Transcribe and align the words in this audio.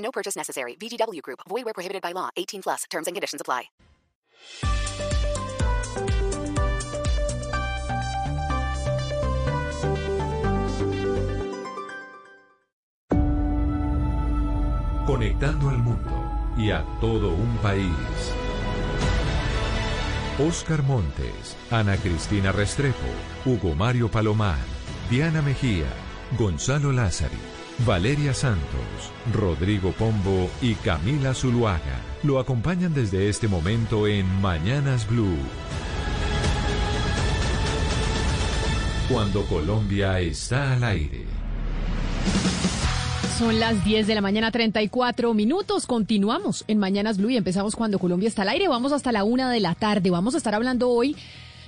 No 0.00 0.10
purchase 0.10 0.36
necessary. 0.36 0.74
VGW 0.76 1.22
Group. 1.22 1.40
Void 1.48 1.64
where 1.64 1.74
prohibited 1.74 2.02
by 2.02 2.12
law. 2.12 2.30
18 2.36 2.62
plus. 2.62 2.84
Terms 2.90 3.06
and 3.06 3.14
conditions 3.14 3.40
apply. 3.40 3.70
Conectando 15.06 15.70
al 15.70 15.78
mundo 15.78 16.10
y 16.56 16.70
a 16.70 16.84
todo 17.00 17.30
un 17.30 17.56
país. 17.58 17.90
Oscar 20.38 20.82
Montes, 20.84 21.56
Ana 21.70 21.96
Cristina 21.96 22.52
Restrepo, 22.52 22.96
Hugo 23.44 23.74
Mario 23.74 24.08
Palomar, 24.08 24.56
Diana 25.10 25.42
Mejía, 25.42 25.88
Gonzalo 26.38 26.92
Lázari, 26.92 27.36
Valeria 27.86 28.34
Santos, 28.34 28.60
Rodrigo 29.32 29.92
Pombo 29.92 30.50
y 30.60 30.74
Camila 30.74 31.32
Zuluaga 31.32 31.98
lo 32.22 32.38
acompañan 32.38 32.92
desde 32.92 33.30
este 33.30 33.48
momento 33.48 34.06
en 34.06 34.26
Mañanas 34.42 35.08
Blue. 35.08 35.38
Cuando 39.08 39.46
Colombia 39.46 40.20
está 40.20 40.74
al 40.74 40.84
aire. 40.84 41.24
Son 43.38 43.58
las 43.58 43.82
10 43.82 44.06
de 44.06 44.14
la 44.14 44.20
mañana, 44.20 44.50
34 44.50 45.32
minutos. 45.32 45.86
Continuamos 45.86 46.64
en 46.68 46.76
Mañanas 46.76 47.16
Blue 47.16 47.30
y 47.30 47.38
empezamos 47.38 47.74
cuando 47.74 47.98
Colombia 47.98 48.28
está 48.28 48.42
al 48.42 48.50
aire. 48.50 48.68
Vamos 48.68 48.92
hasta 48.92 49.10
la 49.10 49.24
una 49.24 49.50
de 49.50 49.60
la 49.60 49.74
tarde. 49.74 50.10
Vamos 50.10 50.34
a 50.34 50.36
estar 50.36 50.54
hablando 50.54 50.90
hoy 50.90 51.16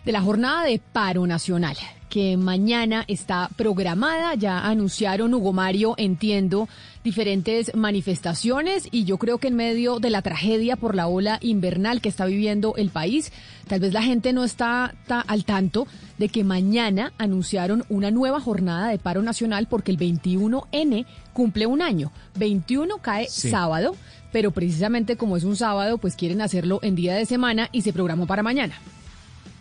de 0.04 0.12
la 0.12 0.20
jornada 0.20 0.64
de 0.64 0.80
paro 0.92 1.26
nacional 1.26 1.76
que 2.12 2.36
mañana 2.36 3.06
está 3.08 3.48
programada. 3.56 4.34
Ya 4.34 4.60
anunciaron 4.66 5.32
Hugo 5.32 5.54
Mario, 5.54 5.94
entiendo, 5.96 6.68
diferentes 7.02 7.74
manifestaciones 7.74 8.86
y 8.90 9.04
yo 9.04 9.16
creo 9.16 9.38
que 9.38 9.48
en 9.48 9.56
medio 9.56 9.98
de 9.98 10.10
la 10.10 10.20
tragedia 10.20 10.76
por 10.76 10.94
la 10.94 11.06
ola 11.06 11.38
invernal 11.40 12.02
que 12.02 12.10
está 12.10 12.26
viviendo 12.26 12.74
el 12.76 12.90
país, 12.90 13.32
tal 13.66 13.80
vez 13.80 13.94
la 13.94 14.02
gente 14.02 14.34
no 14.34 14.44
está, 14.44 14.94
al 15.08 15.44
tanto 15.46 15.86
de 16.18 16.28
que 16.28 16.44
mañana 16.44 17.14
anunciaron 17.16 17.82
una 17.88 18.10
nueva 18.10 18.40
jornada 18.40 18.88
de 18.88 18.98
paro 18.98 19.22
nacional 19.22 19.66
porque 19.66 19.90
el 19.90 19.98
21N 19.98 21.06
cumple 21.32 21.64
un 21.64 21.80
año. 21.80 22.12
21 22.34 22.98
cae 22.98 23.26
sábado, 23.30 23.96
pero 24.32 24.50
precisamente 24.50 25.16
como 25.16 25.38
es 25.38 25.44
un 25.44 25.56
sábado, 25.56 25.96
pues 25.96 26.14
quieren 26.14 26.42
hacerlo 26.42 26.78
en 26.82 26.94
día 26.94 27.14
de 27.14 27.24
semana 27.24 27.70
y 27.72 27.80
se 27.80 27.94
programó 27.94 28.26
para 28.26 28.42
mañana. 28.42 28.74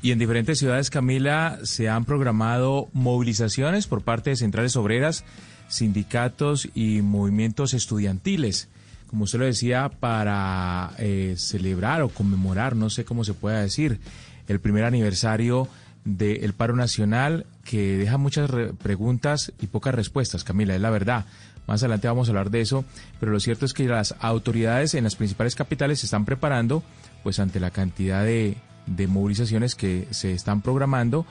Y 0.02 0.12
en 0.12 0.20
diferentes 0.20 0.58
ciudades, 0.58 0.90
Camila, 0.90 1.60
se 1.64 1.88
han 1.88 2.06
programado 2.06 2.90
movilizaciones 2.94 3.86
por 3.86 4.02
parte 4.02 4.32
de 4.32 4.36
centrales 4.36 4.76
obreras, 4.76 5.24
sindicatos 5.68 6.68
y 6.74 7.02
movimientos 7.02 7.74
estudiantiles, 7.76 8.68
como 9.08 9.26
usted 9.26 9.40
lo 9.40 9.46
decía, 9.46 9.90
para 9.90 10.94
eh, 10.98 11.36
celebrar 11.38 12.02
o 12.02 12.10
conmemorar, 12.10 12.76
no 12.76 12.90
sé 12.90 13.06
cómo 13.06 13.24
se 13.24 13.34
pueda 13.34 13.62
decir, 13.62 14.00
el 14.48 14.60
primer 14.60 14.86
aniversario 14.86 15.68
del 16.04 16.54
paro 16.54 16.76
nacional 16.76 17.46
que 17.64 17.98
deja 17.98 18.18
muchas 18.18 18.50
preguntas 18.82 19.54
y 19.62 19.68
pocas 19.68 19.94
respuestas, 19.94 20.44
Camila, 20.44 20.74
es 20.74 20.82
la 20.82 20.90
verdad. 20.90 21.26
Más 21.68 21.84
adelante 21.84 22.08
vamos 22.08 22.28
a 22.28 22.32
hablar 22.32 22.50
de 22.50 22.62
eso, 22.62 22.86
pero 23.20 23.32
lo 23.32 23.40
cierto 23.40 23.66
es 23.66 23.74
que 23.74 23.88
las 23.88 24.16
autoridades 24.20 24.96
en 24.96 25.04
las 25.04 25.16
principales 25.16 25.56
capitales 25.56 26.00
se 26.00 26.08
están 26.08 26.26
preparando 26.26 26.82
pues 27.22 27.40
ante 27.40 27.60
la 27.60 27.70
cantidad 27.70 28.24
de 28.24 28.58
de 28.86 29.08
movilizaciones 29.08 29.76
que 29.76 30.08
se 30.12 30.34
están 30.34 30.62
programando 30.62 31.26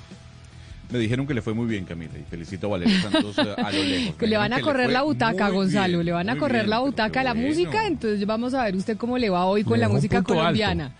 Me 0.92 0.98
dijeron 0.98 1.28
que 1.28 1.36
le 1.36 1.44
fue 1.44 1.54
muy 1.54 1.68
bien, 1.68 1.86
Camila, 1.86 2.14
y 2.18 2.24
felicito 2.24 2.66
a 2.66 2.70
Valeria 2.72 3.00
Santos 3.02 3.38
eh, 3.38 3.54
a 3.58 3.72
lo 3.72 3.84
lejos. 3.84 4.16
que 4.18 4.26
le 4.26 4.38
van 4.38 4.54
a 4.54 4.62
correr 4.62 4.90
la 4.90 5.04
butaca, 5.04 5.50
Gonzalo, 5.50 6.02
le 6.02 6.12
van 6.12 6.30
a 6.30 6.38
correr 6.38 6.68
la 6.68 6.80
butaca 6.80 7.22
a 7.22 7.24
la 7.24 7.36
música, 7.36 7.86
entonces 7.86 8.26
vamos 8.26 8.56
a 8.56 8.64
ver 8.64 8.76
usted 8.76 8.98
cómo 8.98 9.18
le 9.20 9.30
va 9.30 9.46
hoy 9.46 9.64
con 9.64 9.80
la 9.80 9.88
música 9.88 10.24
colombiana. 10.24 10.92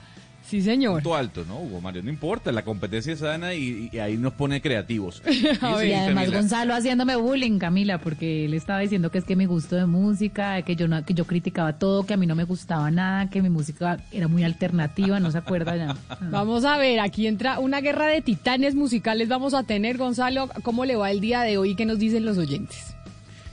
Sí, 0.50 0.64
señor. 0.64 1.04
Punto 1.04 1.16
alto, 1.16 1.46
¿no, 1.48 1.60
Hugo 1.60 1.80
Mario? 1.80 2.02
No 2.02 2.10
importa, 2.10 2.52
la 2.52 2.64
competencia 2.64 3.14
es 3.14 3.20
sana 3.20 3.54
y, 3.54 3.92
ahí 4.00 4.18
nos 4.18 4.34
pone 4.34 4.62
creativos. 4.62 5.22
y 5.30 5.94
además 5.94 6.32
Gonzalo 6.32 6.74
haciéndome 6.74 7.16
bullying, 7.16 7.60
Camila, 7.60 8.00
porque 8.00 8.46
él 8.46 8.56
estaba 8.56 8.80
diciendo 8.80 9.12
que 9.12 9.20
es 9.20 9.26
que 9.26 9.36
mi 9.36 9.46
gusto 9.46 9.76
de 9.76 9.86
música, 9.86 10.60
que 10.64 10.76
yo 10.76 10.88
no, 10.88 11.06
que 11.06 11.14
yo 11.14 11.26
criticaba 11.26 11.74
todo, 11.74 12.04
que 12.04 12.16
a 12.16 12.18
mí 12.18 12.26
no 12.26 12.34
me 12.34 12.46
gustaba 12.46 12.90
nada, 12.90 13.30
que 13.30 13.44
mi 13.44 13.50
música 13.50 14.00
era 14.12 14.28
muy 14.28 14.44
alternativa, 14.44 15.20
no 15.20 15.30
se 15.30 15.38
acuerda 15.38 15.76
ya. 15.76 15.96
Vamos 16.32 16.66
a 16.66 16.78
ver, 16.78 17.00
aquí 17.00 17.28
entra 17.28 17.60
una 17.60 17.80
guerra 17.80 18.08
de 18.08 18.22
titanes 18.22 18.74
musicales 18.74 19.28
vamos 19.28 19.54
a 19.54 19.64
tener, 19.64 19.98
Gonzalo, 19.98 20.50
¿cómo 20.64 20.86
le 20.86 20.96
va 20.96 21.12
el 21.12 21.22
día 21.22 21.42
de 21.42 21.58
hoy? 21.58 21.76
¿Qué 21.76 21.86
nos 21.86 22.00
dicen 22.00 22.26
los 22.26 22.38
oyentes? 22.38 22.96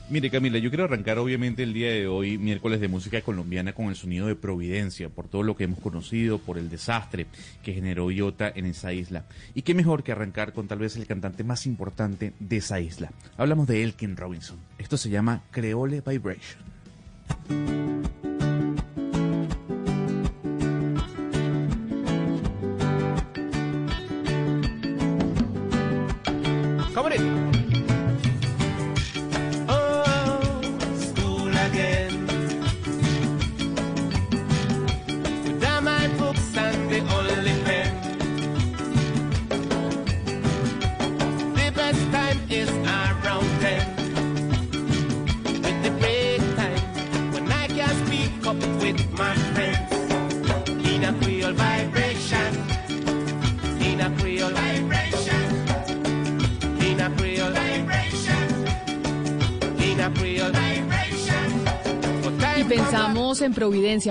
Mire 0.09 0.31
Camila, 0.31 0.59
yo 0.59 0.71
quiero 0.71 0.85
arrancar 0.85 1.19
obviamente 1.19 1.65
el 1.65 1.73
día 1.73 1.91
de 1.91 2.07
hoy, 2.07 2.39
miércoles 2.39 2.81
de 2.81 2.87
música 2.87 3.21
colombiana, 3.23 3.73
con 3.73 3.87
el 3.87 3.97
sonido 3.97 4.29
de 4.29 4.37
Providencia, 4.37 5.09
por 5.09 5.27
todo 5.27 5.43
lo 5.43 5.57
que 5.57 5.65
hemos 5.65 5.81
conocido, 5.81 6.39
por 6.39 6.59
el 6.59 6.69
desastre 6.69 7.27
que 7.65 7.73
generó 7.73 8.13
Iota 8.13 8.49
en 8.55 8.67
esa 8.67 8.93
isla. 8.93 9.25
Y 9.53 9.63
qué 9.63 9.75
mejor 9.75 10.05
que 10.05 10.13
arrancar 10.13 10.53
con 10.53 10.69
tal 10.69 10.79
vez 10.79 10.95
el 10.95 11.09
cantante 11.09 11.43
más 11.43 11.67
importante 11.67 12.35
de 12.39 12.57
esa 12.59 12.79
isla. 12.79 13.11
Hablamos 13.37 13.67
de 13.67 13.83
Elkin 13.83 14.17
Robinson. 14.17 14.59
Esto 14.79 14.97
se 14.97 15.11
llama 15.11 15.43
Creole 15.51 16.01
Vibration. 16.07 16.61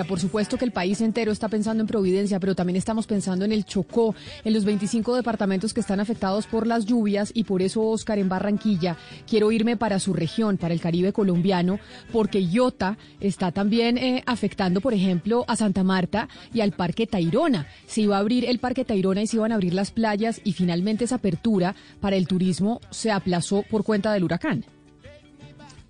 Por 0.04 0.20
supuesto 0.20 0.58
que 0.58 0.64
el 0.64 0.72
país 0.72 1.00
entero 1.00 1.32
está 1.32 1.48
pensando 1.48 1.82
en 1.82 1.86
Providencia, 1.86 2.38
pero 2.38 2.54
también 2.54 2.76
estamos 2.76 3.06
pensando 3.06 3.44
en 3.44 3.52
el 3.52 3.64
Chocó, 3.64 4.14
en 4.44 4.52
los 4.52 4.64
25 4.64 5.16
departamentos 5.16 5.72
que 5.72 5.80
están 5.80 6.00
afectados 6.00 6.46
por 6.46 6.66
las 6.66 6.84
lluvias 6.84 7.30
y 7.34 7.44
por 7.44 7.62
eso 7.62 7.82
Oscar 7.82 8.18
en 8.18 8.28
Barranquilla 8.28 8.96
quiero 9.28 9.52
irme 9.52 9.76
para 9.76 9.98
su 9.98 10.12
región, 10.12 10.58
para 10.58 10.74
el 10.74 10.80
Caribe 10.80 11.12
colombiano, 11.12 11.78
porque 12.12 12.44
Iota 12.44 12.98
está 13.20 13.52
también 13.52 13.96
eh, 13.98 14.22
afectando, 14.26 14.80
por 14.80 14.94
ejemplo, 14.94 15.44
a 15.48 15.56
Santa 15.56 15.84
Marta 15.84 16.28
y 16.52 16.60
al 16.60 16.72
Parque 16.72 17.06
Tayrona. 17.06 17.66
Se 17.86 18.02
iba 18.02 18.16
a 18.16 18.20
abrir 18.20 18.44
el 18.44 18.58
Parque 18.58 18.84
Tayrona 18.84 19.22
y 19.22 19.26
se 19.26 19.36
iban 19.36 19.52
a 19.52 19.54
abrir 19.54 19.74
las 19.74 19.90
playas 19.90 20.40
y 20.44 20.52
finalmente 20.52 21.04
esa 21.04 21.16
apertura 21.16 21.74
para 22.00 22.16
el 22.16 22.26
turismo 22.26 22.80
se 22.90 23.10
aplazó 23.10 23.62
por 23.70 23.84
cuenta 23.84 24.12
del 24.12 24.24
huracán. 24.24 24.64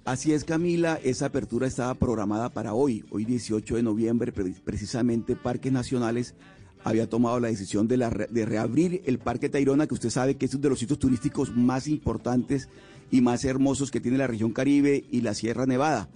Así 0.07 0.33
es, 0.33 0.45
Camila, 0.45 1.01
esa 1.03 1.27
apertura 1.27 1.67
estaba 1.67 1.95
programada 1.95 2.49
para 2.51 2.75
hoy, 2.75 3.05
hoy 3.11 3.25
18 3.25 3.75
de 3.75 3.83
noviembre, 3.83 4.31
pre- 4.31 4.55
precisamente 4.65 5.35
Parques 5.35 5.73
Nacionales 5.73 6.35
había 6.85 7.09
tomado 7.09 7.41
la 7.41 7.49
decisión 7.49 7.89
de 7.89 7.97
reabrir 8.47 9.03
el 9.07 9.19
Parque 9.19 9.49
Tayrona, 9.49 9.89
que 9.89 9.95
usted 9.95 10.11
sabe 10.11 10.37
que 10.37 10.47
es 10.47 10.55
uno 10.55 10.63
de 10.63 10.69
los 10.71 10.79
sitios 10.79 11.01
turísticos 11.01 11.57
más 11.57 11.89
importantes 11.89 12.69
y 13.11 13.21
más 13.21 13.45
hermosos 13.45 13.91
que 13.91 14.01
tiene 14.01 14.19
la 14.19 14.29
región 14.29 14.53
Caribe 14.53 15.05
y 15.11 15.23
la 15.23 15.35
Sierra 15.35 15.67
Nevada. 15.67 16.09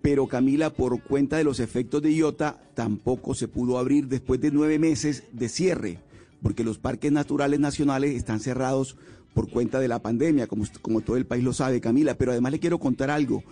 Pero 0.00 0.26
Camila, 0.26 0.70
por 0.70 1.02
cuenta 1.02 1.36
de 1.36 1.44
los 1.44 1.60
efectos 1.60 2.00
de 2.00 2.14
Iota, 2.14 2.58
tampoco 2.72 3.34
se 3.34 3.48
pudo 3.48 3.76
abrir 3.78 4.08
después 4.08 4.40
de 4.40 4.50
nueve 4.50 4.78
meses 4.78 5.24
de 5.32 5.50
cierre, 5.50 5.98
porque 6.42 6.64
los 6.64 6.78
parques 6.78 7.12
naturales 7.12 7.60
nacionales 7.60 8.16
están 8.16 8.40
cerrados 8.40 8.96
por 9.34 9.48
cuenta 9.50 9.78
de 9.80 9.88
la 9.88 10.00
pandemia, 10.00 10.46
como, 10.46 11.00
todo 11.00 11.16
el 11.16 11.26
país 11.26 11.44
lo 11.44 11.52
sabe, 11.52 11.80
Camila. 11.80 12.14
Pero 12.14 12.32
además 12.32 12.52
le 12.52 12.58
quiero 12.60 12.78
contar 12.78 13.10
algo. 13.10 13.42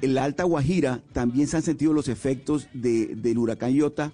En 0.00 0.14
la 0.14 0.24
Alta 0.24 0.44
Guajira 0.44 1.02
también 1.12 1.46
se 1.46 1.56
han 1.56 1.62
sentido 1.62 1.92
los 1.92 2.08
efectos 2.08 2.68
de- 2.72 3.14
del 3.16 3.38
huracán 3.38 3.72
Iota, 3.74 4.12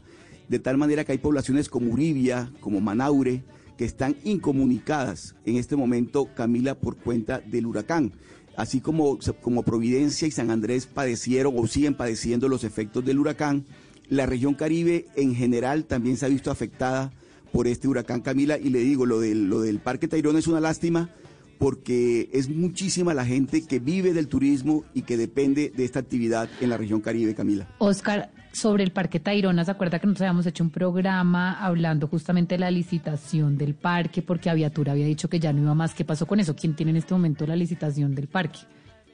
de 0.48 0.58
tal 0.58 0.76
manera 0.76 1.04
que 1.04 1.12
hay 1.12 1.18
poblaciones 1.18 1.68
como 1.68 1.92
Uribia, 1.92 2.52
como 2.60 2.80
Manaure, 2.80 3.42
que 3.78 3.84
están 3.84 4.16
incomunicadas 4.24 5.34
en 5.46 5.56
este 5.56 5.76
momento, 5.76 6.28
Camila, 6.34 6.74
por 6.74 6.96
cuenta 6.96 7.40
del 7.40 7.66
huracán. 7.66 8.12
Así 8.56 8.80
como, 8.80 9.18
como 9.40 9.62
Providencia 9.62 10.28
y 10.28 10.30
San 10.32 10.50
Andrés 10.50 10.86
padecieron 10.86 11.54
o 11.56 11.66
siguen 11.66 11.94
padeciendo 11.94 12.48
los 12.48 12.64
efectos 12.64 13.04
del 13.04 13.18
huracán, 13.18 13.64
la 14.08 14.26
región 14.26 14.54
Caribe 14.54 15.06
en 15.16 15.34
general 15.34 15.84
también 15.84 16.16
se 16.16 16.26
ha 16.26 16.28
visto 16.28 16.50
afectada 16.50 17.12
por 17.52 17.66
este 17.66 17.88
huracán 17.88 18.20
Camila. 18.20 18.58
Y 18.58 18.70
le 18.70 18.80
digo, 18.80 19.06
lo 19.06 19.20
del, 19.20 19.48
lo 19.48 19.60
del 19.60 19.78
Parque 19.80 20.08
Tayrona 20.08 20.38
es 20.38 20.46
una 20.46 20.60
lástima 20.60 21.10
porque 21.58 22.30
es 22.32 22.48
muchísima 22.48 23.12
la 23.12 23.26
gente 23.26 23.66
que 23.66 23.78
vive 23.80 24.14
del 24.14 24.28
turismo 24.28 24.82
y 24.94 25.02
que 25.02 25.16
depende 25.18 25.70
de 25.76 25.84
esta 25.84 25.98
actividad 25.98 26.48
en 26.60 26.70
la 26.70 26.78
región 26.78 27.00
Caribe, 27.02 27.34
Camila. 27.34 27.68
Oscar, 27.78 28.30
sobre 28.52 28.82
el 28.82 28.92
Parque 28.92 29.20
Tayrona, 29.20 29.64
¿se 29.66 29.70
acuerda 29.70 29.98
que 29.98 30.06
nosotros 30.06 30.22
habíamos 30.22 30.46
hecho 30.46 30.64
un 30.64 30.70
programa 30.70 31.52
hablando 31.52 32.06
justamente 32.06 32.54
de 32.54 32.60
la 32.60 32.70
licitación 32.70 33.58
del 33.58 33.74
parque? 33.74 34.22
Porque 34.22 34.48
Aviatura 34.48 34.92
había 34.92 35.04
dicho 35.04 35.28
que 35.28 35.38
ya 35.38 35.52
no 35.52 35.60
iba 35.60 35.74
más. 35.74 35.92
¿Qué 35.94 36.04
pasó 36.04 36.26
con 36.26 36.40
eso? 36.40 36.56
¿Quién 36.56 36.74
tiene 36.74 36.90
en 36.92 36.96
este 36.96 37.12
momento 37.12 37.46
la 37.46 37.56
licitación 37.56 38.14
del 38.14 38.26
parque? 38.28 38.60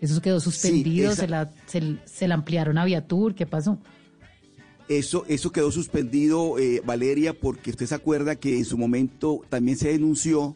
¿Eso 0.00 0.21
quedó 0.23 0.38
suspendido? 0.38 1.11
esa- 1.11 1.23
¿Se, 1.23 1.29
la, 1.29 1.50
se, 1.67 1.97
se 2.05 2.29
la 2.29 2.35
ampliaron 2.37 2.79
a 2.79 2.83
Aviatur? 2.83 3.35
¿Qué 3.35 3.47
pasó? 3.47 3.79
Eso, 4.88 5.25
eso 5.27 5.50
quedó 5.50 5.73
suspendido, 5.73 6.59
eh, 6.59 6.81
Valeria, 6.85 7.38
porque 7.38 7.71
usted 7.71 7.87
se 7.87 7.94
acuerda 7.94 8.37
que 8.37 8.56
en 8.56 8.65
su 8.65 8.79
momento 8.79 9.43
también 9.49 9.77
se 9.77 9.88
denunció 9.88 10.55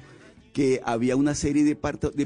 que 0.53 0.81
había 0.85 1.17
una 1.17 1.35
serie 1.35 1.65
de, 1.65 1.77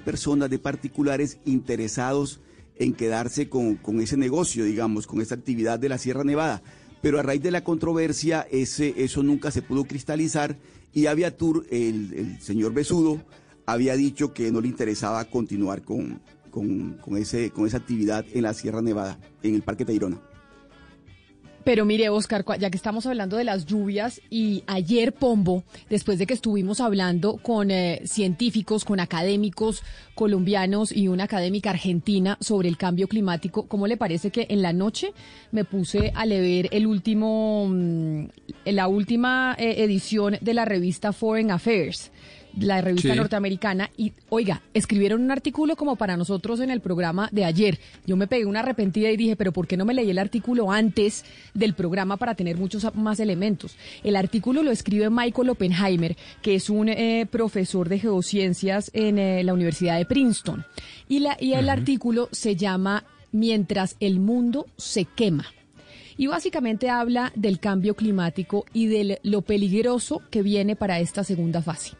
personas, 0.01 0.51
de 0.51 0.59
particulares 0.59 1.39
interesados 1.47 2.41
en 2.77 2.93
quedarse 2.93 3.49
con, 3.49 3.77
con 3.77 4.01
ese 4.01 4.17
negocio, 4.17 4.65
digamos, 4.65 5.07
con 5.07 5.21
esa 5.21 5.35
actividad 5.35 5.79
de 5.79 5.89
la 5.89 5.99
Sierra 5.99 6.25
Nevada. 6.25 6.63
Pero 7.01 7.19
a 7.19 7.23
raíz 7.23 7.43
de 7.43 7.51
la 7.51 7.65
controversia, 7.65 8.47
ese, 8.51 8.95
eso 8.97 9.23
nunca 9.23 9.51
se 9.51 9.63
pudo 9.63 9.85
cristalizar 9.85 10.59
y 10.93 11.07
Aviatur, 11.07 11.67
el, 11.71 12.13
el 12.15 12.41
señor 12.41 12.73
Besudo, 12.73 13.21
había 13.67 13.97
dicho 13.97 14.33
que 14.33 14.51
no 14.53 14.61
le 14.61 14.69
interesaba 14.69 15.25
continuar 15.25 15.83
con, 15.83 16.21
con, 16.51 16.95
con 16.95 17.17
ese, 17.17 17.51
con 17.51 17.67
esa 17.67 17.79
actividad 17.79 18.25
en 18.33 18.43
la 18.43 18.55
Sierra 18.55 18.83
Nevada, 18.83 19.19
en 19.43 19.55
el 19.55 19.63
Parque 19.63 19.85
Tayrona. 19.85 20.21
Pero 21.65 21.87
mire, 21.87 22.11
Oscar, 22.11 22.45
ya 22.59 22.69
que 22.69 22.77
estamos 22.77 23.07
hablando 23.07 23.39
de 23.39 23.45
las 23.45 23.65
lluvias 23.65 24.21
y 24.29 24.63
ayer 24.67 25.15
Pombo, 25.15 25.65
después 25.89 26.19
de 26.19 26.27
que 26.27 26.35
estuvimos 26.35 26.81
hablando 26.81 27.39
con 27.39 27.71
eh, 27.71 28.03
científicos, 28.05 28.85
con 28.85 29.01
académicos 29.01 29.83
colombianos 30.15 30.93
y 30.93 31.09
una 31.09 31.25
académica 31.25 31.71
argentina 31.71 32.37
sobre 32.41 32.69
el 32.69 32.77
cambio 32.77 33.09
climático, 33.09 33.67
¿cómo 33.67 33.87
le 33.87 33.97
parece 33.97 34.31
que 34.31 34.47
en 34.51 34.61
la 34.61 34.75
noche 34.75 35.15
me 35.53 35.65
puse 35.65 36.13
a 36.15 36.27
leer 36.27 36.69
el 36.71 36.87
último, 36.87 37.67
mm, 37.69 38.25
la 38.67 38.87
última 38.87 39.57
eh, 39.59 39.83
edición 39.85 40.37
de 40.43 40.55
la 40.55 40.67
revista 40.67 41.15
Foreign 41.15 41.51
Affairs? 41.51 42.11
La 42.59 42.81
revista 42.81 43.13
Sí. 43.13 43.17
norteamericana 43.17 43.91
y 43.97 44.13
oiga, 44.29 44.63
escribieron 44.75 45.23
un 45.23 45.31
artículo 45.31 45.77
como 45.77 45.97
para 45.97 46.17
nosotros 46.17 46.61
en 46.61 46.71
el 46.71 46.81
programa 46.81 47.29
de 47.33 47.45
ayer. 47.45 47.79
Yo 48.07 48.17
me 48.17 48.27
pegué 48.27 48.47
una 48.47 48.61
arrepentida 48.61 49.11
y 49.11 49.17
dije, 49.17 49.37
pero 49.37 49.53
¿por 49.53 49.67
qué 49.67 49.77
no 49.77 49.85
me 49.85 49.95
leí 49.95 50.11
el 50.11 50.19
artículo 50.19 50.71
antes 50.71 51.25
del 51.55 51.75
programa 51.75 52.17
para 52.17 52.35
tener 52.35 52.57
muchos 52.57 52.87
más 52.95 53.21
elementos? 53.21 53.77
El 54.03 54.17
artículo 54.17 54.63
lo 54.63 54.71
escribe 54.71 55.11
Michael 55.11 55.51
Oppenheimer, 55.51 56.17
que 56.43 56.55
es 56.55 56.71
un 56.71 56.89
eh, 56.89 57.27
profesor 57.31 57.89
de 57.89 57.99
geociencias 57.99 58.91
en 58.95 59.19
eh, 59.19 59.43
la 59.45 59.55
Universidad 59.55 59.99
de 59.99 60.07
Princeton. 60.07 60.65
Y, 61.09 61.21
la, 61.21 61.37
y 61.41 61.53
el 61.55 61.69
artículo 61.69 62.29
se 62.33 62.57
llama 62.57 63.05
Mientras 63.33 63.97
el 63.99 64.21
mundo 64.21 64.67
se 64.77 65.07
quema 65.07 65.47
y 66.17 66.29
básicamente 66.29 66.89
habla 66.91 67.33
del 67.35 67.59
cambio 67.59 67.97
climático 67.97 68.65
y 68.73 68.87
de 68.87 69.19
lo 69.25 69.43
peligroso 69.43 70.23
que 70.31 70.43
viene 70.43 70.77
para 70.77 71.01
esta 71.01 71.25
segunda 71.25 71.61
fase. 71.61 71.93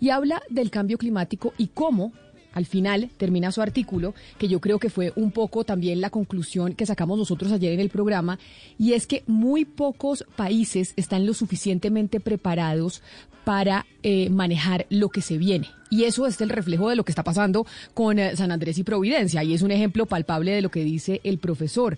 Y 0.00 0.10
habla 0.10 0.42
del 0.50 0.70
cambio 0.70 0.98
climático 0.98 1.52
y 1.58 1.68
cómo, 1.68 2.12
al 2.52 2.66
final, 2.66 3.10
termina 3.16 3.52
su 3.52 3.62
artículo, 3.62 4.14
que 4.38 4.48
yo 4.48 4.60
creo 4.60 4.78
que 4.78 4.90
fue 4.90 5.12
un 5.16 5.30
poco 5.30 5.64
también 5.64 6.00
la 6.00 6.10
conclusión 6.10 6.74
que 6.74 6.86
sacamos 6.86 7.18
nosotros 7.18 7.52
ayer 7.52 7.72
en 7.72 7.80
el 7.80 7.90
programa, 7.90 8.38
y 8.78 8.94
es 8.94 9.06
que 9.06 9.22
muy 9.26 9.64
pocos 9.64 10.24
países 10.36 10.92
están 10.96 11.26
lo 11.26 11.34
suficientemente 11.34 12.20
preparados 12.20 13.02
para 13.46 13.86
eh, 14.02 14.28
manejar 14.28 14.86
lo 14.90 15.08
que 15.08 15.20
se 15.20 15.38
viene. 15.38 15.68
Y 15.88 16.02
eso 16.02 16.26
es 16.26 16.40
el 16.40 16.48
reflejo 16.48 16.90
de 16.90 16.96
lo 16.96 17.04
que 17.04 17.12
está 17.12 17.22
pasando 17.22 17.64
con 17.94 18.18
eh, 18.18 18.34
San 18.34 18.50
Andrés 18.50 18.76
y 18.78 18.82
Providencia. 18.82 19.44
Y 19.44 19.54
es 19.54 19.62
un 19.62 19.70
ejemplo 19.70 20.06
palpable 20.06 20.50
de 20.50 20.62
lo 20.62 20.68
que 20.68 20.82
dice 20.82 21.20
el 21.22 21.38
profesor. 21.38 21.96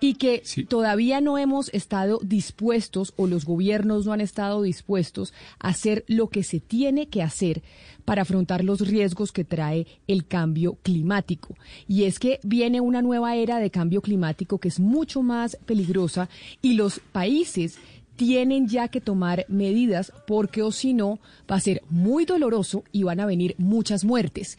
Y 0.00 0.14
que 0.14 0.42
todavía 0.68 1.20
no 1.20 1.38
hemos 1.38 1.70
estado 1.74 2.20
dispuestos 2.22 3.12
o 3.16 3.26
los 3.26 3.44
gobiernos 3.44 4.06
no 4.06 4.12
han 4.12 4.20
estado 4.20 4.62
dispuestos 4.62 5.32
a 5.58 5.68
hacer 5.68 6.04
lo 6.06 6.28
que 6.28 6.44
se 6.44 6.60
tiene 6.60 7.08
que 7.08 7.22
hacer 7.22 7.62
para 8.04 8.22
afrontar 8.22 8.64
los 8.64 8.80
riesgos 8.80 9.32
que 9.32 9.44
trae 9.44 9.86
el 10.06 10.26
cambio 10.26 10.78
climático. 10.82 11.56
Y 11.86 12.04
es 12.04 12.18
que 12.18 12.40
viene 12.42 12.80
una 12.80 13.02
nueva 13.02 13.36
era 13.36 13.58
de 13.58 13.70
cambio 13.70 14.00
climático 14.00 14.58
que 14.58 14.68
es 14.68 14.80
mucho 14.80 15.22
más 15.22 15.58
peligrosa 15.66 16.28
y 16.62 16.74
los 16.74 17.00
países 17.00 17.78
tienen 18.18 18.66
ya 18.66 18.88
que 18.88 19.00
tomar 19.00 19.46
medidas 19.48 20.12
porque 20.26 20.62
o 20.62 20.72
si 20.72 20.92
no 20.92 21.20
va 21.50 21.56
a 21.56 21.60
ser 21.60 21.82
muy 21.88 22.24
doloroso 22.24 22.82
y 22.90 23.04
van 23.04 23.20
a 23.20 23.26
venir 23.26 23.54
muchas 23.58 24.04
muertes. 24.04 24.58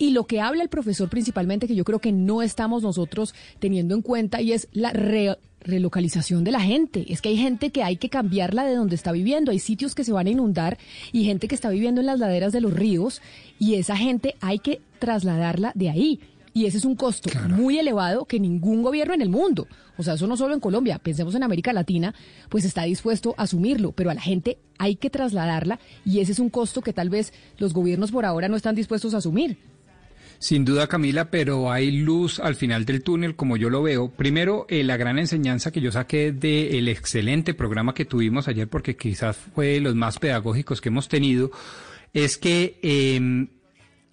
Y 0.00 0.12
lo 0.12 0.26
que 0.26 0.40
habla 0.40 0.62
el 0.62 0.70
profesor 0.70 1.10
principalmente, 1.10 1.68
que 1.68 1.74
yo 1.74 1.84
creo 1.84 1.98
que 1.98 2.10
no 2.10 2.40
estamos 2.40 2.82
nosotros 2.82 3.34
teniendo 3.58 3.94
en 3.94 4.00
cuenta, 4.00 4.40
y 4.40 4.52
es 4.52 4.66
la 4.72 4.92
re- 4.92 5.36
relocalización 5.60 6.42
de 6.42 6.52
la 6.52 6.60
gente. 6.60 7.04
Es 7.12 7.20
que 7.20 7.28
hay 7.28 7.36
gente 7.36 7.68
que 7.68 7.82
hay 7.82 7.96
que 7.96 8.08
cambiarla 8.08 8.64
de 8.64 8.76
donde 8.76 8.94
está 8.94 9.12
viviendo. 9.12 9.50
Hay 9.50 9.58
sitios 9.58 9.94
que 9.94 10.02
se 10.04 10.12
van 10.12 10.26
a 10.26 10.30
inundar 10.30 10.78
y 11.12 11.24
gente 11.24 11.48
que 11.48 11.54
está 11.54 11.68
viviendo 11.68 12.00
en 12.00 12.06
las 12.06 12.18
laderas 12.18 12.50
de 12.50 12.62
los 12.62 12.72
ríos 12.72 13.20
y 13.58 13.74
esa 13.74 13.94
gente 13.94 14.36
hay 14.40 14.58
que 14.58 14.80
trasladarla 14.98 15.72
de 15.74 15.90
ahí. 15.90 16.20
Y 16.54 16.64
ese 16.64 16.78
es 16.78 16.86
un 16.86 16.96
costo 16.96 17.28
muy 17.50 17.78
elevado 17.78 18.24
que 18.24 18.40
ningún 18.40 18.82
gobierno 18.82 19.12
en 19.12 19.20
el 19.20 19.28
mundo, 19.28 19.68
o 19.98 20.02
sea, 20.02 20.14
eso 20.14 20.26
no 20.26 20.36
solo 20.36 20.52
en 20.54 20.60
Colombia, 20.60 20.98
pensemos 20.98 21.34
en 21.36 21.44
América 21.44 21.72
Latina, 21.72 22.12
pues 22.48 22.64
está 22.64 22.82
dispuesto 22.84 23.34
a 23.36 23.42
asumirlo, 23.42 23.92
pero 23.92 24.10
a 24.10 24.14
la 24.14 24.20
gente 24.20 24.58
hay 24.78 24.96
que 24.96 25.10
trasladarla 25.10 25.78
y 26.04 26.18
ese 26.18 26.32
es 26.32 26.40
un 26.40 26.50
costo 26.50 26.80
que 26.80 26.92
tal 26.92 27.08
vez 27.08 27.32
los 27.58 27.72
gobiernos 27.72 28.10
por 28.10 28.24
ahora 28.24 28.48
no 28.48 28.56
están 28.56 28.74
dispuestos 28.74 29.14
a 29.14 29.18
asumir. 29.18 29.58
Sin 30.40 30.64
duda, 30.64 30.86
Camila, 30.86 31.30
pero 31.30 31.70
hay 31.70 31.90
luz 31.90 32.40
al 32.40 32.54
final 32.54 32.86
del 32.86 33.02
túnel, 33.02 33.36
como 33.36 33.58
yo 33.58 33.68
lo 33.68 33.82
veo. 33.82 34.10
Primero, 34.10 34.64
eh, 34.70 34.82
la 34.84 34.96
gran 34.96 35.18
enseñanza 35.18 35.70
que 35.70 35.82
yo 35.82 35.92
saqué 35.92 36.32
del 36.32 36.88
excelente 36.88 37.52
programa 37.52 37.92
que 37.92 38.06
tuvimos 38.06 38.48
ayer, 38.48 38.66
porque 38.66 38.96
quizás 38.96 39.36
fue 39.36 39.66
de 39.66 39.80
los 39.80 39.94
más 39.94 40.18
pedagógicos 40.18 40.80
que 40.80 40.88
hemos 40.88 41.08
tenido, 41.08 41.50
es 42.14 42.38
que 42.38 42.78
eh, 42.82 43.48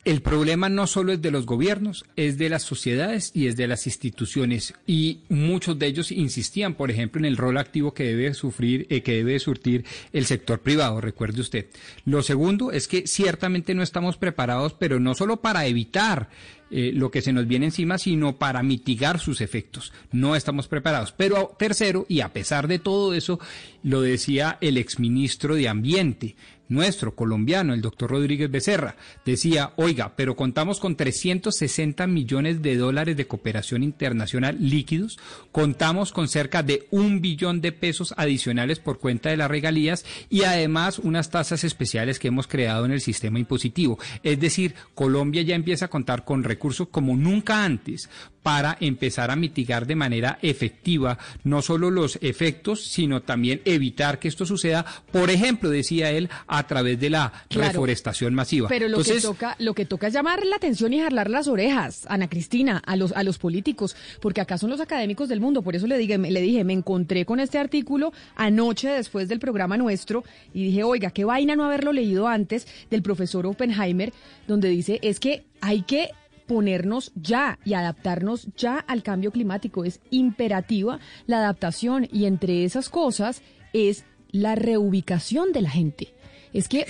el 0.07 0.21
problema 0.21 0.69
no 0.69 0.87
solo 0.87 1.11
es 1.11 1.21
de 1.21 1.31
los 1.31 1.45
gobiernos, 1.45 2.05
es 2.15 2.37
de 2.37 2.47
las 2.47 2.63
sociedades 2.63 3.31
y 3.33 3.47
es 3.47 3.57
de 3.57 3.67
las 3.67 3.87
instituciones. 3.87 4.73
Y 4.87 5.19
muchos 5.27 5.77
de 5.77 5.87
ellos 5.87 6.13
insistían, 6.13 6.75
por 6.75 6.89
ejemplo, 6.89 7.19
en 7.19 7.25
el 7.25 7.35
rol 7.35 7.57
activo 7.57 7.93
que 7.93 8.05
debe 8.05 8.33
sufrir, 8.33 8.87
eh, 8.89 9.03
que 9.03 9.17
debe 9.17 9.37
surtir 9.37 9.83
el 10.13 10.25
sector 10.25 10.59
privado, 10.59 11.01
recuerde 11.01 11.41
usted. 11.41 11.65
Lo 12.05 12.23
segundo 12.23 12.71
es 12.71 12.87
que 12.87 13.05
ciertamente 13.05 13.75
no 13.75 13.83
estamos 13.83 14.15
preparados, 14.15 14.73
pero 14.79 14.97
no 15.01 15.13
solo 15.13 15.41
para 15.41 15.65
evitar 15.65 16.29
eh, 16.69 16.91
lo 16.93 17.11
que 17.11 17.21
se 17.21 17.33
nos 17.33 17.47
viene 17.47 17.65
encima, 17.65 17.97
sino 17.97 18.37
para 18.37 18.63
mitigar 18.63 19.19
sus 19.19 19.41
efectos. 19.41 19.91
No 20.13 20.37
estamos 20.37 20.69
preparados. 20.69 21.11
Pero 21.11 21.53
tercero, 21.59 22.05
y 22.07 22.21
a 22.21 22.31
pesar 22.31 22.69
de 22.69 22.79
todo 22.79 23.13
eso, 23.13 23.41
lo 23.83 24.01
decía 24.01 24.57
el 24.61 24.77
exministro 24.77 25.55
de 25.55 25.67
Ambiente, 25.67 26.35
nuestro 26.69 27.15
colombiano, 27.15 27.73
el 27.73 27.81
doctor 27.81 28.11
Rodríguez 28.11 28.51
Becerra, 28.51 28.95
decía, 29.25 29.73
oiga, 29.75 30.13
pero 30.15 30.35
contamos 30.35 30.79
con 30.79 30.95
360 30.95 32.07
millones 32.07 32.61
de 32.61 32.75
dólares 32.75 33.17
de 33.17 33.27
cooperación 33.27 33.83
internacional 33.83 34.57
líquidos, 34.59 35.17
contamos 35.51 36.11
con 36.11 36.27
cerca 36.27 36.63
de 36.63 36.87
un 36.91 37.21
billón 37.21 37.61
de 37.61 37.71
pesos 37.71 38.13
adicionales 38.17 38.79
por 38.79 38.99
cuenta 38.99 39.29
de 39.29 39.37
las 39.37 39.49
regalías 39.49 40.05
y 40.29 40.43
además 40.43 40.99
unas 40.99 41.29
tasas 41.29 41.63
especiales 41.63 42.19
que 42.19 42.27
hemos 42.27 42.47
creado 42.47 42.85
en 42.85 42.91
el 42.91 43.01
sistema 43.01 43.39
impositivo. 43.39 43.99
Es 44.23 44.39
decir, 44.39 44.75
Colombia 44.95 45.41
ya 45.41 45.55
empieza 45.55 45.85
a 45.85 45.89
contar 45.89 46.25
con 46.25 46.43
recursos 46.43 46.87
como 46.89 47.15
nunca 47.15 47.63
antes 47.63 48.09
para 48.47 48.77
empezar 48.79 49.29
a 49.29 49.35
mitigar 49.35 49.85
de 49.85 49.95
manera 49.97 50.39
efectiva 50.41 51.17
no 51.43 51.61
solo 51.61 51.91
los 51.91 52.17
efectos, 52.21 52.81
sino 52.85 53.21
también 53.21 53.59
evitar 53.65 54.19
que 54.19 54.29
esto 54.29 54.45
suceda, 54.45 54.85
por 55.11 55.29
ejemplo, 55.29 55.69
decía 55.69 56.11
él, 56.11 56.29
a 56.47 56.65
través 56.65 56.97
de 56.97 57.09
la 57.09 57.33
Claro. 57.49 57.67
reforestación 57.73 58.33
masiva. 58.33 58.69
Pero 58.69 58.87
lo, 58.87 58.99
Entonces, 58.99 59.15
que 59.15 59.27
toca, 59.27 59.57
lo 59.59 59.73
que 59.73 59.83
toca 59.83 60.07
es 60.07 60.13
llamar 60.13 60.45
la 60.45 60.55
atención 60.55 60.93
y 60.93 61.01
jalar 61.01 61.29
las 61.29 61.49
orejas, 61.49 62.05
Ana 62.07 62.29
Cristina, 62.29 62.81
a 62.85 62.95
los, 62.95 63.11
a 63.11 63.23
los 63.23 63.37
políticos, 63.37 63.97
porque 64.21 64.39
acá 64.39 64.57
son 64.57 64.69
los 64.69 64.79
académicos 64.79 65.27
del 65.27 65.41
mundo. 65.41 65.61
Por 65.61 65.75
eso 65.75 65.85
le 65.85 65.97
dije, 65.97 66.17
le 66.17 66.39
dije, 66.41 66.63
me 66.63 66.71
encontré 66.71 67.25
con 67.25 67.41
este 67.41 67.57
artículo 67.57 68.13
anoche 68.37 68.87
después 68.87 69.27
del 69.27 69.39
programa 69.39 69.75
nuestro 69.75 70.23
y 70.53 70.63
dije, 70.67 70.85
oiga, 70.85 71.11
qué 71.11 71.25
vaina 71.25 71.57
no 71.57 71.65
haberlo 71.65 71.91
leído 71.91 72.29
antes 72.29 72.65
del 72.89 73.01
profesor 73.01 73.45
Oppenheimer, 73.45 74.13
donde 74.47 74.69
dice, 74.69 74.99
es 75.01 75.19
que 75.19 75.43
hay 75.59 75.81
que 75.81 76.11
ponernos 76.47 77.11
ya 77.15 77.59
y 77.65 77.73
adaptarnos 77.73 78.47
ya 78.57 78.77
al 78.79 79.03
cambio 79.03 79.31
climático. 79.31 79.83
Es 79.85 79.99
imperativa 80.09 80.99
la 81.27 81.37
adaptación 81.39 82.07
y 82.11 82.25
entre 82.25 82.63
esas 82.63 82.89
cosas 82.89 83.41
es 83.73 84.05
la 84.31 84.55
reubicación 84.55 85.51
de 85.51 85.61
la 85.61 85.69
gente. 85.69 86.13
Es 86.53 86.67
que, 86.69 86.87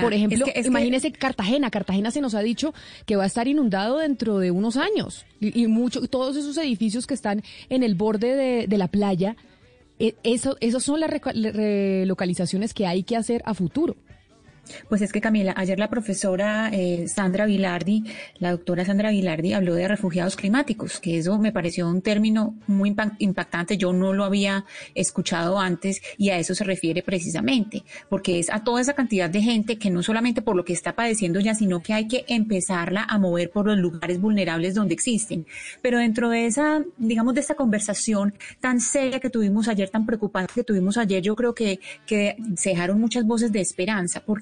por 0.00 0.12
ejemplo, 0.14 0.38
es 0.46 0.52
que- 0.52 0.58
es 0.58 0.64
que- 0.64 0.68
imagínese 0.70 1.12
Cartagena. 1.12 1.70
Cartagena 1.70 2.10
se 2.10 2.20
nos 2.20 2.34
ha 2.34 2.40
dicho 2.40 2.74
que 3.06 3.16
va 3.16 3.24
a 3.24 3.26
estar 3.26 3.46
inundado 3.46 3.98
dentro 3.98 4.38
de 4.38 4.50
unos 4.50 4.76
años. 4.76 5.24
Y, 5.40 5.62
y 5.62 5.66
mucho, 5.68 6.00
todos 6.08 6.36
esos 6.36 6.56
edificios 6.56 7.06
que 7.06 7.14
están 7.14 7.42
en 7.68 7.82
el 7.82 7.94
borde 7.94 8.34
de, 8.34 8.66
de 8.66 8.78
la 8.78 8.88
playa, 8.88 9.36
eso, 10.24 10.56
esas 10.60 10.82
son 10.82 11.00
las 11.00 11.10
relocalizaciones 11.10 12.74
que 12.74 12.86
hay 12.86 13.02
que 13.02 13.16
hacer 13.16 13.42
a 13.44 13.54
futuro. 13.54 13.96
Pues 14.88 15.02
es 15.02 15.12
que 15.12 15.20
Camila, 15.20 15.54
ayer 15.56 15.78
la 15.78 15.88
profesora 15.88 16.70
eh, 16.72 17.06
Sandra 17.08 17.46
Vilardi, 17.46 18.04
la 18.38 18.50
doctora 18.52 18.84
Sandra 18.84 19.10
Vilardi, 19.10 19.52
habló 19.52 19.74
de 19.74 19.88
refugiados 19.88 20.36
climáticos, 20.36 21.00
que 21.00 21.18
eso 21.18 21.38
me 21.38 21.52
pareció 21.52 21.88
un 21.88 22.02
término 22.02 22.54
muy 22.66 22.90
impa- 22.90 23.16
impactante, 23.18 23.76
yo 23.76 23.92
no 23.92 24.12
lo 24.12 24.24
había 24.24 24.64
escuchado 24.94 25.58
antes 25.58 26.00
y 26.16 26.30
a 26.30 26.38
eso 26.38 26.54
se 26.54 26.64
refiere 26.64 27.02
precisamente, 27.02 27.84
porque 28.08 28.38
es 28.38 28.50
a 28.50 28.64
toda 28.64 28.80
esa 28.80 28.94
cantidad 28.94 29.28
de 29.28 29.42
gente 29.42 29.78
que 29.78 29.90
no 29.90 30.02
solamente 30.02 30.42
por 30.42 30.56
lo 30.56 30.64
que 30.64 30.72
está 30.72 30.94
padeciendo 30.94 31.40
ya, 31.40 31.54
sino 31.54 31.82
que 31.82 31.92
hay 31.92 32.08
que 32.08 32.24
empezarla 32.28 33.04
a 33.08 33.18
mover 33.18 33.50
por 33.50 33.66
los 33.66 33.78
lugares 33.78 34.20
vulnerables 34.20 34.74
donde 34.74 34.94
existen. 34.94 35.46
Pero 35.82 35.98
dentro 35.98 36.30
de 36.30 36.46
esa, 36.46 36.82
digamos, 36.96 37.34
de 37.34 37.40
esta 37.40 37.54
conversación 37.54 38.34
tan 38.60 38.80
seria 38.80 39.20
que 39.20 39.30
tuvimos 39.30 39.68
ayer, 39.68 39.90
tan 39.90 40.06
preocupante 40.06 40.52
que 40.54 40.64
tuvimos 40.64 40.96
ayer, 40.96 41.22
yo 41.22 41.36
creo 41.36 41.54
que, 41.54 41.80
se 42.56 42.70
dejaron 42.70 43.00
muchas 43.00 43.24
voces 43.24 43.52
de 43.52 43.60
esperanza. 43.60 44.20
¿Por 44.20 44.40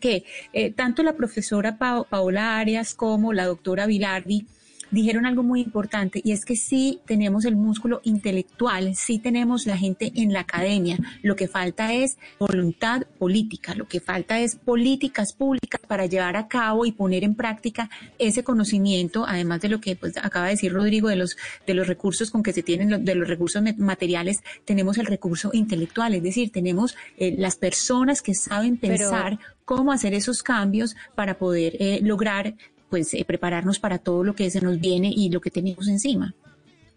Eh, 0.52 0.72
tanto 0.72 1.02
la 1.02 1.14
profesora 1.14 1.76
Pa- 1.78 2.04
Paola 2.08 2.58
Arias 2.58 2.94
como 2.94 3.32
la 3.32 3.44
doctora 3.46 3.86
Vilardi 3.86 4.46
dijeron 4.92 5.26
algo 5.26 5.42
muy 5.42 5.60
importante 5.60 6.20
y 6.22 6.32
es 6.32 6.44
que 6.44 6.54
sí 6.54 7.00
tenemos 7.06 7.44
el 7.44 7.56
músculo 7.56 8.00
intelectual, 8.04 8.94
sí 8.94 9.18
tenemos 9.18 9.66
la 9.66 9.76
gente 9.76 10.12
en 10.14 10.32
la 10.32 10.40
academia, 10.40 10.98
lo 11.22 11.34
que 11.34 11.48
falta 11.48 11.92
es 11.92 12.18
voluntad 12.38 13.02
política, 13.18 13.74
lo 13.74 13.88
que 13.88 14.00
falta 14.00 14.38
es 14.38 14.56
políticas 14.56 15.32
públicas 15.32 15.80
para 15.88 16.06
llevar 16.06 16.36
a 16.36 16.46
cabo 16.46 16.86
y 16.86 16.92
poner 16.92 17.24
en 17.24 17.34
práctica 17.34 17.90
ese 18.18 18.44
conocimiento, 18.44 19.24
además 19.26 19.60
de 19.62 19.68
lo 19.70 19.80
que 19.80 19.96
pues, 19.96 20.16
acaba 20.18 20.46
de 20.46 20.52
decir 20.52 20.72
Rodrigo 20.72 21.08
de 21.08 21.16
los 21.16 21.36
de 21.66 21.74
los 21.74 21.88
recursos 21.88 22.30
con 22.30 22.42
que 22.42 22.52
se 22.52 22.62
tienen 22.62 23.04
de 23.04 23.14
los 23.14 23.28
recursos 23.28 23.62
materiales, 23.78 24.42
tenemos 24.64 24.98
el 24.98 25.06
recurso 25.06 25.50
intelectual, 25.52 26.14
es 26.14 26.22
decir, 26.22 26.52
tenemos 26.52 26.94
eh, 27.16 27.34
las 27.38 27.56
personas 27.56 28.22
que 28.22 28.34
saben 28.34 28.76
Pero- 28.76 28.96
pensar 28.96 29.38
cómo 29.64 29.92
hacer 29.92 30.12
esos 30.12 30.42
cambios 30.42 30.96
para 31.14 31.38
poder 31.38 31.76
eh, 31.78 32.00
lograr 32.02 32.54
pues 32.92 33.14
eh, 33.14 33.24
prepararnos 33.24 33.78
para 33.78 33.96
todo 33.96 34.22
lo 34.22 34.34
que 34.34 34.50
se 34.50 34.60
nos 34.60 34.78
viene 34.78 35.10
y 35.10 35.30
lo 35.30 35.40
que 35.40 35.50
tenemos 35.50 35.88
encima. 35.88 36.34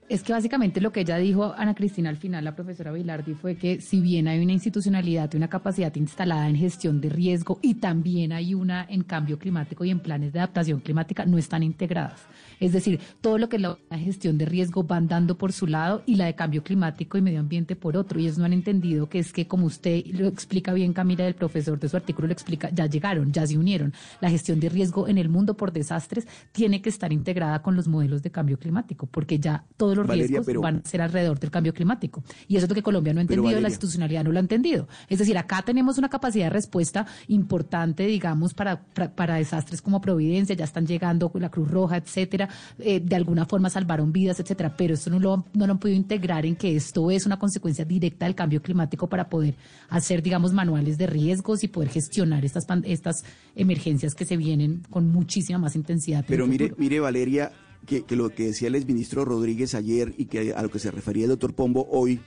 Es 0.10 0.24
que 0.24 0.34
básicamente 0.34 0.82
lo 0.82 0.92
que 0.92 1.00
ella 1.00 1.16
dijo, 1.16 1.54
Ana 1.58 1.74
Cristina, 1.74 2.10
al 2.10 2.18
final, 2.18 2.44
la 2.44 2.54
profesora 2.54 2.92
Vilardi, 2.92 3.34
fue 3.34 3.56
que 3.56 3.80
si 3.80 4.02
bien 4.02 4.28
hay 4.28 4.44
una 4.44 4.52
institucionalidad 4.52 5.32
y 5.32 5.38
una 5.38 5.48
capacidad 5.48 5.96
instalada 5.96 6.50
en 6.50 6.58
gestión 6.58 7.00
de 7.00 7.08
riesgo 7.08 7.60
y 7.62 7.75
también 7.75 8.34
hay 8.34 8.54
una 8.54 8.86
en 8.90 9.04
cambio 9.04 9.40
climático 9.40 9.86
y 9.86 9.90
en 9.90 10.02
planes 10.02 10.34
de 10.34 10.40
adaptación 10.40 10.82
climática, 10.82 11.25
no 11.25 11.38
están 11.38 11.64
integradas. 11.64 12.20
Es 12.60 12.74
decir, 12.74 13.00
todo 13.22 13.38
lo 13.38 13.50
que 13.50 13.60
la 13.60 13.78
gestión 13.92 14.38
de 14.38 14.46
riesgo 14.46 14.84
van 14.84 15.08
dando 15.08 15.38
por 15.38 15.52
su 15.54 15.68
lado 15.68 16.04
y 16.06 16.16
la 16.16 16.26
de 16.26 16.36
cambio 16.36 16.64
climático 16.64 17.18
y 17.18 17.22
medio 17.22 17.40
ambiente 17.40 17.76
por 17.76 17.98
otro. 17.98 18.20
Y 18.20 18.24
ellos 18.24 18.38
no 18.38 18.46
han 18.46 18.54
entendido 18.54 19.10
que 19.10 19.20
es 19.20 19.34
que, 19.34 19.48
como 19.48 19.66
usted 19.66 20.06
lo 20.08 20.28
explica 20.28 20.74
bien, 20.74 20.94
Camila, 20.94 21.24
del 21.26 21.36
profesor 21.36 21.80
de 21.80 21.90
su 21.90 21.98
artículo, 21.98 22.28
lo 22.28 22.34
explica, 22.34 22.70
ya 22.72 22.86
llegaron, 22.86 23.32
ya 23.32 23.46
se 23.46 23.58
unieron. 23.58 23.94
La 24.22 24.30
gestión 24.30 24.60
de 24.60 24.70
riesgo 24.70 25.08
en 25.08 25.18
el 25.18 25.30
mundo 25.30 25.56
por 25.56 25.72
desastres 25.72 26.28
tiene 26.52 26.82
que 26.82 26.90
estar 26.90 27.12
integrada 27.12 27.62
con 27.62 27.76
los 27.76 27.88
modelos 27.88 28.22
de 28.24 28.32
cambio 28.32 28.58
climático, 28.58 29.06
porque 29.08 29.40
ya 29.40 29.66
todos 29.78 29.98
los 29.98 30.08
Valeria, 30.08 30.28
riesgos 30.28 30.46
pero- 30.46 30.62
van 30.62 30.82
a 30.84 30.88
ser 30.88 31.02
alrededor 31.02 31.40
del 31.40 31.52
cambio 31.52 31.74
climático. 31.74 32.24
Y 32.48 32.58
eso 32.58 32.66
es 32.66 32.70
lo 32.70 32.76
que 32.76 32.84
Colombia 32.84 33.14
no 33.14 33.20
ha 33.20 33.22
entendido, 33.24 33.60
la 33.60 33.68
institucionalidad 33.68 34.24
no 34.24 34.32
lo 34.32 34.38
ha 34.38 34.42
entendido. 34.42 34.88
Es 35.10 35.20
decir, 35.20 35.38
acá 35.38 35.62
tenemos 35.62 35.98
una 35.98 36.10
capacidad 36.10 36.46
de 36.46 36.50
respuesta 36.52 37.06
importante, 37.28 38.06
digamos, 38.08 38.54
para, 38.54 38.82
para, 38.82 39.14
para 39.14 39.36
desastres 39.36 39.82
como 39.82 40.02
Providencia, 40.02 40.56
ya 40.56 40.66
están 40.66 40.86
llegando 40.86 41.32
la 41.36 41.50
Cruz 41.50 41.70
Roja, 41.70 41.98
etcétera, 41.98 42.45
eh, 42.80 43.00
de 43.00 43.16
alguna 43.16 43.46
forma 43.46 43.70
salvaron 43.70 44.12
vidas, 44.12 44.40
etcétera, 44.40 44.75
pero 44.75 44.94
esto 44.94 45.10
no 45.10 45.20
lo, 45.20 45.46
no 45.54 45.68
lo 45.68 45.74
han 45.74 45.80
podido 45.80 45.98
integrar 45.98 46.46
en 46.46 46.56
que 46.56 46.75
esto 46.75 47.12
es 47.12 47.25
una 47.25 47.40
consecuencia 47.40 47.86
directa 47.86 48.25
del 48.25 48.36
cambio 48.36 48.62
climático 48.62 49.08
para 49.08 49.30
poder 49.30 49.56
hacer, 49.90 50.22
digamos, 50.22 50.54
manuales 50.54 50.98
de 50.98 51.08
riesgos 51.08 51.64
y 51.64 51.68
poder 51.68 51.90
gestionar 51.90 52.46
estas, 52.46 52.66
estas 52.84 53.24
emergencias 53.56 54.16
que 54.16 54.25
se 54.25 54.38
vienen 54.38 54.84
con 54.90 55.10
muchísima 55.10 55.60
más 55.60 55.75
intensidad. 55.75 56.20
en 56.20 56.25
Pero 56.28 56.48
mire, 56.48 56.70
futuro. 56.70 56.82
mire 56.82 57.00
Valeria, 57.00 57.52
que, 57.86 58.04
que 58.04 58.16
lo 58.16 58.30
que 58.30 58.48
decía 58.48 58.68
el 58.68 58.75
exministro 58.75 59.25
Rodríguez 59.25 59.75
ayer 59.75 60.14
y 60.18 60.25
que 60.25 60.54
a 60.54 60.62
lo 60.62 60.70
que 60.70 60.80
se 60.80 60.92
refería 60.92 61.24
el 61.24 61.30
doctor 61.30 61.54
Pombo 61.54 61.88
hoy 61.90 62.20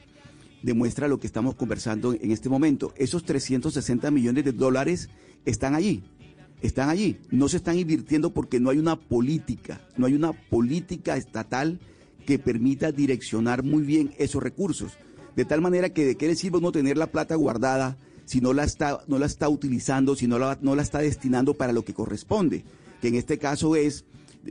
demuestra 0.63 1.09
lo 1.09 1.19
que 1.19 1.27
estamos 1.27 1.55
conversando 1.55 2.13
en 2.15 2.31
este 2.31 2.49
momento. 2.49 2.93
Esos 2.97 3.25
360 3.25 4.11
millones 4.11 4.45
de 4.45 4.53
dólares 4.53 5.09
están 5.45 5.75
allí, 5.75 6.03
están 6.63 6.89
allí. 6.89 7.17
No 7.31 7.49
se 7.49 7.57
están 7.59 7.79
invirtiendo 7.79 8.31
porque 8.31 8.61
no 8.61 8.71
hay 8.71 8.79
una 8.79 8.97
política, 8.97 9.81
no 9.97 10.07
hay 10.07 10.15
una 10.15 10.33
política 10.33 11.17
estatal 11.17 11.79
que 12.27 12.39
permita 12.39 12.93
direccionar 12.93 13.63
muy 13.63 13.83
bien 13.83 14.13
esos 14.19 14.43
recursos. 14.43 14.93
De 15.37 15.45
tal 15.45 15.61
manera 15.61 15.91
que 15.91 16.05
de 16.05 16.17
qué 16.17 16.27
le 16.27 16.35
sirve 16.37 16.61
no 16.61 16.73
tener 16.73 16.97
la 16.97 17.07
plata 17.07 17.35
guardada 17.37 17.97
si 18.25 18.41
no 18.41 18.53
la 18.53 18.65
está, 18.65 19.01
no 19.07 19.19
la 19.19 19.27
está 19.27 19.49
utilizando, 19.49 20.15
si 20.17 20.27
no 20.27 20.39
la, 20.39 20.59
no 20.61 20.75
la 20.75 20.83
está 20.83 20.99
destinando 20.99 21.55
para 21.55 21.73
lo 21.73 21.85
que 21.85 21.95
corresponde, 21.95 22.65
que 23.01 23.09
en 23.09 23.15
este 23.15 23.39
caso 23.39 23.75
es 23.77 24.05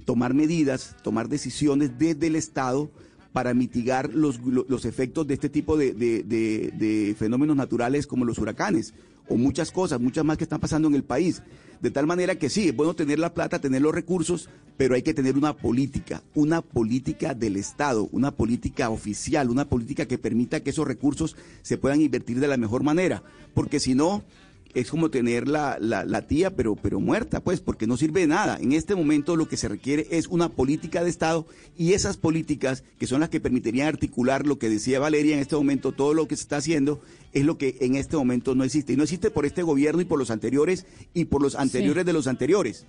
tomar 0.05 0.33
medidas, 0.33 0.95
tomar 1.03 1.27
decisiones 1.29 1.99
desde 1.99 2.27
el 2.27 2.35
Estado 2.35 2.89
para 3.33 3.53
mitigar 3.53 4.13
los, 4.15 4.39
los 4.39 4.85
efectos 4.85 5.27
de 5.27 5.35
este 5.35 5.49
tipo 5.49 5.77
de, 5.77 5.93
de- 5.93 6.23
de- 6.23 6.71
de 6.75 7.15
fenómenos 7.15 7.55
naturales 7.55 8.07
como 8.07 8.25
los 8.25 8.39
huracanes 8.39 8.93
o 9.29 9.35
muchas 9.35 9.71
cosas, 9.71 9.99
muchas 9.99 10.25
más 10.25 10.37
que 10.37 10.43
están 10.43 10.59
pasando 10.59 10.87
en 10.87 10.95
el 10.95 11.03
país. 11.03 11.41
De 11.81 11.91
tal 11.91 12.07
manera 12.07 12.35
que 12.35 12.49
sí, 12.49 12.69
es 12.69 12.75
bueno 12.75 12.95
tener 12.95 13.19
la 13.19 13.33
plata, 13.33 13.59
tener 13.59 13.81
los 13.81 13.93
recursos, 13.93 14.49
pero 14.77 14.95
hay 14.95 15.03
que 15.03 15.13
tener 15.13 15.37
una 15.37 15.53
política, 15.53 16.23
una 16.33 16.61
política 16.61 17.35
del 17.35 17.55
Estado, 17.55 18.09
una 18.11 18.31
política 18.31 18.89
oficial, 18.89 19.49
una 19.49 19.65
política 19.65 20.07
que 20.07 20.17
permita 20.17 20.61
que 20.61 20.71
esos 20.71 20.87
recursos 20.87 21.35
se 21.61 21.77
puedan 21.77 22.01
invertir 22.01 22.39
de 22.39 22.47
la 22.47 22.57
mejor 22.57 22.83
manera, 22.83 23.21
porque 23.53 23.79
si 23.79 23.93
no, 23.93 24.23
es 24.73 24.91
como 24.91 25.09
tener 25.09 25.47
la, 25.47 25.77
la, 25.79 26.05
la, 26.05 26.27
tía, 26.27 26.55
pero, 26.55 26.75
pero 26.75 26.99
muerta, 26.99 27.39
pues, 27.39 27.61
porque 27.61 27.87
no 27.87 27.97
sirve 27.97 28.21
de 28.21 28.27
nada. 28.27 28.57
En 28.61 28.73
este 28.73 28.95
momento 28.95 29.35
lo 29.35 29.47
que 29.47 29.57
se 29.57 29.67
requiere 29.67 30.07
es 30.11 30.27
una 30.27 30.49
política 30.49 31.03
de 31.03 31.09
Estado 31.09 31.47
y 31.77 31.93
esas 31.93 32.17
políticas, 32.17 32.83
que 32.99 33.07
son 33.07 33.21
las 33.21 33.29
que 33.29 33.39
permitirían 33.39 33.87
articular 33.87 34.45
lo 34.45 34.59
que 34.59 34.69
decía 34.69 34.99
Valeria 34.99 35.35
en 35.35 35.41
este 35.41 35.55
momento, 35.55 35.93
todo 35.93 36.13
lo 36.13 36.27
que 36.27 36.35
se 36.35 36.43
está 36.43 36.57
haciendo, 36.57 37.01
es 37.37 37.45
lo 37.45 37.57
que 37.57 37.77
en 37.81 37.95
este 37.95 38.17
momento 38.17 38.55
no 38.55 38.63
existe. 38.63 38.93
Y 38.93 38.97
no 38.97 39.03
existe 39.03 39.31
por 39.31 39.45
este 39.45 39.63
gobierno 39.63 40.01
y 40.01 40.05
por 40.05 40.19
los 40.19 40.31
anteriores 40.31 40.85
y 41.13 41.25
por 41.25 41.41
los 41.41 41.55
anteriores 41.55 42.03
sí. 42.03 42.07
de 42.07 42.13
los 42.13 42.27
anteriores. 42.27 42.85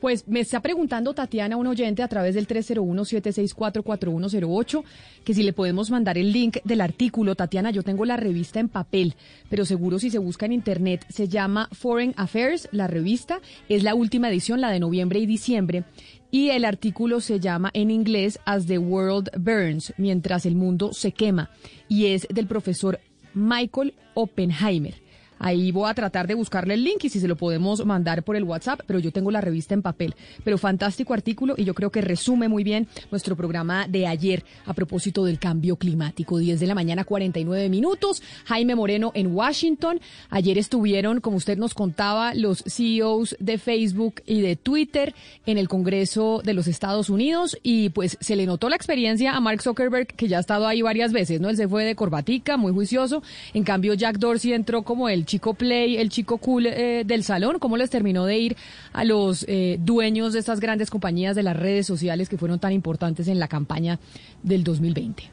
Pues 0.00 0.26
me 0.28 0.40
está 0.40 0.60
preguntando 0.60 1.14
Tatiana, 1.14 1.56
un 1.56 1.66
oyente, 1.66 2.02
a 2.02 2.08
través 2.08 2.34
del 2.34 2.46
301-764-4108, 2.46 4.84
que 5.24 5.32
si 5.32 5.42
le 5.42 5.54
podemos 5.54 5.90
mandar 5.90 6.18
el 6.18 6.30
link 6.30 6.58
del 6.64 6.82
artículo. 6.82 7.36
Tatiana, 7.36 7.70
yo 7.70 7.82
tengo 7.82 8.04
la 8.04 8.18
revista 8.18 8.60
en 8.60 8.68
papel, 8.68 9.14
pero 9.48 9.64
seguro 9.64 9.98
si 9.98 10.10
se 10.10 10.18
busca 10.18 10.44
en 10.44 10.52
internet, 10.52 11.06
se 11.08 11.26
llama 11.26 11.70
Foreign 11.72 12.12
Affairs, 12.18 12.68
la 12.70 12.86
revista. 12.86 13.40
Es 13.70 13.82
la 13.82 13.94
última 13.94 14.28
edición, 14.28 14.60
la 14.60 14.70
de 14.70 14.80
noviembre 14.80 15.20
y 15.20 15.26
diciembre. 15.26 15.84
Y 16.30 16.50
el 16.50 16.66
artículo 16.66 17.22
se 17.22 17.40
llama 17.40 17.70
en 17.72 17.90
inglés 17.90 18.38
As 18.44 18.66
the 18.66 18.76
World 18.76 19.30
Burns, 19.38 19.94
mientras 19.96 20.44
el 20.44 20.54
mundo 20.54 20.92
se 20.92 21.12
quema. 21.12 21.48
Y 21.88 22.08
es 22.08 22.26
del 22.28 22.46
profesor 22.46 23.00
Michael 23.34 23.92
Oppenheimer. 24.14 24.92
Ahí 25.38 25.72
voy 25.72 25.90
a 25.90 25.94
tratar 25.94 26.26
de 26.26 26.34
buscarle 26.34 26.74
el 26.74 26.84
link 26.84 27.04
y 27.04 27.08
si 27.08 27.20
se 27.20 27.28
lo 27.28 27.36
podemos 27.36 27.84
mandar 27.84 28.22
por 28.22 28.36
el 28.36 28.44
WhatsApp, 28.44 28.80
pero 28.86 28.98
yo 28.98 29.12
tengo 29.12 29.30
la 29.30 29.40
revista 29.40 29.74
en 29.74 29.82
papel. 29.82 30.14
Pero 30.42 30.58
fantástico 30.58 31.14
artículo 31.14 31.54
y 31.56 31.64
yo 31.64 31.74
creo 31.74 31.90
que 31.90 32.00
resume 32.00 32.48
muy 32.48 32.64
bien 32.64 32.88
nuestro 33.10 33.36
programa 33.36 33.86
de 33.88 34.06
ayer 34.06 34.44
a 34.66 34.74
propósito 34.74 35.24
del 35.24 35.38
cambio 35.38 35.76
climático. 35.76 36.38
10 36.38 36.60
de 36.60 36.66
la 36.66 36.74
mañana, 36.74 37.04
49 37.04 37.68
minutos. 37.68 38.22
Jaime 38.44 38.74
Moreno 38.74 39.12
en 39.14 39.34
Washington. 39.34 40.00
Ayer 40.30 40.58
estuvieron, 40.58 41.20
como 41.20 41.36
usted 41.36 41.58
nos 41.58 41.74
contaba, 41.74 42.34
los 42.34 42.64
CEOs 42.66 43.36
de 43.40 43.58
Facebook 43.58 44.22
y 44.26 44.40
de 44.40 44.56
Twitter 44.56 45.14
en 45.46 45.58
el 45.58 45.68
Congreso 45.68 46.40
de 46.44 46.54
los 46.54 46.66
Estados 46.66 47.10
Unidos 47.10 47.58
y 47.62 47.90
pues 47.90 48.16
se 48.20 48.36
le 48.36 48.46
notó 48.46 48.68
la 48.68 48.76
experiencia 48.76 49.34
a 49.34 49.40
Mark 49.40 49.62
Zuckerberg, 49.62 50.06
que 50.06 50.28
ya 50.28 50.38
ha 50.38 50.40
estado 50.40 50.66
ahí 50.66 50.82
varias 50.82 51.12
veces, 51.12 51.40
¿no? 51.40 51.48
Él 51.48 51.56
se 51.56 51.68
fue 51.68 51.84
de 51.84 51.94
corbatica, 51.94 52.56
muy 52.56 52.72
juicioso. 52.72 53.22
En 53.52 53.64
cambio, 53.64 53.94
Jack 53.94 54.18
Dorsey 54.18 54.52
entró 54.52 54.82
como 54.82 55.08
el 55.08 55.23
chico 55.24 55.54
play, 55.54 55.96
el 55.96 56.08
chico 56.08 56.38
cool 56.38 56.66
eh, 56.66 57.04
del 57.04 57.24
salón? 57.24 57.58
¿Cómo 57.58 57.76
les 57.76 57.90
terminó 57.90 58.24
de 58.24 58.38
ir 58.38 58.56
a 58.92 59.04
los 59.04 59.44
eh, 59.48 59.78
dueños 59.80 60.32
de 60.32 60.38
estas 60.38 60.60
grandes 60.60 60.90
compañías 60.90 61.36
de 61.36 61.42
las 61.42 61.56
redes 61.56 61.86
sociales 61.86 62.28
que 62.28 62.38
fueron 62.38 62.58
tan 62.58 62.72
importantes 62.72 63.28
en 63.28 63.38
la 63.38 63.48
campaña 63.48 63.98
del 64.42 64.64
2020? 64.64 65.24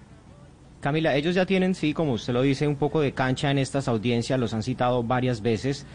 Camila, 0.81 1.15
ellos 1.15 1.35
ya 1.35 1.45
tienen, 1.45 1.75
sí, 1.75 1.93
como 1.93 2.13
usted 2.13 2.33
lo 2.33 2.41
dice, 2.41 2.67
un 2.67 2.75
poco 2.75 3.01
de 3.01 3.11
cancha 3.11 3.51
en 3.51 3.59
estas 3.59 3.87
audiencias, 3.87 4.39
los 4.39 4.55
han 4.55 4.63
citado 4.63 5.03
varias 5.03 5.41
veces, 5.41 5.85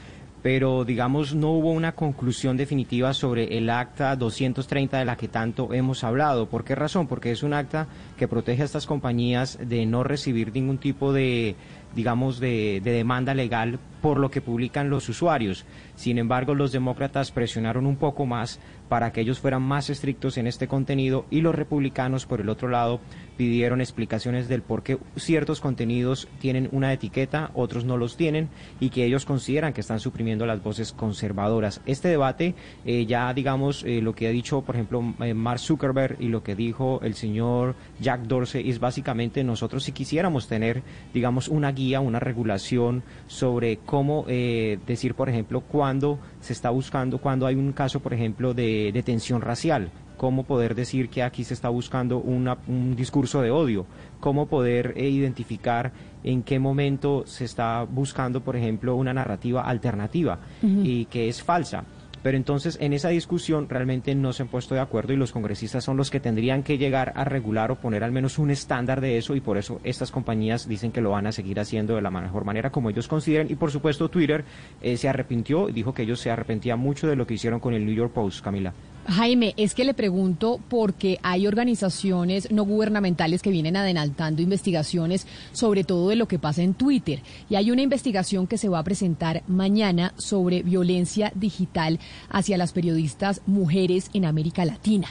pero 0.47 0.85
digamos 0.85 1.35
no 1.35 1.51
hubo 1.51 1.73
una 1.73 1.97
conclusión 1.97 2.57
definitiva 2.57 3.13
sobre 3.13 3.59
el 3.59 3.69
acta 3.69 4.15
230 4.15 4.97
de 5.01 5.05
la 5.05 5.17
que 5.17 5.27
tanto 5.27 5.75
hemos 5.75 6.05
hablado. 6.05 6.49
¿Por 6.49 6.63
qué 6.63 6.77
razón? 6.77 7.09
Porque 7.09 7.33
es 7.33 7.43
un 7.43 7.53
acta 7.53 7.89
que 8.17 8.29
protege 8.29 8.63
a 8.63 8.65
estas 8.65 8.87
compañías 8.87 9.59
de 9.61 9.87
no 9.87 10.05
recibir 10.05 10.53
ningún 10.53 10.79
tipo 10.79 11.13
de 11.13 11.57
digamos, 11.97 12.39
de, 12.39 12.81
de, 12.85 12.93
demanda 12.93 13.35
legal 13.35 13.81
por 14.01 14.19
lo 14.19 14.31
que 14.31 14.41
publican 14.41 14.91
los 14.91 15.09
usuarios. 15.09 15.65
Sin 15.95 16.19
embargo, 16.19 16.55
los 16.55 16.73
demócratas 16.73 17.31
presionaron 17.31 17.87
un 17.87 17.97
poco 17.97 18.27
más 18.27 18.61
para 18.89 19.13
que 19.13 19.21
ellos 19.21 19.41
fueran 19.41 19.63
más 19.63 19.91
estrictos 19.91 20.39
en 20.39 20.47
este 20.47 20.69
contenido 20.69 21.27
y 21.31 21.41
los 21.41 21.55
republicanos, 21.55 22.27
por 22.27 22.41
el 22.41 22.49
otro 22.49 22.69
lado, 22.69 23.01
pidieron 23.37 23.81
explicaciones 23.81 24.49
del 24.49 24.63
por 24.63 24.83
qué 24.83 24.99
ciertos 25.17 25.61
contenidos 25.61 26.29
tienen 26.41 26.69
una 26.73 26.93
etiqueta, 26.93 27.51
otros 27.55 27.85
no 27.85 27.97
los 27.97 28.17
tienen 28.17 28.49
y 28.81 28.91
que 28.91 29.05
ellos 29.05 29.25
consideran 29.25 29.73
que 29.73 29.81
están 29.81 30.01
suprimiendo 30.01 30.47
las 30.47 30.63
voces 30.63 30.93
conservadoras. 30.93 31.81
Este 31.87 32.09
debate, 32.09 32.55
eh, 32.85 33.07
ya 33.07 33.33
digamos, 33.35 33.83
eh, 33.85 34.01
lo 34.01 34.15
que 34.15 34.29
ha 34.29 34.31
dicho, 34.31 34.63
por 34.63 34.77
ejemplo, 34.77 35.03
eh, 35.21 35.35
Mark 35.35 35.61
Zuckerberg 35.61 36.17
y 36.21 36.29
lo 36.29 36.43
que 36.43 36.55
dijo 36.55 37.01
el 37.03 37.15
señor 37.15 37.75
Jack 38.01 38.23
Dorsey 38.23 38.69
es 38.71 38.79
básicamente 38.79 39.45
nosotros 39.45 39.85
si 39.85 39.93
quisiéramos 39.93 40.49
tener, 40.49 40.83
digamos, 41.13 41.49
una 41.49 41.73
guía, 41.73 42.01
una 42.01 42.21
regulación 42.21 43.03
sobre 43.27 43.79
cómo 43.87 44.25
decir, 44.27 45.15
por 45.15 45.29
ejemplo, 45.29 45.61
cuándo 45.61 46.19
se 46.41 46.53
está 46.53 46.71
buscando, 46.71 47.19
cuando 47.19 47.47
hay 47.47 47.55
un 47.55 47.73
caso, 47.73 48.01
por 48.01 48.13
ejemplo, 48.13 48.53
de, 48.53 48.91
de 48.93 49.03
tensión 49.03 49.41
racial 49.41 49.91
cómo 50.17 50.45
poder 50.45 50.75
decir 50.75 51.09
que 51.09 51.23
aquí 51.23 51.45
se 51.45 51.55
está 51.55 51.69
buscando 51.69 52.19
una, 52.19 52.59
un 52.67 52.97
discurso 52.97 53.43
de 53.43 53.51
odio, 53.51 53.87
cómo 54.21 54.47
poder 54.47 54.95
eh, 54.97 55.09
identificar 55.09 55.93
en 56.25 56.43
qué 56.43 56.59
momento 56.59 57.25
se 57.27 57.45
está 57.45 57.85
buscando, 57.85 58.41
por 58.43 58.57
ejemplo, 58.57 58.97
una 58.97 59.13
narrativa 59.13 59.63
alternativa 59.63 60.39
uh 60.63 60.67
-huh. 60.67 60.81
y 60.85 61.05
que 61.07 61.29
es 61.29 61.43
falsa. 61.43 61.85
Pero 62.27 62.39
entonces 62.39 62.77
en 62.81 62.93
esa 62.93 63.11
discusión 63.11 63.69
realmente 63.69 64.13
no 64.17 64.33
se 64.33 64.43
han 64.43 64.49
puesto 64.49 64.75
de 64.75 64.81
acuerdo 64.81 65.13
y 65.13 65.17
los 65.17 65.31
congresistas 65.31 65.85
son 65.85 65.97
los 65.97 66.11
que 66.11 66.19
tendrían 66.19 66.65
que 66.65 66.77
llegar 66.77 67.13
a 67.15 67.23
regular 67.23 67.71
o 67.71 67.77
poner 67.77 68.03
al 68.03 68.11
menos 68.11 68.41
un 68.41 68.51
estándar 68.51 69.01
de 69.01 69.17
eso 69.17 69.37
y 69.37 69.41
por 69.41 69.59
eso 69.59 69.81
estas 69.85 70.11
compañías 70.11 70.67
dicen 70.69 70.91
que 70.91 71.01
lo 71.01 71.11
van 71.11 71.29
a 71.29 71.31
seguir 71.31 71.61
haciendo 71.61 71.95
de 71.95 72.03
la 72.03 72.11
mejor 72.11 72.45
manera 72.45 72.71
como 72.71 72.91
ellos 72.91 73.07
consideren 73.07 73.49
y 73.49 73.55
por 73.55 73.71
supuesto 73.71 74.09
Twitter 74.09 74.45
eh, 74.83 74.97
se 74.97 75.09
arrepintió, 75.09 75.69
dijo 75.69 75.95
que 75.95 76.03
ellos 76.03 76.19
se 76.19 76.33
arrepentían 76.33 76.81
mucho 76.81 77.07
de 77.07 77.15
lo 77.15 77.29
que 77.29 77.35
hicieron 77.35 77.61
con 77.61 77.75
el 77.75 77.87
New 77.87 77.95
York 77.95 78.13
Post, 78.13 78.43
Camila. 78.43 78.75
Jaime, 79.09 79.55
es 79.57 79.75
que 79.75 79.85
le 79.85 79.95
pregunto 79.95 80.61
porque 80.69 81.19
hay 81.23 81.47
organizaciones 81.47 82.51
no 82.51 82.65
gubernamentales 82.65 83.41
que 83.41 83.51
vienen 83.51 83.77
adelantando 83.77 84.43
investigaciones 84.43 85.27
sobre 85.53 85.85
todo 85.85 86.09
de 86.09 86.17
lo 86.17 86.27
que 86.27 86.39
pasa 86.39 86.63
en 86.63 86.75
Twitter. 86.75 87.23
Y 87.49 87.55
hay 87.55 87.71
una 87.71 87.83
investigación 87.83 88.47
que 88.47 88.59
se 88.59 88.69
va 88.69 88.81
a 88.81 88.85
presentar 88.85 89.43
mañana 89.47 90.13
sobre 90.17 90.63
violencia 90.63 91.33
digital 91.35 92.01
hacia 92.29 92.59
las 92.59 92.73
periodistas 92.73 93.43
mujeres 93.47 94.11
en 94.13 94.25
América 94.25 94.65
Latina. 94.65 95.09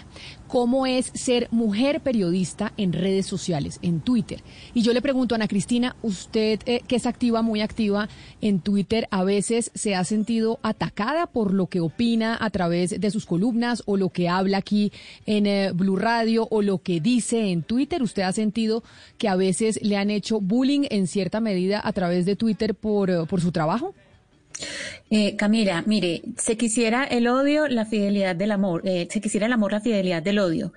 ¿Cómo 0.48 0.86
es 0.86 1.12
ser 1.16 1.48
mujer 1.50 2.02
periodista 2.02 2.72
en 2.78 2.94
redes 2.94 3.26
sociales, 3.26 3.80
en 3.82 4.00
Twitter? 4.00 4.44
Y 4.76 4.84
yo 4.84 4.94
le 4.94 5.02
pregunto 5.02 5.34
a 5.34 5.38
Ana 5.38 5.48
Cristina, 5.48 5.96
usted 6.04 6.60
eh, 6.68 6.82
que 6.88 6.98
es 6.98 7.08
activa, 7.08 7.42
muy 7.42 7.62
activa 7.62 8.10
en 8.42 8.60
Twitter, 8.60 9.08
¿a 9.10 9.24
veces 9.24 9.72
se 9.74 9.96
ha 9.96 10.04
sentido 10.04 10.60
atacada 10.62 11.26
por 11.26 11.52
lo 11.52 11.66
que 11.66 11.80
opina 11.80 12.38
a 12.40 12.52
través 12.52 13.02
de 13.02 13.12
sus 13.12 13.26
columnas 13.26 13.82
o 13.88 13.98
lo 13.98 14.10
que 14.10 14.30
habla 14.30 14.58
aquí 14.58 14.92
en 15.26 15.48
eh, 15.48 15.72
Blue 15.74 15.96
Radio 15.96 16.48
o 16.52 16.62
lo 16.62 16.78
que 16.78 17.00
dice 17.00 17.50
en 17.52 17.64
Twitter? 17.64 18.04
¿Usted 18.04 18.22
ha 18.22 18.32
sentido 18.32 18.84
que 19.18 19.28
a 19.28 19.36
veces 19.36 19.80
le 19.82 19.98
han 19.98 20.12
hecho 20.12 20.42
bullying 20.42 20.84
en 20.92 21.08
cierta 21.08 21.40
medida 21.40 21.82
a 21.84 21.92
través 21.92 22.26
de 22.26 22.36
Twitter 22.36 22.76
por, 22.76 23.10
uh, 23.10 23.26
por 23.26 23.42
su 23.42 23.52
trabajo? 23.52 23.96
Eh, 25.18 25.38
Camila, 25.38 25.82
mire, 25.86 26.24
se 26.36 26.58
quisiera 26.58 27.06
el 27.06 27.28
odio, 27.28 27.70
la 27.70 27.86
fidelidad 27.86 28.36
del 28.36 28.52
amor, 28.52 28.82
eh, 28.84 29.08
se 29.10 29.22
quisiera 29.22 29.46
el 29.46 29.54
amor, 29.54 29.72
la 29.72 29.80
fidelidad 29.80 30.22
del 30.22 30.40
odio. 30.40 30.74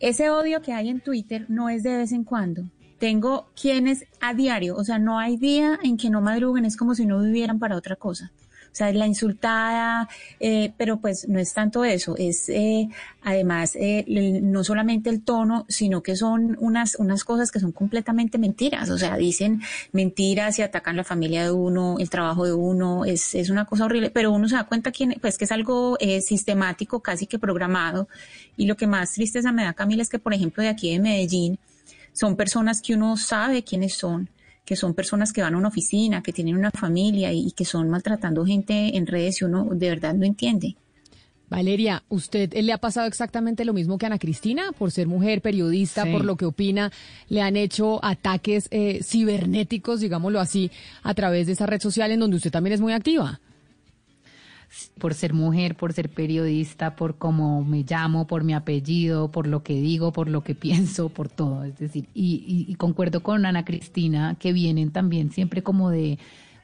Ese 0.00 0.28
odio 0.28 0.60
que 0.60 0.74
hay 0.74 0.90
en 0.90 1.00
Twitter 1.00 1.46
no 1.48 1.70
es 1.70 1.82
de 1.82 1.96
vez 1.96 2.12
en 2.12 2.24
cuando. 2.24 2.64
Tengo 2.98 3.48
quienes 3.58 4.04
a 4.20 4.34
diario, 4.34 4.76
o 4.76 4.84
sea, 4.84 4.98
no 4.98 5.18
hay 5.18 5.38
día 5.38 5.78
en 5.82 5.96
que 5.96 6.10
no 6.10 6.20
madruguen, 6.20 6.66
es 6.66 6.76
como 6.76 6.94
si 6.94 7.06
no 7.06 7.22
vivieran 7.22 7.58
para 7.58 7.74
otra 7.74 7.96
cosa. 7.96 8.30
O 8.72 8.74
sea, 8.74 8.92
la 8.92 9.06
insultada, 9.06 10.08
eh, 10.38 10.72
pero 10.76 11.00
pues 11.00 11.28
no 11.28 11.40
es 11.40 11.52
tanto 11.52 11.84
eso, 11.84 12.14
es 12.16 12.48
eh, 12.48 12.88
además 13.22 13.76
eh, 13.76 14.04
no 14.42 14.64
solamente 14.64 15.10
el 15.10 15.22
tono, 15.22 15.66
sino 15.68 16.02
que 16.02 16.16
son 16.16 16.56
unas, 16.60 16.94
unas 16.96 17.24
cosas 17.24 17.50
que 17.50 17.60
son 17.60 17.72
completamente 17.72 18.38
mentiras. 18.38 18.90
O 18.90 18.98
sea, 18.98 19.16
dicen 19.16 19.60
mentiras 19.92 20.58
y 20.58 20.62
atacan 20.62 20.96
la 20.96 21.04
familia 21.04 21.44
de 21.44 21.50
uno, 21.50 21.96
el 21.98 22.10
trabajo 22.10 22.44
de 22.44 22.52
uno, 22.52 23.04
es, 23.04 23.34
es 23.34 23.50
una 23.50 23.64
cosa 23.64 23.84
horrible, 23.84 24.10
pero 24.10 24.30
uno 24.32 24.48
se 24.48 24.56
da 24.56 24.64
cuenta 24.64 24.92
que, 24.92 25.16
pues, 25.20 25.38
que 25.38 25.44
es 25.44 25.52
algo 25.52 25.96
eh, 26.00 26.20
sistemático, 26.20 27.00
casi 27.00 27.26
que 27.26 27.38
programado. 27.38 28.08
Y 28.56 28.66
lo 28.66 28.76
que 28.76 28.86
más 28.86 29.12
tristeza 29.12 29.52
me 29.52 29.64
da, 29.64 29.74
Camila, 29.74 30.02
es 30.02 30.08
que, 30.08 30.18
por 30.18 30.34
ejemplo, 30.34 30.62
de 30.62 30.68
aquí 30.68 30.92
de 30.92 31.00
Medellín, 31.00 31.58
son 32.12 32.36
personas 32.36 32.82
que 32.82 32.94
uno 32.94 33.16
sabe 33.16 33.62
quiénes 33.62 33.94
son, 33.94 34.28
que 34.70 34.76
son 34.76 34.94
personas 34.94 35.32
que 35.32 35.42
van 35.42 35.54
a 35.54 35.58
una 35.58 35.66
oficina, 35.66 36.22
que 36.22 36.32
tienen 36.32 36.56
una 36.56 36.70
familia 36.70 37.32
y, 37.32 37.48
y, 37.48 37.50
que 37.50 37.64
son 37.64 37.90
maltratando 37.90 38.46
gente 38.46 38.96
en 38.96 39.04
redes 39.04 39.40
y 39.40 39.44
uno 39.44 39.66
de 39.72 39.88
verdad 39.88 40.14
no 40.14 40.24
entiende. 40.24 40.76
Valeria, 41.48 42.04
¿usted 42.08 42.52
le 42.54 42.72
ha 42.72 42.78
pasado 42.78 43.08
exactamente 43.08 43.64
lo 43.64 43.72
mismo 43.72 43.98
que 43.98 44.06
a 44.06 44.10
Ana 44.10 44.20
Cristina? 44.20 44.70
Por 44.78 44.92
ser 44.92 45.08
mujer, 45.08 45.42
periodista, 45.42 46.04
sí. 46.04 46.12
por 46.12 46.24
lo 46.24 46.36
que 46.36 46.44
opina, 46.44 46.92
le 47.28 47.42
han 47.42 47.56
hecho 47.56 47.98
ataques 48.04 48.68
eh, 48.70 49.00
cibernéticos, 49.02 49.98
digámoslo 49.98 50.38
así, 50.38 50.70
a 51.02 51.14
través 51.14 51.48
de 51.48 51.54
esa 51.54 51.66
red 51.66 51.80
social 51.80 52.12
en 52.12 52.20
donde 52.20 52.36
usted 52.36 52.52
también 52.52 52.74
es 52.74 52.80
muy 52.80 52.92
activa 52.92 53.40
por 54.98 55.14
ser 55.14 55.32
mujer, 55.34 55.76
por 55.76 55.92
ser 55.92 56.10
periodista, 56.10 56.94
por 56.96 57.16
cómo 57.16 57.64
me 57.64 57.84
llamo, 57.84 58.26
por 58.26 58.44
mi 58.44 58.54
apellido, 58.54 59.30
por 59.30 59.46
lo 59.46 59.62
que 59.62 59.74
digo, 59.74 60.12
por 60.12 60.28
lo 60.28 60.42
que 60.42 60.54
pienso, 60.56 61.08
por 61.08 61.28
todo. 61.28 61.64
Es 61.64 61.78
decir, 61.78 62.08
y, 62.14 62.44
y, 62.46 62.70
y 62.70 62.74
concuerdo 62.76 63.22
con 63.22 63.46
Ana 63.46 63.64
Cristina 63.64 64.36
que 64.38 64.52
vienen 64.52 64.90
también 64.90 65.30
siempre 65.32 65.62
como 65.62 65.90
de 65.90 66.18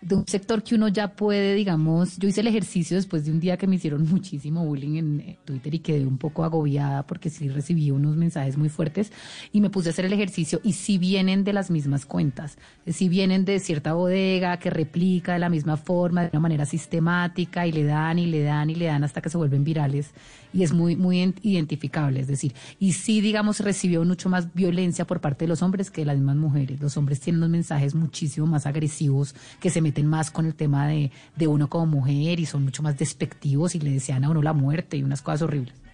de 0.07 0.15
un 0.15 0.27
sector 0.27 0.63
que 0.63 0.77
uno 0.77 0.87
ya 0.87 1.09
puede, 1.09 1.55
digamos, 1.55 2.17
yo 2.17 2.29
hice 2.29 2.41
el 2.41 2.47
ejercicio 2.47 2.97
después 2.97 3.25
de 3.25 3.33
un 3.33 3.41
día 3.41 3.57
que 3.57 3.67
me 3.67 3.75
hicieron 3.75 4.07
muchísimo 4.09 4.65
bullying 4.65 4.97
en 4.97 5.21
eh, 5.21 5.39
Twitter 5.45 5.75
y 5.75 5.81
quedé 5.81 6.07
un 6.07 6.17
poco 6.17 6.45
agobiada 6.45 7.05
porque 7.05 7.29
sí 7.29 7.49
recibí 7.49 7.91
unos 7.91 8.17
mensajes 8.17 8.57
muy 8.57 8.69
fuertes 8.69 9.11
y 9.53 9.61
me 9.61 9.69
puse 9.69 9.89
a 9.89 9.91
hacer 9.91 10.05
el 10.05 10.13
ejercicio 10.13 10.61
y 10.63 10.75
sí 10.75 10.99
vienen 10.99 11.43
de 11.43 11.53
las 11.53 11.73
mismas 11.73 12.07
cuentas, 12.07 12.57
sí 12.87 13.09
vienen 13.09 13.45
de 13.45 13.59
cierta 13.59 13.95
bodega 13.95 14.59
que 14.59 14.71
replica 14.71 15.33
de 15.33 15.41
la 15.41 15.49
misma 15.49 15.77
forma, 15.77 16.23
de 16.23 16.31
una 16.33 16.41
manera 16.41 16.67
sistemática 16.67 17.67
y 17.67 17.73
le 17.73 17.83
dan 17.83 18.21
y 18.21 18.27
le 18.27 18.43
dan 18.45 18.71
y 18.71 18.77
le 18.77 18.87
dan 18.87 19.03
hasta 19.03 19.21
que 19.21 19.29
se 19.29 19.37
vuelven 19.37 19.65
virales 19.65 20.13
y 20.57 20.63
es 20.63 20.73
muy, 20.73 20.97
muy 20.97 21.35
identificable, 21.43 22.21
es 22.21 22.29
decir, 22.29 22.55
y 22.81 22.95
sí, 22.95 23.21
digamos, 23.21 23.61
recibió 23.61 24.03
mucho 24.05 24.31
más 24.31 24.55
violencia 24.55 25.07
por 25.07 25.21
parte 25.21 25.45
de 25.45 25.49
los 25.49 25.61
hombres 25.61 25.91
que 25.91 26.01
de 26.01 26.07
las 26.07 26.17
mismas 26.17 26.37
mujeres. 26.37 26.81
Los 26.81 26.97
hombres 26.97 27.21
tienen 27.21 27.41
unos 27.41 27.51
mensajes 27.51 27.95
muchísimo 27.95 28.47
más 28.47 28.65
agresivos 28.65 29.35
que 29.61 29.69
se 29.69 29.83
meten 29.83 30.07
más 30.07 30.31
con 30.31 30.47
el 30.47 30.55
tema 30.55 30.89
de, 30.89 31.11
de 31.37 31.47
uno 31.47 31.69
como 31.69 31.85
mujer 31.85 32.41
y 32.41 32.47
son 32.47 32.65
mucho 32.65 32.83
más 32.83 32.97
despectivos 32.97 33.75
y 33.75 33.81
le 33.81 33.91
desean 33.91 34.25
a 34.25 34.31
uno 34.31 34.41
la 34.41 34.55
muerte 34.55 34.97
y 34.97 35.03
unas 35.03 35.21
cosas 35.21 35.43
horribles. 35.43 35.86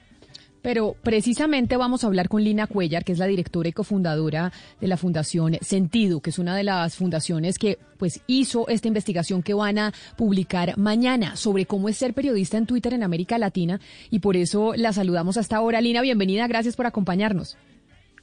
Pero 0.63 0.95
precisamente 1.03 1.77
vamos 1.77 2.05
a 2.05 2.07
hablar 2.07 2.29
con 2.29 2.45
Lina 2.45 2.69
Cuellar, 2.69 3.05
que 3.05 3.13
es 3.13 3.19
la 3.19 3.27
directora 3.27 3.69
y 3.69 3.73
cofundadora 3.73 4.53
de 4.81 4.87
la 4.87 4.97
Fundación 4.97 5.55
Sentido, 5.61 6.21
que 6.21 6.31
es 6.31 6.39
una 6.39 6.57
de 6.57 6.63
las 6.63 6.97
fundaciones 6.97 7.59
que 7.59 7.79
pues 7.99 8.23
hizo 8.29 8.69
esta 8.69 8.89
investigación 8.89 9.43
que 9.43 9.55
van 9.55 9.79
a 9.79 9.93
publicar 10.17 10.79
mañana 10.79 11.35
sobre 11.35 11.67
cómo 11.67 11.89
es 11.89 11.97
ser 11.97 12.15
periodista 12.15 12.59
en 12.59 12.67
Twitter 12.67 12.95
en 12.95 13.03
América 13.03 13.39
Latina 13.39 13.81
y 14.11 14.21
por 14.21 14.37
eso 14.37 14.73
la 14.77 14.93
saludamos 14.93 15.37
hasta 15.37 15.57
ahora. 15.57 15.81
Lina, 15.81 16.01
bienvenida, 16.01 16.47
gracias 16.47 16.77
por 16.77 16.87
acompañarnos. 16.87 17.59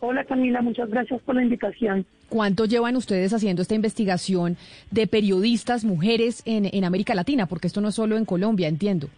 Hola 0.01 0.23
Camila, 0.23 0.61
muchas 0.61 0.89
gracias 0.89 1.21
por 1.23 1.35
la 1.35 1.43
invitación. 1.43 2.05
¿Cuánto 2.29 2.63
llevan 2.63 2.95
ustedes 2.95 3.33
haciendo 3.33 3.61
esta 3.61 3.75
investigación 3.75 4.55
de 4.91 5.07
periodistas 5.07 5.83
mujeres 5.83 6.41
en, 6.45 6.69
en 6.71 6.85
América 6.85 7.15
Latina? 7.15 7.47
Porque 7.47 7.67
esto 7.67 7.81
no 7.81 7.89
es 7.89 7.95
solo 7.95 8.15
en 8.15 8.23
Colombia, 8.23 8.69
entiendo. 8.69 9.09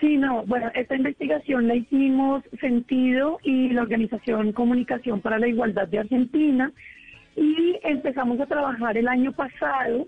Sí, 0.00 0.18
no, 0.18 0.44
bueno, 0.44 0.70
esta 0.74 0.94
investigación 0.94 1.68
la 1.68 1.74
hicimos 1.74 2.42
Sentido 2.60 3.38
y 3.42 3.70
la 3.70 3.82
Organización 3.82 4.52
Comunicación 4.52 5.22
para 5.22 5.38
la 5.38 5.48
Igualdad 5.48 5.88
de 5.88 6.00
Argentina 6.00 6.70
y 7.34 7.78
empezamos 7.82 8.38
a 8.40 8.46
trabajar 8.46 8.98
el 8.98 9.08
año 9.08 9.32
pasado. 9.32 10.06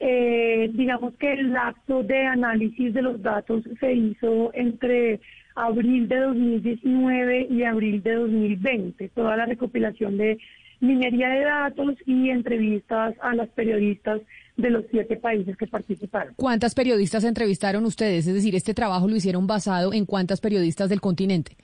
Eh, 0.00 0.70
digamos 0.74 1.14
que 1.14 1.32
el 1.32 1.56
acto 1.56 2.02
de 2.02 2.26
análisis 2.26 2.92
de 2.92 3.02
los 3.02 3.22
datos 3.22 3.62
se 3.80 3.92
hizo 3.92 4.52
entre 4.54 5.20
abril 5.54 6.08
de 6.08 6.16
2019 6.16 7.48
y 7.50 7.62
abril 7.64 8.02
de 8.02 8.14
2020, 8.14 9.08
toda 9.08 9.36
la 9.36 9.46
recopilación 9.46 10.16
de 10.16 10.38
minería 10.80 11.28
de 11.30 11.44
datos 11.44 11.94
y 12.06 12.30
entrevistas 12.30 13.14
a 13.20 13.34
las 13.34 13.48
periodistas 13.50 14.20
de 14.58 14.70
los 14.70 14.84
siete 14.90 15.16
países 15.16 15.56
que 15.56 15.66
participaron. 15.66 16.34
¿Cuántas 16.36 16.74
periodistas 16.74 17.24
entrevistaron 17.24 17.84
ustedes? 17.86 18.26
Es 18.26 18.34
decir, 18.34 18.54
este 18.54 18.74
trabajo 18.74 19.08
lo 19.08 19.16
hicieron 19.16 19.46
basado 19.46 19.92
en 19.94 20.04
cuántas 20.04 20.40
periodistas 20.40 20.90
del 20.90 21.00
continente. 21.00 21.56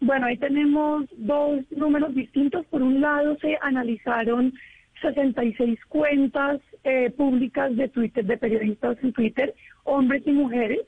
Bueno, 0.00 0.26
ahí 0.26 0.38
tenemos 0.38 1.06
dos 1.16 1.60
números 1.72 2.14
distintos. 2.14 2.64
Por 2.66 2.82
un 2.82 3.00
lado, 3.00 3.36
se 3.40 3.58
analizaron 3.60 4.54
66 5.02 5.78
cuentas 5.88 6.60
eh, 6.84 7.10
públicas 7.10 7.74
de 7.76 7.88
Twitter, 7.88 8.24
de 8.24 8.38
periodistas 8.38 8.96
en 9.02 9.12
Twitter, 9.12 9.52
hombres 9.82 10.22
y 10.24 10.30
mujeres, 10.30 10.80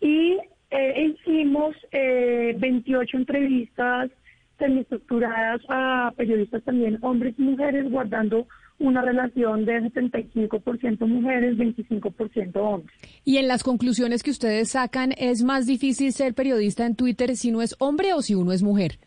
y 0.00 0.38
eh, 0.70 1.14
hicimos 1.14 1.76
eh, 1.92 2.56
28 2.58 3.18
entrevistas 3.18 4.10
semiestructuradas 4.58 5.60
a 5.68 6.12
periodistas 6.16 6.62
también, 6.64 6.98
hombres 7.02 7.34
y 7.36 7.42
mujeres, 7.42 7.90
guardando 7.90 8.46
una 8.78 9.02
relación 9.02 9.64
de 9.64 9.80
75% 9.82 11.06
mujeres, 11.06 11.56
25% 11.56 12.56
hombres. 12.56 12.96
Y 13.24 13.38
en 13.38 13.48
las 13.48 13.62
conclusiones 13.62 14.22
que 14.22 14.30
ustedes 14.30 14.70
sacan, 14.70 15.12
¿es 15.16 15.42
más 15.42 15.66
difícil 15.66 16.12
ser 16.12 16.34
periodista 16.34 16.84
en 16.84 16.96
Twitter 16.96 17.36
si 17.36 17.50
uno 17.50 17.62
es 17.62 17.76
hombre 17.78 18.12
o 18.14 18.22
si 18.22 18.34
uno 18.34 18.52
es 18.52 18.62
mujer? 18.62 18.98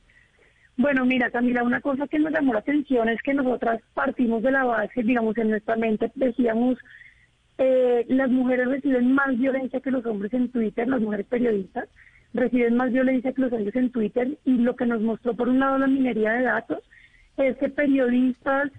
Bueno, 0.78 1.06
mira, 1.06 1.32
Camila, 1.32 1.64
una 1.64 1.82
cosa 1.82 2.08
que 2.08 2.20
nos 2.20 2.32
llamó 2.32 2.54
la 2.54 2.60
atención 2.60 3.10
es 3.10 3.20
que 3.24 3.34
nosotras 3.34 3.82
partimos 3.94 4.44
de 4.44 4.52
la 4.52 4.64
base, 4.64 5.02
digamos, 5.02 5.36
en 5.38 5.50
nuestra 5.50 5.76
mente 5.76 6.12
decíamos, 6.16 6.78
eh, 7.58 8.06
las 8.10 8.30
mujeres 8.30 8.68
reciben 8.68 9.12
más 9.12 9.36
violencia 9.38 9.80
que 9.80 9.90
los 9.90 10.06
hombres 10.06 10.32
en 10.34 10.50
Twitter, 10.50 10.88
las 10.88 11.02
mujeres 11.02 11.26
periodistas 11.26 11.90
reciben 12.34 12.76
más 12.76 12.92
violencia 12.92 13.34
que 13.34 13.42
los 13.42 13.52
hombres 13.52 13.76
en 13.76 13.92
Twitter 13.92 14.38
y 14.46 14.58
lo 14.58 14.76
que 14.76 14.86
nos 14.86 15.02
mostró 15.02 15.36
por 15.36 15.50
un 15.50 15.60
lado 15.60 15.80
la 15.80 15.88
minería 15.88 16.34
de 16.34 16.44
datos 16.44 16.84
es 17.38 17.58
que 17.58 17.70
periodistas 17.70 18.72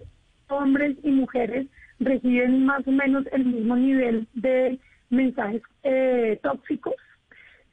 hombres 0.49 0.97
y 1.03 1.11
mujeres 1.11 1.67
reciben 2.01 2.65
más 2.65 2.87
o 2.87 2.91
menos 2.91 3.25
el 3.33 3.45
mismo 3.45 3.77
nivel 3.77 4.27
de 4.35 4.79
mensajes 5.11 5.63
eh, 5.83 6.39
tóxicos. 6.43 6.95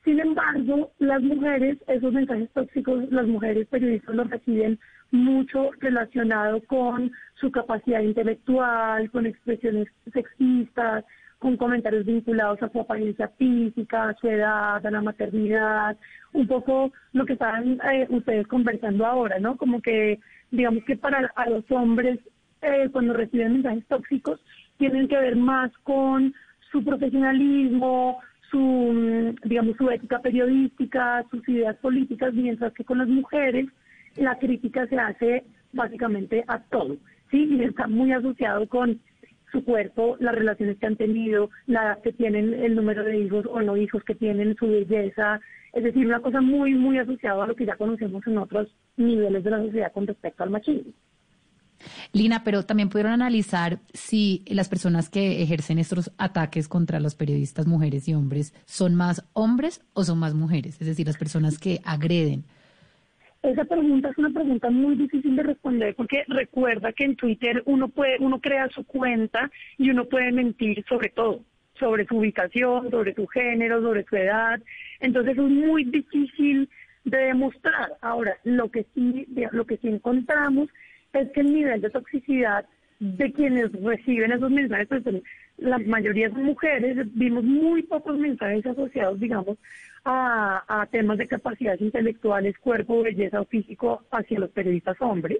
Sin 0.03 0.19
embargo, 0.19 0.91
las 0.99 1.21
mujeres, 1.21 1.77
esos 1.87 2.13
mensajes 2.13 2.49
tóxicos, 2.51 3.11
las 3.11 3.25
mujeres 3.25 3.67
periodistas 3.67 4.15
los 4.15 4.29
reciben 4.29 4.79
mucho 5.11 5.71
relacionado 5.79 6.61
con 6.67 7.11
su 7.35 7.51
capacidad 7.51 8.01
intelectual, 8.01 9.09
con 9.09 9.25
expresiones 9.25 9.87
sexistas, 10.13 11.05
con 11.39 11.57
comentarios 11.57 12.05
vinculados 12.05 12.61
a 12.61 12.69
su 12.69 12.79
apariencia 12.79 13.29
física, 13.37 14.09
a 14.09 14.15
su 14.15 14.27
edad, 14.27 14.85
a 14.85 14.91
la 14.91 15.01
maternidad, 15.01 15.97
un 16.33 16.47
poco 16.47 16.91
lo 17.13 17.25
que 17.25 17.33
estaban 17.33 17.79
eh, 17.91 18.07
ustedes 18.09 18.47
conversando 18.47 19.05
ahora, 19.05 19.39
¿no? 19.39 19.57
Como 19.57 19.81
que, 19.81 20.19
digamos 20.51 20.83
que 20.85 20.97
para 20.97 21.31
a 21.35 21.49
los 21.49 21.69
hombres 21.71 22.19
eh, 22.65 22.89
cuando 22.91 23.13
reciben 23.13 23.53
mensajes 23.53 23.85
tóxicos 23.87 24.39
tienen 24.77 25.07
que 25.07 25.17
ver 25.17 25.35
más 25.35 25.71
con 25.83 26.33
su 26.71 26.83
profesionalismo, 26.83 28.19
su, 28.49 28.59
mm, 28.59 29.47
digamos, 29.47 29.77
su 29.77 29.89
ética 29.89 30.19
periodística, 30.19 31.23
sus 31.29 31.47
ideas 31.47 31.75
políticas, 31.77 32.33
mientras 32.33 32.73
que 32.73 32.83
con 32.83 32.97
las 32.97 33.07
mujeres 33.07 33.67
la 34.17 34.37
crítica 34.37 34.87
se 34.87 34.97
hace 34.97 35.43
básicamente 35.73 36.43
a 36.47 36.59
todo, 36.59 36.97
¿sí? 37.31 37.47
Y 37.51 37.63
está 37.63 37.87
muy 37.87 38.11
asociado 38.11 38.67
con 38.67 38.99
su 39.51 39.63
cuerpo, 39.63 40.17
las 40.19 40.35
relaciones 40.35 40.77
que 40.77 40.85
han 40.85 40.95
tenido, 40.95 41.49
la 41.67 41.83
edad 41.83 42.01
que 42.01 42.13
tienen, 42.13 42.53
el 42.53 42.75
número 42.75 43.03
de 43.03 43.19
hijos 43.19 43.45
o 43.49 43.61
no 43.61 43.77
hijos 43.77 44.03
que 44.03 44.15
tienen, 44.15 44.55
su 44.55 44.67
belleza, 44.67 45.39
es 45.73 45.83
decir, 45.83 46.05
una 46.05 46.21
cosa 46.21 46.41
muy, 46.41 46.73
muy 46.73 46.97
asociada 46.97 47.43
a 47.43 47.47
lo 47.47 47.55
que 47.55 47.65
ya 47.65 47.75
conocemos 47.75 48.25
en 48.27 48.37
otros 48.37 48.73
niveles 48.97 49.43
de 49.43 49.51
la 49.51 49.59
sociedad 49.59 49.91
con 49.93 50.07
respecto 50.07 50.43
al 50.43 50.49
machismo. 50.49 50.91
Lina, 52.15 52.45
pero 52.45 52.63
también 52.63 52.87
pudieron 52.87 53.11
analizar 53.11 53.79
si 53.93 54.45
las 54.47 54.69
personas 54.69 55.09
que 55.09 55.43
ejercen 55.43 55.79
estos 55.79 56.13
ataques 56.17 56.69
contra 56.69 57.01
los 57.01 57.13
periodistas 57.13 57.67
mujeres 57.67 58.07
y 58.07 58.13
hombres 58.13 58.53
son 58.63 58.95
más 58.95 59.27
hombres 59.33 59.83
o 59.93 60.05
son 60.05 60.19
más 60.19 60.33
mujeres, 60.33 60.79
es 60.79 60.87
decir, 60.87 61.05
las 61.05 61.17
personas 61.17 61.59
que 61.59 61.81
agreden. 61.83 62.45
Esa 63.43 63.65
pregunta 63.65 64.11
es 64.11 64.17
una 64.17 64.29
pregunta 64.29 64.69
muy 64.69 64.95
difícil 64.95 65.35
de 65.35 65.43
responder 65.43 65.93
porque 65.93 66.23
recuerda 66.29 66.93
que 66.93 67.03
en 67.03 67.17
Twitter 67.17 67.61
uno 67.65 67.89
puede, 67.89 68.15
uno 68.21 68.39
crea 68.39 68.69
su 68.69 68.85
cuenta 68.85 69.51
y 69.77 69.89
uno 69.89 70.05
puede 70.05 70.31
mentir 70.31 70.85
sobre 70.87 71.09
todo, 71.09 71.41
sobre 71.77 72.05
su 72.05 72.15
ubicación, 72.15 72.91
sobre 72.91 73.13
su 73.13 73.27
género, 73.27 73.81
sobre 73.81 74.05
su 74.05 74.15
edad. 74.15 74.61
Entonces 75.01 75.37
es 75.37 75.43
muy 75.43 75.83
difícil 75.83 76.69
de 77.03 77.17
demostrar. 77.17 77.91
Ahora, 78.01 78.37
lo 78.45 78.71
que 78.71 78.85
sí, 78.95 79.27
lo 79.51 79.65
que 79.65 79.75
sí 79.77 79.89
encontramos 79.89 80.69
es 81.21 81.31
que 81.31 81.41
el 81.41 81.53
nivel 81.53 81.81
de 81.81 81.89
toxicidad 81.89 82.65
de 82.99 83.31
quienes 83.33 83.71
reciben 83.83 84.31
esos 84.31 84.49
mensajes, 84.49 84.87
pues 84.87 85.03
la 85.57 85.77
mayoría 85.79 86.29
son 86.29 86.43
mujeres, 86.43 86.97
vimos 87.13 87.43
muy 87.43 87.83
pocos 87.83 88.17
mensajes 88.17 88.65
asociados, 88.65 89.19
digamos, 89.19 89.57
a, 90.05 90.87
temas 90.91 91.17
de 91.17 91.27
capacidades 91.27 91.81
intelectuales, 91.81 92.57
cuerpo, 92.59 93.03
belleza 93.03 93.41
o 93.41 93.45
físico 93.45 94.03
hacia 94.11 94.39
los 94.39 94.51
periodistas 94.51 94.97
hombres. 95.01 95.39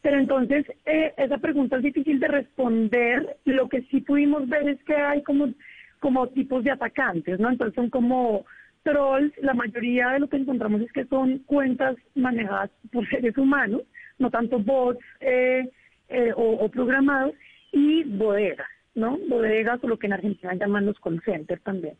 Pero 0.00 0.18
entonces, 0.18 0.64
eh, 0.86 1.12
esa 1.16 1.38
pregunta 1.38 1.76
es 1.76 1.82
difícil 1.82 2.20
de 2.20 2.28
responder. 2.28 3.36
Lo 3.44 3.68
que 3.68 3.82
sí 3.90 4.00
pudimos 4.00 4.48
ver 4.48 4.68
es 4.68 4.82
que 4.84 4.94
hay 4.94 5.22
como, 5.22 5.52
como 5.98 6.28
tipos 6.28 6.62
de 6.64 6.70
atacantes, 6.70 7.38
¿no? 7.40 7.50
Entonces 7.50 7.74
son 7.74 7.90
como 7.90 8.46
trolls, 8.84 9.32
la 9.38 9.54
mayoría 9.54 10.10
de 10.10 10.20
lo 10.20 10.28
que 10.28 10.36
encontramos 10.36 10.80
es 10.82 10.92
que 10.92 11.04
son 11.06 11.40
cuentas 11.40 11.96
manejadas 12.14 12.70
por 12.92 13.08
seres 13.08 13.36
humanos, 13.36 13.82
no 14.18 14.30
tanto 14.30 14.58
bots 14.58 15.04
eh, 15.20 15.68
eh, 16.08 16.32
o, 16.36 16.68
programados, 16.68 17.34
y 17.72 18.04
bodegas, 18.04 18.68
¿no? 18.94 19.18
Bodegas 19.28 19.82
o 19.82 19.88
lo 19.88 19.98
que 19.98 20.06
en 20.06 20.14
Argentina 20.14 20.54
llaman 20.54 20.86
los 20.86 20.98
call 21.00 21.22
centers 21.24 21.62
también. 21.62 21.94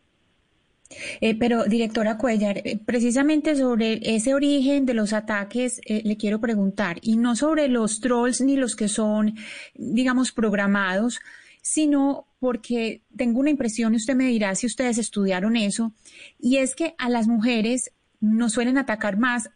Eh, 1.21 1.39
pero, 1.39 1.65
directora 1.65 2.17
Cuellar, 2.17 2.63
precisamente 2.87 3.55
sobre 3.55 4.01
ese 4.03 4.33
origen 4.33 4.87
de 4.87 4.95
los 4.95 5.13
ataques 5.13 5.83
le 5.87 6.17
quiero 6.17 6.41
preguntar, 6.41 6.97
y 7.03 7.19
no 7.19 7.37
sobre 7.37 7.69
los 7.69 8.01
trolls 8.01 8.41
ni 8.41 8.57
los 8.57 8.75
que 8.75 8.89
son, 8.89 9.35
digamos, 9.75 10.33
programados, 10.33 11.21
sino 11.61 12.27
porque 12.41 13.03
tengo 13.15 13.41
una 13.41 13.51
impresión, 13.51 13.93
y 13.93 13.97
usted 13.99 14.15
me 14.15 14.29
dirá 14.29 14.55
si 14.55 14.67
ustedes 14.67 14.97
estudiaron 14.97 15.57
eso, 15.57 15.93
y 16.39 16.57
es 16.57 16.75
que 16.75 16.95
a 16.97 17.11
las 17.11 17.29
mujeres 17.29 17.93
nos 18.21 18.53
suelen 18.53 18.79
atacar 18.79 19.19
más 19.19 19.51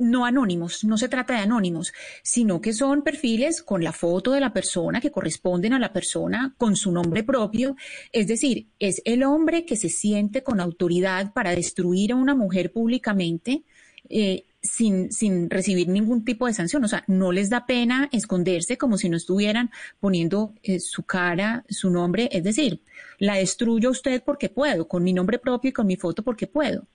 no 0.00 0.24
anónimos, 0.24 0.84
no 0.84 0.98
se 0.98 1.08
trata 1.08 1.34
de 1.34 1.40
anónimos, 1.40 1.92
sino 2.22 2.60
que 2.60 2.72
son 2.72 3.02
perfiles 3.02 3.62
con 3.62 3.84
la 3.84 3.92
foto 3.92 4.32
de 4.32 4.40
la 4.40 4.52
persona, 4.52 5.00
que 5.00 5.10
corresponden 5.10 5.74
a 5.74 5.78
la 5.78 5.92
persona, 5.92 6.54
con 6.58 6.74
su 6.74 6.90
nombre 6.90 7.22
propio. 7.22 7.76
Es 8.12 8.26
decir, 8.26 8.68
es 8.78 9.02
el 9.04 9.22
hombre 9.22 9.64
que 9.64 9.76
se 9.76 9.88
siente 9.88 10.42
con 10.42 10.60
autoridad 10.60 11.32
para 11.32 11.54
destruir 11.54 12.12
a 12.12 12.16
una 12.16 12.34
mujer 12.34 12.72
públicamente. 12.72 13.62
Eh, 14.08 14.44
sin, 14.62 15.10
sin 15.10 15.48
recibir 15.48 15.88
ningún 15.88 16.24
tipo 16.24 16.46
de 16.46 16.54
sanción. 16.54 16.84
O 16.84 16.88
sea, 16.88 17.04
no 17.06 17.32
les 17.32 17.48
da 17.48 17.66
pena 17.66 18.08
esconderse 18.12 18.76
como 18.76 18.98
si 18.98 19.08
no 19.08 19.16
estuvieran 19.16 19.70
poniendo 20.00 20.54
eh, 20.62 20.80
su 20.80 21.04
cara, 21.04 21.64
su 21.68 21.90
nombre. 21.90 22.28
Es 22.32 22.44
decir, 22.44 22.82
la 23.18 23.36
destruyo 23.36 23.88
a 23.88 23.92
usted 23.92 24.22
porque 24.24 24.48
puedo, 24.48 24.88
con 24.88 25.02
mi 25.02 25.12
nombre 25.12 25.38
propio 25.38 25.70
y 25.70 25.72
con 25.72 25.86
mi 25.86 25.96
foto 25.96 26.22
porque 26.22 26.46
puedo. 26.46 26.86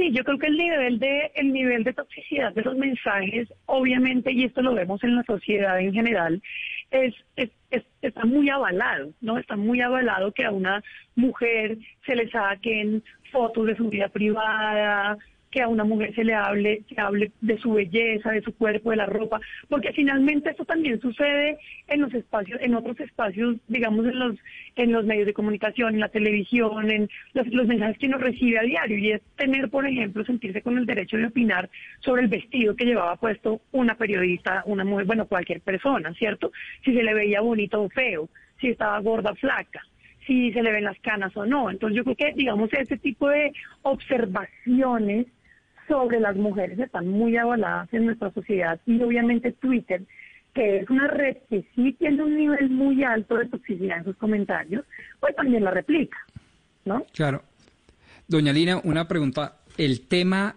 Sí, 0.00 0.12
yo 0.12 0.24
creo 0.24 0.38
que 0.38 0.46
el 0.46 0.56
nivel 0.56 0.98
de 0.98 1.30
el 1.34 1.52
nivel 1.52 1.84
de 1.84 1.92
toxicidad 1.92 2.54
de 2.54 2.62
los 2.62 2.74
mensajes, 2.74 3.52
obviamente, 3.66 4.32
y 4.32 4.44
esto 4.44 4.62
lo 4.62 4.74
vemos 4.74 5.04
en 5.04 5.14
la 5.14 5.22
sociedad 5.24 5.78
en 5.78 5.92
general, 5.92 6.40
es, 6.90 7.14
es, 7.36 7.50
es- 7.70 7.84
está 8.00 8.24
muy 8.24 8.48
avalado, 8.48 9.10
¿no? 9.20 9.36
Está 9.36 9.56
muy 9.56 9.82
avalado 9.82 10.32
que 10.32 10.46
a 10.46 10.52
una 10.52 10.82
mujer 11.16 11.76
se 12.06 12.16
le 12.16 12.30
saquen 12.30 13.04
fotos 13.30 13.66
de 13.66 13.76
su 13.76 13.90
vida 13.90 14.08
privada, 14.08 15.18
que 15.50 15.60
a 15.60 15.68
una 15.68 15.84
mujer 15.84 16.14
se 16.14 16.24
le 16.24 16.34
hable, 16.34 16.82
se 16.88 17.00
hable 17.00 17.32
de 17.40 17.58
su 17.58 17.72
belleza, 17.72 18.30
de 18.30 18.42
su 18.42 18.54
cuerpo, 18.54 18.90
de 18.90 18.96
la 18.96 19.06
ropa, 19.06 19.40
porque 19.68 19.92
finalmente 19.92 20.50
esto 20.50 20.64
también 20.64 21.00
sucede 21.00 21.58
en 21.88 22.02
los 22.02 22.14
espacios, 22.14 22.60
en 22.62 22.74
otros 22.74 22.98
espacios, 23.00 23.56
digamos 23.66 24.06
en 24.06 24.18
los, 24.18 24.36
en 24.76 24.92
los 24.92 25.04
medios 25.04 25.26
de 25.26 25.34
comunicación, 25.34 25.94
en 25.94 26.00
la 26.00 26.08
televisión, 26.08 26.90
en 26.90 27.08
los, 27.34 27.46
los 27.48 27.66
mensajes 27.66 27.98
que 27.98 28.06
uno 28.06 28.18
recibe 28.18 28.58
a 28.58 28.62
diario, 28.62 28.98
y 28.98 29.12
es 29.12 29.22
tener, 29.36 29.68
por 29.70 29.86
ejemplo, 29.86 30.24
sentirse 30.24 30.62
con 30.62 30.78
el 30.78 30.86
derecho 30.86 31.16
de 31.16 31.26
opinar 31.26 31.68
sobre 31.98 32.22
el 32.22 32.28
vestido 32.28 32.76
que 32.76 32.84
llevaba 32.84 33.16
puesto 33.16 33.60
una 33.72 33.96
periodista, 33.96 34.62
una 34.66 34.84
mujer, 34.84 35.06
bueno, 35.06 35.26
cualquier 35.26 35.60
persona, 35.60 36.14
¿cierto? 36.14 36.52
Si 36.84 36.94
se 36.94 37.02
le 37.02 37.12
veía 37.12 37.40
bonito 37.40 37.82
o 37.82 37.88
feo, 37.88 38.28
si 38.60 38.68
estaba 38.68 39.00
gorda 39.00 39.32
o 39.32 39.34
flaca 39.34 39.82
si 40.26 40.52
se 40.52 40.62
le 40.62 40.70
ven 40.70 40.84
las 40.84 41.00
canas 41.00 41.36
o 41.36 41.44
no. 41.44 41.70
Entonces 41.70 41.96
yo 41.96 42.04
creo 42.04 42.14
que, 42.14 42.32
digamos, 42.34 42.72
ese 42.72 42.96
tipo 42.98 43.28
de 43.28 43.52
observaciones 43.82 45.26
sobre 45.90 46.20
las 46.20 46.36
mujeres 46.36 46.78
están 46.78 47.08
muy 47.08 47.36
avaladas 47.36 47.92
en 47.92 48.06
nuestra 48.06 48.32
sociedad 48.32 48.80
y 48.86 49.02
obviamente 49.02 49.50
Twitter, 49.50 50.02
que 50.54 50.78
es 50.78 50.88
una 50.88 51.08
red 51.08 51.38
que 51.48 51.66
sí 51.74 51.92
tiene 51.98 52.22
un 52.22 52.36
nivel 52.36 52.70
muy 52.70 53.02
alto 53.02 53.36
de 53.36 53.46
toxicidad 53.46 53.98
en 53.98 54.04
sus 54.04 54.16
comentarios, 54.16 54.84
pues 55.18 55.34
también 55.34 55.64
la 55.64 55.72
replica, 55.72 56.16
¿no? 56.84 57.04
Claro. 57.12 57.42
Doña 58.28 58.52
Lina, 58.52 58.80
una 58.84 59.08
pregunta. 59.08 59.56
¿El 59.76 60.06
tema 60.06 60.54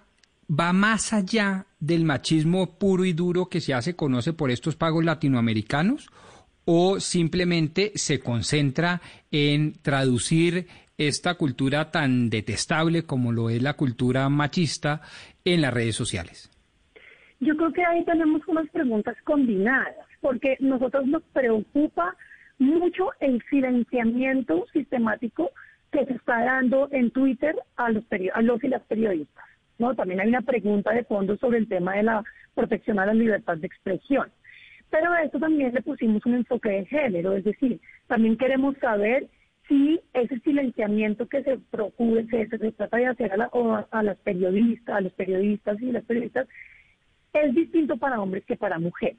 va 0.47 0.71
más 0.71 1.13
allá 1.13 1.65
del 1.79 2.05
machismo 2.05 2.77
puro 2.77 3.03
y 3.03 3.13
duro 3.13 3.47
que 3.47 3.59
se 3.59 3.95
conoce 3.95 4.33
por 4.33 4.51
estos 4.51 4.75
pagos 4.75 5.03
latinoamericanos? 5.03 6.11
¿O 6.65 6.99
simplemente 6.99 7.91
se 7.95 8.19
concentra 8.19 9.01
en 9.31 9.73
traducir 9.81 10.67
esta 10.97 11.35
cultura 11.35 11.91
tan 11.91 12.29
detestable 12.29 13.03
como 13.03 13.31
lo 13.31 13.49
es 13.49 13.61
la 13.61 13.73
cultura 13.73 14.29
machista 14.29 15.01
en 15.43 15.61
las 15.61 15.73
redes 15.73 15.95
sociales? 15.95 16.49
Yo 17.39 17.55
creo 17.57 17.73
que 17.73 17.83
ahí 17.83 18.05
tenemos 18.05 18.41
unas 18.47 18.69
preguntas 18.69 19.17
combinadas, 19.23 19.95
porque 20.21 20.55
nosotros 20.59 21.05
nos 21.07 21.23
preocupa 21.33 22.15
mucho 22.59 23.09
el 23.19 23.43
silenciamiento 23.49 24.65
sistemático 24.71 25.51
que 25.91 26.05
se 26.05 26.13
está 26.13 26.43
dando 26.43 26.87
en 26.91 27.11
Twitter 27.11 27.55
a 27.75 27.89
los, 27.89 28.03
a 28.33 28.41
los 28.41 28.63
y 28.63 28.67
las 28.67 28.81
periodistas. 28.83 29.45
¿no? 29.77 29.95
También 29.95 30.21
hay 30.21 30.29
una 30.29 30.41
pregunta 30.41 30.91
de 30.91 31.03
fondo 31.03 31.37
sobre 31.37 31.57
el 31.57 31.67
tema 31.67 31.95
de 31.95 32.03
la 32.03 32.23
protección 32.55 32.99
a 32.99 33.05
la 33.05 33.13
libertad 33.13 33.57
de 33.57 33.67
expresión. 33.67 34.29
Pero 34.89 35.11
a 35.11 35.23
esto 35.23 35.39
también 35.39 35.73
le 35.73 35.81
pusimos 35.81 36.25
un 36.25 36.35
enfoque 36.35 36.69
de 36.69 36.85
género, 36.85 37.33
es 37.33 37.43
decir, 37.43 37.79
también 38.07 38.37
queremos 38.37 38.77
saber 38.77 39.27
si 39.67 39.99
ese 40.13 40.39
silenciamiento 40.39 41.27
que 41.27 41.43
se 41.43 41.57
procure, 41.71 42.27
que 42.27 42.47
se, 42.47 42.71
trata 42.73 42.97
de 42.97 43.07
hacer 43.07 43.31
a, 43.31 43.37
la- 43.37 43.87
a 43.91 44.03
las 44.03 44.17
periodistas, 44.19 44.95
a 44.95 45.01
los 45.01 45.13
periodistas 45.13 45.81
y 45.81 45.91
las 45.91 46.03
periodistas, 46.03 46.47
es 47.33 47.55
distinto 47.55 47.97
para 47.97 48.21
hombres 48.21 48.45
que 48.45 48.55
para 48.55 48.77
mujeres, 48.79 49.17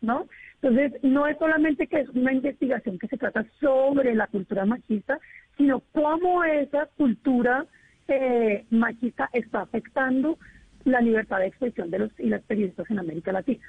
¿no? 0.00 0.26
Entonces, 0.60 1.02
no 1.02 1.26
es 1.26 1.38
solamente 1.38 1.86
que 1.86 2.00
es 2.00 2.08
una 2.10 2.32
investigación 2.32 2.98
que 2.98 3.08
se 3.08 3.16
trata 3.18 3.46
sobre 3.60 4.14
la 4.14 4.26
cultura 4.26 4.64
machista, 4.66 5.18
sino 5.56 5.80
cómo 5.92 6.42
esa 6.44 6.86
cultura 6.96 7.66
eh, 8.08 8.64
machista 8.70 9.30
está 9.32 9.62
afectando 9.62 10.38
la 10.84 11.00
libertad 11.00 11.38
de 11.38 11.46
expresión 11.46 11.90
de 11.90 12.00
los 12.00 12.20
y 12.20 12.28
las 12.28 12.42
periodistas 12.42 12.90
en 12.90 12.98
América 12.98 13.32
Latina. 13.32 13.64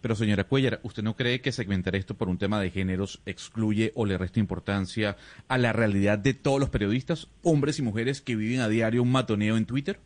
Pero 0.00 0.14
señora 0.14 0.44
Cuellar, 0.44 0.80
¿usted 0.82 1.02
no 1.02 1.14
cree 1.16 1.40
que 1.40 1.52
segmentar 1.52 1.96
esto 1.96 2.14
por 2.14 2.28
un 2.28 2.38
tema 2.38 2.60
de 2.60 2.70
géneros 2.70 3.22
excluye 3.26 3.92
o 3.94 4.04
le 4.06 4.18
resta 4.18 4.38
importancia 4.40 5.16
a 5.48 5.58
la 5.58 5.72
realidad 5.72 6.18
de 6.18 6.34
todos 6.34 6.60
los 6.60 6.70
periodistas, 6.70 7.28
hombres 7.42 7.78
y 7.78 7.82
mujeres 7.82 8.20
que 8.20 8.36
viven 8.36 8.60
a 8.60 8.68
diario 8.68 9.02
un 9.02 9.10
matoneo 9.12 9.56
en 9.56 9.66
Twitter? 9.66 9.98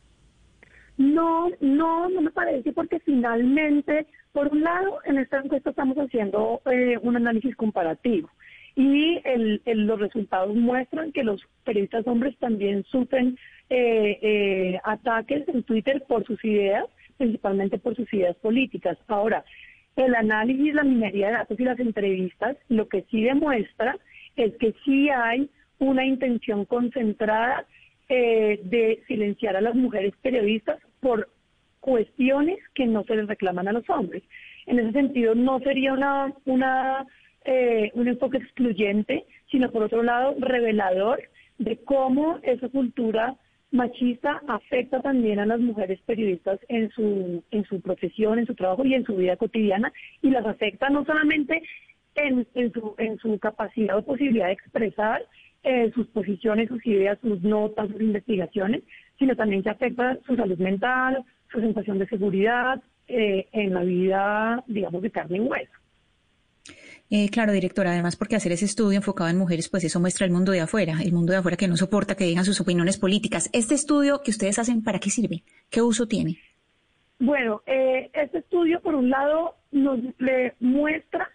No, 0.96 1.48
no, 1.60 2.08
no 2.10 2.20
me 2.20 2.30
parece 2.30 2.72
porque 2.72 3.00
finalmente, 3.00 4.06
por 4.32 4.48
un 4.48 4.62
lado, 4.62 4.98
en 5.04 5.18
esta 5.18 5.38
encuesta 5.38 5.70
estamos 5.70 5.96
haciendo 5.96 6.60
eh, 6.70 6.98
un 7.02 7.16
análisis 7.16 7.56
comparativo 7.56 8.28
y 8.76 9.18
el- 9.24 9.62
el- 9.64 9.86
los 9.86 9.98
resultados 9.98 10.54
muestran 10.54 11.10
que 11.12 11.24
los 11.24 11.42
periodistas 11.64 12.06
hombres 12.06 12.36
también 12.38 12.84
sufren 12.84 13.36
eh, 13.70 14.18
eh, 14.22 14.80
ataques 14.84 15.46
en 15.48 15.62
Twitter 15.62 16.04
por 16.08 16.24
sus 16.26 16.44
ideas, 16.44 16.84
principalmente 17.16 17.78
por 17.78 17.94
sus 17.96 18.12
ideas 18.12 18.36
políticas. 18.36 18.98
Ahora, 19.08 19.44
el 20.06 20.14
análisis, 20.14 20.74
la 20.74 20.84
minería 20.84 21.28
de 21.28 21.32
datos 21.34 21.60
y 21.60 21.64
las 21.64 21.78
entrevistas, 21.78 22.56
lo 22.68 22.88
que 22.88 23.04
sí 23.10 23.22
demuestra 23.22 23.98
es 24.36 24.56
que 24.56 24.74
sí 24.84 25.10
hay 25.10 25.50
una 25.78 26.04
intención 26.04 26.64
concentrada 26.64 27.66
eh, 28.08 28.60
de 28.64 29.02
silenciar 29.06 29.56
a 29.56 29.60
las 29.60 29.74
mujeres 29.74 30.14
periodistas 30.22 30.78
por 31.00 31.28
cuestiones 31.80 32.58
que 32.74 32.86
no 32.86 33.04
se 33.04 33.16
les 33.16 33.26
reclaman 33.26 33.68
a 33.68 33.72
los 33.72 33.88
hombres. 33.88 34.22
En 34.66 34.78
ese 34.78 34.92
sentido, 34.92 35.34
no 35.34 35.58
sería 35.60 35.92
una, 35.92 36.32
una, 36.44 37.06
eh, 37.44 37.90
un 37.94 38.08
enfoque 38.08 38.38
excluyente, 38.38 39.24
sino 39.50 39.70
por 39.70 39.82
otro 39.84 40.02
lado, 40.02 40.34
revelador 40.38 41.22
de 41.58 41.78
cómo 41.84 42.38
esa 42.42 42.68
cultura 42.68 43.36
machista 43.72 44.42
afecta 44.48 45.00
también 45.00 45.38
a 45.38 45.46
las 45.46 45.60
mujeres 45.60 46.00
periodistas 46.06 46.58
en 46.68 46.90
su, 46.90 47.42
en 47.50 47.64
su 47.64 47.80
profesión, 47.80 48.38
en 48.38 48.46
su 48.46 48.54
trabajo 48.54 48.84
y 48.84 48.94
en 48.94 49.04
su 49.04 49.16
vida 49.16 49.36
cotidiana, 49.36 49.92
y 50.22 50.30
las 50.30 50.46
afecta 50.46 50.90
no 50.90 51.04
solamente 51.04 51.62
en, 52.14 52.46
en, 52.54 52.72
su, 52.72 52.94
en 52.98 53.18
su 53.18 53.38
capacidad 53.38 53.96
o 53.96 54.04
posibilidad 54.04 54.46
de 54.46 54.52
expresar 54.52 55.22
eh, 55.62 55.90
sus 55.94 56.06
posiciones, 56.08 56.68
sus 56.68 56.84
ideas, 56.86 57.18
sus 57.20 57.42
notas, 57.42 57.88
sus 57.90 58.00
investigaciones, 58.00 58.82
sino 59.18 59.36
también 59.36 59.62
que 59.62 59.70
afecta 59.70 60.18
su 60.26 60.34
salud 60.34 60.58
mental, 60.58 61.24
su 61.52 61.60
sensación 61.60 61.98
de 61.98 62.08
seguridad 62.08 62.82
eh, 63.08 63.46
en 63.52 63.74
la 63.74 63.82
vida, 63.82 64.64
digamos, 64.66 65.02
de 65.02 65.10
carne 65.10 65.38
y 65.38 65.40
hueso. 65.40 65.79
Eh, 67.12 67.28
claro, 67.28 67.52
directora, 67.52 67.90
además 67.90 68.14
porque 68.14 68.36
hacer 68.36 68.52
ese 68.52 68.66
estudio 68.66 68.96
enfocado 68.96 69.28
en 69.28 69.36
mujeres, 69.36 69.68
pues 69.68 69.82
eso 69.82 69.98
muestra 69.98 70.26
el 70.26 70.32
mundo 70.32 70.52
de 70.52 70.60
afuera, 70.60 70.94
el 71.02 71.12
mundo 71.12 71.32
de 71.32 71.38
afuera 71.38 71.56
que 71.56 71.66
no 71.66 71.76
soporta 71.76 72.14
que 72.14 72.24
digan 72.24 72.44
sus 72.44 72.60
opiniones 72.60 72.98
políticas. 72.98 73.50
Este 73.52 73.74
estudio 73.74 74.22
que 74.22 74.30
ustedes 74.30 74.60
hacen, 74.60 74.84
¿para 74.84 75.00
qué 75.00 75.10
sirve? 75.10 75.42
¿Qué 75.70 75.82
uso 75.82 76.06
tiene? 76.06 76.38
Bueno, 77.18 77.62
eh, 77.66 78.10
este 78.14 78.38
estudio, 78.38 78.80
por 78.80 78.94
un 78.94 79.10
lado, 79.10 79.56
nos 79.72 79.98
le 80.18 80.54
muestra 80.60 81.28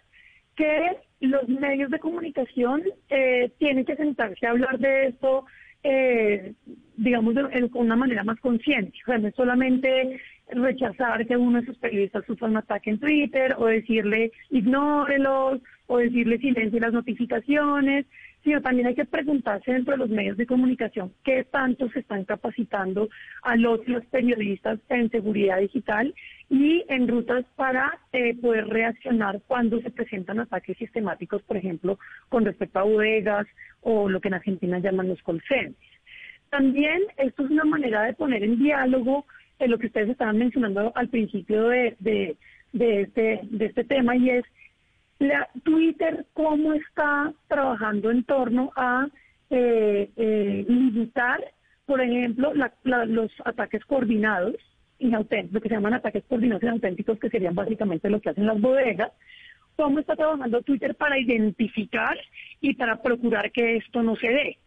que 0.56 0.96
los 1.20 1.46
medios 1.48 1.90
de 1.90 1.98
comunicación 1.98 2.82
eh, 3.10 3.52
tienen 3.58 3.84
que 3.84 3.96
sentarse 3.96 4.46
a 4.46 4.50
hablar 4.50 4.78
de 4.78 5.08
esto, 5.08 5.44
eh, 5.88 6.52
digamos, 6.96 7.34
de, 7.34 7.70
una 7.74 7.96
manera 7.96 8.24
más 8.24 8.40
consciente. 8.40 8.98
O 9.02 9.06
sea, 9.06 9.18
no 9.18 9.28
es 9.28 9.34
solamente 9.34 10.20
rechazar 10.48 11.26
que 11.26 11.36
uno 11.36 11.60
de 11.60 11.66
sus 11.66 11.78
periodistas 11.78 12.24
sufra 12.26 12.48
un 12.48 12.56
ataque 12.56 12.90
en 12.90 12.98
Twitter 12.98 13.54
o 13.58 13.66
decirle 13.66 14.32
ignórelos 14.50 15.60
o 15.86 15.98
decirle 15.98 16.38
silencie 16.38 16.80
las 16.80 16.92
notificaciones, 16.92 18.06
sino 18.42 18.60
también 18.60 18.88
hay 18.88 18.94
que 18.94 19.04
preguntarse 19.04 19.72
dentro 19.72 19.92
de 19.92 19.98
los 19.98 20.10
medios 20.10 20.36
de 20.36 20.46
comunicación 20.46 21.12
qué 21.24 21.44
tanto 21.44 21.88
se 21.90 22.00
están 22.00 22.24
capacitando 22.24 23.08
a 23.42 23.56
los 23.56 23.80
periodistas 24.10 24.80
en 24.88 25.10
seguridad 25.10 25.58
digital 25.58 26.14
y 26.48 26.84
en 26.88 27.08
rutas 27.08 27.44
para 27.56 27.98
eh, 28.12 28.36
poder 28.40 28.68
reaccionar 28.68 29.40
cuando 29.48 29.80
se 29.80 29.90
presentan 29.90 30.38
ataques 30.40 30.76
sistemáticos, 30.78 31.42
por 31.42 31.56
ejemplo, 31.56 31.98
con 32.28 32.44
respecto 32.44 32.78
a 32.78 32.84
bodegas 32.84 33.46
o 33.80 34.08
lo 34.08 34.20
que 34.20 34.28
en 34.28 34.34
Argentina 34.34 34.78
llaman 34.78 35.08
los 35.08 35.22
call. 35.22 35.42
También 36.50 37.02
esto 37.16 37.44
es 37.44 37.50
una 37.50 37.64
manera 37.64 38.02
de 38.02 38.14
poner 38.14 38.44
en 38.44 38.58
diálogo 38.58 39.26
eh, 39.58 39.66
lo 39.68 39.78
que 39.78 39.86
ustedes 39.88 40.10
estaban 40.10 40.38
mencionando 40.38 40.92
al 40.94 41.08
principio 41.08 41.68
de, 41.68 41.96
de, 41.98 42.36
este, 43.02 43.40
de 43.42 43.66
este 43.66 43.84
tema 43.84 44.14
y 44.16 44.30
es 44.30 44.44
la, 45.18 45.48
Twitter 45.64 46.26
cómo 46.34 46.74
está 46.74 47.32
trabajando 47.48 48.10
en 48.10 48.22
torno 48.24 48.70
a 48.76 49.08
eh, 49.50 50.10
eh, 50.16 50.64
limitar, 50.68 51.40
por 51.86 52.00
ejemplo, 52.00 52.52
la- 52.54 53.04
los 53.06 53.32
ataques 53.44 53.84
coordinados 53.86 54.54
inauténticos, 54.98 55.54
lo 55.54 55.60
que 55.60 55.68
se 55.68 55.74
llaman 55.74 55.94
ataques 55.94 56.24
coordinados 56.28 56.62
inauténticos, 56.62 57.18
que 57.18 57.30
serían 57.30 57.54
básicamente 57.54 58.10
lo 58.10 58.20
que 58.20 58.30
hacen 58.30 58.46
las 58.46 58.60
bodegas. 58.60 59.12
¿Cómo 59.76 59.98
está 59.98 60.16
trabajando 60.16 60.62
Twitter 60.62 60.94
para 60.94 61.18
identificar 61.18 62.16
y 62.60 62.74
para 62.74 63.02
procurar 63.02 63.52
que 63.52 63.76
esto 63.76 64.02
no 64.02 64.16
se 64.16 64.28
dé? 64.28 64.58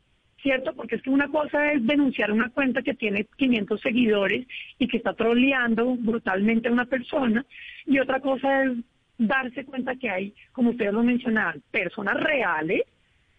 ¿Cierto? 0.41 0.73
Porque 0.73 0.95
es 0.95 1.01
que 1.01 1.09
una 1.09 1.27
cosa 1.27 1.73
es 1.73 1.85
denunciar 1.85 2.31
una 2.31 2.49
cuenta 2.49 2.81
que 2.81 2.93
tiene 2.93 3.25
500 3.37 3.81
seguidores 3.81 4.47
y 4.77 4.87
que 4.87 4.97
está 4.97 5.13
troleando 5.13 5.95
brutalmente 5.95 6.69
a 6.69 6.71
una 6.71 6.85
persona, 6.85 7.45
y 7.85 7.99
otra 7.99 8.21
cosa 8.21 8.63
es 8.63 8.77
darse 9.17 9.65
cuenta 9.65 9.95
que 9.95 10.09
hay, 10.09 10.33
como 10.53 10.69
ustedes 10.69 10.93
lo 10.93 11.03
mencionaban, 11.03 11.61
personas 11.71 12.15
reales 12.21 12.83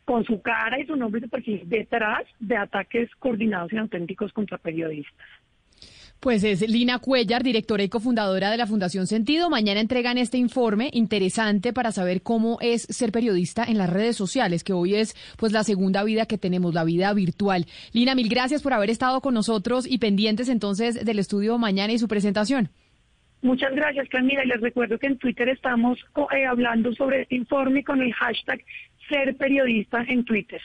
con 0.05 0.25
su 0.25 0.43
cara 0.43 0.79
y 0.79 0.87
su 0.87 0.97
nombre 0.97 1.23
y 1.47 1.59
detrás 1.65 2.25
de 2.41 2.57
ataques 2.57 3.09
coordinados 3.21 3.73
y 3.73 3.79
auténticos 3.79 4.33
contra 4.33 4.59
periodistas. 4.59 5.15
Pues 6.21 6.45
es 6.45 6.61
Lina 6.69 6.99
Cuellar, 6.99 7.43
directora 7.43 7.83
y 7.83 7.89
cofundadora 7.89 8.51
de 8.51 8.59
la 8.59 8.67
Fundación 8.67 9.07
Sentido. 9.07 9.49
Mañana 9.49 9.81
entregan 9.81 10.19
este 10.19 10.37
informe 10.37 10.91
interesante 10.93 11.73
para 11.73 11.93
saber 11.93 12.21
cómo 12.21 12.59
es 12.61 12.83
ser 12.83 13.11
periodista 13.11 13.65
en 13.65 13.79
las 13.79 13.89
redes 13.89 14.17
sociales, 14.17 14.63
que 14.63 14.75
hoy 14.75 14.97
es 14.97 15.17
pues 15.39 15.53
la 15.53 15.65
segunda 15.65 16.05
vida 16.05 16.27
que 16.27 16.37
tenemos, 16.37 16.75
la 16.75 16.85
vida 16.85 17.11
virtual. 17.15 17.65
Lina, 17.95 18.15
mil 18.15 18.29
gracias 18.29 18.63
por 18.63 18.75
haber 18.75 18.91
estado 18.91 19.23
con 19.23 19.33
nosotros 19.33 19.87
y 19.91 19.97
pendientes 19.97 20.51
entonces 20.51 21.07
del 21.07 21.19
estudio 21.19 21.57
mañana 21.57 21.95
y 21.95 21.99
su 21.99 22.07
presentación. 22.07 22.69
Muchas 23.41 23.75
gracias, 23.75 24.07
Camila. 24.11 24.45
Y 24.45 24.49
les 24.49 24.61
recuerdo 24.61 24.99
que 24.99 25.07
en 25.07 25.17
Twitter 25.17 25.49
estamos 25.49 25.99
eh, 26.37 26.45
hablando 26.45 26.93
sobre 26.93 27.23
este 27.23 27.37
informe 27.37 27.83
con 27.83 28.03
el 28.03 28.13
hashtag 28.13 28.61
ser 29.09 29.35
periodista 29.39 30.05
en 30.07 30.27
Twitter. 30.27 30.61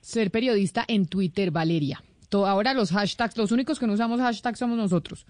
Ser 0.00 0.32
periodista 0.32 0.84
en 0.88 1.06
Twitter, 1.06 1.52
Valeria. 1.52 2.02
Ahora 2.34 2.74
los 2.74 2.90
hashtags, 2.90 3.36
los 3.36 3.52
únicos 3.52 3.78
que 3.78 3.86
no 3.86 3.92
usamos 3.92 4.20
hashtags 4.20 4.58
somos 4.58 4.76
nosotros. 4.76 5.26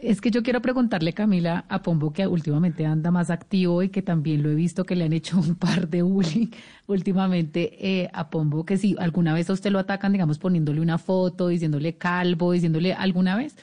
Es 0.00 0.22
que 0.22 0.30
yo 0.30 0.42
quiero 0.42 0.62
preguntarle, 0.62 1.12
Camila, 1.12 1.66
a 1.68 1.82
Pombo, 1.82 2.12
que 2.12 2.26
últimamente 2.26 2.86
anda 2.86 3.10
más 3.10 3.28
activo 3.28 3.82
y 3.82 3.90
que 3.90 4.00
también 4.00 4.42
lo 4.42 4.48
he 4.48 4.54
visto 4.54 4.84
que 4.84 4.96
le 4.96 5.04
han 5.04 5.12
hecho 5.12 5.38
un 5.40 5.56
par 5.56 5.88
de 5.88 6.02
bullying 6.02 6.48
últimamente 6.86 7.76
eh, 7.78 8.10
a 8.14 8.30
Pombo, 8.30 8.64
que 8.64 8.78
si 8.78 8.96
alguna 8.98 9.34
vez 9.34 9.50
a 9.50 9.52
usted 9.52 9.70
lo 9.70 9.78
atacan, 9.78 10.12
digamos, 10.12 10.38
poniéndole 10.38 10.80
una 10.80 10.96
foto, 10.96 11.48
diciéndole 11.48 11.98
calvo, 11.98 12.52
diciéndole 12.52 12.94
alguna 12.94 13.36
vez. 13.36 13.56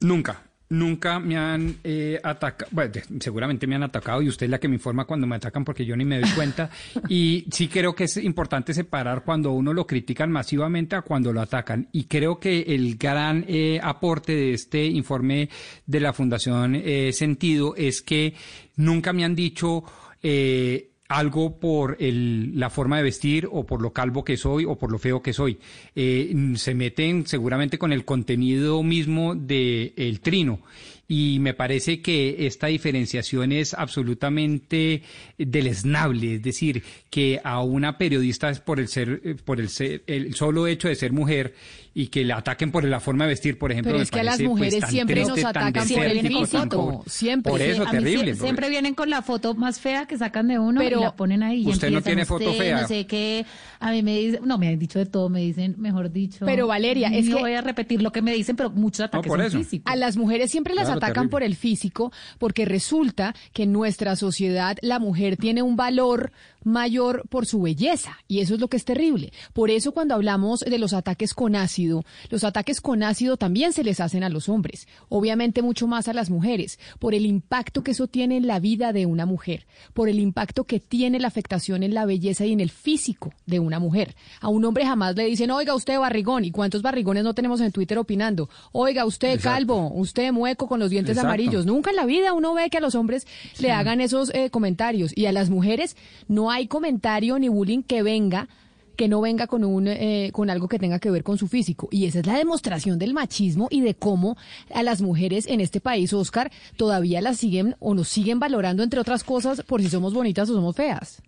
Nunca, 0.00 0.42
nunca 0.70 1.18
me 1.18 1.36
han 1.36 1.76
eh, 1.82 2.20
atacado, 2.22 2.70
bueno, 2.72 2.92
seguramente 3.18 3.66
me 3.66 3.74
han 3.74 3.82
atacado 3.82 4.22
y 4.22 4.28
usted 4.28 4.46
es 4.46 4.50
la 4.50 4.58
que 4.58 4.68
me 4.68 4.76
informa 4.76 5.04
cuando 5.04 5.26
me 5.26 5.36
atacan 5.36 5.64
porque 5.64 5.84
yo 5.84 5.96
ni 5.96 6.04
me 6.04 6.20
doy 6.20 6.30
cuenta. 6.30 6.70
y 7.08 7.44
sí 7.50 7.68
creo 7.68 7.94
que 7.94 8.04
es 8.04 8.16
importante 8.16 8.72
separar 8.72 9.24
cuando 9.24 9.52
uno 9.52 9.74
lo 9.74 9.86
critican 9.86 10.30
masivamente 10.30 10.96
a 10.96 11.02
cuando 11.02 11.32
lo 11.32 11.40
atacan. 11.40 11.88
Y 11.92 12.04
creo 12.04 12.38
que 12.38 12.62
el 12.62 12.96
gran 12.96 13.44
eh, 13.48 13.80
aporte 13.82 14.34
de 14.34 14.52
este 14.54 14.84
informe 14.86 15.48
de 15.86 16.00
la 16.00 16.12
Fundación 16.12 16.76
eh, 16.76 17.12
Sentido 17.12 17.74
es 17.76 18.00
que 18.00 18.34
nunca 18.76 19.12
me 19.12 19.24
han 19.24 19.34
dicho... 19.34 19.84
Eh, 20.22 20.89
algo 21.10 21.58
por 21.58 21.96
el, 21.98 22.58
la 22.58 22.70
forma 22.70 22.96
de 22.96 23.02
vestir 23.02 23.48
o 23.50 23.66
por 23.66 23.82
lo 23.82 23.92
calvo 23.92 24.24
que 24.24 24.36
soy 24.36 24.64
o 24.64 24.78
por 24.78 24.92
lo 24.92 24.98
feo 24.98 25.20
que 25.20 25.32
soy. 25.32 25.58
Eh, 25.96 26.32
se 26.54 26.72
meten 26.72 27.26
seguramente 27.26 27.78
con 27.78 27.92
el 27.92 28.04
contenido 28.04 28.84
mismo 28.84 29.34
del 29.34 29.92
el 29.96 30.20
trino 30.20 30.60
y 31.08 31.38
me 31.40 31.54
parece 31.54 32.00
que 32.00 32.46
esta 32.46 32.68
diferenciación 32.68 33.50
es 33.50 33.74
absolutamente 33.74 35.02
deleznable, 35.36 36.36
es 36.36 36.42
decir, 36.42 36.84
que 37.10 37.40
a 37.42 37.60
una 37.60 37.98
periodista 37.98 38.52
por 38.64 38.78
el 38.78 38.86
ser 38.86 39.36
por 39.44 39.58
el 39.58 39.68
ser 39.68 40.04
el 40.06 40.36
solo 40.36 40.68
hecho 40.68 40.86
de 40.86 40.94
ser 40.94 41.10
mujer 41.10 41.56
y 41.92 42.06
que 42.06 42.24
le 42.24 42.32
ataquen 42.32 42.70
por 42.70 42.84
la 42.84 43.00
forma 43.00 43.24
de 43.24 43.30
vestir, 43.30 43.58
por 43.58 43.72
ejemplo, 43.72 43.90
Pero 43.92 44.02
es 44.02 44.10
que 44.12 44.20
a 44.20 44.22
las 44.22 44.36
pues, 44.36 44.48
mujeres 44.48 44.84
siempre 44.88 45.24
nos 45.24 45.44
atacan 45.44 45.72
por 45.88 46.04
el 46.04 46.20
físico, 46.20 47.04
siempre. 47.06 47.50
Por 47.50 47.60
eso, 47.60 47.84
terrible. 47.90 48.34
siempre 48.36 48.68
vienen 48.68 48.94
con 48.94 49.10
la 49.10 49.22
foto 49.22 49.54
más 49.54 49.80
fea 49.80 50.06
que 50.06 50.16
sacan 50.16 50.46
de 50.48 50.58
uno 50.60 50.80
Pero 50.80 51.00
y 51.00 51.02
la 51.02 51.16
ponen 51.16 51.42
ahí. 51.42 51.64
y 51.64 51.68
usted 51.68 51.90
no 51.90 52.00
tiene 52.00 52.24
foto 52.24 52.50
usted, 52.50 52.62
fea. 52.62 52.82
No 52.82 52.86
sé 52.88 53.06
qué, 53.06 53.44
a 53.80 53.90
mí 53.90 54.02
me 54.02 54.16
dicen, 54.18 54.40
no, 54.44 54.56
me 54.56 54.68
han 54.68 54.78
dicho 54.78 55.00
de 55.00 55.06
todo, 55.06 55.28
me 55.28 55.40
dicen, 55.40 55.74
mejor 55.78 56.12
dicho. 56.12 56.46
Pero 56.46 56.68
Valeria, 56.68 57.08
es 57.08 57.26
no 57.26 57.36
que- 57.38 57.42
voy 57.42 57.54
a 57.54 57.60
repetir 57.60 58.02
lo 58.02 58.12
que 58.12 58.22
me 58.22 58.32
dicen, 58.34 58.54
pero 58.54 58.70
muchos 58.70 59.00
ataques 59.06 59.28
por 59.28 59.38
son 59.40 59.46
eso. 59.46 59.58
físicos. 59.58 59.92
A 59.92 59.96
las 59.96 60.16
mujeres 60.16 60.50
siempre 60.50 60.74
las 60.74 60.84
Claro, 60.84 60.98
atacan 60.98 61.14
terrible. 61.14 61.30
por 61.30 61.42
el 61.42 61.56
físico 61.56 62.12
porque 62.38 62.64
resulta 62.66 63.34
que 63.52 63.64
en 63.64 63.72
nuestra 63.72 64.14
sociedad 64.14 64.76
la 64.80 65.00
mujer 65.00 65.36
tiene 65.36 65.62
un 65.62 65.74
valor 65.74 66.30
mayor 66.62 67.24
por 67.28 67.46
su 67.46 67.62
belleza 67.62 68.18
y 68.28 68.40
eso 68.40 68.54
es 68.54 68.60
lo 68.60 68.68
que 68.68 68.76
es 68.76 68.84
terrible. 68.84 69.32
Por 69.52 69.70
eso 69.70 69.92
cuando 69.92 70.14
hablamos 70.14 70.60
de 70.60 70.78
los 70.78 70.92
ataques 70.92 71.34
con 71.34 71.56
ácido, 71.56 72.04
los 72.28 72.44
ataques 72.44 72.80
con 72.80 73.02
ácido 73.02 73.36
también 73.36 73.72
se 73.72 73.84
les 73.84 74.00
hacen 74.00 74.24
a 74.24 74.28
los 74.28 74.48
hombres, 74.48 74.86
obviamente 75.08 75.62
mucho 75.62 75.86
más 75.86 76.08
a 76.08 76.12
las 76.12 76.30
mujeres, 76.30 76.78
por 76.98 77.14
el 77.14 77.26
impacto 77.26 77.82
que 77.82 77.92
eso 77.92 78.06
tiene 78.06 78.36
en 78.36 78.46
la 78.46 78.60
vida 78.60 78.92
de 78.92 79.06
una 79.06 79.26
mujer, 79.26 79.66
por 79.94 80.08
el 80.08 80.18
impacto 80.18 80.64
que 80.64 80.80
tiene 80.80 81.18
la 81.18 81.28
afectación 81.28 81.82
en 81.82 81.94
la 81.94 82.06
belleza 82.06 82.46
y 82.46 82.52
en 82.52 82.60
el 82.60 82.70
físico 82.70 83.32
de 83.46 83.60
una 83.60 83.78
mujer. 83.78 84.14
A 84.40 84.48
un 84.48 84.64
hombre 84.64 84.84
jamás 84.84 85.16
le 85.16 85.24
dicen, 85.24 85.50
oiga 85.50 85.74
usted 85.74 85.98
barrigón, 85.98 86.44
¿y 86.44 86.50
cuántos 86.50 86.82
barrigones 86.82 87.24
no 87.24 87.34
tenemos 87.34 87.60
en 87.60 87.72
Twitter 87.72 87.98
opinando? 87.98 88.48
Oiga 88.72 89.04
usted 89.04 89.40
calvo, 89.40 89.90
usted 89.94 90.32
mueco 90.32 90.68
con 90.68 90.80
los 90.80 90.90
dientes 90.90 91.12
Exacto. 91.12 91.28
amarillos. 91.28 91.66
Nunca 91.66 91.90
en 91.90 91.96
la 91.96 92.06
vida 92.06 92.32
uno 92.32 92.54
ve 92.54 92.70
que 92.70 92.78
a 92.78 92.80
los 92.80 92.94
hombres 92.94 93.26
le 93.58 93.72
hagan 93.72 94.00
esos 94.00 94.32
eh, 94.34 94.50
comentarios 94.50 95.16
y 95.16 95.26
a 95.26 95.32
las 95.32 95.50
mujeres 95.50 95.96
no 96.28 96.49
hay 96.50 96.66
comentario 96.66 97.38
ni 97.38 97.48
bullying 97.48 97.82
que 97.82 98.02
venga 98.02 98.48
que 98.96 99.08
no 99.08 99.22
venga 99.22 99.46
con 99.46 99.64
un 99.64 99.88
eh, 99.88 100.30
con 100.32 100.50
algo 100.50 100.68
que 100.68 100.78
tenga 100.78 100.98
que 100.98 101.10
ver 101.10 101.22
con 101.24 101.38
su 101.38 101.48
físico 101.48 101.88
y 101.90 102.04
esa 102.04 102.20
es 102.20 102.26
la 102.26 102.36
demostración 102.36 102.98
del 102.98 103.14
machismo 103.14 103.68
y 103.70 103.80
de 103.80 103.94
cómo 103.94 104.36
a 104.74 104.82
las 104.82 105.00
mujeres 105.00 105.46
en 105.46 105.60
este 105.62 105.80
país 105.80 106.12
Oscar 106.12 106.50
todavía 106.76 107.22
las 107.22 107.38
siguen 107.38 107.76
o 107.78 107.94
nos 107.94 108.08
siguen 108.08 108.38
valorando 108.40 108.82
entre 108.82 109.00
otras 109.00 109.24
cosas 109.24 109.62
por 109.62 109.80
si 109.80 109.88
somos 109.88 110.12
bonitas 110.12 110.50
o 110.50 110.54
somos 110.54 110.76
feas 110.76 111.22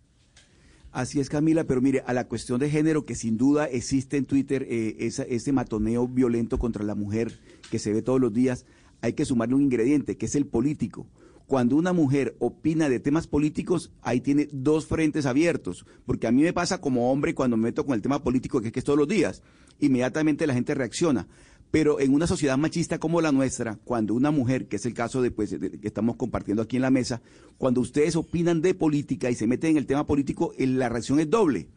Así 0.94 1.20
es, 1.20 1.30
Camila, 1.30 1.64
pero 1.64 1.80
mire, 1.80 2.02
a 2.06 2.12
la 2.12 2.28
cuestión 2.28 2.60
de 2.60 2.68
género 2.68 3.06
que 3.06 3.14
sin 3.14 3.38
duda 3.38 3.64
existe 3.64 4.18
en 4.18 4.26
Twitter, 4.26 4.66
eh, 4.68 4.96
esa- 4.98 5.22
ese 5.22 5.50
matoneo 5.50 6.06
violento 6.06 6.58
contra 6.58 6.84
la 6.84 6.94
mujer 6.94 7.32
que 7.70 7.78
se 7.78 7.94
ve 7.94 8.02
todos 8.02 8.20
los 8.20 8.30
días, 8.34 8.66
hay 9.00 9.14
que 9.14 9.24
sumarle 9.24 9.54
un 9.54 9.62
ingrediente, 9.62 10.18
que 10.18 10.26
es 10.26 10.34
el 10.34 10.44
político. 10.44 11.06
Cuando 11.46 11.76
una 11.76 11.92
mujer 11.92 12.34
opina 12.38 12.88
de 12.88 13.00
temas 13.00 13.26
políticos, 13.26 13.90
ahí 14.00 14.20
tiene 14.20 14.48
dos 14.52 14.86
frentes 14.86 15.26
abiertos, 15.26 15.84
porque 16.06 16.26
a 16.26 16.32
mí 16.32 16.42
me 16.42 16.52
pasa 16.52 16.80
como 16.80 17.12
hombre 17.12 17.34
cuando 17.34 17.56
me 17.56 17.64
meto 17.64 17.84
con 17.84 17.94
el 17.94 18.02
tema 18.02 18.22
político, 18.22 18.60
que 18.60 18.68
es 18.68 18.72
que 18.72 18.78
es 18.78 18.84
todos 18.84 18.98
los 18.98 19.08
días, 19.08 19.42
inmediatamente 19.80 20.46
la 20.46 20.54
gente 20.54 20.74
reacciona. 20.74 21.26
Pero 21.70 22.00
en 22.00 22.12
una 22.12 22.26
sociedad 22.26 22.58
machista 22.58 22.98
como 22.98 23.20
la 23.22 23.32
nuestra, 23.32 23.76
cuando 23.84 24.14
una 24.14 24.30
mujer, 24.30 24.66
que 24.68 24.76
es 24.76 24.84
el 24.86 24.92
caso 24.94 25.22
de, 25.22 25.30
pues, 25.30 25.58
de- 25.58 25.78
que 25.80 25.86
estamos 25.88 26.16
compartiendo 26.16 26.62
aquí 26.62 26.76
en 26.76 26.82
la 26.82 26.90
mesa, 26.90 27.22
cuando 27.56 27.80
ustedes 27.80 28.14
opinan 28.14 28.60
de 28.60 28.74
política 28.74 29.30
y 29.30 29.34
se 29.34 29.46
meten 29.46 29.70
en 29.72 29.76
el 29.78 29.86
tema 29.86 30.06
político, 30.06 30.52
eh, 30.58 30.66
la 30.66 30.88
reacción 30.90 31.18
es 31.18 31.30
doble. 31.30 31.68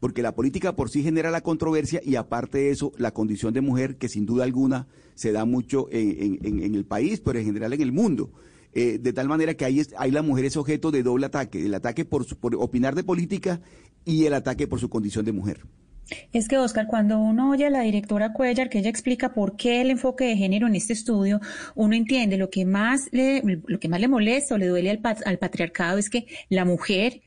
Porque 0.00 0.22
la 0.22 0.34
política 0.34 0.74
por 0.74 0.88
sí 0.90 1.02
genera 1.02 1.30
la 1.30 1.42
controversia 1.42 2.00
y 2.04 2.16
aparte 2.16 2.58
de 2.58 2.70
eso, 2.70 2.92
la 2.96 3.12
condición 3.12 3.52
de 3.52 3.60
mujer, 3.60 3.96
que 3.98 4.08
sin 4.08 4.24
duda 4.26 4.44
alguna 4.44 4.88
se 5.14 5.32
da 5.32 5.44
mucho 5.44 5.86
en, 5.92 6.10
en- 6.22 6.38
en- 6.46 6.62
en 6.62 6.74
el 6.74 6.84
país, 6.86 7.20
pero 7.20 7.38
en 7.38 7.44
general 7.44 7.72
en 7.74 7.82
el 7.82 7.92
mundo. 7.92 8.30
Eh, 8.74 8.98
de 8.98 9.12
tal 9.12 9.28
manera 9.28 9.54
que 9.54 9.64
ahí, 9.64 9.80
es- 9.80 9.94
ahí 9.98 10.10
la 10.10 10.22
mujer 10.22 10.44
es 10.46 10.56
objeto 10.56 10.90
de 10.90 11.02
doble 11.02 11.26
ataque, 11.26 11.64
el 11.66 11.74
ataque 11.74 12.04
por, 12.04 12.24
su- 12.24 12.36
por 12.38 12.54
opinar 12.56 12.94
de 12.94 13.04
política 13.04 13.60
y 14.04 14.24
el 14.24 14.34
ataque 14.34 14.66
por 14.66 14.80
su 14.80 14.88
condición 14.88 15.24
de 15.24 15.32
mujer. 15.32 15.60
Es 16.32 16.48
que, 16.48 16.58
Oscar, 16.58 16.86
cuando 16.88 17.18
uno 17.18 17.50
oye 17.50 17.66
a 17.66 17.70
la 17.70 17.82
directora 17.82 18.32
Cuellar, 18.32 18.68
que 18.68 18.78
ella 18.80 18.90
explica 18.90 19.32
por 19.32 19.56
qué 19.56 19.80
el 19.80 19.90
enfoque 19.90 20.24
de 20.24 20.36
género 20.36 20.66
en 20.66 20.74
este 20.74 20.92
estudio, 20.92 21.40
uno 21.74 21.94
entiende 21.94 22.36
lo 22.36 22.50
que 22.50 22.64
más 22.64 23.08
le, 23.12 23.42
lo 23.66 23.78
que 23.78 23.88
más 23.88 24.00
le 24.00 24.08
molesta 24.08 24.54
o 24.54 24.58
le 24.58 24.66
duele 24.66 24.90
al, 24.90 25.00
al 25.24 25.38
patriarcado 25.38 25.98
es 25.98 26.10
que 26.10 26.26
la 26.50 26.64
mujer 26.64 27.22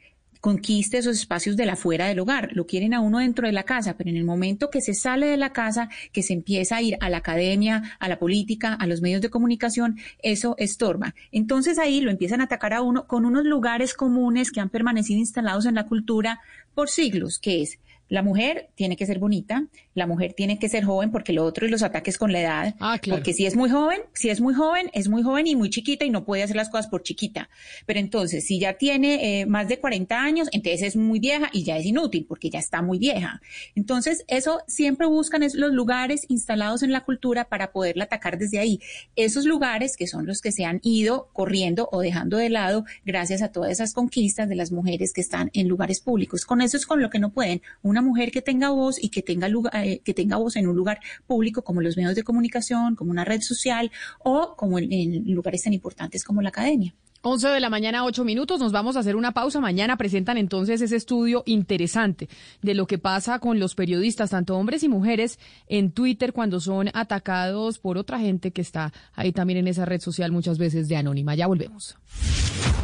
conquiste 0.45 0.99
esos 0.99 1.17
espacios 1.17 1.57
de 1.57 1.65
la 1.65 1.75
fuera 1.75 2.05
del 2.05 2.19
hogar. 2.19 2.51
Lo 2.53 2.67
quieren 2.67 2.93
a 2.93 2.99
uno 2.99 3.17
dentro 3.17 3.47
de 3.47 3.51
la 3.51 3.63
casa, 3.63 3.97
pero 3.97 4.11
en 4.11 4.15
el 4.15 4.25
momento 4.25 4.69
que 4.69 4.79
se 4.79 4.93
sale 4.93 5.25
de 5.25 5.37
la 5.37 5.53
casa, 5.53 5.89
que 6.13 6.21
se 6.21 6.33
empieza 6.33 6.75
a 6.75 6.83
ir 6.83 6.97
a 7.01 7.09
la 7.09 7.17
academia, 7.17 7.97
a 7.97 8.07
la 8.07 8.19
política, 8.19 8.75
a 8.75 8.85
los 8.85 9.01
medios 9.01 9.21
de 9.21 9.31
comunicación, 9.31 9.97
eso 10.21 10.53
estorba. 10.59 11.15
Entonces 11.31 11.79
ahí 11.79 11.99
lo 11.99 12.11
empiezan 12.11 12.41
a 12.41 12.43
atacar 12.43 12.75
a 12.75 12.83
uno 12.83 13.07
con 13.07 13.25
unos 13.25 13.43
lugares 13.43 13.95
comunes 13.95 14.51
que 14.51 14.59
han 14.59 14.69
permanecido 14.69 15.17
instalados 15.17 15.65
en 15.65 15.73
la 15.73 15.87
cultura 15.87 16.41
por 16.75 16.89
siglos, 16.89 17.39
que 17.39 17.63
es 17.63 17.79
la 18.07 18.21
mujer 18.21 18.69
tiene 18.75 18.95
que 18.95 19.05
ser 19.05 19.19
bonita, 19.19 19.65
la 19.93 20.07
mujer 20.07 20.33
tiene 20.33 20.59
que 20.59 20.69
ser 20.69 20.83
joven 20.83 21.11
porque 21.11 21.33
lo 21.33 21.43
otro 21.43 21.65
es 21.65 21.71
los 21.71 21.83
ataques 21.83 22.17
con 22.17 22.31
la 22.31 22.41
edad. 22.41 22.75
Ah, 22.79 22.99
claro. 22.99 23.19
Porque 23.19 23.33
si 23.33 23.45
es 23.45 23.55
muy 23.55 23.69
joven, 23.69 24.01
si 24.13 24.29
es 24.29 24.41
muy 24.41 24.53
joven, 24.53 24.89
es 24.93 25.07
muy 25.07 25.23
joven 25.23 25.47
y 25.47 25.55
muy 25.55 25.69
chiquita 25.69 26.05
y 26.05 26.09
no 26.09 26.25
puede 26.25 26.43
hacer 26.43 26.55
las 26.55 26.69
cosas 26.69 26.87
por 26.87 27.03
chiquita. 27.03 27.49
Pero 27.85 27.99
entonces, 27.99 28.45
si 28.45 28.59
ya 28.59 28.73
tiene 28.73 29.41
eh, 29.41 29.45
más 29.45 29.67
de 29.67 29.79
40 29.79 30.21
años, 30.21 30.47
entonces 30.51 30.81
es 30.81 30.95
muy 30.95 31.19
vieja 31.19 31.49
y 31.51 31.63
ya 31.63 31.77
es 31.77 31.85
inútil 31.85 32.25
porque 32.27 32.49
ya 32.49 32.59
está 32.59 32.81
muy 32.81 32.99
vieja. 32.99 33.41
Entonces, 33.75 34.23
eso 34.27 34.59
siempre 34.67 35.07
buscan 35.07 35.43
es 35.43 35.55
los 35.55 35.71
lugares 35.71 36.25
instalados 36.27 36.83
en 36.83 36.91
la 36.91 37.01
cultura 37.01 37.45
para 37.45 37.71
poderla 37.71 38.05
atacar 38.05 38.37
desde 38.37 38.59
ahí. 38.59 38.79
Esos 39.15 39.45
lugares 39.45 39.97
que 39.97 40.07
son 40.07 40.25
los 40.25 40.41
que 40.41 40.51
se 40.51 40.65
han 40.65 40.79
ido 40.83 41.29
corriendo 41.33 41.89
o 41.91 42.01
dejando 42.01 42.37
de 42.37 42.49
lado 42.49 42.85
gracias 43.05 43.41
a 43.41 43.51
todas 43.51 43.71
esas 43.71 43.93
conquistas 43.93 44.47
de 44.49 44.55
las 44.55 44.71
mujeres 44.71 45.13
que 45.13 45.21
están 45.21 45.49
en 45.53 45.67
lugares 45.67 45.99
públicos. 45.99 46.45
Con 46.45 46.61
eso 46.61 46.77
es 46.77 46.85
con 46.85 47.01
lo 47.01 47.09
que 47.09 47.19
no 47.19 47.31
pueden. 47.31 47.61
Una 47.81 47.94
una 47.95 48.01
mujer 48.01 48.31
que 48.31 48.41
tenga 48.41 48.71
voz 48.71 49.01
y 49.01 49.09
que 49.09 49.21
tenga, 49.21 49.47
lugar, 49.47 49.73
eh, 49.85 50.01
que 50.03 50.13
tenga 50.13 50.35
voz 50.35 50.57
en 50.57 50.67
un 50.67 50.75
lugar 50.75 50.99
público 51.25 51.63
como 51.63 51.81
los 51.81 51.95
medios 51.95 52.15
de 52.15 52.23
comunicación, 52.23 52.95
como 52.95 53.11
una 53.11 53.23
red 53.23 53.41
social 53.41 53.89
o 54.19 54.55
como 54.57 54.79
en, 54.79 54.91
en 54.91 55.33
lugares 55.33 55.63
tan 55.63 55.73
importantes 55.73 56.25
como 56.25 56.41
la 56.41 56.49
academia. 56.49 56.93
11 57.27 57.47
de 57.47 57.59
la 57.59 57.71
mañana, 57.71 58.05
8 58.05 58.23
minutos. 58.23 58.59
Nos 58.59 58.71
vamos 58.71 58.95
a 58.95 58.99
hacer 58.99 59.15
una 59.15 59.31
pausa. 59.31 59.59
Mañana 59.59 59.97
presentan 59.97 60.37
entonces 60.37 60.79
ese 60.81 60.95
estudio 60.95 61.41
interesante 61.47 62.29
de 62.61 62.75
lo 62.75 62.85
que 62.85 62.99
pasa 62.99 63.39
con 63.39 63.59
los 63.59 63.73
periodistas, 63.73 64.29
tanto 64.29 64.55
hombres 64.55 64.83
y 64.83 64.89
mujeres, 64.89 65.39
en 65.67 65.91
Twitter 65.91 66.33
cuando 66.33 66.59
son 66.59 66.91
atacados 66.93 67.79
por 67.79 67.97
otra 67.97 68.19
gente 68.19 68.51
que 68.51 68.61
está 68.61 68.93
ahí 69.13 69.31
también 69.31 69.57
en 69.57 69.67
esa 69.67 69.85
red 69.85 70.01
social 70.01 70.31
muchas 70.31 70.59
veces 70.59 70.87
de 70.87 70.97
anónima. 70.97 71.33
Ya 71.33 71.47
volvemos. 71.47 71.97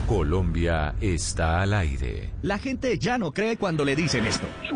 Colombia 0.07 0.95
está 0.99 1.62
al 1.62 1.74
aire. 1.74 2.32
La 2.41 2.57
gente 2.57 2.97
ya 2.97 3.20
no 3.20 3.32
cree 3.32 3.57
cuando 3.57 3.86
le 3.86 3.95
dicen 3.95 4.26
esto. 4.26 4.47
Su 4.68 4.76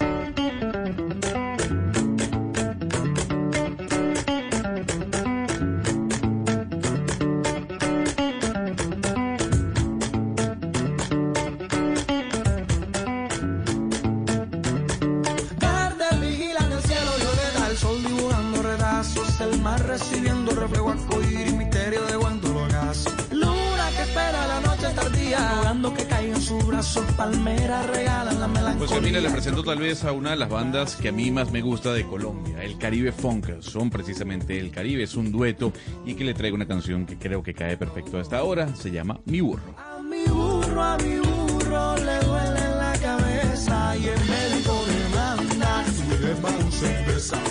Pues 28.78 29.03
mira, 29.03 29.20
le 29.20 29.30
presento 29.30 29.62
tal 29.62 29.78
vez 29.78 30.05
a 30.05 30.12
una 30.12 30.30
de 30.30 30.37
las 30.37 30.49
bandas 30.49 30.97
que 30.97 31.09
a 31.09 31.12
mí 31.12 31.30
más 31.30 31.51
me 31.51 31.62
gusta 31.62 31.93
de 31.93 32.07
Colombia, 32.07 32.62
el 32.62 32.76
Caribe 32.78 33.12
Funk. 33.12 33.61
Son 33.61 33.91
precisamente 33.91 34.59
el 34.59 34.70
Caribe, 34.70 35.03
es 35.03 35.14
un 35.14 35.32
dueto 35.32 35.72
y 36.05 36.14
que 36.14 36.24
le 36.24 36.35
traigo 36.35 36.55
una 36.55 36.66
canción 36.66 37.07
que 37.07 37.16
creo 37.18 37.43
que 37.43 37.55
cae 37.55 37.76
perfecto 37.76 38.18
a 38.18 38.20
esta 38.20 38.43
hora, 38.43 38.74
se 38.76 38.91
llama 38.91 39.20
Mi 39.24 39.41
Burro. 39.41 39.74
A 39.78 40.03
mi 40.03 40.24
burro, 40.24 40.82
a 40.82 40.99
mi 40.99 41.16
burro 41.16 41.97
le 41.97 42.20
duele 42.26 42.61
la 42.76 42.93
cabeza 43.01 43.97
y 43.97 44.09
el 44.09 44.20
médico 44.20 44.85
le 44.87 45.09
manda. 45.16 45.85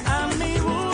A 0.06 0.28
mi 0.38 0.60
burro, 0.60 0.93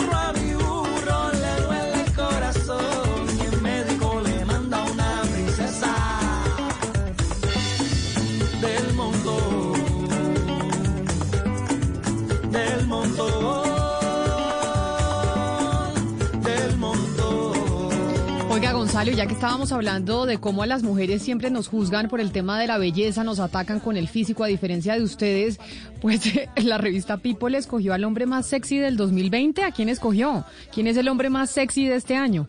Ya 19.02 19.26
que 19.26 19.32
estábamos 19.32 19.72
hablando 19.72 20.26
de 20.26 20.36
cómo 20.36 20.62
a 20.62 20.66
las 20.66 20.82
mujeres 20.82 21.22
siempre 21.22 21.50
nos 21.50 21.68
juzgan 21.68 22.08
por 22.08 22.20
el 22.20 22.32
tema 22.32 22.60
de 22.60 22.66
la 22.66 22.76
belleza, 22.76 23.24
nos 23.24 23.40
atacan 23.40 23.80
con 23.80 23.96
el 23.96 24.08
físico, 24.08 24.44
a 24.44 24.46
diferencia 24.46 24.94
de 24.94 25.02
ustedes, 25.02 25.58
pues 26.02 26.20
la 26.62 26.76
revista 26.76 27.16
People 27.16 27.56
escogió 27.56 27.94
al 27.94 28.04
hombre 28.04 28.26
más 28.26 28.46
sexy 28.46 28.76
del 28.76 28.98
2020. 28.98 29.64
¿A 29.64 29.72
quién 29.72 29.88
escogió? 29.88 30.44
¿Quién 30.70 30.86
es 30.86 30.98
el 30.98 31.08
hombre 31.08 31.30
más 31.30 31.50
sexy 31.50 31.86
de 31.86 31.96
este 31.96 32.14
año? 32.14 32.46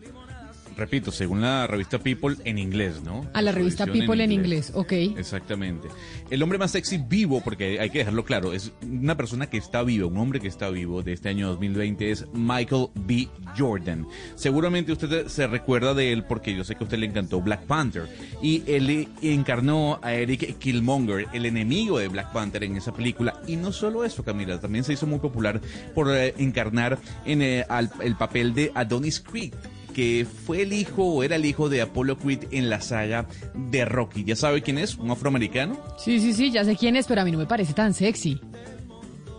Repito, 0.76 1.10
según 1.12 1.40
la 1.42 1.66
revista 1.66 1.98
People 1.98 2.36
en 2.44 2.58
inglés, 2.58 3.02
¿no? 3.04 3.26
A 3.34 3.42
la 3.42 3.52
revista 3.52 3.86
People 3.86 4.22
en 4.24 4.32
inglés, 4.32 4.72
ok. 4.74 4.92
Exactamente. 4.92 5.88
El 6.30 6.42
hombre 6.42 6.58
más 6.58 6.70
sexy 6.70 6.98
vivo, 6.98 7.40
porque 7.42 7.78
hay 7.80 7.90
que 7.90 7.98
dejarlo 7.98 8.24
claro, 8.24 8.52
es 8.52 8.72
una 8.82 9.16
persona 9.16 9.48
que 9.48 9.58
está 9.58 9.82
viva, 9.82 10.06
un 10.06 10.16
hombre 10.18 10.40
que 10.40 10.48
está 10.48 10.70
vivo 10.70 11.02
de 11.02 11.12
este 11.12 11.28
año 11.28 11.48
2020 11.48 12.10
es 12.10 12.26
Michael 12.32 12.86
B. 12.94 13.28
Jordan. 13.56 14.06
Seguramente 14.34 14.92
usted 14.92 15.26
se 15.28 15.46
recuerda 15.46 15.94
de 15.94 16.12
él 16.12 16.24
porque 16.24 16.54
yo 16.56 16.64
sé 16.64 16.74
que 16.74 16.84
a 16.84 16.84
usted 16.84 16.98
le 16.98 17.06
encantó 17.06 17.40
Black 17.40 17.64
Panther 17.66 18.08
y 18.42 18.62
él 18.66 19.08
encarnó 19.20 19.98
a 20.02 20.14
Eric 20.14 20.58
Killmonger, 20.58 21.26
el 21.32 21.46
enemigo 21.46 21.98
de 21.98 22.08
Black 22.08 22.32
Panther 22.32 22.64
en 22.64 22.76
esa 22.76 22.92
película. 22.92 23.40
Y 23.46 23.56
no 23.56 23.72
solo 23.72 24.04
eso, 24.04 24.24
Camila, 24.24 24.58
también 24.60 24.84
se 24.84 24.92
hizo 24.94 25.06
muy 25.06 25.18
popular 25.18 25.60
por 25.94 26.10
eh, 26.14 26.34
encarnar 26.38 26.98
en 27.24 27.42
eh, 27.42 27.64
al- 27.68 27.90
el 28.02 28.16
papel 28.16 28.54
de 28.54 28.72
Adonis 28.74 29.20
Creed 29.20 29.52
que 29.92 30.26
fue 30.46 30.62
el 30.62 30.72
hijo 30.72 31.04
o 31.04 31.22
era 31.22 31.36
el 31.36 31.44
hijo 31.44 31.68
de 31.68 31.82
Apollo 31.82 32.18
Creed 32.18 32.44
en 32.50 32.70
la 32.70 32.80
saga 32.80 33.26
de 33.54 33.84
Rocky. 33.84 34.24
¿Ya 34.24 34.36
sabe 34.36 34.62
quién 34.62 34.78
es? 34.78 34.96
¿Un 34.96 35.10
afroamericano? 35.10 35.78
Sí, 35.98 36.20
sí, 36.20 36.32
sí, 36.32 36.50
ya 36.50 36.64
sé 36.64 36.76
quién 36.76 36.96
es, 36.96 37.06
pero 37.06 37.20
a 37.20 37.24
mí 37.24 37.32
no 37.32 37.38
me 37.38 37.46
parece 37.46 37.72
tan 37.72 37.94
sexy. 37.94 38.40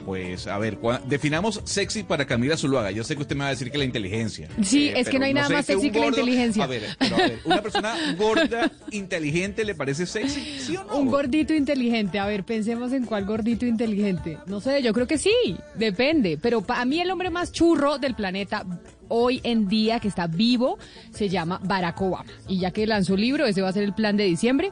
Pues 0.05 0.47
a 0.47 0.57
ver, 0.57 0.77
definamos 1.05 1.61
sexy 1.63 2.03
para 2.03 2.25
Camila 2.25 2.57
Zuluaga. 2.57 2.91
Yo 2.91 3.03
sé 3.03 3.15
que 3.15 3.21
usted 3.21 3.35
me 3.35 3.41
va 3.43 3.47
a 3.47 3.51
decir 3.51 3.71
que 3.71 3.77
la 3.77 3.85
inteligencia. 3.85 4.49
Sí, 4.61 4.89
Eh, 4.89 4.99
es 4.99 5.09
que 5.09 5.17
no 5.19 5.25
hay 5.25 5.33
nada 5.33 5.49
más 5.49 5.65
sexy 5.65 5.91
que 5.91 5.99
la 5.99 6.07
inteligencia. 6.07 6.63
A 6.63 6.67
ver, 6.67 6.83
pero 6.99 7.15
a 7.15 7.19
ver, 7.19 7.39
¿una 7.45 7.61
persona 7.61 7.95
gorda, 8.17 8.71
inteligente 8.91 9.63
le 9.63 9.75
parece 9.75 10.05
sexy? 10.05 10.59
¿Sí 10.59 10.75
o 10.77 10.83
no? 10.83 10.97
Un 10.97 11.07
gordito 11.07 11.53
inteligente. 11.53 12.19
A 12.19 12.25
ver, 12.25 12.43
pensemos 12.43 12.91
en 12.93 13.05
cuál 13.05 13.25
gordito 13.25 13.65
inteligente. 13.65 14.37
No 14.45 14.59
sé, 14.61 14.81
yo 14.83 14.93
creo 14.93 15.07
que 15.07 15.17
sí, 15.17 15.33
depende. 15.75 16.37
Pero 16.41 16.61
para 16.61 16.85
mí 16.85 16.99
el 16.99 17.09
hombre 17.09 17.29
más 17.29 17.51
churro 17.51 17.97
del 17.97 18.15
planeta 18.15 18.65
hoy 19.07 19.39
en 19.43 19.67
día 19.67 19.99
que 19.99 20.07
está 20.07 20.27
vivo 20.27 20.77
se 21.11 21.29
llama 21.29 21.59
Barack 21.63 22.01
Obama. 22.01 22.31
Y 22.47 22.59
ya 22.59 22.71
que 22.71 22.85
lanzó 22.87 23.15
libro, 23.15 23.45
ese 23.45 23.61
va 23.61 23.69
a 23.69 23.73
ser 23.73 23.83
el 23.83 23.93
plan 23.93 24.17
de 24.17 24.25
diciembre. 24.25 24.71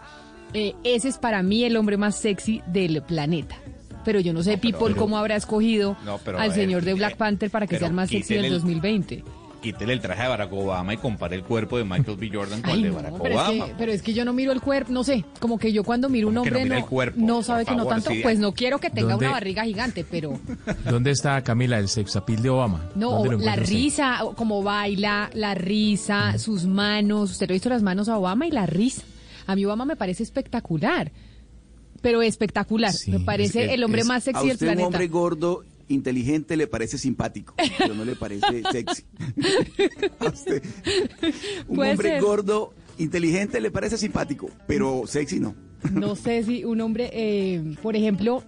eh, 0.53 0.73
ese 0.83 1.07
es 1.07 1.17
para 1.17 1.41
mí 1.43 1.63
el 1.63 1.77
hombre 1.77 1.95
más 1.95 2.15
sexy 2.15 2.61
del 2.67 3.01
planeta. 3.03 3.55
Pero 4.03 4.19
yo 4.19 4.33
no 4.33 4.41
sé, 4.43 4.57
pero- 4.57 4.61
People, 4.77 4.93
pero- 4.93 4.99
cómo 5.01 5.17
habrá 5.17 5.35
escogido 5.35 5.95
No, 6.05 6.17
pero 6.19 6.39
al 6.39 6.49
ver, 6.49 6.57
señor 6.57 6.83
de 6.83 6.93
Black 6.95 7.17
Panther 7.17 7.49
para 7.51 7.67
que 7.67 7.77
sea 7.77 7.87
el 7.87 7.93
más 7.93 8.09
sexy 8.09 8.35
del 8.35 8.45
el- 8.45 8.53
2020. 8.53 9.23
Quítele 9.61 9.93
el 9.93 10.01
traje 10.01 10.23
de 10.23 10.27
Barack 10.27 10.51
Obama 10.53 10.91
y 10.95 10.97
compare 10.97 11.35
el 11.35 11.43
cuerpo 11.43 11.77
de 11.77 11.83
Michael 11.83 12.17
B. 12.17 12.31
Jordan 12.33 12.61
con 12.63 12.71
Ay, 12.71 12.77
el 12.77 12.81
de 12.81 12.89
no, 12.89 12.95
Barack 12.95 13.13
es 13.13 13.31
Obama. 13.35 13.65
que, 13.67 13.73
pero 13.77 13.91
es 13.91 14.01
que 14.01 14.11
yo 14.13 14.25
no 14.25 14.33
miro 14.33 14.51
el 14.53 14.59
cuerpo, 14.59 14.91
no 14.91 15.03
sé, 15.03 15.23
como 15.39 15.59
que 15.59 15.71
yo 15.71 15.83
cuando 15.83 16.09
miro 16.09 16.29
un 16.29 16.33
¿Cómo 16.33 16.45
que 16.45 16.49
no 16.49 16.57
hombre 16.57 16.69
no, 16.79 16.83
el 16.83 16.89
cuerpo? 16.89 17.19
no 17.21 17.43
sabe 17.43 17.63
que 17.65 17.75
no 17.75 17.85
tanto, 17.85 18.09
pues 18.23 18.39
no 18.39 18.53
quiero 18.53 18.79
que 18.79 18.89
tenga 18.89 19.11
¿Dónde? 19.11 19.25
una 19.27 19.33
barriga 19.35 19.63
gigante, 19.63 20.03
pero 20.09 20.39
¿Dónde 20.89 21.11
está 21.11 21.39
Camila, 21.43 21.77
el 21.77 21.89
sexapil 21.89 22.41
de 22.41 22.49
Obama? 22.49 22.89
no, 22.95 23.11
¿Dónde 23.11 23.29
lo 23.33 23.37
la 23.37 23.55
risa, 23.55 24.23
o 24.23 24.33
como 24.33 24.63
baila, 24.63 25.29
la 25.35 25.53
risa, 25.53 26.39
sus 26.39 26.65
manos, 26.65 27.29
usted 27.33 27.47
le 27.47 27.53
ha 27.53 27.57
visto 27.57 27.69
las 27.69 27.83
manos 27.83 28.09
a 28.09 28.17
Obama 28.17 28.47
y 28.47 28.51
la 28.51 28.65
risa. 28.65 29.03
A 29.45 29.55
mí 29.55 29.63
Obama 29.63 29.85
me 29.85 29.95
parece 29.95 30.23
espectacular, 30.23 31.11
pero 32.01 32.21
espectacular, 32.21 32.93
me 33.07 33.19
parece 33.19 33.61
Es 33.63 33.67
que 33.69 33.73
el 33.75 33.83
hombre 33.83 34.01
es- 34.01 34.07
más 34.07 34.23
a 34.23 34.25
sexy 34.25 34.45
del 34.47 34.53
usted 34.53 34.67
un 34.67 34.73
planeta. 34.73 34.87
hombre 34.87 35.07
gordo, 35.07 35.63
inteligente, 35.87 36.55
le 36.57 36.67
parece 36.67 36.97
simpático, 36.97 37.53
pero 37.77 37.93
no 37.93 38.05
le 38.05 38.15
parece 38.15 38.45
sexy. 38.71 39.03
A 40.19 40.27
usted, 40.29 40.63
un 41.67 41.79
hombre 41.79 42.09
ser. 42.09 42.21
gordo, 42.21 42.73
inteligente, 42.97 43.59
le 43.59 43.71
parece 43.71 43.97
simpático, 43.97 44.49
pero 44.67 45.03
sexy 45.05 45.39
no. 45.39 45.55
No 45.91 46.15
sé 46.15 46.43
si 46.43 46.63
un 46.63 46.81
hombre, 46.81 47.09
eh, 47.13 47.75
por 47.81 47.95
ejemplo, 47.95 48.43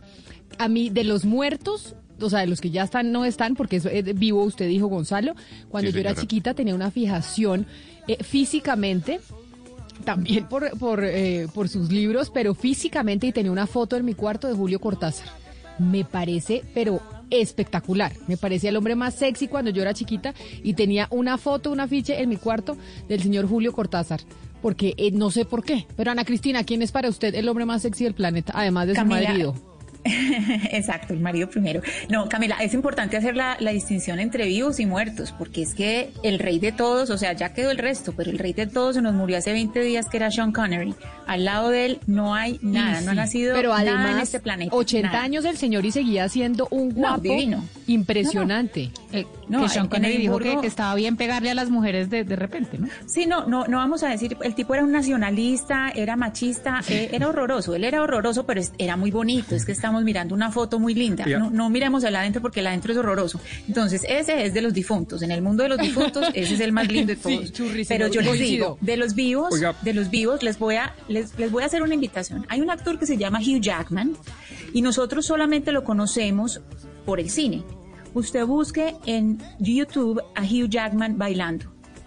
a 0.57 0.67
mí 0.67 0.89
de 0.89 1.03
los 1.03 1.25
muertos, 1.25 1.95
o 2.19 2.29
sea, 2.29 2.39
de 2.39 2.47
los 2.47 2.61
que 2.61 2.69
ya 2.69 2.83
están, 2.83 3.11
no 3.11 3.25
están, 3.25 3.55
porque 3.55 3.77
eso 3.77 3.89
es 3.89 4.17
vivo, 4.17 4.43
usted 4.43 4.67
dijo 4.67 4.87
Gonzalo, 4.87 5.33
cuando 5.69 5.89
Sí, 5.91 5.95
yo 5.95 5.99
era 6.01 6.15
chiquita 6.15 6.53
tenía 6.53 6.75
una 6.75 6.91
fijación 6.91 7.65
eh, 8.07 8.23
físicamente 8.23 9.19
también 10.03 10.47
por, 10.47 10.77
por, 10.77 11.03
eh, 11.03 11.47
por 11.53 11.69
sus 11.69 11.91
libros, 11.91 12.29
pero 12.29 12.53
físicamente 12.53 13.27
y 13.27 13.31
tenía 13.31 13.51
una 13.51 13.67
foto 13.67 13.95
en 13.95 14.05
mi 14.05 14.13
cuarto 14.13 14.47
de 14.47 14.53
Julio 14.53 14.79
Cortázar. 14.79 15.27
Me 15.79 16.05
parece, 16.05 16.63
pero 16.73 17.01
espectacular. 17.29 18.13
Me 18.27 18.37
parecía 18.37 18.69
el 18.69 18.77
hombre 18.77 18.95
más 18.95 19.15
sexy 19.15 19.47
cuando 19.47 19.71
yo 19.71 19.81
era 19.81 19.93
chiquita 19.93 20.33
y 20.61 20.73
tenía 20.73 21.07
una 21.09 21.37
foto, 21.37 21.71
un 21.71 21.79
afiche 21.79 22.21
en 22.21 22.29
mi 22.29 22.37
cuarto 22.37 22.77
del 23.07 23.21
señor 23.21 23.47
Julio 23.47 23.73
Cortázar. 23.73 24.21
Porque 24.61 24.93
eh, 24.97 25.11
no 25.11 25.29
sé 25.31 25.43
por 25.45 25.63
qué. 25.63 25.87
Pero 25.97 26.11
Ana 26.11 26.23
Cristina, 26.23 26.63
¿quién 26.63 26.81
es 26.81 26.91
para 26.91 27.09
usted 27.09 27.35
el 27.35 27.49
hombre 27.49 27.65
más 27.65 27.81
sexy 27.81 28.05
del 28.05 28.13
planeta? 28.13 28.53
Además 28.55 28.87
de 28.87 28.95
su 28.95 29.05
marido. 29.05 29.55
Exacto, 30.71 31.13
el 31.13 31.19
marido 31.19 31.49
primero. 31.49 31.81
No, 32.09 32.27
Camila, 32.27 32.57
es 32.61 32.73
importante 32.73 33.17
hacer 33.17 33.35
la, 33.35 33.57
la 33.59 33.71
distinción 33.71 34.19
entre 34.19 34.45
vivos 34.45 34.79
y 34.79 34.85
muertos, 34.85 35.33
porque 35.37 35.61
es 35.61 35.73
que 35.73 36.11
el 36.23 36.39
rey 36.39 36.59
de 36.59 36.71
todos, 36.71 37.09
o 37.09 37.17
sea, 37.17 37.33
ya 37.33 37.53
quedó 37.53 37.71
el 37.71 37.77
resto, 37.77 38.13
pero 38.15 38.29
el 38.31 38.39
rey 38.39 38.53
de 38.53 38.67
todos 38.67 38.95
se 38.95 39.01
nos 39.01 39.13
murió 39.13 39.37
hace 39.37 39.51
20 39.51 39.79
días, 39.81 40.09
que 40.09 40.17
era 40.17 40.31
Sean 40.31 40.51
Connery. 40.51 40.95
Al 41.25 41.45
lado 41.45 41.69
de 41.69 41.85
él 41.85 41.99
no 42.05 42.35
hay 42.35 42.59
nada, 42.61 43.01
no 43.01 43.11
ha 43.11 43.15
nacido 43.15 43.55
pero 43.55 43.69
nada 43.69 43.81
además, 43.81 44.11
en 44.11 44.19
este 44.19 44.39
planeta. 44.39 44.75
80 44.75 45.07
nada. 45.07 45.23
años 45.23 45.45
el 45.45 45.57
señor 45.57 45.85
y 45.85 45.91
seguía 45.91 46.27
siendo 46.27 46.67
un 46.69 46.91
guapo 46.91 47.21
divino. 47.21 47.63
impresionante. 47.87 48.91
Eh, 49.13 49.25
No, 49.53 49.63
que 49.63 49.69
Sean 49.69 49.87
Connery 49.87 50.17
dijo 50.17 50.37
que, 50.39 50.59
que 50.61 50.67
estaba 50.67 50.93
bien 50.95 51.15
pegarle 51.17 51.49
a 51.51 51.53
las 51.55 51.69
mujeres 51.69 52.09
de, 52.09 52.23
de 52.23 52.35
repente, 52.35 52.77
¿no? 52.77 52.87
Sí, 53.05 53.25
no, 53.25 53.45
no, 53.47 53.65
no 53.67 53.77
vamos 53.77 54.03
a 54.03 54.09
decir, 54.09 54.37
el 54.41 54.55
tipo 54.55 54.73
era 54.73 54.83
un 54.83 54.91
nacionalista, 54.91 55.89
era 55.95 56.15
machista, 56.15 56.81
eh, 56.89 57.09
era 57.11 57.27
horroroso, 57.27 57.75
él 57.75 57.83
era 57.83 58.01
horroroso, 58.01 58.45
pero 58.45 58.59
es- 58.59 58.73
era 58.77 58.97
muy 58.97 59.11
bonito, 59.11 59.55
es 59.55 59.65
que 59.65 59.71
estamos 59.71 60.03
mirando 60.03 60.35
una 60.35 60.51
foto 60.51 60.79
muy 60.79 60.93
linda, 60.93 61.25
no, 61.25 61.49
no 61.49 61.69
miremos 61.69 62.03
el 62.03 62.15
adentro 62.15 62.41
porque 62.41 62.59
el 62.59 62.67
adentro 62.67 62.91
es 62.91 62.97
horroroso. 62.97 63.39
Entonces, 63.67 64.03
ese 64.07 64.45
es 64.45 64.53
de 64.53 64.61
los 64.61 64.73
difuntos, 64.73 65.21
en 65.21 65.31
el 65.31 65.41
mundo 65.41 65.63
de 65.63 65.69
los 65.69 65.77
difuntos, 65.79 66.27
ese 66.33 66.53
es 66.55 66.59
el 66.59 66.71
más 66.71 66.87
lindo 66.87 67.13
de 67.13 67.19
Sí, 67.21 67.51
todos. 67.53 67.87
pero 67.87 68.07
yo 68.07 68.21
les 68.21 68.39
digo, 68.39 68.77
de 68.81 68.97
los 68.97 69.15
vivos, 69.15 69.53
Oiga. 69.53 69.75
de 69.81 69.93
los 69.93 70.09
vivos, 70.09 70.43
les 70.43 70.57
voy 70.59 70.75
a, 70.75 70.93
les, 71.07 71.37
les 71.37 71.51
voy 71.51 71.63
a 71.63 71.65
hacer 71.67 71.81
una 71.83 71.93
invitación. 71.93 72.45
Hay 72.49 72.61
un 72.61 72.69
actor 72.69 72.97
que 72.99 73.05
se 73.05 73.17
llama 73.17 73.39
Hugh 73.39 73.61
Jackman 73.61 74.13
y 74.73 74.81
nosotros 74.81 75.25
solamente 75.25 75.71
lo 75.71 75.83
conocemos 75.83 76.61
por 77.05 77.19
el 77.19 77.29
cine. 77.29 77.63
Usted 78.13 78.45
busque 78.45 78.95
en 79.05 79.39
YouTube 79.59 80.21
a 80.35 80.41
Hugh 80.43 80.69
Jackman 80.69 81.17
bailando 81.17 81.65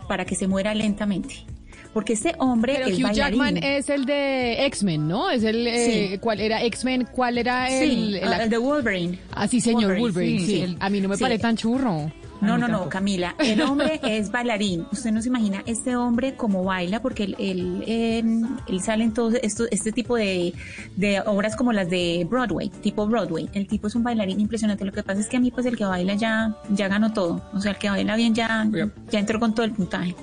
para 0.09 0.25
que 0.25 0.35
se 0.37 0.47
muera 0.47 0.75
lentamente. 0.75 1.35
Porque 1.93 2.13
este 2.13 2.35
hombre 2.39 2.75
Pero 2.75 2.87
es 2.89 2.99
Hugh 2.99 3.03
bailarín. 3.05 3.39
Jackman 3.41 3.57
es 3.65 3.89
el 3.89 4.05
de 4.05 4.67
X-Men, 4.67 5.09
¿no? 5.09 5.31
Es 5.31 5.43
el, 5.45 5.67
eh. 5.67 6.19
¿cuál 6.21 6.41
era 6.41 6.63
X-Men? 6.63 7.09
¿Cuál 7.11 7.39
era 7.39 7.69
el, 7.71 7.91
Sí, 7.91 8.17
el- 8.21 8.33
ah, 8.33 8.43
el 8.45 8.51
de 8.51 8.59
Wolverine. 8.59 9.19
Ah, 9.33 9.49
sí, 9.49 9.61
señor 9.61 9.99
Wolverine, 9.99 10.47
sí. 10.47 10.61
el- 10.61 10.77
A 10.79 10.91
mí 10.91 11.01
no 11.01 11.09
me 11.09 11.17
parece 11.17 11.41
tan 11.41 11.57
churro. 11.57 12.13
No, 12.41 12.59
no, 12.59 12.68
no, 12.68 12.89
Camila. 12.89 13.34
El 13.39 13.61
hombre 13.62 14.01
es 14.05 14.30
bailarín. 14.30 14.87
Usted 14.93 15.11
no 15.12 15.22
se 15.22 15.28
imagina 15.28 15.62
este 15.66 15.97
hombre 15.97 16.34
como 16.37 16.64
baila, 16.64 17.01
porque 17.01 17.24
él, 17.24 17.37
él, 17.39 17.84
él- 17.87 18.47
él 18.68 18.80
sale 18.80 19.05
en 19.05 19.12
todo 19.14 19.30
esto, 19.43 19.64
este 19.70 19.93
tipo 19.93 20.16
de, 20.16 20.55
de 20.97 21.20
obras 21.22 21.57
como 21.57 21.72
las 21.72 21.89
de 21.91 22.26
Broadway, 22.28 22.68
tipo 22.68 23.07
Broadway. 23.07 23.49
El 23.55 23.66
tipo 23.66 23.87
es 23.89 23.95
un 23.95 24.03
bailarín 24.03 24.41
impresionante. 24.41 24.84
Lo 24.84 24.93
que 24.93 25.03
pasa 25.03 25.20
es 25.20 25.28
que 25.28 25.37
a 25.37 25.41
mí, 25.41 25.51
pues 25.51 25.66
el 25.66 25.76
que 25.76 25.84
baila 25.84 26.14
ya, 26.14 26.57
ya 26.70 26.89
ganó 26.89 27.12
todo. 27.12 27.43
O 27.55 27.61
sea, 27.61 27.72
el 27.72 27.78
que 27.78 27.89
baila 27.91 28.16
bien 28.16 28.34
ya, 28.34 28.66
ya 29.11 29.18
entró 29.18 29.41
con 29.41 29.55
todo 29.55 29.64
el 29.64 29.72
puntaje. 29.72 30.14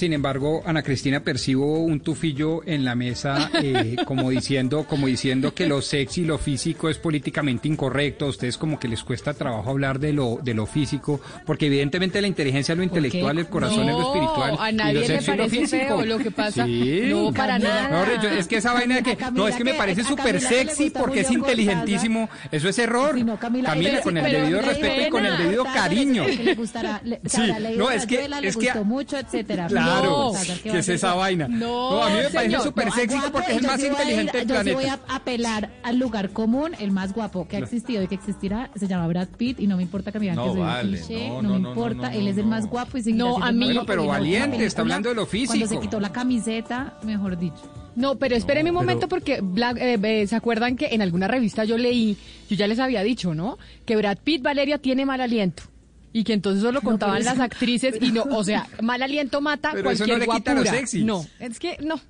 Sin 0.00 0.14
embargo, 0.14 0.62
Ana 0.64 0.82
Cristina, 0.82 1.20
percibo 1.20 1.78
un 1.80 2.00
tufillo 2.00 2.62
en 2.64 2.86
la 2.86 2.94
mesa 2.94 3.50
eh, 3.62 3.96
como 4.06 4.30
diciendo, 4.30 4.84
como 4.88 5.08
diciendo 5.08 5.52
que 5.52 5.66
lo 5.66 5.82
sexy, 5.82 6.24
lo 6.24 6.38
físico 6.38 6.88
es 6.88 6.96
políticamente 6.96 7.68
incorrecto. 7.68 8.24
A 8.24 8.28
ustedes 8.30 8.56
como 8.56 8.80
que 8.80 8.88
les 8.88 9.04
cuesta 9.04 9.34
trabajo 9.34 9.68
hablar 9.68 9.98
de 9.98 10.14
lo, 10.14 10.38
de 10.42 10.54
lo 10.54 10.64
físico, 10.64 11.20
porque 11.44 11.66
evidentemente 11.66 12.18
la 12.22 12.28
inteligencia 12.28 12.72
es 12.72 12.78
lo 12.78 12.84
intelectual, 12.84 13.38
el 13.40 13.48
corazón 13.48 13.90
es 13.90 13.94
lo 13.94 14.06
espiritual. 14.14 14.56
a 14.58 14.70
y 14.70 14.74
nadie 14.74 14.94
lo 14.94 15.00
le 15.00 15.06
sexy 15.06 15.20
es 15.20 15.26
lo 15.28 15.36
parece 15.36 15.60
físico. 15.60 15.84
feo, 15.98 16.04
lo 16.06 16.18
que 16.18 16.30
pasa- 16.30 16.64
Sí. 16.64 17.02
no, 17.10 17.32
para 17.34 17.58
nada. 17.58 17.90
Mejor 17.90 18.12
dicho, 18.22 18.34
es 18.34 18.46
que 18.48 18.56
esa 18.56 18.72
vaina 18.72 18.94
de 18.96 19.02
que, 19.02 19.16
Camila 19.18 19.42
no, 19.42 19.48
es 19.48 19.56
que 19.56 19.64
me 19.64 19.74
parece 19.74 20.02
súper 20.02 20.40
Camila 20.40 20.48
sexy 20.48 20.88
porque 20.88 21.20
es 21.20 21.30
inteligentísimo. 21.30 22.30
Eso 22.50 22.70
es 22.70 22.78
error. 22.78 23.16
Si 23.16 23.22
no, 23.24 23.38
Camila, 23.38 23.68
Camila, 23.68 24.00
con 24.00 24.16
el 24.16 24.32
debido 24.32 24.62
respeto 24.62 25.02
y 25.06 25.10
con 25.10 25.26
el 25.26 25.36
debido 25.36 25.64
cariño. 25.64 26.24
que 26.24 26.36
le 26.42 26.54
gustará, 26.54 27.02
le- 27.04 27.20
Sí, 27.26 27.42
no, 27.76 27.90
es 27.90 28.06
que- 28.06 28.24
es 28.44 28.56
que- 28.56 28.64
gustó 28.68 28.84
mucho, 28.84 29.18
etcétera. 29.18 29.66
Claro, 29.66 29.89
No, 30.02 30.28
Cortázar, 30.30 30.58
¿qué 30.58 30.78
es 30.78 30.88
esa 30.88 31.14
vaina? 31.14 31.48
No, 31.48 32.02
a 32.02 32.10
mí 32.10 32.16
me 32.16 32.30
parece 32.30 32.60
súper 32.60 32.86
No, 32.86 32.92
sexy 32.94 33.18
porque 33.32 33.52
es 33.52 33.56
el 33.58 33.62
yo 33.62 33.68
más 33.68 33.82
inteligente 33.84 34.38
del 34.38 34.48
Yo 34.48 34.62
sí 34.62 34.70
voy 34.72 34.84
planeta. 34.84 35.04
a 35.12 35.16
apelar 35.16 35.70
al 35.82 35.98
lugar 35.98 36.30
común, 36.30 36.72
el 36.78 36.90
más 36.90 37.12
guapo 37.12 37.46
que 37.48 37.56
ha 37.56 37.60
existido 37.60 38.02
y 38.02 38.08
que 38.08 38.14
existirá, 38.14 38.70
se 38.76 38.86
llama 38.86 39.06
Brad 39.08 39.28
Pitt 39.36 39.60
y 39.60 39.66
no 39.66 39.76
me 39.76 39.82
importa 39.82 40.12
que 40.12 40.18
me 40.18 40.24
digan 40.24 40.36
No, 40.36 40.44
que 40.44 40.50
soy 40.50 40.60
un 40.60 40.66
vale, 40.66 40.98
cliché, 40.98 41.28
no, 41.28 41.42
no, 41.42 41.48
no, 41.50 41.58
me 41.60 41.68
importa, 41.68 42.10
no, 42.10 42.18
él 42.18 42.28
es 42.28 42.38
el 42.38 42.46
más 42.46 42.66
guapo 42.66 42.98
y 42.98 43.12
No, 43.12 43.42
a 43.42 43.52
mí- 43.52 43.78
pero 43.86 44.06
valiente, 44.06 44.64
está 44.64 44.82
hablando 44.82 45.08
de 45.08 45.14
lo 45.14 45.26
película, 45.26 45.48
Cuando 45.48 45.66
se 45.66 45.68
físico. 45.70 45.80
quitó 45.82 46.00
la 46.00 46.12
camiseta, 46.12 46.98
mejor 47.04 47.38
dicho. 47.38 47.62
No, 47.96 48.16
pero 48.16 48.36
espérenme 48.36 48.70
un 48.70 48.74
No, 48.76 48.80
momento 48.82 49.08
pero- 49.08 49.20
porque 49.20 49.40
Black- 49.42 49.76
eh, 49.78 49.98
eh, 50.02 50.26
se 50.26 50.36
acuerdan 50.36 50.76
que 50.76 50.86
en 50.92 51.02
alguna 51.02 51.26
revista 51.28 51.64
yo 51.64 51.76
leí, 51.76 52.16
yo 52.48 52.56
ya 52.56 52.66
les 52.68 52.78
había 52.78 53.02
dicho, 53.02 53.34
¿no? 53.34 53.58
Que 53.84 53.96
Brad 53.96 54.18
Pitt, 54.22 54.42
Valeria, 54.42 54.78
tiene 54.78 55.04
mal 55.04 55.20
aliento. 55.20 55.64
Y 56.12 56.24
que 56.24 56.32
entonces 56.32 56.62
eso 56.62 56.72
lo 56.72 56.80
contaban 56.82 57.22
las 57.24 57.34
eso- 57.34 57.42
actrices 57.42 57.96
y 58.00 58.12
no, 58.12 58.22
o 58.24 58.44
sea, 58.44 58.66
mal 58.82 59.02
aliento 59.02 59.40
mata 59.40 59.70
Pero 59.72 59.90
eso 59.90 60.04
cualquier 60.04 60.18
no 60.28 60.32
le 60.32 60.38
quita 60.38 60.54
lo 60.54 60.60
guapura. 60.62 60.78
sexy. 60.78 61.04
No, 61.04 61.26
es 61.38 61.58
que 61.58 61.76
no. 61.82 62.00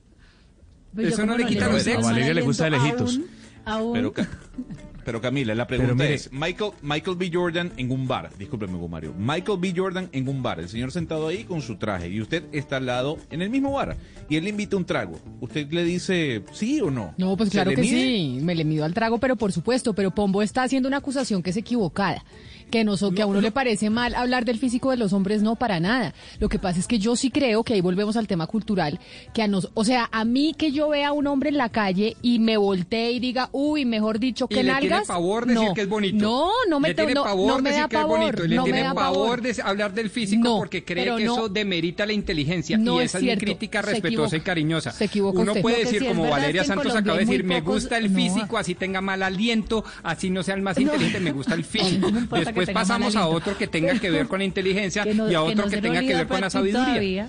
Pero 0.95 1.09
Eso 1.09 1.25
no 1.27 1.37
le 1.39 1.47
quita 1.47 1.61
veo 1.61 1.69
lo 1.69 1.73
mal 1.75 1.83
sexy. 1.83 1.99
A 2.03 2.05
Valeria 2.07 2.35
le 2.35 2.43
gusta 2.43 2.65
de 2.65 2.71
lejitos. 2.71 3.17
aún- 3.17 3.27
aún- 3.65 3.93
Pero, 3.93 4.13
pero 5.05 5.21
Camila, 5.21 5.55
la 5.55 5.67
pregunta 5.67 5.95
mire- 5.95 6.15
es, 6.15 6.33
Michael, 6.33 6.73
Michael 6.83 7.17
B. 7.17 7.31
Jordan 7.33 7.73
en 7.77 7.91
un 7.93 8.07
bar, 8.09 8.31
discúlpeme, 8.39 8.77
Mario, 8.89 9.15
Michael 9.17 9.59
B. 9.61 9.73
Jordan 9.77 10.09
en 10.13 10.29
un 10.29 10.43
bar, 10.43 10.59
el 10.61 10.69
señor 10.69 10.91
sentado 10.93 11.29
ahí 11.29 11.45
con 11.45 11.63
su 11.63 11.77
traje 11.77 12.09
y 12.09 12.21
usted 12.21 12.45
está 12.53 12.77
al 12.79 12.87
lado 12.87 13.19
en 13.31 13.41
el 13.43 13.51
mismo 13.51 13.73
bar 13.73 13.97
y 14.29 14.37
él 14.37 14.45
le 14.45 14.51
invita 14.51 14.77
un 14.77 14.85
trago, 14.85 15.19
¿usted 15.41 15.71
le 15.71 15.85
dice 15.85 16.43
sí 16.53 16.81
o 16.81 16.91
no? 16.91 17.15
No, 17.19 17.37
pues 17.37 17.49
¿Se 17.51 17.55
claro 17.55 17.71
que 17.71 17.81
mide? 17.83 17.97
sí, 18.01 18.39
me 18.43 18.55
le 18.55 18.65
mido 18.65 18.85
al 18.85 18.93
trago, 18.95 19.19
pero 19.19 19.37
por 19.37 19.53
supuesto, 19.53 19.95
pero 19.95 20.11
Pombo 20.11 20.43
está 20.43 20.65
haciendo 20.65 20.89
una 20.89 20.99
acusación 20.99 21.43
que 21.43 21.51
es 21.51 21.57
equivocada, 21.57 22.25
que 22.71 22.85
no, 22.85 22.97
so- 22.97 23.11
que 23.13 23.23
a 23.23 23.27
uno 23.27 23.41
le 23.41 23.51
parece 23.51 23.91
mal 23.91 24.15
hablar 24.15 24.45
del 24.45 24.59
físico 24.59 24.91
de 24.91 24.97
los 24.97 25.13
hombres, 25.13 25.43
no 25.43 25.57
para 25.57 25.81
nada. 25.81 26.15
Lo 26.39 26.49
que 26.49 26.59
pasa 26.59 26.79
es 26.81 26.87
que 26.87 26.99
yo 26.99 27.17
sí 27.17 27.31
creo 27.31 27.65
que 27.65 27.75
ahí 27.75 27.81
volvemos 27.81 28.17
al 28.17 28.27
tema 28.27 28.47
cultural, 28.47 28.99
que 29.35 29.43
a 29.43 29.49
nos, 29.49 29.71
o 29.75 29.85
sea, 29.85 30.09
a 30.13 30.25
mí 30.25 30.55
que 30.57 30.73
yo 30.73 30.89
vea 30.89 31.09
a 31.09 31.13
un 31.13 31.27
hombre 31.27 31.51
en 31.51 31.57
la 31.59 31.69
calle 31.69 32.17
y 32.23 32.39
me 32.39 32.57
voltee 32.57 33.13
y 33.13 33.19
diga, 33.21 33.49
uy, 33.53 33.85
mejor 33.85 34.19
dicho, 34.19 34.47
Y 34.49 34.55
que 34.55 34.63
le 34.63 34.75
tiene 34.77 35.01
pavor 35.07 35.47
decir 35.47 35.63
no, 35.69 35.75
que 35.75 35.81
es 35.83 35.89
bonito. 35.89 36.17
No, 36.25 36.51
no 36.69 36.81
me 36.81 36.89
le 36.89 36.95
tiene 36.95 37.15
no, 37.15 37.25
pavor 37.25 37.49
no 37.49 37.59
me 37.59 37.71
decir 37.71 37.83
da 37.83 37.89
que 37.89 37.97
es 37.97 38.03
pavor, 38.03 38.19
bonito. 38.19 38.45
y 38.45 38.49
Le 38.49 38.57
no 38.57 38.63
me 38.65 38.73
tiene 38.73 38.87
da 38.87 38.95
pavor 38.95 39.43
de 39.43 39.57
hablar 39.63 39.93
del 39.95 40.11
físico 40.11 40.57
porque 40.59 40.85
cree 40.85 41.17
que 41.17 41.25
eso 41.25 41.49
demerita 41.49 42.07
la 42.07 42.13
inteligencia. 42.13 42.79
No 42.79 42.97
y 43.01 43.05
es 43.05 43.11
esa 43.11 43.19
es 43.19 43.25
cierto. 43.25 43.41
mi 43.41 43.47
crítica 43.53 43.83
respetuosa 43.83 44.37
y 44.37 44.41
cariñosa. 44.41 44.93
Se 44.93 45.05
equivoca 45.07 45.41
Uno 45.41 45.53
usted. 45.53 45.63
puede 45.63 45.79
decir, 45.81 45.99
sí 46.01 46.07
es 46.07 46.11
como 46.11 46.25
es 46.27 46.31
Valeria 46.31 46.65
Santos 46.65 46.95
acaba 46.95 47.19
de 47.19 47.25
decir, 47.25 47.45
me 47.45 47.61
gusta 47.61 47.99
el 47.99 48.11
físico, 48.11 48.57
así 48.59 48.75
tenga 48.75 49.01
mal 49.01 49.23
aliento, 49.23 49.85
así 50.03 50.31
no 50.31 50.43
sea 50.43 50.55
el 50.55 50.63
más 50.63 50.79
inteligente, 50.79 51.21
me 51.21 51.33
gusta 51.33 51.55
el 51.55 51.65
físico. 51.65 52.09
que 52.61 52.73
Después 52.73 52.89
mal 52.89 52.99
pasamos 53.01 53.17
a 53.17 53.27
otro 53.27 53.57
que 53.59 53.67
tenga 53.67 53.99
que 53.99 54.11
ver 54.11 54.29
con 54.29 54.39
la 54.41 54.45
inteligencia 54.45 55.03
que 55.05 55.15
no- 55.15 55.27
y 55.31 55.35
a 55.35 55.39
que 55.39 55.45
otro 55.53 55.65
no 55.65 55.71
que 55.71 55.81
tenga 55.83 56.01
que 56.01 56.15
ver 56.15 56.27
con 56.29 56.41
la 56.41 56.51
sabiduría. 56.51 56.85
todavía. 56.87 57.29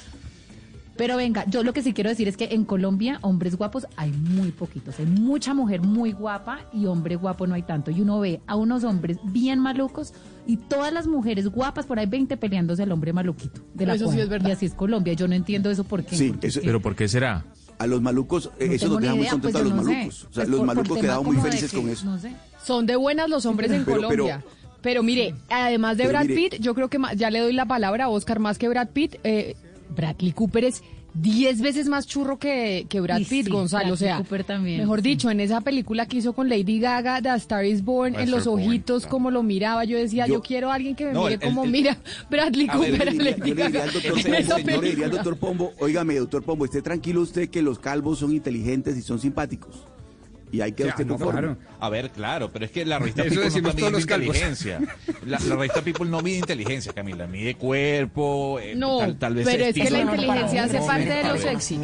Pero 0.97 1.15
venga, 1.17 1.45
yo 1.47 1.63
lo 1.63 1.73
que 1.73 1.81
sí 1.81 1.93
quiero 1.93 2.09
decir 2.11 2.27
es 2.27 2.37
que 2.37 2.49
en 2.51 2.63
Colombia 2.65 3.17
hombres 3.21 3.55
guapos 3.55 3.87
hay 3.95 4.11
muy 4.11 4.51
poquitos. 4.51 4.99
Hay 4.99 5.05
mucha 5.07 5.53
mujer 5.53 5.81
muy 5.81 6.11
guapa 6.11 6.59
y 6.73 6.85
hombre 6.85 7.15
guapo 7.15 7.47
no 7.47 7.55
hay 7.55 7.63
tanto. 7.63 7.89
Y 7.89 8.01
uno 8.01 8.19
ve 8.19 8.41
a 8.45 8.55
unos 8.55 8.83
hombres 8.83 9.17
bien 9.23 9.57
malucos 9.59 10.13
y 10.45 10.57
todas 10.57 10.93
las 10.93 11.07
mujeres 11.07 11.47
guapas, 11.47 11.85
por 11.87 11.97
ahí 11.97 12.05
20 12.05 12.37
peleándose 12.37 12.83
al 12.83 12.91
hombre 12.91 13.13
maluquito. 13.13 13.61
De 13.73 13.85
la 13.87 13.95
Eso 13.95 14.11
sí 14.11 14.19
es 14.19 14.29
verdad. 14.29 14.49
Y 14.49 14.51
así 14.51 14.65
es 14.67 14.73
Colombia. 14.75 15.13
Yo 15.13 15.27
no 15.27 15.33
entiendo 15.33 15.71
eso 15.71 15.85
por 15.85 16.03
qué. 16.03 16.15
Sí, 16.15 16.35
eso- 16.41 16.59
¿Pero 16.63 16.81
por 16.81 16.95
qué 16.95 17.07
será? 17.07 17.45
A 17.79 17.87
los 17.87 17.99
malucos, 18.01 18.51
eh, 18.59 18.67
no 18.67 18.73
eso 18.73 18.99
ni 18.99 19.01
deja 19.07 19.15
muy 19.15 19.27
contentos 19.27 19.51
pues 19.53 19.55
a 19.55 19.59
los 19.67 19.73
no 19.77 19.83
sé. 19.83 19.93
malucos. 19.95 20.15
O 20.15 20.19
sea, 20.21 20.29
Pues 20.43 20.49
los 20.49 20.57
por- 20.59 20.67
malucos 20.67 20.97
quedaban 20.99 21.25
muy 21.25 21.37
felices 21.37 21.71
que- 21.71 21.77
con 21.77 21.89
eso. 21.89 22.05
No 22.05 22.19
sé. 22.19 22.31
Son 22.63 22.85
de 22.85 22.95
buenas 22.95 23.27
los 23.29 23.45
hombres 23.47 23.71
en 23.71 23.85
pero- 23.85 24.01
Colombia. 24.07 24.43
Pero, 24.45 24.60
mire, 25.03 25.35
además 25.49 25.97
de 25.97 26.03
pero 26.03 26.17
Brad 26.19 26.27
mire- 26.27 26.49
Pitt, 26.49 26.61
yo 26.61 26.73
creo 26.75 26.89
que 26.89 26.97
ya 27.15 27.29
le 27.29 27.39
doy 27.39 27.53
la 27.53 27.65
palabra 27.65 28.05
a 28.05 28.09
Oscar 28.09 28.39
más 28.39 28.57
que 28.57 28.67
Brad 28.69 28.89
Pitt. 28.89 29.15
eh, 29.23 29.55
Bradley 29.95 30.31
Cooper 30.31 30.63
es 30.63 30.81
10 31.13 31.61
veces 31.61 31.89
más 31.89 32.07
churro 32.07 32.39
que, 32.39 32.85
que 32.87 33.01
Brad 33.01 33.17
Pitt, 33.17 33.45
sí, 33.47 33.51
Gonzalo. 33.51 33.83
o 33.83 33.87
Bradley 33.89 33.97
sea, 34.07 34.17
Cooper 34.17 34.43
también, 34.45 34.79
mejor 34.79 35.01
sí. 35.01 35.09
dicho, 35.09 35.29
en 35.29 35.41
esa 35.41 35.59
película 35.59 36.05
que 36.05 36.15
hizo 36.17 36.31
con 36.31 36.47
Lady 36.47 36.79
Gaga, 36.79 37.21
The 37.21 37.35
Star 37.35 37.65
is 37.65 37.83
Born, 37.83 38.15
A 38.15 38.23
en 38.23 38.31
los 38.31 38.45
Born, 38.45 38.61
ojitos, 38.65 39.05
como 39.05 39.29
lo 39.29 39.43
miraba, 39.43 39.83
yo 39.83 39.97
decía, 39.97 40.25
yo, 40.27 40.35
Yo- 40.35 40.41
quiero 40.41 40.71
a 40.71 40.75
alguien 40.75 40.95
que 40.95 41.07
me 41.07 41.11
No, 41.11 41.23
mire 41.23 41.33
el- 41.35 41.41
como 41.41 41.65
el- 41.65 41.71
mira 41.71 41.97
Bradley 42.29 42.67
A 42.69 42.71
Cooper 42.71 42.95
Yo 42.95 43.01
a 43.01 43.05
le 43.05 43.11
diría, 43.11 43.31
Lady 43.31 43.39
yo 43.39 43.45
le 43.45 43.51
diría 43.51 43.69
Gaga 43.69 43.83
al 43.83 43.91
doctor 43.91 44.11
en 44.17 44.23
Pombo, 44.23 44.37
esa 44.37 44.57
yo 44.57 44.57
le 44.57 44.63
diría 44.63 44.77
al 44.77 44.81
película. 44.85 45.07
doctor 45.09 45.37
Pombo, 45.37 45.73
óigame, 45.79 46.15
doctor 46.15 46.43
Pombo, 46.43 46.63
esté 46.65 46.81
tranquilo 46.81 47.19
usted 47.21 47.49
que 47.49 47.61
los 47.61 47.77
calvos 47.79 48.19
son 48.19 48.31
inteligentes 48.31 48.97
y 48.97 49.01
son 49.01 49.19
simpáticos. 49.19 49.83
Y 50.51 50.61
hay 50.61 50.73
que 50.73 50.83
Ya, 50.83 50.89
usted 50.89 51.05
no, 51.05 51.13
conforme. 51.13 51.39
claro. 51.41 51.57
A 51.79 51.89
ver, 51.89 52.09
claro, 52.11 52.51
pero 52.51 52.65
es 52.65 52.71
que 52.71 52.85
la 52.85 52.99
revista 52.99 53.23
Eso 53.25 53.35
People 53.41 53.61
no 53.61 53.73
todos 53.73 53.91
los 53.93 54.05
calvos. 54.05 54.27
inteligencia. 54.35 54.79
La, 55.25 55.39
la 55.39 55.55
revista 55.55 55.81
People 55.81 56.05
no 56.09 56.21
mide 56.21 56.37
inteligencia, 56.39 56.91
Camila, 56.93 57.27
mide 57.27 57.55
cuerpo, 57.55 58.59
eh, 58.59 58.73
No, 58.75 58.97
tal, 58.99 59.17
tal 59.17 59.35
vez 59.35 59.45
pero 59.45 59.65
es 59.65 59.73
que 59.75 59.89
la 59.89 59.99
inteligencia 60.01 60.63
hace 60.65 60.79
parte 60.79 61.09
de 61.09 61.23
lo 61.23 61.29
A 61.29 61.33
ver. 61.33 61.41
sexy. 61.41 61.79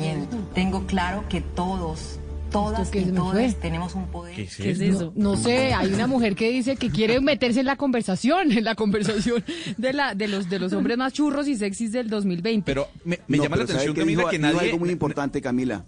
Tengo 0.54 0.86
claro 0.86 1.24
que 1.30 1.42
todos 1.42 2.20
Todas 2.52 2.90
y 2.96 3.04
fue? 3.12 3.54
tenemos 3.62 3.94
un 3.94 4.08
poder. 4.08 4.34
¿Qué 4.34 4.44
es 4.44 4.56
¿Qué 4.56 4.72
es 4.72 4.80
esto? 4.80 4.96
eso? 4.96 5.14
No, 5.18 5.32
no 5.32 5.36
sé, 5.36 5.74
hay 5.74 5.94
una 5.94 6.08
mujer 6.08 6.34
que 6.34 6.50
dice 6.50 6.78
que 6.78 6.90
quiere 6.90 7.20
meterse 7.20 7.60
en 7.60 7.66
la 7.66 7.76
conversación, 7.76 8.52
en 8.58 8.64
la 8.64 8.74
conversación 8.74 9.44
de 9.76 9.92
la 9.92 10.16
de 10.16 10.30
los 10.30 10.50
de 10.50 10.58
los 10.60 10.72
hombres 10.72 10.98
más 10.98 11.12
churros 11.12 11.50
y 11.50 11.58
sexys 11.58 11.92
del 11.92 12.10
2020. 12.10 12.64
Pero 12.66 12.88
me, 13.04 13.20
me 13.28 13.36
No, 13.38 13.44
llama 13.44 13.58
la 13.58 13.66
pero 13.66 13.68
¿sabe 13.80 13.90
atención, 13.90 13.96
Camila, 13.96 14.18
dijo? 14.20 14.30
que 14.30 14.38
Dijo 14.38 14.50
nadie... 14.54 14.68
algo 14.70 14.80
muy 14.80 14.90
importante, 14.92 15.42
Camila. 15.42 15.84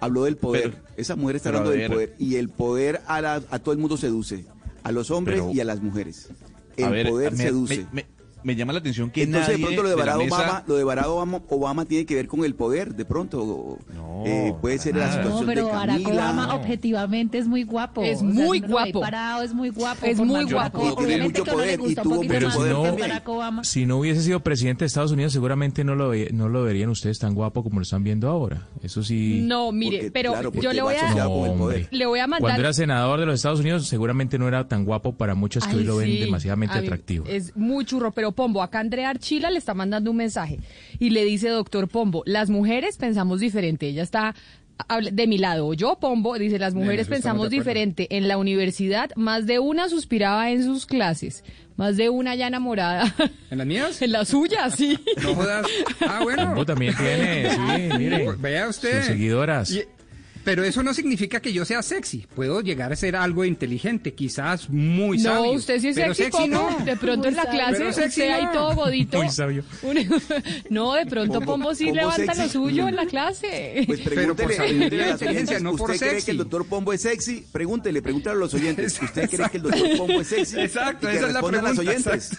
Habló 0.00 0.24
del 0.24 0.36
poder. 0.36 0.70
Pero- 0.72 0.84
Esa 0.96 1.16
mujer 1.16 1.36
está 1.36 1.48
hablando 1.50 1.70
del 1.70 1.90
poder. 1.90 2.14
Y 2.18 2.36
el 2.36 2.48
poder 2.48 3.00
a, 3.06 3.20
la- 3.20 3.42
a 3.50 3.58
todo 3.58 3.72
el 3.72 3.78
mundo 3.78 3.96
seduce. 3.96 4.44
A 4.82 4.92
los 4.92 5.10
hombres 5.10 5.40
Pero- 5.40 5.52
y 5.52 5.60
a 5.60 5.64
las 5.64 5.80
mujeres. 5.82 6.28
El 6.76 6.90
ver, 6.90 7.08
poder 7.08 7.32
me, 7.32 7.38
seduce. 7.44 7.78
me- 7.92 8.02
me- 8.02 8.06
me 8.46 8.54
llama 8.54 8.72
la 8.72 8.78
atención 8.78 9.10
que 9.10 9.24
Entonces, 9.24 9.48
nadie 9.48 9.58
de 9.58 9.64
pronto 9.66 9.82
lo 9.82 9.88
de 9.88 9.94
Barack 9.96 10.16
mesa- 10.18 10.36
Obama, 10.36 10.64
lo 10.68 10.76
de 10.76 10.84
Barack 10.84 11.06
Obama, 11.08 11.40
Obama 11.48 11.84
tiene 11.84 12.06
que 12.06 12.14
ver 12.14 12.28
con 12.28 12.44
el 12.44 12.54
poder, 12.54 12.94
de 12.94 13.04
pronto. 13.04 13.78
Eh, 14.24 14.54
puede 14.60 14.78
ser 14.78 14.96
la 14.96 15.06
No, 15.08 15.12
situación 15.12 15.46
pero 15.46 15.66
de 15.66 15.72
Barack 15.72 16.02
Camila. 16.02 16.12
Obama 16.32 16.54
objetivamente 16.54 17.38
es 17.38 17.48
muy 17.48 17.64
guapo. 17.64 18.02
Es 18.04 18.18
O 18.18 18.20
sea, 18.20 18.28
muy 18.28 18.60
guapo. 18.60 19.00
Parado, 19.00 19.42
es 19.42 19.52
muy 19.52 19.70
guapo. 19.70 20.06
Es 20.06 20.18
muy 20.18 20.44
guapo. 20.44 20.78
Y 20.78 20.82
tiene 20.96 21.14
obviamente 21.14 21.40
mucho 21.40 21.52
poder, 21.52 21.74
y 21.74 21.82
gusta 21.82 22.02
un 22.02 22.04
tuvo 22.04 22.14
poquito 22.16 22.34
mucho 22.34 22.46
más 22.46 22.56
poder 22.56 22.76
que 22.76 22.82
también. 22.82 23.08
Barack 23.08 23.28
Obama. 23.28 23.64
Si 23.64 23.84
no 23.86 23.98
hubiese 23.98 24.22
sido 24.22 24.40
presidente 24.40 24.84
de 24.84 24.86
Estados 24.86 25.10
Unidos, 25.10 25.32
seguramente 25.32 25.82
no 25.84 25.94
lo, 25.96 26.12
no 26.32 26.48
lo 26.48 26.62
verían 26.62 26.88
ustedes 26.90 27.18
tan 27.18 27.34
guapo 27.34 27.62
como 27.64 27.80
lo 27.80 27.82
están 27.82 28.04
viendo 28.04 28.28
ahora. 28.28 28.68
Eso 28.82 29.02
sí. 29.02 29.40
No, 29.42 29.72
mire, 29.72 29.98
Porque, 29.98 30.10
pero 30.12 30.32
claro, 30.32 30.52
yo 30.52 30.72
le 30.72 30.82
voy 30.82 30.94
a 30.94 31.14
No, 31.14 31.68
le 31.90 32.06
voy 32.06 32.20
a 32.20 32.26
mandar 32.26 32.40
Cuando 32.40 32.60
era 32.60 32.72
senador 32.72 33.18
de 33.20 33.26
los 33.26 33.34
Estados 33.36 33.60
Unidos, 33.60 33.86
seguramente 33.88 34.38
no 34.38 34.46
era 34.46 34.68
tan 34.68 34.84
guapo 34.84 35.12
para 35.16 35.34
muchas 35.34 35.64
que 35.64 35.72
Ay, 35.72 35.78
hoy 35.78 35.84
lo 35.84 35.96
ven 35.96 36.08
sí. 36.08 36.18
demasiadamente 36.20 36.76
Ay, 36.78 36.84
atractivo. 36.84 37.24
Es 37.26 37.56
muy 37.56 37.84
churro, 37.84 38.12
pero 38.12 38.32
Pombo, 38.36 38.62
acá 38.62 38.78
Andrea 38.78 39.10
Archila 39.10 39.50
le 39.50 39.58
está 39.58 39.74
mandando 39.74 40.12
un 40.12 40.18
mensaje 40.18 40.60
y 41.00 41.10
le 41.10 41.24
dice, 41.24 41.48
doctor 41.48 41.88
Pombo, 41.88 42.22
las 42.26 42.48
mujeres 42.50 42.96
pensamos 42.98 43.40
diferente. 43.40 43.88
Ella 43.88 44.04
está 44.04 44.34
de 45.10 45.26
mi 45.26 45.38
lado. 45.38 45.72
Yo, 45.74 45.96
Pombo, 45.98 46.38
dice, 46.38 46.58
las 46.58 46.74
mujeres 46.74 47.08
pensamos 47.08 47.50
diferente. 47.50 48.14
En 48.16 48.28
la 48.28 48.36
universidad, 48.38 49.10
más 49.16 49.46
de 49.46 49.58
una 49.58 49.88
suspiraba 49.88 50.50
en 50.50 50.62
sus 50.62 50.86
clases. 50.86 51.42
Más 51.76 51.96
de 51.96 52.08
una 52.10 52.34
ya 52.34 52.46
enamorada. 52.46 53.14
¿En 53.50 53.58
las 53.58 53.66
mías? 53.66 54.00
en 54.02 54.12
la 54.12 54.24
suya, 54.24 54.70
sí. 54.70 54.98
No 55.22 55.34
jodas. 55.34 55.66
Ah, 56.06 56.20
bueno. 56.22 56.44
Pombo 56.46 56.64
también 56.66 56.94
tiene, 56.96 57.50
sí, 57.50 57.98
mire. 57.98 58.32
Vea 58.38 58.68
usted. 58.68 58.98
Sus 58.98 59.06
seguidoras. 59.06 59.70
Y- 59.70 59.82
pero 60.46 60.62
eso 60.62 60.80
no 60.84 60.94
significa 60.94 61.40
que 61.40 61.52
yo 61.52 61.64
sea 61.64 61.82
sexy. 61.82 62.24
Puedo 62.36 62.60
llegar 62.60 62.92
a 62.92 62.96
ser 62.96 63.16
algo 63.16 63.44
inteligente, 63.44 64.14
quizás 64.14 64.70
muy 64.70 65.18
no, 65.18 65.24
sabio. 65.24 65.50
usted 65.54 65.80
sí 65.80 65.88
es 65.88 65.96
sexy, 65.96 66.22
sexy 66.22 66.30
Pombo. 66.30 66.70
no. 66.78 66.84
De 66.84 66.96
pronto 66.96 67.18
Muy 67.18 67.28
en 67.30 67.34
la 67.36 67.42
sabio. 67.42 67.58
clase, 67.58 67.92
sexy 67.92 68.20
usted 68.22 68.32
ahí 68.32 68.44
no. 68.44 68.52
todo 68.52 68.74
godito. 68.76 69.18
Muy 69.18 69.28
sabio. 69.30 69.64
Un- 69.82 70.22
no, 70.70 70.94
de 70.94 71.06
pronto 71.06 71.40
Pombo- 71.40 71.46
Pombo 71.46 71.74
sí 71.74 71.86
Pombo 71.86 71.96
levanta 72.00 72.34
sexy. 72.34 72.42
lo 72.42 72.48
suyo 72.48 72.86
en 72.88 72.94
la 72.94 73.06
clase. 73.06 73.82
Pues 73.88 74.00
Pero 74.04 74.36
por 74.36 74.52
sabiduría 74.54 75.10
inteligencia, 75.10 75.28
oyentes, 75.30 75.62
no 75.62 75.74
por 75.74 75.90
¿Usted 75.90 75.98
cree 76.06 76.10
sexy. 76.12 76.24
que 76.26 76.30
el 76.30 76.38
doctor 76.38 76.66
Pombo 76.68 76.92
es 76.92 77.00
sexy? 77.02 77.44
Pregúntele, 77.50 78.00
pregúntale 78.00 78.36
a 78.36 78.38
los 78.38 78.54
oyentes. 78.54 78.98
¿Usted 79.02 79.28
cree 79.28 79.48
que 79.50 79.56
el 79.56 79.62
doctor 79.64 79.96
Pombo 79.96 80.20
es 80.20 80.28
sexy? 80.28 80.60
Exacto, 80.60 81.08
Y 81.08 81.10
que 81.10 81.16
esa 81.18 81.26
es 81.26 81.32
la 81.34 81.42
pregunta, 81.42 81.80
oyentes. 81.80 82.38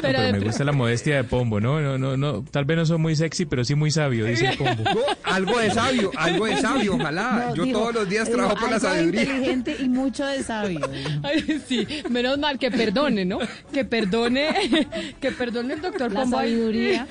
Pero 0.00 0.20
me 0.32 0.40
gusta 0.40 0.64
la 0.64 0.72
modestia 0.72 1.16
de 1.16 1.24
Pombo, 1.24 1.60
¿no? 1.60 1.80
No, 1.80 1.98
no, 1.98 2.16
no. 2.16 2.44
Tal 2.50 2.64
vez 2.64 2.76
no 2.76 2.86
soy 2.86 2.98
muy 2.98 3.16
sexy, 3.16 3.46
pero 3.46 3.64
sí 3.64 3.74
muy 3.74 3.90
sabio, 3.90 4.24
dice 4.26 4.52
Pombo. 4.56 4.82
No, 4.84 5.00
algo 5.24 5.58
de 5.58 5.70
sabio, 5.70 6.10
algo 6.16 6.46
de 6.46 6.56
sabio, 6.56 6.94
ojalá. 6.94 7.46
No, 7.48 7.54
yo 7.54 7.72
todos 7.72 7.94
los 7.94 8.08
días 8.08 8.30
trabajo 8.30 8.56
por 8.56 8.70
la 8.70 8.80
sabiduría. 8.80 9.22
inteligente 9.22 9.76
y 9.80 9.88
mucho 9.88 10.24
de 10.26 10.42
sabio. 10.42 10.80
Ay, 11.22 11.62
sí, 11.66 11.86
menos 12.10 12.38
mal 12.38 12.58
que 12.58 12.70
perdone, 12.70 13.24
¿no? 13.24 13.38
Que 13.72 13.84
perdone, 13.84 14.86
que 15.20 15.32
perdone 15.32 15.74
el 15.74 15.80
doctor 15.82 16.12
La 16.12 16.22
Pombo. 16.22 16.36
sabiduría. 16.38 17.06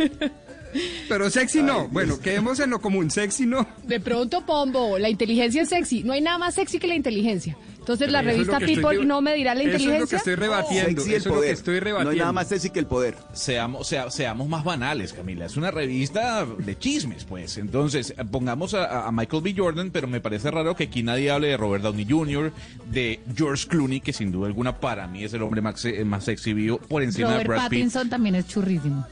Pero 1.07 1.29
sexy 1.29 1.63
no. 1.63 1.87
Bueno, 1.87 2.19
quedemos 2.19 2.59
en 2.59 2.69
lo 2.69 2.79
común. 2.81 3.09
Sexy 3.09 3.45
no. 3.45 3.67
De 3.83 3.99
pronto, 3.99 4.45
Pombo, 4.45 4.99
la 4.99 5.09
inteligencia 5.09 5.61
es 5.61 5.69
sexy. 5.69 6.03
No 6.03 6.13
hay 6.13 6.21
nada 6.21 6.37
más 6.37 6.55
sexy 6.55 6.77
que 6.77 6.87
la 6.87 6.95
inteligencia. 6.95 7.57
Entonces, 7.87 8.11
la 8.11 8.21
revista 8.21 8.57
estoy 8.57 8.75
People 8.75 8.97
de- 8.97 9.05
no 9.05 9.21
me 9.21 9.33
dirá 9.33 9.55
la 9.55 9.61
Eso 9.61 9.69
es 9.69 9.73
lo 9.73 9.77
que 9.77 9.83
inteligencia. 9.85 10.17
estoy 10.17 10.35
rebatiendo. 10.35 10.89
Sexy 11.01 11.09
el 11.09 11.15
Eso 11.15 11.29
es 11.29 11.35
lo 11.35 11.41
que 11.41 11.51
estoy 11.51 11.75
No 11.75 11.79
rebatiendo. 11.85 12.11
hay 12.11 12.17
nada 12.19 12.31
más 12.33 12.47
sexy 12.49 12.69
que 12.69 12.79
el 12.79 12.85
poder. 12.85 13.15
Seamos, 13.31 13.87
sea- 13.87 14.11
seamos 14.11 14.49
más 14.49 14.65
banales, 14.65 15.13
Camila. 15.13 15.45
Es 15.45 15.55
una 15.55 15.71
revista 15.71 16.45
de 16.45 16.77
chismes, 16.77 17.23
pues. 17.23 17.57
Entonces, 17.57 18.13
pongamos 18.29 18.73
a, 18.73 19.07
a 19.07 19.11
Michael 19.13 19.41
B. 19.41 19.53
Jordan, 19.55 19.91
pero 19.91 20.07
me 20.09 20.19
parece 20.19 20.51
raro 20.51 20.75
que 20.75 20.83
aquí 20.83 21.01
nadie 21.01 21.31
hable 21.31 21.47
de 21.47 21.55
Robert 21.55 21.81
Downey 21.83 22.05
Jr., 22.09 22.51
de 22.91 23.21
George 23.33 23.67
Clooney, 23.69 24.01
que 24.01 24.11
sin 24.11 24.33
duda 24.33 24.47
alguna 24.47 24.77
para 24.81 25.07
mí 25.07 25.23
es 25.23 25.33
el 25.33 25.41
hombre 25.43 25.61
más, 25.61 25.85
eh, 25.85 26.03
más 26.03 26.25
sexy 26.25 26.51
vivo, 26.51 26.79
por 26.79 27.03
encima 27.03 27.29
Robert 27.29 27.43
de 27.43 27.47
Brad 27.47 27.69
Pitt. 27.69 27.79
Pattinson 27.79 28.09
también 28.09 28.35
es 28.35 28.47
churrísimo. 28.47 29.07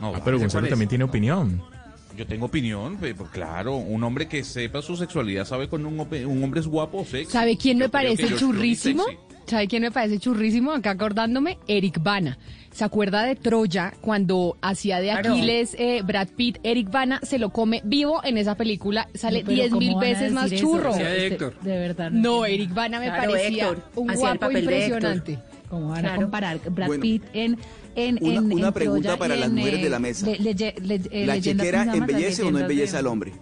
No, 0.00 0.08
Ah, 0.08 0.20
pero 0.24 0.36
¿cuál 0.36 0.38
Gonzalo 0.40 0.66
también 0.68 0.88
tiene 0.88 1.04
opinión. 1.04 1.62
Yo 2.16 2.26
tengo 2.26 2.46
opinión, 2.46 2.96
pe- 2.96 3.14
pues, 3.14 3.30
claro. 3.30 3.76
Un 3.76 4.02
hombre 4.04 4.26
que 4.28 4.42
sepa 4.44 4.82
su 4.82 4.96
sexualidad 4.96 5.44
sabe 5.44 5.68
cuando 5.68 5.88
un, 5.88 5.98
un 6.00 6.44
hombre 6.44 6.60
es 6.60 6.66
guapo 6.66 6.98
o 6.98 7.04
sexy. 7.04 7.30
¿Sabe 7.30 7.56
quién 7.56 7.78
me 7.78 7.88
parece 7.88 8.34
churrísimo? 8.36 9.04
¿Sabe 9.46 9.68
quién 9.68 9.82
me 9.82 9.90
parece 9.92 10.18
churrísimo? 10.18 10.72
Acá 10.72 10.90
acordándome, 10.90 11.58
Eric 11.68 12.02
Bana. 12.02 12.36
¿Se 12.72 12.84
acuerda 12.84 13.22
de 13.22 13.36
Troya 13.36 13.92
cuando 14.00 14.58
hacía 14.60 14.98
de. 15.00 15.10
Aquiles 15.12 15.74
eh, 15.78 16.02
Brad 16.04 16.28
Pitt? 16.36 16.58
Eric 16.62 16.90
Bana 16.90 17.20
se 17.22 17.38
lo 17.38 17.50
come 17.50 17.80
vivo 17.84 18.20
en 18.24 18.38
esa 18.38 18.54
película. 18.56 19.08
Sale 19.14 19.40
No, 19.40 19.46
pero 19.46 19.56
10 19.62 19.72
mil 19.72 19.88
¿cómo 19.92 20.00
van 20.00 20.06
a 20.06 20.10
veces 20.10 20.32
más 20.32 20.52
eso? 20.52 20.56
churro. 20.62 20.90
Este- 20.94 21.26
Héctor. 21.28 21.54
De 21.60 21.78
verdad. 21.78 22.10
No. 22.10 22.44
Eric 22.44 22.74
Bana 22.74 22.98
me 22.98 23.06
Claro, 23.06 23.30
parecía 23.32 23.68
Héctor, 23.68 23.84
un 23.94 24.14
guapo 24.14 24.48
de 24.48 24.58
impresionante. 24.60 25.38
¿Cómo 25.70 25.88
van 25.88 26.06
a 26.06 26.16
comparar 26.16 26.60
Brad 26.70 26.86
Bueno, 26.88 27.02
Pitt 27.02 27.22
en, 27.32 27.56
en, 27.96 28.18
una- 28.20 28.34
en- 28.38 28.52
una 28.52 28.68
en 28.68 28.72
pregunta 28.74 29.02
Troya 29.08 29.18
para 29.18 29.36
las 29.36 29.48
en, 29.48 29.54
mujeres 29.56 29.82
de 29.82 29.90
la 29.90 29.98
mesa. 29.98 30.26
le- 30.26 30.38
leye- 30.38 30.74
le- 30.80 31.00
eh, 31.10 31.26
¿La 31.26 31.40
chequera 31.40 31.82
embellece 31.94 32.42
o 32.42 32.50
no 32.50 32.58
embellece 32.60 32.92
de- 32.92 32.98
al 32.98 33.06
hombre? 33.08 33.32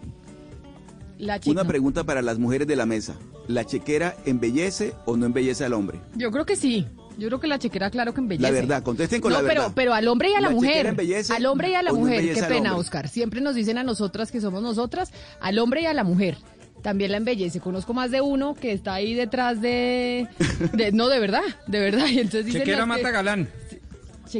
La. 1.18 1.40
Una 1.46 1.64
pregunta 1.64 2.04
para 2.04 2.22
las 2.22 2.38
mujeres 2.38 2.66
de 2.66 2.76
la 2.76 2.86
mesa. 2.86 3.14
¿La 3.46 3.64
chequera 3.64 4.16
embellece 4.26 4.94
o 5.06 5.16
no 5.16 5.26
embellece 5.26 5.64
al 5.64 5.72
hombre? 5.74 6.00
Yo 6.16 6.30
creo 6.30 6.44
que 6.44 6.56
sí. 6.56 6.86
Yo 7.16 7.28
creo 7.28 7.38
que 7.38 7.46
la 7.46 7.60
chequera, 7.60 7.90
claro 7.90 8.12
que 8.12 8.20
embellece. 8.20 8.42
La 8.42 8.50
verdad, 8.50 8.82
contesten 8.82 9.20
con 9.20 9.32
no, 9.32 9.40
la 9.40 9.46
pero, 9.48 9.60
verdad. 9.62 9.72
pero 9.76 9.94
al 9.94 10.08
hombre 10.08 10.30
y 10.30 10.34
a 10.34 10.40
la, 10.40 10.48
¿La 10.50 10.54
chequera 10.54 10.68
mujer. 10.72 10.86
embellece 10.86 11.32
Al 11.32 11.46
hombre 11.46 11.70
y 11.70 11.74
a 11.74 11.82
la 11.82 11.92
no 11.92 11.98
mujer. 11.98 12.34
Qué 12.34 12.42
pena? 12.42 12.76
Oscar. 12.76 13.08
Siempre 13.08 13.40
nos 13.40 13.54
dicen 13.54 13.78
a 13.78 13.84
nosotras 13.84 14.32
que 14.32 14.40
somos 14.40 14.60
nosotras, 14.64 15.12
al 15.40 15.58
hombre 15.60 15.82
y 15.82 15.86
a 15.86 15.94
la 15.94 16.02
mujer. 16.02 16.36
También 16.82 17.12
la 17.12 17.18
embellece. 17.18 17.60
Conozco 17.60 17.94
más 17.94 18.10
de 18.10 18.20
uno 18.20 18.54
que 18.54 18.72
está 18.72 18.94
ahí 18.94 19.14
detrás 19.14 19.60
de... 19.62 20.26
de- 20.72 20.90
no, 20.92 21.08
de 21.08 21.20
verdad, 21.20 21.42
de 21.68 21.78
verdad. 21.78 22.06
Y 22.10 22.18
entonces 22.18 22.46
dicen 22.46 22.62
Chequera 22.62 22.80
que- 22.80 22.86
mata 22.86 23.10
galán. 23.12 23.48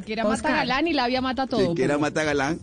Chequera 0.00 0.24
mata 0.24 0.50
galán 0.50 0.86
y 0.88 0.92
labia 0.92 1.20
mata 1.20 1.46
todo. 1.46 1.68
Chequera 1.74 1.98
mata 1.98 2.24
galán. 2.24 2.58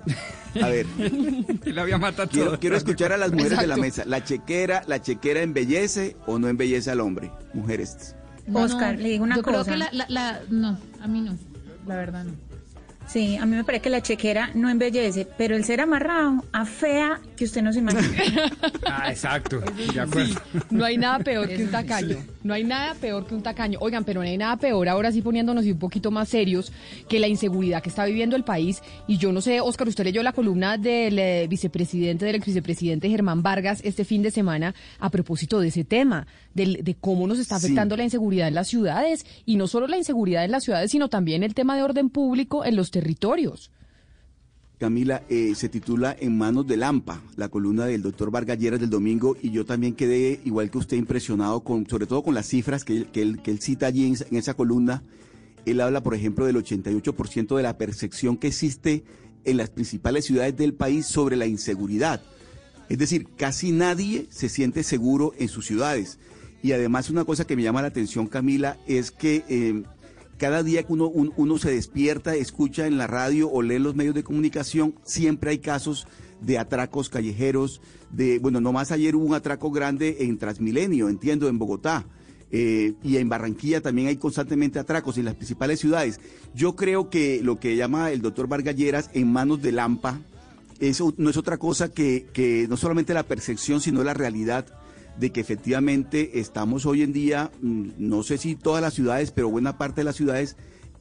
A 0.61 0.67
ver, 0.67 0.85
Y 1.65 1.71
la 1.71 1.83
había 1.83 1.97
matado 1.97 2.27
quiero, 2.29 2.47
todo. 2.51 2.59
quiero 2.59 2.75
escuchar 2.75 3.13
a 3.13 3.17
las 3.17 3.31
mujeres 3.31 3.57
de 3.59 3.67
la 3.67 3.77
mesa. 3.77 4.03
¿La 4.05 4.21
chequera, 4.23 4.83
¿La 4.87 5.01
chequera 5.01 5.41
embellece 5.41 6.17
o 6.25 6.39
no 6.39 6.49
embellece 6.49 6.91
al 6.91 6.99
hombre? 6.99 7.31
Mujeres. 7.53 8.15
No, 8.47 8.59
Oscar, 8.63 8.97
le 8.99 9.09
digo 9.09 9.23
una 9.23 9.37
yo 9.37 9.43
cosa. 9.43 9.63
creo 9.63 9.73
que 9.73 9.77
la, 9.77 9.89
la, 9.93 10.05
la- 10.09 10.41
no, 10.49 10.77
a 11.01 11.07
mí 11.07 11.21
no, 11.21 11.37
la 11.87 11.95
verdad 11.95 12.25
no. 12.25 12.33
Sí, 13.11 13.35
a 13.35 13.45
mí 13.45 13.57
me 13.57 13.63
parece 13.65 13.81
que 13.81 13.89
la 13.89 14.01
chequera 14.01 14.51
no 14.53 14.69
embellece, 14.69 15.27
pero 15.37 15.55
el 15.57 15.65
ser 15.65 15.81
amarrado 15.81 16.45
afea 16.53 17.19
que 17.35 17.43
usted 17.43 17.61
no 17.61 17.73
se 17.73 17.79
imagina. 17.79 18.01
Ah, 18.93 19.09
exacto. 19.09 19.61
De 19.93 19.99
acuerdo. 20.01 20.35
No 20.69 20.83
hay 20.83 20.97
nada 20.97 21.19
peor 21.19 21.47
que 21.47 21.63
un 21.63 21.71
tacaño. 21.71 22.17
No 22.43 22.53
hay 22.53 22.63
nada 22.65 22.93
peor 22.95 23.25
que 23.25 23.33
un 23.33 23.41
tacaño. 23.41 23.79
Oigan, 23.81 24.03
pero 24.03 24.21
no 24.21 24.27
hay 24.27 24.37
nada 24.37 24.57
peor, 24.57 24.89
ahora 24.89 25.11
sí 25.13 25.21
poniéndonos 25.21 25.65
un 25.65 25.79
poquito 25.79 26.11
más 26.11 26.27
serios, 26.27 26.73
que 27.07 27.19
la 27.19 27.27
inseguridad 27.29 27.81
que 27.81 27.87
está 27.89 28.03
viviendo 28.05 28.35
el 28.35 28.43
país. 28.43 28.81
Y 29.07 29.17
yo 29.17 29.31
no 29.31 29.39
sé, 29.39 29.61
Oscar, 29.61 29.87
usted 29.87 30.03
leyó 30.03 30.23
la 30.23 30.33
columna 30.33 30.77
del 30.77 31.17
eh, 31.19 31.47
vicepresidente, 31.49 32.25
del 32.25 32.35
ex 32.35 32.45
vicepresidente 32.47 33.09
Germán 33.09 33.41
Vargas 33.43 33.79
este 33.85 34.03
fin 34.03 34.21
de 34.23 34.31
semana 34.31 34.75
a 34.99 35.09
propósito 35.09 35.59
de 35.61 35.69
ese 35.69 35.85
tema, 35.85 36.27
del- 36.53 36.83
de 36.83 36.95
cómo 36.95 37.27
nos 37.27 37.39
está 37.39 37.59
Sí. 37.59 37.67
afectando 37.67 37.95
la 37.95 38.03
inseguridad 38.03 38.49
en 38.49 38.55
las 38.55 38.67
ciudades. 38.67 39.25
Y 39.45 39.55
no 39.55 39.67
solo 39.67 39.87
la 39.87 39.97
inseguridad 39.97 40.43
en 40.43 40.51
las 40.51 40.65
ciudades, 40.65 40.91
sino 40.91 41.07
también 41.07 41.43
el 41.43 41.53
tema 41.53 41.77
de 41.77 41.83
orden 41.83 42.09
público 42.09 42.65
en 42.65 42.75
los 42.75 42.91
territorios. 43.01 43.71
Camila, 44.77 45.23
eh, 45.29 45.53
se 45.55 45.69
titula 45.69 46.15
En 46.19 46.37
manos 46.37 46.65
del 46.65 46.81
AMPA, 46.83 47.21
la 47.35 47.49
columna 47.49 47.85
del 47.85 48.01
doctor 48.01 48.31
Vargas 48.31 48.57
Lleras 48.57 48.79
del 48.79 48.89
domingo, 48.89 49.37
y 49.41 49.51
yo 49.51 49.63
también 49.65 49.93
quedé, 49.93 50.39
igual 50.43 50.71
que 50.71 50.79
usted, 50.79 50.97
impresionado, 50.97 51.61
con, 51.63 51.87
sobre 51.87 52.07
todo 52.07 52.23
con 52.23 52.33
las 52.33 52.47
cifras 52.47 52.83
que 52.83 52.97
él, 53.13 53.39
que 53.43 53.51
él, 53.51 53.59
cita 53.59 53.85
allí 53.87 54.07
en, 54.07 54.13
esa- 54.13 54.25
en 54.29 54.37
esa 54.37 54.53
columna. 54.55 55.03
Él 55.65 55.81
habla, 55.81 56.01
por 56.01 56.15
ejemplo, 56.15 56.45
del 56.45 56.55
88% 56.55 57.55
de 57.55 57.61
la 57.63 57.77
percepción 57.77 58.37
que 58.37 58.47
existe 58.47 59.03
en 59.43 59.57
las 59.57 59.69
principales 59.69 60.25
ciudades 60.25 60.57
del 60.57 60.73
país 60.73 61.05
sobre 61.05 61.35
la 61.35 61.45
inseguridad. 61.45 62.21
Es 62.89 62.97
decir, 62.97 63.27
casi 63.37 63.71
nadie 63.71 64.25
se 64.31 64.49
siente 64.49 64.81
seguro 64.83 65.33
en 65.37 65.47
sus 65.47 65.67
ciudades. 65.67 66.17
Y 66.63 66.71
además 66.71 67.09
una 67.11 67.23
cosa 67.25 67.45
que 67.45 67.55
me 67.55 67.61
llama 67.63 67.81
la 67.83 67.87
atención, 67.89 68.25
Camila, 68.27 68.77
es 68.87 69.11
que 69.11 69.43
eh, 69.47 69.83
cada 70.41 70.63
día 70.63 70.81
que 70.81 70.91
uno, 70.91 71.07
un- 71.07 71.31
uno 71.37 71.57
se 71.59 71.69
despierta, 71.71 72.35
escucha 72.35 72.87
en 72.87 72.97
la 72.97 73.05
radio 73.05 73.47
o 73.49 73.61
lee 73.61 73.77
los 73.77 73.95
medios 73.95 74.15
de 74.15 74.23
comunicación, 74.23 74.95
siempre 75.03 75.51
hay 75.51 75.59
casos 75.59 76.07
de 76.41 76.57
atracos 76.57 77.09
callejeros, 77.09 77.79
de, 78.11 78.39
bueno, 78.39 78.59
nomás 78.59 78.91
ayer 78.91 79.15
hubo 79.15 79.23
un 79.25 79.35
atraco 79.35 79.69
grande 79.69 80.17
en 80.21 80.39
Transmilenio, 80.39 81.09
entiendo, 81.09 81.47
en 81.47 81.59
Bogotá. 81.59 82.05
eh, 82.53 82.95
y 83.01 83.15
en 83.15 83.29
Barranquilla 83.29 83.79
también 83.79 84.09
hay 84.09 84.17
constantemente 84.17 84.77
atracos 84.77 85.17
en 85.17 85.23
las 85.23 85.35
principales 85.35 85.79
ciudades. 85.79 86.19
Yo 86.53 86.75
creo 86.75 87.09
que 87.09 87.39
lo 87.41 87.59
que 87.61 87.77
llama 87.77 88.11
el 88.11 88.21
doctor 88.21 88.47
Vargas 88.49 88.75
Lleras 88.75 89.09
en 89.13 89.31
manos 89.31 89.61
del 89.61 89.79
AMPA, 89.79 90.19
eso 90.81 91.13
no 91.15 91.29
es 91.29 91.37
otra 91.37 91.57
cosa 91.57 91.93
que 91.93 92.65
no 92.67 92.75
solamente 92.75 93.13
la 93.13 93.23
percepción, 93.23 93.79
sino 93.79 94.03
la 94.03 94.13
realidad 94.13 94.65
de 95.17 95.31
que 95.31 95.41
efectivamente 95.41 96.39
estamos 96.39 96.85
hoy 96.85 97.03
en 97.03 97.13
día, 97.13 97.51
mm, 97.61 97.89
no 97.97 98.23
sé 98.23 98.37
si 98.37 98.55
todas 98.55 98.81
las 98.81 98.93
ciudades, 98.93 99.31
pero 99.31 99.49
buena 99.49 99.77
parte 99.77 100.01
de 100.01 100.05
las 100.05 100.15
ciudades 100.15 100.57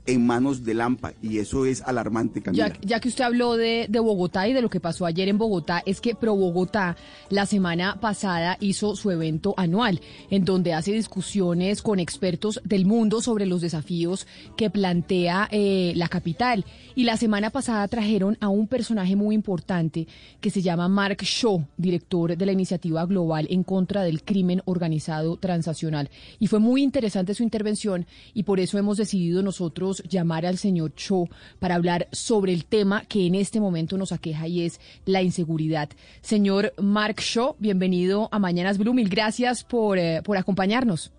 en 0.07 0.27
manos 0.27 0.65
de 0.65 0.75
Lampa 0.75 1.13
y 1.23 1.39
eso 1.39 1.67
es 1.67 1.83
alarmante, 1.83 2.43
Camila. 2.43 2.69
Ya, 2.69 2.79
ya 2.81 3.01
que 3.01 3.09
usted 3.09 3.25
habló 3.25 3.57
de, 3.57 3.87
de, 3.89 4.01
Bogotá 4.01 4.49
y 4.49 4.53
de 4.53 4.63
lo 4.63 4.71
que 4.71 4.81
pasó 4.81 5.07
ayer 5.07 5.29
en 5.29 5.39
Bogotá, 5.39 5.83
es 5.85 6.01
que 6.01 6.15
Pro 6.15 6.35
Bogotá 6.35 6.97
la 7.29 7.47
semana 7.47 8.01
pasada 8.01 8.57
hizo 8.61 8.97
su 8.97 9.11
evento 9.11 9.55
anual, 9.57 10.01
en 10.31 10.45
donde 10.45 10.75
hace 10.75 10.93
discusiones 10.93 11.83
con 11.83 11.99
expertos 11.99 12.61
del 12.65 12.87
mundo 12.87 13.21
sobre 13.21 13.47
los 13.47 13.61
desafíos 13.61 14.27
que 14.57 14.71
plantea 14.71 15.49
eh, 15.51 15.93
la 15.97 16.09
capital. 16.09 16.65
Y 16.95 17.05
la 17.05 17.17
semana 17.17 17.51
pasada 17.51 17.87
trajeron 17.89 18.37
a 18.41 18.49
un 18.49 18.67
personaje 18.67 19.17
muy 19.17 19.35
importante 19.35 20.07
que 20.41 20.51
se 20.51 20.63
llama 20.63 20.89
Mark 20.89 21.23
Shaw, 21.23 21.67
director 21.77 22.37
de 22.37 22.47
la 22.47 22.53
iniciativa 22.53 23.07
global 23.07 23.47
en 23.51 23.63
contra 23.63 24.03
del 24.03 24.23
crimen 24.23 24.63
organizado 24.65 25.37
transnacional. 25.37 26.11
Y 26.39 26.47
fue 26.47 26.59
muy 26.59 26.83
interesante 26.83 27.35
su 27.35 27.43
intervención 27.43 28.07
y 28.35 28.43
por 28.43 28.61
eso 28.61 28.79
hemos 28.79 28.97
decidido 28.97 29.43
nosotros 29.43 29.90
llamar 29.99 30.47
al 30.47 30.59
señor 30.59 30.95
Cho 30.95 31.29
para 31.59 31.75
hablar 31.75 32.09
sobre 32.13 32.53
el 32.53 32.65
tema 32.65 33.05
que 33.05 33.27
en 33.27 33.35
este 33.35 33.61
momento 33.61 33.97
nos 33.99 34.13
aqueja 34.13 34.49
y 34.49 34.63
es 34.63 34.81
la 35.05 35.23
inseguridad. 35.23 35.91
Señor 36.21 36.73
Mark 36.81 37.21
Shaw, 37.21 37.57
bienvenido 37.59 38.29
a 38.33 38.39
Mañanas 38.39 38.79
Blue. 38.79 38.95
Mil 38.95 39.09
gracias 39.09 39.65
por, 39.65 39.99
eh, 39.99 40.23
por 40.25 40.37
acompañarnos. 40.37 41.13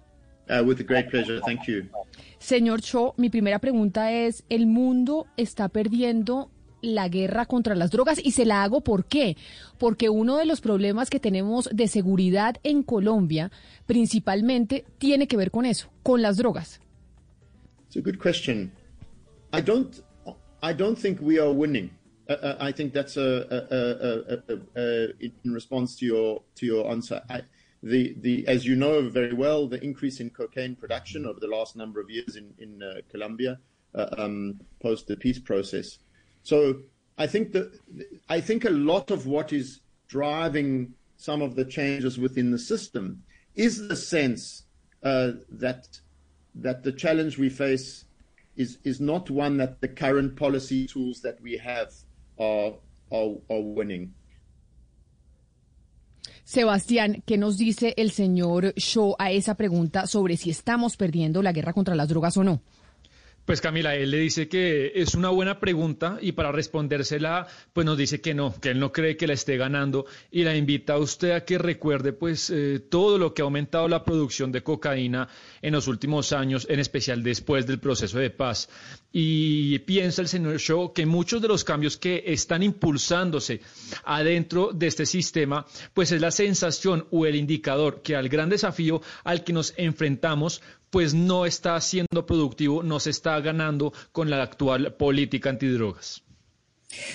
Uh, 0.50 0.64
with 0.64 0.80
a 0.80 0.84
great 0.84 1.10
pleasure. 1.10 1.40
Thank 1.46 1.68
you. 1.68 1.84
Señor 2.40 2.82
Cho, 2.82 3.14
mi 3.18 3.30
primera 3.30 3.60
pregunta 3.60 4.12
es, 4.12 4.44
¿el 4.50 4.66
mundo 4.66 5.28
está 5.38 5.70
perdiendo 5.70 6.50
la 6.82 7.08
guerra 7.08 7.46
contra 7.46 7.76
las 7.76 7.92
drogas? 7.92 8.20
Y 8.22 8.32
se 8.32 8.46
la 8.46 8.64
hago 8.64 8.82
¿por 8.82 9.06
qué? 9.06 9.38
Porque 9.78 10.10
uno 10.10 10.38
de 10.38 10.46
los 10.46 10.60
problemas 10.60 11.10
que 11.10 11.20
tenemos 11.20 11.70
de 11.72 11.88
seguridad 11.88 12.58
en 12.64 12.82
Colombia 12.84 13.52
principalmente 13.86 14.86
tiene 14.98 15.28
que 15.28 15.38
ver 15.38 15.52
con 15.52 15.66
eso, 15.66 15.90
con 16.04 16.22
las 16.22 16.38
drogas. 16.38 16.81
It's 17.92 17.98
a 17.98 18.02
good 18.02 18.20
question. 18.20 18.72
I 19.52 19.60
don't, 19.60 20.00
I 20.64 20.72
don't 20.72 20.98
think 20.98 21.20
we 21.20 21.40
are 21.40 21.52
winning. 21.52 21.92
Uh, 22.30 22.34
uh, 22.36 22.58
I 22.58 22.72
think 22.72 22.94
that's 22.94 23.18
a, 23.18 24.42
a, 24.48 24.80
a, 24.80 25.10
in 25.20 25.52
response 25.52 25.98
to 25.98 26.06
your 26.06 26.42
to 26.56 26.66
your 26.66 26.90
answer. 26.90 27.22
I, 27.30 27.42
the, 27.84 28.16
the, 28.22 28.48
as 28.48 28.66
you 28.66 28.78
know 28.78 29.10
very 29.10 29.34
well, 29.34 29.68
the 29.68 29.84
increase 29.84 30.22
in 30.22 30.30
cocaine 30.30 30.74
production 30.74 31.26
over 31.26 31.42
the 31.42 31.48
last 31.48 31.76
number 31.76 32.00
of 32.00 32.10
years 32.10 32.38
in, 32.38 32.54
in 32.60 32.82
uh, 32.82 33.02
Colombia 33.10 33.60
uh, 33.94 34.06
um, 34.18 34.62
post 34.82 35.08
the 35.08 35.18
peace 35.18 35.40
process. 35.40 35.98
So 36.44 36.84
I 37.18 37.28
think 37.28 37.52
that 37.52 37.78
I 38.30 38.40
think 38.40 38.64
a 38.64 38.70
lot 38.70 39.12
of 39.12 39.28
what 39.28 39.52
is 39.52 39.82
driving 40.08 40.94
some 41.18 41.42
of 41.42 41.56
the 41.56 41.66
changes 41.66 42.18
within 42.18 42.52
the 42.52 42.60
system 42.60 43.24
is 43.54 43.86
the 43.90 43.98
sense 43.98 44.64
uh, 45.04 45.32
that 45.50 46.00
that 46.56 46.84
the 46.84 46.92
challenge 46.92 47.38
we 47.38 47.50
face 47.50 48.06
is 48.56 48.80
is 48.84 49.00
not 49.00 49.30
one 49.30 49.58
that 49.58 49.80
the 49.82 49.88
current 49.88 50.36
policy 50.36 50.88
tools 50.88 51.22
that 51.22 51.40
we 51.42 51.58
have 51.58 51.92
are 52.38 52.74
are, 53.12 53.62
winning. 53.62 54.14
Sebastián, 56.44 57.24
¿qué 57.26 57.38
nos 57.38 57.58
dice 57.58 57.94
el 57.98 58.12
señor 58.12 58.74
Shaw 58.76 59.16
a 59.20 59.32
esa 59.32 59.56
pregunta 59.56 60.06
sobre 60.08 60.38
si 60.38 60.50
estamos 60.50 60.98
perdiendo 60.98 61.42
la 61.42 61.54
guerra 61.54 61.74
contra 61.74 61.96
las 61.96 62.10
drogas 62.10 62.36
o 62.38 62.44
no? 62.44 62.62
Pues 63.46 63.60
Camila, 63.60 63.96
él 63.96 64.12
le 64.12 64.20
dice 64.20 64.48
que 64.48 64.92
es 64.96 65.16
una 65.16 65.30
buena 65.30 65.60
pregunta 65.60 66.20
y 66.22 66.34
para 66.34 66.52
respondérsela, 66.52 67.48
pues 67.74 67.86
nos 67.86 67.98
dice 67.98 68.22
que 68.22 68.36
no, 68.36 68.54
que 68.60 68.70
él 68.70 68.80
no 68.80 68.92
cree 68.92 69.18
que 69.18 69.26
la 69.26 69.34
esté 69.34 69.58
ganando 69.58 70.06
y 70.30 70.44
la 70.44 70.56
invita 70.56 70.94
a 70.94 71.00
usted 71.00 71.32
a 71.32 71.44
que 71.44 71.58
recuerde 71.58 72.14
pues 72.14 72.52
eh, 72.52 72.80
todo 72.80 73.18
lo 73.18 73.34
que 73.34 73.42
ha 73.42 73.46
aumentado 73.46 73.88
la 73.88 74.06
producción 74.06 74.52
de 74.52 74.62
cocaína 74.62 75.28
en 75.62 75.74
los 75.74 75.88
últimos 75.88 76.34
años, 76.34 76.68
en 76.70 76.80
especial 76.80 77.24
después 77.24 77.66
del 77.66 77.80
proceso 77.80 78.20
de 78.20 78.30
paz. 78.30 78.70
Y 79.14 79.80
piensa 79.80 80.22
el 80.22 80.30
señor 80.30 80.58
Shaw 80.58 80.94
que 80.94 81.06
muchos 81.06 81.42
de 81.42 81.50
los 81.50 81.64
cambios 81.64 81.98
que 81.98 82.24
están 82.28 82.64
impulsándose 82.64 83.62
adentro 84.06 84.72
de 84.74 84.88
este 84.88 85.06
sistema, 85.06 85.66
pues 85.94 86.12
es 86.12 86.22
la 86.22 86.32
sensación 86.32 87.06
o 87.12 87.26
el 87.26 87.36
indicador 87.36 88.02
que 88.02 88.16
al 88.16 88.30
gran 88.30 88.50
desafío 88.50 89.02
al 89.24 89.44
que 89.44 89.54
nos 89.54 89.74
enfrentamos 89.76 90.62
pues 90.90 91.14
no 91.14 91.46
está 91.46 91.80
siendo 91.80 92.26
productivo, 92.26 92.84
no 92.84 93.00
se 93.00 93.10
está 93.10 93.40
ganando 93.40 93.94
con 94.12 94.30
la 94.30 94.44
actual 94.44 94.94
política 94.96 95.50
antidrogas. 95.50 96.24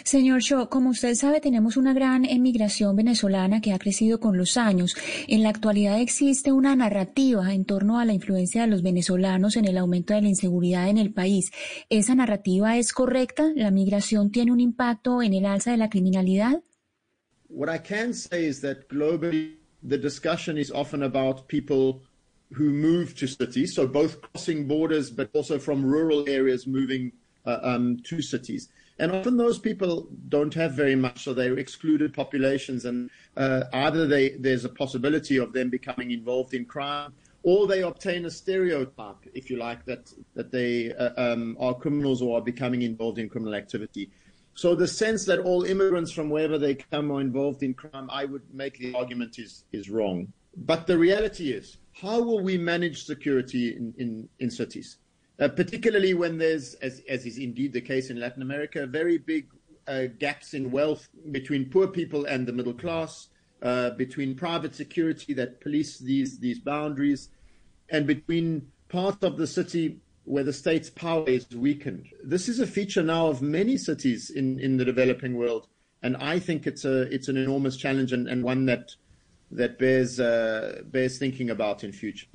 Señor 0.05 0.41
Shaw, 0.41 0.69
como 0.69 0.91
usted 0.91 1.15
sabe, 1.15 1.41
tenemos 1.41 1.77
una 1.77 1.93
gran 1.93 2.25
emigración 2.25 2.97
venezolana 2.97 3.61
que 3.61 3.73
ha 3.73 3.79
crecido 3.79 4.21
con 4.21 4.37
los 4.37 4.57
años. 4.57 4.95
En 5.29 5.43
la 5.43 5.51
actualidad 5.51 6.01
existe 6.01 6.53
una 6.53 6.75
narrativa 6.77 7.53
en 7.53 7.65
torno 7.65 7.99
a 7.99 8.05
la 8.05 8.13
influencia 8.13 8.63
de 8.63 8.69
los 8.69 8.83
venezolanos 8.83 9.57
en 9.57 9.67
el 9.67 9.79
aumento 9.79 10.15
de 10.15 10.23
la 10.23 10.29
inseguridad 10.29 10.89
en 10.89 10.99
el 10.99 11.13
país. 11.13 11.51
¿Esa 11.91 12.15
narrativa 12.15 12.77
es 12.79 12.93
correcta? 12.93 13.53
¿La 13.55 13.71
migración 13.71 14.31
tiene 14.31 14.53
un 14.53 14.61
impacto 14.61 15.23
en 15.23 15.35
el 15.35 15.47
alza 15.47 15.73
de 15.73 15.77
la 15.77 15.91
criminalidad? 15.91 16.63
What 17.49 17.73
I 17.73 17.79
can 17.79 18.13
say 18.13 18.47
is 18.47 18.61
that 18.63 18.89
globally 18.89 19.59
the 19.87 19.99
discussion 19.99 20.59
is 20.59 20.71
often 20.71 21.03
about 21.03 21.47
people 21.47 22.03
who 22.53 22.71
move 22.71 23.15
to 23.17 23.27
cities, 23.27 23.75
so 23.75 23.87
both 23.87 24.21
crossing 24.21 24.67
borders, 24.67 25.11
but 25.11 25.31
also 25.33 25.59
from 25.59 25.85
rural 25.85 26.25
areas 26.29 26.67
moving 26.67 27.13
uh, 27.45 27.59
um, 27.63 27.99
to 28.05 28.21
cities. 28.21 28.69
And 28.99 29.13
often 29.13 29.37
those 29.37 29.59
people 29.59 30.09
don't 30.29 30.55
have 30.55 30.73
very 30.73 30.97
much, 30.97 31.25
so 31.25 31.35
they're 31.35 31.59
excluded 31.59 32.15
populations, 32.15 32.87
and 32.87 33.11
uh, 33.37 33.65
either 33.73 34.07
they, 34.07 34.31
there's 34.31 34.65
a 34.65 34.71
possibility 34.71 35.37
of 35.37 35.53
them 35.53 35.69
becoming 35.69 36.13
involved 36.13 36.55
in 36.55 36.65
crime, 36.65 37.13
or 37.43 37.67
they 37.67 37.83
obtain 37.83 38.25
a 38.25 38.31
stereotype, 38.31 39.17
if 39.35 39.51
you 39.51 39.59
like, 39.59 39.85
that 39.85 40.13
that 40.35 40.51
they 40.51 40.93
uh, 40.95 41.11
um, 41.17 41.57
are 41.61 41.75
criminals 41.75 42.23
or 42.23 42.39
are 42.39 42.43
becoming 42.43 42.83
involved 42.83 43.19
in 43.19 43.29
criminal 43.29 43.55
activity. 43.55 44.11
So 44.55 44.75
the 44.75 44.89
sense 44.89 45.27
that 45.27 45.41
all 45.41 45.65
immigrants 45.65 46.11
from 46.11 46.31
wherever 46.31 46.57
they 46.57 46.77
come 46.77 47.13
are 47.13 47.21
involved 47.21 47.63
in 47.63 47.75
crime, 47.75 48.09
I 48.11 48.25
would 48.25 48.43
make 48.53 48.79
the 48.79 48.95
argument 48.95 49.39
is 49.39 49.65
is 49.73 49.91
wrong. 49.91 50.33
But 50.57 50.87
the 50.87 50.97
reality 50.97 51.53
is 51.53 51.77
how 51.93 52.21
will 52.23 52.41
we 52.41 52.59
manage 52.59 53.05
security 53.05 53.77
in, 53.77 53.95
in, 53.99 54.29
in 54.39 54.51
cities? 54.51 54.99
Uh, 55.39 55.49
particularly 55.49 56.15
when 56.15 56.39
there's, 56.39 56.75
as, 56.75 57.03
as 57.09 57.27
is 57.27 57.37
indeed 57.37 57.73
the 57.73 57.81
case 57.81 58.09
in 58.09 58.19
Latin 58.19 58.41
America, 58.41 58.87
very 58.87 59.19
big 59.19 59.47
uh, 59.87 60.05
gaps 60.19 60.55
in 60.55 60.71
wealth 60.71 61.09
between 61.31 61.69
poor 61.69 61.87
people 61.87 62.25
and 62.25 62.47
the 62.47 62.53
middle 62.53 62.73
class, 62.73 63.29
uh, 63.63 63.91
between 63.91 64.35
private 64.35 64.75
security 64.75 65.35
that 65.35 65.61
police 65.61 65.99
these, 65.99 66.39
these 66.39 66.59
boundaries, 66.59 67.29
and 67.91 68.07
between 68.07 68.67
parts 68.89 69.23
of 69.23 69.37
the 69.37 69.47
city 69.47 70.01
where 70.25 70.43
the 70.45 70.53
state's 70.53 70.91
power 70.91 71.29
is 71.29 71.47
weakened. 71.51 72.07
This 72.25 72.49
is 72.49 72.59
a 72.59 72.67
feature 72.67 73.03
now 73.03 73.29
of 73.29 73.43
many 73.43 73.77
cities 73.77 74.31
in, 74.31 74.59
in 74.59 74.77
the 74.79 74.85
developing 74.85 75.37
world, 75.37 75.69
and 76.03 76.17
I 76.17 76.39
think 76.39 76.67
it's, 76.67 76.85
a, 76.85 77.03
it's 77.15 77.29
an 77.29 77.37
enormous 77.37 77.77
challenge 77.77 78.13
and, 78.13 78.27
and 78.27 78.43
one 78.43 78.67
that 78.67 78.91
that 79.53 79.79
bears, 79.79 80.19
uh, 80.19 80.83
bears 80.87 81.19
thinking 81.19 81.51
about 81.51 81.85
in 81.85 81.93
future. 81.93 82.27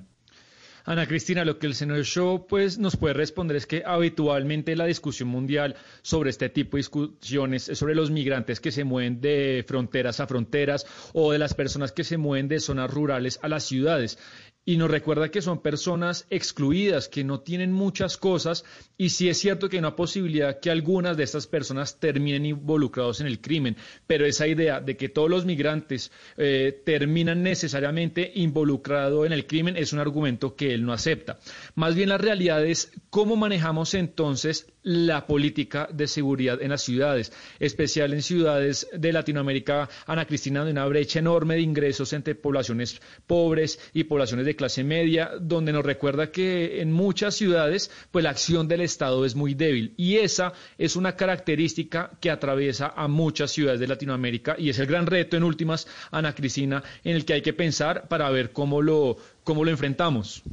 Ana 0.84 1.06
Cristina, 1.06 1.46
lo 1.46 1.60
que 1.60 1.68
el 1.68 1.76
señor 1.76 2.02
Shaw 2.02 2.48
pues, 2.48 2.80
nos 2.80 2.98
puede 2.98 3.14
responder 3.14 3.56
es 3.56 3.68
que 3.68 3.84
habitualmente 3.86 4.76
la 4.76 4.86
discusión 4.86 5.30
mundial 5.30 5.76
sobre 6.02 6.32
este 6.32 6.50
tipo 6.50 6.78
de 6.78 6.80
discusiones 6.80 7.70
es 7.70 7.78
sobre 7.78 7.94
los 7.94 8.10
migrantes 8.10 8.60
que 8.60 8.72
se 8.72 8.84
mueven 8.84 9.22
de 9.22 9.64
fronteras 9.68 10.20
a 10.20 10.28
fronteras 10.28 10.88
o 11.14 11.32
de 11.32 11.38
las 11.38 11.54
personas 11.54 11.92
que 11.92 12.04
se 12.04 12.18
mueven 12.18 12.48
de 12.48 12.60
zonas 12.60 12.92
rurales 12.92 13.40
a 13.44 13.48
las 13.48 13.64
ciudades 13.64 14.18
y 14.64 14.78
nos 14.78 14.92
recuerda 14.92 15.30
que 15.30 15.42
son 15.42 15.62
personas 15.62 16.28
excluidas, 16.30 17.08
que 17.08 17.24
no 17.24 17.40
tienen 17.40 17.72
muchas 17.72 18.18
cosas, 18.18 18.64
y 18.98 19.10
sí 19.10 19.28
es 19.28 19.40
cierto 19.40 19.70
que 19.70 19.78
hay 19.78 19.80
una 19.80 19.96
posibilidad 19.96 20.60
que 20.60 20.70
algunas 20.70 21.18
de 21.18 21.24
estas 21.24 21.48
personas 21.48 22.00
terminen 22.00 22.46
involucrados 22.46 23.22
en 23.22 23.28
el 23.28 23.42
crimen, 23.42 23.76
pero 24.06 24.26
esa 24.26 24.48
idea 24.48 24.80
de 24.80 24.98
que 24.98 25.10
todos 25.10 25.30
los 25.30 25.46
migrantes 25.46 26.12
eh, 26.38 26.82
terminan 26.86 27.42
necesariamente 27.42 28.32
involucrados 28.36 29.26
en 29.26 29.34
el 29.34 29.48
crimen 29.48 29.78
es 29.78 29.94
un 29.94 30.00
argumento 30.00 30.56
que 30.56 30.74
él 30.74 30.86
no 30.86 30.94
acepta. 30.94 31.40
Más 31.76 31.96
bien 31.96 32.10
la 32.10 32.18
realidad 32.20 32.64
es 32.64 32.92
cómo 33.10 33.36
manejamos 33.36 33.94
entonces 33.96 34.71
la 34.84 35.28
política 35.28 35.88
de 35.92 36.08
seguridad 36.08 36.62
en 36.62 36.70
las 36.70 36.82
ciudades, 36.82 37.32
especial 37.60 38.14
en 38.14 38.22
ciudades 38.22 38.88
de 38.94 39.14
Latinoamérica, 39.14 39.90
Ana 40.06 40.26
Cristina, 40.26 40.66
de 40.66 40.72
una 40.72 40.86
brecha 40.86 41.20
enorme 41.20 41.56
de 41.56 41.62
ingresos 41.62 42.14
entre 42.14 42.36
poblaciones 42.36 43.02
pobres 43.28 43.80
y 43.94 44.06
poblaciones 44.06 44.46
de 44.46 44.56
clase 44.56 44.84
media, 44.84 45.32
donde 45.40 45.74
nos 45.74 45.86
recuerda 45.86 46.32
que 46.32 46.82
en 46.82 46.92
muchas 46.92 47.36
ciudades 47.36 47.92
pues 48.12 48.24
la 48.24 48.32
acción 48.32 48.68
del 48.68 48.82
Estado 48.82 49.26
es 49.26 49.36
muy 49.36 49.54
débil 49.54 49.94
y 49.98 50.18
esa 50.18 50.54
es 50.78 50.96
una 50.96 51.16
característica 51.16 52.12
que 52.20 52.32
atraviesa 52.32 52.94
a 52.96 53.08
muchas 53.08 53.52
ciudades 53.52 53.80
de 53.80 53.88
Latinoamérica 53.88 54.56
y 54.58 54.70
es 54.70 54.80
el 54.80 54.88
gran 54.88 55.06
reto 55.06 55.38
en 55.38 55.44
últimas, 55.44 55.88
Ana 56.12 56.34
Cristina, 56.34 56.84
en 57.04 57.16
el 57.16 57.26
que 57.26 57.34
hay 57.34 57.42
que 57.42 57.54
pensar 57.54 58.08
para 58.08 58.30
ver 58.30 58.52
cómo 58.52 58.82
lo, 58.82 59.18
cómo 59.44 59.64
lo 59.64 59.72
enfrentamos. 59.72 60.44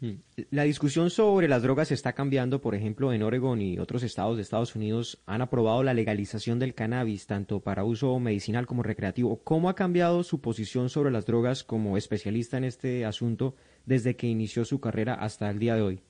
Mm. 0.00 0.12
La 0.50 0.62
discusión 0.62 1.10
sobre 1.10 1.46
las 1.46 1.62
drogas 1.62 1.92
está 1.92 2.14
cambiando. 2.14 2.60
Por 2.60 2.74
ejemplo, 2.74 3.12
en 3.12 3.22
Oregon 3.22 3.60
y 3.60 3.78
otros 3.78 4.02
estados 4.02 4.36
de 4.36 4.42
Estados 4.42 4.74
Unidos 4.74 5.22
han 5.26 5.42
aprobado 5.42 5.82
la 5.82 5.94
legalización 5.94 6.58
del 6.58 6.74
cannabis, 6.74 7.26
tanto 7.26 7.60
para 7.60 7.84
uso 7.84 8.18
medicinal 8.18 8.66
como 8.66 8.82
recreativo. 8.82 9.42
¿Cómo 9.44 9.68
ha 9.68 9.74
cambiado 9.74 10.22
su 10.22 10.40
posición 10.40 10.88
sobre 10.88 11.10
las 11.10 11.26
drogas 11.26 11.62
como 11.62 11.96
especialista 11.96 12.56
en 12.56 12.64
este 12.64 13.04
asunto 13.04 13.54
desde 13.84 14.16
que 14.16 14.26
inició 14.26 14.64
su 14.64 14.80
carrera 14.80 15.14
hasta 15.14 15.50
el 15.50 15.58
día 15.58 15.74
de 15.74 15.82
hoy? 15.82 16.02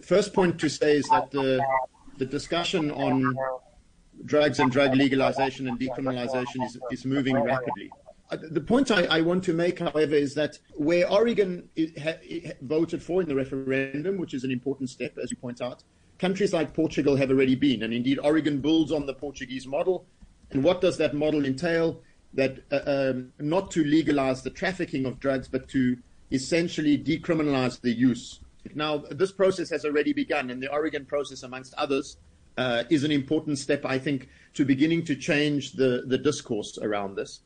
First 0.00 0.34
point 0.34 0.56
to 0.60 0.68
say 0.68 0.98
is 0.98 1.08
that 1.08 1.30
the, 1.30 1.58
the 2.18 2.26
discussion 2.26 2.90
on 2.90 3.34
drugs 4.24 4.60
and 4.60 4.70
drug 4.70 4.94
legalization 4.94 5.68
and 5.68 5.78
decriminalization 5.78 6.64
is, 6.66 6.78
is 6.90 7.06
moving 7.06 7.34
rapidly. 7.34 7.90
Uh, 8.30 8.36
The 8.50 8.60
point 8.60 8.90
I, 8.90 9.04
I 9.04 9.20
want 9.20 9.44
to 9.44 9.52
make, 9.52 9.78
however, 9.78 10.14
is 10.14 10.34
that 10.34 10.58
where 10.74 11.10
Oregon 11.10 11.68
voted 12.62 13.02
for 13.02 13.22
in 13.22 13.28
the 13.28 13.34
referendum, 13.34 14.16
which 14.18 14.34
is 14.34 14.44
an 14.44 14.50
important 14.50 14.90
step, 14.90 15.18
as 15.22 15.30
you 15.30 15.36
point 15.36 15.60
out, 15.60 15.82
countries 16.18 16.52
like 16.52 16.74
Portugal 16.74 17.16
have 17.16 17.30
already 17.30 17.54
been. 17.54 17.82
And 17.82 17.92
indeed, 17.92 18.18
Oregon 18.18 18.60
builds 18.60 18.92
on 18.92 19.06
the 19.06 19.14
Portuguese 19.14 19.66
model. 19.66 20.06
And 20.50 20.62
what 20.62 20.80
does 20.80 20.96
that 20.98 21.14
model 21.14 21.44
entail? 21.44 22.00
That 22.34 22.64
uh, 22.72 22.80
um, 22.86 23.32
not 23.38 23.70
to 23.72 23.84
legalize 23.84 24.42
the 24.42 24.50
trafficking 24.50 25.06
of 25.06 25.20
drugs, 25.20 25.46
but 25.46 25.68
to 25.68 25.96
essentially 26.32 26.98
decriminalize 26.98 27.80
the 27.80 27.92
use. 27.92 28.40
Now, 28.74 29.04
this 29.10 29.30
process 29.30 29.70
has 29.70 29.84
already 29.84 30.12
begun, 30.12 30.50
and 30.50 30.60
the 30.60 30.70
Oregon 30.72 31.04
process, 31.04 31.42
amongst 31.44 31.74
others, 31.74 32.16
uh, 32.56 32.84
is 32.90 33.04
an 33.04 33.12
important 33.12 33.58
step, 33.58 33.84
I 33.84 33.98
think, 33.98 34.28
to 34.54 34.64
beginning 34.64 35.04
to 35.04 35.14
change 35.14 35.72
the, 35.72 36.04
the 36.06 36.18
discourse 36.18 36.78
around 36.78 37.14
this. 37.16 37.40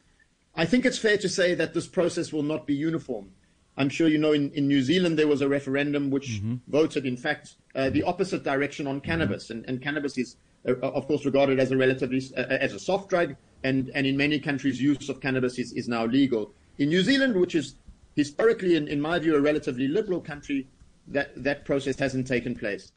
I 0.59 0.66
think 0.66 0.84
it's 0.84 0.98
fair 0.98 1.16
to 1.18 1.28
say 1.28 1.54
that 1.54 1.72
this 1.72 1.86
process 1.86 2.32
will 2.32 2.42
not 2.42 2.66
be 2.66 2.74
uniform. 2.74 3.30
I'm 3.76 3.88
sure 3.88 4.09
you 4.09 4.18
know 4.18 4.32
in, 4.32 4.50
in 4.50 4.66
New 4.66 4.82
Zealand 4.82 5.16
there 5.16 5.28
was 5.28 5.40
a 5.40 5.48
referendum 5.48 6.11
which 6.11 6.40
voted, 6.66 7.06
in 7.06 7.16
fact, 7.16 7.54
uh, 7.76 7.90
the 7.90 8.02
opposite 8.02 8.42
direction 8.42 8.88
on 8.88 9.00
cannabis. 9.00 9.50
And, 9.50 9.64
and 9.68 9.80
cannabis 9.80 10.18
is, 10.18 10.34
uh, 10.66 10.74
of 10.80 11.06
course, 11.06 11.24
regarded 11.24 11.61
as 11.61 11.70
a 11.70 11.76
relatively 11.76 12.20
uh, 12.36 12.40
as 12.66 12.74
a 12.74 12.80
soft 12.80 13.09
drug, 13.09 13.36
and, 13.62 13.92
and 13.94 14.04
in 14.04 14.16
many 14.16 14.40
countries, 14.40 14.82
use 14.82 15.09
of 15.09 15.20
cannabis 15.20 15.61
is, 15.61 15.72
is 15.74 15.86
now 15.86 16.06
legal. 16.06 16.52
In 16.78 16.88
New 16.88 17.02
Zealand, 17.02 17.36
which 17.36 17.54
is 17.54 17.76
historically, 18.16 18.74
in, 18.74 18.88
in 18.88 19.00
my 19.00 19.20
view, 19.20 19.36
a 19.36 19.40
relatively 19.40 19.86
liberal 19.86 20.20
country, 20.20 20.66
that, 21.06 21.30
that 21.40 21.64
process 21.64 21.96
hasn't 22.00 22.26
taken 22.26 22.56
place. 22.56 22.90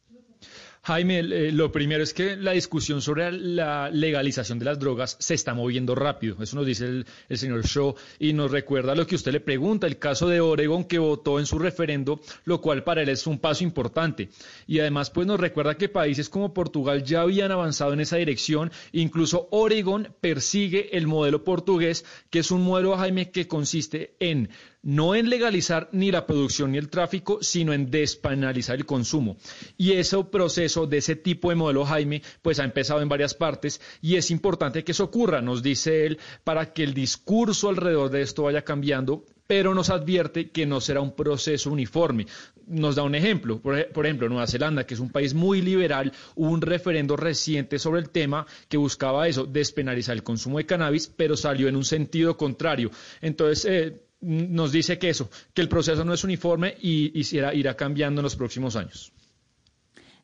Jaime, 0.84 1.20
eh, 1.20 1.52
lo 1.52 1.72
primero 1.72 2.02
es 2.02 2.12
que 2.12 2.36
la 2.36 2.54
discusión 2.54 3.04
sobre 3.04 3.32
la 3.32 3.92
legalización 3.92 4.58
de 4.58 4.66
las 4.66 4.80
drogas 4.80 5.16
se 5.20 5.36
está 5.36 5.54
moviendo 5.54 5.94
rápido. 5.94 6.38
Eso 6.42 6.56
nos 6.56 6.66
dice 6.66 6.86
el, 6.86 7.06
el 7.30 7.38
señor 7.38 7.64
Shaw 7.64 7.94
y 8.18 8.34
nos 8.34 8.50
recuerda 8.50 8.96
lo 8.96 9.06
que 9.06 9.14
usted 9.14 9.32
le 9.32 9.42
pregunta, 9.42 9.86
el 9.86 10.00
caso 10.00 10.28
de 10.28 10.42
Oregon 10.42 10.86
que 10.86 10.98
votó 10.98 11.38
en 11.38 11.46
su 11.46 11.60
referendo, 11.60 12.20
lo 12.46 12.62
cual 12.62 12.84
para 12.84 13.04
él 13.04 13.10
es 13.10 13.28
un 13.28 13.38
paso 13.38 13.64
importante. 13.64 14.30
Y 14.66 14.80
además, 14.80 15.12
pues 15.12 15.28
nos 15.28 15.40
recuerda 15.40 15.78
que 15.78 15.88
países 15.88 16.30
como 16.30 16.52
Portugal 16.52 17.04
ya 17.04 17.22
habían 17.22 17.52
avanzado 17.52 17.94
en 17.94 18.00
esa 18.00 18.18
dirección. 18.18 18.72
Incluso 18.92 19.50
Oregon 19.52 20.16
persigue 20.20 20.98
el 20.98 21.06
modelo 21.06 21.44
portugués, 21.44 22.06
que 22.32 22.40
es 22.40 22.50
un 22.50 22.64
modelo, 22.64 22.98
Jaime, 22.98 23.30
que 23.30 23.48
consiste 23.48 24.16
en 24.20 24.50
no 24.84 25.14
en 25.16 25.30
legalizar 25.30 25.90
ni 25.92 26.12
la 26.12 26.26
producción 26.26 26.72
ni 26.72 26.78
el 26.78 26.90
tráfico, 26.90 27.40
sino 27.42 27.74
en 27.74 27.92
despenalizar 27.92 28.76
el 28.78 28.86
consumo. 28.86 29.38
Y 29.78 29.94
ese 29.94 30.24
proceso 30.24 30.88
de 30.88 30.98
ese 30.98 31.16
tipo 31.16 31.50
de 31.50 31.56
modelo, 31.56 31.86
Jaime, 31.86 32.22
pues 32.42 32.60
ha 32.60 32.64
empezado 32.64 33.02
en 33.02 33.10
varias 33.10 33.34
partes 33.34 33.80
y 34.02 34.16
es 34.16 34.32
importante 34.32 34.84
que 34.84 34.92
eso 34.94 35.04
ocurra, 35.04 35.42
nos 35.42 35.62
dice 35.62 36.06
él, 36.06 36.20
para 36.44 36.74
que 36.74 36.84
el 36.84 36.94
discurso 36.94 37.70
alrededor 37.70 38.10
de 38.10 38.22
esto 38.22 38.44
vaya 38.44 38.64
cambiando 38.64 39.26
pero 39.48 39.74
nos 39.76 39.90
advierte 39.90 40.50
que 40.50 40.66
no 40.66 40.80
será 40.80 41.02
un 41.02 41.14
proceso 41.14 41.70
uniforme. 41.72 42.26
Nos 42.68 42.96
da 42.96 43.04
un 43.04 43.16
ejemplo, 43.16 43.60
por, 43.60 43.78
ej- 43.78 43.92
por 43.92 44.06
ejemplo, 44.06 44.30
Nueva 44.30 44.48
Zelanda, 44.48 44.86
que 44.86 44.94
es 44.94 45.02
un 45.02 45.10
país 45.10 45.34
muy 45.34 45.62
liberal, 45.62 46.14
hubo 46.36 46.52
un 46.52 46.62
referendo 46.62 47.18
reciente 47.18 47.78
sobre 47.78 48.00
el 48.00 48.10
tema 48.12 48.46
que 48.70 48.78
buscaba 48.78 49.28
eso, 49.28 49.46
despenalizar 49.46 50.16
el 50.16 50.24
consumo 50.24 50.58
de 50.58 50.66
cannabis, 50.66 51.08
pero 51.14 51.36
salió 51.36 51.68
en 51.68 51.76
un 51.76 51.84
sentido 51.84 52.38
contrario. 52.38 52.92
Entonces, 53.20 53.66
eh, 53.66 54.02
nos 54.22 54.72
dice 54.72 54.98
que 54.98 55.10
eso, 55.10 55.30
que 55.54 55.62
el 55.62 55.70
proceso 55.70 56.06
no 56.06 56.14
es 56.14 56.24
uniforme 56.24 56.76
y, 56.82 57.12
y 57.20 57.36
irá, 57.36 57.54
irá 57.54 57.76
cambiando 57.76 58.22
en 58.22 58.24
los 58.24 58.36
próximos 58.36 58.76
años. 58.76 59.12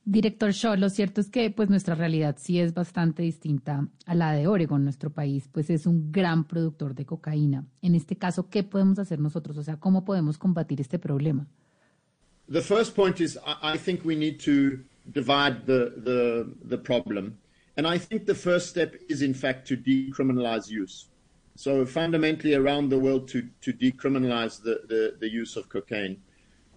Director 0.10 0.52
Shaw, 0.54 0.78
lo 0.78 0.90
cierto 0.90 1.20
es 1.20 1.30
que 1.30 1.50
pues 1.50 1.70
nuestra 1.70 1.94
realidad 1.94 2.38
sí 2.40 2.62
es 2.62 2.74
bastante 2.74 3.24
distinta 3.24 3.90
a 4.06 4.16
la 4.16 4.32
de 4.32 4.48
Oregon. 4.48 4.82
Nuestro 4.86 5.10
país 5.10 5.50
pues 5.52 5.70
es 5.70 5.86
un 5.86 6.14
gran 6.14 6.46
productor 6.46 6.96
de 6.96 7.06
cocaína. 7.06 7.66
En 7.82 7.94
este 7.94 8.16
caso, 8.16 8.50
¿qué 8.50 8.64
podemos 8.64 9.00
hacer 9.00 9.20
nosotros? 9.20 9.58
O 9.58 9.64
sea, 9.64 9.76
¿cómo 9.76 10.06
podemos 10.06 10.38
combatir 10.38 10.80
este 10.80 10.98
problema? 10.98 11.46
The 12.50 12.62
first 12.62 12.96
point 12.96 13.20
is 13.20 13.36
I, 13.36 13.74
I 13.74 13.78
think 13.78 14.06
we 14.06 14.16
need 14.16 14.40
to 14.46 14.80
divide 15.04 15.66
the, 15.66 15.92
the, 16.02 16.54
the 16.70 16.78
problem. 16.78 17.38
And 17.76 17.86
I 17.86 18.00
think 18.00 18.26
the 18.26 18.34
first 18.34 18.70
step 18.70 18.96
is, 19.10 19.22
in 19.22 19.34
fact, 19.34 19.68
to 19.68 19.76
decriminalize 19.76 20.70
use. 20.70 21.08
So, 21.58 21.88
fundamentally, 21.88 22.54
around 22.54 22.90
the 22.90 23.00
world, 23.00 23.28
to, 23.30 23.50
to 23.62 23.74
decriminalize 23.74 24.62
the, 24.62 24.82
the, 24.88 25.18
the 25.20 25.28
use 25.28 25.56
of 25.56 25.70
cocaine. 25.70 26.22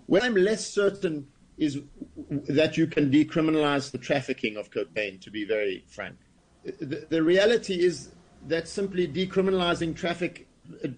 Where 0.06 0.22
I'm 0.22 0.34
less 0.34 0.66
certain 0.66 1.26
is 1.58 1.82
that 2.48 2.78
you 2.78 2.86
can 2.86 3.10
decriminalize 3.10 3.90
the 3.90 3.98
trafficking 3.98 4.56
of 4.56 4.70
cocaine, 4.70 5.18
to 5.18 5.30
be 5.30 5.44
very 5.44 5.84
frank. 5.86 6.16
The, 6.64 7.06
the 7.10 7.22
reality 7.22 7.74
is 7.74 8.12
that 8.48 8.68
simply 8.68 9.06
decriminalizing 9.06 9.94
traffic, 9.94 10.48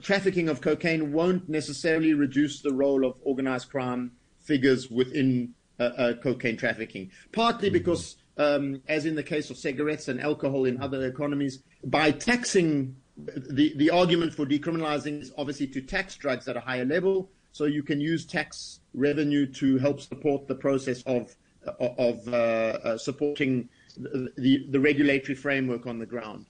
trafficking 0.00 0.48
of 0.48 0.60
cocaine 0.60 1.12
won't 1.12 1.48
necessarily 1.48 2.14
reduce 2.14 2.62
the 2.62 2.72
role 2.72 3.04
of 3.04 3.16
organized 3.24 3.68
crime 3.68 4.12
figures 4.38 4.92
within 4.92 5.54
uh, 5.80 5.82
uh, 5.82 6.14
cocaine 6.22 6.56
trafficking. 6.56 7.10
Partly 7.32 7.68
because, 7.68 8.14
um, 8.38 8.80
as 8.86 9.06
in 9.06 9.16
the 9.16 9.24
case 9.24 9.50
of 9.50 9.56
cigarettes 9.56 10.06
and 10.06 10.20
alcohol 10.20 10.66
in 10.66 10.80
other 10.80 11.04
economies, 11.04 11.64
by 11.82 12.12
taxing 12.12 12.94
the, 13.16 13.74
the 13.76 13.90
argument 13.90 14.32
for 14.32 14.46
decriminalizing 14.46 15.20
is 15.20 15.32
obviously 15.36 15.66
to 15.68 15.80
tax 15.80 16.16
drugs 16.16 16.48
at 16.48 16.56
a 16.56 16.60
higher 16.60 16.84
level, 16.84 17.30
so 17.52 17.64
you 17.64 17.82
can 17.82 18.00
use 18.00 18.24
tax 18.24 18.80
revenue 18.94 19.46
to 19.46 19.78
help 19.78 20.00
support 20.00 20.48
the 20.48 20.54
process 20.54 21.02
of 21.02 21.34
of 21.78 22.26
uh, 22.26 22.32
uh, 22.32 22.98
supporting 22.98 23.68
the, 23.96 24.66
the, 24.68 24.80
regulatory 24.80 25.36
framework 25.36 25.86
on 25.86 26.00
the 26.00 26.06
ground. 26.06 26.46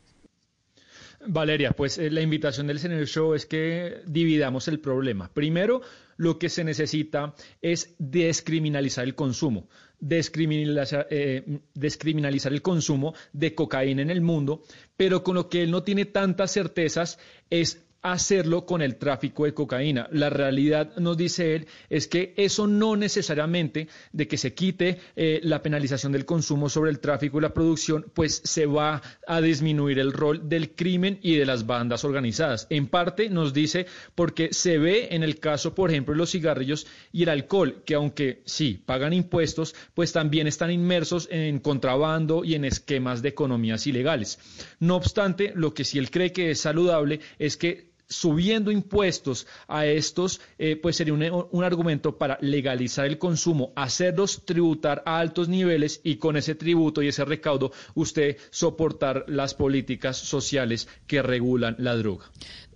Valeria, 1.26 1.72
pues 1.72 1.98
eh, 1.98 2.10
la 2.10 2.22
invitación 2.22 2.66
del 2.66 2.78
señor 2.78 3.06
Show 3.06 3.34
es 3.34 3.46
que 3.46 4.02
dividamos 4.06 4.68
el 4.68 4.80
problema. 4.80 5.30
Primero, 5.32 5.82
lo 6.16 6.38
que 6.38 6.48
se 6.48 6.64
necesita 6.64 7.34
es 7.60 7.94
descriminalizar 7.98 9.04
el 9.04 9.14
consumo, 9.14 9.68
descriminalizar, 10.02 11.06
eh, 11.10 11.60
descriminalizar 11.74 12.52
el 12.52 12.60
consumo 12.60 13.14
de 13.32 13.54
cocaína 13.54 14.02
en 14.02 14.10
el 14.10 14.20
mundo, 14.20 14.62
pero 14.96 15.22
con 15.22 15.36
lo 15.36 15.48
que 15.48 15.62
él 15.62 15.70
no 15.70 15.84
tiene 15.84 16.04
tantas 16.04 16.52
certezas 16.52 17.18
es 17.48 17.86
hacerlo 18.02 18.66
con 18.66 18.82
el 18.82 18.96
tráfico 18.96 19.44
de 19.44 19.54
cocaína. 19.54 20.08
La 20.10 20.28
realidad, 20.28 20.96
nos 20.96 21.16
dice 21.16 21.54
él, 21.54 21.68
es 21.88 22.08
que 22.08 22.34
eso 22.36 22.66
no 22.66 22.96
necesariamente 22.96 23.88
de 24.12 24.26
que 24.26 24.36
se 24.36 24.54
quite 24.54 24.98
eh, 25.14 25.40
la 25.44 25.62
penalización 25.62 26.12
del 26.12 26.24
consumo 26.24 26.68
sobre 26.68 26.90
el 26.90 26.98
tráfico 26.98 27.38
y 27.38 27.42
la 27.42 27.54
producción, 27.54 28.06
pues 28.12 28.42
se 28.44 28.66
va 28.66 29.00
a 29.26 29.40
disminuir 29.40 30.00
el 30.00 30.12
rol 30.12 30.48
del 30.48 30.74
crimen 30.74 31.20
y 31.22 31.36
de 31.36 31.46
las 31.46 31.66
bandas 31.66 32.04
organizadas. 32.04 32.66
En 32.70 32.88
parte 32.88 33.30
nos 33.30 33.52
dice 33.52 33.86
porque 34.14 34.52
se 34.52 34.78
ve 34.78 35.08
en 35.12 35.22
el 35.22 35.38
caso, 35.38 35.74
por 35.74 35.90
ejemplo, 35.90 36.12
de 36.12 36.18
los 36.18 36.32
cigarrillos 36.32 36.86
y 37.12 37.22
el 37.22 37.28
alcohol, 37.28 37.82
que 37.86 37.94
aunque 37.94 38.42
sí 38.44 38.82
pagan 38.84 39.12
impuestos, 39.12 39.76
pues 39.94 40.12
también 40.12 40.48
están 40.48 40.72
inmersos 40.72 41.28
en 41.30 41.60
contrabando 41.60 42.44
y 42.44 42.54
en 42.54 42.64
esquemas 42.64 43.22
de 43.22 43.28
economías 43.28 43.86
ilegales. 43.86 44.40
No 44.80 44.96
obstante, 44.96 45.52
lo 45.54 45.72
que 45.72 45.84
sí 45.84 45.98
él 45.98 46.10
cree 46.10 46.32
que 46.32 46.50
es 46.50 46.60
saludable 46.60 47.20
es 47.38 47.56
que 47.56 47.91
subiendo 48.08 48.70
impuestos 48.70 49.46
a 49.68 49.86
estos, 49.86 50.40
eh, 50.58 50.76
pues 50.76 50.96
sería 50.96 51.14
un, 51.14 51.48
un, 51.50 51.64
argumento 51.64 52.18
para 52.18 52.38
legalizar 52.40 53.06
el 53.06 53.18
consumo, 53.18 53.72
hacerlos 53.76 54.44
tributar 54.44 55.02
a 55.06 55.18
altos 55.18 55.48
niveles 55.48 56.00
y 56.04 56.16
con 56.16 56.36
ese 56.36 56.54
tributo 56.54 57.02
y 57.02 57.08
ese 57.08 57.24
recaudo 57.24 57.72
usted 57.94 58.36
soportar 58.50 59.24
las 59.28 59.54
políticas 59.54 60.16
sociales 60.16 60.88
que 61.06 61.22
regulan 61.22 61.76
la 61.78 61.96
droga. 61.96 62.30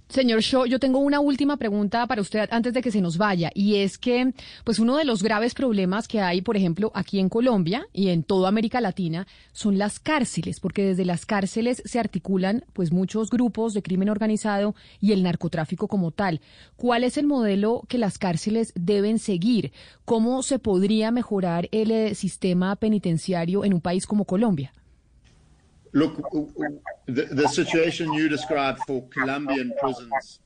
Señor 0.08 0.40
Shaw, 0.40 0.66
yo 0.66 0.78
tengo 0.78 1.00
una 1.00 1.18
última 1.18 1.56
pregunta 1.56 2.06
para 2.06 2.22
usted 2.22 2.48
antes 2.52 2.72
de 2.72 2.80
que 2.80 2.92
se 2.92 3.00
nos 3.00 3.18
vaya, 3.18 3.50
y 3.54 3.76
es 3.76 3.98
que, 3.98 4.32
pues 4.62 4.78
uno 4.78 4.96
de 4.96 5.04
los 5.04 5.20
graves 5.20 5.52
problemas 5.52 6.06
que 6.06 6.20
hay, 6.20 6.42
por 6.42 6.56
ejemplo, 6.56 6.92
aquí 6.94 7.18
en 7.18 7.28
Colombia 7.28 7.88
y 7.92 8.10
en 8.10 8.22
toda 8.22 8.48
América 8.48 8.80
Latina, 8.80 9.26
son 9.52 9.78
las 9.78 9.98
cárceles, 9.98 10.60
porque 10.60 10.84
desde 10.84 11.04
las 11.04 11.26
cárceles 11.26 11.82
se 11.84 11.98
articulan, 11.98 12.64
pues, 12.72 12.92
muchos 12.92 13.30
grupos 13.30 13.74
de 13.74 13.82
crimen 13.82 14.08
organizado 14.08 14.76
y 15.00 15.10
el 15.10 15.24
narcotráfico 15.24 15.88
como 15.88 16.12
tal. 16.12 16.40
¿Cuál 16.76 17.02
es 17.02 17.18
el 17.18 17.26
modelo 17.26 17.82
que 17.88 17.98
las 17.98 18.16
cárceles 18.16 18.72
deben 18.76 19.18
seguir? 19.18 19.72
¿Cómo 20.04 20.44
se 20.44 20.60
podría 20.60 21.10
mejorar 21.10 21.68
el 21.72 21.90
eh, 21.90 22.14
sistema 22.14 22.76
penitenciario 22.76 23.64
en 23.64 23.74
un 23.74 23.80
país 23.80 24.06
como 24.06 24.24
Colombia? 24.24 24.72
Look, 25.96 26.16
the, 27.06 27.24
the 27.24 27.48
situation 27.48 28.12
you 28.12 28.28
described 28.28 28.80
for 28.86 29.08
Colombian 29.08 29.72
prisons 29.80 30.40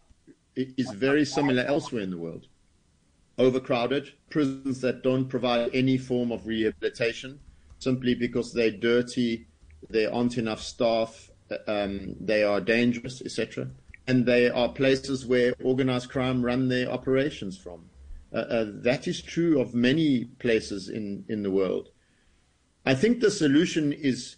is 0.55 0.93
very 0.93 1.25
similar 1.25 1.65
elsewhere 1.65 2.03
in 2.03 2.11
the 2.11 2.19
world. 2.19 2.47
overcrowded, 3.37 4.13
prisons 4.31 4.81
that 4.83 5.03
don't 5.03 5.29
provide 5.29 5.71
any 5.75 5.99
form 5.99 6.31
of 6.31 6.47
rehabilitation 6.47 7.41
simply 7.81 8.15
because 8.15 8.53
they're 8.53 8.71
dirty, 8.71 9.49
there 9.89 10.15
aren't 10.15 10.39
enough 10.39 10.63
staff, 10.63 11.31
um, 11.67 12.15
they 12.21 12.45
are 12.45 12.61
dangerous, 12.61 13.21
etc. 13.21 13.67
And 14.07 14.25
they 14.25 14.51
are 14.51 14.69
places 14.69 15.27
where 15.27 15.53
organized 15.65 16.11
crime 16.11 16.45
run 16.45 16.69
their 16.69 16.89
operations 16.89 17.59
from. 17.59 17.87
Uh, 18.33 18.37
uh, 18.37 18.67
that 18.69 19.09
is 19.09 19.21
true 19.21 19.61
of 19.61 19.75
many 19.75 20.27
places 20.45 20.89
in, 20.89 21.25
in 21.29 21.43
the 21.43 21.51
world. 21.51 21.89
I 22.87 22.95
think 22.95 23.19
the 23.19 23.33
solution 23.33 23.93
is 23.93 24.37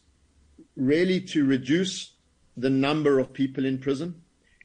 really 0.77 1.21
to 1.21 1.45
reduce 1.45 2.15
the 2.57 2.71
number 2.71 3.19
of 3.19 3.33
people 3.33 3.65
in 3.65 3.79
prison. 3.79 4.23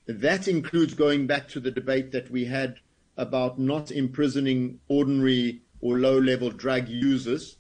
That 0.08 0.48
includes 0.48 0.94
going 0.94 1.28
back 1.28 1.48
to 1.50 1.60
the 1.60 1.72
debate 1.72 2.12
that 2.12 2.32
we 2.32 2.46
had 2.46 2.80
about 3.18 3.60
not 3.60 3.92
imprisoning 3.92 4.80
ordinary 4.88 5.62
or 5.82 6.00
low 6.00 6.18
level 6.18 6.50
drug 6.50 6.88
users 6.88 7.58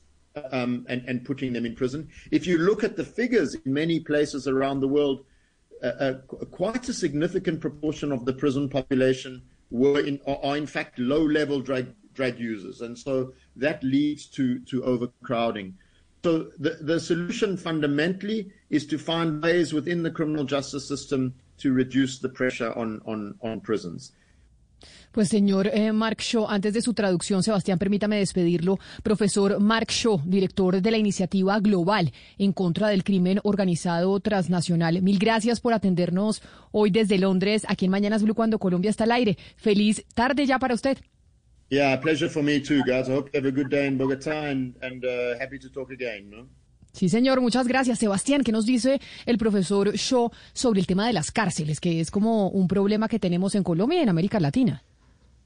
um, 0.52 0.86
and, 0.88 1.04
and 1.08 1.26
putting 1.26 1.54
them 1.54 1.66
in 1.66 1.76
prison. 1.76 2.10
If 2.32 2.48
you 2.48 2.58
look 2.58 2.84
at 2.84 2.96
the 2.96 3.04
figures 3.04 3.56
in 3.56 3.74
many 3.74 4.00
places 4.00 4.48
around 4.48 4.80
the 4.80 4.88
world, 4.88 5.26
uh, 5.84 5.88
uh, 5.88 6.14
quite 6.52 6.88
a 6.90 6.94
significant 6.94 7.62
proportion 7.62 8.12
of 8.12 8.26
the 8.26 8.34
prison 8.34 8.70
population 8.70 9.44
were 9.70 10.00
in, 10.00 10.20
are 10.26 10.58
in 10.58 10.66
fact 10.66 11.00
low 11.00 11.24
level 11.24 11.60
drug, 11.62 11.88
drug 12.14 12.40
users. 12.40 12.82
And 12.82 12.98
so 12.98 13.34
that 13.56 13.84
leads 13.84 14.26
to, 14.28 14.60
to 14.60 14.84
overcrowding. 14.84 15.76
So 16.28 16.52
the, 16.60 16.72
the 16.82 17.00
solution 17.00 17.58
fundamentally 17.58 18.52
is 18.70 18.86
to 18.88 18.98
find 18.98 19.42
ways 19.42 19.72
within 19.72 20.04
the 20.04 20.12
criminal 20.12 20.44
justice 20.44 20.86
system 20.86 21.34
to 21.60 21.72
reduce 21.72 22.20
the 22.20 22.28
pressure 22.28 22.74
on, 22.78 23.02
on, 23.06 23.36
on 23.42 23.62
prisons. 23.62 24.12
Pues 25.14 25.30
señor 25.30 25.68
eh, 25.74 25.94
Mark 25.94 26.20
Shaw, 26.20 26.48
antes 26.50 26.74
de 26.74 26.82
su 26.82 26.94
traducción, 26.94 27.44
Sebastián, 27.44 27.80
permítame 27.80 28.18
despedirlo. 28.18 28.78
Profesor 29.04 29.62
Mark 29.62 29.88
Shaw, 29.90 30.22
director 30.26 30.82
de 30.82 30.92
la 30.92 30.98
iniciativa 30.98 31.62
global 31.62 32.12
en 32.38 32.52
contra 32.52 32.90
del 32.90 33.06
crimen 33.06 33.40
organizado 33.44 34.20
transnacional. 34.20 35.02
Mil 35.02 35.20
gracias 35.20 35.62
por 35.62 35.74
atendernos 35.74 36.42
hoy 36.74 36.92
desde 36.92 37.18
Londres, 37.18 37.66
aquí 37.70 37.86
en 37.86 37.92
Mañanas 37.92 38.22
Blue, 38.22 38.36
cuando 38.36 38.60
Colombia 38.60 38.92
está 38.92 39.06
al 39.06 39.14
aire. 39.14 39.38
Feliz 39.56 40.04
tarde 40.14 40.46
ya 40.46 40.60
para 40.60 40.74
usted. 40.74 40.98
Yeah, 41.70 41.98
pleasure 41.98 42.30
for 42.30 42.44
me 42.44 42.62
too, 42.62 42.82
guys. 42.86 43.10
I 43.10 43.14
hope 43.14 43.30
you 43.34 43.42
have 43.42 43.46
a 43.46 43.52
good 43.52 43.70
day 43.70 43.88
in 43.88 43.98
Bogotá 43.98 44.50
and, 44.50 44.76
and 44.82 45.04
uh, 45.04 45.38
happy 45.38 45.60
to 45.60 45.70
talk 45.70 45.92
again, 45.92 46.30
no? 46.30 46.48
Sí, 46.94 47.10
señor, 47.10 47.42
muchas 47.42 47.68
gracias. 47.68 48.00
Sebastián, 48.00 48.44
¿qué 48.44 48.52
nos 48.52 48.66
dice 48.66 49.00
el 49.26 49.38
profesor 49.38 49.96
Shaw 49.96 50.32
sobre 50.54 50.80
el 50.80 50.88
tema 50.88 51.06
de 51.06 51.14
las 51.14 51.32
cárceles, 51.32 51.80
que 51.80 52.00
es 52.00 52.10
como 52.10 52.50
un 52.50 52.68
problema 52.68 53.08
que 53.08 53.20
tenemos 53.20 53.54
en 53.54 53.64
Colombia 53.64 54.00
y 54.00 54.04
en 54.04 54.10
América 54.10 54.40
Latina? 54.40 54.82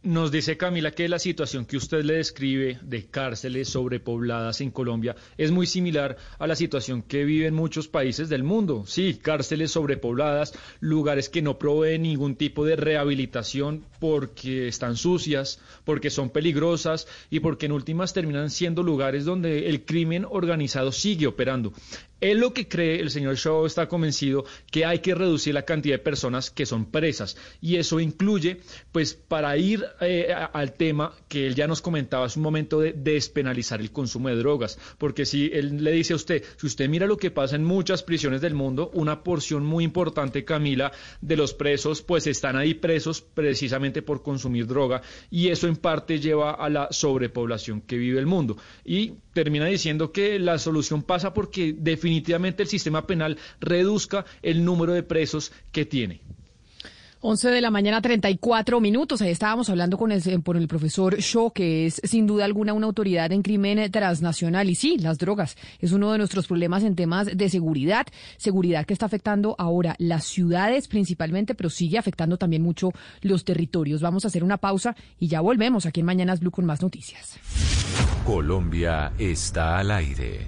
Nos 0.04 0.32
dice 0.32 0.58
Camila 0.58 0.90
que 0.90 1.08
la 1.08 1.20
situación 1.20 1.68
que 1.68 1.78
usted 1.78 2.04
le 2.04 2.16
describe 2.16 2.80
de 2.82 3.06
cárceles 3.06 3.70
sobrepobladas 3.70 4.60
en 4.62 4.72
Colombia 4.72 5.16
es 5.38 5.52
muy 5.52 5.68
similar 5.68 6.18
a 6.40 6.48
la 6.48 6.56
situación 6.56 7.04
que 7.04 7.24
viven 7.24 7.54
muchos 7.54 7.88
países 7.88 8.28
del 8.28 8.44
mundo. 8.44 8.84
Sí, 8.88 9.20
cárceles 9.22 9.74
sobrepobladas, 9.74 10.56
lugares 10.80 11.30
que 11.30 11.44
no 11.44 11.60
proveen 11.60 12.02
ningún 12.02 12.36
tipo 12.36 12.66
de 12.66 12.78
rehabilitación 12.78 13.86
porque 14.00 14.68
están 14.68 14.98
sucias, 14.98 15.60
porque 15.86 16.10
son 16.10 16.32
peligrosas 16.32 17.08
y 17.30 17.42
porque 17.42 17.68
en 17.68 17.74
últimas 17.74 18.12
terminan 18.12 18.50
siendo 18.50 18.82
lugares 18.82 19.24
donde 19.24 19.70
el 19.70 19.86
crimen 19.86 20.26
organizado 20.28 20.92
sigue 20.92 21.28
operando. 21.28 21.74
Él 22.22 22.40
lo 22.40 22.54
que 22.54 22.68
cree, 22.68 23.00
el 23.00 23.10
señor 23.10 23.36
Shaw 23.36 23.66
está 23.66 23.88
convencido 23.88 24.46
que 24.72 24.86
hay 24.86 25.00
que 25.00 25.16
reducir 25.16 25.54
la 25.54 25.64
cantidad 25.64 25.96
de 25.96 26.04
personas 26.04 26.52
que 26.52 26.66
son 26.66 26.86
presas. 26.86 27.36
Y 27.62 27.78
eso 27.78 28.00
incluye, 28.00 28.62
pues 28.92 29.14
para 29.14 29.58
ir 29.58 29.84
eh, 30.00 30.34
al 30.54 30.74
tema 30.74 31.14
que 31.28 31.48
él 31.48 31.56
ya 31.56 31.68
nos 31.68 31.82
comentaba 31.82 32.26
hace 32.26 32.40
un 32.40 32.44
momento 32.44 32.80
de 32.80 32.94
despenalizar 32.94 33.82
el 33.82 33.92
consumo 33.92 34.30
de 34.30 34.36
drogas, 34.36 34.78
porque 34.98 35.26
si 35.26 35.50
él 35.54 35.84
le 35.84 35.92
dice 35.92 36.14
a 36.14 36.16
usted, 36.16 36.44
si 36.58 36.68
usted 36.68 36.88
mira 36.88 37.08
lo 37.08 37.18
que 37.18 37.32
pasa 37.32 37.56
en 37.56 37.64
muchas 37.64 38.04
prisiones 38.04 38.42
del 38.42 38.54
mundo, 38.54 38.92
una 38.94 39.24
porción 39.24 39.66
muy 39.66 39.84
importante, 39.84 40.46
Camila, 40.46 40.92
de 41.22 41.36
los 41.36 41.54
presos, 41.54 42.02
pues 42.02 42.28
están 42.28 42.56
ahí 42.56 42.76
presos 42.76 43.22
precisamente 43.22 44.02
por 44.02 44.22
consumir 44.22 44.68
droga. 44.68 45.02
Y 45.30 45.50
eso 45.50 45.68
en 45.68 45.76
parte 45.76 46.20
lleva 46.20 46.52
a 46.52 46.70
la 46.70 46.88
sobrepoblación 46.92 47.82
que 47.82 47.98
vive 47.98 48.20
el 48.20 48.26
mundo. 48.26 48.58
Y 48.86 49.14
termina 49.34 49.66
diciendo 49.66 50.12
que 50.12 50.40
la 50.40 50.58
solución 50.58 51.04
pasa 51.04 51.34
porque 51.34 51.74
definitivamente 51.78 52.64
el 52.64 52.70
sistema 52.70 53.08
penal 53.08 53.38
reduzca 53.60 54.26
el 54.42 54.64
número 54.66 54.94
de 54.94 55.04
presos 55.04 55.52
que 55.72 55.86
tiene. 55.86 56.22
11 57.24 57.50
de 57.50 57.62
la 57.62 57.70
mañana, 57.70 58.02
34 58.02 58.80
minutos. 58.80 59.22
Ahí 59.22 59.30
estábamos 59.30 59.70
hablando 59.70 59.98
con 59.98 60.12
el, 60.12 60.24
el 60.26 60.68
profesor 60.68 61.18
Shaw, 61.18 61.52
que 61.52 61.86
es 61.86 62.02
sin 62.04 62.26
duda 62.26 62.46
alguna 62.46 62.74
una 62.74 62.88
autoridad 62.88 63.32
en 63.32 63.44
crimen 63.44 63.92
transnacional. 63.92 64.70
Y 64.72 64.76
sí, 64.76 64.98
las 64.98 65.20
drogas 65.20 65.56
es 65.80 65.92
uno 65.92 66.12
de 66.12 66.18
nuestros 66.18 66.48
problemas 66.48 66.84
en 66.84 66.96
temas 66.96 67.28
de 67.38 67.50
seguridad. 67.50 68.08
Seguridad 68.38 68.86
que 68.86 68.94
está 68.94 69.06
afectando 69.06 69.56
ahora 69.60 69.96
las 70.00 70.26
ciudades 70.26 70.88
principalmente, 70.88 71.54
pero 71.54 71.70
sigue 71.70 72.00
afectando 72.00 72.38
también 72.38 72.64
mucho 72.64 72.92
los 73.22 73.46
territorios. 73.46 74.02
Vamos 74.02 74.26
a 74.26 74.30
hacer 74.30 74.44
una 74.44 74.58
pausa 74.58 74.96
y 75.20 75.28
ya 75.28 75.42
volvemos 75.42 75.86
aquí 75.86 76.00
en 76.00 76.08
Mañanas 76.08 76.40
Blue 76.40 76.52
con 76.52 76.66
más 76.66 76.82
noticias. 76.82 77.38
Colombia 78.26 79.14
está 79.20 79.78
al 79.78 79.92
aire. 79.92 80.48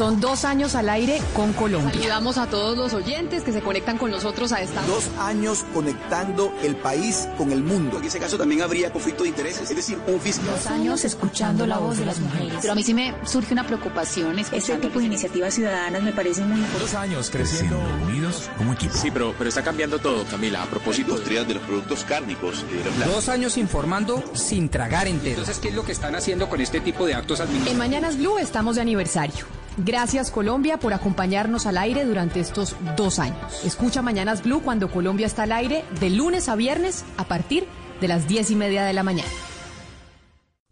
Son 0.00 0.18
dos 0.18 0.46
años 0.46 0.76
al 0.76 0.88
aire 0.88 1.20
con 1.34 1.52
Colombia. 1.52 1.92
Saludamos 1.92 2.38
a 2.38 2.46
todos 2.46 2.74
los 2.74 2.94
oyentes 2.94 3.42
que 3.42 3.52
se 3.52 3.60
conectan 3.60 3.98
con 3.98 4.10
nosotros 4.10 4.50
a 4.50 4.62
esta. 4.62 4.80
Dos 4.86 5.10
años 5.18 5.62
conectando 5.74 6.54
el 6.62 6.74
país 6.76 7.28
con 7.36 7.52
el 7.52 7.62
mundo. 7.62 7.98
En 7.98 8.04
ese 8.04 8.18
caso 8.18 8.38
también 8.38 8.62
habría 8.62 8.90
conflicto 8.90 9.24
de 9.24 9.28
intereses, 9.28 9.68
es 9.68 9.76
decir, 9.76 9.98
un 10.06 10.18
fiscal. 10.18 10.54
Dos 10.54 10.68
años 10.68 11.04
escuchando 11.04 11.66
la 11.66 11.76
voz 11.76 11.98
de 11.98 12.06
las 12.06 12.18
mujeres. 12.18 12.54
Pero 12.62 12.72
a 12.72 12.76
mí 12.76 12.82
sí 12.82 12.94
me 12.94 13.14
surge 13.26 13.52
una 13.52 13.66
preocupación. 13.66 14.38
Este 14.38 14.78
tipo 14.78 15.00
de 15.00 15.04
iniciativas 15.04 15.52
ciudadanas 15.52 16.02
me 16.02 16.12
parecen 16.12 16.48
muy 16.48 16.60
importantes. 16.60 16.92
Dos 16.92 16.98
años 16.98 17.28
creciendo 17.28 17.78
unidos 18.02 18.48
como 18.56 18.72
equipo. 18.72 18.94
Sí, 18.96 19.10
pero, 19.10 19.34
pero 19.36 19.50
está 19.50 19.62
cambiando 19.62 19.98
todo, 19.98 20.24
Camila. 20.24 20.62
A 20.62 20.66
propósito. 20.66 21.10
Industria 21.10 21.44
de 21.44 21.52
los 21.52 21.62
productos 21.64 22.04
cárnicos. 22.04 22.64
Dos 23.04 23.28
años 23.28 23.58
informando 23.58 24.24
sin 24.32 24.70
tragar 24.70 25.06
entero. 25.08 25.40
Entonces, 25.40 25.58
¿qué 25.58 25.68
es 25.68 25.74
lo 25.74 25.84
que 25.84 25.92
están 25.92 26.14
haciendo 26.14 26.48
con 26.48 26.62
este 26.62 26.80
tipo 26.80 27.04
de 27.04 27.12
actos 27.12 27.40
administrativos? 27.40 27.72
En 27.72 27.78
Mañanas 27.78 28.16
Blue 28.16 28.38
estamos 28.38 28.76
de 28.76 28.80
aniversario. 28.80 29.60
Gracias 29.84 30.30
Colombia 30.30 30.78
por 30.78 30.92
acompañarnos 30.92 31.64
al 31.66 31.78
aire 31.78 32.04
durante 32.04 32.38
estos 32.40 32.76
dos 32.96 33.18
años. 33.18 33.64
Escucha 33.64 34.02
Mañanas 34.02 34.42
Blue 34.42 34.60
cuando 34.60 34.90
Colombia 34.90 35.26
está 35.26 35.44
al 35.44 35.52
aire 35.52 35.84
de 36.00 36.10
lunes 36.10 36.50
a 36.50 36.56
viernes 36.56 37.04
a 37.16 37.24
partir 37.24 37.66
de 37.98 38.08
las 38.08 38.28
diez 38.28 38.50
y 38.50 38.56
media 38.56 38.84
de 38.84 38.92
la 38.92 39.02
mañana. 39.02 39.30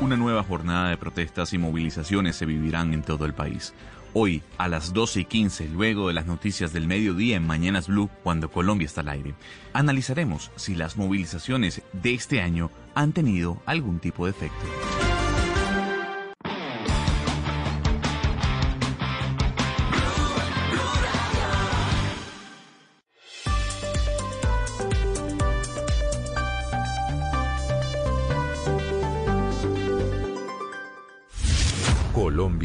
Una 0.00 0.16
nueva 0.16 0.42
jornada 0.42 0.88
de 0.88 0.96
protestas 0.96 1.52
y 1.52 1.58
movilizaciones 1.58 2.34
se 2.34 2.46
vivirán 2.46 2.94
en 2.94 3.02
todo 3.02 3.26
el 3.26 3.34
país. 3.34 3.74
Hoy, 4.14 4.42
a 4.56 4.66
las 4.66 4.94
12 4.94 5.20
y 5.20 5.24
15, 5.26 5.68
luego 5.68 6.08
de 6.08 6.14
las 6.14 6.24
noticias 6.24 6.72
del 6.72 6.86
mediodía 6.86 7.36
en 7.36 7.46
Mañanas 7.46 7.86
Blue, 7.86 8.08
cuando 8.22 8.50
Colombia 8.50 8.86
está 8.86 9.02
al 9.02 9.10
aire, 9.10 9.34
analizaremos 9.74 10.52
si 10.56 10.74
las 10.74 10.96
movilizaciones 10.96 11.82
de 11.92 12.14
este 12.14 12.40
año 12.40 12.70
han 12.94 13.12
tenido 13.12 13.60
algún 13.66 13.98
tipo 13.98 14.24
de 14.24 14.30
efecto. 14.30 15.09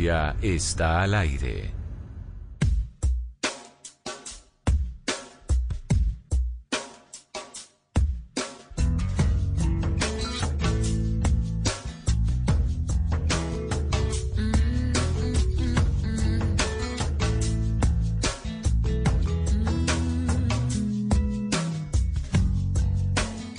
Está 0.07 1.01
al 1.01 1.15
aire. 1.15 1.73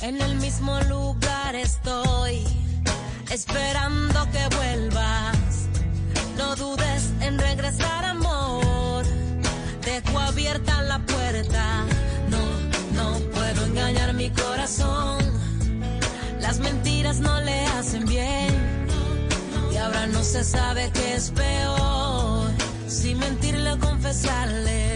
En 0.01 0.21
el 0.21 0.37
mismo 0.37 0.81
lugar 0.83 1.57
estoy, 1.57 2.45
esperando 3.33 4.06
se 20.37 20.45
sabe 20.45 20.91
qué 20.93 21.15
es 21.15 21.31
peor. 21.31 22.51
Si 22.87 23.15
mentirle 23.15 23.73
o 23.73 23.79
confesarle. 23.79 24.96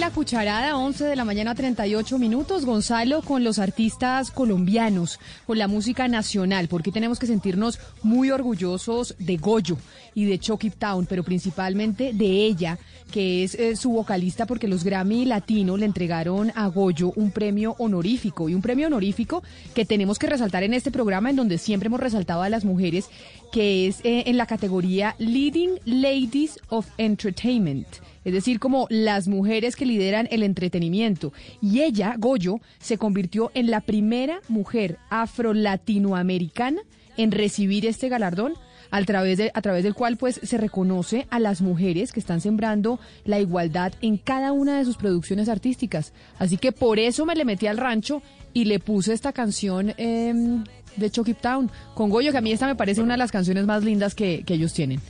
La 0.00 0.10
cucharada, 0.10 0.78
11 0.78 1.04
de 1.04 1.14
la 1.14 1.26
mañana, 1.26 1.54
38 1.54 2.18
minutos, 2.18 2.64
Gonzalo, 2.64 3.20
con 3.20 3.44
los 3.44 3.58
artistas 3.58 4.30
colombianos, 4.30 5.20
con 5.46 5.58
la 5.58 5.68
música 5.68 6.08
nacional, 6.08 6.68
porque 6.68 6.90
tenemos 6.90 7.18
que 7.18 7.26
sentirnos 7.26 7.78
muy 8.02 8.30
orgullosos 8.30 9.14
de 9.18 9.36
Goyo 9.36 9.76
y 10.14 10.24
de 10.24 10.38
Chucky 10.38 10.70
Town, 10.70 11.04
pero 11.06 11.22
principalmente 11.22 12.14
de 12.14 12.46
ella, 12.46 12.78
que 13.12 13.44
es 13.44 13.54
eh, 13.54 13.76
su 13.76 13.90
vocalista, 13.90 14.46
porque 14.46 14.68
los 14.68 14.84
Grammy 14.84 15.26
Latino 15.26 15.76
le 15.76 15.84
entregaron 15.84 16.50
a 16.54 16.66
Goyo 16.68 17.12
un 17.16 17.30
premio 17.30 17.74
honorífico, 17.78 18.48
y 18.48 18.54
un 18.54 18.62
premio 18.62 18.86
honorífico 18.86 19.42
que 19.74 19.84
tenemos 19.84 20.18
que 20.18 20.28
resaltar 20.28 20.62
en 20.62 20.72
este 20.72 20.90
programa, 20.90 21.28
en 21.28 21.36
donde 21.36 21.58
siempre 21.58 21.88
hemos 21.88 22.00
resaltado 22.00 22.40
a 22.40 22.48
las 22.48 22.64
mujeres, 22.64 23.10
que 23.52 23.86
es 23.86 24.00
eh, 24.04 24.22
en 24.26 24.38
la 24.38 24.46
categoría 24.46 25.14
Leading 25.18 25.78
Ladies 25.84 26.58
of 26.70 26.86
Entertainment 26.96 27.86
es 28.24 28.32
decir, 28.32 28.58
como 28.58 28.86
las 28.90 29.28
mujeres 29.28 29.76
que 29.76 29.86
lideran 29.86 30.28
el 30.30 30.42
entretenimiento. 30.42 31.32
Y 31.60 31.80
ella, 31.80 32.14
Goyo, 32.18 32.60
se 32.78 32.98
convirtió 32.98 33.50
en 33.54 33.70
la 33.70 33.80
primera 33.80 34.40
mujer 34.48 34.98
afro-latinoamericana 35.10 36.82
en 37.16 37.32
recibir 37.32 37.86
este 37.86 38.08
galardón 38.08 38.54
a 38.90 39.02
través, 39.04 39.38
de, 39.38 39.50
a 39.54 39.62
través 39.62 39.84
del 39.84 39.94
cual 39.94 40.16
pues 40.16 40.40
se 40.42 40.58
reconoce 40.58 41.26
a 41.30 41.38
las 41.38 41.62
mujeres 41.62 42.12
que 42.12 42.20
están 42.20 42.40
sembrando 42.40 42.98
la 43.24 43.38
igualdad 43.38 43.92
en 44.02 44.16
cada 44.16 44.52
una 44.52 44.78
de 44.78 44.84
sus 44.84 44.96
producciones 44.96 45.48
artísticas. 45.48 46.12
Así 46.38 46.56
que 46.56 46.72
por 46.72 46.98
eso 46.98 47.24
me 47.24 47.34
le 47.34 47.44
metí 47.44 47.66
al 47.66 47.78
rancho 47.78 48.22
y 48.52 48.64
le 48.64 48.80
puse 48.80 49.12
esta 49.12 49.32
canción 49.32 49.94
em, 49.96 50.64
de 50.96 51.10
Chucky 51.10 51.34
Town 51.34 51.70
con 51.94 52.10
Goyo, 52.10 52.32
que 52.32 52.38
a 52.38 52.42
mí 52.42 52.52
esta 52.52 52.66
me 52.66 52.74
parece 52.74 53.00
una 53.00 53.14
de 53.14 53.18
las 53.18 53.32
canciones 53.32 53.64
más 53.64 53.84
lindas 53.84 54.14
que, 54.14 54.42
que 54.44 54.54
ellos 54.54 54.72
tienen. 54.72 55.00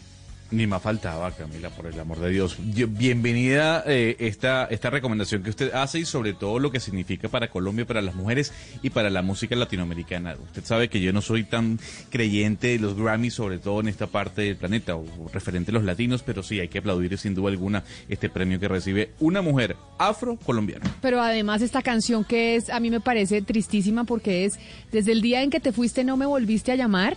Ni 0.53 0.67
más 0.67 0.83
faltaba, 0.83 1.31
Camila, 1.31 1.71
por 1.71 1.87
el 1.87 2.01
amor 2.01 2.19
de 2.19 2.31
Dios. 2.31 2.57
Bienvenida 2.59 3.85
eh, 3.87 4.17
esta, 4.19 4.65
esta 4.65 4.91
recomendación 4.91 5.45
que 5.45 5.51
usted 5.51 5.73
hace 5.73 6.01
y 6.01 6.05
sobre 6.05 6.33
todo 6.33 6.59
lo 6.59 6.73
que 6.73 6.81
significa 6.81 7.29
para 7.29 7.51
Colombia, 7.51 7.87
para 7.87 8.03
las 8.03 8.17
mujeres 8.17 8.53
y 8.83 8.91
para 8.91 9.11
la 9.11 9.23
música 9.23 9.55
latinoamericana. 9.55 10.35
Usted 10.43 10.65
sabe 10.65 10.89
que 10.89 11.01
yo 11.01 11.13
no 11.13 11.23
soy 11.23 11.45
tan 11.45 11.79
creyente 12.11 12.67
de 12.69 12.79
los 12.81 12.97
Grammys, 12.97 13.35
sobre 13.35 13.59
todo 13.59 13.79
en 13.79 13.87
esta 13.87 14.09
parte 14.09 14.43
del 14.43 14.57
planeta, 14.57 14.97
o 14.97 15.07
referente 15.33 15.71
a 15.71 15.75
los 15.75 15.85
latinos, 15.85 16.25
pero 16.25 16.43
sí 16.43 16.59
hay 16.59 16.67
que 16.67 16.79
aplaudir 16.79 17.17
sin 17.17 17.35
duda 17.35 17.51
alguna 17.51 17.85
este 18.09 18.29
premio 18.29 18.59
que 18.59 18.67
recibe 18.67 19.11
una 19.21 19.43
mujer 19.43 19.77
afro-colombiana. 19.99 20.97
Pero 21.01 21.23
además 21.23 21.63
esta 21.63 21.81
canción 21.81 22.25
que 22.25 22.57
es, 22.57 22.71
a 22.71 22.81
mí 22.81 22.91
me 22.91 23.01
parece 23.01 23.41
tristísima 23.43 24.03
porque 24.03 24.47
es, 24.47 24.59
desde 24.91 25.13
el 25.13 25.23
día 25.23 25.43
en 25.43 25.51
que 25.51 25.61
te 25.61 25.71
fuiste 25.71 26.03
no 26.03 26.17
me 26.17 26.27
volviste 26.27 26.73
a 26.73 26.75
llamar, 26.75 27.17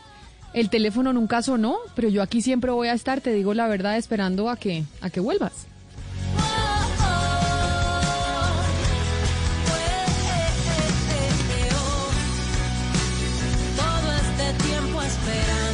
el 0.54 0.70
teléfono 0.70 1.14
nunca 1.14 1.42
sonó, 1.42 1.78
pero 1.96 2.10
yo 2.10 2.22
aquí 2.22 2.42
siempre 2.42 2.72
voy 2.72 2.88
a 2.88 2.94
estar, 2.94 3.22
te 3.22 3.34
digo 3.34 3.54
la 3.54 3.68
verdad, 3.68 3.98
esperando 3.98 4.50
a 4.50 4.58
que, 4.58 4.84
a 5.02 5.10
que 5.10 5.20
vuelvas. 5.20 5.68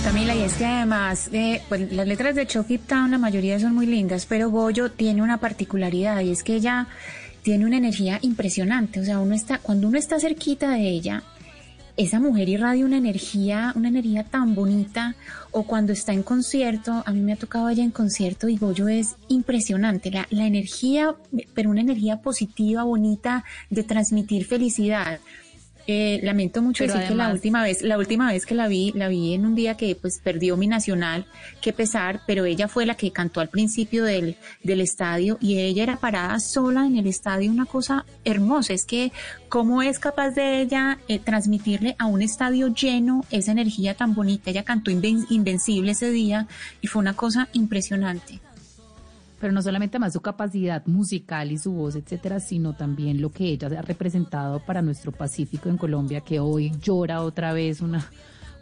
Camila, 0.03 0.33
y 0.33 0.41
es 0.41 0.53
que 0.53 0.65
además, 0.65 1.29
eh, 1.33 1.61
pues 1.69 1.91
las 1.91 2.07
letras 2.07 2.33
de 2.33 2.47
Chucky 2.47 2.79
Town, 2.79 3.11
la 3.11 3.17
mayoría 3.17 3.59
son 3.59 3.75
muy 3.75 3.85
lindas, 3.85 4.25
pero 4.25 4.49
Goyo 4.49 4.89
tiene 4.89 5.21
una 5.21 5.37
particularidad 5.37 6.21
y 6.21 6.31
es 6.31 6.41
que 6.41 6.55
ella 6.55 6.87
tiene 7.43 7.65
una 7.65 7.77
energía 7.77 8.17
impresionante. 8.21 9.01
O 9.01 9.05
sea, 9.05 9.19
uno 9.19 9.35
está, 9.35 9.59
cuando 9.59 9.87
uno 9.87 9.97
está 9.97 10.19
cerquita 10.19 10.71
de 10.71 10.89
ella, 10.89 11.23
esa 11.99 12.21
mujer 12.21 12.47
irradia 12.47 12.85
una 12.85 12.97
energía, 12.97 13.73
una 13.75 13.89
energía 13.89 14.23
tan 14.23 14.55
bonita. 14.55 15.15
O 15.51 15.63
cuando 15.63 15.91
está 15.91 16.13
en 16.13 16.23
concierto, 16.23 17.03
a 17.05 17.11
mí 17.11 17.19
me 17.19 17.33
ha 17.33 17.35
tocado 17.35 17.67
ella 17.67 17.83
en 17.83 17.91
concierto 17.91 18.47
y 18.47 18.55
Goyo 18.55 18.87
es 18.87 19.17
impresionante. 19.27 20.09
La, 20.09 20.25
la 20.29 20.45
energía, 20.45 21.15
pero 21.53 21.69
una 21.69 21.81
energía 21.81 22.21
positiva, 22.21 22.83
bonita, 22.83 23.43
de 23.69 23.83
transmitir 23.83 24.45
felicidad. 24.45 25.19
Eh, 25.87 26.19
lamento 26.21 26.61
mucho 26.61 26.83
Pero 26.83 26.93
decir 26.93 27.09
que 27.09 27.15
la 27.15 27.29
última 27.29 27.63
vez, 27.63 27.81
la 27.81 27.97
última 27.97 28.31
vez 28.31 28.45
que 28.45 28.53
la 28.53 28.67
vi, 28.67 28.91
la 28.93 29.07
vi 29.07 29.33
en 29.33 29.45
un 29.45 29.55
día 29.55 29.75
que 29.75 29.95
pues 29.95 30.19
perdió 30.23 30.55
mi 30.55 30.67
nacional, 30.67 31.25
qué 31.61 31.73
pesar, 31.73 32.21
pero 32.27 32.45
ella 32.45 32.67
fue 32.67 32.85
la 32.85 32.93
que 32.93 33.11
cantó 33.11 33.39
al 33.39 33.49
principio 33.49 34.03
del, 34.03 34.35
del 34.61 34.81
estadio 34.81 35.39
y 35.41 35.57
ella 35.57 35.81
era 35.81 35.97
parada 35.97 36.39
sola 36.39 36.85
en 36.85 36.97
el 36.97 37.07
estadio, 37.07 37.49
una 37.49 37.65
cosa 37.65 38.05
hermosa, 38.23 38.73
es 38.73 38.85
que 38.85 39.11
cómo 39.47 39.81
es 39.81 39.97
capaz 39.97 40.29
de 40.31 40.61
ella 40.61 40.99
eh, 41.07 41.17
transmitirle 41.17 41.95
a 41.97 42.05
un 42.05 42.21
estadio 42.21 42.67
lleno 42.67 43.25
esa 43.31 43.51
energía 43.51 43.95
tan 43.95 44.13
bonita, 44.13 44.51
ella 44.51 44.63
cantó 44.63 44.91
Inven- 44.91 45.25
Invencible 45.31 45.93
ese 45.93 46.11
día 46.11 46.47
y 46.81 46.87
fue 46.87 46.99
una 46.99 47.15
cosa 47.15 47.47
impresionante. 47.53 48.39
Pero 49.39 49.53
no 49.53 49.61
solamente 49.61 49.99
más 49.99 50.13
su 50.13 50.21
capacidad 50.21 50.85
musical 50.85 51.51
y 51.51 51.57
su 51.57 51.71
voz, 51.71 51.95
etcétera, 51.95 52.39
sino 52.39 52.73
también 52.75 53.21
lo 53.21 53.31
que 53.31 53.45
ella 53.45 53.67
ha 53.67 53.81
representado 53.81 54.59
para 54.59 54.81
nuestro 54.81 55.11
Pacífico 55.11 55.69
en 55.69 55.77
Colombia, 55.77 56.21
que 56.21 56.39
hoy 56.39 56.71
llora 56.81 57.21
otra 57.21 57.53
vez 57.53 57.81
una, 57.81 58.05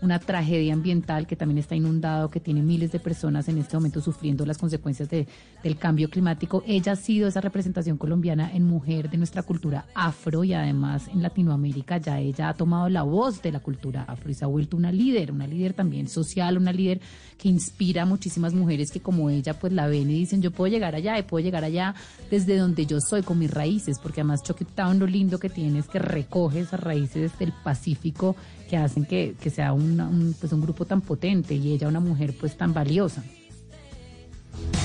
una 0.01 0.19
tragedia 0.19 0.73
ambiental 0.73 1.25
que 1.25 1.35
también 1.35 1.57
está 1.57 1.75
inundado, 1.75 2.29
que 2.29 2.39
tiene 2.39 2.61
miles 2.61 2.91
de 2.91 2.99
personas 2.99 3.47
en 3.49 3.57
este 3.57 3.75
momento 3.75 3.99
sufriendo 3.99 4.45
las 4.45 4.57
consecuencias 4.59 5.09
de- 5.09 5.27
del 5.63 5.77
cambio 5.77 6.09
climático. 6.09 6.63
Ella 6.67 6.91
ha 6.91 6.95
sido 6.95 7.27
esa 7.27 7.41
representación 7.41 7.97
colombiana 7.97 8.51
en 8.53 8.63
mujer 8.63 9.09
de 9.09 9.17
nuestra 9.17 9.41
cultura 9.43 9.85
afro 9.95 10.43
y 10.43 10.53
además 10.53 11.07
en 11.07 11.23
Latinoamérica 11.23 11.97
ya 11.97 12.19
ella 12.19 12.49
ha 12.49 12.53
tomado 12.53 12.89
la 12.89 13.01
voz 13.03 13.41
de 13.41 13.51
la 13.51 13.59
cultura 13.59 14.03
afro 14.07 14.29
y 14.29 14.35
se 14.35 14.45
ha 14.45 14.47
vuelto 14.47 14.77
una 14.77 14.91
líder, 14.91 15.31
una 15.31 15.47
líder 15.47 15.73
también 15.73 16.07
social, 16.07 16.57
una 16.57 16.71
líder 16.71 16.99
que 17.37 17.49
inspira 17.49 18.03
a 18.03 18.05
muchísimas 18.05 18.53
mujeres 18.53 18.91
que 18.91 18.99
como 18.99 19.29
ella 19.31 19.53
pues 19.59 19.73
la 19.73 19.87
ven 19.87 20.09
y 20.11 20.13
dicen 20.19 20.41
yo 20.41 20.51
puedo 20.51 20.71
llegar 20.71 20.93
allá 20.95 21.17
y 21.17 21.23
puedo 21.23 21.43
llegar 21.43 21.63
allá 21.63 21.95
desde 22.29 22.57
donde 22.57 22.85
yo 22.85 22.99
soy 23.01 23.23
con 23.23 23.39
mis 23.39 23.49
raíces 23.51 23.97
porque 24.01 24.21
además 24.21 24.43
Chucky 24.43 24.65
Town 24.65 24.99
lo 24.99 25.07
lindo 25.07 25.39
que 25.39 25.49
tiene 25.49 25.79
es 25.79 25.87
que 25.87 25.99
recoge 25.99 26.59
esas 26.61 26.79
raíces 26.79 27.37
del 27.39 27.51
Pacífico 27.63 28.35
que 28.67 28.77
hacen 28.77 29.05
que, 29.05 29.35
que 29.41 29.49
sea 29.49 29.73
una- 29.73 30.07
un, 30.07 30.35
pues 30.39 30.51
un 30.53 30.61
grupo 30.61 30.85
tan 30.85 31.01
potente 31.01 31.55
y 31.55 31.73
ella 31.73 31.87
una 31.87 31.99
mujer 31.99 32.35
pues 32.39 32.55
tan 32.57 32.73
valiosa. 32.73 33.23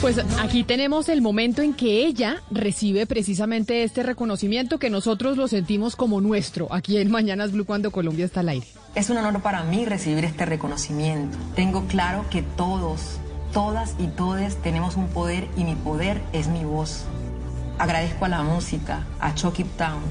Pues 0.00 0.18
aquí 0.40 0.64
tenemos 0.64 1.08
el 1.08 1.22
momento 1.22 1.62
en 1.62 1.74
que 1.74 2.04
ella 2.04 2.42
recibe 2.50 3.06
precisamente 3.06 3.84
este 3.84 4.02
reconocimiento 4.02 4.78
que 4.78 4.90
nosotros 4.90 5.36
lo 5.36 5.48
sentimos 5.48 5.96
como 5.96 6.20
nuestro 6.20 6.66
aquí 6.72 6.98
en 6.98 7.10
Mañanas 7.10 7.52
Blue 7.52 7.64
cuando 7.64 7.90
Colombia 7.90 8.24
está 8.24 8.40
al 8.40 8.48
aire. 8.50 8.66
Es 8.94 9.08
un 9.10 9.16
honor 9.16 9.40
para 9.42 9.62
mí 9.64 9.84
recibir 9.86 10.24
este 10.24 10.44
reconocimiento. 10.44 11.38
Tengo 11.54 11.86
claro 11.86 12.24
que 12.30 12.42
todos, 12.42 13.00
todas 13.52 13.94
y 13.98 14.08
todes 14.08 14.60
tenemos 14.60 14.96
un 14.96 15.06
poder 15.08 15.46
y 15.56 15.64
mi 15.64 15.76
poder 15.76 16.20
es 16.32 16.48
mi 16.48 16.64
voz. 16.64 17.04
Agradezco 17.78 18.24
a 18.26 18.28
la 18.28 18.42
música, 18.42 19.06
a 19.20 19.34
Chucky 19.34 19.64
Town, 19.64 20.02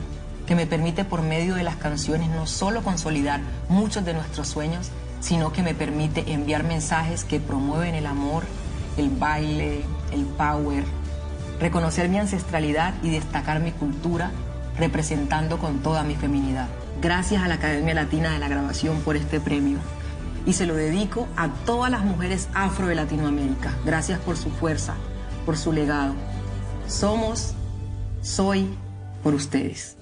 que 0.51 0.55
me 0.55 0.67
permite 0.67 1.05
por 1.05 1.21
medio 1.21 1.55
de 1.55 1.63
las 1.63 1.77
canciones 1.77 2.27
no 2.27 2.45
solo 2.45 2.83
consolidar 2.83 3.39
muchos 3.69 4.03
de 4.03 4.13
nuestros 4.13 4.49
sueños, 4.49 4.91
sino 5.21 5.53
que 5.53 5.63
me 5.63 5.73
permite 5.73 6.33
enviar 6.33 6.65
mensajes 6.65 7.23
que 7.23 7.39
promueven 7.39 7.95
el 7.95 8.05
amor, 8.05 8.43
el 8.97 9.09
baile, 9.11 9.85
el 10.11 10.25
power, 10.25 10.83
reconocer 11.57 12.09
mi 12.09 12.19
ancestralidad 12.19 12.93
y 13.01 13.11
destacar 13.11 13.61
mi 13.61 13.71
cultura 13.71 14.29
representando 14.77 15.57
con 15.57 15.79
toda 15.79 16.03
mi 16.03 16.15
feminidad. 16.15 16.67
Gracias 17.01 17.41
a 17.41 17.47
la 17.47 17.53
Academia 17.53 17.93
Latina 17.93 18.33
de 18.33 18.39
la 18.39 18.49
Grabación 18.49 18.99
por 19.03 19.15
este 19.15 19.39
premio. 19.39 19.77
Y 20.45 20.51
se 20.51 20.65
lo 20.65 20.75
dedico 20.75 21.29
a 21.37 21.47
todas 21.65 21.89
las 21.89 22.03
mujeres 22.03 22.49
afro 22.53 22.87
de 22.87 22.95
Latinoamérica. 22.95 23.73
Gracias 23.85 24.19
por 24.19 24.35
su 24.35 24.49
fuerza, 24.49 24.95
por 25.45 25.55
su 25.55 25.71
legado. 25.71 26.13
Somos, 26.89 27.53
soy, 28.21 28.67
por 29.23 29.33
ustedes. 29.33 29.95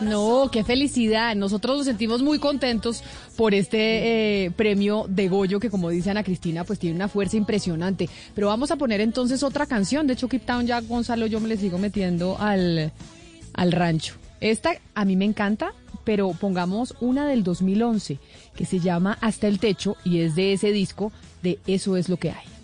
No, 0.00 0.50
qué 0.52 0.62
felicidad. 0.62 1.34
Nosotros 1.34 1.78
nos 1.78 1.86
sentimos 1.86 2.22
muy 2.22 2.38
contentos 2.38 3.02
por 3.36 3.54
este 3.54 4.44
eh, 4.44 4.50
premio 4.50 5.06
de 5.08 5.28
Goyo 5.28 5.58
que 5.58 5.70
como 5.70 5.90
dice 5.90 6.10
Ana 6.10 6.22
Cristina, 6.22 6.64
pues 6.64 6.78
tiene 6.78 6.96
una 6.96 7.08
fuerza 7.08 7.36
impresionante. 7.36 8.08
Pero 8.34 8.48
vamos 8.48 8.70
a 8.70 8.76
poner 8.76 9.00
entonces 9.00 9.42
otra 9.42 9.66
canción. 9.66 10.06
De 10.06 10.12
hecho, 10.12 10.28
Keep 10.28 10.44
Town 10.44 10.66
ya 10.66 10.80
Gonzalo 10.80 11.26
yo 11.26 11.40
me 11.40 11.48
le 11.48 11.56
sigo 11.56 11.78
metiendo 11.78 12.36
al, 12.38 12.92
al 13.54 13.72
rancho. 13.72 14.14
Esta 14.40 14.72
a 14.94 15.04
mí 15.04 15.16
me 15.16 15.24
encanta, 15.24 15.72
pero 16.04 16.30
pongamos 16.32 16.94
una 17.00 17.26
del 17.26 17.42
2011 17.42 18.18
que 18.54 18.64
se 18.66 18.80
llama 18.80 19.16
Hasta 19.20 19.48
el 19.48 19.58
Techo 19.58 19.96
y 20.04 20.20
es 20.20 20.34
de 20.34 20.52
ese 20.52 20.72
disco 20.72 21.10
de 21.42 21.58
Eso 21.66 21.96
es 21.96 22.08
lo 22.08 22.18
que 22.18 22.30
hay. 22.30 22.55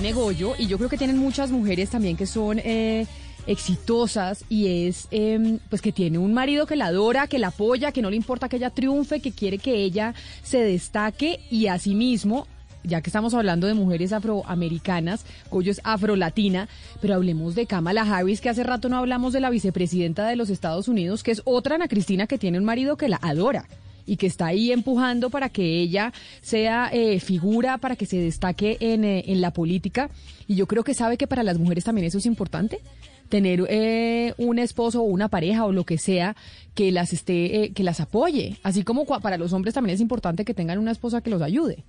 Tiene 0.00 0.14
Goyo 0.14 0.54
y 0.56 0.66
yo 0.66 0.78
creo 0.78 0.88
que 0.88 0.96
tienen 0.96 1.18
muchas 1.18 1.50
mujeres 1.50 1.90
también 1.90 2.16
que 2.16 2.24
son 2.24 2.58
eh, 2.58 3.06
exitosas 3.46 4.46
y 4.48 4.86
es 4.86 5.08
em, 5.10 5.58
pues 5.68 5.82
que 5.82 5.92
tiene 5.92 6.16
un 6.16 6.32
marido 6.32 6.64
que 6.64 6.74
la 6.74 6.86
adora, 6.86 7.26
que 7.26 7.38
la 7.38 7.48
apoya, 7.48 7.92
que 7.92 8.00
no 8.00 8.08
le 8.08 8.16
importa 8.16 8.48
que 8.48 8.56
ella 8.56 8.70
triunfe, 8.70 9.20
que 9.20 9.30
quiere 9.30 9.58
que 9.58 9.74
ella 9.74 10.14
se 10.42 10.64
destaque 10.64 11.40
y 11.50 11.66
asimismo 11.66 12.46
ya 12.82 13.02
que 13.02 13.10
estamos 13.10 13.34
hablando 13.34 13.66
de 13.66 13.74
mujeres 13.74 14.14
afroamericanas, 14.14 15.26
Goyo 15.50 15.70
es 15.70 15.82
afrolatina, 15.84 16.66
pero 17.02 17.16
hablemos 17.16 17.54
de 17.54 17.66
Kamala 17.66 18.00
Harris, 18.00 18.40
que 18.40 18.48
hace 18.48 18.62
rato 18.62 18.88
no 18.88 18.96
hablamos 18.96 19.34
de 19.34 19.40
la 19.40 19.50
vicepresidenta 19.50 20.26
de 20.26 20.36
los 20.36 20.48
Estados 20.48 20.88
Unidos, 20.88 21.22
que 21.22 21.32
es 21.32 21.42
otra 21.44 21.74
Ana 21.74 21.88
Cristina 21.88 22.26
que 22.26 22.38
tiene 22.38 22.56
un 22.56 22.64
marido 22.64 22.96
que 22.96 23.10
la 23.10 23.18
adora 23.20 23.66
y 24.10 24.16
que 24.16 24.26
está 24.26 24.46
ahí 24.46 24.72
empujando 24.72 25.30
para 25.30 25.50
que 25.50 25.80
ella 25.80 26.12
sea 26.40 26.90
eh, 26.92 27.20
figura, 27.20 27.78
para 27.78 27.94
que 27.94 28.06
se 28.06 28.16
destaque 28.16 28.76
en, 28.80 29.04
eh, 29.04 29.22
en 29.28 29.40
la 29.40 29.52
política. 29.52 30.10
Y 30.48 30.56
yo 30.56 30.66
creo 30.66 30.82
que 30.82 30.94
sabe 30.94 31.16
que 31.16 31.28
para 31.28 31.44
las 31.44 31.58
mujeres 31.58 31.84
también 31.84 32.08
eso 32.08 32.18
es 32.18 32.26
importante 32.26 32.80
tener 33.28 33.64
eh, 33.70 34.34
un 34.38 34.58
esposo 34.58 35.02
o 35.02 35.04
una 35.04 35.28
pareja 35.28 35.64
o 35.64 35.70
lo 35.70 35.84
que 35.84 35.98
sea 35.98 36.34
que 36.74 36.90
las 36.90 37.12
esté 37.12 37.62
eh, 37.62 37.72
que 37.72 37.84
las 37.84 38.00
apoye 38.00 38.58
así 38.64 38.82
como 38.82 39.06
para 39.06 39.38
los 39.38 39.52
hombres 39.52 39.72
también 39.72 39.94
es 39.94 40.00
importante 40.00 40.44
que 40.44 40.52
tengan 40.52 40.80
una 40.80 40.90
esposa 40.90 41.20
que 41.20 41.30
los 41.30 41.40
ayude 41.40 41.84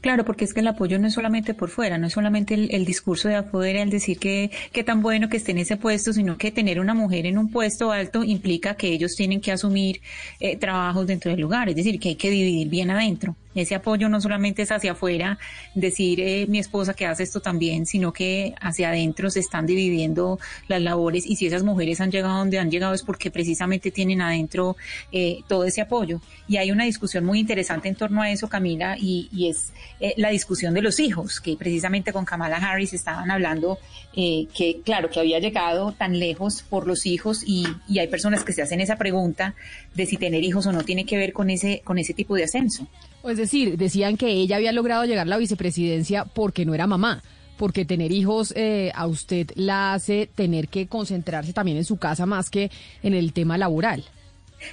Claro, 0.00 0.24
porque 0.24 0.44
es 0.44 0.54
que 0.54 0.60
el 0.60 0.66
apoyo 0.66 0.98
no 0.98 1.06
es 1.06 1.14
solamente 1.14 1.54
por 1.54 1.70
fuera, 1.70 1.98
no 1.98 2.06
es 2.06 2.12
solamente 2.12 2.54
el, 2.54 2.84
discurso 2.84 3.28
de 3.28 3.36
afuera, 3.36 3.82
el 3.82 3.90
decir 3.90 4.18
que, 4.18 4.50
que 4.72 4.84
tan 4.84 5.02
bueno 5.02 5.28
que 5.28 5.36
esté 5.36 5.52
en 5.52 5.58
ese 5.58 5.76
puesto, 5.76 6.12
sino 6.12 6.36
que 6.36 6.50
tener 6.50 6.80
una 6.80 6.94
mujer 6.94 7.26
en 7.26 7.38
un 7.38 7.50
puesto 7.50 7.92
alto 7.92 8.24
implica 8.24 8.74
que 8.74 8.88
ellos 8.88 9.14
tienen 9.16 9.40
que 9.40 9.52
asumir 9.52 10.00
eh, 10.40 10.56
trabajos 10.56 11.06
dentro 11.06 11.30
del 11.30 11.40
lugar, 11.40 11.68
es 11.68 11.76
decir, 11.76 11.98
que 11.98 12.10
hay 12.10 12.16
que 12.16 12.30
dividir 12.30 12.68
bien 12.68 12.90
adentro. 12.90 13.36
Ese 13.54 13.74
apoyo 13.74 14.08
no 14.08 14.20
solamente 14.20 14.62
es 14.62 14.70
hacia 14.70 14.92
afuera, 14.92 15.38
decir 15.74 16.20
eh, 16.20 16.46
mi 16.48 16.58
esposa 16.58 16.94
que 16.94 17.06
hace 17.06 17.24
esto 17.24 17.40
también, 17.40 17.86
sino 17.86 18.12
que 18.12 18.54
hacia 18.60 18.90
adentro 18.90 19.30
se 19.30 19.40
están 19.40 19.66
dividiendo 19.66 20.38
las 20.68 20.80
labores 20.80 21.26
y 21.26 21.36
si 21.36 21.46
esas 21.46 21.62
mujeres 21.62 22.00
han 22.00 22.10
llegado 22.10 22.38
donde 22.38 22.58
han 22.58 22.70
llegado 22.70 22.94
es 22.94 23.02
porque 23.02 23.30
precisamente 23.30 23.90
tienen 23.90 24.20
adentro 24.20 24.76
eh, 25.12 25.40
todo 25.48 25.64
ese 25.64 25.80
apoyo. 25.80 26.20
Y 26.48 26.56
hay 26.56 26.70
una 26.70 26.84
discusión 26.84 27.24
muy 27.24 27.40
interesante 27.40 27.88
en 27.88 27.94
torno 27.94 28.22
a 28.22 28.30
eso, 28.30 28.48
Camila, 28.48 28.96
y, 28.98 29.28
es 29.48 29.72
eh, 30.00 30.14
la 30.16 30.30
discusión 30.30 30.74
de 30.74 30.82
los 30.82 31.00
hijos, 31.00 31.40
que 31.40 31.56
precisamente 31.56 32.12
con 32.12 32.24
Kamala 32.24 32.56
Harris 32.56 32.92
estaban 32.92 33.30
hablando 33.30 33.78
eh, 34.14 34.46
que, 34.54 34.80
claro, 34.82 35.10
que 35.10 35.20
había 35.20 35.38
llegado 35.38 35.92
tan 35.92 36.18
lejos 36.18 36.62
por 36.62 36.86
los 36.86 37.06
hijos 37.06 37.42
y, 37.46 37.66
y 37.88 37.98
hay 37.98 38.08
personas 38.08 38.44
que 38.44 38.52
se 38.52 38.62
hacen 38.62 38.80
esa 38.80 38.96
pregunta 38.96 39.54
de 39.94 40.06
si 40.06 40.16
tener 40.16 40.42
hijos 40.44 40.66
o 40.66 40.72
no 40.72 40.82
tiene 40.82 41.04
que 41.04 41.16
ver 41.16 41.32
con 41.32 41.50
ese, 41.50 41.82
con 41.84 41.98
ese 41.98 42.14
tipo 42.14 42.34
de 42.34 42.44
ascenso. 42.44 42.86
Es 43.24 43.36
decir 43.36 43.76
decían 43.76 44.16
que 44.16 44.28
ella 44.28 44.56
había 44.56 44.72
logrado 44.72 45.04
llegar 45.04 45.26
a 45.26 45.30
la 45.30 45.38
vicepresidencia 45.38 46.24
porque 46.24 46.64
no 46.64 46.74
era 46.74 46.86
mamá 46.86 47.22
porque 47.56 47.84
tener 47.84 48.10
hijos 48.10 48.54
eh, 48.56 48.90
a 48.94 49.06
usted 49.06 49.50
la 49.54 49.92
hace 49.92 50.30
tener 50.34 50.68
que 50.68 50.86
concentrarse 50.86 51.52
también 51.52 51.76
en 51.76 51.84
su 51.84 51.98
casa 51.98 52.24
más 52.24 52.48
que 52.48 52.70
en 53.02 53.12
el 53.14 53.32
tema 53.32 53.58
laboral 53.58 54.04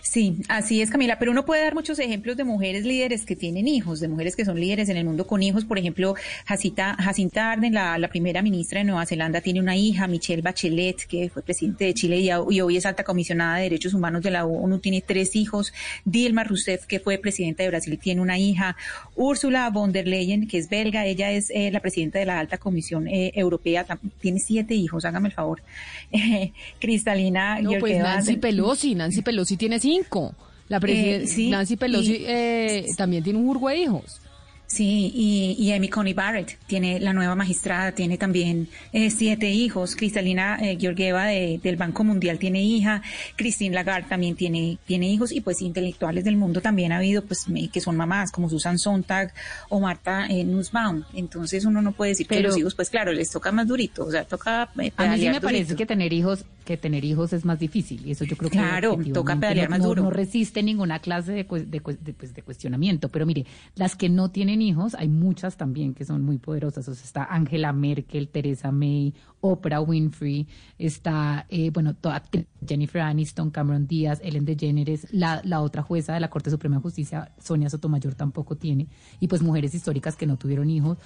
Sí, 0.01 0.37
así 0.47 0.81
es, 0.81 0.89
Camila, 0.89 1.19
pero 1.19 1.31
uno 1.31 1.45
puede 1.45 1.63
dar 1.63 1.73
muchos 1.73 1.99
ejemplos 1.99 2.37
de 2.37 2.43
mujeres 2.43 2.85
líderes 2.85 3.25
que 3.25 3.35
tienen 3.35 3.67
hijos, 3.67 3.99
de 3.99 4.07
mujeres 4.07 4.35
que 4.35 4.45
son 4.45 4.59
líderes 4.59 4.89
en 4.89 4.97
el 4.97 5.05
mundo 5.05 5.27
con 5.27 5.43
hijos. 5.43 5.65
Por 5.65 5.77
ejemplo, 5.77 6.15
Jacinta, 6.45 6.95
Jacinta 6.99 7.51
Arden, 7.51 7.73
la, 7.73 7.97
la 7.97 8.07
primera 8.07 8.41
ministra 8.41 8.79
de 8.79 8.85
Nueva 8.85 9.05
Zelanda, 9.05 9.41
tiene 9.41 9.59
una 9.59 9.75
hija, 9.75 10.07
Michelle 10.07 10.41
Bachelet, 10.41 11.05
que 11.07 11.29
fue 11.29 11.41
presidente 11.41 11.85
de 11.85 11.93
Chile 11.93 12.17
y, 12.19 12.31
hoy 12.31 12.77
es 12.77 12.85
alta 12.85 13.03
comisionada 13.03 13.57
de 13.57 13.63
Derechos 13.63 13.93
Humanos 13.93 14.23
de 14.23 14.31
la 14.31 14.45
ONU, 14.45 14.79
tiene 14.79 15.01
tres 15.01 15.35
hijos. 15.35 15.73
Dilma 16.05 16.43
Rousseff, 16.43 16.85
que 16.85 16.99
fue 16.99 17.17
presidenta 17.17 17.63
de 17.63 17.69
Brasil, 17.69 17.97
tiene 17.99 18.21
una 18.21 18.37
hija. 18.37 18.75
Úrsula 19.15 19.69
von 19.69 19.91
der 19.91 20.07
Leyen, 20.07 20.47
que 20.47 20.57
es 20.57 20.69
belga, 20.69 21.05
ella 21.05 21.31
es 21.31 21.49
eh, 21.49 21.71
la 21.71 21.79
presidenta 21.79 22.19
de 22.19 22.25
la 22.25 22.39
Alta 22.39 22.57
Comisión 22.57 23.07
eh, 23.07 23.31
Europea, 23.35 23.85
tiene 24.19 24.39
siete 24.39 24.73
hijos, 24.73 25.05
hágame 25.05 25.29
el 25.29 25.33
favor. 25.33 25.61
Eh, 26.11 26.51
Cristalina 26.79 27.59
no 27.61 27.71
pues 27.79 27.97
Nancy 27.99 28.37
Pelosi 28.37 28.95
Nancy 28.95 29.21
Pelosi 29.21 29.57
tiene 29.57 29.76
cinco 29.79 30.35
la 30.69 30.79
Eh, 30.83 31.25
sí, 31.27 31.49
Nancy 31.49 31.77
Pelosi 31.77 32.13
y- 32.17 32.25
eh, 32.27 32.85
también 32.97 33.23
tiene 33.23 33.39
un 33.39 33.45
jurgo 33.45 33.69
de 33.69 33.77
hijos 33.77 34.19
Sí, 34.69 35.13
y, 35.15 35.55
y 35.57 35.71
Amy 35.71 35.87
Coney 35.87 36.11
Barrett 36.13 36.57
tiene 36.67 36.99
la 36.99 37.13
nueva 37.13 37.35
magistrada, 37.35 37.93
tiene 37.93 38.17
también 38.17 38.67
eh, 38.91 39.09
siete 39.11 39.49
hijos. 39.49 39.95
Cristalina 39.95 40.57
eh, 40.61 40.75
Georgieva 40.77 41.23
de- 41.27 41.57
del 41.63 41.77
Banco 41.77 42.03
Mundial 42.03 42.37
tiene 42.37 42.61
hija. 42.61 43.01
Christine 43.37 43.73
Lagarde 43.73 44.09
también 44.09 44.35
tiene, 44.35 44.77
tiene 44.85 45.07
hijos. 45.09 45.31
Y 45.31 45.39
pues 45.39 45.61
intelectuales 45.61 46.25
del 46.25 46.35
mundo 46.35 46.59
también 46.59 46.91
ha 46.91 46.97
habido, 46.97 47.21
pues 47.23 47.47
me- 47.47 47.69
que 47.69 47.79
son 47.79 47.95
mamás, 47.95 48.29
como 48.29 48.49
Susan 48.49 48.77
Sontag 48.77 49.31
o 49.69 49.79
Marta 49.79 50.27
eh, 50.27 50.43
Nussbaum. 50.43 51.03
Entonces 51.13 51.63
uno 51.63 51.81
no 51.81 51.93
puede 51.93 52.09
decir 52.11 52.27
que 52.27 52.35
Pero- 52.35 52.49
los 52.49 52.57
hijos, 52.57 52.75
pues 52.75 52.89
claro, 52.89 53.13
les 53.13 53.29
toca 53.29 53.53
más 53.53 53.67
durito. 53.67 54.03
O 54.03 54.11
sea, 54.11 54.25
toca 54.25 54.69
eh, 54.81 54.91
A 54.97 55.07
mí 55.07 55.17
sí 55.21 55.29
me 55.29 55.39
parece 55.39 55.77
que 55.77 55.85
tener 55.85 56.11
hijos, 56.11 56.43
que 56.67 56.77
tener 56.77 57.03
hijos 57.05 57.33
es 57.33 57.45
más 57.45 57.57
difícil 57.59 58.05
y 58.05 58.11
eso 58.11 58.23
yo 58.25 58.37
creo 58.37 58.51
que 58.51 58.57
Claro, 58.59 58.97
toca 59.13 59.35
pedalear 59.39 59.69
más 59.69 59.79
no- 59.79 59.85
duro. 59.87 60.03
no 60.03 60.09
resiste 60.11 60.61
ninguna 60.61 60.99
clase 60.99 61.31
de, 61.31 61.43
de 61.43 61.65
de, 61.65 62.13
pues, 62.13 62.33
de 62.35 62.41
cuestionamiento. 62.43 63.09
Pero 63.09 63.25
mire, 63.25 63.45
las 63.75 63.95
que 63.95 64.09
no 64.09 64.29
tienen 64.29 64.61
hijos, 64.61 64.93
hay 64.95 65.07
muchas 65.07 65.57
también 65.57 65.93
que 65.95 66.05
son 66.05 66.23
muy 66.23 66.37
poderosas. 66.37 66.87
O 66.87 66.93
sea, 66.93 67.03
está 67.05 67.23
Angela 67.23 67.73
Merkel, 67.73 68.27
Teresa 68.27 68.71
May, 68.71 69.13
Oprah 69.41 69.81
Winfrey, 69.81 70.45
está, 70.77 71.45
eh, 71.49 71.69
bueno, 71.71 71.95
toda, 71.95 72.21
Jennifer 72.67 73.01
Aniston, 73.01 73.49
Cameron 73.51 73.87
Díaz, 73.87 74.19
Ellen 74.23 74.45
DeGeneres, 74.45 75.07
la, 75.11 75.41
la 75.43 75.61
otra 75.61 75.81
jueza 75.83 76.13
de 76.13 76.19
la 76.19 76.29
Corte 76.29 76.49
Suprema 76.51 76.75
de 76.75 76.81
Justicia, 76.81 77.31
Sonia 77.39 77.69
Sotomayor, 77.69 78.13
tampoco 78.15 78.55
tiene. 78.57 78.87
Y 79.19 79.27
pues 79.27 79.41
mujeres 79.41 79.73
históricas 79.73 80.15
que 80.15 80.27
no 80.27 80.37
tuvieron 80.37 80.69
hijos. 80.69 80.97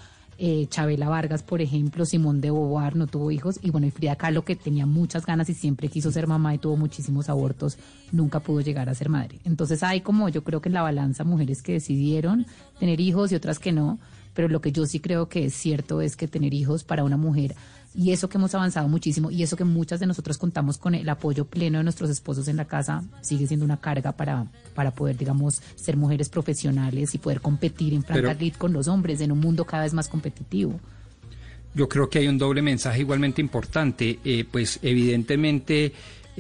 Eh, 0.44 0.66
Chabela 0.68 1.08
Vargas, 1.08 1.44
por 1.44 1.62
ejemplo, 1.62 2.04
Simón 2.04 2.42
de 2.42 2.50
Beauvoir 2.50 2.96
no 2.96 3.06
tuvo 3.06 3.30
hijos, 3.30 3.60
y 3.62 3.70
bueno, 3.70 3.86
y 3.86 3.92
Frida 3.92 4.16
Kahlo, 4.16 4.44
que 4.44 4.56
tenía 4.56 4.88
muchas 4.88 5.24
ganas 5.24 5.48
y 5.50 5.54
siempre 5.54 5.88
quiso 5.88 6.12
ser 6.12 6.26
mamá 6.26 6.56
y 6.56 6.58
tuvo 6.58 6.78
muchísimos 6.78 7.30
abortos, 7.30 7.78
nunca 8.12 8.40
pudo 8.40 8.62
llegar 8.62 8.90
a 8.90 8.96
ser 8.96 9.10
madre. 9.10 9.38
Entonces 9.46 9.84
hay 9.84 10.02
como, 10.02 10.30
yo 10.30 10.44
creo 10.44 10.60
que 10.60 10.70
en 10.70 10.74
la 10.74 10.82
balanza, 10.82 11.24
mujeres 11.24 11.62
que 11.62 11.74
decidieron 11.74 12.48
tener 12.80 13.00
hijos 13.00 13.32
y 13.32 13.36
otras 13.36 13.60
que 13.60 13.72
no, 13.72 14.00
pero 14.34 14.48
lo 14.48 14.62
que 14.62 14.72
yo 14.72 14.88
sí 14.88 15.00
creo 15.00 15.30
que 15.30 15.46
es 15.46 15.54
cierto 15.54 16.02
es 16.02 16.16
que 16.16 16.28
tener 16.28 16.56
hijos 16.56 16.84
para 16.84 17.04
una 17.04 17.18
mujer 17.18 17.56
y 17.94 18.12
eso 18.12 18.30
que 18.30 18.38
hemos 18.38 18.56
avanzado 18.56 18.88
muchísimo 18.88 19.32
y 19.32 19.44
eso 19.44 19.58
que 19.58 19.64
muchas 19.66 20.00
de 20.00 20.06
nosotros 20.06 20.38
contamos 20.38 20.78
con 20.78 20.96
el 20.96 21.08
apoyo 21.10 21.46
pleno 21.46 21.78
de 21.80 21.84
nuestros 21.84 22.10
esposos 22.10 22.48
en 22.48 22.56
la 22.58 22.66
casa 22.66 23.04
sigue 23.22 23.48
siendo 23.48 23.66
una 23.66 23.78
carga 23.82 24.14
para, 24.14 24.46
para 24.74 24.92
poder, 24.92 25.18
digamos, 25.18 25.62
ser 25.76 25.98
mujeres 25.98 26.30
profesionales 26.30 27.14
y 27.16 27.18
poder 27.18 27.42
competir 27.42 27.94
en 27.94 28.04
franca 28.04 28.36
Pero- 28.38 28.58
con 28.58 28.72
los 28.74 28.88
hombres 28.88 29.20
en 29.22 29.32
un 29.32 29.40
mundo 29.40 29.66
cada 29.66 29.84
vez 29.84 29.94
más 29.94 30.08
competitivo. 30.08 30.80
Yo 31.74 31.88
creo 31.88 32.10
que 32.10 32.20
hay 32.20 32.28
un 32.28 32.38
doble 32.38 32.62
mensaje 32.62 33.00
igualmente 33.00 33.42
importante. 33.42 34.20
Eh, 34.26 34.46
pues 34.50 34.80
evidentemente 34.82 35.94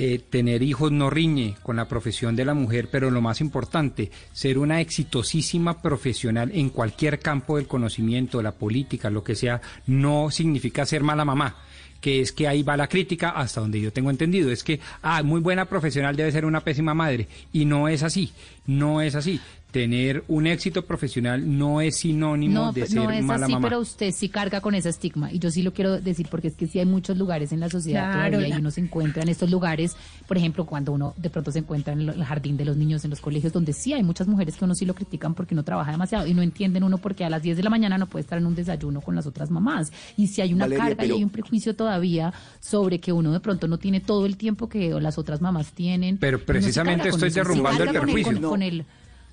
eh, 0.03 0.17
tener 0.17 0.63
hijos 0.63 0.91
no 0.91 1.11
riñe 1.11 1.53
con 1.61 1.75
la 1.75 1.87
profesión 1.87 2.35
de 2.35 2.43
la 2.43 2.55
mujer, 2.55 2.89
pero 2.91 3.11
lo 3.11 3.21
más 3.21 3.39
importante, 3.39 4.09
ser 4.33 4.57
una 4.57 4.81
exitosísima 4.81 5.79
profesional 5.79 6.49
en 6.55 6.69
cualquier 6.71 7.19
campo 7.19 7.57
del 7.57 7.67
conocimiento, 7.67 8.41
la 8.41 8.53
política, 8.53 9.11
lo 9.11 9.23
que 9.23 9.35
sea, 9.35 9.61
no 9.85 10.31
significa 10.31 10.87
ser 10.87 11.03
mala 11.03 11.23
mamá 11.23 11.55
que 12.01 12.19
es 12.19 12.31
que 12.31 12.47
ahí 12.47 12.63
va 12.63 12.75
la 12.75 12.87
crítica 12.87 13.29
hasta 13.29 13.61
donde 13.61 13.79
yo 13.79 13.93
tengo 13.93 14.09
entendido, 14.09 14.49
es 14.51 14.63
que, 14.63 14.79
ah, 15.03 15.21
muy 15.21 15.39
buena 15.39 15.65
profesional 15.65 16.15
debe 16.15 16.31
ser 16.31 16.45
una 16.45 16.61
pésima 16.61 16.95
madre, 16.95 17.27
y 17.53 17.65
no 17.65 17.87
es 17.87 18.01
así, 18.01 18.33
no 18.65 19.01
es 19.01 19.13
así. 19.13 19.39
Tener 19.71 20.25
un 20.27 20.47
éxito 20.47 20.85
profesional 20.85 21.57
no 21.57 21.79
es 21.79 21.99
sinónimo 21.99 22.53
No, 22.65 22.71
de 22.73 22.85
ser 22.87 22.95
no 22.97 23.09
es 23.09 23.23
mala 23.23 23.45
así, 23.45 23.53
mamá. 23.53 23.69
pero 23.69 23.79
usted 23.79 24.11
sí 24.11 24.27
carga 24.27 24.59
con 24.59 24.75
ese 24.75 24.89
estigma. 24.89 25.31
Y 25.31 25.39
yo 25.39 25.49
sí 25.49 25.61
lo 25.61 25.71
quiero 25.71 26.01
decir 26.01 26.27
porque 26.29 26.49
es 26.49 26.55
que 26.57 26.67
sí 26.67 26.79
hay 26.79 26.85
muchos 26.85 27.17
lugares 27.17 27.53
en 27.53 27.61
la 27.61 27.69
sociedad 27.69 28.11
Claro, 28.11 28.31
todavía 28.31 28.49
la- 28.49 28.55
y 28.55 28.59
uno 28.59 28.69
se 28.71 28.81
encuentra 28.81 29.23
en 29.23 29.29
estos 29.29 29.49
lugares, 29.49 29.95
por 30.27 30.35
ejemplo, 30.37 30.65
cuando 30.65 30.91
uno 30.91 31.13
de 31.15 31.29
pronto 31.29 31.53
se 31.53 31.59
encuentra 31.59 31.93
en 31.93 32.01
el 32.01 32.23
jardín 32.25 32.57
de 32.57 32.65
los 32.65 32.75
niños, 32.75 33.05
en 33.05 33.11
los 33.11 33.21
colegios, 33.21 33.53
donde 33.53 33.71
sí 33.71 33.93
hay 33.93 34.03
muchas 34.03 34.27
mujeres 34.27 34.57
que 34.57 34.65
uno 34.65 34.75
sí 34.75 34.85
lo 34.85 34.93
critican 34.93 35.33
porque 35.35 35.53
uno 35.55 35.63
trabaja 35.63 35.91
demasiado 35.91 36.27
y 36.27 36.33
no 36.33 36.41
entienden 36.41 36.83
uno 36.83 36.97
porque 36.97 37.23
a 37.23 37.29
las 37.29 37.41
10 37.41 37.55
de 37.55 37.63
la 37.63 37.69
mañana 37.69 37.97
no 37.97 38.07
puede 38.07 38.23
estar 38.23 38.37
en 38.37 38.47
un 38.47 38.55
desayuno 38.55 38.99
con 38.99 39.15
las 39.15 39.25
otras 39.25 39.49
mamás. 39.51 39.93
Y 40.17 40.27
si 40.27 40.41
hay 40.41 40.53
una 40.53 40.65
Valeria, 40.65 40.83
carga 40.83 41.01
pero- 41.03 41.13
y 41.15 41.17
hay 41.19 41.23
un 41.23 41.29
prejuicio 41.29 41.75
todavía 41.77 42.33
sobre 42.59 42.99
que 42.99 43.13
uno 43.13 43.31
de 43.31 43.39
pronto 43.39 43.69
no 43.69 43.77
tiene 43.77 44.01
todo 44.01 44.25
el 44.25 44.35
tiempo 44.35 44.67
que 44.67 44.89
las 44.99 45.17
otras 45.17 45.39
mamás 45.39 45.71
tienen. 45.71 46.17
Pero 46.17 46.39
precisamente 46.43 47.07
estoy 47.07 47.29
eso, 47.29 47.35
sí 47.35 47.39
derrumbando 47.39 47.83
el 47.83 47.89
con 47.91 48.01
prejuicio. 48.01 48.33
Con, 48.33 48.49
con 48.49 48.61
el, 48.63 48.85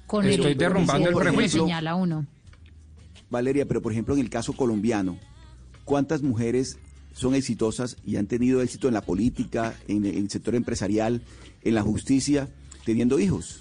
con 0.08 0.26
Estoy 0.26 0.52
el- 0.52 0.58
derrumbando 0.58 1.08
el 1.10 1.14
prejuicio. 1.14 1.62
señala 1.62 1.94
uno. 1.94 2.26
Valeria, 3.30 3.66
pero 3.66 3.80
por 3.82 3.92
ejemplo 3.92 4.14
en 4.14 4.20
el 4.20 4.30
caso 4.30 4.54
colombiano, 4.54 5.18
¿cuántas 5.84 6.22
mujeres 6.22 6.78
son 7.12 7.34
exitosas 7.34 7.96
y 8.04 8.16
han 8.16 8.26
tenido 8.26 8.62
éxito 8.62 8.88
en 8.88 8.94
la 8.94 9.02
política, 9.02 9.74
en, 9.86 10.04
en 10.06 10.16
el 10.16 10.30
sector 10.30 10.54
empresarial, 10.54 11.22
en 11.62 11.74
la 11.74 11.82
justicia, 11.82 12.48
teniendo 12.84 13.20
hijos? 13.20 13.60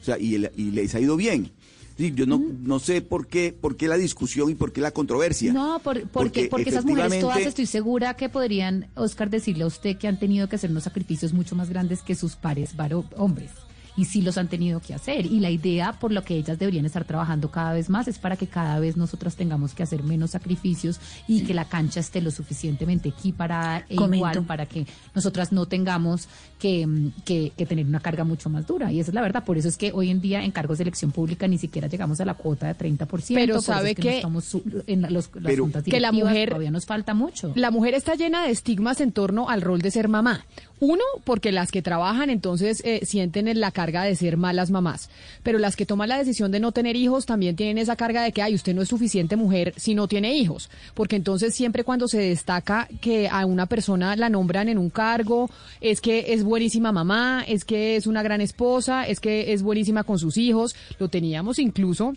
O 0.00 0.04
sea, 0.04 0.18
y, 0.18 0.34
el- 0.34 0.50
y 0.56 0.72
les 0.72 0.94
ha 0.94 1.00
ido 1.00 1.16
bien. 1.16 1.50
Sí, 1.96 2.12
yo 2.12 2.26
no, 2.26 2.42
no 2.62 2.80
sé 2.80 3.02
por 3.02 3.28
qué, 3.28 3.52
por 3.58 3.76
qué 3.76 3.86
la 3.86 3.96
discusión 3.96 4.50
y 4.50 4.56
por 4.56 4.72
qué 4.72 4.80
la 4.80 4.90
controversia. 4.90 5.52
No, 5.52 5.78
por- 5.78 6.00
porque, 6.08 6.08
Porque 6.08 6.48
porque, 6.50 6.70
esas 6.70 6.84
mujeres 6.84 7.20
todas 7.20 7.38
estoy 7.38 7.66
segura 7.66 8.14
que 8.16 8.28
podrían, 8.28 8.88
Oscar, 8.96 9.30
decirle 9.30 9.62
a 9.62 9.68
usted 9.68 9.96
que 9.96 10.08
han 10.08 10.18
tenido 10.18 10.48
que 10.48 10.56
hacer 10.56 10.70
unos 10.72 10.82
sacrificios 10.82 11.32
mucho 11.32 11.54
más 11.54 11.68
grandes 11.70 12.02
que 12.02 12.16
sus 12.16 12.34
pares 12.34 12.74
varo- 12.74 13.04
hombres. 13.16 13.52
Y 13.96 14.06
sí 14.06 14.22
los 14.22 14.38
han 14.38 14.48
tenido 14.48 14.80
que 14.80 14.92
hacer. 14.94 15.26
Y 15.26 15.38
la 15.40 15.50
idea 15.50 15.92
por 15.92 16.10
lo 16.12 16.22
que 16.24 16.36
ellas 16.36 16.58
deberían 16.58 16.84
estar 16.84 17.04
trabajando 17.04 17.50
cada 17.50 17.72
vez 17.72 17.88
más 17.88 18.08
es 18.08 18.18
para 18.18 18.36
que 18.36 18.46
cada 18.48 18.80
vez 18.80 18.96
nosotras 18.96 19.36
tengamos 19.36 19.72
que 19.74 19.82
hacer 19.84 20.02
menos 20.02 20.32
sacrificios 20.32 20.98
y 21.28 21.44
que 21.44 21.54
la 21.54 21.66
cancha 21.66 22.00
esté 22.00 22.20
lo 22.20 22.30
suficientemente 22.30 23.10
equiparada 23.10 23.84
e 23.88 23.94
Comento. 23.96 24.16
igual 24.16 24.44
para 24.44 24.66
que 24.66 24.86
nosotras 25.14 25.52
no 25.52 25.66
tengamos 25.66 26.28
que, 26.58 26.86
mm, 26.86 27.12
que- 27.24 27.52
que 27.56 27.66
tener 27.66 27.86
una 27.86 28.00
carga 28.00 28.24
mucho 28.24 28.50
más 28.50 28.66
dura. 28.66 28.90
Y 28.90 28.98
esa 29.00 29.10
es 29.10 29.14
la 29.14 29.20
verdad. 29.22 29.44
Por 29.44 29.58
eso 29.58 29.68
es 29.68 29.76
que 29.76 29.92
hoy 29.92 30.10
en 30.10 30.20
día 30.20 30.42
en 30.44 30.50
cargos 30.50 30.78
de 30.78 30.82
elección 30.82 31.12
pública 31.12 31.46
ni 31.46 31.58
siquiera 31.58 31.86
llegamos 31.88 32.20
a 32.20 32.24
la 32.24 32.34
cuota 32.34 32.66
de 32.66 32.74
30%. 32.74 33.34
Pero 33.38 33.54
por 33.54 33.62
eso 33.62 33.72
es 33.72 33.76
sabe 33.78 33.94
que, 33.94 34.02
que- 34.02 34.08
no 34.10 34.16
estamos 34.16 34.44
su- 34.44 34.82
en 34.86 35.02
la- 35.02 35.10
los, 35.10 35.30
las 35.34 35.44
Pero- 35.44 35.64
juntas 35.64 35.84
que 35.84 36.00
la 36.00 36.10
mujer- 36.12 36.48
todavía 36.48 36.70
nos 36.70 36.86
falta 36.86 37.14
mucho. 37.14 37.52
La 37.54 37.70
mujer 37.70 37.94
está 37.94 38.14
llena 38.16 38.44
de 38.44 38.50
estigmas 38.50 39.00
en 39.00 39.12
torno 39.12 39.48
al 39.48 39.62
rol 39.62 39.80
de 39.82 39.90
ser 39.90 40.08
mamá. 40.08 40.44
Uno, 40.80 41.04
porque 41.22 41.52
las 41.52 41.70
que 41.70 41.82
trabajan 41.82 42.30
entonces 42.30 42.82
eh, 42.84 43.00
sienten 43.04 43.46
en 43.46 43.60
la 43.60 43.70
carga 43.70 44.02
de 44.02 44.16
ser 44.16 44.36
malas 44.36 44.70
mamás, 44.70 45.08
pero 45.42 45.58
las 45.58 45.76
que 45.76 45.86
toman 45.86 46.08
la 46.08 46.18
decisión 46.18 46.50
de 46.50 46.58
no 46.58 46.72
tener 46.72 46.96
hijos 46.96 47.26
también 47.26 47.54
tienen 47.54 47.78
esa 47.78 47.94
carga 47.94 48.22
de 48.22 48.32
que, 48.32 48.42
ay, 48.42 48.54
usted 48.54 48.74
no 48.74 48.82
es 48.82 48.88
suficiente 48.88 49.36
mujer 49.36 49.72
si 49.76 49.94
no 49.94 50.08
tiene 50.08 50.36
hijos, 50.36 50.70
porque 50.94 51.16
entonces 51.16 51.54
siempre 51.54 51.84
cuando 51.84 52.08
se 52.08 52.18
destaca 52.18 52.88
que 53.00 53.28
a 53.28 53.46
una 53.46 53.66
persona 53.66 54.16
la 54.16 54.28
nombran 54.28 54.68
en 54.68 54.78
un 54.78 54.90
cargo, 54.90 55.48
es 55.80 56.00
que 56.00 56.32
es 56.34 56.42
buenísima 56.42 56.90
mamá, 56.90 57.44
es 57.46 57.64
que 57.64 57.94
es 57.94 58.08
una 58.08 58.24
gran 58.24 58.40
esposa, 58.40 59.06
es 59.06 59.20
que 59.20 59.52
es 59.52 59.62
buenísima 59.62 60.02
con 60.02 60.18
sus 60.18 60.36
hijos, 60.36 60.74
lo 60.98 61.08
teníamos 61.08 61.60
incluso 61.60 62.14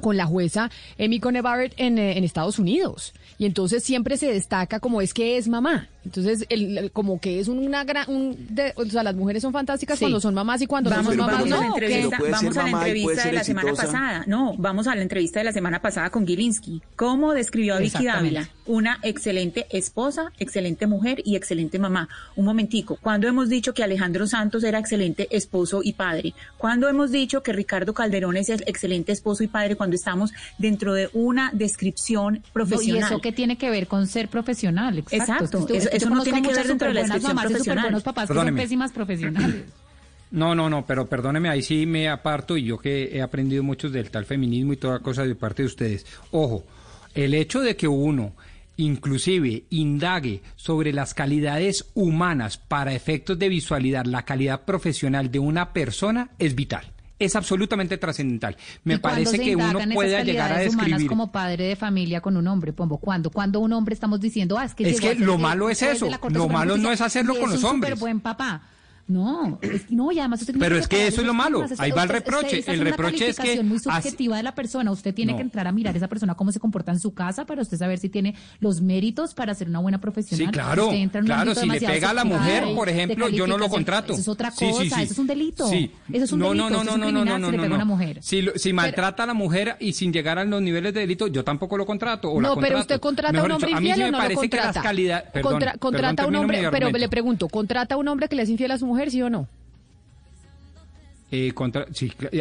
con 0.00 0.16
la 0.16 0.26
jueza 0.26 0.70
Amy 0.98 1.20
Coney 1.20 1.42
eh, 1.44 1.72
en 1.78 2.24
Estados 2.24 2.58
Unidos. 2.58 3.14
Y 3.38 3.46
entonces 3.46 3.84
siempre 3.84 4.16
se 4.16 4.32
destaca 4.32 4.80
como 4.80 5.00
es 5.00 5.14
que 5.14 5.38
es 5.38 5.48
mamá. 5.48 5.88
Entonces, 6.04 6.44
el, 6.48 6.78
el- 6.78 6.90
como 6.90 7.20
que 7.20 7.40
es 7.40 7.48
una 7.48 7.84
gran... 7.84 8.08
un 8.10 8.36
de- 8.50 8.72
o 8.76 8.84
sea, 8.84 9.02
las 9.02 9.14
mujeres 9.14 9.42
son 9.42 9.52
fantásticas 9.52 9.98
Sí. 9.98 10.04
cuando 10.04 10.20
son 10.20 10.34
mamás 10.34 10.60
y 10.62 10.66
cuando 10.66 10.90
vamos, 10.90 11.04
no 11.06 11.10
son 11.10 11.18
mamás 11.18 11.34
vamos 11.40 11.52
a 11.52 11.60
la 11.60 11.66
entrevista, 11.66 12.18
vamos 12.20 12.56
a 12.56 12.62
la 12.68 12.84
de 12.84 13.32
la 13.32 13.44
semana 13.44 13.70
exitosa. 13.70 13.92
pasada. 13.92 14.24
No, 14.26 14.54
vamos 14.58 14.86
a 14.86 14.94
la 14.94 15.02
entrevista 15.02 15.40
de 15.40 15.44
la 15.44 15.52
semana 15.52 15.80
pasada 15.80 16.10
con 16.10 16.26
Gilinski. 16.26 16.82
¿Cómo 16.96 17.32
describió 17.32 17.74
a 17.74 17.78
Vicky. 17.78 18.04
Dávila? 18.04 18.48
Una 18.66 18.98
excelente 19.02 19.66
esposa, 19.70 20.32
excelente 20.38 20.86
mujer 20.86 21.20
y 21.24 21.36
excelente 21.36 21.78
mamá. 21.78 22.08
Un 22.36 22.44
momentico. 22.46 22.98
¿Cuándo 23.00 23.28
hemos 23.28 23.48
dicho 23.48 23.74
que 23.74 23.82
Alejandro 23.82 24.26
Santos 24.26 24.64
era 24.64 24.78
excelente 24.78 25.28
esposo 25.30 25.80
y 25.82 25.92
padre? 25.92 26.34
¿Cuándo 26.58 26.88
hemos 26.88 27.10
dicho 27.10 27.42
que 27.42 27.52
Ricardo 27.52 27.92
Calderón 27.94 28.36
es 28.36 28.48
el 28.48 28.62
excelente 28.66 29.12
esposo 29.12 29.42
y 29.44 29.48
padre 29.48 29.76
cuando 29.76 29.96
estamos 29.96 30.32
dentro 30.58 30.94
de 30.94 31.10
una 31.12 31.50
descripción 31.52 32.34
No, 32.34 32.38
y 32.38 32.50
profesional? 32.52 33.04
eso 33.12 33.20
que 33.20 33.32
tiene 33.32 33.56
que 33.56 33.70
ver 33.70 33.86
con 33.86 34.06
ser 34.06 34.28
profesional, 34.28 34.98
exacto. 34.98 35.16
Exacto, 35.44 35.74
eso- 35.74 35.88
eso 35.96 36.10
no 36.10 36.22
tiene 36.22 36.42
que 36.42 36.48
muchas 36.48 36.58
ver 36.58 36.68
dentro 36.68 36.88
de 36.88 36.94
la 36.94 37.00
descripción 37.00 37.34
mamás 37.34 37.44
profesional. 37.46 37.76
superbuenos 37.84 38.02
papás 38.02 38.24
que 38.24 38.28
Perdóneme. 38.28 38.60
son 38.60 38.64
pésimas 38.64 38.92
profesionales. 38.92 39.64
No, 40.30 40.52
no, 40.52 40.68
no, 40.68 40.84
pero 40.84 41.06
perdóneme, 41.06 41.48
ahí 41.48 41.62
sí 41.62 41.86
me 41.86 42.08
aparto 42.08 42.56
y 42.56 42.64
yo 42.64 42.76
que 42.76 43.16
he 43.16 43.22
aprendido 43.22 43.62
mucho 43.62 43.88
del 43.88 44.10
tal 44.10 44.24
feminismo 44.24 44.72
y 44.72 44.76
toda 44.76 44.98
cosa 44.98 45.24
de 45.24 45.36
parte 45.36 45.62
de 45.62 45.66
ustedes. 45.66 46.06
Ojo, 46.32 46.64
el 47.14 47.34
hecho 47.34 47.60
de 47.60 47.76
que 47.76 47.86
uno 47.86 48.32
inclusive 48.76 49.62
indague 49.70 50.42
sobre 50.56 50.92
las 50.92 51.14
calidades 51.14 51.86
humanas 51.94 52.58
para 52.58 52.94
efectos 52.94 53.38
de 53.38 53.48
visualidad 53.48 54.06
la 54.06 54.24
calidad 54.24 54.62
profesional 54.64 55.30
de 55.30 55.38
una 55.38 55.72
persona 55.72 56.30
es 56.40 56.56
vital. 56.56 56.84
Es 57.18 57.36
absolutamente 57.36 57.96
trascendental. 57.96 58.56
Me 58.82 58.94
¿Y 58.94 58.98
cuándo 58.98 59.30
parece 59.30 59.42
que 59.42 59.54
uno 59.54 59.78
pueda 59.92 60.22
llegar 60.22 60.52
a 60.52 60.58
describir. 60.58 61.06
como 61.06 61.30
padre 61.30 61.64
de 61.64 61.76
familia 61.76 62.20
con 62.20 62.36
un 62.36 62.46
hombre, 62.48 62.72
Pombo? 62.72 62.98
¿Cuándo? 62.98 63.30
Cuando 63.30 63.60
un 63.60 63.72
hombre 63.72 63.94
estamos 63.94 64.20
diciendo, 64.20 64.58
ah, 64.58 64.64
es 64.64 64.74
que 64.74 64.88
Es 64.88 65.00
que 65.00 65.14
lo 65.14 65.38
malo 65.38 65.70
es 65.70 65.82
eso. 65.82 66.08
Lo 66.30 66.48
malo 66.48 66.76
no 66.76 66.90
es 66.90 67.00
hacerlo 67.00 67.38
con 67.38 67.50
los 67.50 67.62
hombres. 67.64 67.92
superbuen 67.92 68.20
papá. 68.20 68.62
No, 69.06 69.58
es- 69.60 69.90
no, 69.90 70.10
y 70.12 70.18
además 70.18 70.40
usted 70.40 70.54
tiene 70.54 70.64
Pero 70.64 70.78
es 70.78 70.88
que 70.88 71.06
eso 71.06 71.20
es 71.20 71.26
lo 71.26 71.34
malo. 71.34 71.64
Ahí 71.78 71.90
va 71.90 72.04
el 72.04 72.08
Usted- 72.10 72.14
reproche. 72.24 72.58
usted- 72.60 72.72
El 72.72 72.80
reproche 72.80 73.28
es 73.28 73.38
que 73.38 73.62
muy 73.62 73.76
hace- 73.76 73.90
subjetiva 74.08 74.38
de 74.38 74.42
la 74.42 74.54
persona. 74.54 74.90
Usted 74.90 75.12
tiene 75.14 75.32
No. 75.32 75.36
que 75.38 75.42
entrar 75.42 75.66
a 75.66 75.72
mirar 75.72 75.92
a 75.94 75.96
esa 75.98 76.08
persona 76.08 76.34
cómo 76.34 76.52
se 76.52 76.60
comporta 76.60 76.90
en 76.90 76.98
su 76.98 77.12
casa 77.12 77.44
para 77.44 77.60
usted 77.60 77.76
saber 77.76 77.98
si 77.98 78.08
tiene 78.08 78.34
los 78.60 78.80
méritos 78.80 79.34
para 79.34 79.54
ser 79.54 79.68
una 79.68 79.80
buena 79.80 80.00
profesional. 80.00 80.46
Sí, 80.46 80.52
claro, 80.52 80.90
en 80.90 81.08
claro, 81.10 81.54
si 81.54 81.68
le 81.68 81.80
pega 81.80 82.10
a 82.10 82.14
la 82.14 82.24
mujer, 82.24 82.64
por 82.74 82.88
ejemplo, 82.88 83.28
yo 83.28 83.46
no 83.46 83.58
lo 83.58 83.68
contrato. 83.68 84.12
Eso 84.14 84.22
es 84.22 84.28
otra 84.28 84.50
cosa, 84.50 84.82
sí, 84.82 84.88
sí. 84.90 85.02
eso 85.02 85.12
es 85.12 85.18
un 85.18 85.26
delito. 85.26 85.68
Sí. 85.68 85.90
Eso 86.12 86.24
es 86.24 86.32
un 86.32 86.38
no, 86.38 86.48
delito, 86.48 86.70
no, 86.70 86.76
no, 86.76 86.82
eso 86.82 86.98
no, 86.98 87.12
no, 87.12 87.24
no, 87.24 87.38
no, 87.38 87.46
si 87.46 87.52
le 87.52 87.56
no, 87.58 87.62
pega 87.62 87.74
a 87.74 87.76
una 87.76 87.84
no. 87.84 87.90
mujer. 87.92 88.18
Si, 88.22 88.40
lo- 88.40 88.52
si 88.56 88.72
maltrata 88.72 89.24
a 89.24 89.26
la 89.26 89.34
mujer 89.34 89.76
y 89.80 89.92
sin 89.92 90.12
llegar 90.14 90.38
a 90.38 90.44
los 90.44 90.62
niveles 90.62 90.94
de 90.94 91.00
delito, 91.00 91.26
yo 91.26 91.44
tampoco 91.44 91.76
lo 91.76 91.84
contrato. 91.84 92.30
O 92.32 92.40
la 92.40 92.48
No, 92.48 92.56
pero 92.56 92.80
usted 92.80 93.00
contrata 93.00 93.38
a 93.38 93.44
un 93.44 93.50
hombre 93.50 93.70
infiel 93.70 93.92
o 93.94 93.96
me 93.98 94.04
no 94.04 94.10
lo 94.12 94.18
parece 94.18 94.48
que 94.48 94.56
contrata. 94.56 95.78
contrata 95.78 96.22
a 96.22 96.26
un 96.26 96.36
hombre, 96.36 96.68
pero 96.70 96.90
le 96.90 97.08
pregunto, 97.10 97.48
¿contrata 97.48 97.96
a 97.96 97.98
un 97.98 98.08
hombre 98.08 98.28
que 98.28 98.36
le 98.36 98.42
es 98.44 98.48
infiel 98.48 98.70
a 98.70 98.78
su 98.78 98.86
mujer, 98.86 98.93
sí 99.10 99.22
o 99.22 99.30
no? 99.30 99.48
Eh, 101.36 101.52
contra, 101.52 101.84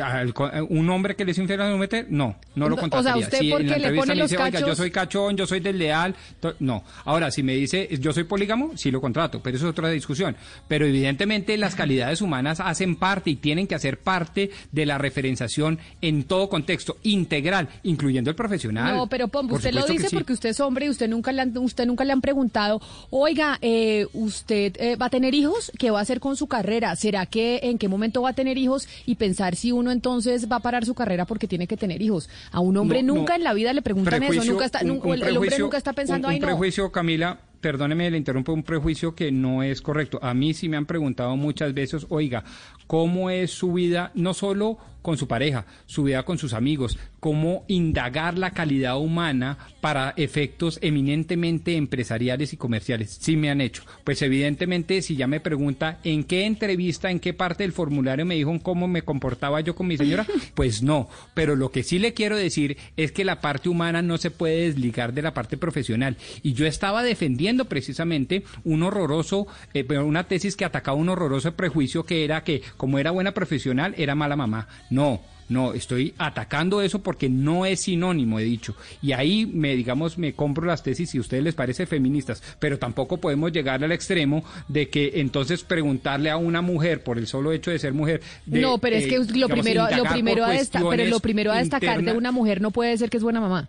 al- 0.03 0.33
co- 0.35 0.51
eh, 0.53 0.61
un 0.61 0.87
hombre 0.91 1.15
que 1.15 1.25
le 1.25 1.31
es 1.31 1.37
infiel 1.39 1.59
a 1.61 1.71
su 1.71 1.77
mujer, 1.77 2.05
no, 2.09 2.35
no 2.53 2.69
lo 2.69 2.75
O 2.75 2.77
sea, 2.77 2.81
contrataría. 2.81 3.23
usted 3.25 3.39
Si 3.39 3.51
en 3.51 3.67
la 3.69 3.77
le 3.77 3.93
pone 3.97 4.13
me 4.13 4.15
los 4.21 4.29
dice, 4.29 4.43
oiga, 4.43 4.59
yo 4.59 4.75
soy 4.75 4.91
cachón, 4.91 5.35
yo 5.35 5.47
soy 5.47 5.61
desleal, 5.61 6.15
no. 6.59 6.83
Ahora, 7.05 7.31
si 7.31 7.41
me 7.41 7.55
dice, 7.55 7.89
yo 7.99 8.13
soy 8.13 8.25
polígamo, 8.25 8.77
sí 8.77 8.91
lo 8.91 9.01
contrato, 9.01 9.41
pero 9.41 9.57
eso 9.57 9.65
es 9.65 9.71
otra 9.71 9.89
discusión. 9.89 10.35
Pero 10.67 10.85
evidentemente 10.85 11.57
las 11.57 11.73
calidades 11.73 12.21
humanas 12.21 12.59
hacen 12.59 12.95
parte 12.95 13.31
y 13.31 13.35
tienen 13.37 13.65
que 13.65 13.73
hacer 13.73 13.99
parte 13.99 14.51
de 14.71 14.85
la 14.85 14.99
referenciación 14.99 15.79
en 16.01 16.23
todo 16.25 16.49
contexto, 16.49 16.97
integral, 17.01 17.69
incluyendo 17.81 18.29
el 18.29 18.35
profesional. 18.35 18.95
No, 18.95 19.07
pero 19.07 19.27
Pombo, 19.27 19.55
usted 19.55 19.73
lo 19.73 19.85
dice 19.87 20.09
sí. 20.09 20.15
porque 20.15 20.33
usted 20.33 20.49
es 20.49 20.59
hombre 20.59 20.85
y 20.85 20.89
usted 20.89 21.07
nunca 21.09 21.31
le 21.31 21.41
han, 21.41 21.57
usted 21.57 21.85
nunca 21.87 22.03
le 22.03 22.13
han 22.13 22.21
preguntado, 22.21 22.79
oiga, 23.09 23.57
eh, 23.61 24.05
usted 24.13 24.73
eh, 24.79 24.95
va 24.97 25.07
a 25.07 25.09
tener 25.09 25.33
hijos, 25.33 25.71
¿qué 25.79 25.89
va 25.89 25.97
a 25.99 26.01
hacer 26.03 26.19
con 26.19 26.35
su 26.35 26.45
carrera? 26.47 26.95
¿Será 26.95 27.25
que 27.25 27.59
en 27.63 27.77
qué 27.79 27.87
momento 27.87 28.21
va 28.21 28.29
a 28.29 28.33
tener 28.33 28.57
hijos 28.57 28.82
y 29.05 29.15
pensar 29.15 29.55
si 29.55 29.71
uno 29.71 29.91
entonces 29.91 30.51
va 30.51 30.57
a 30.57 30.59
parar 30.59 30.85
su 30.85 30.93
carrera 30.93 31.25
porque 31.25 31.47
tiene 31.47 31.67
que 31.67 31.77
tener 31.77 32.01
hijos? 32.01 32.29
A 32.51 32.59
un 32.59 32.77
hombre 32.77 33.03
No, 33.03 33.15
nunca 33.15 33.33
no. 33.33 33.37
en 33.37 33.43
la 33.43 33.53
vida 33.53 33.73
le 33.73 33.81
preguntan 33.81 34.21
eso, 34.23 34.43
nunca 34.45 34.65
está, 34.65 34.79
un- 34.83 35.01
el, 35.13 35.23
el 35.23 35.37
hombre 35.37 35.57
nunca 35.59 35.77
está 35.77 35.93
pensando, 35.93 36.27
un, 36.27 36.33
un 36.35 36.39
no. 36.39 36.45
prejuicio, 36.47 36.91
Camila, 36.91 37.39
perdóneme, 37.61 38.11
le 38.11 38.17
interrumpo, 38.17 38.53
un 38.53 38.63
prejuicio 38.63 39.15
que 39.15 39.31
no 39.31 39.63
es 39.63 39.81
correcto. 39.81 40.19
A 40.21 40.33
mí 40.33 40.53
sí 40.53 40.67
me 40.69 40.77
han 40.77 40.85
preguntado 40.85 41.35
muchas 41.37 41.73
veces, 41.73 42.05
oiga, 42.09 42.43
¿cómo 42.87 43.29
es 43.29 43.51
su 43.51 43.73
vida, 43.73 44.11
no 44.15 44.33
solo 44.33 44.77
con 45.03 45.17
su 45.17 45.27
pareja, 45.27 45.67
su 45.85 46.03
vida 46.03 46.23
con 46.23 46.39
sus 46.39 46.53
amigos, 46.53 46.97
cómo 47.19 47.65
indagar 47.67 48.37
la 48.37 48.51
calidad 48.51 48.97
humana 48.97 49.59
para 49.81 50.13
efectos 50.17 50.79
eminentemente 50.81 51.75
empresariales 51.75 52.53
y 52.53 52.57
comerciales. 52.57 53.19
Sí 53.21 53.37
me 53.37 53.51
han 53.51 53.61
hecho. 53.61 53.83
Pues 54.03 54.21
evidentemente, 54.23 55.01
si 55.03 55.15
ya 55.15 55.27
me 55.27 55.39
pregunta 55.39 55.99
en 56.03 56.23
qué 56.23 56.45
entrevista, 56.45 57.11
en 57.11 57.19
qué 57.19 57.33
parte 57.33 57.63
del 57.63 57.73
formulario 57.73 58.25
me 58.25 58.35
dijo 58.35 58.57
cómo 58.61 58.87
me 58.87 59.03
comportaba 59.03 59.61
yo 59.61 59.75
con 59.75 59.87
mi 59.87 59.97
señora, 59.97 60.25
pues 60.55 60.81
no. 60.81 61.09
Pero 61.33 61.55
lo 61.55 61.69
que 61.69 61.83
sí 61.83 61.99
le 61.99 62.13
quiero 62.13 62.37
decir 62.37 62.77
es 62.97 63.11
que 63.11 63.25
la 63.25 63.41
parte 63.41 63.69
humana 63.69 64.01
no 64.01 64.17
se 64.17 64.31
puede 64.31 64.63
desligar 64.63 65.13
de 65.13 65.21
la 65.21 65.33
parte 65.33 65.57
profesional. 65.57 66.17
Y 66.41 66.53
yo 66.53 66.65
estaba 66.65 67.03
defendiendo 67.03 67.65
precisamente 67.65 68.43
un 68.63 68.83
horroroso, 68.83 69.47
eh, 69.73 69.85
una 69.97 70.27
tesis 70.27 70.55
que 70.55 70.65
atacaba 70.65 70.97
un 70.97 71.09
horroroso 71.09 71.51
prejuicio 71.53 72.05
que 72.05 72.23
era 72.23 72.43
que 72.43 72.61
como 72.77 72.99
era 72.99 73.11
buena 73.11 73.33
profesional, 73.33 73.93
era 73.97 74.15
mala 74.15 74.35
mamá. 74.37 74.67
No, 74.93 75.21
no, 75.49 75.73
estoy 75.73 76.13
atacando 76.17 76.81
eso 76.81 76.99
porque 77.03 77.29
no 77.29 77.65
es 77.65 77.81
sinónimo, 77.81 78.39
he 78.39 78.43
dicho. 78.43 78.75
Y 79.01 79.11
ahí 79.11 79.45
me, 79.45 79.75
digamos, 79.75 80.17
me 80.17 80.33
compro 80.33 80.65
las 80.65 80.83
tesis 80.83 81.09
si 81.09 81.17
a 81.17 81.21
ustedes 81.21 81.43
les 81.43 81.53
parece 81.53 81.85
feministas, 81.85 82.41
pero 82.59 82.79
tampoco 82.79 83.17
podemos 83.17 83.51
llegar 83.51 83.83
al 83.83 83.91
extremo 83.91 84.43
de 84.67 84.89
que 84.89 85.11
entonces 85.15 85.63
preguntarle 85.63 86.29
a 86.29 86.37
una 86.37 86.61
mujer 86.61 87.03
por 87.03 87.17
el 87.17 87.27
solo 87.27 87.51
hecho 87.51 87.71
de 87.71 87.79
ser 87.79 87.93
mujer. 87.93 88.21
de, 88.45 88.61
no, 88.61 88.77
pero 88.77 88.95
es 88.95 89.05
eh, 89.05 89.09
que 89.09 89.17
lo 89.17 89.25
digamos, 89.25 89.65
primero, 89.65 89.87
lo 89.97 90.03
primero 90.05 90.45
a 90.45 90.53
desta- 90.53 90.81
pero 90.89 91.05
lo 91.05 91.19
primero 91.19 91.51
a 91.51 91.57
destacar 91.57 92.01
de 92.03 92.13
una 92.13 92.31
mujer 92.31 92.61
no 92.61 92.71
puede 92.71 92.97
ser 92.97 93.09
que 93.09 93.17
es 93.17 93.23
buena 93.23 93.41
mamá. 93.41 93.67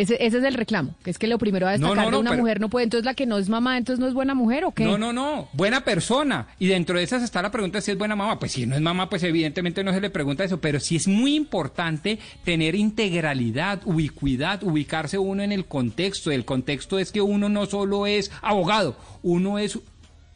Ese, 0.00 0.14
ese 0.24 0.38
es 0.38 0.44
el 0.44 0.54
reclamo, 0.54 0.94
que 1.02 1.10
es 1.10 1.18
que 1.18 1.26
lo 1.26 1.38
primero 1.38 1.66
a 1.66 1.76
No, 1.78 1.88
destacar 1.88 1.96
no, 1.96 2.04
de 2.04 2.10
no, 2.12 2.20
una 2.20 2.30
pero- 2.30 2.42
mujer 2.42 2.60
no 2.60 2.68
puede, 2.68 2.84
entonces 2.84 3.04
la 3.04 3.14
que 3.14 3.26
no 3.26 3.38
es 3.38 3.48
mamá, 3.48 3.78
entonces 3.78 3.98
no 4.00 4.06
es 4.06 4.14
buena 4.14 4.34
mujer 4.34 4.64
o 4.64 4.72
qué? 4.72 4.84
No, 4.84 4.98
no, 4.98 5.12
no, 5.12 5.48
buena 5.52 5.82
persona. 5.84 6.48
Y 6.58 6.66
dentro 6.66 6.98
de 6.98 7.04
esas 7.04 7.22
está 7.22 7.40
la 7.42 7.50
pregunta 7.50 7.80
si 7.80 7.90
es 7.90 7.98
buena 7.98 8.14
mamá. 8.16 8.38
Pues 8.38 8.52
si 8.52 8.66
no 8.66 8.74
es 8.74 8.80
mamá, 8.80 9.08
pues 9.08 9.22
evidentemente 9.22 9.82
no 9.82 9.92
se 9.92 10.00
le 10.00 10.10
pregunta 10.10 10.44
eso, 10.44 10.60
pero 10.60 10.78
sí 10.80 10.96
es 10.96 11.08
muy 11.08 11.34
importante 11.34 12.18
tener 12.44 12.74
integralidad, 12.74 13.80
ubicuidad, 13.84 14.62
ubicarse 14.62 15.18
uno 15.18 15.42
en 15.42 15.52
el 15.52 15.66
contexto. 15.66 16.30
El 16.30 16.44
contexto 16.44 16.98
es 16.98 17.12
que 17.12 17.20
uno 17.20 17.48
no 17.48 17.66
solo 17.66 18.06
es 18.06 18.30
abogado, 18.42 18.96
uno 19.22 19.58
es 19.58 19.78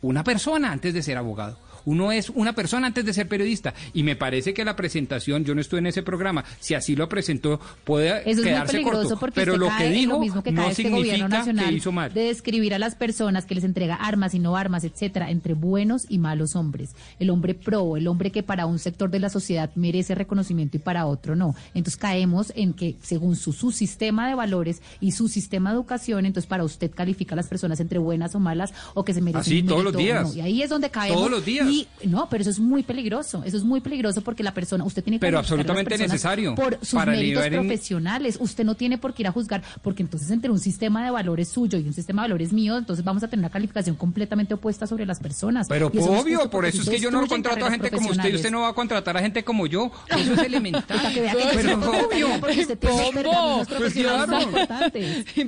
una 0.02 0.24
persona 0.24 0.72
antes 0.72 0.94
de 0.94 1.02
ser 1.02 1.18
abogado. 1.18 1.58
Uno 1.84 2.12
es 2.12 2.30
una 2.30 2.54
persona 2.54 2.86
antes 2.86 3.04
de 3.04 3.12
ser 3.12 3.28
periodista. 3.28 3.74
Y 3.94 4.02
me 4.02 4.16
parece 4.16 4.54
que 4.54 4.64
la 4.64 4.76
presentación, 4.76 5.44
yo 5.44 5.54
no 5.54 5.60
estuve 5.60 5.80
en 5.80 5.86
ese 5.86 6.02
programa, 6.02 6.44
si 6.60 6.74
así 6.74 6.96
lo 6.96 7.08
presentó, 7.08 7.60
puede 7.84 8.20
Eso 8.20 8.30
es 8.30 8.36
muy 8.36 8.44
quedarse 8.44 8.72
peligroso 8.72 9.02
corto. 9.02 9.20
porque 9.20 9.40
Pero 9.40 9.56
lo 9.56 9.68
que 9.76 9.90
dijo 9.90 10.12
lo 10.12 10.20
mismo 10.20 10.42
que 10.42 10.52
cae 10.54 10.64
no 10.64 10.70
este 10.70 10.82
gobierno 10.84 11.04
significa 11.04 11.38
nacional 11.38 11.68
que 11.68 11.74
hizo 11.74 11.92
mal. 11.92 12.12
de 12.14 12.20
describir 12.22 12.74
a 12.74 12.78
las 12.78 12.94
personas 12.94 13.46
que 13.46 13.54
les 13.54 13.64
entrega 13.64 13.94
armas 13.94 14.34
y 14.34 14.38
no 14.38 14.56
armas, 14.56 14.84
etcétera, 14.84 15.30
entre 15.30 15.54
buenos 15.54 16.06
y 16.08 16.18
malos 16.18 16.56
hombres. 16.56 16.90
El 17.18 17.30
hombre 17.30 17.54
pro, 17.54 17.96
el 17.96 18.06
hombre 18.08 18.30
que 18.30 18.42
para 18.42 18.66
un 18.66 18.78
sector 18.78 19.10
de 19.10 19.20
la 19.20 19.30
sociedad 19.30 19.70
merece 19.74 20.14
reconocimiento 20.14 20.76
y 20.76 20.80
para 20.80 21.06
otro 21.06 21.36
no. 21.36 21.54
Entonces 21.74 21.96
caemos 21.96 22.52
en 22.56 22.72
que 22.74 22.96
según 23.02 23.36
su, 23.36 23.52
su 23.52 23.72
sistema 23.72 24.28
de 24.28 24.34
valores 24.34 24.82
y 25.00 25.12
su 25.12 25.28
sistema 25.28 25.70
de 25.70 25.76
educación, 25.76 26.26
entonces 26.26 26.48
para 26.48 26.64
usted 26.64 26.90
califica 26.90 27.34
a 27.34 27.36
las 27.36 27.46
personas 27.48 27.80
entre 27.80 27.98
buenas 27.98 28.34
o 28.34 28.40
malas 28.40 28.72
o 28.94 29.04
que 29.04 29.14
se 29.14 29.20
merecen 29.20 29.40
Así, 29.40 29.60
un 29.60 29.66
todos 29.68 29.84
los 29.84 29.96
días. 29.96 30.28
no. 30.28 30.34
Y 30.34 30.40
ahí 30.40 30.62
es 30.62 30.70
donde 30.70 30.90
caemos. 30.90 31.16
Todos 31.18 31.30
los 31.30 31.44
días. 31.44 31.66
Y 31.70 31.88
no, 32.04 32.28
pero 32.28 32.42
eso 32.42 32.50
es 32.50 32.58
muy 32.58 32.82
peligroso. 32.82 33.42
Eso 33.44 33.56
es 33.56 33.64
muy 33.64 33.80
peligroso 33.80 34.20
porque 34.22 34.42
la 34.42 34.52
persona, 34.54 34.84
usted 34.84 35.02
tiene 35.02 35.18
que 35.18 35.20
Pero 35.26 35.38
calificar 35.38 35.54
a 35.54 35.62
las 35.62 35.70
absolutamente 35.70 35.98
necesario 36.12 36.54
por 36.54 36.78
sus 36.80 36.94
para 36.94 37.12
méritos 37.12 37.44
en- 37.44 37.52
profesionales. 37.52 38.36
Usted 38.40 38.64
no 38.64 38.74
tiene 38.74 38.98
por 38.98 39.14
qué 39.14 39.22
ir 39.22 39.26
a 39.28 39.32
juzgar, 39.32 39.62
porque 39.82 40.02
entonces 40.02 40.30
entre 40.30 40.50
un 40.50 40.58
sistema 40.58 41.04
de 41.04 41.10
valores 41.10 41.48
suyo 41.48 41.78
y 41.78 41.86
un 41.86 41.92
sistema 41.94 42.22
de 42.22 42.28
valores 42.28 42.52
mío, 42.52 42.76
entonces 42.78 43.04
vamos 43.04 43.22
a 43.22 43.28
tener 43.28 43.44
una 43.44 43.50
calificación 43.50 43.96
completamente 43.96 44.54
opuesta 44.54 44.86
sobre 44.86 45.06
las 45.06 45.20
personas. 45.20 45.68
Pero 45.68 45.90
Y 45.94 45.98
eso 45.98 46.06
no 46.08 46.14
es 46.16 46.22
obvio, 46.22 46.50
por 46.50 46.64
eso 46.64 46.82
es 46.82 46.88
que 46.88 46.98
yo 46.98 47.10
no 47.10 47.26
contrato 47.26 47.64
a 47.66 47.70
gente 47.70 47.90
como 47.90 48.10
usted 48.10 48.28
y 48.30 48.34
usted 48.36 48.50
no 48.50 48.60
va 48.62 48.68
a 48.68 48.72
contratar 48.74 49.16
a 49.16 49.20
gente 49.20 49.44
como 49.44 49.66
yo. 49.66 49.90
Eso 50.10 50.32
es 50.34 50.38
elemental. 50.40 51.00
Que 51.14 51.20
vea 51.20 51.32
que 51.34 51.40
yo 51.40 51.48
Pero 51.54 51.78
obvio. 52.06 52.28
porque 52.40 52.60
usted 52.60 52.78
tiene 52.78 53.10
Pues 53.78 53.94
claro. 53.94 54.38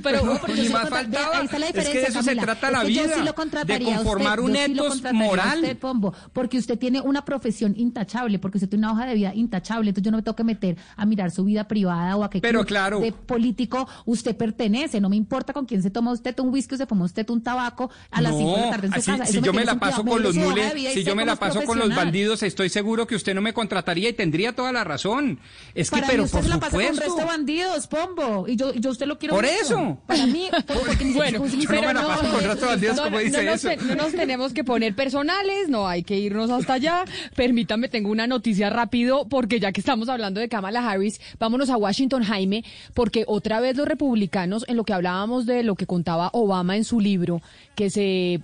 Pero- 0.03 0.25
No, 0.25 0.39
porque 0.41 0.63
Ni 0.63 0.69
más 0.69 0.89
faltaba. 0.89 1.31
vea, 1.31 1.39
ahí 1.41 1.45
está 1.47 1.59
la 1.59 1.67
Es 1.69 1.89
que 1.89 1.99
de 2.01 2.07
eso 2.07 2.23
se 2.23 2.37
trata 2.37 2.67
Es 2.69 2.73
la 2.73 2.81
que 2.83 2.93
yo 2.95 3.03
vida, 3.03 3.15
sí 3.15 3.21
de 3.21 3.27
lo 3.27 3.35
contrataría 3.35 3.95
a 3.95 3.97
conformar 3.97 4.41
usted, 4.41 4.69
un 4.71 4.75
yo 4.75 4.91
sí 4.93 5.03
moral. 5.13 5.59
usted, 5.61 5.79
Pombo, 5.79 6.12
porque 6.33 6.59
usted 6.59 6.79
tiene 6.79 7.01
una 7.01 7.25
profesión 7.25 7.75
intachable, 7.77 8.39
porque 8.39 8.59
usted 8.59 8.69
tiene 8.69 8.87
una 8.87 8.93
hoja 8.95 9.07
de 9.07 9.15
vida 9.15 9.35
intachable, 9.35 9.91
entonces 9.91 10.05
yo 10.05 10.11
no 10.11 10.19
me 10.19 10.23
tengo 10.23 10.37
que 10.37 10.45
meter 10.45 10.77
a 10.97 11.07
mirar 11.07 11.31
su 11.31 11.45
vida 11.45 11.67
privada 11.69 12.17
o 12.17 12.25
a 12.25 12.31
qué 12.31 12.41
Pero 12.41 12.65
claro. 12.65 13.01
de 13.01 13.13
político 13.13 13.89
usted 14.07 14.37
pertenece, 14.37 15.01
no 15.01 15.09
me 15.09 15.17
importa 15.17 15.53
con 15.53 15.67
quién 15.67 15.83
se 15.83 15.91
toma 15.91 16.13
usted 16.13 16.39
un 16.41 16.49
whisky 16.53 16.75
o 16.75 16.79
se 16.79 16.87
fuma 16.87 17.05
usted 17.05 17.29
un 17.31 17.43
tabaco 17.43 17.91
a 18.11 18.21
las 18.21 18.37
5 18.37 18.51
de 18.57 18.61
la 18.63 18.71
tarde 18.71 18.87
en 18.89 18.93
su 18.93 18.99
así- 18.99 19.11
casa. 19.19 19.27
si 19.33 19.41
yo 19.41 19.53
me 19.53 19.65
la 19.65 19.79
paso 19.79 20.05
con 20.05 20.23
los 20.23 20.35
nules, 20.37 20.73
si 20.95 21.05
yo 21.05 21.15
me 21.17 21.25
la 21.25 21.37
paso 21.37 21.63
con 21.65 21.79
los 21.79 21.95
bandidos, 21.95 22.43
estoy 22.43 22.69
seguro 22.69 23.07
que 23.07 23.15
usted 23.15 23.35
no 23.35 23.41
me 23.41 23.53
contrataría 23.53 24.09
y 24.09 24.13
tendría 24.13 24.55
toda 24.55 24.73
la 24.73 24.85
razón. 24.85 25.39
Es 25.75 25.91
que, 25.91 25.97
Para 25.97 26.07
pero 26.09 26.23
mí 26.23 26.25
usted 26.27 26.39
por 26.39 26.45
se 26.45 26.49
la 26.51 26.61
pasa 26.61 26.77
con 26.77 26.97
resto 26.97 27.17
de 27.17 27.25
bandidos, 27.25 27.87
Pombo. 27.87 28.47
Y 28.49 28.57
yo, 28.57 28.73
yo 28.75 28.91
usted 28.91 29.07
lo 29.07 29.19
quiero 29.19 29.35
Por 29.35 29.45
mucho. 29.45 29.57
eso. 29.63 29.99
Para 30.07 30.27
mí, 30.27 30.49
porque 30.67 31.05
ni 31.05 31.13
Bueno, 31.23 31.47
yo 31.47 31.73
no 31.75 31.81
me 31.83 31.95
la 31.95 32.07
paso 32.07 32.31
con 32.31 32.41
resto 32.45 32.61
de 32.61 32.67
bandidos, 32.67 32.97
no, 32.97 33.03
como 33.05 33.17
no, 33.17 33.23
dice 33.23 33.45
no 33.45 33.53
eso. 33.53 33.69
no 33.89 33.95
nos 33.95 34.13
tenemos 34.13 34.53
que 34.53 34.65
poner 34.65 34.95
personales, 34.95 35.69
no 35.69 35.87
hay 35.89 36.02
que 36.05 36.19
irnos 36.19 36.51
hasta 36.51 36.75
allá. 36.75 37.05
Permítame, 37.37 37.89
tengo 37.89 38.11
una 38.11 38.27
noticia 38.27 38.71
rápido, 38.71 39.27
porque 39.29 39.61
ya 39.61 39.73
que 39.73 39.81
estamos 39.81 40.09
hablando 40.09 40.41
de 40.41 40.49
Kamala 40.49 40.89
Harris, 40.89 41.21
vámonos 41.39 41.71
a 41.71 41.77
Washington, 41.77 42.23
Jaime, 42.23 42.65
porque 42.95 43.25
otra 43.27 43.61
vez 43.61 43.77
los 43.77 43.89
republicanos, 43.89 44.65
en 44.69 44.77
lo 44.77 44.85
que 44.85 44.93
hablábamos 44.93 45.47
de 45.47 45.63
lo 45.63 45.75
que 45.75 45.87
contaba 45.87 46.31
Obama 46.33 46.77
en 46.77 46.85
su 46.85 47.01
libro, 47.01 47.43
que 47.75 47.91
se 47.91 48.41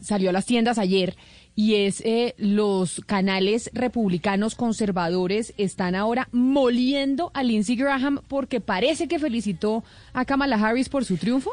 salió 0.00 0.30
a 0.30 0.32
las 0.32 0.46
tiendas 0.46 0.78
ayer, 0.78 1.16
y 1.58 1.74
es 1.74 2.02
eh, 2.02 2.36
los 2.38 3.02
canales 3.04 3.68
republicanos 3.74 4.54
conservadores 4.54 5.54
están 5.58 5.96
ahora 5.96 6.28
moliendo 6.30 7.32
a 7.34 7.42
Lindsey 7.42 7.74
Graham 7.74 8.20
porque 8.28 8.60
parece 8.60 9.08
que 9.08 9.18
felicitó 9.18 9.82
a 10.12 10.24
Kamala 10.24 10.54
Harris 10.54 10.88
por 10.88 11.04
su 11.04 11.16
triunfo. 11.16 11.50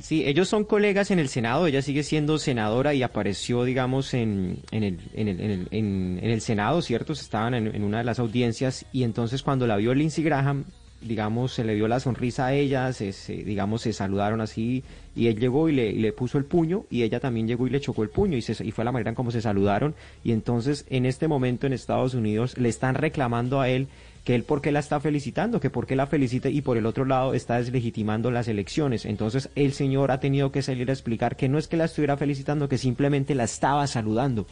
Sí, 0.00 0.24
ellos 0.26 0.48
son 0.48 0.64
colegas 0.64 1.10
en 1.10 1.18
el 1.18 1.28
Senado, 1.28 1.66
ella 1.66 1.82
sigue 1.82 2.04
siendo 2.04 2.38
senadora 2.38 2.94
y 2.94 3.02
apareció, 3.02 3.64
digamos, 3.64 4.14
en, 4.14 4.58
en, 4.70 4.84
el, 4.84 4.98
en, 5.14 5.26
el, 5.28 5.40
en, 5.40 5.50
el, 5.50 5.68
en- 5.72 6.20
en 6.22 6.30
el 6.30 6.40
Senado, 6.40 6.82
¿cierto? 6.82 7.12
Estaban 7.12 7.54
en, 7.54 7.74
en 7.74 7.82
una 7.82 7.98
de 7.98 8.04
las 8.04 8.20
audiencias 8.20 8.86
y 8.92 9.02
entonces 9.02 9.42
cuando 9.42 9.66
la 9.66 9.76
vio 9.76 9.92
Lindsey 9.94 10.22
Graham, 10.22 10.66
digamos, 11.00 11.52
se 11.52 11.64
le 11.64 11.74
vio 11.74 11.88
la 11.88 11.98
sonrisa 11.98 12.46
a 12.46 12.54
ella, 12.54 12.92
se, 12.92 13.12
se- 13.12 13.42
digamos, 13.42 13.82
se 13.82 13.92
saludaron 13.92 14.40
así 14.40 14.84
y 15.16 15.26
él 15.26 15.38
llegó 15.40 15.68
y 15.68 15.72
le, 15.72 15.90
y 15.90 15.98
le 15.98 16.12
puso 16.12 16.38
el 16.38 16.44
puño 16.44 16.84
y 16.90 17.02
ella 17.02 17.18
también 17.18 17.48
llegó 17.48 17.66
y 17.66 17.70
le 17.70 17.80
chocó 17.80 18.04
el 18.04 18.08
puño 18.10 18.36
y, 18.36 18.42
se, 18.42 18.64
y 18.64 18.70
fue 18.70 18.84
la 18.84 18.92
manera 18.92 19.10
en 19.10 19.16
cómo 19.16 19.32
se 19.32 19.40
saludaron 19.42 19.96
y 20.22 20.30
entonces 20.30 20.86
en 20.90 21.06
este 21.06 21.26
momento 21.26 21.66
en 21.66 21.72
Estados 21.72 22.14
Unidos 22.14 22.56
le 22.56 22.68
están 22.68 22.94
reclamando 22.94 23.60
a 23.60 23.68
él 23.68 23.88
que 24.28 24.34
él 24.34 24.44
por 24.44 24.60
qué 24.60 24.72
la 24.72 24.80
está 24.80 25.00
felicitando, 25.00 25.58
que 25.58 25.70
por 25.70 25.86
qué 25.86 25.96
la 25.96 26.06
felicita 26.06 26.50
y 26.50 26.60
por 26.60 26.76
el 26.76 26.84
otro 26.84 27.06
lado 27.06 27.32
está 27.32 27.56
deslegitimando 27.56 28.30
las 28.30 28.46
elecciones. 28.46 29.06
Entonces 29.06 29.48
el 29.54 29.72
señor 29.72 30.10
ha 30.10 30.20
tenido 30.20 30.52
que 30.52 30.60
salir 30.60 30.90
a 30.90 30.92
explicar 30.92 31.34
que 31.34 31.48
no 31.48 31.56
es 31.56 31.66
que 31.66 31.78
la 31.78 31.86
estuviera 31.86 32.18
felicitando, 32.18 32.68
que 32.68 32.76
simplemente 32.76 33.34
la 33.34 33.44
estaba 33.44 33.86
saludando. 33.86 34.46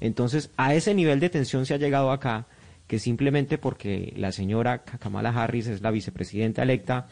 Entonces 0.00 0.50
a 0.56 0.74
ese 0.74 0.94
nivel 0.94 1.20
de 1.20 1.30
tensión 1.30 1.64
se 1.64 1.74
ha 1.74 1.76
llegado 1.76 2.10
acá, 2.10 2.48
que 2.88 2.98
simplemente 2.98 3.56
porque 3.56 4.12
la 4.16 4.32
señora 4.32 4.82
Kamala 4.82 5.30
Harris 5.30 5.68
es 5.68 5.80
la 5.80 5.92
vicepresidenta 5.92 6.64
electa 6.64 7.06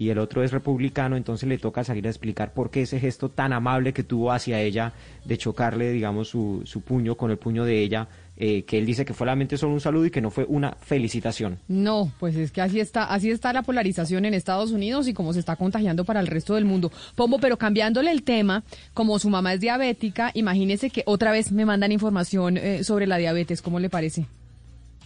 y 0.00 0.08
el 0.08 0.18
otro 0.18 0.42
es 0.42 0.50
republicano, 0.50 1.14
entonces 1.14 1.46
le 1.46 1.58
toca 1.58 1.84
salir 1.84 2.06
a 2.06 2.08
explicar 2.08 2.54
por 2.54 2.70
qué 2.70 2.80
ese 2.80 2.98
gesto 2.98 3.28
tan 3.28 3.52
amable 3.52 3.92
que 3.92 4.02
tuvo 4.02 4.32
hacia 4.32 4.58
ella 4.58 4.94
de 5.26 5.36
chocarle, 5.36 5.92
digamos, 5.92 6.26
su, 6.26 6.62
su 6.64 6.80
puño 6.80 7.18
con 7.18 7.30
el 7.30 7.36
puño 7.36 7.66
de 7.66 7.82
ella, 7.82 8.08
eh, 8.38 8.62
que 8.62 8.78
él 8.78 8.86
dice 8.86 9.04
que 9.04 9.12
fue 9.12 9.26
solamente 9.26 9.58
solo 9.58 9.74
un 9.74 9.80
saludo 9.82 10.06
y 10.06 10.10
que 10.10 10.22
no 10.22 10.30
fue 10.30 10.46
una 10.48 10.74
felicitación. 10.80 11.58
No, 11.68 12.10
pues 12.18 12.34
es 12.36 12.50
que 12.50 12.62
así 12.62 12.80
está, 12.80 13.04
así 13.04 13.30
está 13.30 13.52
la 13.52 13.60
polarización 13.60 14.24
en 14.24 14.32
Estados 14.32 14.70
Unidos 14.70 15.06
y 15.06 15.12
cómo 15.12 15.34
se 15.34 15.38
está 15.38 15.56
contagiando 15.56 16.06
para 16.06 16.20
el 16.20 16.28
resto 16.28 16.54
del 16.54 16.64
mundo. 16.64 16.90
Pombo, 17.14 17.38
pero 17.38 17.58
cambiándole 17.58 18.10
el 18.10 18.22
tema, 18.22 18.64
como 18.94 19.18
su 19.18 19.28
mamá 19.28 19.52
es 19.52 19.60
diabética, 19.60 20.30
imagínese 20.32 20.88
que 20.88 21.02
otra 21.04 21.30
vez 21.30 21.52
me 21.52 21.66
mandan 21.66 21.92
información 21.92 22.56
eh, 22.56 22.84
sobre 22.84 23.06
la 23.06 23.18
diabetes, 23.18 23.60
¿cómo 23.60 23.78
le 23.78 23.90
parece? 23.90 24.24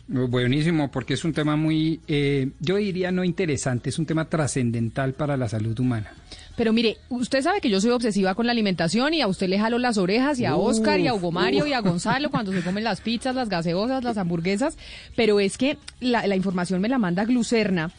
Buenísimo, 0.07 0.91
porque 0.91 1.15
es 1.15 1.25
un 1.25 1.33
tema 1.33 1.57
muy, 1.57 2.01
eh, 2.09 2.51
yo 2.61 2.77
diría 2.77 3.11
no 3.11 3.25
interesante, 3.25 3.89
es 3.89 3.99
un 3.99 4.05
tema 4.05 4.29
trascendental 4.29 5.15
para 5.15 5.37
la 5.39 5.49
salud 5.49 5.79
humana. 5.81 6.13
Pero 6.57 6.73
mire, 6.73 6.99
usted 7.09 7.43
sabe 7.43 7.61
que 7.61 7.71
yo 7.71 7.81
soy 7.81 7.91
obsesiva 7.91 8.35
con 8.35 8.47
la 8.47 8.53
alimentación 8.53 9.15
y 9.15 9.23
a 9.23 9.27
usted 9.27 9.49
le 9.49 9.59
jalo 9.59 9.79
las 9.79 9.97
orejas 9.97 10.39
y 10.39 10.45
a 10.45 10.57
Oscar 10.57 11.01
y 11.01 11.09
a 11.09 11.15
Hugo 11.15 11.33
Mario 11.33 11.67
y 11.67 11.73
a 11.73 11.81
Gonzalo 11.81 12.31
cuando 12.31 12.53
se 12.53 12.61
comen 12.61 12.85
las 12.85 13.01
pizzas, 13.01 13.35
las 13.35 13.49
gaseosas, 13.49 14.05
las 14.05 14.19
hamburguesas, 14.19 14.77
pero 15.17 15.41
es 15.41 15.59
que 15.59 15.79
la, 16.01 16.27
la 16.27 16.37
información 16.37 16.81
me 16.81 16.89
la 16.89 16.99
manda 16.99 17.25
Glucerna 17.25 17.91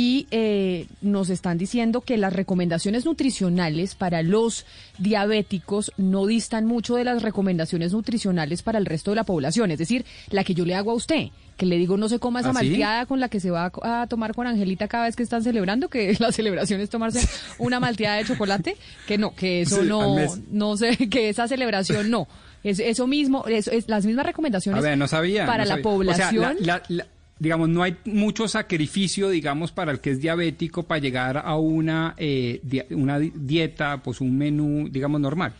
y 0.00 0.28
eh, 0.30 0.86
nos 1.02 1.28
están 1.28 1.58
diciendo 1.58 2.02
que 2.02 2.16
las 2.18 2.32
recomendaciones 2.32 3.04
nutricionales 3.04 3.96
para 3.96 4.22
los 4.22 4.64
diabéticos 4.98 5.90
no 5.96 6.26
distan 6.26 6.66
mucho 6.66 6.94
de 6.94 7.02
las 7.02 7.22
recomendaciones 7.22 7.92
nutricionales 7.92 8.62
para 8.62 8.78
el 8.78 8.86
resto 8.86 9.10
de 9.10 9.16
la 9.16 9.24
población, 9.24 9.72
es 9.72 9.78
decir, 9.78 10.04
la 10.30 10.44
que 10.44 10.54
yo 10.54 10.64
le 10.64 10.76
hago 10.76 10.92
a 10.92 10.94
usted, 10.94 11.30
que 11.56 11.66
le 11.66 11.78
digo 11.78 11.96
no 11.96 12.08
se 12.08 12.20
coma 12.20 12.40
esa 12.40 12.50
¿Ah, 12.50 12.54
sí? 12.60 12.68
malteada 12.68 13.06
con 13.06 13.18
la 13.18 13.28
que 13.28 13.40
se 13.40 13.50
va 13.50 13.72
a, 13.82 14.02
a 14.02 14.06
tomar 14.06 14.34
con 14.34 14.46
Angelita 14.46 14.86
cada 14.86 15.06
vez 15.06 15.16
que 15.16 15.24
están 15.24 15.42
celebrando, 15.42 15.88
que 15.88 16.14
la 16.20 16.30
celebración 16.30 16.80
es 16.80 16.90
tomarse 16.90 17.26
una 17.58 17.80
malteada 17.80 18.18
de 18.18 18.24
chocolate, 18.24 18.76
que 19.08 19.18
no, 19.18 19.34
que 19.34 19.62
eso 19.62 19.82
Sí, 19.82 19.88
no, 19.88 20.14
no 20.52 20.76
sé, 20.76 20.96
que 21.10 21.28
esa 21.28 21.48
celebración 21.48 22.08
no. 22.08 22.28
Es, 22.62 22.78
eso 22.78 23.06
mismo, 23.08 23.44
eso 23.46 23.70
es 23.72 23.88
las 23.88 24.04
mismas 24.06 24.26
recomendaciones 24.26 24.82
ver, 24.82 24.96
no 24.98 25.08
sabía. 25.08 25.46
para 25.46 25.64
no 25.64 25.68
la 25.70 25.74
sabía. 25.74 25.82
población. 25.82 26.44
O 26.44 26.48
sea, 26.48 26.54
la- 26.60 26.66
la- 26.66 26.82
la- 26.88 27.06
digamos, 27.38 27.68
no 27.68 27.82
hay 27.82 27.96
mucho 28.04 28.48
sacrificio, 28.48 29.28
digamos, 29.30 29.72
para 29.72 29.92
el 29.92 30.00
que 30.00 30.10
es 30.10 30.20
diabético 30.20 30.82
para 30.82 31.00
llegar 31.00 31.38
a 31.38 31.56
una, 31.56 32.14
eh, 32.16 32.60
una 32.90 33.18
dieta, 33.18 34.02
pues 34.02 34.20
un 34.20 34.36
menú, 34.36 34.88
digamos, 34.90 35.20
normal. 35.20 35.54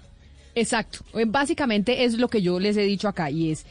Exacto. 0.55 1.01
Eh, 1.15 1.25
básicamente 1.27 2.05
es 2.05 2.19
lo 2.19 2.29
que 2.29 2.43
yo 2.43 2.59
les 2.59 2.77
he 2.77 2.83
dicho 2.83 3.07
acá 3.07 3.31
y 3.31 3.53
es 3.53 3.65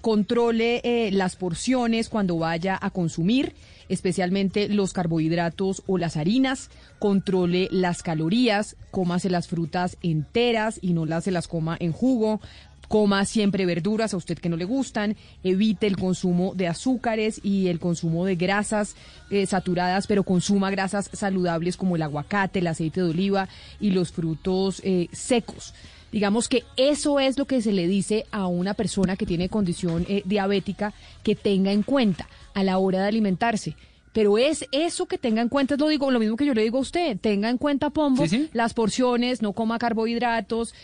controle 0.00 0.80
eh, 0.84 1.10
las 1.12 1.36
porciones 1.36 2.08
cuando 2.08 2.38
vaya 2.38 2.78
a 2.80 2.90
consumir, 2.90 3.52
especialmente 3.90 4.68
los 4.68 4.94
carbohidratos 4.94 5.82
o 5.86 5.98
las 5.98 6.16
harinas, 6.16 6.70
controle 6.98 7.68
las 7.70 8.02
calorías, 8.02 8.76
cómase 8.90 9.28
las 9.28 9.48
frutas 9.48 9.98
enteras 10.02 10.78
y 10.80 10.94
no 10.94 11.04
las 11.04 11.24
se 11.24 11.30
las 11.30 11.46
coma 11.46 11.76
en 11.78 11.92
jugo, 11.92 12.40
coma 12.90 13.24
siempre 13.24 13.66
verduras 13.66 14.12
a 14.12 14.16
usted 14.16 14.36
que 14.40 14.48
no 14.48 14.56
le 14.56 14.64
gustan, 14.64 15.14
evite 15.44 15.86
el 15.86 15.96
consumo 15.96 16.54
de 16.56 16.66
azúcares 16.66 17.40
y 17.44 17.68
el 17.68 17.78
consumo 17.78 18.24
de 18.24 18.34
grasas 18.34 18.96
eh, 19.30 19.46
saturadas, 19.46 20.08
pero 20.08 20.24
consuma 20.24 20.72
grasas 20.72 21.08
saludables 21.12 21.76
como 21.76 21.94
el 21.94 22.02
aguacate, 22.02 22.58
el 22.58 22.66
aceite 22.66 23.00
de 23.00 23.10
oliva 23.10 23.48
y 23.78 23.92
los 23.92 24.10
frutos 24.10 24.82
eh, 24.82 25.06
secos. 25.12 25.72
Digamos 26.10 26.48
que 26.48 26.64
eso 26.76 27.20
es 27.20 27.38
lo 27.38 27.44
que 27.44 27.62
se 27.62 27.70
le 27.70 27.86
dice 27.86 28.26
a 28.32 28.48
una 28.48 28.74
persona 28.74 29.14
que 29.14 29.24
tiene 29.24 29.48
condición 29.48 30.04
eh, 30.08 30.22
diabética 30.24 30.92
que 31.22 31.36
tenga 31.36 31.70
en 31.70 31.84
cuenta 31.84 32.28
a 32.54 32.64
la 32.64 32.78
hora 32.78 33.02
de 33.02 33.06
alimentarse. 33.06 33.76
Pero 34.12 34.38
es 34.38 34.66
eso 34.72 35.06
que 35.06 35.18
tenga 35.18 35.40
en 35.40 35.48
cuenta, 35.48 35.76
lo 35.76 35.88
digo, 35.88 36.10
lo 36.10 36.18
mismo 36.18 36.36
que 36.36 36.46
yo 36.46 36.54
le 36.54 36.62
digo 36.62 36.78
a 36.78 36.82
usted, 36.82 37.16
tenga 37.18 37.48
en 37.48 37.58
cuenta, 37.58 37.90
Pombo, 37.90 38.24
las 38.52 38.74
porciones, 38.74 39.40
no 39.40 39.52
coma 39.52 39.78
carbohidratos, 39.78 40.74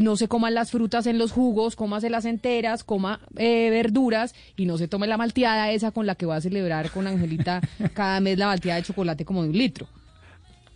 no 0.00 0.16
se 0.16 0.28
coman 0.28 0.54
las 0.54 0.70
frutas 0.70 1.06
en 1.06 1.18
los 1.18 1.32
jugos, 1.32 1.76
cómase 1.76 2.10
las 2.10 2.24
enteras, 2.24 2.84
coma 2.84 3.20
eh, 3.36 3.70
verduras 3.70 4.34
y 4.56 4.66
no 4.66 4.78
se 4.78 4.88
tome 4.88 5.06
la 5.06 5.16
malteada 5.16 5.70
esa 5.70 5.90
con 5.90 6.06
la 6.06 6.14
que 6.14 6.26
va 6.26 6.36
a 6.36 6.40
celebrar 6.40 6.90
con 6.90 7.06
Angelita 7.06 7.60
cada 7.94 8.20
mes 8.20 8.38
la 8.38 8.46
malteada 8.46 8.80
de 8.80 8.86
chocolate 8.86 9.24
como 9.24 9.42
de 9.42 9.50
un 9.50 9.58
litro. 9.58 9.86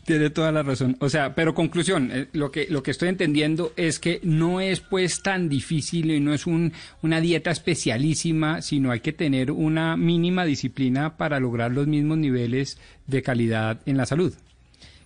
Tiene 0.04 0.30
toda 0.30 0.52
la 0.52 0.62
razón. 0.62 0.96
O 1.00 1.08
sea, 1.08 1.34
pero 1.34 1.54
conclusión, 1.54 2.10
eh, 2.12 2.28
lo 2.32 2.50
que 2.50 2.66
lo 2.68 2.82
que 2.82 2.90
estoy 2.90 3.08
entendiendo 3.08 3.72
es 3.76 3.98
que 3.98 4.20
no 4.22 4.60
es 4.60 4.80
pues 4.80 5.22
tan 5.22 5.48
difícil 5.48 6.10
y 6.10 6.20
no 6.20 6.34
es 6.34 6.46
un, 6.46 6.72
una 7.02 7.20
dieta 7.20 7.50
especialísima, 7.50 8.60
sino 8.60 8.90
hay 8.90 9.00
que 9.00 9.12
tener 9.12 9.50
una 9.50 9.96
mínima 9.96 10.44
disciplina 10.44 11.16
para 11.16 11.40
lograr 11.40 11.72
los 11.72 11.86
mismos 11.86 12.18
niveles 12.18 12.78
de 13.06 13.22
calidad 13.22 13.80
en 13.86 13.96
la 13.96 14.06
salud. 14.06 14.34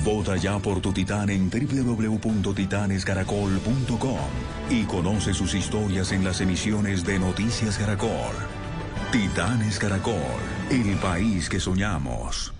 Vota 0.04 0.36
ya 0.36 0.58
por 0.58 0.82
tu 0.82 0.92
titán 0.92 1.30
en 1.30 1.48
www.titanescaracol.com 1.48 4.18
y 4.68 4.84
conoce 4.84 5.32
sus 5.32 5.54
historias 5.54 6.12
en 6.12 6.24
las 6.24 6.42
emisiones 6.42 7.06
de 7.06 7.18
Noticias 7.18 7.78
Caracol. 7.78 8.36
Titanes 9.10 9.78
Caracol, 9.78 10.12
el 10.70 10.94
país 10.96 11.48
que 11.48 11.58
soñamos. 11.58 12.52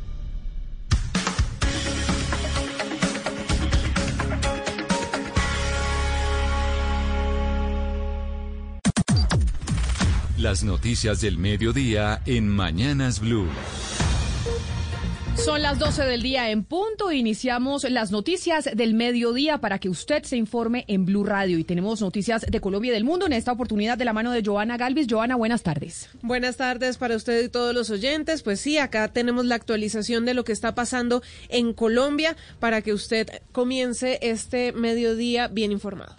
Las 10.39 10.62
noticias 10.62 11.20
del 11.20 11.36
mediodía 11.36 12.23
en 12.24 12.47
Mañanas 12.47 13.19
Blue. 13.19 13.48
Son 15.35 15.62
las 15.62 15.81
12 15.81 16.05
del 16.05 16.23
día 16.23 16.52
en 16.52 16.62
punto. 16.62 17.10
Iniciamos 17.10 17.82
las 17.90 18.12
noticias 18.12 18.69
del 18.73 18.94
mediodía 18.94 19.59
para 19.59 19.81
que 19.81 19.89
usted 19.89 20.23
se 20.23 20.36
informe 20.36 20.85
en 20.86 21.05
Blue 21.06 21.24
Radio. 21.24 21.59
Y 21.59 21.65
tenemos 21.65 22.01
noticias 22.01 22.47
de 22.48 22.60
Colombia 22.60 22.90
y 22.90 22.94
del 22.94 23.02
mundo 23.02 23.27
en 23.27 23.32
esta 23.32 23.51
oportunidad 23.51 23.98
de 23.98 24.05
la 24.05 24.12
mano 24.12 24.31
de 24.31 24.44
Joana 24.44 24.77
Galvis. 24.77 25.09
Joana, 25.10 25.35
buenas 25.35 25.65
tardes. 25.65 26.09
Buenas 26.23 26.56
tardes 26.56 26.98
para 26.98 27.16
usted 27.16 27.43
y 27.43 27.48
todos 27.48 27.74
los 27.74 27.90
oyentes. 27.90 28.44
Pues 28.44 28.60
sí, 28.60 28.78
acá 28.78 29.09
tenemos 29.09 29.44
la 29.44 29.56
actualización 29.56 30.24
de 30.24 30.35
lo 30.35 30.44
que 30.44 30.52
está 30.52 30.73
pasando 30.73 31.20
en 31.48 31.73
Colombia 31.73 32.36
para 32.60 32.81
que 32.82 32.93
usted 32.93 33.43
comience 33.51 34.20
este 34.23 34.73
mediodía 34.73 35.48
bien 35.48 35.73
informado. 35.73 36.15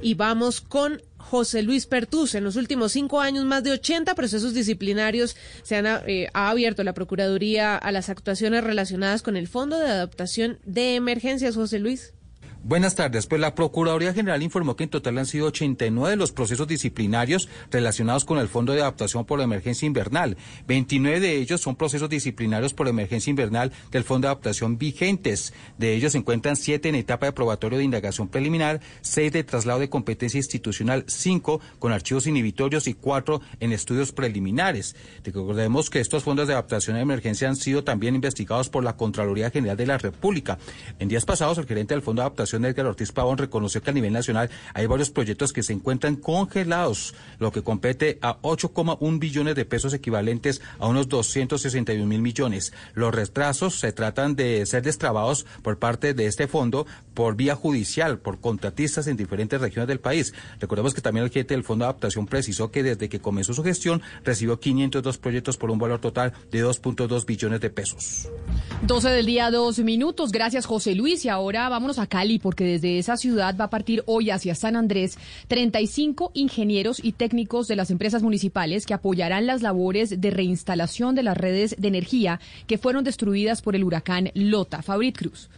Y 0.00 0.14
vamos 0.14 0.60
con 0.60 1.00
José 1.22 1.62
Luis 1.62 1.86
Pertús. 1.86 2.34
En 2.34 2.44
los 2.44 2.56
últimos 2.56 2.92
cinco 2.92 3.20
años, 3.20 3.44
más 3.44 3.62
de 3.64 3.72
80 3.72 4.14
procesos 4.14 4.54
disciplinarios 4.54 5.36
se 5.62 5.76
han 5.76 5.86
eh, 5.86 6.28
abierto 6.34 6.84
la 6.84 6.94
Procuraduría 6.94 7.76
a 7.76 7.92
las 7.92 8.08
actuaciones 8.08 8.64
relacionadas 8.64 9.22
con 9.22 9.36
el 9.36 9.48
Fondo 9.48 9.78
de 9.78 9.86
Adaptación 9.86 10.58
de 10.64 10.96
Emergencias. 10.96 11.54
José 11.54 11.78
Luis. 11.78 12.12
Buenas 12.64 12.94
tardes. 12.94 13.26
Pues 13.26 13.40
la 13.40 13.56
Procuraduría 13.56 14.14
General 14.14 14.40
informó 14.40 14.76
que 14.76 14.84
en 14.84 14.90
total 14.90 15.18
han 15.18 15.26
sido 15.26 15.46
89 15.46 16.14
los 16.14 16.30
procesos 16.30 16.68
disciplinarios 16.68 17.48
relacionados 17.72 18.24
con 18.24 18.38
el 18.38 18.46
Fondo 18.46 18.72
de 18.72 18.82
Adaptación 18.82 19.24
por 19.24 19.38
la 19.38 19.44
Emergencia 19.44 19.84
Invernal. 19.84 20.36
29 20.68 21.18
de 21.18 21.38
ellos 21.38 21.60
son 21.60 21.74
procesos 21.74 22.08
disciplinarios 22.08 22.72
por 22.72 22.86
emergencia 22.86 23.30
invernal 23.30 23.72
del 23.90 24.04
Fondo 24.04 24.26
de 24.26 24.30
Adaptación 24.30 24.78
vigentes. 24.78 25.52
De 25.76 25.92
ellos 25.92 26.12
se 26.12 26.18
encuentran 26.18 26.54
7 26.54 26.88
en 26.88 26.94
etapa 26.94 27.26
de 27.26 27.32
probatorio 27.32 27.78
de 27.78 27.84
indagación 27.84 28.28
preliminar, 28.28 28.80
6 29.00 29.32
de 29.32 29.42
traslado 29.42 29.80
de 29.80 29.90
competencia 29.90 30.38
institucional, 30.38 31.04
5 31.08 31.60
con 31.80 31.90
archivos 31.90 32.28
inhibitorios 32.28 32.86
y 32.86 32.94
4 32.94 33.40
en 33.58 33.72
estudios 33.72 34.12
preliminares. 34.12 34.94
Recordemos 35.24 35.90
que 35.90 35.98
estos 35.98 36.22
fondos 36.22 36.46
de 36.46 36.52
adaptación 36.52 36.94
a 36.94 37.00
emergencia 37.00 37.48
han 37.48 37.56
sido 37.56 37.82
también 37.82 38.14
investigados 38.14 38.68
por 38.68 38.84
la 38.84 38.96
Contraloría 38.96 39.50
General 39.50 39.76
de 39.76 39.86
la 39.86 39.98
República. 39.98 40.58
En 41.00 41.08
días 41.08 41.24
pasados, 41.24 41.58
el 41.58 41.66
gerente 41.66 41.94
del 41.94 42.02
Fondo 42.02 42.22
de 42.22 42.26
Adaptación 42.26 42.51
Edgar 42.56 42.86
Ortiz 42.86 43.12
Pavón 43.12 43.38
reconoció 43.38 43.82
que 43.82 43.90
a 43.90 43.94
nivel 43.94 44.12
nacional 44.12 44.50
hay 44.74 44.86
varios 44.86 45.10
proyectos 45.10 45.52
que 45.52 45.62
se 45.62 45.72
encuentran 45.72 46.16
congelados, 46.16 47.14
lo 47.38 47.52
que 47.52 47.62
compete 47.62 48.18
a 48.22 48.40
8,1 48.42 49.18
billones 49.18 49.54
de 49.54 49.64
pesos 49.64 49.94
equivalentes 49.94 50.60
a 50.78 50.86
unos 50.86 51.08
261 51.08 52.06
mil 52.06 52.20
millones. 52.20 52.72
Los 52.94 53.14
retrasos 53.14 53.78
se 53.78 53.92
tratan 53.92 54.36
de 54.36 54.64
ser 54.66 54.82
destrabados 54.82 55.46
por 55.62 55.78
parte 55.78 56.14
de 56.14 56.26
este 56.26 56.46
fondo 56.48 56.86
por 57.14 57.36
vía 57.36 57.54
judicial, 57.54 58.18
por 58.18 58.40
contratistas 58.40 59.06
en 59.06 59.16
diferentes 59.16 59.60
regiones 59.60 59.88
del 59.88 60.00
país. 60.00 60.32
Recordemos 60.60 60.94
que 60.94 61.00
también 61.00 61.24
el 61.24 61.30
jefe 61.30 61.54
del 61.54 61.64
Fondo 61.64 61.84
de 61.84 61.90
Adaptación 61.90 62.26
precisó 62.26 62.70
que 62.70 62.82
desde 62.82 63.08
que 63.08 63.20
comenzó 63.20 63.54
su 63.54 63.62
gestión 63.62 64.02
recibió 64.24 64.58
502 64.60 65.18
proyectos 65.18 65.56
por 65.56 65.70
un 65.70 65.78
valor 65.78 66.00
total 66.00 66.32
de 66.50 66.64
2.2 66.64 67.26
billones 67.26 67.60
de 67.60 67.70
pesos. 67.70 68.28
12 68.82 69.08
del 69.10 69.26
día, 69.26 69.50
dos 69.50 69.78
minutos. 69.78 70.32
Gracias, 70.32 70.66
José 70.66 70.94
Luis. 70.94 71.24
Y 71.24 71.28
ahora 71.28 71.68
vámonos 71.68 71.98
a 71.98 72.06
Cali 72.06 72.38
porque 72.42 72.64
desde 72.64 72.98
esa 72.98 73.16
ciudad 73.16 73.56
va 73.58 73.64
a 73.64 73.70
partir 73.70 74.02
hoy 74.06 74.28
hacia 74.28 74.54
San 74.54 74.76
Andrés 74.76 75.16
35 75.48 76.32
ingenieros 76.34 77.02
y 77.02 77.12
técnicos 77.12 77.68
de 77.68 77.76
las 77.76 77.90
empresas 77.90 78.22
municipales 78.22 78.84
que 78.84 78.94
apoyarán 78.94 79.46
las 79.46 79.62
labores 79.62 80.20
de 80.20 80.30
reinstalación 80.30 81.14
de 81.14 81.22
las 81.22 81.36
redes 81.36 81.76
de 81.78 81.88
energía 81.88 82.40
que 82.66 82.76
fueron 82.76 83.04
destruidas 83.04 83.62
por 83.62 83.76
el 83.76 83.84
huracán 83.84 84.30
Lota. 84.34 84.82
Fabrit 84.82 85.16
Cruz. 85.16 85.48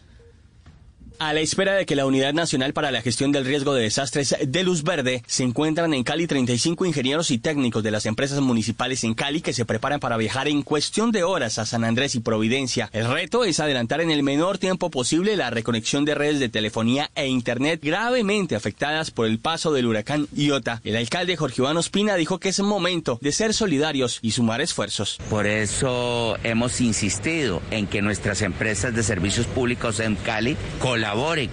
A 1.19 1.33
la 1.33 1.41
espera 1.41 1.75
de 1.75 1.87
que 1.87 1.95
la 1.95 2.07
Unidad 2.07 2.35
Nacional 2.35 2.73
para 2.73 2.91
la 2.91 3.01
Gestión 3.01 3.31
del 3.31 3.45
Riesgo 3.45 3.73
de 3.73 3.85
Desastres 3.85 4.35
de 4.45 4.63
Luz 4.65 4.83
Verde 4.83 5.23
se 5.29 5.45
encuentran 5.45 5.95
en 5.95 6.03
Cali 6.03 6.27
35 6.27 6.85
ingenieros 6.87 7.31
y 7.31 7.39
técnicos 7.39 7.85
de 7.85 7.93
las 7.93 8.07
empresas 8.07 8.41
municipales 8.41 9.05
en 9.05 9.15
Cali 9.15 9.41
que 9.41 9.53
se 9.53 9.65
preparan 9.65 10.01
para 10.01 10.17
viajar 10.17 10.49
en 10.49 10.63
cuestión 10.63 11.13
de 11.13 11.23
horas 11.23 11.59
a 11.59 11.67
San 11.67 11.85
Andrés 11.85 12.17
y 12.17 12.21
Providencia. 12.21 12.91
El 12.93 13.09
reto 13.09 13.45
es 13.45 13.61
adelantar 13.61 14.01
en 14.01 14.11
el 14.11 14.25
menor 14.25 14.59
tiempo 14.59 14.91
posible 14.91 15.37
la 15.37 15.51
reconexión 15.51 16.05
de 16.05 16.17
redes 16.17 16.41
de 16.41 16.49
telefonía 16.49 17.11
e 17.15 17.29
internet 17.29 17.81
gravemente 17.83 18.57
afectadas 18.57 19.13
por 19.13 19.27
el 19.27 19.39
paso 19.39 19.73
del 19.73 19.87
huracán 19.87 20.27
Iota. 20.35 20.81
El 20.85 20.97
alcalde 20.97 21.37
Jorge 21.37 21.63
Iván 21.63 21.77
Ospina 21.77 22.17
dijo 22.17 22.41
que 22.41 22.49
es 22.49 22.59
momento 22.59 23.19
de 23.23 23.31
ser 23.31 23.55
solidarios 23.55 24.19
y 24.21 24.33
sumar 24.33 24.61
esfuerzos. 24.61 25.19
Por 25.31 25.47
eso 25.47 26.37
hemos 26.43 26.81
insistido 26.81 27.63
en 27.71 27.87
que 27.87 28.03
nuestras 28.03 28.43
empresas 28.43 28.95
de 28.95 29.05
servicios 29.05 29.47
públicos 29.47 30.01
en 30.01 30.17
Cali 30.17 30.57
colaboren 30.81 31.04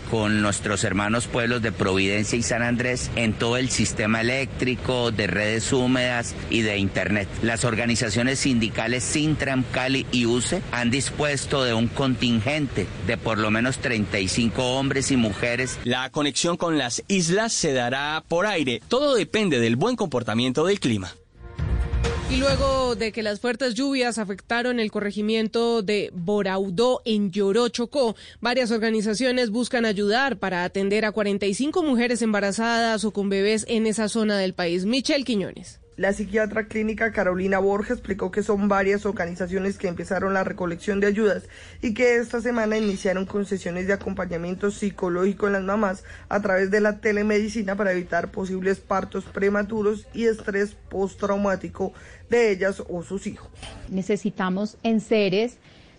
con 0.09 0.41
nuestros 0.41 0.83
hermanos 0.85 1.27
pueblos 1.27 1.61
de 1.61 1.71
Providencia 1.71 2.37
y 2.37 2.41
San 2.41 2.63
Andrés 2.63 3.11
en 3.15 3.33
todo 3.33 3.57
el 3.57 3.69
sistema 3.69 4.21
eléctrico, 4.21 5.11
de 5.11 5.27
redes 5.27 5.73
húmedas 5.73 6.35
y 6.49 6.61
de 6.61 6.77
Internet. 6.77 7.27
Las 7.43 7.65
organizaciones 7.65 8.39
sindicales 8.39 9.03
Sintram, 9.03 9.63
Cali 9.71 10.07
y 10.11 10.25
UCE 10.25 10.61
han 10.71 10.89
dispuesto 10.89 11.63
de 11.63 11.73
un 11.73 11.87
contingente 11.87 12.87
de 13.05 13.17
por 13.17 13.37
lo 13.37 13.51
menos 13.51 13.79
35 13.79 14.77
hombres 14.77 15.11
y 15.11 15.17
mujeres. 15.17 15.79
La 15.83 16.09
conexión 16.09 16.55
con 16.55 16.77
las 16.77 17.03
islas 17.07 17.51
se 17.51 17.73
dará 17.73 18.23
por 18.27 18.45
aire. 18.45 18.81
Todo 18.87 19.15
depende 19.15 19.59
del 19.59 19.75
buen 19.75 19.95
comportamiento 19.95 20.65
del 20.65 20.79
clima. 20.79 21.13
Y 22.31 22.37
luego 22.37 22.95
de 22.95 23.11
que 23.11 23.23
las 23.23 23.41
fuertes 23.41 23.73
lluvias 23.73 24.17
afectaron 24.17 24.79
el 24.79 24.89
corregimiento 24.89 25.81
de 25.81 26.11
Boraudó 26.13 27.01
en 27.03 27.29
Lloró, 27.29 27.67
Chocó, 27.67 28.15
varias 28.39 28.71
organizaciones 28.71 29.49
buscan 29.49 29.83
ayudar 29.83 30.37
para 30.37 30.63
atender 30.63 31.03
a 31.03 31.11
45 31.11 31.83
mujeres 31.83 32.21
embarazadas 32.21 33.03
o 33.03 33.11
con 33.11 33.27
bebés 33.27 33.65
en 33.67 33.85
esa 33.85 34.07
zona 34.07 34.37
del 34.37 34.53
país. 34.53 34.85
Michelle 34.85 35.25
Quiñones. 35.25 35.80
La 36.01 36.13
psiquiatra 36.13 36.63
clínica 36.63 37.11
Carolina 37.11 37.59
Borges 37.59 37.91
explicó 37.91 38.31
que 38.31 38.41
son 38.41 38.67
varias 38.67 39.05
organizaciones 39.05 39.77
que 39.77 39.87
empezaron 39.87 40.33
la 40.33 40.43
recolección 40.43 40.99
de 40.99 41.05
ayudas 41.05 41.43
y 41.79 41.93
que 41.93 42.15
esta 42.15 42.41
semana 42.41 42.75
iniciaron 42.75 43.27
con 43.27 43.45
sesiones 43.45 43.85
de 43.85 43.93
acompañamiento 43.93 44.71
psicológico 44.71 45.45
en 45.45 45.53
las 45.53 45.61
mamás 45.61 46.03
a 46.27 46.41
través 46.41 46.71
de 46.71 46.81
la 46.81 46.97
telemedicina 46.97 47.75
para 47.75 47.91
evitar 47.91 48.31
posibles 48.31 48.79
partos 48.79 49.25
prematuros 49.25 50.07
y 50.11 50.25
estrés 50.25 50.75
postraumático 50.89 51.93
de 52.31 52.49
ellas 52.49 52.81
o 52.89 53.03
sus 53.03 53.27
hijos. 53.27 53.51
Necesitamos 53.87 54.77
en 54.81 55.01
seres 55.01 55.57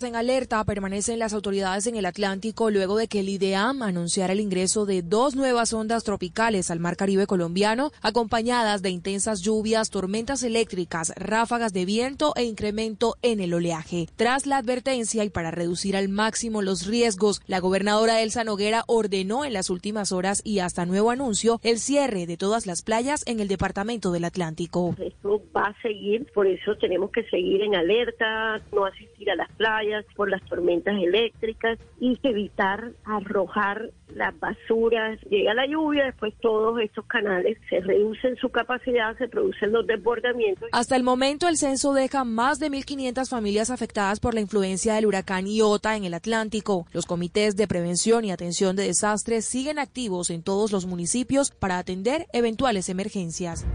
En 0.00 0.14
alerta 0.14 0.62
permanecen 0.62 1.18
las 1.18 1.32
autoridades 1.32 1.88
en 1.88 1.96
el 1.96 2.06
Atlántico 2.06 2.70
luego 2.70 2.96
de 2.96 3.08
que 3.08 3.18
el 3.18 3.28
IDEAM 3.28 3.82
anunciara 3.82 4.32
el 4.32 4.38
ingreso 4.38 4.86
de 4.86 5.02
dos 5.02 5.34
nuevas 5.34 5.72
ondas 5.72 6.04
tropicales 6.04 6.70
al 6.70 6.78
mar 6.78 6.96
Caribe 6.96 7.26
colombiano, 7.26 7.90
acompañadas 8.00 8.80
de 8.80 8.90
intensas 8.90 9.42
lluvias, 9.42 9.90
tormentas 9.90 10.44
eléctricas, 10.44 11.12
ráfagas 11.16 11.72
de 11.72 11.84
viento 11.84 12.32
e 12.36 12.44
incremento 12.44 13.16
en 13.22 13.40
el 13.40 13.52
oleaje. 13.52 14.06
Tras 14.14 14.46
la 14.46 14.58
advertencia 14.58 15.24
y 15.24 15.30
para 15.30 15.50
reducir 15.50 15.96
al 15.96 16.08
máximo 16.08 16.62
los 16.62 16.86
riesgos, 16.86 17.42
la 17.48 17.58
gobernadora 17.58 18.22
Elsa 18.22 18.44
Noguera 18.44 18.84
ordenó 18.86 19.44
en 19.44 19.52
las 19.52 19.68
últimas 19.68 20.12
horas 20.12 20.42
y 20.44 20.60
hasta 20.60 20.86
nuevo 20.86 21.10
anuncio 21.10 21.58
el 21.64 21.80
cierre 21.80 22.26
de 22.26 22.36
todas 22.36 22.66
las 22.66 22.82
playas 22.82 23.24
en 23.26 23.40
el 23.40 23.48
departamento 23.48 24.12
del 24.12 24.26
Atlántico. 24.26 24.94
Esto 25.00 25.42
va 25.54 25.66
a 25.66 25.82
seguir, 25.82 26.24
por 26.32 26.46
eso 26.46 26.76
tenemos 26.76 27.10
que 27.10 27.24
seguir 27.24 27.62
en 27.62 27.74
alerta, 27.74 28.62
no 28.72 28.86
asistir 28.86 29.28
a 29.32 29.34
las 29.34 29.50
playas 29.56 29.87
por 30.16 30.30
las 30.30 30.42
tormentas 30.44 30.94
eléctricas 31.00 31.78
y 32.00 32.18
evitar 32.22 32.92
arrojar 33.04 33.90
las 34.14 34.38
basuras. 34.38 35.18
Llega 35.30 35.54
la 35.54 35.66
lluvia, 35.66 36.06
después 36.06 36.34
todos 36.40 36.80
estos 36.80 37.04
canales 37.06 37.58
se 37.68 37.80
reducen 37.80 38.36
su 38.36 38.48
capacidad, 38.50 39.16
se 39.18 39.28
producen 39.28 39.72
los 39.72 39.86
desbordamientos. 39.86 40.68
Hasta 40.72 40.96
el 40.96 41.02
momento 41.02 41.48
el 41.48 41.56
censo 41.56 41.92
deja 41.92 42.24
más 42.24 42.58
de 42.58 42.70
1.500 42.70 43.28
familias 43.28 43.70
afectadas 43.70 44.20
por 44.20 44.34
la 44.34 44.40
influencia 44.40 44.94
del 44.94 45.06
huracán 45.06 45.46
Iota 45.46 45.96
en 45.96 46.04
el 46.04 46.14
Atlántico. 46.14 46.86
Los 46.92 47.06
comités 47.06 47.56
de 47.56 47.68
prevención 47.68 48.24
y 48.24 48.30
atención 48.30 48.76
de 48.76 48.84
desastres 48.84 49.44
siguen 49.44 49.78
activos 49.78 50.30
en 50.30 50.42
todos 50.42 50.72
los 50.72 50.86
municipios 50.86 51.50
para 51.50 51.78
atender 51.78 52.26
eventuales 52.32 52.88
emergencias. 52.88 53.66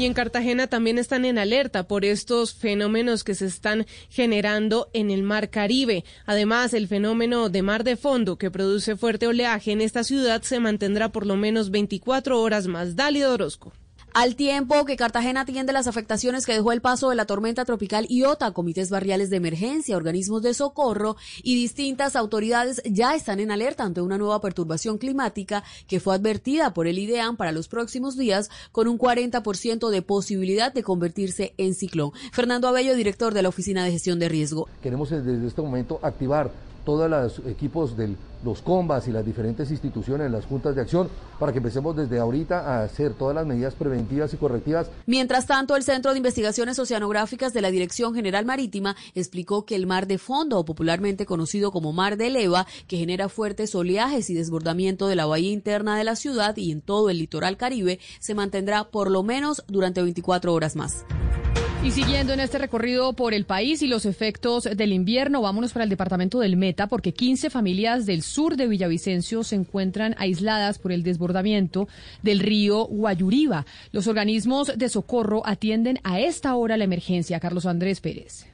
Y 0.00 0.06
en 0.06 0.14
Cartagena 0.14 0.66
también 0.66 0.96
están 0.96 1.26
en 1.26 1.36
alerta 1.36 1.86
por 1.86 2.06
estos 2.06 2.54
fenómenos 2.54 3.22
que 3.22 3.34
se 3.34 3.44
están 3.44 3.84
generando 4.08 4.88
en 4.94 5.10
el 5.10 5.22
Mar 5.22 5.50
Caribe. 5.50 6.06
Además, 6.24 6.72
el 6.72 6.88
fenómeno 6.88 7.50
de 7.50 7.60
mar 7.60 7.84
de 7.84 7.96
fondo 7.96 8.38
que 8.38 8.50
produce 8.50 8.96
fuerte 8.96 9.26
oleaje 9.26 9.72
en 9.72 9.82
esta 9.82 10.02
ciudad 10.02 10.40
se 10.40 10.58
mantendrá 10.58 11.10
por 11.10 11.26
lo 11.26 11.36
menos 11.36 11.70
24 11.70 12.40
horas 12.40 12.66
más. 12.66 12.96
Dálido 12.96 13.34
Orozco. 13.34 13.74
Al 14.12 14.34
tiempo 14.34 14.84
que 14.84 14.96
Cartagena 14.96 15.42
atiende 15.42 15.72
las 15.72 15.86
afectaciones 15.86 16.44
que 16.44 16.52
dejó 16.52 16.72
el 16.72 16.80
paso 16.80 17.10
de 17.10 17.16
la 17.16 17.26
tormenta 17.26 17.64
tropical 17.64 18.06
Iota, 18.08 18.50
comités 18.50 18.90
barriales 18.90 19.30
de 19.30 19.36
emergencia, 19.36 19.96
organismos 19.96 20.42
de 20.42 20.52
socorro 20.52 21.16
y 21.44 21.54
distintas 21.54 22.16
autoridades 22.16 22.82
ya 22.84 23.14
están 23.14 23.38
en 23.38 23.52
alerta 23.52 23.84
ante 23.84 24.00
una 24.00 24.18
nueva 24.18 24.40
perturbación 24.40 24.98
climática 24.98 25.62
que 25.86 26.00
fue 26.00 26.16
advertida 26.16 26.74
por 26.74 26.88
el 26.88 26.98
IDEAM 26.98 27.36
para 27.36 27.52
los 27.52 27.68
próximos 27.68 28.16
días 28.16 28.50
con 28.72 28.88
un 28.88 28.98
40% 28.98 29.90
de 29.90 30.02
posibilidad 30.02 30.74
de 30.74 30.82
convertirse 30.82 31.54
en 31.56 31.76
ciclón. 31.76 32.10
Fernando 32.32 32.66
Abello, 32.66 32.96
director 32.96 33.32
de 33.32 33.42
la 33.42 33.48
Oficina 33.48 33.84
de 33.84 33.92
Gestión 33.92 34.18
de 34.18 34.28
Riesgo. 34.28 34.68
Queremos 34.82 35.10
desde 35.10 35.46
este 35.46 35.62
momento 35.62 36.00
activar 36.02 36.50
todos 36.84 37.10
los 37.10 37.40
equipos 37.46 37.96
de 37.96 38.16
los 38.44 38.62
combas 38.62 39.06
y 39.06 39.12
las 39.12 39.24
diferentes 39.24 39.70
instituciones, 39.70 40.30
las 40.30 40.46
juntas 40.46 40.74
de 40.74 40.80
acción, 40.80 41.08
para 41.38 41.52
que 41.52 41.58
empecemos 41.58 41.94
desde 41.94 42.18
ahorita 42.18 42.60
a 42.60 42.84
hacer 42.84 43.14
todas 43.14 43.34
las 43.34 43.46
medidas 43.46 43.74
preventivas 43.74 44.32
y 44.32 44.36
correctivas. 44.36 44.90
Mientras 45.06 45.46
tanto, 45.46 45.76
el 45.76 45.82
Centro 45.82 46.12
de 46.12 46.18
Investigaciones 46.18 46.78
Oceanográficas 46.78 47.52
de 47.52 47.60
la 47.60 47.70
Dirección 47.70 48.14
General 48.14 48.44
Marítima 48.44 48.96
explicó 49.14 49.66
que 49.66 49.76
el 49.76 49.86
mar 49.86 50.06
de 50.06 50.18
fondo, 50.18 50.58
o 50.58 50.64
popularmente 50.64 51.26
conocido 51.26 51.70
como 51.70 51.92
mar 51.92 52.16
de 52.16 52.30
leva, 52.30 52.66
que 52.86 52.96
genera 52.96 53.28
fuertes 53.28 53.74
oleajes 53.74 54.30
y 54.30 54.34
desbordamiento 54.34 55.06
de 55.06 55.16
la 55.16 55.26
bahía 55.26 55.52
interna 55.52 55.96
de 55.96 56.04
la 56.04 56.16
ciudad 56.16 56.56
y 56.56 56.72
en 56.72 56.80
todo 56.80 57.10
el 57.10 57.18
litoral 57.18 57.56
caribe, 57.56 57.98
se 58.20 58.34
mantendrá 58.34 58.84
por 58.84 59.10
lo 59.10 59.22
menos 59.22 59.64
durante 59.68 60.02
24 60.02 60.52
horas 60.52 60.76
más. 60.76 61.04
Y 61.82 61.92
siguiendo 61.92 62.34
en 62.34 62.40
este 62.40 62.58
recorrido 62.58 63.14
por 63.14 63.32
el 63.32 63.46
país 63.46 63.80
y 63.80 63.86
los 63.86 64.04
efectos 64.04 64.64
del 64.64 64.92
invierno, 64.92 65.40
vámonos 65.40 65.72
para 65.72 65.84
el 65.84 65.88
departamento 65.88 66.38
del 66.38 66.58
Meta, 66.58 66.88
porque 66.88 67.14
15 67.14 67.48
familias 67.48 68.04
del 68.04 68.22
sur 68.22 68.56
de 68.56 68.68
Villavicencio 68.68 69.42
se 69.44 69.56
encuentran 69.56 70.14
aisladas 70.18 70.78
por 70.78 70.92
el 70.92 71.02
desbordamiento 71.02 71.88
del 72.22 72.40
río 72.40 72.84
Guayuriba. 72.84 73.64
Los 73.92 74.08
organismos 74.08 74.76
de 74.76 74.90
socorro 74.90 75.40
atienden 75.46 75.98
a 76.04 76.20
esta 76.20 76.54
hora 76.54 76.76
la 76.76 76.84
emergencia. 76.84 77.40
Carlos 77.40 77.64
Andrés 77.64 78.02
Pérez. 78.02 78.44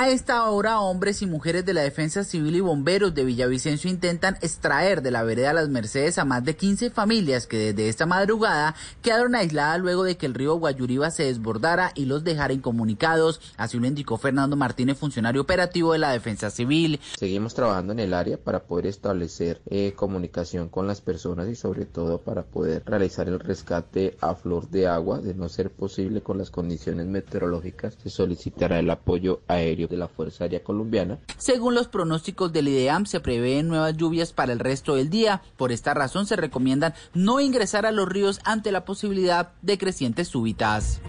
A 0.00 0.10
esta 0.10 0.48
hora, 0.48 0.78
hombres 0.78 1.22
y 1.22 1.26
mujeres 1.26 1.66
de 1.66 1.74
la 1.74 1.80
Defensa 1.80 2.22
Civil 2.22 2.54
y 2.54 2.60
bomberos 2.60 3.16
de 3.16 3.24
Villavicencio 3.24 3.90
intentan 3.90 4.36
extraer 4.42 5.02
de 5.02 5.10
la 5.10 5.24
vereda 5.24 5.52
Las 5.52 5.70
Mercedes 5.70 6.18
a 6.18 6.24
más 6.24 6.44
de 6.44 6.54
15 6.54 6.90
familias 6.90 7.48
que 7.48 7.72
desde 7.72 7.88
esta 7.88 8.06
madrugada 8.06 8.76
quedaron 9.02 9.34
aisladas 9.34 9.80
luego 9.80 10.04
de 10.04 10.16
que 10.16 10.26
el 10.26 10.34
río 10.34 10.54
Guayuriba 10.54 11.10
se 11.10 11.24
desbordara 11.24 11.90
y 11.96 12.04
los 12.04 12.22
dejara 12.22 12.52
incomunicados. 12.52 13.40
Así 13.56 13.76
lo 13.80 13.88
indicó 13.88 14.18
Fernando 14.18 14.54
Martínez, 14.54 14.96
funcionario 14.96 15.40
operativo 15.40 15.94
de 15.94 15.98
la 15.98 16.12
Defensa 16.12 16.48
Civil. 16.50 17.00
Seguimos 17.18 17.54
trabajando 17.54 17.92
en 17.92 17.98
el 17.98 18.14
área 18.14 18.36
para 18.36 18.62
poder 18.62 18.86
establecer 18.86 19.60
eh, 19.66 19.94
comunicación 19.96 20.68
con 20.68 20.86
las 20.86 21.00
personas 21.00 21.48
y 21.48 21.56
sobre 21.56 21.86
todo 21.86 22.18
para 22.18 22.44
poder 22.44 22.84
realizar 22.86 23.26
el 23.26 23.40
rescate 23.40 24.16
a 24.20 24.36
flor 24.36 24.70
de 24.70 24.86
agua. 24.86 25.18
De 25.18 25.34
no 25.34 25.48
ser 25.48 25.70
posible 25.70 26.20
con 26.20 26.38
las 26.38 26.52
condiciones 26.52 27.06
meteorológicas, 27.06 27.98
se 28.00 28.10
solicitará 28.10 28.78
el 28.78 28.90
apoyo 28.90 29.40
aéreo 29.48 29.87
de 29.88 29.96
la 29.96 30.08
Fuerza 30.08 30.44
Aérea 30.44 30.62
Colombiana. 30.62 31.18
Según 31.36 31.74
los 31.74 31.88
pronósticos 31.88 32.52
del 32.52 32.68
IDEAM, 32.68 33.06
se 33.06 33.20
prevén 33.20 33.68
nuevas 33.68 33.96
lluvias 33.96 34.32
para 34.32 34.52
el 34.52 34.58
resto 34.58 34.94
del 34.94 35.10
día. 35.10 35.42
Por 35.56 35.72
esta 35.72 35.94
razón, 35.94 36.26
se 36.26 36.36
recomiendan 36.36 36.94
no 37.14 37.40
ingresar 37.40 37.86
a 37.86 37.92
los 37.92 38.08
ríos 38.08 38.40
ante 38.44 38.72
la 38.72 38.84
posibilidad 38.84 39.52
de 39.62 39.78
crecientes 39.78 40.28
súbitas. 40.28 41.00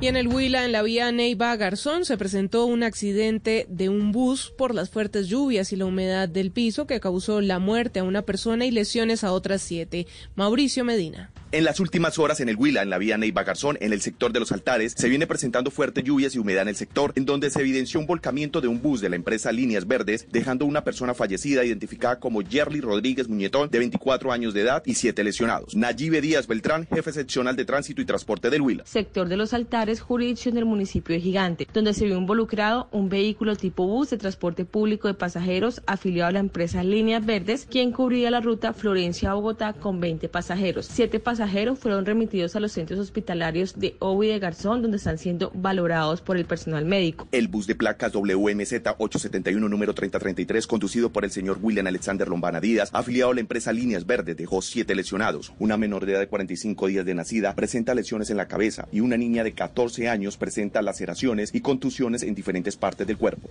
Y 0.00 0.08
en 0.08 0.16
el 0.16 0.28
Huila, 0.28 0.64
en 0.64 0.72
la 0.72 0.82
vía 0.82 1.12
Neiva 1.12 1.54
Garzón, 1.56 2.04
se 2.04 2.16
presentó 2.16 2.66
un 2.66 2.82
accidente 2.82 3.66
de 3.68 3.88
un 3.88 4.12
bus 4.12 4.52
por 4.56 4.74
las 4.74 4.90
fuertes 4.90 5.28
lluvias 5.28 5.72
y 5.72 5.76
la 5.76 5.84
humedad 5.84 6.28
del 6.28 6.50
piso 6.50 6.86
que 6.86 7.00
causó 7.00 7.40
la 7.40 7.58
muerte 7.58 8.00
a 8.00 8.04
una 8.04 8.22
persona 8.22 8.64
y 8.64 8.70
lesiones 8.70 9.22
a 9.22 9.32
otras 9.32 9.62
siete. 9.62 10.06
Mauricio 10.34 10.84
Medina. 10.84 11.30
En 11.52 11.64
las 11.64 11.80
últimas 11.80 12.18
horas 12.18 12.40
en 12.40 12.48
el 12.48 12.56
Huila, 12.56 12.80
en 12.80 12.88
la 12.88 12.96
vía 12.96 13.18
Neiva 13.18 13.44
Garzón, 13.44 13.76
en 13.82 13.92
el 13.92 14.00
sector 14.00 14.32
de 14.32 14.40
los 14.40 14.52
altares, 14.52 14.94
se 14.96 15.10
viene 15.10 15.26
presentando 15.26 15.70
fuertes 15.70 16.02
lluvias 16.02 16.34
y 16.34 16.38
humedad 16.38 16.62
en 16.62 16.68
el 16.68 16.76
sector, 16.76 17.12
en 17.14 17.26
donde 17.26 17.50
se 17.50 17.60
evidenció 17.60 18.00
un 18.00 18.06
volcamiento 18.06 18.62
de 18.62 18.68
un 18.68 18.80
bus 18.80 19.02
de 19.02 19.10
la 19.10 19.16
empresa 19.16 19.52
Líneas 19.52 19.86
Verdes, 19.86 20.26
dejando 20.32 20.64
una 20.64 20.82
persona 20.82 21.12
fallecida 21.12 21.62
identificada 21.62 22.18
como 22.18 22.40
Yerly 22.40 22.80
Rodríguez 22.80 23.28
Muñetón, 23.28 23.68
de 23.68 23.80
24 23.80 24.32
años 24.32 24.54
de 24.54 24.62
edad, 24.62 24.82
y 24.86 24.94
siete 24.94 25.22
lesionados. 25.22 25.76
Nayibe 25.76 26.22
Díaz 26.22 26.46
Beltrán, 26.46 26.86
jefe 26.86 27.12
seccional 27.12 27.54
de 27.54 27.66
tránsito 27.66 28.00
y 28.00 28.06
transporte 28.06 28.48
del 28.48 28.62
Huila. 28.62 28.86
Sector 28.86 29.28
de 29.28 29.36
los 29.36 29.52
altares, 29.52 30.00
jurisdicción 30.00 30.54
del 30.54 30.64
municipio 30.64 31.14
de 31.14 31.20
Gigante, 31.20 31.68
donde 31.74 31.92
se 31.92 32.06
vio 32.06 32.16
involucrado 32.16 32.88
un 32.92 33.10
vehículo 33.10 33.56
tipo 33.56 33.86
bus 33.86 34.08
de 34.08 34.16
transporte 34.16 34.64
público 34.64 35.06
de 35.06 35.12
pasajeros 35.12 35.82
afiliado 35.84 36.30
a 36.30 36.32
la 36.32 36.38
empresa 36.38 36.82
Líneas 36.82 37.26
Verdes, 37.26 37.66
quien 37.70 37.92
cubría 37.92 38.30
la 38.30 38.40
ruta 38.40 38.72
Florencia-Bogotá 38.72 39.74
con 39.74 40.00
20 40.00 40.30
pasajeros. 40.30 40.86
Siete 40.90 41.20
pasajeros 41.20 41.41
fueron 41.76 42.06
remitidos 42.06 42.56
a 42.56 42.60
los 42.60 42.72
centros 42.72 42.98
hospitalarios 42.98 43.78
de 43.78 43.96
Obi 43.98 44.28
de 44.28 44.38
Garzón, 44.38 44.82
donde 44.82 44.96
están 44.96 45.18
siendo 45.18 45.50
valorados 45.54 46.20
por 46.20 46.36
el 46.36 46.44
personal 46.44 46.84
médico. 46.84 47.26
El 47.32 47.48
bus 47.48 47.66
de 47.66 47.74
placas 47.74 48.12
WMZ 48.12 48.72
871 48.98 49.68
número 49.68 49.94
3033, 49.94 50.66
conducido 50.66 51.10
por 51.10 51.24
el 51.24 51.30
señor 51.30 51.58
William 51.60 51.86
Alexander 51.86 52.28
Lombana 52.28 52.60
Díaz, 52.60 52.90
afiliado 52.92 53.32
a 53.32 53.34
la 53.34 53.40
empresa 53.40 53.72
Líneas 53.72 54.06
Verdes, 54.06 54.36
dejó 54.36 54.62
siete 54.62 54.94
lesionados. 54.94 55.52
Una 55.58 55.76
menor 55.76 56.06
de 56.06 56.12
edad 56.12 56.20
de 56.20 56.28
45 56.28 56.86
días 56.86 57.04
de 57.04 57.14
nacida 57.14 57.54
presenta 57.54 57.94
lesiones 57.94 58.30
en 58.30 58.36
la 58.36 58.48
cabeza 58.48 58.88
y 58.92 59.00
una 59.00 59.16
niña 59.16 59.44
de 59.44 59.52
14 59.52 60.08
años 60.08 60.36
presenta 60.36 60.82
laceraciones 60.82 61.54
y 61.54 61.60
contusiones 61.60 62.22
en 62.22 62.34
diferentes 62.34 62.76
partes 62.76 63.06
del 63.06 63.16
cuerpo. 63.16 63.48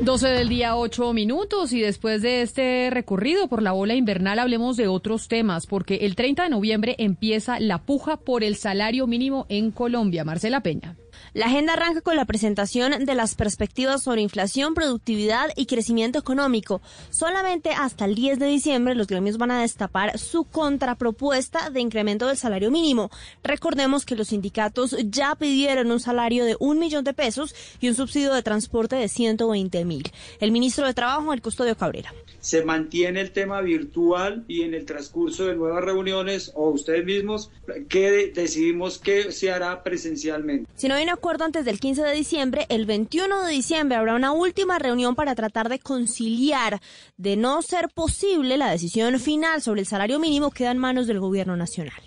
12 0.00 0.28
del 0.28 0.48
día, 0.48 0.74
8 0.74 1.12
minutos 1.12 1.72
y 1.72 1.80
después 1.80 2.22
de 2.22 2.42
este 2.42 2.90
recorrido 2.90 3.46
por 3.46 3.62
la 3.62 3.72
ola 3.72 3.94
invernal 3.94 4.40
hablemos 4.40 4.76
de 4.76 4.88
otros 4.88 5.28
temas 5.28 5.66
porque 5.66 5.96
el 5.96 6.16
30 6.16 6.44
de 6.44 6.50
noviembre 6.50 6.81
empieza 6.98 7.60
la 7.60 7.78
puja 7.78 8.16
por 8.16 8.44
el 8.44 8.56
salario 8.56 9.06
mínimo 9.06 9.46
en 9.48 9.70
Colombia. 9.70 10.24
Marcela 10.24 10.62
Peña. 10.62 10.96
La 11.34 11.46
agenda 11.46 11.72
arranca 11.72 12.02
con 12.02 12.14
la 12.14 12.26
presentación 12.26 13.06
de 13.06 13.14
las 13.14 13.34
perspectivas 13.36 14.02
sobre 14.02 14.20
inflación, 14.20 14.74
productividad 14.74 15.48
y 15.56 15.64
crecimiento 15.64 16.18
económico. 16.18 16.82
Solamente 17.08 17.70
hasta 17.70 18.04
el 18.04 18.14
10 18.14 18.38
de 18.38 18.46
diciembre 18.48 18.94
los 18.94 19.06
gremios 19.06 19.38
van 19.38 19.50
a 19.50 19.62
destapar 19.62 20.18
su 20.18 20.44
contrapropuesta 20.44 21.70
de 21.70 21.80
incremento 21.80 22.26
del 22.26 22.36
salario 22.36 22.70
mínimo. 22.70 23.10
Recordemos 23.42 24.04
que 24.04 24.14
los 24.14 24.28
sindicatos 24.28 24.94
ya 25.06 25.34
pidieron 25.34 25.90
un 25.90 26.00
salario 26.00 26.44
de 26.44 26.54
un 26.60 26.78
millón 26.78 27.02
de 27.02 27.14
pesos 27.14 27.54
y 27.80 27.88
un 27.88 27.94
subsidio 27.94 28.34
de 28.34 28.42
transporte 28.42 28.96
de 28.96 29.08
120 29.08 29.86
mil. 29.86 30.02
El 30.38 30.52
ministro 30.52 30.86
de 30.86 30.92
Trabajo, 30.92 31.32
el 31.32 31.40
Custodio 31.40 31.78
Cabrera. 31.78 32.12
Se 32.40 32.62
mantiene 32.62 33.22
el 33.22 33.30
tema 33.30 33.62
virtual 33.62 34.44
y 34.48 34.62
en 34.62 34.74
el 34.74 34.84
transcurso 34.84 35.46
de 35.46 35.54
nuevas 35.54 35.82
reuniones 35.82 36.52
o 36.54 36.68
ustedes 36.68 37.06
mismos 37.06 37.50
que 37.88 38.32
decidimos 38.34 38.98
que 38.98 39.32
se 39.32 39.50
hará 39.50 39.82
presencialmente. 39.82 40.68
Si 40.76 40.88
no 40.88 40.94
hay 40.94 41.04
un 41.04 41.21
acuerdo 41.22 41.44
antes 41.44 41.64
del 41.64 41.78
15 41.78 42.02
de 42.02 42.14
diciembre, 42.14 42.66
el 42.68 42.84
21 42.84 43.44
de 43.44 43.52
diciembre 43.52 43.96
habrá 43.96 44.16
una 44.16 44.32
última 44.32 44.80
reunión 44.80 45.14
para 45.14 45.36
tratar 45.36 45.68
de 45.68 45.78
conciliar. 45.78 46.80
De 47.16 47.36
no 47.36 47.62
ser 47.62 47.90
posible, 47.90 48.56
la 48.56 48.72
decisión 48.72 49.20
final 49.20 49.62
sobre 49.62 49.82
el 49.82 49.86
salario 49.86 50.18
mínimo 50.18 50.50
queda 50.50 50.72
en 50.72 50.78
manos 50.78 51.06
del 51.06 51.20
gobierno 51.20 51.56
nacional. 51.56 52.02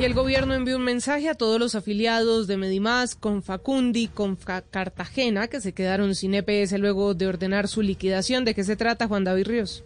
Y 0.00 0.04
el 0.04 0.12
gobierno 0.12 0.54
envió 0.54 0.76
un 0.76 0.82
mensaje 0.82 1.28
a 1.28 1.36
todos 1.36 1.60
los 1.60 1.76
afiliados 1.76 2.48
de 2.48 2.56
Medimás, 2.56 3.14
con 3.14 3.44
Facundi, 3.44 4.08
con 4.08 4.34
Cartagena, 4.34 5.46
que 5.46 5.60
se 5.60 5.72
quedaron 5.72 6.16
sin 6.16 6.34
EPS 6.34 6.72
luego 6.80 7.14
de 7.14 7.28
ordenar 7.28 7.68
su 7.68 7.80
liquidación. 7.80 8.44
¿De 8.44 8.56
qué 8.56 8.64
se 8.64 8.74
trata, 8.74 9.06
Juan 9.06 9.22
David 9.22 9.46
Ríos? 9.46 9.84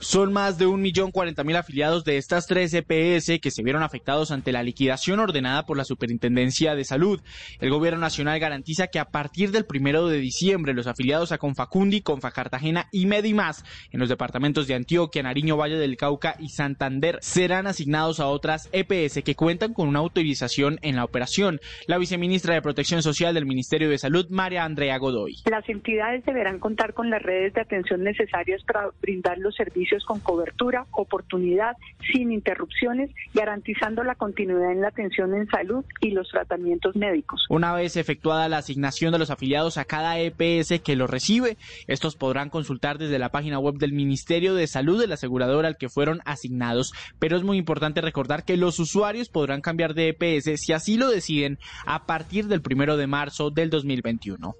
Son 0.00 0.32
más 0.32 0.58
de 0.58 0.66
un 0.66 0.80
millón 0.80 1.10
cuarenta 1.10 1.42
mil 1.42 1.56
afiliados 1.56 2.04
de 2.04 2.18
estas 2.18 2.46
tres 2.46 2.72
EPS 2.72 3.40
que 3.42 3.50
se 3.50 3.64
vieron 3.64 3.82
afectados 3.82 4.30
ante 4.30 4.52
la 4.52 4.62
liquidación 4.62 5.18
ordenada 5.18 5.66
por 5.66 5.76
la 5.76 5.82
Superintendencia 5.82 6.76
de 6.76 6.84
Salud. 6.84 7.20
El 7.58 7.70
Gobierno 7.70 7.98
Nacional 7.98 8.38
garantiza 8.38 8.86
que 8.86 9.00
a 9.00 9.06
partir 9.06 9.50
del 9.50 9.66
primero 9.66 10.06
de 10.06 10.18
diciembre 10.18 10.72
los 10.72 10.86
afiliados 10.86 11.32
a 11.32 11.38
Confacundi, 11.38 12.00
Cartagena 12.00 12.86
y 12.92 13.06
Medimás 13.06 13.64
en 13.90 13.98
los 13.98 14.08
departamentos 14.08 14.68
de 14.68 14.76
Antioquia, 14.76 15.24
Nariño, 15.24 15.56
Valle 15.56 15.78
del 15.78 15.96
Cauca 15.96 16.36
y 16.38 16.50
Santander 16.50 17.18
serán 17.20 17.66
asignados 17.66 18.20
a 18.20 18.28
otras 18.28 18.68
EPS 18.70 19.24
que 19.24 19.34
cuentan 19.34 19.74
con 19.74 19.88
una 19.88 19.98
autorización 19.98 20.78
en 20.82 20.94
la 20.94 21.04
operación. 21.04 21.58
La 21.88 21.98
viceministra 21.98 22.54
de 22.54 22.62
Protección 22.62 23.02
Social 23.02 23.34
del 23.34 23.46
Ministerio 23.46 23.90
de 23.90 23.98
Salud, 23.98 24.28
María 24.30 24.62
Andrea 24.62 24.96
Godoy. 24.98 25.38
Las 25.50 25.68
entidades 25.68 26.24
deberán 26.24 26.60
contar 26.60 26.94
con 26.94 27.10
las 27.10 27.20
redes 27.20 27.52
de 27.54 27.62
atención 27.62 28.04
necesarias 28.04 28.62
para 28.62 28.90
brindar 29.02 29.38
los 29.38 29.56
servicios 29.56 29.87
con 30.04 30.20
cobertura, 30.20 30.86
oportunidad, 30.92 31.76
sin 32.12 32.32
interrupciones, 32.32 33.10
garantizando 33.34 34.04
la 34.04 34.14
continuidad 34.14 34.72
en 34.72 34.82
la 34.82 34.88
atención 34.88 35.34
en 35.34 35.48
salud 35.48 35.84
y 36.00 36.10
los 36.10 36.28
tratamientos 36.28 36.96
médicos. 36.96 37.44
Una 37.48 37.72
vez 37.72 37.96
efectuada 37.96 38.48
la 38.48 38.58
asignación 38.58 39.12
de 39.12 39.18
los 39.18 39.30
afiliados 39.30 39.78
a 39.78 39.84
cada 39.84 40.18
EPS 40.18 40.80
que 40.84 40.96
lo 40.96 41.06
recibe, 41.06 41.56
estos 41.86 42.16
podrán 42.16 42.50
consultar 42.50 42.98
desde 42.98 43.18
la 43.18 43.30
página 43.30 43.58
web 43.58 43.76
del 43.76 43.92
Ministerio 43.92 44.54
de 44.54 44.66
Salud 44.66 45.00
de 45.00 45.06
la 45.06 45.14
aseguradora 45.14 45.68
al 45.68 45.76
que 45.76 45.88
fueron 45.88 46.20
asignados, 46.24 46.92
pero 47.18 47.36
es 47.36 47.42
muy 47.42 47.56
importante 47.56 48.00
recordar 48.00 48.44
que 48.44 48.56
los 48.56 48.78
usuarios 48.78 49.28
podrán 49.28 49.60
cambiar 49.60 49.94
de 49.94 50.08
EPS 50.08 50.60
si 50.60 50.72
así 50.72 50.96
lo 50.96 51.08
deciden 51.08 51.58
a 51.86 52.06
partir 52.06 52.46
del 52.46 52.62
primero 52.62 52.96
de 52.96 53.06
marzo 53.06 53.50
del 53.50 53.70
2021. 53.70 54.54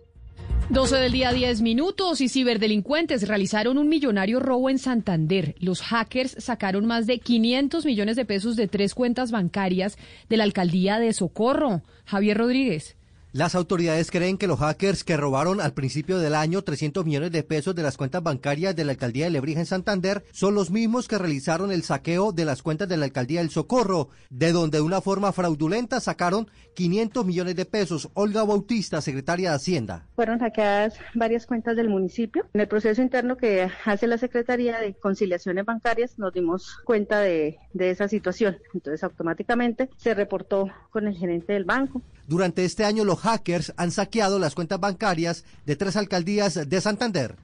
12 0.70 0.97
del 0.97 1.12
día 1.12 1.32
10 1.32 1.62
minutos 1.62 2.20
y 2.20 2.28
ciberdelincuentes 2.28 3.27
realizaron 3.27 3.78
un 3.78 3.89
millonario 3.89 4.39
robo 4.39 4.69
en 4.69 4.78
Santander. 4.78 5.55
Los 5.61 5.81
hackers 5.81 6.36
sacaron 6.39 6.85
más 6.85 7.07
de 7.07 7.20
500 7.20 7.86
millones 7.86 8.16
de 8.16 8.27
pesos 8.27 8.55
de 8.55 8.69
tres 8.69 8.95
cuentas 8.95 9.31
bancarias 9.31 9.97
de 10.28 10.36
la 10.36 10.45
alcaldía 10.45 10.99
de 10.99 11.15
Socorro. 11.15 11.81
Javier 12.05 12.36
Rodríguez. 12.36 12.98
Las 13.33 13.55
autoridades 13.55 14.11
creen 14.11 14.39
que 14.39 14.47
los 14.47 14.59
hackers 14.59 15.05
que 15.05 15.19
robaron 15.19 15.61
al 15.61 15.75
principio 15.75 16.19
del 16.19 16.35
año 16.35 16.63
300 16.63 17.05
millones 17.05 17.31
de 17.31 17.43
pesos 17.43 17.75
de 17.75 17.83
las 17.83 17.99
cuentas 17.99 18.23
bancarias 18.23 18.75
de 18.75 18.87
la 18.87 18.93
alcaldía 18.93 19.27
de 19.27 19.31
Lebrija 19.31 19.61
en 19.61 19.67
Santander 19.67 20.25
son 20.33 20.55
los 20.55 20.71
mismos 20.71 21.09
que 21.09 21.19
realizaron 21.19 21.71
el 21.71 21.83
saqueo 21.83 22.33
de 22.33 22.47
las 22.47 22.63
cuentas 22.63 22.89
de 22.89 22.97
la 22.97 23.05
alcaldía 23.05 23.41
del 23.41 23.51
Socorro, 23.51 24.09
de 24.31 24.53
donde 24.53 24.79
de 24.79 24.83
una 24.83 25.03
forma 25.03 25.33
fraudulenta 25.33 26.01
sacaron 26.01 26.49
500 26.75 27.27
millones 27.27 27.55
de 27.55 27.67
pesos. 27.67 28.09
Olga 28.15 28.45
Bautista, 28.45 29.03
secretaria 29.03 29.51
de 29.51 29.57
Hacienda. 29.57 30.07
Fueron 30.17 30.39
saqueadas 30.39 30.95
varias 31.15 31.45
cuentas 31.45 31.77
del 31.77 31.91
municipio. 31.91 32.47
En 32.55 32.63
el 32.63 32.69
proceso 32.69 33.03
interno 33.03 33.37
que 33.37 33.69
hace 33.85 34.07
la 34.07 34.17
Secretaría 34.17 34.79
de 34.79 34.95
Conciliaciones 34.95 35.67
Bancarias 35.67 36.19
nos 36.19 36.33
dimos 36.33 36.79
cuenta 36.83 37.21
de, 37.21 37.59
de 37.75 37.91
esa 37.91 38.09
situación. 38.09 38.57
Entonces 38.73 39.05
automáticamente 39.05 39.91
se 39.99 40.15
reportó 40.15 40.71
con 40.91 41.07
el 41.07 41.15
gerente 41.15 41.53
del 41.53 41.65
banco. 41.65 42.01
Durante 42.27 42.65
este 42.65 42.85
año 42.85 43.05
los 43.05 43.25
hackers 43.29 43.75
han 43.77 43.91
saqueado 43.91 44.39
las 44.39 44.55
cuentas 44.55 44.81
bancarias 44.81 45.45
de 45.67 45.77
tres 45.77 45.97
alcaldías 45.97 46.69
de 46.69 46.81
Santander. 46.81 47.37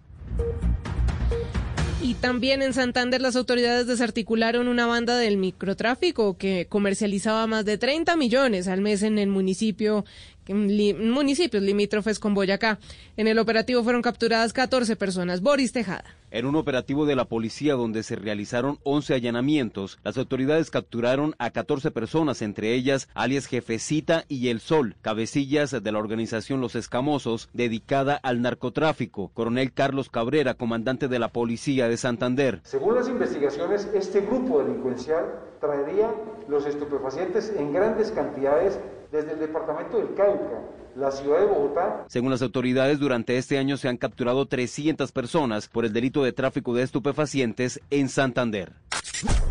Y 2.02 2.15
también 2.15 2.61
en 2.61 2.74
Santander 2.74 3.23
las 3.23 3.35
autoridades 3.35 3.86
desarticularon 3.86 4.69
una 4.69 4.86
banda 4.86 5.16
del 5.16 5.39
microtráfico 5.39 6.36
que 6.36 6.66
comercializaba 6.69 7.47
más 7.47 7.65
de 7.65 7.78
30 7.78 8.16
millones 8.16 8.69
al 8.69 8.82
mes 8.82 9.02
en 9.02 9.19
el 9.19 9.28
municipio 9.28 10.05
municipios 10.52 11.62
limítrofes 11.62 12.18
con 12.18 12.34
Boyacá. 12.34 12.78
En 13.16 13.28
el 13.28 13.38
operativo 13.38 13.82
fueron 13.82 14.02
capturadas 14.02 14.52
14 14.52 14.96
personas. 14.96 15.40
Boris 15.40 15.72
Tejada. 15.72 16.04
En 16.30 16.46
un 16.46 16.56
operativo 16.56 17.06
de 17.06 17.14
la 17.14 17.26
policía 17.26 17.74
donde 17.74 18.02
se 18.02 18.16
realizaron 18.16 18.80
11 18.82 19.14
allanamientos, 19.14 20.00
las 20.02 20.18
autoridades 20.18 20.68
capturaron 20.68 21.36
a 21.38 21.50
14 21.50 21.92
personas, 21.92 22.42
entre 22.42 22.74
ellas 22.74 23.08
alias 23.14 23.46
Jefecita 23.46 24.24
y 24.26 24.48
El 24.48 24.58
Sol, 24.58 24.96
cabecillas 25.00 25.70
de 25.70 25.92
la 25.92 26.00
organización 26.00 26.60
Los 26.60 26.74
Escamosos, 26.74 27.48
dedicada 27.52 28.16
al 28.16 28.42
narcotráfico. 28.42 29.30
Coronel 29.32 29.72
Carlos 29.72 30.10
Cabrera, 30.10 30.54
comandante 30.54 31.06
de 31.06 31.20
la 31.20 31.28
policía 31.28 31.88
de 31.88 31.96
Santander. 31.96 32.60
Según 32.64 32.96
las 32.96 33.08
investigaciones, 33.08 33.88
este 33.94 34.20
grupo 34.20 34.60
delincuencial 34.60 35.38
traería 35.60 36.12
los 36.48 36.66
estupefacientes 36.66 37.54
en 37.56 37.72
grandes 37.72 38.10
cantidades 38.10 38.80
desde 39.14 39.34
el 39.34 39.38
departamento 39.38 39.96
del 39.98 40.12
Cauca, 40.14 40.60
la 40.96 41.12
ciudad 41.12 41.38
de 41.38 41.46
Bogotá. 41.46 42.04
Según 42.08 42.32
las 42.32 42.42
autoridades, 42.42 42.98
durante 42.98 43.38
este 43.38 43.58
año 43.58 43.76
se 43.76 43.88
han 43.88 43.96
capturado 43.96 44.46
300 44.46 45.12
personas 45.12 45.68
por 45.68 45.84
el 45.84 45.92
delito 45.92 46.24
de 46.24 46.32
tráfico 46.32 46.74
de 46.74 46.82
estupefacientes 46.82 47.80
en 47.90 48.08
Santander. 48.08 48.72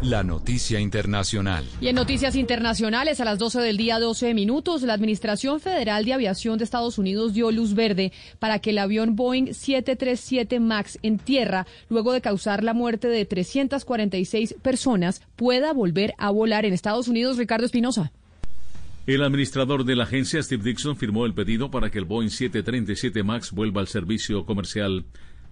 La 0.02 0.22
noticia 0.22 0.82
internacional. 0.82 1.64
Y 1.80 1.88
en 1.88 1.96
noticias 1.96 2.36
internacionales, 2.36 3.22
a 3.22 3.26
las 3.26 3.40
12 3.40 3.62
del 3.62 3.78
día, 3.78 4.00
12 4.00 4.34
minutos, 4.34 4.82
la 4.82 4.94
Administración 4.94 5.62
Federal 5.62 6.04
de 6.04 6.12
Aviación 6.12 6.58
de 6.58 6.66
Estados 6.66 6.98
Unidos 6.98 7.34
dio 7.34 7.50
luz 7.50 7.74
verde 7.74 8.12
para 8.40 8.60
que 8.60 8.72
el 8.72 8.80
avión 8.80 9.16
Boeing 9.16 9.54
737 9.54 10.60
MAX 10.60 11.00
en 11.04 11.20
tierra, 11.20 11.66
luego 11.88 12.12
de 12.12 12.20
causar 12.20 12.66
la 12.66 12.74
muerte 12.74 13.08
de 13.08 13.24
346 13.26 14.56
personas, 14.62 15.22
pueda 15.38 15.72
volver 15.72 16.14
a 16.18 16.32
volar 16.32 16.66
en 16.66 16.74
Estados 16.74 17.08
Unidos. 17.08 17.38
Ricardo 17.38 17.66
Espinosa. 17.66 18.12
El 19.06 19.22
administrador 19.22 19.84
de 19.84 19.98
la 19.98 20.06
agencia, 20.06 20.42
Steve 20.42 20.64
Dixon, 20.64 20.96
firmó 20.96 21.26
el 21.26 21.34
pedido 21.34 21.70
para 21.70 21.92
que 21.92 22.00
el 22.00 22.06
Boeing 22.06 22.30
737 22.30 23.22
MAX 23.22 23.52
vuelva 23.52 23.82
al 23.82 23.88
servicio 23.88 24.46
comercial. 24.46 25.04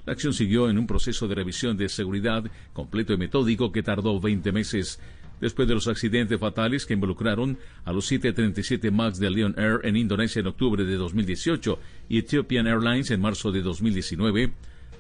La 0.05 0.13
acción 0.13 0.33
siguió 0.33 0.69
en 0.69 0.77
un 0.77 0.87
proceso 0.87 1.27
de 1.27 1.35
revisión 1.35 1.75
de 1.75 1.89
seguridad 1.89 2.45
completo 2.71 3.11
y 3.11 3.17
metódico 3.17 3.73
que 3.73 3.83
tardó 3.83 4.21
20 4.21 4.53
meses. 4.53 5.01
Después 5.41 5.67
de 5.67 5.73
los 5.73 5.89
accidentes 5.89 6.39
fatales 6.39 6.85
que 6.85 6.93
involucraron 6.93 7.57
a 7.83 7.91
los 7.91 8.05
737 8.05 8.89
MAX 8.89 9.19
de 9.19 9.29
Leon 9.29 9.55
Air 9.57 9.81
en 9.83 9.97
Indonesia 9.97 10.39
en 10.39 10.47
octubre 10.47 10.85
de 10.85 10.95
2018 10.95 11.77
y 12.07 12.19
Ethiopian 12.19 12.67
Airlines 12.67 13.11
en 13.11 13.19
marzo 13.19 13.51
de 13.51 13.61
2019, 13.61 14.53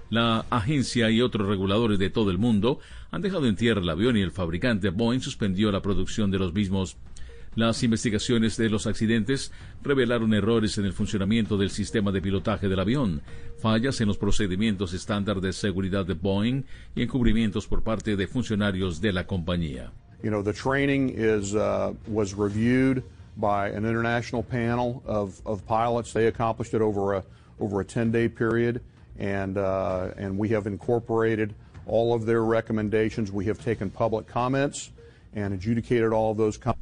la 0.09 0.45
agencia 0.49 1.09
y 1.09 1.21
otros 1.21 1.47
reguladores 1.47 1.99
de 1.99 2.09
todo 2.09 2.31
el 2.31 2.37
mundo 2.37 2.79
han 3.11 3.21
dejado 3.21 3.47
en 3.47 3.55
tierra 3.55 3.79
el 3.79 3.89
avión 3.89 4.17
y 4.17 4.21
el 4.21 4.31
fabricante 4.31 4.89
Boeing 4.89 5.21
suspendió 5.21 5.71
la 5.71 5.81
producción 5.81 6.31
de 6.31 6.39
los 6.39 6.53
mismos. 6.53 6.97
Las 7.55 7.83
investigaciones 7.83 8.55
de 8.55 8.69
los 8.69 8.87
accidentes 8.87 9.51
revelaron 9.83 10.33
errores 10.33 10.77
en 10.77 10.85
el 10.85 10.93
funcionamiento 10.93 11.57
del 11.57 11.69
sistema 11.69 12.13
de 12.13 12.21
pilotaje 12.21 12.69
del 12.69 12.79
avión, 12.79 13.21
fallas 13.59 13.99
en 13.99 14.07
los 14.07 14.17
procedimientos 14.17 14.93
estándar 14.93 15.41
de 15.41 15.51
seguridad 15.51 16.05
de 16.05 16.13
Boeing 16.13 16.63
y 16.95 17.01
encubrimientos 17.01 17.67
por 17.67 17.83
parte 17.83 18.15
de 18.15 18.25
funcionarios 18.25 19.01
de 19.01 19.11
la 19.11 19.27
compañía. 19.27 19.91
You 20.23 20.29
know, 20.29 20.41
the 20.41 20.53
training 20.53 21.09
is, 21.09 21.53
uh, 21.53 21.93
was 22.07 22.33
reviewed 22.33 23.03
by 23.35 23.67
an 23.69 23.85
international 23.85 24.43
panel 24.43 25.03
of, 25.05 25.41
of 25.45 25.65
pilots. 25.65 26.13
They 26.13 26.27
accomplished 26.27 26.73
it 26.73 26.81
over 26.81 27.15
a, 27.15 27.23
over 27.59 27.81
a 27.81 27.85
10-day 27.85 28.29
period, 28.29 28.81
and, 29.19 29.57
uh, 29.57 30.11
and 30.17 30.37
we 30.37 30.47
have 30.49 30.67
incorporated 30.67 31.53
all 31.85 32.13
of 32.13 32.25
their 32.25 32.43
recommendations. 32.43 33.29
We 33.29 33.45
have 33.45 33.59
taken 33.59 33.89
public 33.89 34.25
comments. 34.25 34.91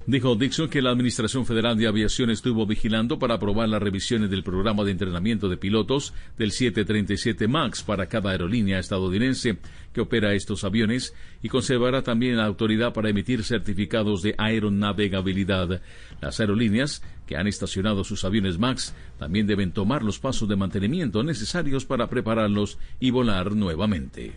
Dijo 0.08 0.36
Dixon 0.36 0.70
que 0.70 0.82
la 0.82 0.90
Administración 0.90 1.46
Federal 1.46 1.78
de 1.78 1.88
Aviación 1.88 2.32
estuvo 2.32 2.66
vigilando 2.66 3.20
para 3.20 3.36
aprobar 3.36 3.70
las 3.70 3.82
revisiones 3.82 4.32
del 4.32 4.44
programa 4.44 4.84
de 4.84 4.92
entrenamiento 4.92 5.50
de 5.50 5.58
pilotos 5.58 6.16
del 6.36 6.52
737 6.52 7.48
MAX 7.48 7.84
para 7.84 8.08
cada 8.08 8.32
aerolínea 8.32 8.80
estadounidense 8.80 9.60
que 9.94 10.02
opera 10.02 10.34
estos 10.34 10.64
aviones 10.64 11.14
y 11.44 11.50
conservará 11.50 12.02
también 12.02 12.38
la 12.38 12.46
autoridad 12.46 12.92
para 12.92 13.10
emitir 13.10 13.44
certificados 13.44 14.24
de 14.24 14.34
aeronavegabilidad. 14.38 15.82
Las 16.20 16.40
aerolíneas 16.40 17.04
que 17.28 17.38
han 17.38 17.46
estacionado 17.46 18.04
sus 18.04 18.26
aviones 18.26 18.58
MAX 18.58 18.96
también 19.20 19.46
deben 19.46 19.72
tomar 19.74 20.02
los 20.02 20.18
pasos 20.18 20.50
de 20.50 20.56
mantenimiento 20.56 21.22
necesarios 21.22 21.86
para 21.86 22.10
prepararlos 22.10 22.80
y 23.00 23.12
volar 23.12 23.56
nuevamente. 23.56 24.34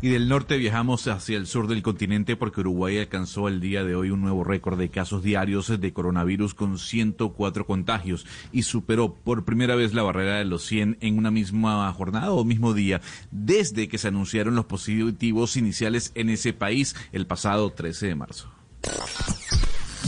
Y 0.00 0.10
del 0.10 0.28
norte 0.28 0.58
viajamos 0.58 1.08
hacia 1.08 1.36
el 1.36 1.48
sur 1.48 1.66
del 1.66 1.82
continente 1.82 2.36
porque 2.36 2.60
Uruguay 2.60 2.98
alcanzó 2.98 3.48
el 3.48 3.60
día 3.60 3.82
de 3.82 3.96
hoy 3.96 4.10
un 4.10 4.20
nuevo 4.20 4.44
récord 4.44 4.78
de 4.78 4.90
casos 4.90 5.24
diarios 5.24 5.80
de 5.80 5.92
coronavirus 5.92 6.54
con 6.54 6.78
104 6.78 7.66
contagios 7.66 8.24
y 8.52 8.62
superó 8.62 9.12
por 9.12 9.44
primera 9.44 9.74
vez 9.74 9.94
la 9.94 10.04
barrera 10.04 10.36
de 10.36 10.44
los 10.44 10.64
100 10.66 10.98
en 11.00 11.18
una 11.18 11.32
misma 11.32 11.92
jornada 11.92 12.30
o 12.30 12.44
mismo 12.44 12.74
día 12.74 13.00
desde 13.32 13.88
que 13.88 13.98
se 13.98 14.06
anunciaron 14.06 14.54
los 14.54 14.66
positivos 14.66 15.56
iniciales 15.56 16.12
en 16.14 16.30
ese 16.30 16.52
país 16.52 16.94
el 17.10 17.26
pasado 17.26 17.70
13 17.70 18.06
de 18.06 18.14
marzo. 18.14 18.52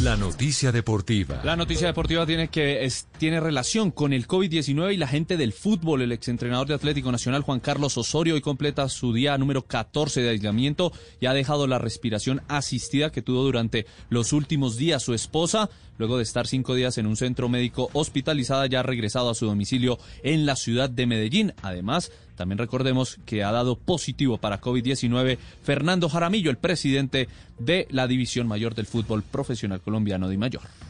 La 0.02 0.16
noticia 0.16 0.70
deportiva. 0.70 1.40
La 1.42 1.56
noticia 1.56 1.88
deportiva 1.88 2.24
tiene 2.24 2.48
que 2.48 2.84
tiene 3.20 3.38
relación 3.38 3.90
con 3.90 4.14
el 4.14 4.26
COVID-19 4.26 4.94
y 4.94 4.96
la 4.96 5.06
gente 5.06 5.36
del 5.36 5.52
fútbol. 5.52 6.00
El 6.00 6.10
exentrenador 6.10 6.66
de 6.66 6.72
Atlético 6.72 7.12
Nacional 7.12 7.42
Juan 7.42 7.60
Carlos 7.60 7.98
Osorio 7.98 8.32
hoy 8.32 8.40
completa 8.40 8.88
su 8.88 9.12
día 9.12 9.36
número 9.36 9.60
14 9.60 10.22
de 10.22 10.30
aislamiento 10.30 10.90
y 11.20 11.26
ha 11.26 11.34
dejado 11.34 11.66
la 11.66 11.78
respiración 11.78 12.40
asistida 12.48 13.12
que 13.12 13.20
tuvo 13.20 13.42
durante 13.42 13.84
los 14.08 14.32
últimos 14.32 14.78
días. 14.78 15.02
Su 15.02 15.12
esposa, 15.12 15.68
luego 15.98 16.16
de 16.16 16.22
estar 16.22 16.46
cinco 16.46 16.74
días 16.74 16.96
en 16.96 17.06
un 17.06 17.18
centro 17.18 17.50
médico 17.50 17.90
hospitalizada, 17.92 18.66
ya 18.68 18.80
ha 18.80 18.84
regresado 18.84 19.28
a 19.28 19.34
su 19.34 19.44
domicilio 19.44 19.98
en 20.22 20.46
la 20.46 20.56
ciudad 20.56 20.88
de 20.88 21.06
Medellín. 21.06 21.52
Además, 21.60 22.12
también 22.36 22.56
recordemos 22.56 23.18
que 23.26 23.44
ha 23.44 23.52
dado 23.52 23.76
positivo 23.76 24.38
para 24.38 24.62
COVID-19 24.62 25.36
Fernando 25.62 26.08
Jaramillo, 26.08 26.50
el 26.50 26.56
presidente 26.56 27.28
de 27.58 27.86
la 27.90 28.06
División 28.06 28.48
Mayor 28.48 28.74
del 28.74 28.86
Fútbol 28.86 29.22
Profesional 29.22 29.82
Colombiano 29.82 30.26
de 30.26 30.38
Mayor. 30.38 30.89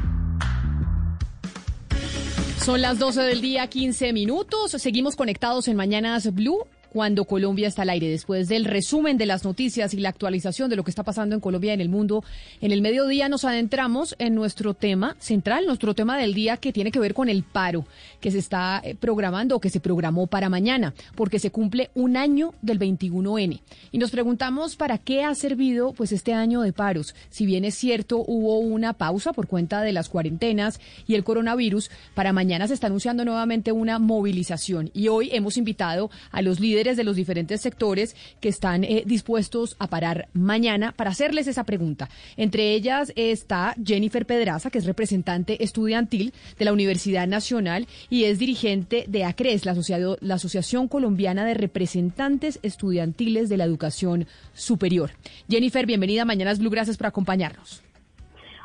Son 2.63 2.79
las 2.79 2.99
12 2.99 3.23
del 3.23 3.41
día, 3.41 3.65
15 3.65 4.13
minutos. 4.13 4.71
Seguimos 4.73 5.15
conectados 5.15 5.67
en 5.67 5.75
Mañanas 5.75 6.31
Blue 6.31 6.67
cuando 6.91 7.23
Colombia 7.23 7.69
está 7.69 7.83
al 7.83 7.89
aire. 7.89 8.09
Después 8.09 8.49
del 8.49 8.65
resumen 8.65 9.17
de 9.17 9.25
las 9.25 9.45
noticias 9.45 9.93
y 9.93 9.97
la 9.97 10.09
actualización 10.09 10.69
de 10.69 10.75
lo 10.75 10.83
que 10.83 10.91
está 10.91 11.03
pasando 11.03 11.35
en 11.35 11.41
Colombia 11.41 11.71
y 11.71 11.75
en 11.75 11.81
el 11.81 11.89
mundo, 11.89 12.23
en 12.59 12.71
el 12.71 12.81
mediodía 12.81 13.29
nos 13.29 13.45
adentramos 13.45 14.15
en 14.19 14.35
nuestro 14.35 14.73
tema 14.73 15.15
central, 15.19 15.65
nuestro 15.65 15.93
tema 15.93 16.17
del 16.17 16.33
día 16.33 16.57
que 16.57 16.73
tiene 16.73 16.91
que 16.91 16.99
ver 16.99 17.13
con 17.13 17.29
el 17.29 17.43
paro 17.43 17.85
que 18.19 18.29
se 18.29 18.39
está 18.39 18.81
eh, 18.83 18.93
programando 18.95 19.55
o 19.55 19.61
que 19.61 19.69
se 19.69 19.79
programó 19.79 20.27
para 20.27 20.49
mañana, 20.49 20.93
porque 21.15 21.39
se 21.39 21.49
cumple 21.49 21.91
un 21.95 22.17
año 22.17 22.53
del 22.61 22.77
21N. 22.77 23.61
Y 23.91 23.97
nos 23.97 24.11
preguntamos 24.11 24.75
para 24.75 24.97
qué 24.97 25.23
ha 25.23 25.33
servido 25.33 25.93
pues 25.93 26.11
este 26.11 26.33
año 26.33 26.61
de 26.61 26.73
paros. 26.73 27.15
Si 27.29 27.45
bien 27.45 27.63
es 27.63 27.75
cierto, 27.75 28.17
hubo 28.27 28.59
una 28.59 28.93
pausa 28.93 29.31
por 29.31 29.47
cuenta 29.47 29.81
de 29.81 29.93
las 29.93 30.09
cuarentenas 30.09 30.81
y 31.07 31.15
el 31.15 31.23
coronavirus, 31.23 31.89
para 32.15 32.33
mañana 32.33 32.67
se 32.67 32.73
está 32.73 32.87
anunciando 32.87 33.23
nuevamente 33.23 33.71
una 33.71 33.97
movilización. 33.97 34.91
Y 34.93 35.07
hoy 35.07 35.29
hemos 35.31 35.55
invitado 35.55 36.11
a 36.31 36.41
los 36.41 36.59
líderes 36.59 36.80
de 36.81 37.03
los 37.03 37.15
diferentes 37.15 37.61
sectores 37.61 38.15
que 38.39 38.49
están 38.49 38.83
eh, 38.83 39.03
dispuestos 39.05 39.75
a 39.77 39.87
parar 39.87 40.27
mañana 40.33 40.91
para 40.91 41.11
hacerles 41.11 41.47
esa 41.47 41.63
pregunta. 41.63 42.09
Entre 42.37 42.73
ellas 42.73 43.13
está 43.15 43.75
Jennifer 43.83 44.25
Pedraza, 44.25 44.71
que 44.71 44.79
es 44.79 44.85
representante 44.85 45.63
estudiantil 45.63 46.33
de 46.57 46.65
la 46.65 46.73
Universidad 46.73 47.27
Nacional 47.27 47.87
y 48.09 48.23
es 48.23 48.39
dirigente 48.39 49.05
de 49.07 49.23
ACRES, 49.23 49.65
la, 49.65 49.75
la 50.19 50.35
Asociación 50.35 50.87
Colombiana 50.87 51.45
de 51.45 51.53
Representantes 51.53 52.59
Estudiantiles 52.63 53.47
de 53.47 53.57
la 53.57 53.65
Educación 53.65 54.25
Superior. 54.53 55.11
Jennifer, 55.47 55.85
bienvenida 55.85 56.23
a 56.23 56.25
Mañanas 56.25 56.59
Blue, 56.59 56.71
gracias 56.71 56.97
por 56.97 57.07
acompañarnos. 57.07 57.83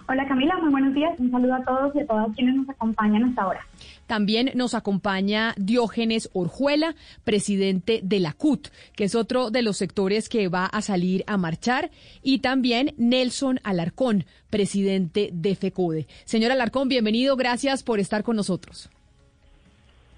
Hola 0.08 0.24
Camila, 0.28 0.56
muy 0.58 0.70
buenos 0.70 0.94
días. 0.94 1.18
Un 1.18 1.32
saludo 1.32 1.54
a 1.54 1.64
todos 1.64 1.96
y 1.96 2.00
a 2.00 2.06
todas 2.06 2.28
quienes 2.36 2.54
nos 2.54 2.68
acompañan 2.68 3.24
hasta 3.24 3.42
ahora. 3.42 3.60
También 4.06 4.52
nos 4.54 4.74
acompaña 4.74 5.54
Diógenes 5.56 6.30
Orjuela, 6.32 6.94
presidente 7.24 8.00
de 8.02 8.20
la 8.20 8.32
CUT, 8.32 8.68
que 8.94 9.04
es 9.04 9.14
otro 9.14 9.50
de 9.50 9.62
los 9.62 9.76
sectores 9.76 10.28
que 10.28 10.48
va 10.48 10.66
a 10.66 10.82
salir 10.82 11.24
a 11.26 11.36
marchar, 11.36 11.90
y 12.22 12.38
también 12.38 12.94
Nelson 12.96 13.60
Alarcón, 13.64 14.24
presidente 14.50 15.30
de 15.32 15.54
FECODE. 15.54 16.06
Señor 16.24 16.52
Alarcón, 16.52 16.88
bienvenido, 16.88 17.36
gracias 17.36 17.82
por 17.82 18.00
estar 18.00 18.22
con 18.22 18.36
nosotros. 18.36 18.90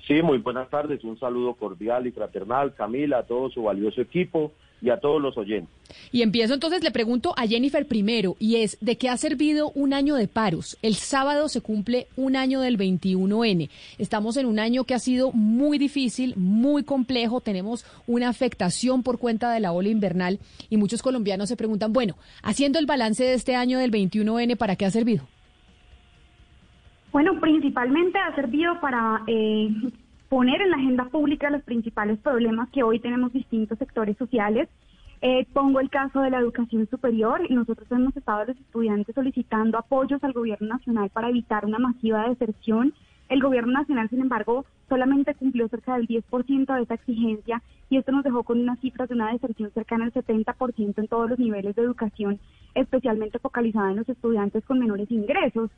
Sí, 0.07 0.23
muy 0.23 0.39
buenas 0.39 0.71
tardes, 0.71 1.05
un 1.05 1.19
saludo 1.19 1.55
cordial 1.55 2.07
y 2.07 2.13
fraternal, 2.13 2.75
Camila, 2.75 3.19
a 3.19 3.23
todo 3.25 3.51
su 3.51 3.63
valioso 3.63 4.01
equipo 4.01 4.53
y 4.81 4.91
a 4.91 4.99
todos 4.99 5.21
los 5.21 5.37
oyentes. 5.37 5.73
Y 6.13 6.23
empiezo 6.23 6.55
entonces, 6.55 6.83
le 6.83 6.91
pregunto 6.91 7.35
a 7.37 7.47
Jennifer 7.47 7.87
primero, 7.87 8.37
y 8.39 8.57
es, 8.57 8.79
¿de 8.81 8.97
qué 8.97 9.09
ha 9.09 9.17
servido 9.17 9.71
un 9.75 9.93
año 9.93 10.15
de 10.15 10.29
paros? 10.29 10.79
El 10.83 10.95
sábado 10.95 11.49
se 11.49 11.61
cumple 11.61 12.07
un 12.17 12.37
año 12.37 12.61
del 12.61 12.79
21N. 12.79 13.71
Estamos 13.99 14.37
en 14.37 14.47
un 14.47 14.59
año 14.59 14.85
que 14.85 14.95
ha 14.95 14.99
sido 14.99 15.33
muy 15.33 15.79
difícil, 15.79 16.35
muy 16.37 16.85
complejo, 16.85 17.41
tenemos 17.41 17.85
una 18.07 18.29
afectación 18.29 19.03
por 19.03 19.19
cuenta 19.19 19.53
de 19.53 19.61
la 19.61 19.73
ola 19.73 19.89
invernal 19.89 20.39
y 20.71 20.77
muchos 20.77 21.03
colombianos 21.03 21.49
se 21.49 21.57
preguntan, 21.57 21.93
bueno, 21.93 22.17
haciendo 22.43 22.79
el 22.79 22.87
balance 22.87 23.25
de 23.25 23.35
este 23.35 23.55
año 23.55 23.79
del 23.79 23.91
21N, 23.91 24.57
¿para 24.57 24.77
qué 24.77 24.85
ha 24.85 24.91
servido? 24.91 25.25
Bueno, 27.13 27.41
principalmente 27.41 28.19
ha 28.19 28.35
servido 28.35 28.79
para 28.81 29.23
eh, 29.27 29.71
poner 30.29 30.61
en 30.61 30.71
la 30.71 30.77
agenda 30.77 31.05
pública 31.07 31.51
los 31.51 31.63
principales 31.63 32.19
problemas 32.19 32.69
que 32.71 32.83
hoy 32.83 33.01
tenemos 33.01 33.33
distintos 33.33 33.79
sectores 33.79 34.17
sociales. 34.17 34.69
Eh, 35.21 35.47
pongo 35.53 35.81
el 35.81 35.91
caso 35.91 36.21
de 36.21 36.31
la 36.31 36.39
educación 36.39 36.87
superior. 36.89 37.41
Nosotros 37.51 37.91
hemos 37.91 38.17
estado 38.17 38.45
los 38.45 38.57
estudiantes 38.57 39.15
solicitando 39.15 39.79
apoyos 39.79 40.23
al 40.23 40.33
gobierno 40.33 40.69
nacional 40.69 41.11
para 41.11 41.31
evitar 41.31 41.65
una 41.65 41.79
masiva 41.79 42.29
deserción. 42.29 42.95
El 43.29 43.43
gobierno 43.43 43.73
nacional, 43.73 44.09
sin 44.09 44.21
embargo, 44.21 44.65
solamente 44.89 45.35
cumplió 45.35 45.69
cerca 45.69 45.97
del 45.97 46.07
10% 46.07 46.75
de 46.75 46.83
esa 46.83 46.95
exigencia 46.95 47.63
y 47.91 47.97
esto 47.97 48.13
nos 48.13 48.25
dejó 48.25 48.43
con 48.43 48.61
unas 48.61 48.79
cifras 48.81 49.09
de 49.09 49.15
una 49.15 49.33
deserción 49.33 49.71
cercana 49.73 50.05
al 50.05 50.13
70% 50.13 50.99
en 50.99 51.09
todos 51.09 51.29
los 51.29 51.39
niveles 51.39 51.75
de 51.75 51.83
educación, 51.83 52.39
especialmente 52.75 53.39
focalizada 53.39 53.91
en 53.91 53.97
los 53.97 54.09
estudiantes 54.09 54.65
con 54.65 54.79
menores 54.79 55.11
ingresos. 55.11 55.71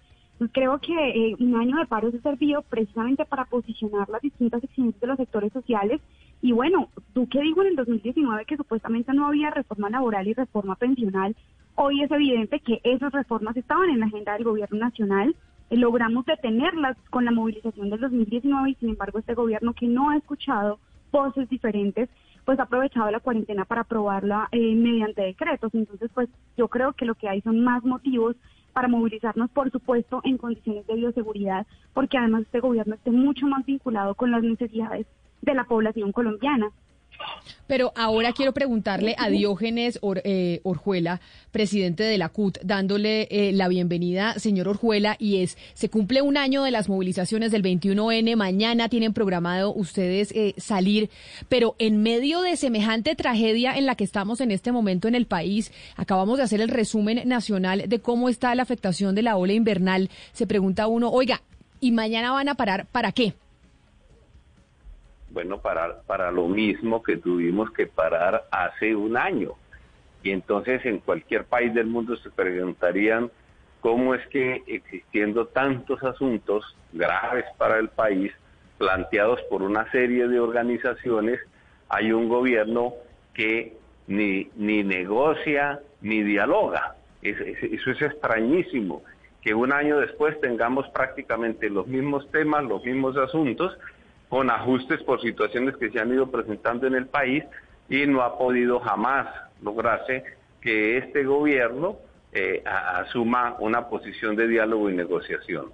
Creo 0.48 0.78
que 0.78 0.92
eh, 0.92 1.36
un 1.38 1.54
año 1.54 1.76
de 1.76 1.86
paro 1.86 2.10
se 2.10 2.20
servido 2.20 2.62
precisamente 2.62 3.26
para 3.26 3.44
posicionar 3.44 4.08
las 4.08 4.22
distintas 4.22 4.64
exigencias 4.64 5.00
de 5.00 5.06
los 5.06 5.18
sectores 5.18 5.52
sociales. 5.52 6.00
Y 6.40 6.52
bueno, 6.52 6.88
tú 7.12 7.28
que 7.28 7.42
dijo 7.42 7.60
en 7.60 7.68
el 7.68 7.76
2019 7.76 8.46
que 8.46 8.56
supuestamente 8.56 9.12
no 9.12 9.26
había 9.26 9.50
reforma 9.50 9.90
laboral 9.90 10.26
y 10.26 10.32
reforma 10.32 10.76
pensional, 10.76 11.36
hoy 11.74 12.02
es 12.02 12.10
evidente 12.10 12.60
que 12.60 12.80
esas 12.84 13.12
reformas 13.12 13.54
estaban 13.56 13.90
en 13.90 14.00
la 14.00 14.06
agenda 14.06 14.32
del 14.32 14.44
gobierno 14.44 14.78
nacional. 14.78 15.36
Eh, 15.68 15.76
logramos 15.76 16.24
detenerlas 16.24 16.96
con 17.10 17.26
la 17.26 17.32
movilización 17.32 17.90
del 17.90 18.00
2019 18.00 18.70
y 18.70 18.74
sin 18.76 18.88
embargo 18.90 19.18
este 19.18 19.34
gobierno 19.34 19.74
que 19.74 19.88
no 19.88 20.08
ha 20.08 20.16
escuchado 20.16 20.78
voces 21.12 21.50
diferentes, 21.50 22.08
pues 22.46 22.58
ha 22.58 22.62
aprovechado 22.62 23.10
la 23.10 23.20
cuarentena 23.20 23.66
para 23.66 23.82
aprobarla 23.82 24.48
eh, 24.52 24.74
mediante 24.74 25.20
decretos. 25.20 25.74
Entonces, 25.74 26.10
pues 26.14 26.30
yo 26.56 26.68
creo 26.68 26.94
que 26.94 27.04
lo 27.04 27.14
que 27.14 27.28
hay 27.28 27.42
son 27.42 27.62
más 27.62 27.84
motivos 27.84 28.36
para 28.72 28.88
movilizarnos, 28.88 29.50
por 29.50 29.70
supuesto, 29.70 30.20
en 30.24 30.38
condiciones 30.38 30.86
de 30.86 30.94
bioseguridad, 30.94 31.66
porque 31.92 32.18
además 32.18 32.42
este 32.42 32.60
gobierno 32.60 32.94
esté 32.94 33.10
mucho 33.10 33.46
más 33.46 33.64
vinculado 33.66 34.14
con 34.14 34.30
las 34.30 34.42
necesidades 34.42 35.06
de 35.42 35.54
la 35.54 35.64
población 35.64 36.12
colombiana. 36.12 36.70
Pero 37.70 37.92
ahora 37.94 38.32
quiero 38.32 38.52
preguntarle 38.52 39.14
a 39.16 39.28
Diógenes 39.28 40.00
eh, 40.24 40.60
Orjuela, 40.64 41.20
presidente 41.52 42.02
de 42.02 42.18
la 42.18 42.28
CUT, 42.28 42.58
dándole 42.64 43.28
eh, 43.30 43.52
la 43.52 43.68
bienvenida, 43.68 44.34
señor 44.40 44.66
Orjuela, 44.66 45.14
y 45.20 45.42
es, 45.42 45.56
se 45.74 45.88
cumple 45.88 46.20
un 46.20 46.36
año 46.36 46.64
de 46.64 46.72
las 46.72 46.88
movilizaciones 46.88 47.52
del 47.52 47.62
21N, 47.62 48.34
mañana 48.34 48.88
tienen 48.88 49.12
programado 49.12 49.72
ustedes 49.72 50.32
eh, 50.32 50.54
salir, 50.56 51.10
pero 51.48 51.76
en 51.78 52.02
medio 52.02 52.40
de 52.40 52.56
semejante 52.56 53.14
tragedia 53.14 53.76
en 53.78 53.86
la 53.86 53.94
que 53.94 54.02
estamos 54.02 54.40
en 54.40 54.50
este 54.50 54.72
momento 54.72 55.06
en 55.06 55.14
el 55.14 55.26
país, 55.26 55.70
acabamos 55.94 56.38
de 56.38 56.44
hacer 56.44 56.60
el 56.60 56.70
resumen 56.70 57.22
nacional 57.28 57.84
de 57.86 58.00
cómo 58.00 58.28
está 58.28 58.52
la 58.56 58.64
afectación 58.64 59.14
de 59.14 59.22
la 59.22 59.36
ola 59.36 59.52
invernal, 59.52 60.10
se 60.32 60.48
pregunta 60.48 60.88
uno, 60.88 61.08
oiga, 61.10 61.40
¿y 61.80 61.92
mañana 61.92 62.32
van 62.32 62.48
a 62.48 62.56
parar 62.56 62.86
para 62.86 63.12
qué? 63.12 63.34
Bueno, 65.30 65.60
para, 65.60 66.02
para 66.02 66.30
lo 66.30 66.48
mismo 66.48 67.02
que 67.02 67.16
tuvimos 67.16 67.70
que 67.70 67.86
parar 67.86 68.44
hace 68.50 68.94
un 68.94 69.16
año. 69.16 69.52
Y 70.22 70.30
entonces 70.30 70.84
en 70.84 70.98
cualquier 70.98 71.44
país 71.44 71.72
del 71.72 71.86
mundo 71.86 72.16
se 72.16 72.30
preguntarían 72.30 73.30
cómo 73.80 74.14
es 74.14 74.26
que 74.28 74.62
existiendo 74.66 75.46
tantos 75.46 76.02
asuntos 76.02 76.76
graves 76.92 77.44
para 77.56 77.78
el 77.78 77.88
país, 77.88 78.32
planteados 78.78 79.40
por 79.48 79.62
una 79.62 79.90
serie 79.90 80.28
de 80.28 80.40
organizaciones, 80.40 81.40
hay 81.88 82.12
un 82.12 82.28
gobierno 82.28 82.94
que 83.34 83.76
ni, 84.06 84.50
ni 84.56 84.82
negocia 84.82 85.80
ni 86.00 86.22
dialoga. 86.22 86.96
eso 87.22 87.90
es 87.90 88.02
extrañísimo, 88.02 89.02
que 89.42 89.54
un 89.54 89.72
año 89.72 89.98
después 89.98 90.38
tengamos 90.40 90.88
prácticamente 90.90 91.70
los 91.70 91.86
mismos 91.86 92.30
temas, 92.30 92.64
los 92.64 92.84
mismos 92.84 93.16
asuntos, 93.16 93.76
con 94.30 94.48
ajustes 94.48 95.02
por 95.02 95.20
situaciones 95.20 95.76
que 95.76 95.90
se 95.90 96.00
han 96.00 96.14
ido 96.14 96.30
presentando 96.30 96.86
en 96.86 96.94
el 96.94 97.06
país 97.06 97.44
y 97.90 98.06
no 98.06 98.22
ha 98.22 98.38
podido 98.38 98.78
jamás 98.78 99.26
lograrse 99.60 100.22
que 100.62 100.96
este 100.96 101.24
gobierno 101.24 101.96
eh, 102.32 102.62
asuma 102.64 103.56
una 103.58 103.88
posición 103.88 104.36
de 104.36 104.46
diálogo 104.46 104.88
y 104.88 104.94
negociación. 104.94 105.72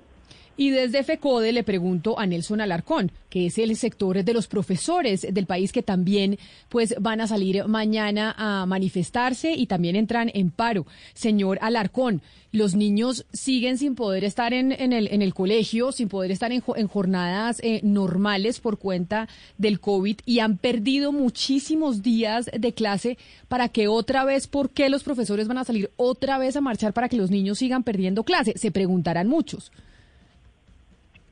Y 0.57 0.71
desde 0.71 1.03
FECODE 1.03 1.53
le 1.53 1.65
pregunto 1.65 2.19
a 2.19 2.27
Nelson 2.27 2.63
Alarcón, 2.63 3.13
que 3.29 3.47
es 3.47 3.59
el 3.59 3.77
sector 3.77 4.25
de 4.25 4.33
los 4.33 4.47
profesores 4.47 5.27
del 5.31 5.47
país 5.47 5.71
que 5.71 5.83
también 5.83 6.39
pues 6.71 6.95
van 6.99 7.21
a 7.21 7.27
salir 7.27 7.67
mañana 7.67 8.35
a 8.39 8.65
manifestarse 8.65 9.53
y 9.53 9.67
también 9.67 9.97
entran 9.97 10.31
en 10.33 10.51
paro. 10.51 10.87
Señor 11.13 11.59
Alarcón, 11.61 12.23
los 12.53 12.75
niños 12.75 13.27
siguen 13.35 13.77
sin 13.77 13.95
poder 13.95 14.25
estar 14.25 14.55
en, 14.55 14.73
el, 14.73 15.09
en 15.09 15.21
el 15.21 15.35
colegio, 15.35 15.93
sin 15.93 16.09
poder 16.09 16.31
estar 16.31 16.53
en, 16.53 16.63
jornadas 16.63 17.61
eh, 17.63 17.81
normales 17.83 18.61
por 18.61 18.79
cuenta 18.79 19.29
del 19.59 19.79
COVID 19.79 20.21
y 20.25 20.39
han 20.39 20.57
perdido 20.57 21.13
muchísimos 21.13 22.03
días 22.03 22.51
de 22.59 22.73
clase 22.73 23.19
para 23.49 23.69
que 23.69 23.89
otra 23.89 24.25
vez, 24.25 24.47
¿por 24.47 24.71
qué 24.71 24.89
los 24.89 25.03
profesores 25.05 25.49
van 25.49 25.59
a 25.59 25.65
salir 25.65 25.91
otra 25.97 26.39
vez 26.39 26.57
a 26.57 26.63
marchar 26.63 26.95
para 26.95 27.11
que 27.11 27.19
los 27.19 27.31
niños 27.31 27.59
sigan 27.59 27.83
perdiendo 27.83 28.25
clase? 28.25 28.55
Se 28.57 28.71
preguntarán 28.71 29.29
muchos. 29.29 29.71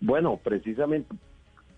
Bueno, 0.04 0.38
precisamente 0.44 1.14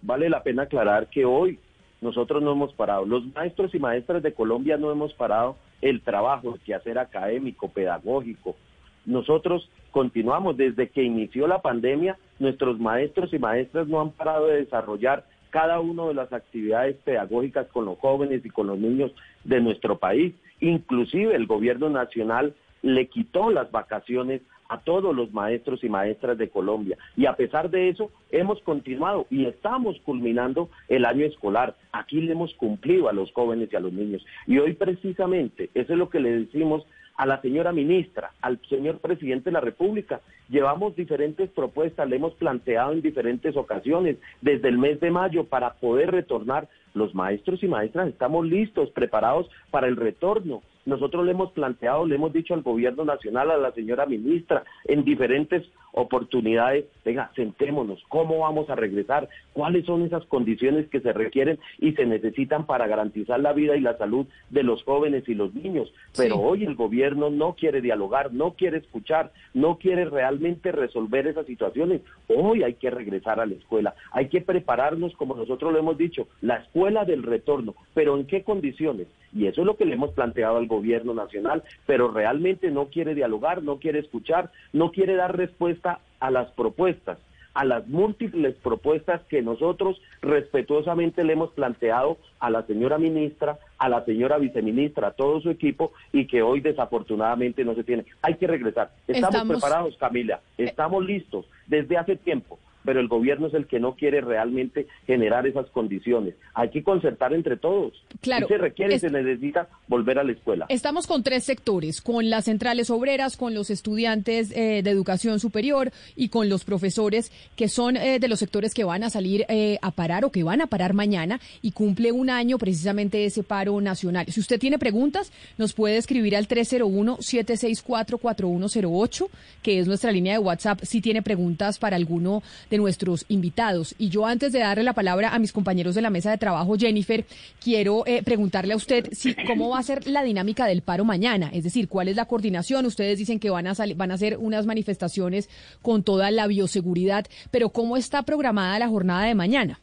vale 0.02 0.28
la 0.28 0.42
pena 0.42 0.62
aclarar 0.62 1.06
que 1.06 1.24
hoy 1.24 1.60
nosotros 2.00 2.42
no 2.42 2.52
hemos 2.52 2.72
parado. 2.74 3.04
Los 3.04 3.24
maestros 3.32 3.72
y 3.72 3.78
maestras 3.78 4.20
de 4.20 4.34
Colombia 4.34 4.76
no 4.76 4.90
hemos 4.90 5.14
parado 5.14 5.56
el 5.80 6.00
trabajo, 6.00 6.54
el 6.54 6.60
quehacer 6.60 6.98
académico, 6.98 7.68
pedagógico. 7.68 8.56
Nosotros 9.04 9.70
continuamos 9.92 10.56
desde 10.56 10.88
que 10.88 11.04
inició 11.04 11.46
la 11.46 11.62
pandemia, 11.62 12.18
nuestros 12.40 12.80
maestros 12.80 13.32
y 13.32 13.38
maestras 13.38 13.86
no 13.86 14.00
han 14.00 14.10
parado 14.10 14.48
de 14.48 14.56
desarrollar 14.56 15.24
cada 15.50 15.78
una 15.78 16.06
de 16.06 16.14
las 16.14 16.32
actividades 16.32 16.96
pedagógicas 17.04 17.68
con 17.68 17.84
los 17.84 17.96
jóvenes 18.00 18.44
y 18.44 18.50
con 18.50 18.66
los 18.66 18.78
niños 18.78 19.12
de 19.44 19.60
nuestro 19.60 20.00
país. 20.00 20.34
Inclusive 20.58 21.36
el 21.36 21.46
gobierno 21.46 21.90
nacional 21.90 22.56
le 22.82 23.06
quitó 23.06 23.50
las 23.50 23.70
vacaciones 23.70 24.42
a 24.68 24.78
todos 24.80 25.14
los 25.14 25.32
maestros 25.32 25.82
y 25.84 25.88
maestras 25.88 26.38
de 26.38 26.48
Colombia. 26.48 26.96
Y 27.16 27.26
a 27.26 27.34
pesar 27.34 27.70
de 27.70 27.88
eso, 27.88 28.10
hemos 28.30 28.60
continuado 28.62 29.26
y 29.30 29.46
estamos 29.46 29.98
culminando 30.00 30.68
el 30.88 31.04
año 31.04 31.24
escolar. 31.24 31.76
Aquí 31.92 32.20
le 32.20 32.32
hemos 32.32 32.54
cumplido 32.54 33.08
a 33.08 33.12
los 33.12 33.32
jóvenes 33.32 33.68
y 33.72 33.76
a 33.76 33.80
los 33.80 33.92
niños. 33.92 34.24
Y 34.46 34.58
hoy 34.58 34.74
precisamente, 34.74 35.70
eso 35.74 35.92
es 35.92 35.98
lo 35.98 36.10
que 36.10 36.20
le 36.20 36.30
decimos 36.30 36.84
a 37.16 37.26
la 37.26 37.40
señora 37.40 37.72
ministra, 37.72 38.32
al 38.42 38.60
señor 38.68 38.98
presidente 38.98 39.46
de 39.46 39.52
la 39.52 39.60
República. 39.60 40.20
Llevamos 40.48 40.94
diferentes 40.96 41.50
propuestas, 41.50 42.08
le 42.08 42.16
hemos 42.16 42.34
planteado 42.34 42.92
en 42.92 43.02
diferentes 43.02 43.56
ocasiones 43.56 44.16
desde 44.40 44.68
el 44.68 44.78
mes 44.78 45.00
de 45.00 45.10
mayo 45.10 45.44
para 45.44 45.74
poder 45.74 46.10
retornar. 46.10 46.68
Los 46.94 47.14
maestros 47.14 47.62
y 47.62 47.68
maestras 47.68 48.08
estamos 48.08 48.46
listos, 48.46 48.90
preparados 48.90 49.50
para 49.70 49.86
el 49.86 49.96
retorno. 49.96 50.62
Nosotros 50.86 51.24
le 51.24 51.32
hemos 51.32 51.50
planteado, 51.50 52.06
le 52.06 52.14
hemos 52.14 52.32
dicho 52.32 52.54
al 52.54 52.62
gobierno 52.62 53.04
nacional, 53.04 53.50
a 53.50 53.56
la 53.56 53.72
señora 53.72 54.06
ministra, 54.06 54.62
en 54.84 55.04
diferentes 55.04 55.64
oportunidades, 55.92 56.84
venga, 57.04 57.32
sentémonos, 57.34 58.04
¿cómo 58.08 58.40
vamos 58.40 58.68
a 58.68 58.74
regresar? 58.74 59.28
¿Cuáles 59.52 59.86
son 59.86 60.02
esas 60.02 60.24
condiciones 60.26 60.88
que 60.90 61.00
se 61.00 61.12
requieren 61.12 61.58
y 61.78 61.92
se 61.92 62.04
necesitan 62.04 62.66
para 62.66 62.86
garantizar 62.86 63.40
la 63.40 63.54
vida 63.54 63.76
y 63.76 63.80
la 63.80 63.96
salud 63.96 64.26
de 64.50 64.62
los 64.62 64.84
jóvenes 64.84 65.26
y 65.26 65.34
los 65.34 65.54
niños? 65.54 65.92
Pero 66.14 66.36
hoy 66.36 66.64
el 66.64 66.74
gobierno 66.74 67.30
no 67.30 67.54
quiere 67.54 67.80
dialogar, 67.80 68.32
no 68.32 68.52
quiere 68.52 68.76
escuchar, 68.78 69.32
no 69.54 69.78
quiere 69.78 70.04
realmente 70.04 70.70
resolver 70.70 71.26
esas 71.26 71.46
situaciones. 71.46 72.02
Hoy 72.28 72.62
hay 72.62 72.74
que 72.74 72.90
regresar 72.90 73.40
a 73.40 73.46
la 73.46 73.54
escuela, 73.54 73.94
hay 74.12 74.28
que 74.28 74.42
prepararnos, 74.42 75.16
como 75.16 75.34
nosotros 75.34 75.72
lo 75.72 75.78
hemos 75.78 75.96
dicho, 75.96 76.28
la 76.42 76.56
escuela 76.56 77.06
del 77.06 77.22
retorno, 77.22 77.74
pero 77.94 78.16
¿en 78.16 78.26
qué 78.26 78.44
condiciones? 78.44 79.08
Y 79.34 79.46
eso 79.46 79.62
es 79.62 79.66
lo 79.66 79.76
que 79.76 79.86
le 79.86 79.94
hemos 79.94 80.12
planteado 80.12 80.58
al 80.58 80.66
gobierno 80.66 80.75
nacional, 81.14 81.62
pero 81.86 82.10
realmente 82.10 82.70
no 82.70 82.86
quiere 82.86 83.14
dialogar, 83.14 83.62
no 83.62 83.78
quiere 83.78 84.00
escuchar, 84.00 84.50
no 84.72 84.90
quiere 84.90 85.16
dar 85.16 85.36
respuesta 85.36 86.00
a 86.20 86.30
las 86.30 86.50
propuestas, 86.52 87.18
a 87.54 87.64
las 87.64 87.86
múltiples 87.88 88.54
propuestas 88.56 89.22
que 89.28 89.42
nosotros 89.42 90.00
respetuosamente 90.20 91.24
le 91.24 91.32
hemos 91.32 91.50
planteado 91.52 92.18
a 92.38 92.50
la 92.50 92.62
señora 92.66 92.98
ministra, 92.98 93.58
a 93.78 93.88
la 93.88 94.04
señora 94.04 94.38
viceministra, 94.38 95.08
a 95.08 95.12
todo 95.12 95.40
su 95.40 95.50
equipo 95.50 95.92
y 96.12 96.26
que 96.26 96.42
hoy 96.42 96.60
desafortunadamente 96.60 97.64
no 97.64 97.74
se 97.74 97.84
tiene. 97.84 98.04
Hay 98.22 98.34
que 98.34 98.46
regresar. 98.46 98.90
Estamos, 99.08 99.48
preparados, 99.48 99.96
Camila, 99.96 100.40
estamos 100.58 101.04
listos 101.04 101.46
desde 101.66 101.96
hace 101.96 102.16
tiempo 102.16 102.58
pero 102.86 103.00
el 103.00 103.08
gobierno 103.08 103.48
es 103.48 103.54
el 103.54 103.66
que 103.66 103.80
no 103.80 103.96
quiere 103.96 104.22
realmente 104.22 104.86
generar 105.06 105.46
esas 105.46 105.68
condiciones. 105.70 106.34
Hay 106.54 106.70
que 106.70 106.82
concertar 106.82 107.34
entre 107.34 107.56
todos. 107.56 107.92
Claro. 108.22 108.48
se 108.48 108.56
requiere 108.56 108.94
y 108.94 108.98
se 108.98 109.10
necesita 109.10 109.68
volver 109.88 110.18
a 110.18 110.24
la 110.24 110.32
escuela. 110.32 110.64
Estamos 110.68 111.06
con 111.06 111.22
tres 111.22 111.44
sectores, 111.44 112.00
con 112.00 112.30
las 112.30 112.46
centrales 112.46 112.88
obreras, 112.90 113.36
con 113.36 113.54
los 113.54 113.68
estudiantes 113.70 114.50
eh, 114.52 114.80
de 114.82 114.90
educación 114.90 115.38
superior 115.40 115.90
y 116.14 116.28
con 116.28 116.48
los 116.48 116.64
profesores, 116.64 117.32
que 117.56 117.68
son 117.68 117.96
eh, 117.96 118.20
de 118.20 118.28
los 118.28 118.38
sectores 118.38 118.72
que 118.72 118.84
van 118.84 119.02
a 119.02 119.10
salir 119.10 119.44
eh, 119.48 119.78
a 119.82 119.90
parar 119.90 120.24
o 120.24 120.30
que 120.30 120.44
van 120.44 120.60
a 120.60 120.68
parar 120.68 120.94
mañana 120.94 121.40
y 121.62 121.72
cumple 121.72 122.12
un 122.12 122.30
año 122.30 122.58
precisamente 122.58 123.24
ese 123.24 123.42
paro 123.42 123.80
nacional. 123.80 124.26
Si 124.28 124.38
usted 124.38 124.60
tiene 124.60 124.78
preguntas, 124.78 125.32
nos 125.58 125.72
puede 125.72 125.96
escribir 125.96 126.36
al 126.36 126.46
301-764-4108, 126.46 129.28
que 129.62 129.80
es 129.80 129.88
nuestra 129.88 130.12
línea 130.12 130.34
de 130.34 130.38
WhatsApp, 130.38 130.78
si 130.82 131.00
tiene 131.00 131.22
preguntas 131.22 131.78
para 131.78 131.96
alguno 131.96 132.42
de 132.70 132.75
nuestros 132.76 133.24
invitados. 133.28 133.94
Y 133.98 134.08
yo 134.08 134.26
antes 134.26 134.52
de 134.52 134.60
darle 134.60 134.84
la 134.84 134.92
palabra 134.92 135.34
a 135.34 135.38
mis 135.38 135.52
compañeros 135.52 135.94
de 135.94 136.02
la 136.02 136.10
mesa 136.10 136.30
de 136.30 136.38
trabajo, 136.38 136.76
Jennifer, 136.76 137.24
quiero 137.60 138.06
eh, 138.06 138.22
preguntarle 138.22 138.72
a 138.72 138.76
usted 138.76 139.08
si 139.12 139.34
cómo 139.46 139.70
va 139.70 139.78
a 139.78 139.82
ser 139.82 140.06
la 140.06 140.22
dinámica 140.22 140.66
del 140.66 140.82
paro 140.82 141.04
mañana, 141.04 141.50
es 141.52 141.64
decir, 141.64 141.88
cuál 141.88 142.08
es 142.08 142.16
la 142.16 142.26
coordinación. 142.26 142.86
Ustedes 142.86 143.18
dicen 143.18 143.38
que 143.38 143.50
van 143.50 143.66
a 143.66 143.74
van 143.94 144.10
a 144.10 144.14
hacer 144.14 144.36
unas 144.38 144.66
manifestaciones 144.66 145.48
con 145.82 146.02
toda 146.02 146.30
la 146.30 146.46
bioseguridad, 146.46 147.26
pero 147.50 147.70
cómo 147.70 147.96
está 147.96 148.22
programada 148.22 148.78
la 148.78 148.88
jornada 148.88 149.24
de 149.24 149.34
mañana. 149.34 149.80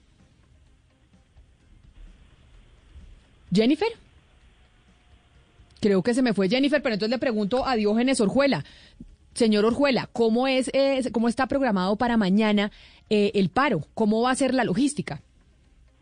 Jennifer. 3.54 3.90
Creo 5.80 6.02
que 6.02 6.14
se 6.14 6.22
me 6.22 6.34
fue 6.34 6.50
Jennifer, 6.50 6.82
pero 6.82 6.96
entonces 6.96 7.12
le 7.12 7.20
pregunto 7.20 7.68
a 7.68 7.76
Diógenes 7.76 8.22
Orjuela. 8.22 8.64
Señor 9.34 9.66
Orjuela, 9.66 10.08
¿cómo, 10.14 10.48
es, 10.48 10.70
eh, 10.74 11.02
¿cómo 11.12 11.28
está 11.28 11.48
programado 11.48 11.96
para 11.96 12.18
mañana 12.18 12.72
eh, 13.10 13.32
el 13.36 13.50
paro? 13.50 13.82
¿Cómo 13.94 14.22
va 14.22 14.32
a 14.32 14.36
ser 14.36 14.54
la 14.54 14.64
logística? 14.64 15.22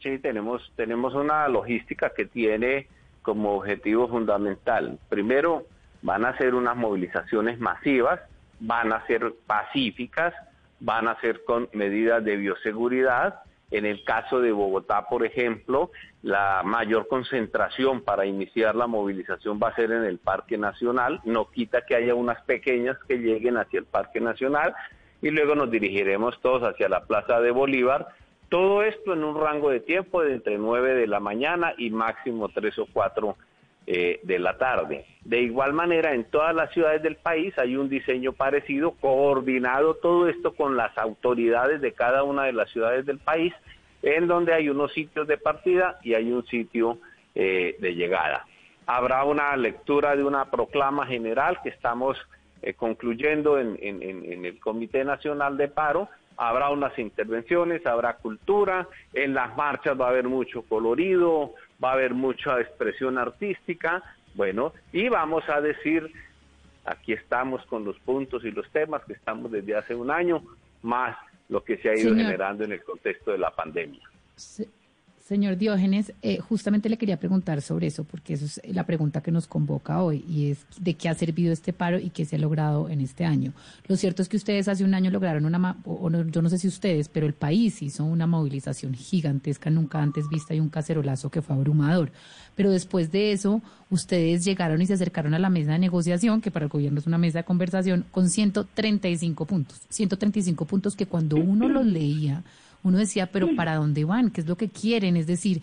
Sí, 0.01 0.17
tenemos, 0.19 0.71
tenemos 0.75 1.13
una 1.13 1.47
logística 1.47 2.11
que 2.15 2.25
tiene 2.25 2.87
como 3.21 3.53
objetivo 3.53 4.07
fundamental. 4.07 4.97
Primero, 5.09 5.65
van 6.01 6.25
a 6.25 6.37
ser 6.37 6.55
unas 6.55 6.75
movilizaciones 6.75 7.59
masivas, 7.59 8.19
van 8.59 8.91
a 8.91 9.05
ser 9.05 9.33
pacíficas, 9.45 10.33
van 10.79 11.07
a 11.07 11.19
ser 11.21 11.43
con 11.43 11.69
medidas 11.73 12.23
de 12.23 12.35
bioseguridad 12.35 13.41
en 13.72 13.85
el 13.85 14.03
caso 14.03 14.41
de 14.41 14.52
Bogotá, 14.52 15.07
por 15.07 15.26
ejemplo, 15.26 15.91
la 16.22 16.61
mayor 16.64 17.07
concentración 17.07 18.02
para 18.02 18.26
iniciar 18.26 18.76
la 18.76 18.85
movilización 18.85 19.60
va 19.61 19.69
a 19.69 19.76
ser 19.76 19.91
en 19.91 20.03
el 20.03 20.19
Parque 20.19 20.57
Nacional. 20.57 21.22
No 21.23 21.49
quita 21.49 21.85
que 21.85 21.95
haya 21.95 22.14
unas 22.14 22.41
pequeñas 22.43 22.98
que 23.07 23.18
lleguen 23.18 23.57
hacia 23.57 23.80
el 23.80 23.85
Parque 23.85 24.19
Nacional 24.19 24.76
y 25.22 25.30
luego 25.30 25.56
nos 25.56 25.72
dirigiremos 25.72 26.39
todos 26.41 26.64
hacia 26.64 26.89
la 26.89 27.06
Plaza 27.06 27.39
de 27.39 27.52
Bolívar. 27.52 28.10
Todo 28.49 28.84
esto 28.84 29.14
en 29.14 29.23
un 29.23 29.39
rango 29.39 29.69
de 29.69 29.80
tiempo 29.80 30.22
de 30.22 30.34
entre 30.34 30.57
9 30.57 30.93
de 30.93 31.07
la 31.07 31.22
mañana 31.22 31.73
y 31.77 31.89
máximo 31.89 32.49
3 32.49 32.80
o 32.80 32.88
4 32.91 33.38
eh, 33.87 34.19
de 34.23 34.39
la 34.39 34.57
tarde. 34.57 35.05
De 35.25 35.41
igual 35.41 35.73
manera, 35.73 36.13
en 36.13 36.25
todas 36.25 36.55
las 36.55 36.71
ciudades 36.71 37.01
del 37.01 37.15
país 37.15 37.57
hay 37.57 37.75
un 37.75 37.89
diseño 37.89 38.31
parecido, 38.33 38.91
coordinado 38.91 39.95
todo 39.95 40.27
esto 40.27 40.53
con 40.53 40.77
las 40.77 40.95
autoridades 40.97 41.81
de 41.81 41.91
cada 41.91 42.23
una 42.23 42.43
de 42.43 42.53
las 42.53 42.69
ciudades 42.69 43.05
del 43.05 43.17
país, 43.17 43.53
en 44.03 44.27
donde 44.27 44.53
hay 44.53 44.69
unos 44.69 44.93
sitios 44.93 45.27
de 45.27 45.37
partida 45.37 45.97
y 46.03 46.13
hay 46.13 46.31
un 46.31 46.45
sitio 46.45 46.99
eh, 47.33 47.75
de 47.79 47.95
llegada. 47.95 48.45
Habrá 48.85 49.23
una 49.23 49.55
lectura 49.57 50.15
de 50.15 50.23
una 50.23 50.45
proclama 50.51 51.05
general 51.07 51.59
que 51.63 51.69
estamos 51.69 52.17
eh, 52.61 52.73
concluyendo 52.73 53.59
en, 53.59 53.77
en 53.81 54.45
el 54.45 54.59
Comité 54.59 55.03
Nacional 55.03 55.57
de 55.57 55.67
Paro, 55.67 56.07
habrá 56.37 56.69
unas 56.69 56.97
intervenciones, 56.97 57.85
habrá 57.85 58.17
cultura, 58.17 58.87
en 59.13 59.33
las 59.33 59.55
marchas 59.55 59.99
va 59.99 60.07
a 60.07 60.09
haber 60.09 60.27
mucho 60.27 60.63
colorido, 60.63 61.53
va 61.83 61.91
a 61.91 61.93
haber 61.93 62.13
mucha 62.13 62.59
expresión 62.59 63.17
artística, 63.17 64.03
bueno, 64.35 64.73
y 64.91 65.09
vamos 65.09 65.43
a 65.49 65.61
decir, 65.61 66.11
aquí 66.85 67.13
estamos 67.13 67.65
con 67.65 67.83
los 67.83 67.97
puntos 67.99 68.43
y 68.45 68.51
los 68.51 68.69
temas 68.71 69.03
que 69.05 69.13
estamos 69.13 69.51
desde 69.51 69.75
hace 69.75 69.95
un 69.95 70.11
año, 70.11 70.43
más 70.81 71.17
lo 71.49 71.63
que 71.63 71.77
se 71.77 71.89
ha 71.89 71.95
ido 71.95 72.15
generando 72.15 72.63
en 72.63 72.71
el 72.71 72.83
contexto 72.83 73.31
de 73.31 73.37
la 73.37 73.51
pandemia. 73.51 74.01
Señor 75.27 75.57
Diógenes, 75.57 76.14
eh, 76.22 76.39
justamente 76.39 76.89
le 76.89 76.98
quería 76.98 77.18
preguntar 77.18 77.61
sobre 77.61 77.88
eso, 77.88 78.03
porque 78.03 78.34
eso 78.34 78.45
es 78.45 78.61
la 78.65 78.85
pregunta 78.85 79.22
que 79.22 79.31
nos 79.31 79.48
convoca 79.48 80.02
hoy, 80.02 80.26
y 80.27 80.52
es 80.52 80.65
de 80.80 80.95
qué 80.95 81.10
ha 81.10 81.14
servido 81.14 81.53
este 81.53 81.73
paro 81.73 81.99
y 81.99 82.10
qué 82.10 82.26
se 82.26 82.35
ha 82.35 82.39
logrado 82.39 82.89
en 82.89 83.02
este 83.02 83.23
año. 83.23 83.53
Lo 83.88 83.95
cierto 83.95 84.22
es 84.22 84.30
que 84.30 84.38
ustedes 84.38 84.68
hace 84.68 84.84
un 84.84 84.93
año 84.93 85.11
lograron 85.11 85.45
una, 85.45 85.77
o 85.85 86.10
yo 86.10 86.41
no 86.41 86.49
sé 86.49 86.57
si 86.57 86.68
ustedes, 86.68 87.07
pero 87.07 87.27
el 87.27 87.34
país 87.34 87.81
hizo 87.81 88.03
una 88.03 88.27
movilización 88.27 88.93
gigantesca, 88.93 89.69
nunca 89.69 90.02
antes 90.02 90.27
vista, 90.27 90.56
y 90.56 90.60
un 90.60 90.69
cacerolazo 90.69 91.30
que 91.30 91.41
fue 91.41 91.56
abrumador. 91.56 92.11
Pero 92.56 92.72
después 92.72 93.11
de 93.11 93.31
eso, 93.31 93.61
ustedes 93.89 94.43
llegaron 94.43 94.81
y 94.81 94.88
se 94.88 94.93
acercaron 94.93 95.34
a 95.34 95.39
la 95.39 95.49
mesa 95.49 95.73
de 95.73 95.80
negociación, 95.80 96.41
que 96.41 96.52
para 96.52 96.65
el 96.65 96.69
gobierno 96.69 96.99
es 96.99 97.07
una 97.07 97.18
mesa 97.18 97.39
de 97.39 97.45
conversación, 97.45 98.06
con 98.11 98.30
135 98.30 99.45
puntos. 99.45 99.81
135 99.89 100.65
puntos 100.65 100.95
que 100.95 101.06
cuando 101.06 101.38
uno 101.38 101.69
los 101.69 101.85
leía, 101.85 102.43
uno 102.83 102.97
decía, 102.97 103.31
pero 103.31 103.55
¿para 103.55 103.75
dónde 103.75 104.05
van? 104.05 104.31
¿Qué 104.31 104.41
es 104.41 104.47
lo 104.47 104.57
que 104.57 104.69
quieren? 104.69 105.17
Es 105.17 105.27
decir, 105.27 105.61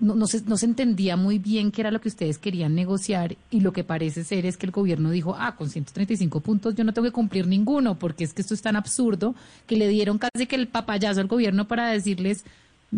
no, 0.00 0.14
no, 0.14 0.26
se, 0.26 0.42
no 0.42 0.56
se 0.56 0.66
entendía 0.66 1.16
muy 1.16 1.38
bien 1.38 1.70
qué 1.70 1.80
era 1.82 1.90
lo 1.90 2.00
que 2.00 2.08
ustedes 2.08 2.38
querían 2.38 2.74
negociar 2.74 3.36
y 3.50 3.60
lo 3.60 3.72
que 3.72 3.84
parece 3.84 4.24
ser 4.24 4.46
es 4.46 4.56
que 4.56 4.66
el 4.66 4.72
gobierno 4.72 5.10
dijo, 5.10 5.34
ah, 5.38 5.56
con 5.56 5.68
135 5.68 6.40
puntos 6.40 6.74
yo 6.74 6.84
no 6.84 6.92
tengo 6.92 7.06
que 7.06 7.12
cumplir 7.12 7.46
ninguno 7.46 7.98
porque 7.98 8.24
es 8.24 8.32
que 8.32 8.42
esto 8.42 8.54
es 8.54 8.62
tan 8.62 8.76
absurdo 8.76 9.34
que 9.66 9.76
le 9.76 9.88
dieron 9.88 10.18
casi 10.18 10.46
que 10.46 10.56
el 10.56 10.68
papayazo 10.68 11.20
al 11.20 11.26
gobierno 11.26 11.66
para 11.66 11.88
decirles, 11.88 12.44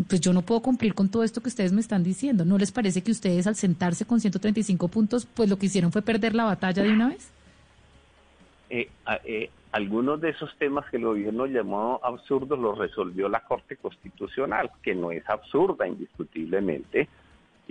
pues 0.08 0.20
yo 0.20 0.32
no 0.32 0.42
puedo 0.42 0.60
cumplir 0.60 0.94
con 0.94 1.08
todo 1.08 1.24
esto 1.24 1.40
que 1.40 1.48
ustedes 1.48 1.72
me 1.72 1.80
están 1.80 2.04
diciendo. 2.04 2.44
¿No 2.44 2.58
les 2.58 2.70
parece 2.70 3.02
que 3.02 3.10
ustedes 3.10 3.46
al 3.46 3.56
sentarse 3.56 4.04
con 4.04 4.20
135 4.20 4.88
puntos, 4.88 5.26
pues 5.26 5.48
lo 5.48 5.58
que 5.58 5.66
hicieron 5.66 5.92
fue 5.92 6.02
perder 6.02 6.34
la 6.34 6.44
batalla 6.44 6.82
de 6.82 6.92
una 6.92 7.08
vez? 7.08 7.28
Eh, 8.68 8.88
eh, 9.24 9.50
algunos 9.72 10.20
de 10.20 10.30
esos 10.30 10.56
temas 10.59 10.88
que 10.90 10.97
el 10.97 11.05
gobierno 11.05 11.47
llamó 11.47 12.01
absurdos 12.02 12.59
los 12.59 12.76
resolvió 12.76 13.28
la 13.28 13.40
Corte 13.40 13.76
Constitucional, 13.76 14.70
que 14.82 14.94
no 14.94 15.12
es 15.12 15.28
absurda 15.28 15.86
indiscutiblemente, 15.86 17.09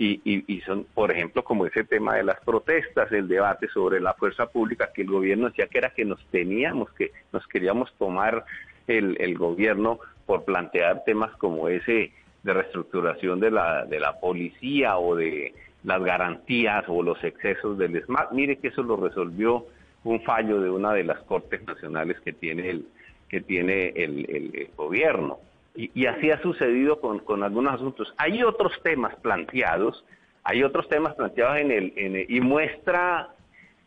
y, 0.02 0.62
son, 0.64 0.86
por 0.94 1.12
ejemplo, 1.12 1.44
como 1.44 1.66
ese 1.66 1.84
tema 1.84 2.14
de 2.14 2.22
las 2.22 2.40
protestas, 2.40 3.12
el 3.12 3.28
debate 3.28 3.68
sobre 3.68 4.00
la 4.00 4.14
fuerza 4.14 4.46
pública, 4.46 4.90
que 4.94 5.02
el 5.02 5.08
gobierno 5.08 5.48
decía 5.48 5.66
que 5.66 5.76
era 5.76 5.90
que 5.90 6.06
nos 6.06 6.24
teníamos, 6.30 6.90
que 6.92 7.12
nos 7.34 7.46
queríamos 7.46 7.92
tomar 7.98 8.46
el, 8.86 9.18
el 9.20 9.36
gobierno 9.36 10.00
por 10.24 10.44
plantear 10.46 11.04
temas 11.04 11.36
como 11.36 11.68
ese 11.68 12.12
de 12.42 12.54
reestructuración 12.54 13.40
de 13.40 13.50
la, 13.50 13.84
de 13.84 14.00
la 14.00 14.18
policía 14.18 14.96
o 14.96 15.16
de 15.16 15.52
las 15.84 16.02
garantías 16.02 16.84
o 16.88 17.02
los 17.02 17.22
excesos 17.22 17.76
del 17.76 18.02
SMAT. 18.04 18.32
Mire 18.32 18.56
que 18.56 18.68
eso 18.68 18.82
lo 18.82 18.96
resolvió 18.96 19.66
un 20.04 20.22
fallo 20.22 20.60
de 20.60 20.70
una 20.70 20.92
de 20.92 21.04
las 21.04 21.20
cortes 21.20 21.64
nacionales 21.66 22.20
que 22.20 22.32
tiene 22.32 22.70
el, 22.70 22.86
que 23.28 23.40
tiene 23.40 23.88
el, 23.96 24.70
gobierno. 24.76 25.38
Y, 25.74 26.06
así 26.06 26.30
ha 26.30 26.42
sucedido 26.42 27.00
con, 27.00 27.42
algunos 27.42 27.74
asuntos. 27.74 28.12
Hay 28.18 28.42
otros 28.42 28.72
temas 28.82 29.14
planteados, 29.16 30.04
hay 30.42 30.62
otros 30.64 30.88
temas 30.88 31.14
planteados 31.14 31.58
en 31.58 31.70
el, 31.70 31.92
en 31.96 32.26
y 32.28 32.40
muestra, 32.40 33.28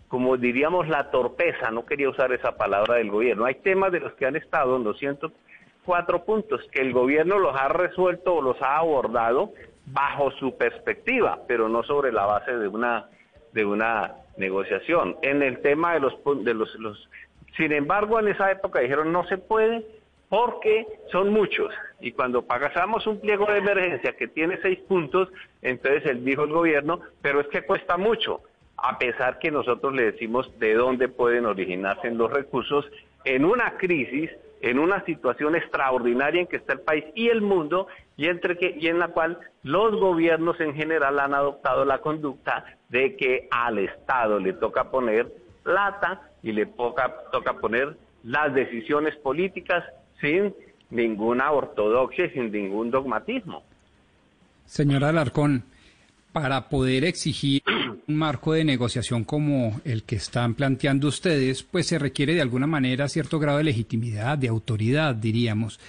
como 0.07 0.38
diríamos, 0.38 0.88
la 0.88 1.11
torpeza, 1.11 1.72
no 1.72 1.85
quería 1.85 2.10
usar 2.10 2.31
esa 2.31 2.56
palabra 2.56 2.95
del 2.95 3.11
gobierno. 3.11 3.45
Hay 3.45 3.56
temas 3.56 3.91
de 3.91 3.99
los 3.99 4.14
que 4.14 4.26
han 4.26 4.38
estado 4.38 4.77
en 4.77 4.84
204 4.85 6.23
puntos, 6.23 6.61
que 6.72 6.81
el 6.81 6.94
gobierno 6.94 7.38
los 7.38 7.56
ha 7.56 7.68
resuelto 7.68 8.35
o 8.35 8.41
los 8.41 8.61
ha 8.61 8.77
abordado 8.77 9.52
bajo 9.85 10.31
su 10.31 10.56
perspectiva, 10.57 11.40
pero 11.48 11.68
no 11.68 11.84
sobre 11.84 12.14
la 12.14 12.26
base 12.26 12.56
de 12.57 12.68
una, 12.68 13.10
de 13.53 13.65
una 13.65 14.15
negociación. 14.38 15.15
En 15.21 15.41
el 15.41 15.59
tema 15.61 15.93
de 15.93 15.99
los, 16.01 16.13
de 16.43 16.53
los, 16.53 17.09
Sin 17.55 17.71
embargo, 17.71 18.19
en 18.19 18.27
esa 18.27 18.51
época 18.51 18.80
dijeron 18.80 19.11
no 19.11 19.25
se 19.27 19.38
puede 19.38 19.85
porque 20.30 20.88
son 21.11 21.31
muchos. 21.31 21.73
Y 21.99 22.11
cuando 22.11 22.41
pasamos 22.41 23.05
un 23.05 23.21
pliego 23.21 23.45
de 23.45 23.59
emergencia 23.59 24.13
que 24.17 24.27
tiene 24.27 24.57
seis 24.61 24.80
puntos, 24.80 25.30
entonces 25.61 26.05
él 26.05 26.25
dijo 26.25 26.43
el 26.43 26.51
gobierno, 26.51 27.01
pero 27.21 27.39
es 27.39 27.47
que 27.47 27.61
cuesta 27.61 27.97
mucho, 27.97 28.41
a 28.77 28.97
pesar 28.97 29.38
que 29.38 29.51
nosotros 29.51 29.93
le 29.93 30.11
decimos 30.11 30.51
de 30.59 30.73
dónde 30.73 31.07
pueden 31.07 31.45
originarse 31.45 32.09
los 32.09 32.31
recursos 32.31 32.89
en 33.25 33.45
una 33.45 33.77
crisis, 33.77 34.31
en 34.61 34.80
una 34.80 35.05
situación 35.05 35.55
extraordinaria 35.55 36.41
en 36.41 36.47
que 36.47 36.57
está 36.57 36.73
el 36.73 36.81
país 36.81 37.05
y 37.15 37.30
el 37.30 37.41
mundo, 37.41 37.88
y, 38.18 38.27
entre 38.27 38.57
que, 38.57 38.76
y 38.80 38.88
en 38.88 38.99
la 38.99 39.10
cual 39.10 39.40
los 39.64 39.99
gobiernos 39.99 40.60
en 40.60 40.73
general 40.73 41.19
han 41.19 41.34
adoptado 41.34 41.85
la 41.85 41.99
conducta 41.99 42.65
de 42.90 43.15
que 43.15 43.48
al 43.52 43.80
Estado 43.80 44.40
le 44.40 44.53
toca 44.53 44.91
poner 44.91 45.31
plata 45.64 46.22
y 46.44 46.52
le 46.52 46.65
toca, 46.65 47.14
toca 47.31 47.53
poner 47.53 47.95
las 48.23 48.53
decisiones 48.53 49.15
políticas 49.18 49.84
sin 50.22 50.53
ninguna 50.90 51.52
ortodoxia 51.52 52.26
y 52.26 52.30
sin 52.31 52.52
ningún 52.52 52.91
dogmatismo. 52.91 53.64
Señora 54.65 55.10
Alarcón, 55.10 55.64
para 56.31 56.69
poder 56.69 57.06
exigir 57.06 57.64
un 58.07 58.15
marco 58.15 58.53
de 58.53 58.64
negociación 58.64 59.23
como 59.23 59.80
el 59.85 60.03
que 60.03 60.15
están 60.18 60.56
planteando 60.56 61.07
ustedes, 61.07 61.64
pues 61.64 61.88
se 61.88 61.99
requiere 61.99 62.34
de 62.34 62.41
alguna 62.41 62.68
manera 62.68 63.07
cierto 63.07 63.40
grado 63.40 63.57
de 63.57 63.65
legitimidad, 63.65 64.38
de 64.38 64.49
autoridad, 64.49 65.15
diríamos. 65.15 65.80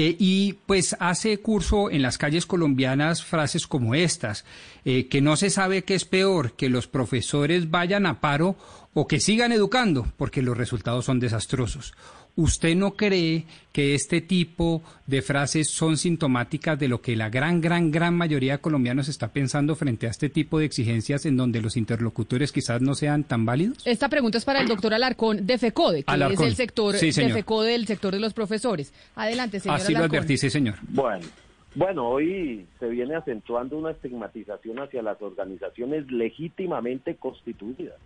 Eh, 0.00 0.14
y 0.16 0.52
pues 0.52 0.96
hace 1.00 1.38
curso 1.38 1.90
en 1.90 2.02
las 2.02 2.18
calles 2.18 2.46
colombianas 2.46 3.24
frases 3.24 3.66
como 3.66 3.96
estas, 3.96 4.44
eh, 4.84 5.08
que 5.08 5.20
no 5.20 5.36
se 5.36 5.50
sabe 5.50 5.82
qué 5.82 5.96
es 5.96 6.04
peor, 6.04 6.52
que 6.52 6.68
los 6.68 6.86
profesores 6.86 7.68
vayan 7.68 8.06
a 8.06 8.20
paro 8.20 8.54
o 8.94 9.08
que 9.08 9.18
sigan 9.18 9.50
educando, 9.50 10.06
porque 10.16 10.40
los 10.40 10.56
resultados 10.56 11.04
son 11.04 11.18
desastrosos. 11.18 11.94
¿Usted 12.38 12.76
no 12.76 12.92
cree 12.92 13.46
que 13.72 13.96
este 13.96 14.20
tipo 14.20 14.80
de 15.08 15.22
frases 15.22 15.70
son 15.70 15.96
sintomáticas 15.96 16.78
de 16.78 16.86
lo 16.86 17.00
que 17.00 17.16
la 17.16 17.30
gran, 17.30 17.60
gran, 17.60 17.90
gran 17.90 18.16
mayoría 18.16 18.52
de 18.52 18.58
colombianos 18.60 19.08
está 19.08 19.32
pensando 19.32 19.74
frente 19.74 20.06
a 20.06 20.10
este 20.10 20.28
tipo 20.28 20.60
de 20.60 20.66
exigencias 20.66 21.26
en 21.26 21.36
donde 21.36 21.60
los 21.60 21.76
interlocutores 21.76 22.52
quizás 22.52 22.80
no 22.80 22.94
sean 22.94 23.24
tan 23.24 23.44
válidos? 23.44 23.84
Esta 23.84 24.08
pregunta 24.08 24.38
es 24.38 24.44
para 24.44 24.60
el 24.60 24.68
doctor 24.68 24.94
Alarcón 24.94 25.48
de 25.48 25.58
FECODE, 25.58 26.04
que 26.04 26.32
es 26.34 26.40
el 26.40 26.54
sector 26.54 26.94
de 26.94 27.10
FECODE, 27.10 27.74
el 27.74 27.88
sector 27.88 28.14
de 28.14 28.20
los 28.20 28.34
profesores. 28.34 28.94
Adelante, 29.16 29.58
señor 29.58 29.80
Así 29.80 29.92
lo 29.92 30.04
advertí, 30.04 30.38
señor. 30.38 30.76
Bueno. 30.82 31.26
Bueno, 31.74 32.08
hoy 32.08 32.66
se 32.78 32.86
viene 32.86 33.16
acentuando 33.16 33.76
una 33.76 33.90
estigmatización 33.90 34.78
hacia 34.78 35.02
las 35.02 35.20
organizaciones 35.20 36.08
legítimamente 36.08 37.16
constituidas, 37.16 37.98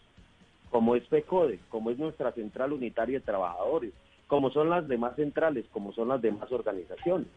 como 0.71 0.97
es 0.97 1.07
FECODE, 1.09 1.59
como 1.69 1.91
es 1.91 1.99
nuestra 1.99 2.33
Central 2.33 2.73
Unitaria 2.73 3.19
de 3.19 3.25
Trabajadores, 3.25 3.93
como 4.33 4.51
son 4.51 4.71
las 4.71 4.89
demás 4.89 5.15
centrales, 5.17 5.67
como 5.73 5.93
son 5.93 6.09
las 6.09 6.23
demás 6.23 6.51
organizaciones. 6.51 7.29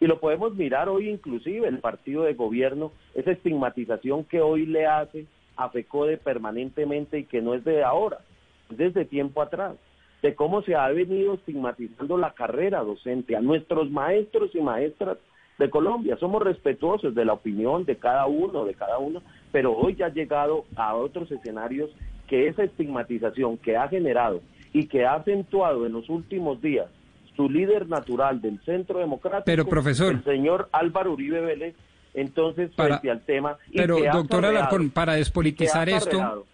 Y 0.00 0.06
lo 0.08 0.18
podemos 0.18 0.52
mirar 0.56 0.88
hoy 0.88 1.08
inclusive 1.08 1.68
el 1.68 1.78
partido 1.78 2.24
de 2.24 2.34
gobierno, 2.34 2.90
esa 3.14 3.30
estigmatización 3.30 4.24
que 4.24 4.40
hoy 4.40 4.66
le 4.66 4.84
hace 4.84 5.26
a 5.54 5.68
FECODE 5.68 6.16
permanentemente 6.16 7.20
y 7.20 7.24
que 7.26 7.40
no 7.40 7.54
es 7.54 7.62
de 7.62 7.84
ahora, 7.84 8.18
desde 8.68 9.04
tiempo 9.04 9.42
atrás, 9.42 9.76
de 10.22 10.34
cómo 10.34 10.62
se 10.62 10.74
ha 10.74 10.88
venido 10.88 11.34
estigmatizando 11.34 12.18
la 12.18 12.32
carrera 12.32 12.80
docente 12.80 13.36
a 13.36 13.40
nuestros 13.40 13.88
maestros 13.88 14.52
y 14.52 14.60
maestras 14.60 15.18
de 15.56 15.70
Colombia. 15.70 16.16
Somos 16.16 16.42
respetuosos 16.42 17.14
de 17.14 17.26
la 17.26 17.34
opinión 17.34 17.84
de 17.84 17.94
cada 17.94 18.26
uno, 18.26 18.64
de 18.64 18.74
cada 18.74 18.98
uno, 18.98 19.22
pero 19.52 19.72
hoy 19.72 19.94
ya 19.94 20.06
ha 20.06 20.12
llegado 20.12 20.64
a 20.74 20.96
otros 20.96 21.30
escenarios 21.30 21.90
que 22.26 22.48
esa 22.48 22.64
estigmatización 22.64 23.56
que 23.56 23.76
ha 23.76 23.86
generado 23.86 24.40
y 24.72 24.86
que 24.86 25.04
ha 25.04 25.14
acentuado 25.14 25.86
en 25.86 25.92
los 25.92 26.08
últimos 26.08 26.60
días 26.62 26.86
su 27.36 27.48
líder 27.48 27.88
natural 27.88 28.40
del 28.40 28.60
Centro 28.64 28.98
Democrático, 28.98 29.44
pero, 29.46 29.66
profesor, 29.66 30.14
el 30.14 30.24
señor 30.24 30.68
Álvaro 30.72 31.12
Uribe 31.12 31.40
Vélez, 31.40 31.74
entonces 32.14 32.70
frente 32.74 33.10
al 33.10 33.22
tema... 33.22 33.56
pero, 33.74 33.98
doctor 34.12 34.44
Alarcón, 34.44 34.90
para 34.90 35.14
despolitizar 35.14 35.88
esto... 35.88 36.46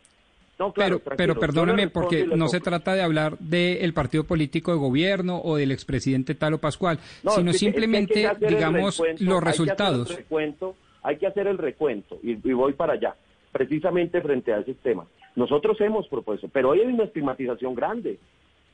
No, 0.58 0.72
claro, 0.72 1.00
pero, 1.00 1.16
pero 1.16 1.38
perdóneme, 1.38 1.88
porque 1.88 2.24
no 2.24 2.48
se 2.48 2.60
trata 2.60 2.94
de 2.94 3.02
hablar 3.02 3.36
del 3.38 3.92
partido 3.92 4.24
político 4.24 4.72
de 4.72 4.78
gobierno 4.78 5.38
o 5.44 5.56
del 5.56 5.70
expresidente 5.70 6.34
Talo 6.34 6.56
Pascual, 6.56 6.98
sino 7.28 7.52
simplemente, 7.52 8.26
digamos, 8.40 9.02
los 9.18 9.44
resultados. 9.44 10.08
Hay 10.08 10.16
que, 10.16 10.22
recuento, 10.22 10.76
hay 11.02 11.16
que 11.18 11.26
hacer 11.26 11.46
el 11.46 11.58
recuento, 11.58 12.18
y, 12.22 12.30
y 12.48 12.52
voy 12.54 12.72
para 12.72 12.94
allá, 12.94 13.14
precisamente 13.56 14.20
frente 14.20 14.52
a 14.52 14.58
ese 14.58 14.74
tema. 14.74 15.06
Nosotros 15.34 15.80
hemos 15.80 16.06
propuesto, 16.08 16.46
pero 16.52 16.70
hoy 16.70 16.80
hay 16.80 16.92
una 16.92 17.04
estigmatización 17.04 17.74
grande, 17.74 18.18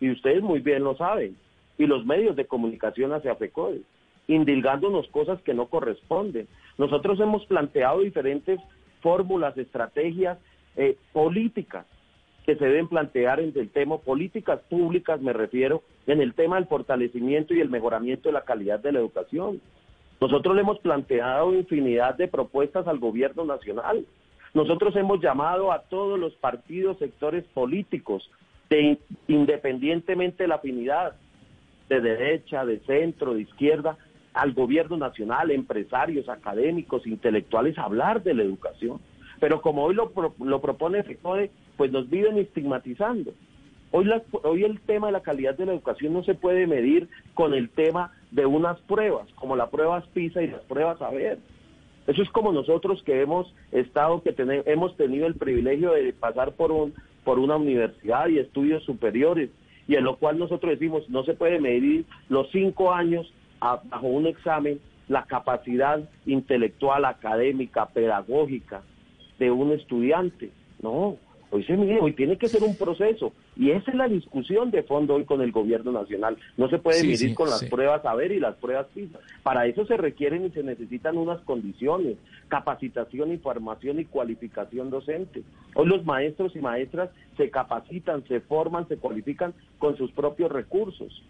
y 0.00 0.10
ustedes 0.10 0.42
muy 0.42 0.58
bien 0.58 0.82
lo 0.82 0.96
saben, 0.96 1.36
y 1.78 1.86
los 1.86 2.04
medios 2.04 2.34
de 2.34 2.46
comunicación 2.46 3.12
hacia 3.12 3.36
FECODE, 3.36 3.82
indilgándonos 4.26 5.06
cosas 5.08 5.40
que 5.42 5.54
no 5.54 5.66
corresponden. 5.66 6.48
Nosotros 6.78 7.20
hemos 7.20 7.46
planteado 7.46 8.00
diferentes 8.00 8.58
fórmulas, 9.02 9.56
estrategias 9.56 10.38
eh, 10.74 10.96
políticas 11.12 11.86
que 12.44 12.56
se 12.56 12.64
deben 12.64 12.88
plantear 12.88 13.38
en 13.38 13.52
el 13.54 13.70
tema, 13.70 13.98
políticas 13.98 14.58
públicas 14.68 15.20
me 15.20 15.32
refiero, 15.32 15.84
en 16.08 16.20
el 16.20 16.34
tema 16.34 16.56
del 16.56 16.66
fortalecimiento 16.66 17.54
y 17.54 17.60
el 17.60 17.70
mejoramiento 17.70 18.28
de 18.28 18.32
la 18.32 18.42
calidad 18.42 18.80
de 18.80 18.90
la 18.90 18.98
educación. 18.98 19.60
Nosotros 20.20 20.56
le 20.56 20.62
hemos 20.62 20.80
planteado 20.80 21.54
infinidad 21.54 22.16
de 22.16 22.26
propuestas 22.26 22.88
al 22.88 22.98
gobierno 22.98 23.44
nacional 23.44 24.04
nosotros 24.54 24.94
hemos 24.96 25.20
llamado 25.20 25.72
a 25.72 25.82
todos 25.82 26.18
los 26.18 26.34
partidos, 26.34 26.98
sectores 26.98 27.44
políticos, 27.54 28.30
de, 28.68 28.98
independientemente 29.28 30.44
de 30.44 30.48
la 30.48 30.56
afinidad, 30.56 31.14
de 31.88 32.00
derecha, 32.00 32.64
de 32.64 32.80
centro, 32.80 33.34
de 33.34 33.42
izquierda, 33.42 33.96
al 34.34 34.52
gobierno 34.52 34.96
nacional, 34.96 35.50
empresarios, 35.50 36.28
académicos, 36.28 37.06
intelectuales, 37.06 37.78
a 37.78 37.84
hablar 37.84 38.22
de 38.22 38.34
la 38.34 38.42
educación. 38.42 39.00
Pero 39.40 39.60
como 39.60 39.84
hoy 39.84 39.94
lo, 39.94 40.12
lo 40.38 40.60
propone 40.60 41.02
FECODE, 41.02 41.50
pues 41.76 41.90
nos 41.90 42.08
viven 42.08 42.38
estigmatizando. 42.38 43.32
Hoy, 43.90 44.08
hoy 44.42 44.64
el 44.64 44.80
tema 44.80 45.08
de 45.08 45.12
la 45.12 45.20
calidad 45.20 45.54
de 45.54 45.66
la 45.66 45.72
educación 45.72 46.14
no 46.14 46.24
se 46.24 46.34
puede 46.34 46.66
medir 46.66 47.08
con 47.34 47.52
el 47.52 47.68
tema 47.68 48.12
de 48.30 48.46
unas 48.46 48.78
pruebas, 48.80 49.28
como 49.34 49.54
las 49.54 49.68
pruebas 49.68 50.06
PISA 50.14 50.42
y 50.42 50.48
las 50.48 50.62
pruebas 50.62 51.00
AVER. 51.02 51.38
Eso 52.06 52.22
es 52.22 52.30
como 52.30 52.52
nosotros 52.52 53.02
que 53.04 53.20
hemos 53.20 53.52
estado, 53.70 54.22
que 54.22 54.34
hemos 54.66 54.96
tenido 54.96 55.26
el 55.26 55.34
privilegio 55.34 55.92
de 55.92 56.12
pasar 56.12 56.52
por, 56.52 56.72
un, 56.72 56.94
por 57.24 57.38
una 57.38 57.56
universidad 57.56 58.28
y 58.28 58.38
estudios 58.38 58.82
superiores, 58.84 59.50
y 59.86 59.96
en 59.96 60.04
lo 60.04 60.16
cual 60.16 60.38
nosotros 60.38 60.72
decimos, 60.72 61.08
no 61.08 61.24
se 61.24 61.34
puede 61.34 61.60
medir 61.60 62.04
los 62.28 62.50
cinco 62.50 62.92
años 62.92 63.32
bajo 63.60 64.06
un 64.06 64.26
examen 64.26 64.80
la 65.08 65.24
capacidad 65.24 66.00
intelectual, 66.26 67.04
académica, 67.04 67.86
pedagógica 67.86 68.82
de 69.38 69.50
un 69.50 69.72
estudiante. 69.72 70.50
No, 70.80 71.18
Hoy 71.52 71.64
se 71.64 71.74
hoy 71.74 72.14
tiene 72.14 72.38
que 72.38 72.48
ser 72.48 72.62
un 72.62 72.74
proceso. 72.74 73.34
Y 73.54 73.70
esa 73.70 73.90
es 73.90 73.96
la 73.96 74.08
discusión 74.08 74.70
de 74.70 74.82
fondo 74.82 75.14
hoy 75.14 75.24
con 75.24 75.42
el 75.42 75.52
gobierno 75.52 75.92
nacional. 75.92 76.36
No 76.56 76.68
se 76.68 76.78
puede 76.78 77.02
medir 77.02 77.34
con 77.34 77.50
las 77.50 77.62
pruebas 77.64 78.04
a 78.04 78.14
ver 78.14 78.32
y 78.32 78.40
las 78.40 78.56
pruebas 78.56 78.86
PISA. 78.94 79.18
Para 79.42 79.66
eso 79.66 79.84
se 79.84 79.96
requieren 79.96 80.46
y 80.46 80.50
se 80.50 80.62
necesitan 80.62 81.18
unas 81.18 81.40
condiciones, 81.42 82.16
capacitación 82.48 83.32
y 83.32 83.36
formación 83.36 84.00
y 84.00 84.06
cualificación 84.06 84.88
docente. 84.88 85.42
Hoy 85.74 85.86
los 85.86 86.04
maestros 86.04 86.56
y 86.56 86.60
maestras 86.60 87.10
se 87.36 87.50
capacitan, 87.50 88.26
se 88.26 88.40
forman, 88.40 88.88
se 88.88 88.96
cualifican 88.96 89.52
con 89.78 89.96
sus 89.96 90.10
propios 90.12 90.50
recursos. 90.50 91.22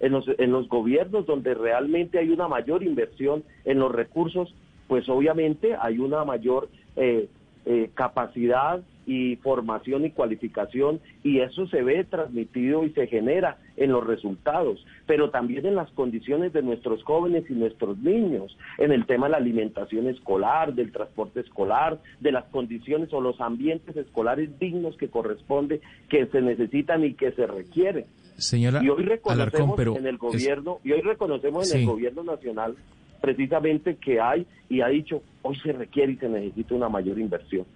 En 0.00 0.12
los, 0.12 0.24
en 0.38 0.50
los 0.50 0.66
gobiernos 0.68 1.26
donde 1.26 1.52
realmente 1.54 2.18
hay 2.18 2.30
una 2.30 2.48
mayor 2.48 2.82
inversión 2.82 3.44
en 3.66 3.78
los 3.78 3.92
recursos, 3.92 4.54
pues 4.88 5.08
obviamente 5.08 5.76
hay 5.78 5.98
una 5.98 6.24
mayor 6.24 6.70
eh, 6.96 7.28
eh, 7.66 7.90
capacidad 7.92 8.80
y 9.10 9.34
formación 9.42 10.04
y 10.04 10.12
cualificación 10.12 11.00
y 11.24 11.40
eso 11.40 11.66
se 11.66 11.82
ve 11.82 12.04
transmitido 12.04 12.84
y 12.84 12.90
se 12.90 13.08
genera 13.08 13.58
en 13.76 13.90
los 13.90 14.06
resultados, 14.06 14.86
pero 15.04 15.30
también 15.30 15.66
en 15.66 15.74
las 15.74 15.90
condiciones 15.90 16.52
de 16.52 16.62
nuestros 16.62 17.02
jóvenes 17.02 17.42
y 17.50 17.54
nuestros 17.54 17.98
niños, 17.98 18.56
en 18.78 18.92
el 18.92 19.06
tema 19.06 19.26
de 19.26 19.32
la 19.32 19.38
alimentación 19.38 20.06
escolar, 20.06 20.74
del 20.74 20.92
transporte 20.92 21.40
escolar, 21.40 21.98
de 22.20 22.30
las 22.30 22.44
condiciones 22.52 23.12
o 23.12 23.20
los 23.20 23.40
ambientes 23.40 23.96
escolares 23.96 24.56
dignos 24.60 24.96
que 24.96 25.08
corresponde, 25.08 25.80
que 26.08 26.26
se 26.26 26.40
necesitan 26.40 27.04
y 27.04 27.14
que 27.14 27.32
se 27.32 27.48
requieren. 27.48 28.04
Señora 28.36 28.80
y 28.80 28.90
hoy 28.90 29.02
reconocemos 29.02 29.76
en 29.96 30.06
el 30.06 30.18
gobierno, 30.18 30.78
y 30.84 30.92
hoy 30.92 31.00
reconocemos 31.00 31.74
en 31.74 31.80
el 31.80 31.86
gobierno 31.86 32.22
nacional 32.22 32.76
precisamente 33.20 33.96
que 33.96 34.20
hay 34.20 34.46
y 34.68 34.82
ha 34.82 34.86
dicho, 34.86 35.20
hoy 35.42 35.56
se 35.56 35.72
requiere 35.72 36.12
y 36.12 36.16
se 36.16 36.28
necesita 36.28 36.76
una 36.76 36.88
mayor 36.88 37.18
inversión. 37.18 37.66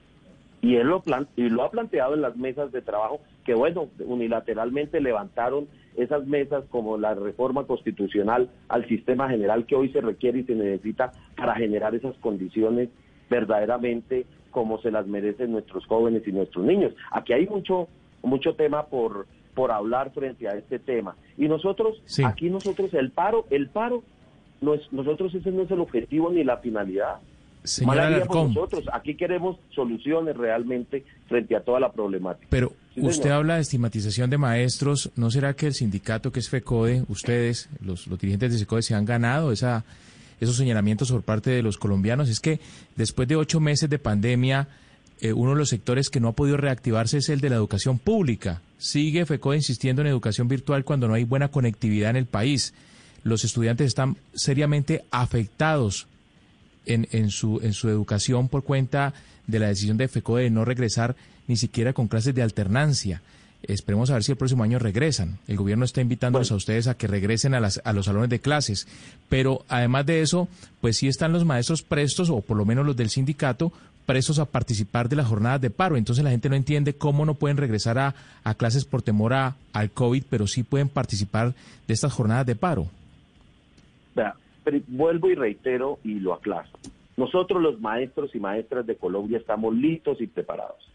Y 0.64 0.76
él 0.76 0.86
lo, 0.86 1.02
y 1.36 1.50
lo 1.50 1.62
ha 1.62 1.70
planteado 1.70 2.14
en 2.14 2.22
las 2.22 2.38
mesas 2.38 2.72
de 2.72 2.80
trabajo, 2.80 3.20
que 3.44 3.52
bueno, 3.52 3.88
unilateralmente 3.98 4.98
levantaron 4.98 5.68
esas 5.94 6.26
mesas 6.26 6.64
como 6.70 6.96
la 6.96 7.12
reforma 7.14 7.64
constitucional 7.64 8.48
al 8.68 8.88
sistema 8.88 9.28
general 9.28 9.66
que 9.66 9.76
hoy 9.76 9.90
se 9.90 10.00
requiere 10.00 10.38
y 10.38 10.44
se 10.44 10.54
necesita 10.54 11.12
para 11.36 11.54
generar 11.54 11.94
esas 11.94 12.16
condiciones 12.16 12.88
verdaderamente 13.28 14.24
como 14.52 14.80
se 14.80 14.90
las 14.90 15.06
merecen 15.06 15.52
nuestros 15.52 15.84
jóvenes 15.84 16.26
y 16.26 16.32
nuestros 16.32 16.64
niños. 16.64 16.94
Aquí 17.10 17.34
hay 17.34 17.46
mucho, 17.46 17.86
mucho 18.22 18.54
tema 18.54 18.86
por, 18.86 19.26
por 19.52 19.70
hablar 19.70 20.12
frente 20.12 20.48
a 20.48 20.52
este 20.52 20.78
tema. 20.78 21.14
Y 21.36 21.46
nosotros, 21.46 22.02
aquí 22.24 22.48
nosotros, 22.48 22.94
el 22.94 23.10
paro, 23.10 23.44
el 23.50 23.68
paro, 23.68 24.02
nosotros 24.62 25.34
ese 25.34 25.50
no 25.50 25.64
es 25.64 25.70
el 25.70 25.80
objetivo 25.80 26.30
ni 26.30 26.42
la 26.42 26.56
finalidad. 26.56 27.18
Señora 27.64 28.10
nosotros, 28.10 28.84
aquí 28.92 29.16
queremos 29.16 29.56
soluciones 29.74 30.36
realmente 30.36 31.02
frente 31.28 31.56
a 31.56 31.60
toda 31.60 31.80
la 31.80 31.90
problemática. 31.90 32.46
Pero 32.50 32.74
usted 32.94 33.30
habla 33.30 33.54
de 33.54 33.62
estigmatización 33.62 34.28
de 34.28 34.36
maestros, 34.36 35.10
¿no 35.16 35.30
será 35.30 35.54
que 35.54 35.66
el 35.68 35.72
sindicato 35.72 36.30
que 36.30 36.40
es 36.40 36.50
FECODE, 36.50 37.04
ustedes, 37.08 37.70
los, 37.80 38.06
los 38.06 38.18
dirigentes 38.18 38.52
de 38.52 38.58
FECODE, 38.58 38.82
se 38.82 38.94
han 38.94 39.06
ganado 39.06 39.50
esa, 39.50 39.82
esos 40.40 40.56
señalamientos 40.56 41.10
por 41.10 41.22
parte 41.22 41.52
de 41.52 41.62
los 41.62 41.78
colombianos? 41.78 42.28
Es 42.28 42.38
que 42.38 42.60
después 42.96 43.26
de 43.28 43.36
ocho 43.36 43.60
meses 43.60 43.88
de 43.88 43.98
pandemia, 43.98 44.68
eh, 45.22 45.32
uno 45.32 45.52
de 45.52 45.56
los 45.56 45.70
sectores 45.70 46.10
que 46.10 46.20
no 46.20 46.28
ha 46.28 46.32
podido 46.32 46.58
reactivarse 46.58 47.16
es 47.16 47.30
el 47.30 47.40
de 47.40 47.48
la 47.48 47.56
educación 47.56 47.98
pública. 47.98 48.60
Sigue 48.76 49.24
FECODE 49.24 49.56
insistiendo 49.56 50.02
en 50.02 50.08
educación 50.08 50.48
virtual 50.48 50.84
cuando 50.84 51.08
no 51.08 51.14
hay 51.14 51.24
buena 51.24 51.48
conectividad 51.48 52.10
en 52.10 52.16
el 52.16 52.26
país. 52.26 52.74
Los 53.22 53.42
estudiantes 53.42 53.86
están 53.86 54.18
seriamente 54.34 55.06
afectados 55.10 56.08
en, 56.86 57.08
en, 57.12 57.30
su, 57.30 57.60
en 57.62 57.72
su 57.72 57.88
educación 57.88 58.48
por 58.48 58.64
cuenta 58.64 59.14
de 59.46 59.58
la 59.58 59.68
decisión 59.68 59.96
de 59.96 60.08
FECODE 60.08 60.44
de 60.44 60.50
no 60.50 60.64
regresar 60.64 61.16
ni 61.46 61.56
siquiera 61.56 61.92
con 61.92 62.08
clases 62.08 62.34
de 62.34 62.42
alternancia. 62.42 63.22
Esperemos 63.62 64.10
a 64.10 64.14
ver 64.14 64.24
si 64.24 64.32
el 64.32 64.36
próximo 64.38 64.62
año 64.62 64.78
regresan. 64.78 65.38
El 65.48 65.56
gobierno 65.56 65.84
está 65.84 66.00
invitándolos 66.00 66.52
a 66.52 66.54
ustedes 66.54 66.86
a 66.86 66.94
que 66.94 67.06
regresen 67.06 67.54
a, 67.54 67.60
las, 67.60 67.80
a 67.84 67.92
los 67.94 68.06
salones 68.06 68.28
de 68.28 68.40
clases. 68.40 68.86
Pero 69.28 69.64
además 69.68 70.04
de 70.04 70.20
eso, 70.20 70.48
pues 70.80 70.98
sí 70.98 71.08
están 71.08 71.32
los 71.32 71.46
maestros 71.46 71.82
prestos, 71.82 72.28
o 72.28 72.42
por 72.42 72.58
lo 72.58 72.66
menos 72.66 72.84
los 72.84 72.96
del 72.96 73.08
sindicato, 73.08 73.72
presos 74.04 74.38
a 74.38 74.44
participar 74.44 75.08
de 75.08 75.16
las 75.16 75.26
jornadas 75.26 75.62
de 75.62 75.70
paro. 75.70 75.96
Entonces 75.96 76.24
la 76.24 76.30
gente 76.30 76.50
no 76.50 76.56
entiende 76.56 76.94
cómo 76.94 77.24
no 77.24 77.34
pueden 77.34 77.56
regresar 77.56 77.98
a, 77.98 78.14
a 78.44 78.54
clases 78.54 78.84
por 78.84 79.00
temor 79.00 79.32
a, 79.32 79.56
al 79.72 79.90
COVID, 79.90 80.24
pero 80.28 80.46
sí 80.46 80.62
pueden 80.62 80.90
participar 80.90 81.54
de 81.88 81.94
estas 81.94 82.12
jornadas 82.12 82.44
de 82.44 82.56
paro. 82.56 82.88
Vuelvo 84.88 85.30
y 85.30 85.34
reitero 85.34 85.98
y 86.04 86.20
lo 86.20 86.34
aclaro. 86.34 86.68
Nosotros 87.16 87.62
los 87.62 87.80
maestros 87.80 88.34
y 88.34 88.40
maestras 88.40 88.86
de 88.86 88.96
Colombia 88.96 89.38
estamos 89.38 89.74
listos 89.74 90.20
y 90.20 90.26
preparados. 90.26 90.90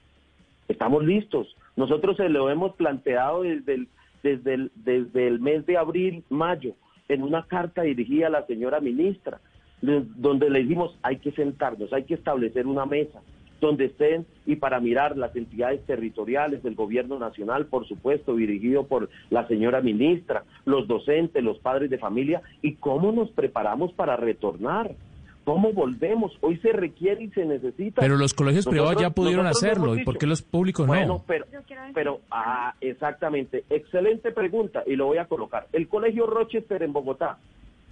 Estamos 0.68 1.04
listos. 1.04 1.56
Nosotros 1.76 2.18
se 2.18 2.30
lo 2.30 2.50
hemos 2.50 2.76
planteado 2.76 3.44
desde 3.44 3.88
desde 4.22 4.70
desde 4.76 5.28
el 5.28 5.40
mes 5.40 5.66
de 5.66 5.78
abril, 5.78 6.24
mayo, 6.30 6.74
en 7.08 7.24
una 7.24 7.44
carta 7.44 7.84
dirigida 7.84 8.28
a 8.28 8.32
la 8.32 8.46
señora 8.46 8.82
ministra 8.82 9.40
donde 9.82 10.50
le 10.50 10.60
dijimos 10.60 10.98
hay 11.02 11.18
que 11.18 11.32
sentarnos, 11.32 11.94
hay 11.94 12.04
que 12.04 12.16
establecer 12.16 12.68
una 12.68 12.86
mesa 12.86 13.22
donde 13.60 13.86
estén 13.86 14.26
y 14.46 14.56
para 14.56 14.80
mirar 14.80 15.18
las 15.18 15.36
entidades 15.36 15.86
territoriales 15.86 16.64
del 16.64 16.76
gobierno 16.76 17.20
nacional, 17.20 17.66
por 17.66 17.88
supuesto, 17.88 18.36
dirigido 18.36 18.86
por 18.88 19.10
la 19.30 19.48
señora 19.48 19.82
ministra, 19.82 20.44
los 20.66 20.88
docentes, 20.88 21.44
los 21.44 21.60
padres 21.60 21.90
de 21.90 21.98
familia, 21.98 22.42
y 22.62 22.76
cómo 22.76 23.12
nos 23.12 23.30
preparamos 23.32 23.94
para 23.94 24.16
retornar. 24.16 24.96
¿Cómo 25.46 25.74
volvemos? 25.74 26.32
Hoy 26.42 26.58
se 26.58 26.72
requiere 26.72 27.24
y 27.24 27.30
se 27.30 27.44
necesita. 27.44 28.02
Pero 28.02 28.18
los 28.18 28.34
colegios 28.34 28.68
privados 28.68 29.02
ya 29.02 29.10
pudieron 29.10 29.48
hacerlo, 29.48 29.96
¿y 29.96 30.04
por 30.04 30.18
qué 30.18 30.28
los 30.28 30.44
públicos 30.44 30.86
no? 30.86 30.94
Bueno, 30.94 31.24
pero, 31.26 31.46
pero 31.94 32.22
ah, 32.30 32.76
exactamente, 32.82 33.64
excelente 33.70 34.32
pregunta, 34.32 34.84
y 34.86 34.96
lo 34.96 35.08
voy 35.08 35.18
a 35.18 35.26
colocar. 35.26 35.68
El 35.74 35.88
Colegio 35.88 36.28
Rochester 36.28 36.84
en 36.84 36.94
Bogotá, 36.94 37.40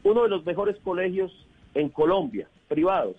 uno 0.03 0.23
de 0.23 0.29
los 0.29 0.45
mejores 0.45 0.77
colegios 0.83 1.31
en 1.73 1.89
Colombia, 1.89 2.47
privados, 2.67 3.15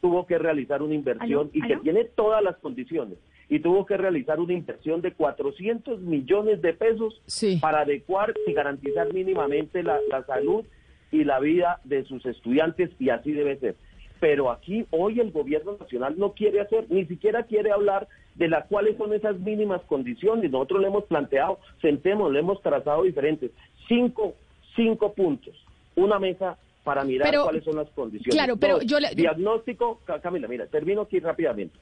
tuvo 0.00 0.26
que 0.26 0.38
realizar 0.38 0.82
una 0.82 0.94
inversión 0.94 1.50
y 1.52 1.60
que 1.62 1.76
tiene 1.78 2.04
todas 2.04 2.42
las 2.42 2.56
condiciones 2.58 3.18
y 3.50 3.58
tuvo 3.58 3.84
que 3.84 3.96
realizar 3.96 4.38
una 4.38 4.52
inversión 4.52 5.02
de 5.02 5.12
400 5.12 6.00
millones 6.00 6.62
de 6.62 6.72
pesos 6.72 7.20
para 7.60 7.80
adecuar 7.80 8.32
y 8.46 8.52
garantizar 8.52 9.12
mínimamente 9.12 9.82
la, 9.82 9.98
salud 10.24 10.64
y 11.10 11.24
la 11.24 11.40
vida 11.40 11.80
de 11.82 12.04
sus 12.04 12.24
estudiantes 12.24 12.90
y 13.00 13.10
así 13.10 13.32
debe 13.32 13.58
ser. 13.58 13.74
Pero 14.20 14.52
aquí 14.52 14.86
hoy 14.90 15.18
el 15.18 15.32
gobierno 15.32 15.76
nacional 15.80 16.14
no 16.16 16.32
quiere 16.32 16.60
hacer, 16.60 16.86
ni 16.90 17.04
siquiera 17.06 17.42
quiere 17.42 17.72
hablar 17.72 18.06
de 18.36 18.48
las 18.48 18.66
cuáles 18.66 18.96
son 18.96 19.12
esas 19.12 19.38
mínimas 19.40 19.82
condiciones. 19.82 20.48
Nosotros 20.52 20.80
le 20.82 20.86
hemos 20.86 21.04
planteado, 21.04 21.58
sentemos, 21.82 22.32
le 22.32 22.38
hemos 22.38 22.62
trazado 22.62 23.02
diferentes, 23.02 23.50
cinco, 23.88 24.34
cinco 24.76 25.12
puntos. 25.12 25.56
Una 25.96 26.20
mesa 26.20 26.56
para 26.84 27.04
mirar 27.04 27.34
cuáles 27.42 27.64
son 27.64 27.76
las 27.76 27.90
condiciones. 27.90 28.34
Claro, 28.34 28.56
pero 28.56 28.80
yo 28.82 28.98
le... 29.00 29.14
Diagnóstico, 29.14 30.00
Camila, 30.22 30.48
mira, 30.48 30.66
termino 30.66 31.02
aquí 31.02 31.20
rápidamente. 31.20 31.78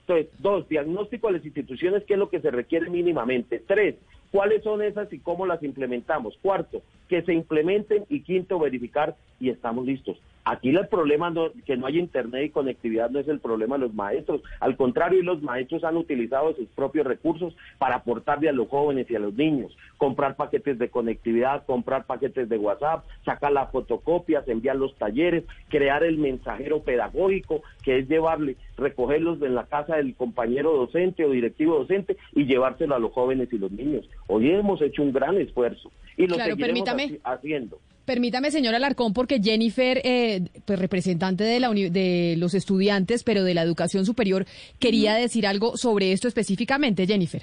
Entonces, 0.00 0.28
dos, 0.40 0.68
diagnóstico 0.68 1.28
a 1.28 1.32
las 1.32 1.44
instituciones, 1.44 2.02
qué 2.04 2.14
es 2.14 2.18
lo 2.18 2.30
que 2.30 2.40
se 2.40 2.50
requiere 2.50 2.90
mínimamente. 2.90 3.62
Tres, 3.64 3.96
cuáles 4.32 4.62
son 4.64 4.82
esas 4.82 5.12
y 5.12 5.20
cómo 5.20 5.46
las 5.46 5.62
implementamos. 5.62 6.36
Cuarto, 6.42 6.82
que 7.08 7.22
se 7.22 7.32
implementen 7.32 8.04
y 8.08 8.22
quinto, 8.22 8.58
verificar 8.58 9.14
y 9.38 9.50
estamos 9.50 9.86
listos. 9.86 10.18
Aquí 10.44 10.70
el 10.70 10.88
problema 10.88 11.30
no, 11.30 11.50
que 11.66 11.76
no 11.76 11.86
hay 11.86 11.98
internet 11.98 12.46
y 12.46 12.50
conectividad 12.50 13.10
no 13.10 13.18
es 13.18 13.28
el 13.28 13.40
problema 13.40 13.76
de 13.76 13.82
los 13.82 13.94
maestros. 13.94 14.40
Al 14.58 14.76
contrario, 14.76 15.22
los 15.22 15.42
maestros 15.42 15.84
han 15.84 15.96
utilizado 15.96 16.54
sus 16.54 16.66
propios 16.68 17.06
recursos 17.06 17.54
para 17.78 17.96
aportarle 17.96 18.48
a 18.48 18.52
los 18.52 18.68
jóvenes 18.68 19.10
y 19.10 19.16
a 19.16 19.18
los 19.18 19.34
niños. 19.34 19.76
Comprar 19.98 20.36
paquetes 20.36 20.78
de 20.78 20.88
conectividad, 20.88 21.66
comprar 21.66 22.06
paquetes 22.06 22.48
de 22.48 22.56
WhatsApp, 22.56 23.04
sacar 23.24 23.52
las 23.52 23.70
fotocopias, 23.70 24.48
enviar 24.48 24.76
los 24.76 24.96
talleres, 24.96 25.44
crear 25.68 26.04
el 26.04 26.16
mensajero 26.16 26.82
pedagógico, 26.82 27.62
que 27.82 27.98
es 27.98 28.08
llevarle, 28.08 28.56
recogerlos 28.78 29.42
en 29.42 29.54
la 29.54 29.66
casa 29.66 29.96
del 29.96 30.14
compañero 30.14 30.72
docente 30.72 31.24
o 31.24 31.30
directivo 31.30 31.78
docente 31.78 32.16
y 32.34 32.46
llevárselo 32.46 32.94
a 32.94 32.98
los 32.98 33.12
jóvenes 33.12 33.52
y 33.52 33.58
los 33.58 33.70
niños. 33.70 34.08
Hoy 34.26 34.50
hemos 34.50 34.80
hecho 34.80 35.02
un 35.02 35.12
gran 35.12 35.36
esfuerzo 35.36 35.90
y 36.16 36.26
lo 36.26 36.36
seguiremos 36.36 36.88
haciendo. 37.24 37.78
Permítame, 38.10 38.50
señora 38.50 38.78
Alarcón, 38.78 39.12
porque 39.12 39.38
Jennifer, 39.40 40.00
eh, 40.02 40.40
pues 40.64 40.80
representante 40.80 41.44
de, 41.44 41.60
la 41.60 41.70
de 41.70 42.34
los 42.38 42.54
estudiantes, 42.54 43.22
pero 43.22 43.44
de 43.44 43.54
la 43.54 43.62
educación 43.62 44.04
superior, 44.04 44.46
quería 44.80 45.14
decir 45.14 45.46
algo 45.46 45.76
sobre 45.76 46.10
esto 46.10 46.26
específicamente, 46.26 47.06
Jennifer. 47.06 47.42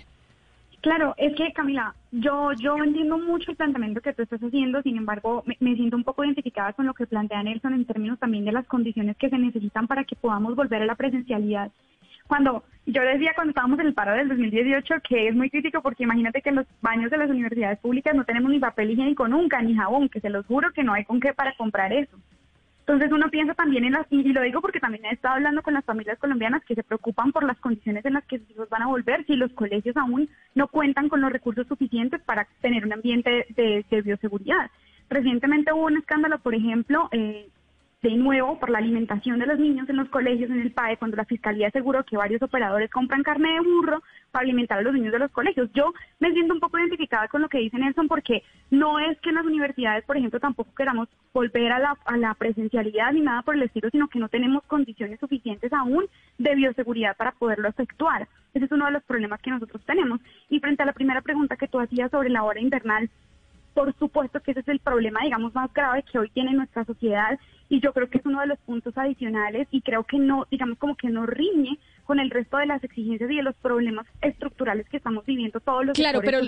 Claro, 0.81 1.15
es 1.17 1.33
que 1.37 1.53
Camila, 1.53 1.95
yo 2.11 2.51
yo 2.59 2.75
entiendo 2.83 3.17
mucho 3.17 3.51
el 3.51 3.55
planteamiento 3.55 4.01
que 4.01 4.11
tú 4.11 4.23
estás 4.23 4.41
haciendo, 4.41 4.81
sin 4.81 4.97
embargo, 4.97 5.41
me, 5.45 5.55
me, 5.61 5.73
siento 5.77 5.95
un 5.95 6.03
poco 6.03 6.25
identificada 6.25 6.73
con 6.73 6.85
lo 6.85 6.93
que 6.93 7.07
plantea 7.07 7.43
Nelson 7.43 7.73
en 7.73 7.85
términos 7.85 8.19
también 8.19 8.43
de 8.43 8.51
las 8.51 8.67
condiciones 8.67 9.15
que 9.15 9.29
se 9.29 9.37
necesitan 9.37 9.87
para 9.87 10.03
que 10.03 10.17
podamos 10.17 10.53
volver 10.53 10.81
a 10.81 10.85
la 10.85 10.95
presencialidad 10.95 11.71
cuando 12.27 12.63
yo 12.85 13.01
decía 13.01 13.33
cuando 13.35 13.51
estábamos 13.51 13.79
en 13.79 13.87
el 13.87 13.93
paro 13.93 14.13
del 14.13 14.29
2018 14.29 14.95
que 15.07 15.27
es 15.27 15.35
muy 15.35 15.49
crítico 15.49 15.81
porque 15.81 16.03
imagínate 16.03 16.41
que 16.41 16.49
en 16.49 16.55
los 16.55 16.65
baños 16.81 17.11
de 17.11 17.17
las 17.17 17.29
universidades 17.29 17.79
públicas 17.79 18.15
no 18.15 18.23
tenemos 18.23 18.51
ni 18.51 18.59
papel 18.59 18.91
higiénico 18.91 19.27
nunca, 19.27 19.61
ni 19.61 19.75
jabón, 19.75 20.09
que 20.09 20.21
se 20.21 20.29
los 20.29 20.45
juro 20.45 20.71
que 20.71 20.83
no 20.83 20.93
hay 20.93 21.03
con 21.03 21.19
qué 21.19 21.33
para 21.33 21.55
comprar 21.55 21.91
eso. 21.91 22.17
Entonces 22.87 23.11
uno 23.11 23.29
piensa 23.29 23.53
también 23.53 23.83
en 23.83 23.91
las, 23.91 24.07
y 24.09 24.31
lo 24.31 24.41
digo 24.41 24.61
porque 24.61 24.79
también 24.79 25.03
he 25.03 25.13
estado 25.13 25.35
hablando 25.35 25.61
con 25.61 25.73
las 25.73 25.83
familias 25.83 26.17
colombianas 26.19 26.63
que 26.63 26.73
se 26.73 26.83
preocupan 26.83 27.33
por 27.33 27.43
las 27.43 27.59
condiciones 27.59 28.05
en 28.05 28.13
las 28.13 28.23
que 28.23 28.39
sus 28.39 28.49
hijos 28.51 28.69
van 28.69 28.83
a 28.83 28.87
volver 28.87 29.25
si 29.25 29.35
los 29.35 29.51
colegios 29.51 29.97
aún 29.97 30.29
no 30.55 30.69
cuentan 30.69 31.09
con 31.09 31.19
los 31.19 31.33
recursos 31.33 31.67
suficientes 31.67 32.21
para 32.21 32.47
tener 32.61 32.85
un 32.85 32.93
ambiente 32.93 33.45
de, 33.49 33.83
de 33.89 34.01
bioseguridad. 34.01 34.71
Recientemente 35.09 35.73
hubo 35.73 35.87
un 35.87 35.97
escándalo, 35.97 36.39
por 36.39 36.55
ejemplo, 36.55 37.09
eh, 37.11 37.49
de 38.07 38.15
nuevo 38.15 38.57
por 38.57 38.69
la 38.69 38.77
alimentación 38.77 39.37
de 39.37 39.45
los 39.45 39.59
niños 39.59 39.89
en 39.89 39.97
los 39.97 40.07
colegios, 40.07 40.49
en 40.49 40.61
el 40.61 40.71
PAE, 40.71 40.97
cuando 40.97 41.17
la 41.17 41.25
Fiscalía 41.25 41.67
aseguró 41.67 42.05
que 42.05 42.15
varios 42.15 42.41
operadores 42.41 42.89
compran 42.89 43.21
carne 43.21 43.53
de 43.53 43.59
burro 43.59 44.01
para 44.31 44.43
alimentar 44.43 44.79
a 44.79 44.81
los 44.81 44.93
niños 44.93 45.11
de 45.11 45.19
los 45.19 45.31
colegios. 45.31 45.69
Yo 45.73 45.93
me 46.19 46.31
siento 46.31 46.53
un 46.53 46.61
poco 46.61 46.79
identificada 46.79 47.27
con 47.27 47.41
lo 47.41 47.49
que 47.49 47.57
dice 47.57 47.77
Nelson 47.77 48.07
porque 48.07 48.43
no 48.71 48.97
es 48.99 49.19
que 49.19 49.29
en 49.29 49.35
las 49.35 49.45
universidades, 49.45 50.05
por 50.05 50.15
ejemplo, 50.15 50.39
tampoco 50.39 50.73
queramos 50.73 51.09
volver 51.33 51.71
a 51.73 51.79
la, 51.79 51.97
a 52.05 52.17
la 52.17 52.33
presencialidad 52.35 53.11
ni 53.11 53.21
nada 53.21 53.41
por 53.41 53.55
el 53.55 53.63
estilo, 53.63 53.89
sino 53.89 54.07
que 54.07 54.19
no 54.19 54.29
tenemos 54.29 54.63
condiciones 54.63 55.19
suficientes 55.19 55.73
aún 55.73 56.05
de 56.37 56.55
bioseguridad 56.55 57.17
para 57.17 57.33
poderlo 57.33 57.67
efectuar. 57.67 58.27
Ese 58.53 58.65
es 58.65 58.71
uno 58.71 58.85
de 58.85 58.91
los 58.91 59.03
problemas 59.03 59.41
que 59.41 59.51
nosotros 59.51 59.83
tenemos. 59.85 60.21
Y 60.49 60.61
frente 60.61 60.83
a 60.83 60.85
la 60.85 60.93
primera 60.93 61.21
pregunta 61.21 61.57
que 61.57 61.67
tú 61.67 61.79
hacías 61.79 62.09
sobre 62.09 62.29
la 62.29 62.43
hora 62.43 62.61
invernal, 62.61 63.09
por 63.73 63.93
supuesto 63.99 64.39
que 64.39 64.51
ese 64.51 64.61
es 64.61 64.67
el 64.69 64.79
problema, 64.79 65.19
digamos, 65.23 65.53
más 65.53 65.71
grave 65.71 66.03
que 66.11 66.17
hoy 66.17 66.29
tiene 66.29 66.53
nuestra 66.53 66.83
sociedad 66.85 67.37
y 67.69 67.81
yo 67.81 67.93
creo 67.93 68.09
que 68.09 68.19
es 68.19 68.25
uno 68.25 68.41
de 68.41 68.47
los 68.47 68.59
puntos 68.59 68.97
adicionales 68.97 69.67
y 69.71 69.81
creo 69.81 70.03
que 70.03 70.17
no, 70.17 70.47
digamos, 70.49 70.77
como 70.77 70.95
que 70.95 71.09
no 71.09 71.25
riñe 71.25 71.77
con 72.07 72.19
el 72.21 72.29
resto 72.29 72.57
de 72.57 72.65
las 72.65 72.81
exigencias 72.85 73.29
y 73.29 73.35
de 73.35 73.43
los 73.43 73.53
problemas 73.55 74.07
estructurales 74.21 74.87
que 74.87 74.95
estamos 74.95 75.25
viviendo 75.25 75.59
todos 75.59 75.85
los 75.85 75.95
Claro, 75.95 76.21
pero 76.23 76.39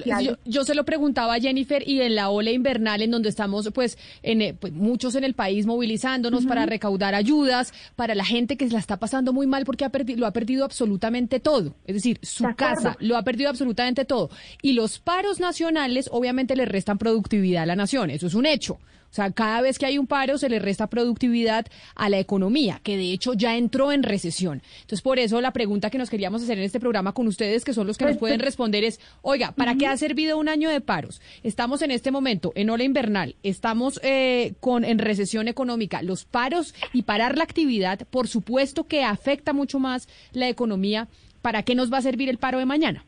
yo, 0.46 0.64
se 0.64 0.74
lo 0.74 0.86
preguntaba 0.86 1.36
a 1.36 1.40
Jennifer 1.40 1.84
y 1.86 2.02
en 2.02 2.16
la 2.16 2.30
ola 2.30 2.52
invernal 2.52 3.02
en 3.02 3.12
donde 3.12 3.28
estamos 3.28 3.70
pues, 3.74 3.98
en, 4.24 4.42
eh, 4.42 4.56
pues, 4.58 4.72
muchos 4.72 5.16
en 5.16 5.26
el 5.26 5.34
país 5.34 5.66
movilizándonos 5.66 6.46
para 6.46 6.66
recaudar 6.66 7.14
ayudas 7.14 7.74
para 7.98 8.16
la 8.16 8.24
gente 8.24 8.56
que 8.56 8.68
se 8.68 8.74
la 8.74 8.80
está 8.80 8.98
pasando 8.98 9.34
muy 9.34 9.48
mal 9.48 9.66
porque 9.66 9.84
ha 9.84 9.92
lo 10.16 10.26
ha 10.26 10.32
perdido 10.32 10.64
absolutamente 10.64 11.42
todo, 11.42 11.76
es 11.86 11.96
decir, 11.96 12.20
su 12.22 12.46
casa 12.56 12.96
lo 13.00 13.18
ha 13.18 13.24
perdido 13.24 13.50
absolutamente 13.50 14.06
todo. 14.06 14.30
Y 14.62 14.74
los 14.74 15.00
paros 15.00 15.42
nacionales 15.42 16.10
obviamente 16.14 16.56
le 16.56 16.66
restan 16.66 16.98
productividad 16.98 17.64
a 17.64 17.66
la 17.66 17.76
nación, 17.76 18.10
eso 18.12 18.28
es 18.28 18.34
un 18.34 18.46
hecho. 18.46 18.80
O 19.12 19.14
sea, 19.14 19.32
cada 19.32 19.62
vez 19.62 19.80
que 19.80 19.86
hay 19.86 19.98
un 19.98 20.08
paro 20.08 20.38
se 20.38 20.50
le 20.50 20.60
resta 20.60 20.88
productividad 20.88 21.66
a 21.96 22.10
la 22.10 22.20
economía, 22.20 22.80
que 22.84 22.98
de 22.98 23.12
hecho 23.12 23.34
ya 23.34 23.58
entró 23.58 23.92
en 23.92 24.04
recesión. 24.04 24.62
Entonces, 24.82 25.02
por 25.02 25.20
eso 25.20 25.42
la 25.42 25.52
pregunta 25.52 25.90
que 25.90 25.98
nos 25.98 26.10
queríamos 26.10 26.44
hacer 26.44 26.58
en 26.58 26.64
este 26.64 26.80
programa 26.80 27.14
con 27.14 27.28
ustedes, 27.28 27.66
que 27.66 27.74
son 27.74 27.88
los 27.88 27.98
que 27.98 28.06
nos 28.06 28.18
pueden 28.18 28.40
responder, 28.40 28.84
es, 28.84 29.00
oiga, 29.22 29.52
¿para 29.52 29.76
qué 29.76 29.88
ha 29.88 29.98
servido 29.98 30.38
un 30.38 30.50
año 30.50 30.70
de 30.70 30.82
paros? 30.82 31.22
Estamos 31.44 31.82
en 31.82 31.92
este 31.92 32.12
momento 32.12 32.52
en 32.56 32.70
ola 32.70 32.84
invernal, 32.84 33.36
estamos 33.44 34.00
eh, 34.04 34.54
con 34.60 34.86
en 34.86 35.00
recesión 35.00 35.48
económica. 35.48 36.02
Los 36.02 36.26
paros 36.26 36.74
y 36.94 37.04
parar 37.04 37.38
la 37.38 37.44
actividad, 37.44 38.08
por 38.10 38.28
supuesto 38.28 38.86
que 38.86 39.04
afecta 39.04 39.54
mucho 39.54 39.80
más 39.80 40.08
la 40.32 40.50
economía. 40.50 41.08
¿Para 41.42 41.64
qué 41.64 41.74
nos 41.74 41.92
va 41.92 42.00
a 42.00 42.02
servir 42.02 42.28
el 42.30 42.38
paro 42.38 42.60
de 42.60 42.66
mañana? 42.66 43.06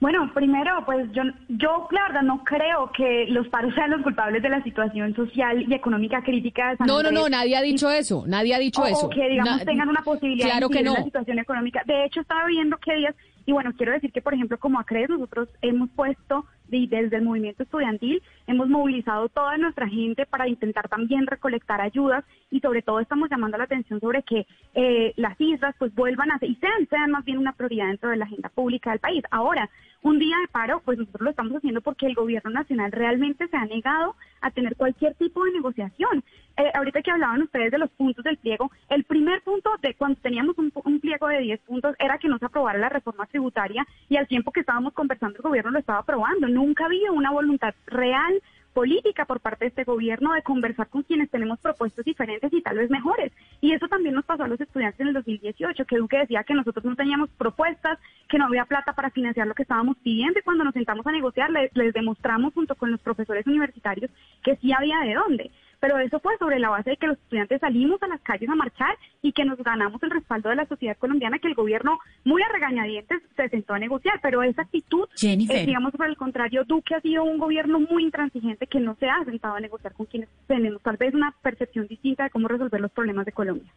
Bueno, 0.00 0.30
primero, 0.32 0.82
pues 0.86 1.12
yo, 1.12 1.22
yo 1.48 1.86
la 1.90 2.02
verdad 2.08 2.22
no 2.22 2.42
creo 2.42 2.90
que 2.96 3.26
los 3.28 3.46
paros 3.48 3.74
sean 3.74 3.90
los 3.90 4.00
culpables 4.00 4.42
de 4.42 4.48
la 4.48 4.62
situación 4.62 5.14
social 5.14 5.62
y 5.68 5.74
económica 5.74 6.22
crítica. 6.22 6.70
De 6.70 6.86
no, 6.86 7.02
no, 7.02 7.12
no, 7.12 7.28
nadie 7.28 7.54
ha 7.54 7.60
dicho 7.60 7.90
eso, 7.90 8.24
nadie 8.26 8.54
ha 8.54 8.58
dicho 8.58 8.84
eso. 8.86 9.06
O 9.06 9.10
que, 9.10 9.28
digamos, 9.28 9.62
tengan 9.66 9.90
una 9.90 10.00
posibilidad 10.00 10.48
claro 10.48 10.68
de 10.68 10.76
que 10.78 10.82
no. 10.82 10.94
la 10.94 11.04
situación 11.04 11.38
económica. 11.38 11.82
De 11.84 12.06
hecho, 12.06 12.22
estaba 12.22 12.46
viendo 12.46 12.78
que 12.78 12.94
días, 12.94 13.14
y 13.44 13.52
bueno, 13.52 13.72
quiero 13.76 13.92
decir 13.92 14.10
que, 14.10 14.22
por 14.22 14.32
ejemplo, 14.32 14.58
como 14.58 14.80
ACRES, 14.80 15.10
nosotros 15.10 15.50
hemos 15.60 15.90
puesto 15.90 16.46
desde 16.70 17.16
el 17.16 17.22
movimiento 17.22 17.62
estudiantil 17.64 18.22
hemos 18.46 18.68
movilizado 18.68 19.28
toda 19.28 19.56
nuestra 19.58 19.88
gente 19.88 20.24
para 20.26 20.48
intentar 20.48 20.88
también 20.88 21.26
recolectar 21.26 21.80
ayudas 21.80 22.24
y 22.50 22.60
sobre 22.60 22.82
todo 22.82 23.00
estamos 23.00 23.28
llamando 23.28 23.58
la 23.58 23.64
atención 23.64 24.00
sobre 24.00 24.22
que 24.22 24.46
eh, 24.74 25.12
las 25.16 25.40
islas 25.40 25.74
pues 25.78 25.94
vuelvan 25.94 26.30
a 26.30 26.38
ser 26.38 26.50
y 26.50 26.54
sean, 26.56 26.86
sean 26.88 27.10
más 27.10 27.24
bien 27.24 27.38
una 27.38 27.52
prioridad 27.52 27.88
dentro 27.88 28.10
de 28.10 28.16
la 28.16 28.24
agenda 28.24 28.48
pública 28.50 28.90
del 28.90 29.00
país. 29.00 29.24
Ahora, 29.30 29.68
un 30.02 30.18
día 30.18 30.36
de 30.38 30.48
paro, 30.48 30.80
pues 30.84 30.98
nosotros 30.98 31.22
lo 31.22 31.30
estamos 31.30 31.54
haciendo 31.54 31.80
porque 31.80 32.06
el 32.06 32.14
gobierno 32.14 32.50
nacional 32.50 32.90
realmente 32.92 33.48
se 33.48 33.56
ha 33.56 33.64
negado 33.66 34.16
a 34.40 34.50
tener 34.50 34.76
cualquier 34.76 35.14
tipo 35.14 35.44
de 35.44 35.52
negociación. 35.52 36.24
Eh, 36.56 36.70
ahorita 36.74 37.02
que 37.02 37.10
hablaban 37.10 37.42
ustedes 37.42 37.70
de 37.70 37.78
los 37.78 37.90
puntos 37.90 38.24
del 38.24 38.38
pliego, 38.38 38.70
el 38.88 39.04
primer 39.04 39.42
punto 39.42 39.70
de 39.82 39.94
cuando 39.94 40.20
teníamos 40.20 40.56
un, 40.58 40.72
un 40.84 41.00
pliego 41.00 41.28
de 41.28 41.40
10 41.40 41.60
puntos 41.60 41.94
era 41.98 42.18
que 42.18 42.28
no 42.28 42.38
se 42.38 42.46
aprobara 42.46 42.78
la 42.78 42.88
reforma 42.88 43.26
tributaria 43.26 43.86
y 44.08 44.16
al 44.16 44.26
tiempo 44.26 44.52
que 44.52 44.60
estábamos 44.60 44.92
conversando 44.94 45.36
el 45.36 45.42
gobierno 45.42 45.70
lo 45.70 45.78
estaba 45.78 46.00
aprobando. 46.00 46.48
Nunca 46.48 46.86
había 46.86 47.12
una 47.12 47.30
voluntad 47.30 47.74
real 47.86 48.42
política 48.72 49.24
por 49.24 49.40
parte 49.40 49.64
de 49.64 49.68
este 49.68 49.84
gobierno 49.84 50.32
de 50.32 50.42
conversar 50.42 50.88
con 50.88 51.02
quienes 51.02 51.30
tenemos 51.30 51.58
propuestas 51.60 52.04
diferentes 52.04 52.52
y 52.52 52.62
tal 52.62 52.78
vez 52.78 52.90
mejores. 52.90 53.32
Y 53.60 53.72
eso 53.72 53.88
también 53.88 54.14
nos 54.14 54.24
pasó 54.24 54.44
a 54.44 54.48
los 54.48 54.60
estudiantes 54.60 55.00
en 55.00 55.08
el 55.08 55.14
2018, 55.14 55.84
que 55.84 55.96
Duque 55.96 56.18
decía 56.18 56.44
que 56.44 56.54
nosotros 56.54 56.84
no 56.84 56.96
teníamos 56.96 57.30
propuestas, 57.30 57.98
que 58.28 58.38
no 58.38 58.46
había 58.46 58.64
plata 58.64 58.92
para 58.92 59.10
financiar 59.10 59.46
lo 59.46 59.54
que 59.54 59.62
estábamos 59.62 59.96
pidiendo 59.98 60.38
y 60.38 60.42
cuando 60.42 60.64
nos 60.64 60.74
sentamos 60.74 61.06
a 61.06 61.12
negociar 61.12 61.50
les, 61.50 61.74
les 61.76 61.92
demostramos 61.92 62.54
junto 62.54 62.74
con 62.74 62.90
los 62.90 63.00
profesores 63.00 63.46
universitarios 63.46 64.10
que 64.42 64.56
sí 64.56 64.72
había 64.72 65.00
de 65.00 65.14
dónde 65.14 65.50
pero 65.80 65.98
eso 65.98 66.20
fue 66.20 66.36
sobre 66.38 66.58
la 66.58 66.68
base 66.68 66.90
de 66.90 66.96
que 66.96 67.06
los 67.06 67.18
estudiantes 67.18 67.60
salimos 67.60 68.02
a 68.02 68.06
las 68.06 68.20
calles 68.20 68.48
a 68.48 68.54
marchar 68.54 68.96
y 69.22 69.32
que 69.32 69.44
nos 69.44 69.58
ganamos 69.58 70.02
el 70.02 70.10
respaldo 70.10 70.50
de 70.50 70.56
la 70.56 70.66
sociedad 70.66 70.96
colombiana, 70.96 71.38
que 71.38 71.48
el 71.48 71.54
gobierno, 71.54 71.98
muy 72.24 72.42
a 72.42 72.48
regañadientes, 72.48 73.22
se 73.36 73.48
sentó 73.48 73.74
a 73.74 73.78
negociar, 73.78 74.20
pero 74.22 74.42
esa 74.42 74.62
actitud, 74.62 75.08
eh, 75.22 75.36
digamos 75.66 75.92
por 75.92 76.06
el 76.06 76.16
contrario, 76.16 76.64
Duque 76.64 76.94
ha 76.94 77.00
sido 77.00 77.24
un 77.24 77.38
gobierno 77.38 77.80
muy 77.80 78.04
intransigente 78.04 78.66
que 78.66 78.80
no 78.80 78.94
se 78.96 79.08
ha 79.08 79.24
sentado 79.24 79.54
a 79.54 79.60
negociar 79.60 79.94
con 79.94 80.06
quienes 80.06 80.28
tenemos 80.46 80.82
tal 80.82 80.96
vez 80.96 81.14
una 81.14 81.34
percepción 81.42 81.86
distinta 81.86 82.24
de 82.24 82.30
cómo 82.30 82.48
resolver 82.48 82.80
los 82.80 82.92
problemas 82.92 83.26
de 83.26 83.32
Colombia. 83.32 83.72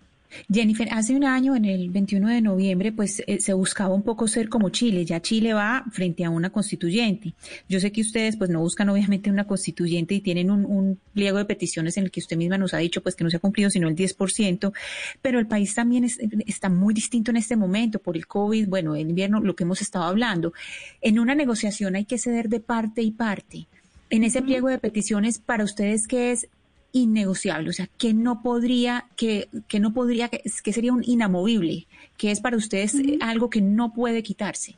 Jennifer, 0.52 0.88
hace 0.92 1.16
un 1.16 1.24
año, 1.24 1.56
en 1.56 1.66
el 1.66 1.90
21 1.90 2.30
de 2.30 2.42
noviembre, 2.42 2.92
pues 2.92 3.24
eh, 3.28 3.40
se 3.40 3.54
buscaba 3.54 3.94
un 3.94 4.04
poco 4.04 4.28
ser 4.28 4.50
como 4.50 4.70
Chile. 4.70 5.06
Ya 5.06 5.22
Chile 5.22 5.54
va 5.54 5.86
frente 5.92 6.26
a 6.26 6.30
una 6.30 6.50
constituyente. 6.50 7.34
Yo 7.70 7.80
sé 7.80 7.92
que 7.92 8.02
ustedes, 8.02 8.38
pues, 8.38 8.50
no 8.50 8.60
buscan 8.60 8.90
obviamente 8.90 9.30
una 9.30 9.46
constituyente 9.46 10.16
y 10.16 10.22
tienen 10.22 10.52
un, 10.52 10.66
un 10.66 11.00
pliego 11.14 11.38
de 11.38 11.46
peticiones 11.46 11.98
en 11.98 12.06
el 12.06 12.12
que 12.12 12.20
usted 12.20 12.38
misma 12.38 12.58
nos 12.58 12.74
ha 12.74 12.78
dicho, 12.78 13.02
pues, 13.02 13.16
que 13.16 13.24
no 13.24 13.30
se 13.30 13.38
ha 13.38 13.40
cumplido 13.40 13.70
sino 13.70 13.88
el 13.88 13.96
10%, 13.96 14.74
pero 15.22 15.40
el 15.40 15.48
país 15.48 15.74
también 15.74 16.06
está 16.46 16.70
muy 16.70 16.94
distinto 16.94 17.32
en 17.32 17.38
este 17.38 17.56
momento 17.56 18.00
por 18.00 18.16
el 18.16 18.28
COVID, 18.28 18.68
bueno, 18.68 18.96
el 18.96 19.10
invierno, 19.10 19.40
lo 19.40 19.56
que 19.56 19.64
hemos 19.64 19.82
estado 19.82 20.06
hablando. 20.06 20.54
En 21.02 21.20
una 21.20 21.36
negociación 21.36 21.96
hay 21.96 22.06
que 22.06 22.18
ceder 22.18 22.50
de 22.50 22.60
parte 22.60 23.02
y 23.02 23.12
parte. 23.12 23.68
En 24.10 24.24
ese 24.24 24.44
pliego 24.44 24.70
de 24.70 24.78
peticiones, 24.78 25.40
para 25.40 25.64
ustedes, 25.64 26.08
¿qué 26.08 26.32
es 26.32 26.48
innegociable, 26.94 27.70
o 27.70 27.74
sea, 27.74 27.88
que 27.98 28.14
no 28.14 28.42
podría, 28.42 29.06
que, 29.18 29.50
que 29.68 29.80
no 29.80 29.94
podría, 29.94 30.30
que, 30.30 30.48
sería 30.72 30.94
un 30.94 31.04
inamovible, 31.06 31.88
que 32.18 32.32
es 32.32 32.40
para 32.40 32.56
ustedes 32.56 32.96
algo 33.20 33.50
que 33.50 33.62
no 33.62 33.94
puede 33.94 34.24
quitarse. 34.24 34.78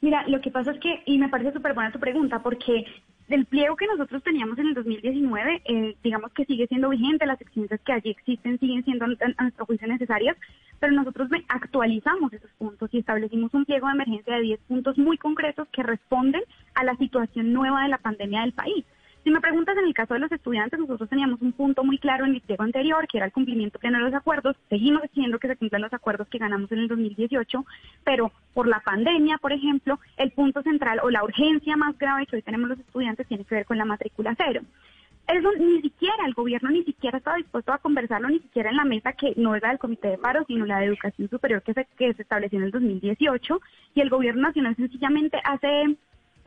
Mira, 0.00 0.26
lo 0.28 0.40
que 0.40 0.50
pasa 0.50 0.70
es 0.70 0.80
que, 0.80 1.02
y 1.06 1.18
me 1.18 1.28
parece 1.28 1.52
súper 1.52 1.74
buena 1.74 1.90
tu 1.90 1.98
pregunta, 1.98 2.40
porque 2.40 2.86
del 3.26 3.46
pliego 3.46 3.76
que 3.76 3.88
nosotros 3.88 4.22
teníamos 4.22 4.58
en 4.58 4.68
el 4.68 4.74
2019, 4.74 5.62
eh, 5.64 5.96
digamos 6.02 6.32
que 6.32 6.44
sigue 6.44 6.68
siendo 6.68 6.88
vigente, 6.88 7.26
las 7.26 7.40
exigencias 7.40 7.80
que 7.80 7.92
allí 7.92 8.10
existen 8.10 8.58
siguen 8.60 8.84
siendo 8.84 9.04
a 9.04 9.42
nuestro 9.42 9.66
juicio 9.66 9.88
necesarias, 9.88 10.36
pero 10.78 10.92
nosotros 10.92 11.28
actualizamos 11.48 12.32
esos 12.32 12.50
puntos 12.52 12.88
y 12.92 12.98
establecimos 12.98 13.52
un 13.52 13.64
pliego 13.64 13.88
de 13.88 13.94
emergencia 13.94 14.36
de 14.36 14.42
10 14.42 14.60
puntos 14.68 14.98
muy 14.98 15.18
concretos 15.18 15.66
que 15.72 15.82
responden 15.82 16.42
a 16.74 16.84
la 16.84 16.96
situación 16.96 17.52
nueva 17.52 17.82
de 17.82 17.88
la 17.88 17.98
pandemia 17.98 18.42
del 18.42 18.52
país. 18.52 18.84
Si 19.28 19.32
me 19.34 19.42
preguntas 19.42 19.76
en 19.76 19.84
el 19.84 19.92
caso 19.92 20.14
de 20.14 20.20
los 20.20 20.32
estudiantes, 20.32 20.80
nosotros 20.80 21.06
teníamos 21.06 21.42
un 21.42 21.52
punto 21.52 21.84
muy 21.84 21.98
claro 21.98 22.24
en 22.24 22.34
el 22.34 22.40
pliego 22.40 22.64
anterior, 22.64 23.06
que 23.06 23.18
era 23.18 23.26
el 23.26 23.32
cumplimiento 23.32 23.78
pleno 23.78 23.98
de 23.98 24.04
los 24.04 24.14
acuerdos. 24.14 24.56
Seguimos 24.70 25.04
exigiendo 25.04 25.38
que 25.38 25.48
se 25.48 25.56
cumplan 25.56 25.82
los 25.82 25.92
acuerdos 25.92 26.28
que 26.28 26.38
ganamos 26.38 26.72
en 26.72 26.78
el 26.78 26.88
2018, 26.88 27.66
pero 28.04 28.32
por 28.54 28.66
la 28.66 28.80
pandemia, 28.80 29.36
por 29.36 29.52
ejemplo, 29.52 30.00
el 30.16 30.30
punto 30.30 30.62
central 30.62 31.00
o 31.02 31.10
la 31.10 31.22
urgencia 31.22 31.76
más 31.76 31.98
grave 31.98 32.24
que 32.24 32.36
hoy 32.36 32.42
tenemos 32.42 32.70
los 32.70 32.78
estudiantes 32.78 33.26
tiene 33.26 33.44
que 33.44 33.54
ver 33.54 33.66
con 33.66 33.76
la 33.76 33.84
matrícula 33.84 34.34
cero. 34.34 34.62
Eso 35.26 35.52
ni 35.58 35.82
siquiera 35.82 36.24
el 36.24 36.32
gobierno 36.32 36.70
ni 36.70 36.84
siquiera 36.84 37.18
estaba 37.18 37.36
dispuesto 37.36 37.74
a 37.74 37.76
conversarlo, 37.76 38.30
ni 38.30 38.38
siquiera 38.38 38.70
en 38.70 38.76
la 38.76 38.86
mesa 38.86 39.12
que 39.12 39.34
no 39.36 39.54
es 39.54 39.60
la 39.60 39.68
del 39.68 39.78
Comité 39.78 40.08
de 40.08 40.16
Paro, 40.16 40.42
sino 40.46 40.64
la 40.64 40.78
de 40.78 40.86
Educación 40.86 41.28
Superior 41.28 41.60
que 41.62 41.74
se, 41.74 41.86
que 41.98 42.14
se 42.14 42.22
estableció 42.22 42.58
en 42.60 42.64
el 42.64 42.70
2018. 42.70 43.60
Y 43.94 44.00
el 44.00 44.08
gobierno 44.08 44.40
nacional 44.40 44.74
sencillamente 44.74 45.38
hace 45.44 45.98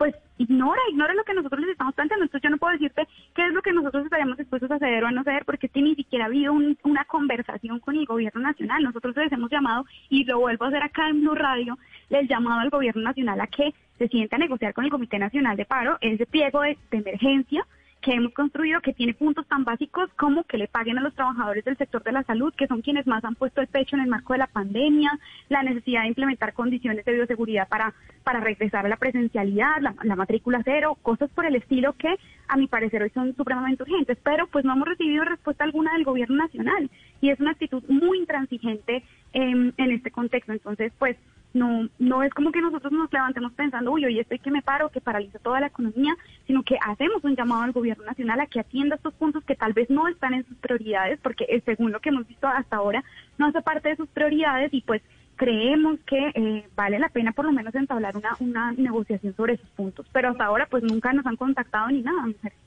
pues 0.02 0.16
ignora, 0.36 0.80
ignora 0.90 1.14
lo 1.14 1.22
que 1.22 1.32
nosotros 1.32 1.60
les 1.60 1.70
estamos 1.70 1.94
planteando. 1.94 2.24
Entonces 2.24 2.42
yo 2.42 2.50
no 2.50 2.58
puedo 2.58 2.72
decirte 2.72 3.06
qué 3.36 3.46
es 3.46 3.52
lo 3.52 3.62
que 3.62 3.72
nosotros 3.72 4.04
estaríamos 4.04 4.36
dispuestos 4.36 4.68
a 4.72 4.80
ceder 4.80 5.04
o 5.04 5.06
a 5.06 5.12
no 5.12 5.22
ceder, 5.22 5.44
porque 5.44 5.66
es 5.66 5.72
que 5.72 5.80
ni 5.80 5.94
siquiera 5.94 6.24
ha 6.24 6.26
habido 6.26 6.52
una 6.52 7.04
conversación 7.04 7.78
con 7.78 7.94
el 7.94 8.04
gobierno 8.04 8.40
nacional. 8.40 8.82
Nosotros 8.82 9.16
les 9.16 9.30
hemos 9.30 9.48
llamado, 9.48 9.84
y 10.08 10.24
lo 10.24 10.40
vuelvo 10.40 10.64
a 10.64 10.68
hacer 10.68 10.82
acá 10.82 11.08
en 11.08 11.20
Blue 11.20 11.36
Radio, 11.36 11.78
les 12.10 12.28
llamado 12.28 12.58
al 12.58 12.70
gobierno 12.70 13.00
nacional 13.00 13.40
a 13.40 13.46
que 13.46 13.72
se 13.96 14.08
siente 14.08 14.34
a 14.34 14.40
negociar 14.40 14.74
con 14.74 14.84
el 14.84 14.90
Comité 14.90 15.20
Nacional 15.20 15.56
de 15.56 15.66
Paro 15.66 15.98
ese 16.00 16.26
pliego 16.26 16.62
de 16.62 16.76
emergencia 16.90 17.64
que 18.02 18.12
hemos 18.12 18.34
construido 18.34 18.80
que 18.80 18.92
tiene 18.92 19.14
puntos 19.14 19.46
tan 19.46 19.64
básicos 19.64 20.10
como 20.16 20.42
que 20.44 20.58
le 20.58 20.66
paguen 20.66 20.98
a 20.98 21.00
los 21.00 21.14
trabajadores 21.14 21.64
del 21.64 21.76
sector 21.76 22.02
de 22.02 22.12
la 22.12 22.24
salud, 22.24 22.52
que 22.52 22.66
son 22.66 22.82
quienes 22.82 23.06
más 23.06 23.24
han 23.24 23.36
puesto 23.36 23.60
el 23.60 23.68
pecho 23.68 23.96
en 23.96 24.02
el 24.02 24.08
marco 24.08 24.32
de 24.32 24.40
la 24.40 24.48
pandemia, 24.48 25.18
la 25.48 25.62
necesidad 25.62 26.02
de 26.02 26.08
implementar 26.08 26.52
condiciones 26.52 27.04
de 27.04 27.12
bioseguridad 27.12 27.68
para, 27.68 27.94
para 28.24 28.40
regresar 28.40 28.84
a 28.84 28.88
la 28.88 28.96
presencialidad, 28.96 29.80
la, 29.80 29.94
la 30.02 30.16
matrícula 30.16 30.60
cero, 30.64 30.98
cosas 31.00 31.30
por 31.30 31.46
el 31.46 31.54
estilo 31.54 31.92
que 31.94 32.16
a 32.48 32.56
mi 32.56 32.66
parecer 32.66 33.02
hoy 33.02 33.10
son 33.10 33.34
supremamente 33.36 33.84
urgentes, 33.84 34.18
pero 34.22 34.48
pues 34.48 34.64
no 34.64 34.72
hemos 34.72 34.88
recibido 34.88 35.24
respuesta 35.24 35.62
alguna 35.62 35.92
del 35.92 36.04
gobierno 36.04 36.36
nacional 36.36 36.90
y 37.20 37.30
es 37.30 37.38
una 37.38 37.52
actitud 37.52 37.84
muy 37.88 38.18
intransigente 38.18 39.04
en 39.32 39.72
este 39.78 40.10
contexto. 40.10 40.52
Entonces, 40.52 40.92
pues 40.98 41.16
no, 41.54 41.88
no 41.98 42.22
es 42.22 42.32
como 42.32 42.52
que 42.52 42.60
nosotros 42.60 42.92
nos 42.92 43.12
levantemos 43.12 43.52
pensando, 43.52 43.92
uy, 43.92 44.04
hoy 44.04 44.18
estoy 44.18 44.38
que 44.38 44.50
me 44.50 44.62
paro, 44.62 44.90
que 44.90 45.00
paraliza 45.00 45.38
toda 45.38 45.60
la 45.60 45.66
economía, 45.66 46.14
sino 46.46 46.62
que 46.62 46.78
hacemos 46.80 47.22
un 47.24 47.36
llamado 47.36 47.62
al 47.62 47.72
gobierno 47.72 48.04
nacional 48.04 48.40
a 48.40 48.46
que 48.46 48.60
atienda 48.60 48.96
estos 48.96 49.14
puntos 49.14 49.44
que 49.44 49.54
tal 49.54 49.72
vez 49.72 49.90
no 49.90 50.08
están 50.08 50.34
en 50.34 50.46
sus 50.46 50.56
prioridades, 50.58 51.18
porque 51.20 51.44
eh, 51.48 51.62
según 51.64 51.92
lo 51.92 52.00
que 52.00 52.08
hemos 52.08 52.26
visto 52.26 52.46
hasta 52.46 52.76
ahora, 52.76 53.04
no 53.38 53.46
hace 53.46 53.62
parte 53.62 53.90
de 53.90 53.96
sus 53.96 54.08
prioridades 54.08 54.72
y 54.72 54.80
pues 54.80 55.02
creemos 55.36 55.98
que 56.06 56.30
eh, 56.34 56.68
vale 56.76 56.98
la 56.98 57.08
pena 57.08 57.32
por 57.32 57.44
lo 57.44 57.52
menos 57.52 57.74
entablar 57.74 58.16
una, 58.16 58.36
una 58.40 58.72
negociación 58.72 59.34
sobre 59.34 59.54
esos 59.54 59.68
puntos. 59.70 60.06
Pero 60.12 60.30
hasta 60.30 60.44
ahora 60.44 60.66
pues 60.70 60.82
nunca 60.82 61.12
nos 61.12 61.26
han 61.26 61.36
contactado 61.36 61.88
ni 61.88 62.02
nada, 62.02 62.26
mujeres. 62.26 62.58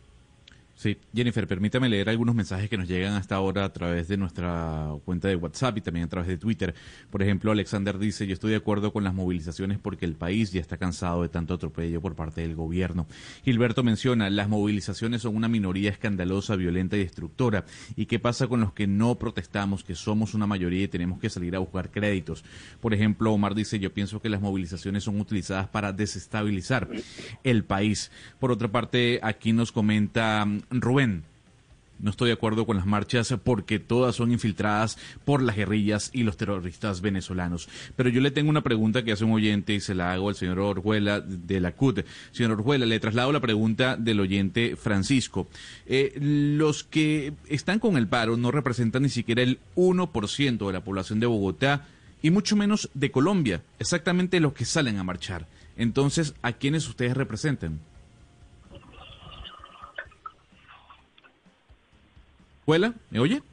Sí, 0.78 0.98
Jennifer, 1.16 1.48
permítame 1.48 1.88
leer 1.88 2.10
algunos 2.10 2.36
mensajes 2.36 2.70
que 2.70 2.78
nos 2.78 2.90
llegan 2.90 3.14
hasta 3.14 3.36
ahora 3.36 3.64
a 3.64 3.72
través 3.72 4.10
de 4.10 4.18
nuestra 4.18 4.90
cuenta 5.06 5.30
de 5.30 5.38
WhatsApp 5.38 5.78
y 5.78 5.82
también 5.82 6.06
a 6.06 6.10
través 6.10 6.28
de 6.28 6.38
Twitter. 6.38 6.76
Por 7.10 7.24
ejemplo, 7.24 7.54
Alexander 7.54 7.98
dice, 7.98 8.28
yo 8.28 8.34
estoy 8.34 8.52
de 8.52 8.58
acuerdo 8.58 8.92
con 8.92 9.06
las 9.06 9.14
movilizaciones 9.14 9.80
porque 9.80 10.06
el 10.06 10.16
país 10.16 10.52
ya 10.52 10.60
está 10.60 10.76
cansado 10.76 11.22
de 11.22 11.30
tanto 11.30 11.54
atropello 11.54 12.02
por 12.02 12.16
parte 12.16 12.42
del 12.42 12.56
gobierno. 12.56 13.08
Gilberto 13.46 13.84
menciona, 13.84 14.30
las 14.30 14.50
movilizaciones 14.50 15.22
son 15.22 15.38
una 15.38 15.48
minoría 15.48 15.90
escandalosa, 15.90 16.58
violenta 16.58 16.98
y 16.98 17.00
destructora. 17.00 17.64
¿Y 17.96 18.08
qué 18.08 18.20
pasa 18.20 18.48
con 18.48 18.60
los 18.60 18.74
que 18.74 18.86
no 18.86 19.16
protestamos, 19.16 19.86
que 19.86 19.96
somos 19.96 20.34
una 20.34 20.46
mayoría 20.46 20.84
y 20.84 20.88
tenemos 20.90 21.20
que 21.20 21.30
salir 21.30 21.56
a 21.56 21.60
buscar 21.60 21.90
créditos? 21.90 22.44
Por 22.82 22.94
ejemplo, 22.94 23.32
Omar 23.32 23.56
dice, 23.56 23.80
yo 23.80 23.94
pienso 23.94 24.22
que 24.22 24.28
las 24.28 24.42
movilizaciones 24.42 25.06
son 25.06 25.22
utilizadas 25.22 25.70
para 25.70 25.94
desestabilizar 25.94 26.90
el 27.46 27.64
país. 27.64 28.12
Por 28.40 28.52
otra 28.52 28.68
parte, 28.70 29.22
aquí 29.24 29.54
nos 29.54 29.72
comenta 29.72 30.46
Rubén. 30.70 31.24
no 32.00 32.10
estoy 32.10 32.28
de 32.28 32.34
acuerdo 32.34 32.66
con 32.66 32.76
las 32.76 32.86
marchas 32.86 33.34
porque 33.44 33.80
todas 33.80 34.16
son 34.16 34.32
infiltradas 34.32 34.98
por 35.24 35.42
las 35.42 35.56
guerrillas 35.56 36.10
y 36.14 36.24
los 36.24 36.36
terroristas 36.36 37.00
venezolanos. 37.02 37.70
Pero 37.96 38.10
yo 38.10 38.20
le 38.20 38.32
tengo 38.32 38.50
una 38.50 38.64
pregunta 38.64 39.04
que 39.04 39.14
hace 39.14 39.24
un 39.24 39.32
oyente 39.32 39.74
y 39.74 39.80
se 39.80 39.96
la 39.96 40.12
hago 40.12 40.30
al 40.30 40.36
señor 40.36 40.60
Orjuela 40.60 41.22
de 41.22 41.62
la 41.62 41.72
CUT. 41.72 42.06
Señor 42.32 42.52
Orjuela, 42.52 42.86
le 42.86 43.00
traslado 43.00 43.32
la 43.32 43.40
pregunta 43.40 43.96
del 43.96 44.20
oyente 44.20 44.76
Francisco. 44.76 45.48
Eh, 45.86 46.14
los 46.20 46.84
que 46.84 47.34
están 47.48 47.80
con 47.80 47.96
el 47.96 48.08
paro 48.08 48.36
no 48.36 48.52
representan 48.52 49.04
ni 49.04 49.10
siquiera 49.10 49.42
el 49.42 49.60
1% 49.76 50.68
de 50.68 50.74
la 50.74 50.84
población 50.84 51.20
de 51.20 51.28
Bogotá 51.28 51.88
y 52.22 52.32
mucho 52.32 52.56
menos 52.56 52.90
de 52.96 53.12
Colombia, 53.12 53.62
exactamente 53.78 54.40
los 54.40 54.54
que 54.54 54.66
salen 54.66 54.98
a 54.98 55.04
marchar. 55.04 55.48
Entonces, 55.78 56.34
¿a 56.42 56.54
quiénes 56.54 56.88
ustedes 56.88 57.16
representan? 57.16 57.80
¿Orjuela? 62.66 62.96
¿Me 63.12 63.20
oye? 63.20 63.44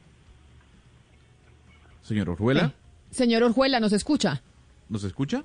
Señor 2.00 2.30
Orjuela. 2.30 2.64
Eh, 2.64 3.14
señor 3.14 3.42
Orjuela, 3.42 3.78
¿nos 3.78 3.92
escucha? 3.92 4.42
¿Nos 4.88 5.04
escucha? 5.04 5.44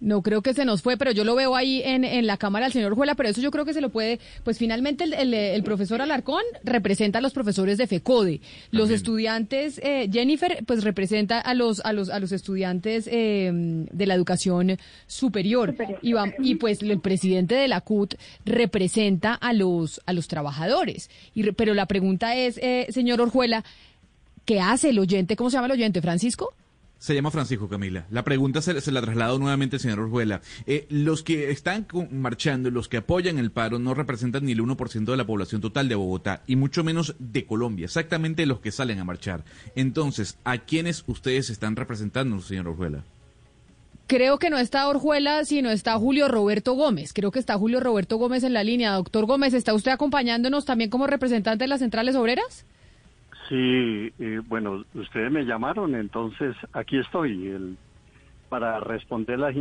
No 0.00 0.22
creo 0.22 0.42
que 0.42 0.52
se 0.52 0.64
nos 0.66 0.82
fue, 0.82 0.98
pero 0.98 1.10
yo 1.10 1.24
lo 1.24 1.34
veo 1.34 1.56
ahí 1.56 1.80
en, 1.82 2.04
en 2.04 2.26
la 2.26 2.36
cámara 2.36 2.66
del 2.66 2.72
señor 2.72 2.94
Juela, 2.94 3.14
pero 3.14 3.30
eso 3.30 3.40
yo 3.40 3.50
creo 3.50 3.64
que 3.64 3.72
se 3.72 3.80
lo 3.80 3.88
puede, 3.88 4.20
pues 4.44 4.58
finalmente 4.58 5.04
el, 5.04 5.32
el, 5.32 5.62
profesor 5.62 6.02
Alarcón 6.02 6.42
representa 6.64 7.18
a 7.18 7.22
los 7.22 7.32
profesores 7.32 7.78
de 7.78 7.86
FECODE, 7.86 8.40
los 8.72 8.90
estudiantes, 8.90 9.80
eh, 9.82 10.08
Jennifer, 10.12 10.62
pues 10.66 10.84
representa 10.84 11.40
a 11.40 11.54
los, 11.54 11.80
a 11.80 11.94
los, 11.94 12.10
a 12.10 12.20
los 12.20 12.32
estudiantes 12.32 13.08
eh, 13.10 13.50
de 13.52 14.06
la 14.06 14.14
educación 14.14 14.78
superior, 15.06 15.74
Y, 16.02 16.14
y, 16.40 16.54
pues 16.56 16.82
el 16.82 17.00
presidente 17.00 17.54
de 17.54 17.68
la 17.68 17.80
CUT 17.80 18.14
representa 18.44 19.34
a 19.34 19.52
los, 19.52 20.02
a 20.04 20.12
los 20.12 20.28
trabajadores. 20.28 21.10
Y, 21.34 21.50
pero 21.52 21.72
la 21.74 21.86
pregunta 21.86 22.36
es, 22.36 22.58
eh, 22.58 22.86
señor 22.90 23.20
Orjuela, 23.20 23.64
¿qué 24.44 24.60
hace 24.60 24.90
el 24.90 24.98
oyente? 24.98 25.36
¿Cómo 25.36 25.50
se 25.50 25.56
llama 25.56 25.66
el 25.66 25.72
oyente? 25.72 26.02
¿Francisco? 26.02 26.52
Se 26.98 27.14
llama 27.14 27.30
Francisco 27.30 27.68
Camila. 27.68 28.06
La 28.10 28.24
pregunta 28.24 28.62
se, 28.62 28.72
la 28.90 29.02
traslado 29.02 29.38
nuevamente 29.38 29.76
al 29.76 29.80
señor 29.80 30.00
Orjuela. 30.00 30.40
Eh, 30.66 30.86
los 30.88 31.22
que 31.22 31.50
están 31.50 31.86
marchando, 32.10 32.70
los 32.70 32.88
que 32.88 32.96
apoyan 32.96 33.38
el 33.38 33.50
paro, 33.50 33.78
no 33.78 33.92
representan 33.92 34.46
ni 34.46 34.52
el 34.52 34.60
1% 34.60 35.04
de 35.04 35.16
la 35.16 35.26
población 35.26 35.60
total 35.60 35.88
de 35.88 35.94
Bogotá 35.94 36.42
y 36.46 36.56
mucho 36.56 36.84
menos 36.84 37.14
de 37.18 37.44
Colombia, 37.44 37.84
exactamente 37.84 38.46
los 38.46 38.60
que 38.60 38.72
salen 38.72 38.98
a 38.98 39.04
marchar. 39.04 39.44
Entonces, 39.74 40.38
¿a 40.44 40.58
quiénes 40.58 41.04
ustedes 41.06 41.50
están 41.50 41.76
representando, 41.76 42.40
señor 42.40 42.68
Orjuela? 42.68 43.04
Creo 44.06 44.38
que 44.38 44.50
no 44.50 44.58
está 44.58 44.88
Orjuela, 44.88 45.44
sino 45.44 45.70
está 45.70 45.98
Julio 45.98 46.28
Roberto 46.28 46.74
Gómez. 46.74 47.12
Creo 47.12 47.32
que 47.32 47.40
está 47.40 47.58
Julio 47.58 47.80
Roberto 47.80 48.16
Gómez 48.18 48.44
en 48.44 48.52
la 48.52 48.62
línea. 48.62 48.92
Doctor 48.92 49.26
Gómez, 49.26 49.52
¿está 49.52 49.74
usted 49.74 49.90
acompañándonos 49.90 50.64
también 50.64 50.90
como 50.90 51.08
representante 51.08 51.64
de 51.64 51.68
las 51.68 51.80
centrales 51.80 52.14
obreras? 52.14 52.64
Sí, 53.48 54.12
bueno, 54.48 54.84
ustedes 54.94 55.30
me 55.30 55.44
llamaron, 55.44 55.94
entonces 55.94 56.56
aquí 56.72 56.98
estoy 56.98 57.48
el, 57.48 57.78
para 58.48 58.80
responder 58.80 59.38
las, 59.38 59.54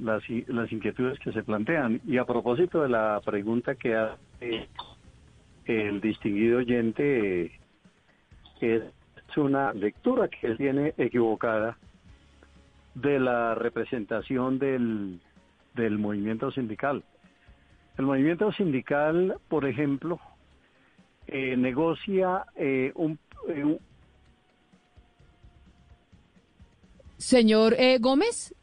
las, 0.00 0.72
inquietudes 0.72 1.18
que 1.18 1.32
se 1.32 1.42
plantean. 1.42 2.00
Y 2.06 2.18
a 2.18 2.24
propósito 2.24 2.82
de 2.82 2.88
la 2.88 3.20
pregunta 3.24 3.74
que 3.74 3.96
hace 3.96 4.68
el 5.66 6.00
distinguido 6.00 6.58
oyente, 6.58 7.52
es 8.60 8.82
una 9.36 9.72
lectura 9.72 10.28
que 10.28 10.46
él 10.46 10.56
tiene 10.56 10.94
equivocada 10.96 11.76
de 12.94 13.20
la 13.20 13.54
representación 13.54 14.58
del, 14.58 15.20
del 15.74 15.98
movimiento 15.98 16.50
sindical. 16.50 17.04
El 17.96 18.06
movimiento 18.06 18.52
sindical, 18.52 19.36
por 19.48 19.66
ejemplo, 19.66 20.18
eh, 21.30 21.56
negocia 21.56 22.44
eh, 22.56 22.90
un, 22.94 23.18
eh, 23.48 23.78
Señor 27.18 27.76
Gómez. 28.00 28.54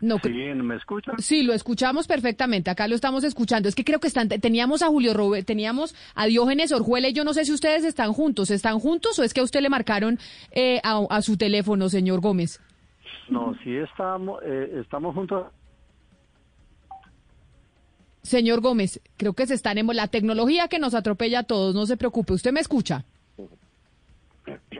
No, 0.00 0.18
sí, 0.22 0.30
¿me 0.30 0.76
escucha? 0.76 1.12
Sí, 1.18 1.42
lo 1.42 1.54
escuchamos 1.54 2.06
perfectamente. 2.06 2.70
Acá 2.70 2.86
lo 2.86 2.94
estamos 2.94 3.24
escuchando. 3.24 3.68
Es 3.68 3.74
que 3.74 3.82
creo 3.82 3.98
que 3.98 4.08
están, 4.08 4.28
teníamos 4.28 4.82
a 4.82 4.88
Julio 4.88 5.14
Robert, 5.14 5.46
teníamos 5.46 5.94
a 6.14 6.26
Diógenes 6.26 6.70
Orjuela 6.70 7.08
y 7.08 7.14
yo 7.14 7.24
no 7.24 7.32
sé 7.32 7.44
si 7.46 7.52
ustedes 7.52 7.82
están 7.82 8.12
juntos. 8.12 8.50
¿Están 8.50 8.78
juntos 8.78 9.18
o 9.18 9.24
es 9.24 9.32
que 9.32 9.40
a 9.40 9.44
usted 9.44 9.62
le 9.62 9.70
marcaron 9.70 10.18
a, 10.82 11.22
su 11.22 11.36
teléfono, 11.36 11.88
señor 11.88 12.20
Gómez? 12.20 12.60
No, 13.30 13.56
sí 13.64 13.74
estamos, 13.74 14.42
estamos 14.44 15.14
juntos. 15.14 15.46
Señor 18.26 18.60
Gómez, 18.60 19.00
creo 19.16 19.32
que 19.32 19.46
se 19.46 19.54
están 19.54 19.78
en 19.78 19.86
la 19.86 20.08
tecnología 20.08 20.68
que 20.68 20.78
nos 20.78 20.94
atropella 20.94 21.40
a 21.40 21.42
todos, 21.44 21.74
no 21.74 21.86
se 21.86 21.96
preocupe, 21.96 22.32
¿usted 22.32 22.52
me 22.52 22.60
escucha? 22.60 23.04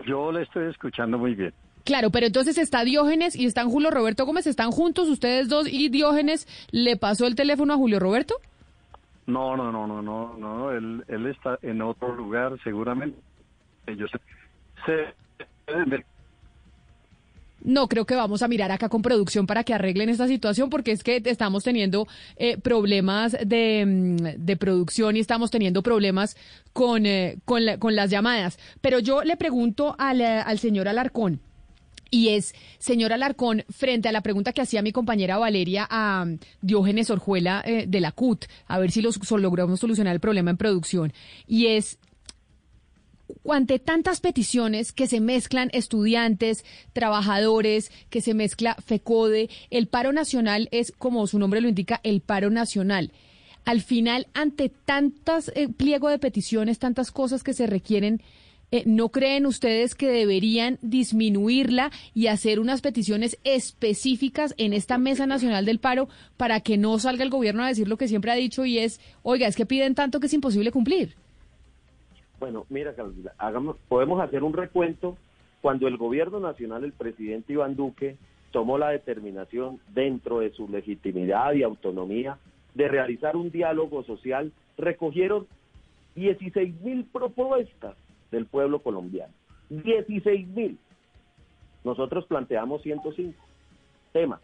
Yo 0.06 0.32
le 0.32 0.42
estoy 0.42 0.68
escuchando 0.68 1.18
muy 1.18 1.34
bien. 1.34 1.52
Claro, 1.84 2.10
pero 2.10 2.26
entonces 2.26 2.58
está 2.58 2.82
Diógenes 2.82 3.36
y 3.36 3.46
están 3.46 3.70
Julio 3.70 3.90
Roberto 3.92 4.26
Gómez, 4.26 4.48
¿están 4.48 4.72
juntos 4.72 5.08
ustedes 5.08 5.48
dos 5.48 5.68
y 5.68 5.88
Diógenes 5.88 6.48
le 6.72 6.96
pasó 6.96 7.26
el 7.26 7.36
teléfono 7.36 7.72
a 7.74 7.76
Julio 7.76 8.00
Roberto? 8.00 8.34
No, 9.26 9.56
no, 9.56 9.70
no, 9.70 9.86
no, 9.86 10.02
no, 10.02 10.34
no, 10.36 10.72
él, 10.72 11.04
él 11.06 11.26
está 11.26 11.58
en 11.62 11.82
otro 11.82 12.14
lugar 12.14 12.58
seguramente. 12.64 13.18
Ellos 13.86 14.10
se, 14.84 15.14
no, 17.66 17.88
creo 17.88 18.06
que 18.06 18.14
vamos 18.14 18.42
a 18.42 18.48
mirar 18.48 18.70
acá 18.70 18.88
con 18.88 19.02
producción 19.02 19.44
para 19.44 19.64
que 19.64 19.74
arreglen 19.74 20.08
esta 20.08 20.28
situación 20.28 20.70
porque 20.70 20.92
es 20.92 21.02
que 21.02 21.20
estamos 21.24 21.64
teniendo 21.64 22.06
eh, 22.36 22.58
problemas 22.58 23.36
de, 23.44 23.84
mm, 23.84 24.56
producción 24.56 25.16
y 25.16 25.20
estamos 25.20 25.50
teniendo 25.50 25.82
problemas 25.82 26.36
con, 26.72 27.06
eh, 27.06 27.38
con, 27.44 27.66
las 27.96 28.08
llamadas. 28.08 28.56
Pero 28.80 29.00
yo 29.00 29.24
le 29.24 29.36
pregunto 29.36 29.96
al, 29.98 30.20
eh, 30.20 30.26
al 30.26 30.60
señor 30.60 30.86
Alarcón. 30.86 31.40
Y 32.08 32.28
es, 32.28 32.54
señor 32.78 33.12
Alarcón, 33.12 33.64
frente 33.68 34.08
a 34.08 34.12
la 34.12 34.20
pregunta 34.20 34.52
que 34.52 34.62
hacía 34.62 34.80
mi 34.80 34.92
compañera 34.92 35.36
Valeria 35.36 35.88
a 35.90 36.24
mm, 36.24 36.38
Diógenes 36.62 37.10
Orjuela 37.10 37.64
de 37.66 38.00
la 38.00 38.12
CUT, 38.12 38.44
a 38.68 38.78
ver 38.78 38.92
si 38.92 39.02
los, 39.02 39.18
logramos 39.28 39.80
solucionar 39.80 40.14
el 40.14 40.20
problema 40.20 40.52
en 40.52 40.56
producción. 40.56 41.12
Y 41.48 41.66
es, 41.66 41.98
ante 43.52 43.78
tantas 43.78 44.20
peticiones 44.20 44.92
que 44.92 45.06
se 45.06 45.20
mezclan 45.20 45.70
estudiantes, 45.72 46.64
trabajadores, 46.92 47.90
que 48.10 48.20
se 48.20 48.34
mezcla 48.34 48.76
FECODE, 48.84 49.50
el 49.70 49.86
paro 49.88 50.12
nacional 50.12 50.68
es, 50.72 50.92
como 50.92 51.26
su 51.26 51.38
nombre 51.38 51.60
lo 51.60 51.68
indica, 51.68 52.00
el 52.02 52.20
paro 52.20 52.50
nacional. 52.50 53.12
Al 53.64 53.82
final, 53.82 54.28
ante 54.32 54.68
tantas 54.68 55.50
eh, 55.54 55.68
pliego 55.68 56.08
de 56.08 56.18
peticiones, 56.18 56.78
tantas 56.78 57.10
cosas 57.10 57.42
que 57.42 57.52
se 57.52 57.66
requieren, 57.66 58.22
eh, 58.72 58.82
¿no 58.86 59.10
creen 59.10 59.46
ustedes 59.46 59.94
que 59.94 60.08
deberían 60.08 60.78
disminuirla 60.82 61.92
y 62.14 62.26
hacer 62.26 62.58
unas 62.58 62.80
peticiones 62.80 63.38
específicas 63.44 64.54
en 64.56 64.72
esta 64.72 64.98
Mesa 64.98 65.26
Nacional 65.26 65.64
del 65.64 65.78
Paro 65.78 66.08
para 66.36 66.60
que 66.60 66.76
no 66.76 66.98
salga 66.98 67.22
el 67.22 67.30
gobierno 67.30 67.62
a 67.62 67.68
decir 67.68 67.86
lo 67.86 67.96
que 67.96 68.08
siempre 68.08 68.32
ha 68.32 68.34
dicho 68.34 68.64
y 68.64 68.78
es, 68.78 69.00
oiga, 69.22 69.46
es 69.46 69.56
que 69.56 69.66
piden 69.66 69.94
tanto 69.94 70.18
que 70.18 70.26
es 70.26 70.32
imposible 70.32 70.72
cumplir? 70.72 71.14
Bueno, 72.38 72.66
mira, 72.68 72.94
hagamos, 73.38 73.76
podemos 73.88 74.20
hacer 74.20 74.42
un 74.42 74.52
recuento 74.52 75.16
cuando 75.62 75.88
el 75.88 75.96
gobierno 75.96 76.38
nacional, 76.38 76.84
el 76.84 76.92
presidente 76.92 77.54
Iván 77.54 77.76
Duque, 77.76 78.16
tomó 78.52 78.78
la 78.78 78.90
determinación 78.90 79.80
dentro 79.94 80.40
de 80.40 80.50
su 80.50 80.68
legitimidad 80.68 81.54
y 81.54 81.62
autonomía 81.62 82.38
de 82.74 82.88
realizar 82.88 83.36
un 83.36 83.50
diálogo 83.50 84.04
social, 84.04 84.52
recogieron 84.76 85.46
16 86.14 86.80
mil 86.82 87.04
propuestas 87.06 87.96
del 88.30 88.46
pueblo 88.46 88.80
colombiano. 88.80 89.32
16 89.70 90.48
mil. 90.48 90.78
Nosotros 91.84 92.26
planteamos 92.26 92.82
105 92.82 93.34
temas. 94.12 94.40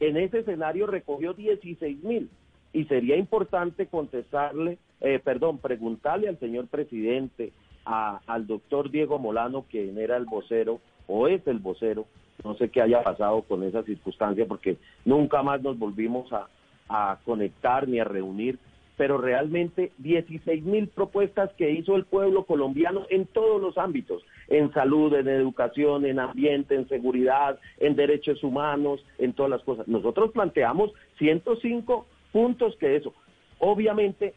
En 0.00 0.16
ese 0.16 0.40
escenario 0.40 0.86
recogió 0.86 1.34
16 1.34 2.02
mil 2.02 2.30
y 2.72 2.84
sería 2.84 3.16
importante 3.16 3.86
contestarle 3.86 4.78
eh, 5.00 5.18
perdón, 5.22 5.58
preguntarle 5.58 6.28
al 6.28 6.38
señor 6.38 6.66
presidente, 6.68 7.52
al 7.84 8.46
doctor 8.46 8.90
Diego 8.90 9.18
Molano, 9.18 9.64
quien 9.68 9.98
era 9.98 10.16
el 10.16 10.26
vocero 10.26 10.80
o 11.06 11.26
es 11.28 11.44
el 11.46 11.58
vocero, 11.58 12.06
no 12.44 12.54
sé 12.54 12.68
qué 12.68 12.82
haya 12.82 13.02
pasado 13.02 13.42
con 13.42 13.64
esa 13.64 13.82
circunstancia 13.82 14.46
porque 14.46 14.76
nunca 15.04 15.42
más 15.42 15.62
nos 15.62 15.78
volvimos 15.78 16.32
a, 16.32 16.48
a 16.88 17.18
conectar 17.24 17.88
ni 17.88 17.98
a 17.98 18.04
reunir, 18.04 18.58
pero 18.96 19.16
realmente 19.16 19.92
16 19.98 20.62
mil 20.64 20.88
propuestas 20.88 21.50
que 21.54 21.70
hizo 21.70 21.96
el 21.96 22.04
pueblo 22.04 22.44
colombiano 22.44 23.06
en 23.08 23.26
todos 23.26 23.60
los 23.60 23.78
ámbitos, 23.78 24.22
en 24.48 24.70
salud, 24.74 25.14
en 25.14 25.28
educación, 25.28 26.04
en 26.04 26.18
ambiente, 26.18 26.74
en 26.74 26.86
seguridad, 26.86 27.58
en 27.78 27.96
derechos 27.96 28.42
humanos, 28.44 29.02
en 29.18 29.32
todas 29.32 29.50
las 29.50 29.62
cosas. 29.62 29.88
Nosotros 29.88 30.32
planteamos 30.32 30.92
105 31.18 32.06
puntos 32.30 32.76
que 32.76 32.96
eso. 32.96 33.14
Obviamente 33.58 34.34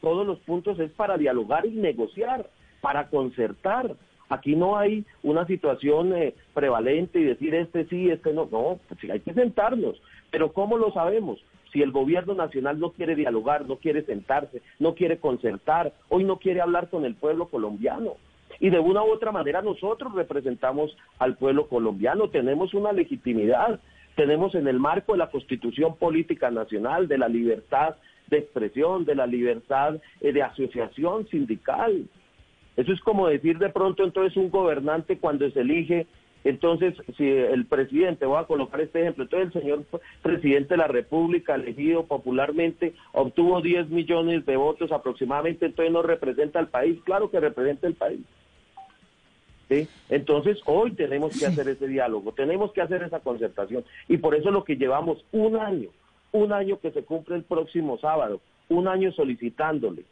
todos 0.00 0.26
los 0.26 0.38
puntos 0.40 0.78
es 0.78 0.90
para 0.92 1.16
dialogar 1.16 1.66
y 1.66 1.70
negociar, 1.70 2.48
para 2.80 3.08
concertar. 3.08 3.94
Aquí 4.28 4.54
no 4.54 4.78
hay 4.78 5.04
una 5.22 5.46
situación 5.46 6.14
eh, 6.14 6.34
prevalente 6.54 7.18
y 7.18 7.24
decir 7.24 7.54
este 7.54 7.86
sí, 7.86 8.10
este 8.10 8.32
no. 8.32 8.48
No, 8.50 8.78
pues 8.88 9.10
hay 9.10 9.20
que 9.20 9.34
sentarnos. 9.34 10.00
Pero 10.30 10.52
¿cómo 10.52 10.78
lo 10.78 10.92
sabemos? 10.92 11.40
Si 11.72 11.82
el 11.82 11.92
gobierno 11.92 12.34
nacional 12.34 12.78
no 12.78 12.90
quiere 12.92 13.14
dialogar, 13.14 13.66
no 13.66 13.76
quiere 13.76 14.02
sentarse, 14.02 14.62
no 14.78 14.94
quiere 14.94 15.18
concertar, 15.18 15.92
hoy 16.08 16.24
no 16.24 16.38
quiere 16.38 16.60
hablar 16.60 16.90
con 16.90 17.04
el 17.04 17.14
pueblo 17.14 17.48
colombiano. 17.48 18.14
Y 18.58 18.70
de 18.70 18.78
una 18.78 19.02
u 19.02 19.10
otra 19.10 19.32
manera 19.32 19.62
nosotros 19.62 20.12
representamos 20.14 20.96
al 21.18 21.36
pueblo 21.36 21.68
colombiano, 21.68 22.28
tenemos 22.28 22.74
una 22.74 22.92
legitimidad, 22.92 23.80
tenemos 24.16 24.54
en 24.54 24.68
el 24.68 24.78
marco 24.78 25.12
de 25.12 25.18
la 25.18 25.30
Constitución 25.30 25.96
Política 25.96 26.50
Nacional, 26.50 27.08
de 27.08 27.18
la 27.18 27.28
libertad 27.28 27.96
de 28.30 28.38
expresión, 28.38 29.04
de 29.04 29.14
la 29.14 29.26
libertad 29.26 29.96
eh, 30.20 30.32
de 30.32 30.42
asociación 30.42 31.26
sindical. 31.28 32.06
Eso 32.76 32.92
es 32.92 33.00
como 33.00 33.26
decir 33.28 33.58
de 33.58 33.68
pronto 33.68 34.04
entonces 34.04 34.36
un 34.36 34.50
gobernante 34.50 35.18
cuando 35.18 35.50
se 35.50 35.60
elige, 35.60 36.06
entonces 36.44 36.94
si 37.18 37.28
el 37.28 37.66
presidente, 37.66 38.24
voy 38.24 38.38
a 38.38 38.46
colocar 38.46 38.80
este 38.80 39.00
ejemplo, 39.02 39.24
entonces 39.24 39.54
el 39.54 39.62
señor 39.62 39.84
presidente 40.22 40.74
de 40.74 40.78
la 40.78 40.86
República 40.86 41.54
elegido 41.54 42.06
popularmente 42.06 42.94
obtuvo 43.12 43.60
10 43.60 43.90
millones 43.90 44.46
de 44.46 44.56
votos 44.56 44.90
aproximadamente, 44.92 45.66
entonces 45.66 45.92
no 45.92 46.02
representa 46.02 46.58
al 46.58 46.68
país, 46.68 46.98
claro 47.04 47.30
que 47.30 47.40
representa 47.40 47.86
el 47.86 47.94
país. 47.94 48.20
¿Sí? 49.68 49.86
Entonces, 50.08 50.58
hoy 50.64 50.90
tenemos 50.92 51.38
que 51.38 51.46
hacer 51.46 51.68
ese 51.68 51.86
diálogo, 51.86 52.32
tenemos 52.32 52.72
que 52.72 52.80
hacer 52.80 53.04
esa 53.04 53.20
concertación. 53.20 53.84
Y 54.08 54.16
por 54.16 54.34
eso 54.34 54.50
lo 54.50 54.64
que 54.64 54.74
llevamos 54.74 55.24
un 55.30 55.56
año, 55.56 55.90
un 56.32 56.52
año 56.52 56.78
que 56.80 56.90
se 56.90 57.02
cumple 57.02 57.36
el 57.36 57.44
próximo 57.44 57.98
sábado, 57.98 58.40
un 58.68 58.88
año 58.88 59.12
solicitándole, 59.12 60.04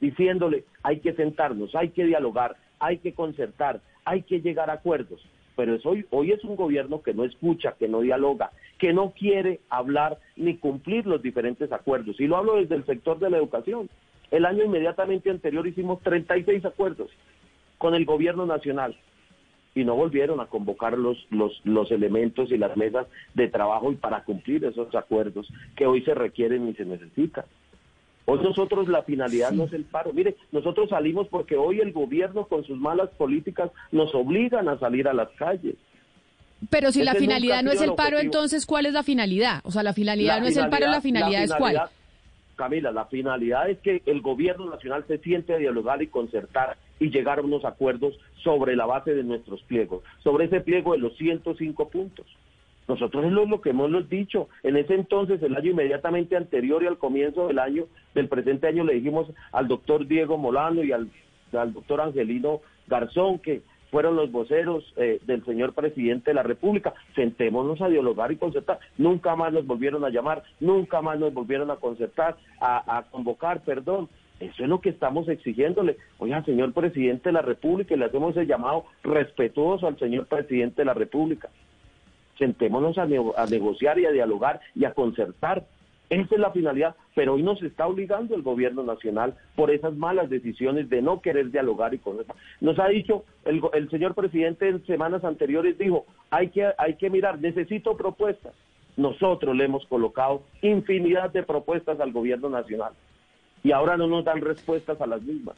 diciéndole, 0.00 0.64
hay 0.82 1.00
que 1.00 1.12
sentarnos, 1.12 1.74
hay 1.74 1.90
que 1.90 2.04
dialogar, 2.04 2.56
hay 2.78 2.98
que 2.98 3.12
concertar, 3.12 3.80
hay 4.04 4.22
que 4.22 4.40
llegar 4.40 4.70
a 4.70 4.74
acuerdos. 4.74 5.20
Pero 5.56 5.74
es 5.74 5.84
hoy, 5.84 6.06
hoy 6.10 6.32
es 6.32 6.42
un 6.44 6.56
gobierno 6.56 7.02
que 7.02 7.12
no 7.12 7.24
escucha, 7.24 7.74
que 7.78 7.88
no 7.88 8.00
dialoga, 8.00 8.50
que 8.78 8.94
no 8.94 9.10
quiere 9.10 9.60
hablar 9.68 10.18
ni 10.36 10.56
cumplir 10.56 11.06
los 11.06 11.20
diferentes 11.20 11.70
acuerdos. 11.70 12.18
Y 12.18 12.26
lo 12.26 12.38
hablo 12.38 12.56
desde 12.56 12.76
el 12.76 12.86
sector 12.86 13.18
de 13.18 13.28
la 13.28 13.36
educación. 13.36 13.90
El 14.30 14.46
año 14.46 14.64
inmediatamente 14.64 15.28
anterior 15.28 15.66
hicimos 15.66 16.00
36 16.02 16.64
acuerdos 16.64 17.10
con 17.76 17.94
el 17.94 18.06
gobierno 18.06 18.46
nacional 18.46 18.96
y 19.74 19.84
no 19.84 19.94
volvieron 19.94 20.40
a 20.40 20.46
convocar 20.46 20.98
los, 20.98 21.16
los, 21.30 21.60
los 21.64 21.90
elementos 21.90 22.50
y 22.50 22.58
las 22.58 22.76
mesas 22.76 23.06
de 23.34 23.48
trabajo 23.48 23.92
y 23.92 23.96
para 23.96 24.24
cumplir 24.24 24.64
esos 24.64 24.94
acuerdos 24.94 25.48
que 25.76 25.86
hoy 25.86 26.02
se 26.02 26.14
requieren 26.14 26.68
y 26.68 26.74
se 26.74 26.84
necesitan. 26.84 27.44
Hoy 28.26 28.40
nosotros 28.42 28.88
la 28.88 29.02
finalidad 29.02 29.52
no 29.52 29.64
es 29.64 29.72
el 29.72 29.84
paro. 29.84 30.12
Mire, 30.12 30.36
nosotros 30.52 30.90
salimos 30.90 31.26
porque 31.28 31.56
hoy 31.56 31.80
el 31.80 31.92
gobierno 31.92 32.46
con 32.46 32.64
sus 32.64 32.78
malas 32.78 33.10
políticas 33.10 33.70
nos 33.90 34.14
obligan 34.14 34.68
a 34.68 34.78
salir 34.78 35.08
a 35.08 35.14
las 35.14 35.30
calles. 35.30 35.76
Pero 36.68 36.92
si 36.92 37.02
la 37.02 37.14
finalidad 37.14 37.62
no 37.62 37.72
es 37.72 37.80
el 37.80 37.94
paro, 37.94 38.18
entonces 38.18 38.66
¿cuál 38.66 38.86
es 38.86 38.92
la 38.92 39.02
finalidad? 39.02 39.60
O 39.64 39.70
sea, 39.70 39.82
la 39.82 39.94
finalidad 39.94 40.40
no 40.40 40.46
es 40.46 40.56
el 40.56 40.68
paro, 40.68 40.88
la 40.88 41.00
finalidad, 41.00 41.42
es 41.44 41.54
cuál. 41.54 41.80
Camila, 42.60 42.92
la 42.92 43.06
finalidad 43.06 43.70
es 43.70 43.78
que 43.78 44.02
el 44.04 44.20
gobierno 44.20 44.68
nacional 44.68 45.02
se 45.08 45.16
siente 45.16 45.54
a 45.54 45.56
dialogar 45.56 46.02
y 46.02 46.08
concertar 46.08 46.76
y 46.98 47.08
llegar 47.08 47.38
a 47.38 47.42
unos 47.42 47.64
acuerdos 47.64 48.18
sobre 48.44 48.76
la 48.76 48.84
base 48.84 49.14
de 49.14 49.24
nuestros 49.24 49.62
pliegos, 49.62 50.04
sobre 50.22 50.44
ese 50.44 50.60
pliego 50.60 50.92
de 50.92 50.98
los 50.98 51.16
105 51.16 51.88
puntos. 51.88 52.26
Nosotros 52.86 53.24
es 53.24 53.32
lo 53.32 53.62
que 53.62 53.70
hemos 53.70 54.10
dicho. 54.10 54.50
En 54.62 54.76
ese 54.76 54.94
entonces, 54.94 55.42
el 55.42 55.56
año 55.56 55.70
inmediatamente 55.70 56.36
anterior 56.36 56.82
y 56.82 56.86
al 56.86 56.98
comienzo 56.98 57.48
del 57.48 57.60
año, 57.60 57.86
del 58.14 58.28
presente 58.28 58.66
año, 58.66 58.84
le 58.84 58.92
dijimos 58.92 59.28
al 59.52 59.66
doctor 59.66 60.06
Diego 60.06 60.36
Molano 60.36 60.84
y 60.84 60.92
al, 60.92 61.08
al 61.54 61.72
doctor 61.72 62.02
Angelino 62.02 62.60
Garzón 62.88 63.38
que 63.38 63.62
fueron 63.90 64.16
los 64.16 64.30
voceros 64.30 64.84
eh, 64.96 65.20
del 65.26 65.44
señor 65.44 65.74
presidente 65.74 66.30
de 66.30 66.34
la 66.34 66.42
República. 66.42 66.94
Sentémonos 67.14 67.80
a 67.80 67.88
dialogar 67.88 68.32
y 68.32 68.36
concertar. 68.36 68.78
Nunca 68.98 69.36
más 69.36 69.52
nos 69.52 69.66
volvieron 69.66 70.04
a 70.04 70.10
llamar, 70.10 70.42
nunca 70.60 71.02
más 71.02 71.18
nos 71.18 71.34
volvieron 71.34 71.70
a 71.70 71.76
concertar, 71.76 72.36
a, 72.60 72.98
a 72.98 73.02
convocar, 73.02 73.60
perdón. 73.62 74.08
Eso 74.38 74.62
es 74.62 74.68
lo 74.68 74.80
que 74.80 74.88
estamos 74.88 75.28
exigiéndole. 75.28 75.98
Oiga, 76.18 76.42
señor 76.44 76.72
presidente 76.72 77.28
de 77.28 77.34
la 77.34 77.42
República, 77.42 77.94
le 77.94 78.06
hacemos 78.06 78.34
el 78.36 78.46
llamado 78.46 78.86
respetuoso 79.02 79.86
al 79.86 79.98
señor 79.98 80.26
presidente 80.26 80.80
de 80.80 80.86
la 80.86 80.94
República. 80.94 81.50
Sentémonos 82.38 82.96
a, 82.96 83.02
a 83.02 83.46
negociar 83.46 83.98
y 83.98 84.06
a 84.06 84.12
dialogar 84.12 84.60
y 84.74 84.86
a 84.86 84.94
concertar 84.94 85.66
esa 86.10 86.34
es 86.34 86.40
la 86.40 86.50
finalidad, 86.50 86.96
pero 87.14 87.34
hoy 87.34 87.42
nos 87.42 87.62
está 87.62 87.86
obligando 87.86 88.34
el 88.34 88.42
gobierno 88.42 88.82
nacional 88.82 89.36
por 89.54 89.70
esas 89.70 89.94
malas 89.94 90.28
decisiones 90.28 90.90
de 90.90 91.02
no 91.02 91.20
querer 91.20 91.52
dialogar 91.52 91.94
y 91.94 91.98
con. 91.98 92.18
Nos 92.60 92.78
ha 92.80 92.88
dicho, 92.88 93.24
el, 93.44 93.62
el 93.72 93.88
señor 93.90 94.16
presidente 94.16 94.68
en 94.68 94.84
semanas 94.86 95.22
anteriores 95.22 95.78
dijo, 95.78 96.06
hay 96.30 96.48
que, 96.48 96.68
hay 96.76 96.94
que 96.94 97.10
mirar, 97.10 97.40
necesito 97.40 97.96
propuestas. 97.96 98.52
Nosotros 98.96 99.56
le 99.56 99.64
hemos 99.64 99.86
colocado 99.86 100.42
infinidad 100.62 101.30
de 101.30 101.44
propuestas 101.44 102.00
al 102.00 102.12
gobierno 102.12 102.50
nacional 102.50 102.92
y 103.62 103.70
ahora 103.70 103.96
no 103.96 104.08
nos 104.08 104.24
dan 104.24 104.40
respuestas 104.40 105.00
a 105.00 105.06
las 105.06 105.22
mismas. 105.22 105.56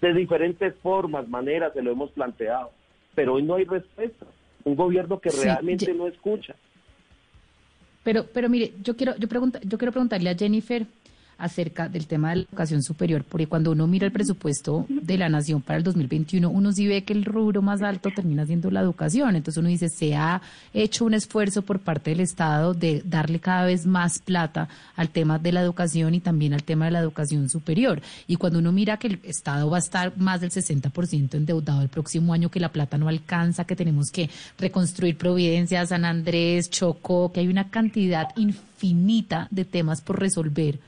De 0.00 0.12
diferentes 0.12 0.74
formas, 0.76 1.28
maneras 1.28 1.72
se 1.72 1.82
lo 1.82 1.90
hemos 1.90 2.10
planteado, 2.10 2.70
pero 3.14 3.34
hoy 3.34 3.42
no 3.42 3.54
hay 3.54 3.64
respuesta. 3.64 4.26
Un 4.64 4.76
gobierno 4.76 5.18
que 5.18 5.30
realmente 5.30 5.94
no 5.94 6.06
escucha. 6.06 6.54
Pero, 8.04 8.26
pero 8.32 8.48
mire, 8.48 8.74
yo 8.82 8.96
quiero, 8.96 9.16
yo 9.16 9.26
pregunta, 9.28 9.58
yo 9.64 9.78
quiero 9.78 9.90
preguntarle 9.90 10.30
a 10.30 10.36
Jennifer 10.36 10.86
acerca 11.38 11.88
del 11.88 12.06
tema 12.06 12.30
de 12.30 12.36
la 12.36 12.42
educación 12.42 12.82
superior, 12.82 13.24
porque 13.28 13.46
cuando 13.46 13.72
uno 13.72 13.86
mira 13.86 14.06
el 14.06 14.12
presupuesto 14.12 14.86
de 14.88 15.18
la 15.18 15.28
nación 15.28 15.62
para 15.62 15.78
el 15.78 15.84
2021, 15.84 16.48
uno 16.48 16.72
sí 16.72 16.86
ve 16.86 17.04
que 17.04 17.12
el 17.12 17.24
rubro 17.24 17.62
más 17.62 17.82
alto 17.82 18.10
termina 18.14 18.46
siendo 18.46 18.70
la 18.70 18.80
educación. 18.80 19.36
Entonces 19.36 19.60
uno 19.60 19.68
dice, 19.68 19.88
se 19.88 20.14
ha 20.14 20.40
hecho 20.72 21.04
un 21.04 21.14
esfuerzo 21.14 21.62
por 21.62 21.80
parte 21.80 22.10
del 22.10 22.20
Estado 22.20 22.74
de 22.74 23.02
darle 23.04 23.40
cada 23.40 23.66
vez 23.66 23.86
más 23.86 24.18
plata 24.18 24.68
al 24.96 25.10
tema 25.10 25.38
de 25.38 25.52
la 25.52 25.60
educación 25.60 26.14
y 26.14 26.20
también 26.20 26.54
al 26.54 26.64
tema 26.64 26.86
de 26.86 26.92
la 26.92 27.00
educación 27.00 27.48
superior. 27.48 28.00
Y 28.26 28.36
cuando 28.36 28.58
uno 28.58 28.72
mira 28.72 28.96
que 28.96 29.08
el 29.08 29.20
Estado 29.24 29.68
va 29.70 29.76
a 29.76 29.80
estar 29.80 30.16
más 30.16 30.40
del 30.40 30.50
60% 30.50 31.34
endeudado 31.34 31.82
el 31.82 31.88
próximo 31.88 32.32
año, 32.32 32.50
que 32.50 32.60
la 32.60 32.72
plata 32.72 32.98
no 32.98 33.08
alcanza, 33.08 33.64
que 33.64 33.76
tenemos 33.76 34.10
que 34.10 34.30
reconstruir 34.58 35.16
Providencia, 35.16 35.86
San 35.86 36.04
Andrés, 36.04 36.70
Chocó, 36.70 37.32
que 37.32 37.40
hay 37.40 37.48
una 37.48 37.70
cantidad 37.70 38.28
infinita 38.36 39.48
de 39.50 39.64
temas 39.64 40.00
por 40.00 40.18
resolver 40.20 40.78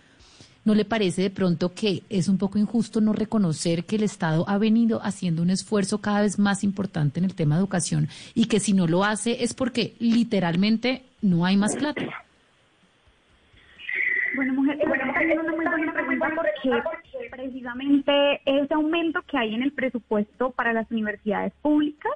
¿No 0.66 0.74
le 0.74 0.84
parece 0.84 1.22
de 1.22 1.30
pronto 1.30 1.72
que 1.72 2.02
es 2.10 2.28
un 2.28 2.38
poco 2.38 2.58
injusto 2.58 3.00
no 3.00 3.12
reconocer 3.12 3.84
que 3.84 3.94
el 3.94 4.02
Estado 4.02 4.44
ha 4.48 4.58
venido 4.58 5.00
haciendo 5.00 5.42
un 5.42 5.50
esfuerzo 5.50 6.00
cada 6.00 6.22
vez 6.22 6.40
más 6.40 6.64
importante 6.64 7.20
en 7.20 7.24
el 7.24 7.36
tema 7.36 7.54
de 7.54 7.60
educación 7.60 8.08
y 8.34 8.48
que 8.48 8.58
si 8.58 8.72
no 8.72 8.88
lo 8.88 9.04
hace 9.04 9.44
es 9.44 9.54
porque 9.54 9.94
literalmente 10.00 11.04
no 11.22 11.46
hay 11.46 11.56
más 11.56 11.76
plata? 11.76 12.02
Bueno, 14.34 14.54
mujer, 14.54 14.76
es 14.80 15.38
una 15.38 15.52
muy 15.52 15.66
buena 15.66 15.92
pregunta 15.92 16.32
porque 16.34 17.30
precisamente 17.30 18.40
ese 18.44 18.74
aumento 18.74 19.22
que 19.22 19.38
hay 19.38 19.54
en 19.54 19.62
el 19.62 19.70
presupuesto 19.70 20.50
para 20.50 20.72
las 20.72 20.90
universidades 20.90 21.52
públicas 21.62 22.12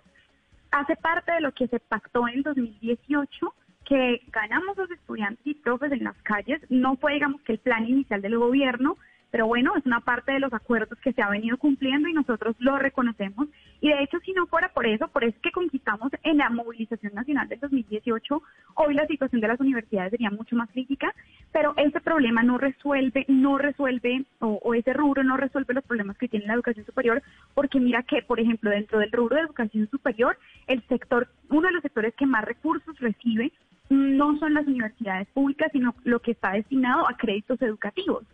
hace 0.73 0.97
parte 0.97 1.31
de 1.31 1.41
lo 1.41 1.53
que 1.53 1.69
se 1.69 1.79
pactó 1.79 2.27
en 2.27 2.43
2018 2.43 3.55
que 3.91 4.23
ganamos 4.31 4.77
los 4.77 4.89
estudiantes 4.89 5.45
y 5.45 5.55
profes 5.55 5.91
en 5.91 6.05
las 6.05 6.17
calles. 6.23 6.63
No 6.69 6.97
fue, 6.97 7.15
digamos, 7.15 7.41
que 7.43 7.53
el 7.53 7.59
plan 7.59 7.85
inicial 7.89 8.23
del 8.23 8.39
gobierno, 8.39 8.97
pero 9.31 9.47
bueno, 9.47 9.73
es 9.77 9.87
una 9.87 10.01
parte 10.01 10.33
de 10.33 10.41
los 10.41 10.53
acuerdos 10.53 10.99
que 11.01 11.13
se 11.13 11.23
ha 11.23 11.29
venido 11.29 11.57
cumpliendo 11.57 12.09
y 12.09 12.13
nosotros 12.13 12.57
lo 12.59 12.79
reconocemos. 12.79 13.49
Y 13.81 13.89
de 13.89 14.03
hecho, 14.03 14.19
si 14.21 14.33
no 14.33 14.47
fuera 14.47 14.69
por 14.69 14.87
eso, 14.87 15.09
por 15.09 15.25
eso 15.25 15.39
que 15.43 15.53
conquistamos 15.53 16.13
en 16.23 16.39
la 16.39 16.51
movilización 16.51 17.15
nacional 17.15 17.49
del 17.49 17.61
2018, 17.61 18.43
hoy 18.75 18.95
la 18.95 19.07
situación 19.07 19.41
de 19.41 19.49
las 19.49 19.61
universidades 19.61 20.11
sería 20.11 20.31
mucho 20.31 20.57
más 20.57 20.69
crítica, 20.71 21.15
pero 21.53 21.75
ese 21.77 22.01
problema 22.01 22.43
no 22.43 22.59
resuelve, 22.59 23.25
no 23.29 23.57
resuelve, 23.59 24.25
o, 24.41 24.61
o 24.63 24.75
ese 24.75 24.93
rubro 24.93 25.23
no 25.23 25.37
resuelve 25.37 25.75
los 25.75 25.85
problemas 25.85 26.19
que 26.19 26.29
tiene 26.29 26.47
la 26.47 26.55
educación 26.55 26.85
superior, 26.85 27.23
porque 27.55 27.81
mira 27.81 28.03
que, 28.03 28.23
por 28.23 28.41
ejemplo, 28.41 28.71
dentro 28.71 28.99
del 28.99 29.13
rubro 29.13 29.37
de 29.37 29.43
educación 29.43 29.89
superior, 29.91 30.37
el 30.67 30.83
sector, 30.89 31.29
uno 31.49 31.69
de 31.69 31.75
los 31.75 31.83
sectores 31.83 32.15
que 32.15 32.27
más 32.27 32.45
recursos 32.45 32.99
recibe 32.99 33.53
no 33.91 34.39
son 34.39 34.55
las 34.55 34.67
universidades 34.67 35.29
públicas, 35.29 35.71
sino 35.73 35.95
lo 36.05 36.21
que 36.21 36.31
está 36.33 36.53
destinado 36.53 37.09
a 37.09 37.17
créditos 37.17 37.61
educativos. 37.61 38.25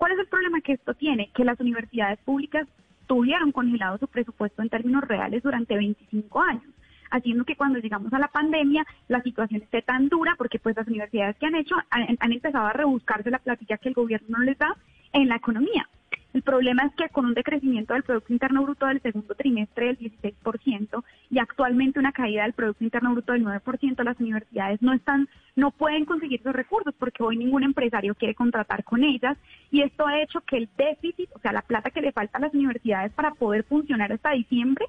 ¿Cuál 0.00 0.12
es 0.12 0.18
el 0.20 0.28
problema 0.28 0.62
que 0.62 0.72
esto 0.72 0.94
tiene? 0.94 1.30
Que 1.34 1.44
las 1.44 1.60
universidades 1.60 2.18
públicas 2.20 2.66
tuvieron 3.06 3.52
congelado 3.52 3.98
su 3.98 4.08
presupuesto 4.08 4.62
en 4.62 4.70
términos 4.70 5.04
reales 5.06 5.42
durante 5.42 5.76
25 5.76 6.40
años, 6.40 6.64
haciendo 7.10 7.44
que 7.44 7.54
cuando 7.54 7.80
llegamos 7.80 8.10
a 8.14 8.18
la 8.18 8.28
pandemia 8.28 8.86
la 9.08 9.22
situación 9.22 9.60
esté 9.60 9.82
tan 9.82 10.08
dura 10.08 10.36
porque 10.38 10.58
pues 10.58 10.74
las 10.74 10.88
universidades 10.88 11.36
que 11.36 11.44
han 11.44 11.54
hecho 11.54 11.74
han, 11.90 12.32
empezado 12.32 12.66
a 12.66 12.72
rebuscarse 12.72 13.30
la 13.30 13.40
platilla 13.40 13.76
que 13.76 13.90
el 13.90 13.94
gobierno 13.94 14.38
no 14.38 14.42
les 14.42 14.56
da 14.56 14.74
en 15.12 15.28
la 15.28 15.36
economía. 15.36 15.86
El 16.32 16.42
problema 16.42 16.84
es 16.84 16.94
que 16.94 17.08
con 17.08 17.26
un 17.26 17.34
decrecimiento 17.34 17.92
del 17.92 18.04
Producto 18.04 18.32
Interno 18.32 18.62
Bruto 18.62 18.86
del 18.86 19.02
segundo 19.02 19.34
trimestre 19.34 19.86
del 19.86 19.98
16% 19.98 21.04
y 21.28 21.38
actualmente 21.40 21.98
una 21.98 22.12
caída 22.12 22.44
del 22.44 22.52
Producto 22.52 22.84
Interno 22.84 23.12
Bruto 23.12 23.32
del 23.32 23.44
9%, 23.44 24.04
las 24.04 24.20
universidades 24.20 24.80
no 24.80 24.92
están, 24.92 25.28
no 25.56 25.72
pueden 25.72 26.04
conseguir 26.04 26.40
esos 26.40 26.54
recursos 26.54 26.94
porque 26.96 27.24
hoy 27.24 27.36
ningún 27.36 27.64
empresario 27.64 28.14
quiere 28.14 28.36
contratar 28.36 28.84
con 28.84 29.02
ellas 29.02 29.36
y 29.72 29.82
esto 29.82 30.06
ha 30.06 30.22
hecho 30.22 30.40
que 30.42 30.56
el 30.58 30.68
déficit, 30.76 31.30
o 31.34 31.40
sea, 31.40 31.52
la 31.52 31.62
plata 31.62 31.90
que 31.90 32.00
le 32.00 32.12
falta 32.12 32.38
a 32.38 32.42
las 32.42 32.54
universidades 32.54 33.12
para 33.12 33.32
poder 33.32 33.64
funcionar 33.64 34.12
hasta 34.12 34.30
diciembre, 34.30 34.86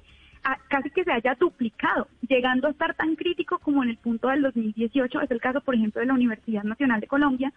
casi 0.68 0.90
que 0.90 1.04
se 1.04 1.12
haya 1.12 1.34
duplicado, 1.34 2.08
llegando 2.28 2.68
a 2.68 2.70
estar 2.70 2.94
tan 2.94 3.16
crítico 3.16 3.58
como 3.58 3.82
en 3.82 3.90
el 3.90 3.96
punto 3.96 4.28
del 4.28 4.42
2018. 4.42 5.20
Es 5.20 5.30
el 5.30 5.40
caso, 5.40 5.60
por 5.60 5.74
ejemplo, 5.74 6.00
de 6.00 6.06
la 6.06 6.14
Universidad 6.14 6.64
Nacional 6.64 7.00
de 7.00 7.06
Colombia, 7.06 7.52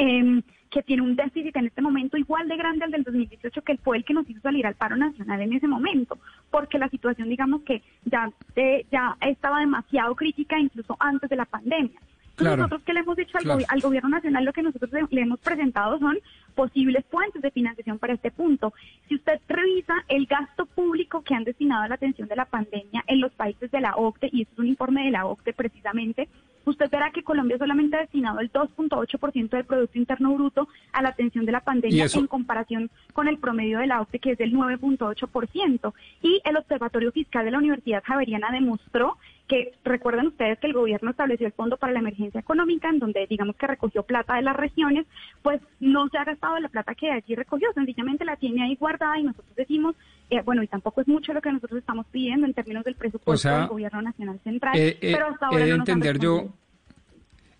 em, 0.00 0.42
que 0.70 0.82
tiene 0.82 1.02
un 1.02 1.16
déficit 1.16 1.56
en 1.56 1.66
este 1.66 1.82
momento 1.82 2.16
igual 2.16 2.48
de 2.48 2.56
grande 2.56 2.84
al 2.84 2.92
del 2.92 3.02
2018, 3.02 3.62
que 3.62 3.76
fue 3.78 3.96
el 3.96 4.04
que 4.04 4.14
nos 4.14 4.28
hizo 4.30 4.40
salir 4.40 4.66
al 4.66 4.76
paro 4.76 4.96
nacional 4.96 5.40
en 5.40 5.52
ese 5.52 5.66
momento, 5.66 6.18
porque 6.50 6.78
la 6.78 6.88
situación, 6.88 7.28
digamos 7.28 7.62
que 7.62 7.82
ya, 8.04 8.30
eh, 8.56 8.86
ya 8.90 9.16
estaba 9.20 9.60
demasiado 9.60 10.14
crítica 10.14 10.58
incluso 10.58 10.96
antes 11.00 11.28
de 11.28 11.36
la 11.36 11.44
pandemia. 11.44 11.98
Nosotros 12.38 12.82
que 12.84 12.94
le 12.94 13.00
hemos 13.00 13.16
dicho 13.16 13.36
al, 13.36 13.80
gobierno 13.80 14.08
nacional, 14.08 14.44
lo 14.44 14.52
que 14.52 14.62
nosotros 14.62 14.90
le, 15.10 15.20
hemos 15.20 15.40
presentado 15.40 15.98
son 15.98 16.18
posibles 16.54 17.04
fuentes 17.10 17.42
de 17.42 17.50
financiación 17.50 17.98
para 17.98 18.14
este 18.14 18.30
punto. 18.30 18.72
Si 19.08 19.16
usted 19.16 19.40
revisa 19.46 19.94
el 20.08 20.24
gasto 20.26 20.66
público 20.66 21.22
que 21.22 21.34
han 21.34 21.44
destinado 21.44 21.82
a 21.82 21.88
la 21.88 21.96
atención 21.96 22.28
de 22.28 22.36
la 22.36 22.46
pandemia 22.46 23.04
en 23.06 23.20
los 23.20 23.32
países 23.32 23.70
de 23.70 23.80
la 23.80 23.94
OCDE, 23.94 24.30
y 24.32 24.42
esto 24.42 24.54
es 24.54 24.58
un 24.58 24.68
informe 24.68 25.04
de 25.04 25.10
la 25.10 25.26
OCDE 25.26 25.52
precisamente, 25.52 26.28
usted 26.64 26.90
verá 26.90 27.10
que 27.10 27.22
Colombia 27.22 27.58
solamente 27.58 27.96
ha 27.96 28.00
destinado 28.00 28.40
el 28.40 28.52
2.8% 28.52 29.50
del 29.50 29.64
Producto 29.64 29.98
Interno 29.98 30.34
Bruto 30.34 30.68
a 30.92 31.02
la 31.02 31.10
atención 31.10 31.44
de 31.46 31.52
la 31.52 31.60
pandemia 31.60 32.06
en 32.12 32.26
comparación 32.26 32.90
con 33.12 33.28
el 33.28 33.38
promedio 33.38 33.78
de 33.78 33.86
la 33.86 34.00
OCDE, 34.00 34.18
que 34.18 34.30
es 34.32 34.38
del 34.38 34.52
9.8%. 34.52 35.92
Y 36.22 36.40
el 36.44 36.56
Observatorio 36.56 37.12
Fiscal 37.12 37.44
de 37.44 37.50
la 37.50 37.58
Universidad 37.58 38.02
Javeriana 38.04 38.50
demostró 38.50 39.16
que 39.50 39.72
recuerden 39.84 40.28
ustedes 40.28 40.60
que 40.60 40.68
el 40.68 40.74
gobierno 40.74 41.10
estableció 41.10 41.44
el 41.44 41.52
Fondo 41.52 41.76
para 41.76 41.92
la 41.92 41.98
Emergencia 41.98 42.38
Económica, 42.38 42.88
en 42.88 43.00
donde 43.00 43.26
digamos 43.26 43.56
que 43.56 43.66
recogió 43.66 44.04
plata 44.04 44.36
de 44.36 44.42
las 44.42 44.54
regiones, 44.54 45.06
pues 45.42 45.60
no 45.80 46.08
se 46.08 46.18
ha 46.18 46.24
gastado 46.24 46.58
la 46.60 46.68
plata 46.68 46.94
que 46.94 47.10
allí 47.10 47.34
recogió, 47.34 47.72
sencillamente 47.72 48.24
la 48.24 48.36
tiene 48.36 48.62
ahí 48.62 48.76
guardada 48.76 49.18
y 49.18 49.24
nosotros 49.24 49.56
decimos, 49.56 49.96
eh, 50.30 50.42
bueno, 50.44 50.62
y 50.62 50.68
tampoco 50.68 51.00
es 51.00 51.08
mucho 51.08 51.32
lo 51.32 51.40
que 51.40 51.52
nosotros 51.52 51.80
estamos 51.80 52.06
pidiendo 52.06 52.46
en 52.46 52.54
términos 52.54 52.84
del 52.84 52.94
presupuesto 52.94 53.48
del 53.48 53.66
gobierno 53.66 54.00
nacional 54.00 54.38
central, 54.44 54.78
eh, 54.78 54.96
eh, 55.00 55.12
pero 55.12 55.26
hasta 55.28 55.46
ahora 55.46 55.66
no 55.66 55.74
entender 55.74 56.18
yo 56.18 56.54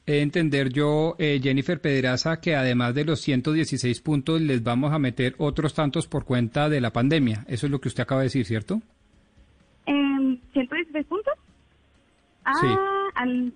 He 0.07 0.23
entender 0.23 0.73
yo, 0.73 1.15
Jennifer 1.19 1.81
Pedraza, 1.81 2.41
que 2.41 2.57
además 2.57 2.95
de 2.95 3.05
los 3.05 3.21
116 3.21 4.01
puntos 4.01 4.41
les 4.41 4.61
vamos 4.61 4.93
a 4.93 4.99
meter 4.99 5.37
otros 5.39 5.75
tantos 5.75 6.09
por 6.09 6.25
cuenta 6.25 6.69
de 6.69 6.81
la 6.81 6.91
pandemia. 6.91 7.45
Eso 7.47 7.67
es 7.67 7.71
lo 7.71 7.81
que 7.81 7.89
usted 7.89 8.03
acaba 8.03 8.23
de 8.23 8.27
decir, 8.27 8.45
¿cierto? 8.45 8.81
¿116 9.87 10.95
em, 10.95 11.05
puntos? 11.05 11.20
Ah, 12.45 13.11
al, 13.15 13.53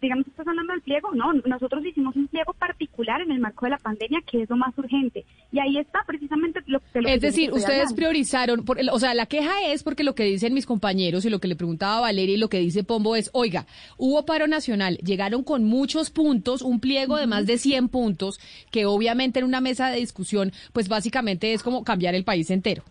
digamos, 0.00 0.26
¿estás 0.26 0.46
hablando 0.46 0.72
del 0.72 0.82
pliego? 0.82 1.12
No, 1.14 1.32
nosotros 1.32 1.84
hicimos 1.84 2.16
un 2.16 2.26
pliego 2.28 2.52
particular 2.54 3.20
en 3.20 3.30
el 3.32 3.38
marco 3.38 3.66
de 3.66 3.70
la 3.70 3.78
pandemia, 3.78 4.20
que 4.26 4.42
es 4.42 4.50
lo 4.50 4.56
más 4.56 4.76
urgente. 4.78 5.24
Y 5.52 5.58
ahí 5.58 5.78
está 5.78 6.00
precisamente 6.06 6.60
lo, 6.66 6.80
que... 6.80 7.00
Es 7.06 7.20
decir, 7.20 7.52
ustedes 7.52 7.92
priorizaron, 7.92 8.64
por, 8.64 8.78
o 8.92 8.98
sea, 8.98 9.14
la 9.14 9.26
queja 9.26 9.52
es 9.66 9.82
porque 9.82 10.04
lo 10.04 10.14
que 10.14 10.24
dicen 10.24 10.54
mis 10.54 10.66
compañeros 10.66 11.24
y 11.24 11.30
lo 11.30 11.38
que 11.38 11.48
le 11.48 11.56
preguntaba 11.56 12.00
Valeria 12.00 12.36
y 12.36 12.38
lo 12.38 12.48
que 12.48 12.58
dice 12.58 12.84
Pombo 12.84 13.16
es, 13.16 13.30
oiga, 13.32 13.66
hubo 13.98 14.24
paro 14.24 14.46
nacional, 14.46 14.96
llegaron 14.98 15.44
con 15.44 15.64
muchos 15.64 16.10
puntos, 16.10 16.62
un 16.62 16.80
pliego 16.80 17.16
de 17.16 17.26
más 17.26 17.46
de 17.46 17.58
100 17.58 17.88
puntos, 17.88 18.40
que 18.70 18.86
obviamente 18.86 19.40
en 19.40 19.44
una 19.44 19.60
mesa 19.60 19.90
de 19.90 19.98
discusión, 19.98 20.52
pues 20.72 20.88
básicamente 20.88 21.52
es 21.52 21.62
como 21.62 21.84
cambiar 21.84 22.14
el 22.14 22.24
país 22.24 22.50
entero. 22.50 22.84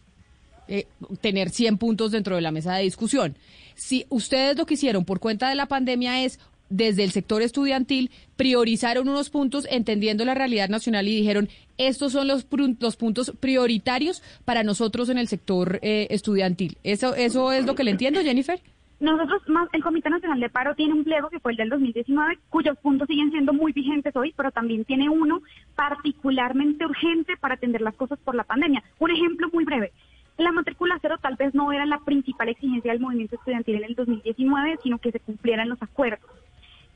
Eh, 0.68 0.88
tener 1.20 1.50
100 1.50 1.78
puntos 1.78 2.12
dentro 2.12 2.36
de 2.36 2.42
la 2.42 2.52
mesa 2.52 2.76
de 2.76 2.84
discusión. 2.84 3.36
Si 3.76 4.06
ustedes 4.10 4.58
lo 4.58 4.66
que 4.66 4.76
hicieron 4.76 5.06
por 5.06 5.20
cuenta 5.20 5.50
de 5.50 5.56
la 5.56 5.68
pandemia 5.68 6.24
es 6.24 6.40
desde 6.70 7.04
el 7.04 7.12
sector 7.12 7.42
estudiantil 7.42 8.10
priorizaron 8.36 9.08
unos 9.08 9.30
puntos 9.30 9.68
entendiendo 9.70 10.26
la 10.26 10.34
realidad 10.34 10.70
nacional 10.70 11.08
y 11.08 11.16
dijeron 11.16 11.50
estos 11.78 12.14
son 12.14 12.28
los, 12.28 12.48
los 12.80 12.96
puntos 12.96 13.34
prioritarios 13.40 14.24
para 14.44 14.64
nosotros 14.64 15.10
en 15.10 15.18
el 15.18 15.28
sector 15.28 15.80
eh, 15.82 16.08
estudiantil. 16.10 16.78
¿Eso, 16.84 17.16
¿Eso 17.16 17.52
es 17.52 17.66
lo 17.66 17.76
que 17.76 17.84
le 17.84 17.92
entiendo, 17.92 18.22
Jennifer? 18.22 18.60
Nosotros, 19.00 19.42
más, 19.50 19.68
el 19.74 19.84
Comité 19.84 20.10
Nacional 20.10 20.40
de 20.40 20.50
Paro 20.50 20.76
tiene 20.76 20.94
un 20.94 21.04
pliego 21.04 21.30
que 21.30 21.40
fue 21.40 21.52
el 21.52 21.58
del 21.58 21.70
2019, 21.70 22.40
cuyos 22.50 22.78
puntos 22.78 23.08
siguen 23.08 23.32
siendo 23.32 23.52
muy 23.52 23.74
vigentes 23.74 24.16
hoy, 24.16 24.34
pero 24.38 24.50
también 24.52 24.86
tiene 24.86 25.10
uno 25.10 25.42
particularmente 25.76 26.86
urgente 26.86 27.36
para 27.38 27.56
atender 27.56 27.82
las 27.82 27.96
cosas 27.96 28.18
por 28.24 28.34
la 28.34 28.46
pandemia. 28.46 28.82
Un 29.00 29.12
ejemplo 29.12 29.50
muy 29.52 29.66
breve. 29.66 29.92
La 30.38 30.52
matrícula 30.52 30.98
cero 31.02 31.18
tal 31.22 31.36
vez 31.36 31.54
no 31.54 31.72
era 31.72 31.86
la 31.86 32.00
principal 32.00 32.50
exigencia 32.50 32.92
del 32.92 33.02
movimiento 33.02 33.36
estudiantil 33.36 33.76
en 33.76 33.84
el 33.84 33.96
2019, 33.96 34.80
sino 34.82 34.98
que 34.98 35.12
se 35.12 35.20
cumplieran 35.20 35.70
los 35.70 35.82
acuerdos. 35.82 36.30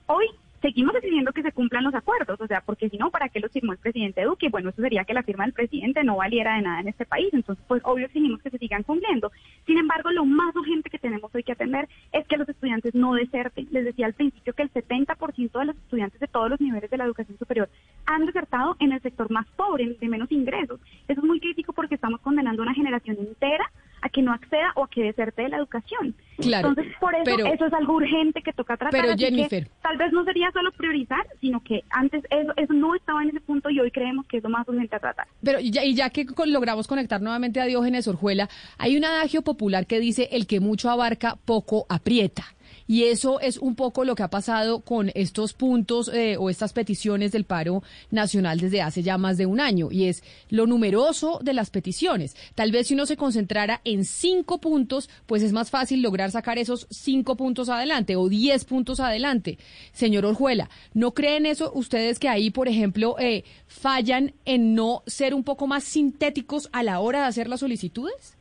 Hoy 0.08 0.28
seguimos 0.62 0.96
exigiendo 0.96 1.32
que 1.32 1.44
se 1.44 1.52
cumplan 1.52 1.84
los 1.84 1.94
acuerdos, 1.94 2.40
o 2.40 2.48
sea, 2.48 2.62
porque 2.62 2.90
si 2.90 2.98
no, 2.98 3.12
¿para 3.12 3.30
qué 3.30 3.40
los 3.40 3.52
firmó 3.52 3.74
el 3.74 3.78
presidente 3.78 4.24
Duque? 4.24 4.50
Bueno, 4.50 4.70
eso 4.70 4.82
sería 4.82 5.06
que 5.06 5.14
la 5.14 5.24
firma 5.24 5.44
del 5.44 5.54
presidente 5.54 6.04
no 6.04 6.18
valiera 6.18 6.56
de 6.56 6.62
nada 6.64 6.80
en 6.82 6.88
este 6.88 7.06
país, 7.06 7.30
entonces, 7.34 7.64
pues 7.68 7.82
obvio 7.86 8.06
exigimos 8.06 8.42
que 8.42 8.50
se 8.50 8.58
sigan 8.58 8.84
cumpliendo. 8.84 9.32
Sin 9.66 9.78
embargo, 9.78 10.12
lo 10.12 10.26
más 10.26 10.56
urgente 10.56 10.90
que 10.90 11.00
tenemos 11.00 11.34
hoy 11.34 11.44
que 11.44 11.52
atender 11.52 11.88
es 12.12 12.28
que 12.28 12.38
los 12.38 12.50
estudiantes 12.50 12.96
no 12.96 13.14
deserten. 13.14 13.68
Les 13.72 13.86
decía 13.86 14.06
al 14.06 14.14
principio 14.14 14.54
que 14.54 14.64
el 14.64 14.72
70% 14.72 15.60
de 15.60 15.66
los 15.66 15.76
estudiantes 15.76 16.20
de 16.20 16.28
todos 16.28 16.50
los 16.50 16.60
niveles 16.60 16.90
de 16.90 16.98
la 16.98 17.06
educación 17.06 17.38
superior 17.38 17.70
han 18.06 18.26
desertado 18.26 18.76
en 18.80 18.92
el 18.92 19.02
sector 19.02 19.30
más 19.32 19.48
pobre, 19.56 19.96
de 20.00 20.08
menos 20.08 20.32
ingresos. 20.32 20.80
Eso 21.08 21.22
es 21.22 21.26
muy 21.26 21.40
crítico 21.40 21.74
porque 21.74 21.96
estamos 21.96 22.22
condenando 22.22 22.62
a 22.62 22.66
una 22.66 22.74
generación 22.74 23.18
entera 23.20 23.72
a 24.02 24.10
que 24.10 24.22
no 24.22 24.32
acceda 24.32 24.72
o 24.76 24.84
a 24.84 24.90
que 24.90 25.04
deserte 25.04 25.44
de 25.44 25.50
la 25.50 25.58
educación. 25.58 26.16
Claro, 26.38 26.70
Entonces, 26.70 26.94
por 27.00 27.16
eso 27.16 27.46
eso 27.48 27.66
es 27.66 27.74
algo 27.74 27.94
urgente 27.94 28.42
que 28.44 28.54
toca 28.54 28.78
tratar. 28.78 29.02
Pero 29.02 29.18
Jennifer, 29.18 29.68
tal 29.82 29.98
vez 29.98 30.12
no 30.12 30.24
sería 30.24 30.52
solo 30.52 30.72
priorizar, 30.72 31.26
sino 31.42 31.64
que 31.64 31.84
antes 31.90 32.24
eso, 32.30 32.54
eso 32.56 32.74
no 32.74 32.96
estaba 32.96 33.24
en 33.24 33.30
ese 33.30 33.42
punto 33.42 33.70
y 33.70 33.80
hoy 33.80 33.90
creemos 33.90 34.28
que 34.28 34.38
es 34.38 34.44
lo 34.44 34.50
más 34.50 34.68
urgente 34.68 34.96
a 34.96 35.00
tratar. 35.00 35.28
Pero 35.42 35.60
ya, 35.60 35.84
y 35.84 35.96
ya 35.96 36.10
que 36.10 36.28
logramos 36.46 36.88
conectar 36.88 37.22
nuevamente 37.22 37.60
a 37.60 37.66
Diógenes 37.66 38.08
Orjuela, 38.08 38.50
hay 38.78 38.98
un 38.98 39.06
adagio 39.06 39.42
popular 39.42 39.88
que 39.88 40.00
dice 40.00 40.30
el 40.32 40.46
que 40.46 40.60
mucho 40.60 40.90
abarca, 40.90 41.38
poco 41.46 41.86
aprieta. 41.90 42.44
Y 42.88 43.04
eso 43.04 43.40
es 43.42 43.58
un 43.58 43.76
poco 43.76 44.06
lo 44.06 44.16
que 44.16 44.24
ha 44.24 44.30
pasado 44.30 44.80
con 44.80 45.12
estos 45.14 45.54
puntos 45.54 46.10
eh, 46.14 46.38
o 46.38 46.50
estas 46.50 46.74
peticiones 46.74 47.32
del 47.32 47.44
paro 47.44 47.84
nacional 48.12 48.60
desde 48.60 48.82
hace 48.82 49.04
ya 49.04 49.18
más 49.18 49.38
de 49.38 49.46
un 49.46 49.60
año. 49.60 49.90
Y 49.92 50.06
es 50.06 50.24
lo 50.50 50.66
numeroso 50.68 51.40
de 51.44 51.54
las 51.54 51.70
peticiones. 51.70 52.36
Tal 52.56 52.72
vez 52.72 52.88
si 52.88 52.94
uno 52.94 53.06
se 53.06 53.18
concentrara 53.18 53.82
en 53.84 54.06
cinco 54.06 54.60
puntos, 54.60 55.10
pues 55.26 55.44
es 55.44 55.52
más 55.52 55.70
fácil 55.70 56.02
lograr 56.02 56.32
sacar 56.32 56.58
esos 56.58 56.88
cinco 56.90 57.36
puntos 57.36 57.70
adelante 57.70 58.16
o 58.16 58.30
diez 58.30 58.64
puntos 58.64 59.00
adelante. 59.00 59.58
Señor 59.92 60.26
Orjuela, 60.26 60.70
¿no 60.94 61.14
creen 61.14 61.46
eso 61.46 61.72
ustedes 61.74 62.20
que 62.20 62.30
ahí, 62.30 62.52
por 62.52 62.68
ejemplo, 62.68 63.16
eh, 63.20 63.44
fallan 63.68 64.34
en 64.46 64.76
no 64.76 65.04
ser 65.06 65.34
un 65.34 65.44
poco 65.44 65.68
más 65.68 65.84
sintéticos 65.84 66.70
a 66.72 66.84
la 66.84 67.00
hora 67.00 67.22
de 67.22 67.26
hacer 67.26 67.48
las 67.50 67.60
solicitudes? 67.60 68.38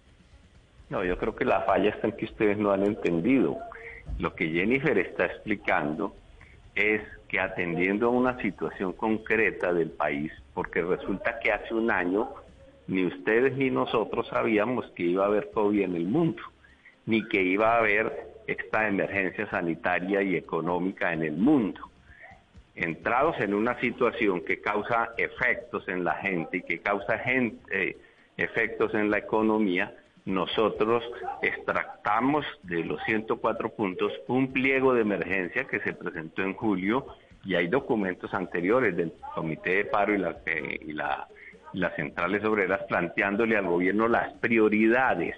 No, 0.89 1.05
yo 1.05 1.19
creo 1.19 1.35
que 1.35 1.45
la 1.45 1.63
falla 1.63 1.91
está 1.91 2.07
en 2.07 2.17
que 2.17 2.27
ustedes 2.27 2.59
no 2.59 2.71
han 2.71 2.85
entendido. 2.85 3.59
Lo 4.19 4.35
que 4.35 4.49
Jennifer 4.49 4.97
está 4.99 5.27
explicando 5.27 6.15
es 6.75 7.03
que 7.29 7.41
atendiendo 7.41 8.07
a 8.07 8.11
una 8.11 8.41
situación 8.41 8.93
concreta 8.93 9.73
del 9.73 9.91
país, 9.91 10.33
porque 10.55 10.83
resulta 10.83 11.39
que 11.41 11.53
hace 11.53 11.75
un 11.75 11.91
año 11.91 12.29
ni 12.87 13.05
ustedes 13.05 13.57
ni 13.57 13.71
nosotros 13.71 14.29
sabíamos 14.29 14.87
que 14.93 15.03
iba 15.03 15.25
a 15.25 15.27
haber 15.27 15.51
COVID 15.51 15.81
en 15.81 15.97
el 15.97 16.05
mundo, 16.05 16.43
ni 17.05 17.27
que 17.29 17.43
iba 17.43 17.75
a 17.75 17.79
haber 17.79 18.37
esta 18.47 18.87
emergencia 18.87 19.49
sanitaria 19.51 20.23
y 20.23 20.37
económica 20.37 21.13
en 21.13 21.23
el 21.23 21.33
mundo. 21.33 21.81
Entrados 22.75 23.37
en 23.41 23.55
una 23.55 23.79
situación 23.81 24.43
que 24.43 24.61
causa 24.61 25.11
efectos 25.17 25.89
en 25.89 26.05
la 26.05 26.15
gente 26.17 26.59
y 26.59 26.63
que 26.63 26.79
causa 26.81 27.21
eh, 27.25 27.97
efectos 28.37 28.95
en 28.95 29.11
la 29.11 29.19
economía, 29.19 29.93
nosotros 30.27 31.05
extractamos 31.41 32.45
de 32.65 32.85
los 32.85 33.03
104 33.05 33.71
puntos 33.71 34.13
un 34.27 34.53
pliego 34.53 34.93
de 34.93 35.03
emergencia 35.03 35.65
que 35.65 35.81
se 35.81 35.95
presentó 35.95 36.43
en 36.43 36.53
julio 36.53 37.07
y 37.45 37.55
hay 37.55 37.69
documentos 37.69 38.35
anteriores 38.35 38.97
del 38.97 39.13
Comité 39.35 39.77
de 39.77 39.85
Paro 39.85 40.15
y, 40.17 40.23
eh, 40.47 40.81
y 40.83 40.93
las 40.93 41.95
centrales 41.95 42.45
obreras 42.45 42.83
planteándole 42.89 43.57
al 43.57 43.67
gobierno 43.67 44.09
las 44.09 44.33
prioridades 44.35 45.37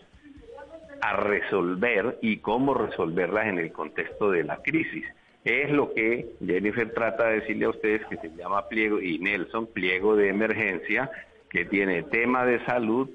a 1.02 1.16
resolver 1.16 2.18
y 2.22 2.38
cómo 2.38 2.72
resolverlas 2.72 3.46
en 3.46 3.58
el 3.58 3.72
contexto 3.72 4.30
de 4.30 4.44
la 4.44 4.56
crisis. 4.62 5.04
Es 5.44 5.70
lo 5.70 5.92
que 5.92 6.30
Jennifer 6.44 6.92
trata 6.92 7.28
de 7.28 7.40
decirle 7.40 7.66
a 7.66 7.70
ustedes 7.70 8.04
que 8.06 8.16
se 8.16 8.30
llama 8.34 8.68
pliego 8.68 9.00
y 9.00 9.18
Nelson, 9.18 9.66
pliego 9.66 10.16
de 10.16 10.28
emergencia, 10.28 11.10
que 11.50 11.64
tiene 11.64 12.02
tema 12.04 12.44
de 12.44 12.64
salud, 12.64 13.08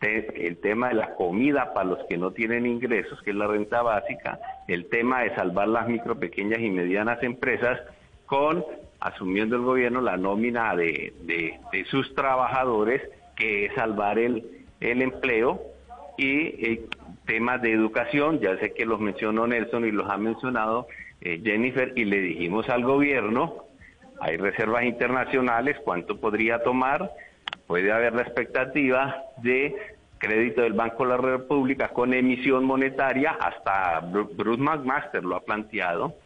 el 0.00 0.56
tema 0.58 0.88
de 0.88 0.94
la 0.94 1.14
comida 1.14 1.74
para 1.74 1.90
los 1.90 1.98
que 2.08 2.16
no 2.16 2.30
tienen 2.30 2.66
ingresos, 2.66 3.20
que 3.22 3.30
es 3.30 3.36
la 3.36 3.46
renta 3.46 3.82
básica, 3.82 4.38
el 4.66 4.86
tema 4.86 5.22
de 5.22 5.34
salvar 5.34 5.68
las 5.68 5.88
micro, 5.88 6.18
pequeñas 6.18 6.60
y 6.60 6.70
medianas 6.70 7.22
empresas 7.22 7.80
con 8.26 8.64
asumiendo 9.00 9.56
el 9.56 9.62
gobierno 9.62 10.00
la 10.00 10.16
nómina 10.16 10.76
de, 10.76 11.12
de, 11.22 11.84
sus 11.86 12.14
trabajadores, 12.14 13.02
que 13.36 13.66
es 13.66 13.74
salvar 13.74 14.18
el, 14.18 14.44
el 14.80 15.02
empleo 15.02 15.60
y 16.16 16.66
el 16.66 16.86
temas 17.26 17.62
de 17.62 17.72
educación, 17.72 18.40
ya 18.40 18.58
sé 18.58 18.72
que 18.74 18.84
los 18.84 19.00
mencionó 19.00 19.46
Nelson 19.46 19.86
y 19.86 19.92
los 19.92 20.10
ha 20.10 20.16
mencionado 20.16 20.88
eh, 21.20 21.40
Jennifer, 21.44 21.92
y 21.94 22.04
le 22.04 22.20
dijimos 22.20 22.68
al 22.68 22.82
gobierno, 22.84 23.64
hay 24.20 24.36
reservas 24.36 24.84
internacionales, 24.84 25.76
¿cuánto 25.84 26.18
podría 26.18 26.62
tomar? 26.62 27.10
Puede 27.70 27.92
haber 27.92 28.14
la 28.14 28.22
expectativa 28.22 29.26
de 29.36 29.76
crédito 30.18 30.62
del 30.62 30.72
Banco 30.72 31.04
de 31.04 31.10
la 31.10 31.16
República 31.18 31.90
con 31.90 32.12
emisión 32.12 32.64
monetaria, 32.64 33.38
hasta 33.40 34.00
Bruce 34.00 34.60
McMaster 34.60 35.22
lo 35.22 35.36
ha 35.36 35.44
planteado, 35.44 36.16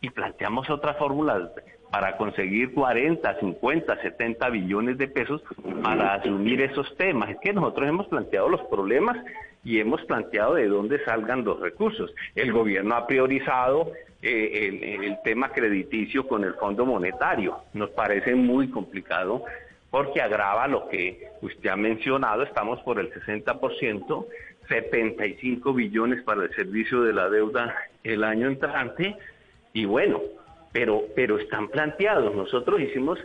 y 0.00 0.10
planteamos 0.10 0.68
otras 0.70 0.96
fórmulas 0.96 1.50
para 1.92 2.16
conseguir 2.16 2.74
40, 2.74 3.38
50, 3.38 4.02
70 4.02 4.50
billones 4.50 4.98
de 4.98 5.06
pesos 5.06 5.40
para 5.84 6.14
asumir 6.14 6.60
esos 6.62 6.96
temas. 6.96 7.30
Es 7.30 7.36
que 7.40 7.52
nosotros 7.52 7.88
hemos 7.88 8.08
planteado 8.08 8.48
los 8.48 8.62
problemas 8.62 9.16
y 9.62 9.78
hemos 9.78 10.02
planteado 10.06 10.54
de 10.54 10.66
dónde 10.66 10.98
salgan 11.04 11.44
los 11.44 11.60
recursos. 11.60 12.12
El 12.34 12.52
gobierno 12.52 12.96
ha 12.96 13.06
priorizado 13.06 13.92
eh, 14.20 14.68
el, 14.68 15.04
el 15.04 15.18
tema 15.22 15.50
crediticio 15.50 16.26
con 16.26 16.42
el 16.42 16.54
Fondo 16.54 16.84
Monetario. 16.84 17.58
Nos 17.72 17.90
parece 17.90 18.34
muy 18.34 18.68
complicado 18.68 19.44
porque 19.92 20.22
agrava 20.22 20.66
lo 20.68 20.88
que 20.88 21.28
usted 21.42 21.68
ha 21.68 21.76
mencionado, 21.76 22.42
estamos 22.44 22.80
por 22.80 22.98
el 22.98 23.12
60%, 23.12 24.26
75 24.66 25.74
billones 25.74 26.22
para 26.22 26.44
el 26.44 26.54
servicio 26.54 27.02
de 27.02 27.12
la 27.12 27.28
deuda 27.28 27.76
el 28.02 28.24
año 28.24 28.48
entrante, 28.48 29.14
y 29.74 29.84
bueno, 29.84 30.22
pero, 30.72 31.04
pero 31.14 31.38
están 31.38 31.68
planteados. 31.68 32.34
Nosotros 32.34 32.80
hicimos 32.80 33.18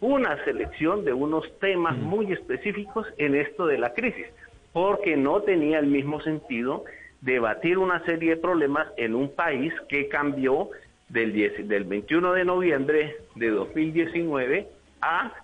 una 0.00 0.42
selección 0.44 1.04
de 1.04 1.12
unos 1.12 1.44
temas 1.58 1.94
muy 1.98 2.32
específicos 2.32 3.06
en 3.18 3.34
esto 3.34 3.66
de 3.66 3.76
la 3.76 3.92
crisis, 3.92 4.26
porque 4.72 5.18
no 5.18 5.42
tenía 5.42 5.78
el 5.78 5.88
mismo 5.88 6.22
sentido 6.22 6.84
debatir 7.20 7.76
una 7.76 8.02
serie 8.06 8.30
de 8.30 8.40
problemas 8.40 8.88
en 8.96 9.14
un 9.14 9.28
país 9.28 9.74
que 9.90 10.08
cambió 10.08 10.70
del, 11.10 11.34
10, 11.34 11.68
del 11.68 11.84
21 11.84 12.32
de 12.32 12.44
noviembre 12.46 13.16
de 13.34 13.50
2019 13.50 14.68
a 15.02 15.43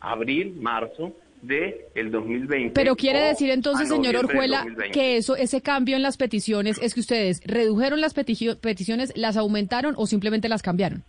abril, 0.00 0.56
marzo 0.60 1.12
de 1.42 1.86
el 1.94 2.10
2020. 2.10 2.74
Pero 2.74 2.96
quiere 2.96 3.20
decir 3.20 3.50
entonces, 3.50 3.88
señor 3.88 4.16
Orjuela, 4.16 4.66
que 4.92 5.16
eso, 5.16 5.36
ese 5.36 5.60
cambio 5.62 5.96
en 5.96 6.02
las 6.02 6.16
peticiones 6.16 6.78
es 6.82 6.94
que 6.94 7.00
ustedes 7.00 7.40
redujeron 7.44 8.00
las 8.00 8.14
peticiones, 8.14 9.12
las 9.16 9.36
aumentaron 9.36 9.94
o 9.96 10.06
simplemente 10.06 10.48
las 10.48 10.62
cambiaron. 10.62 11.02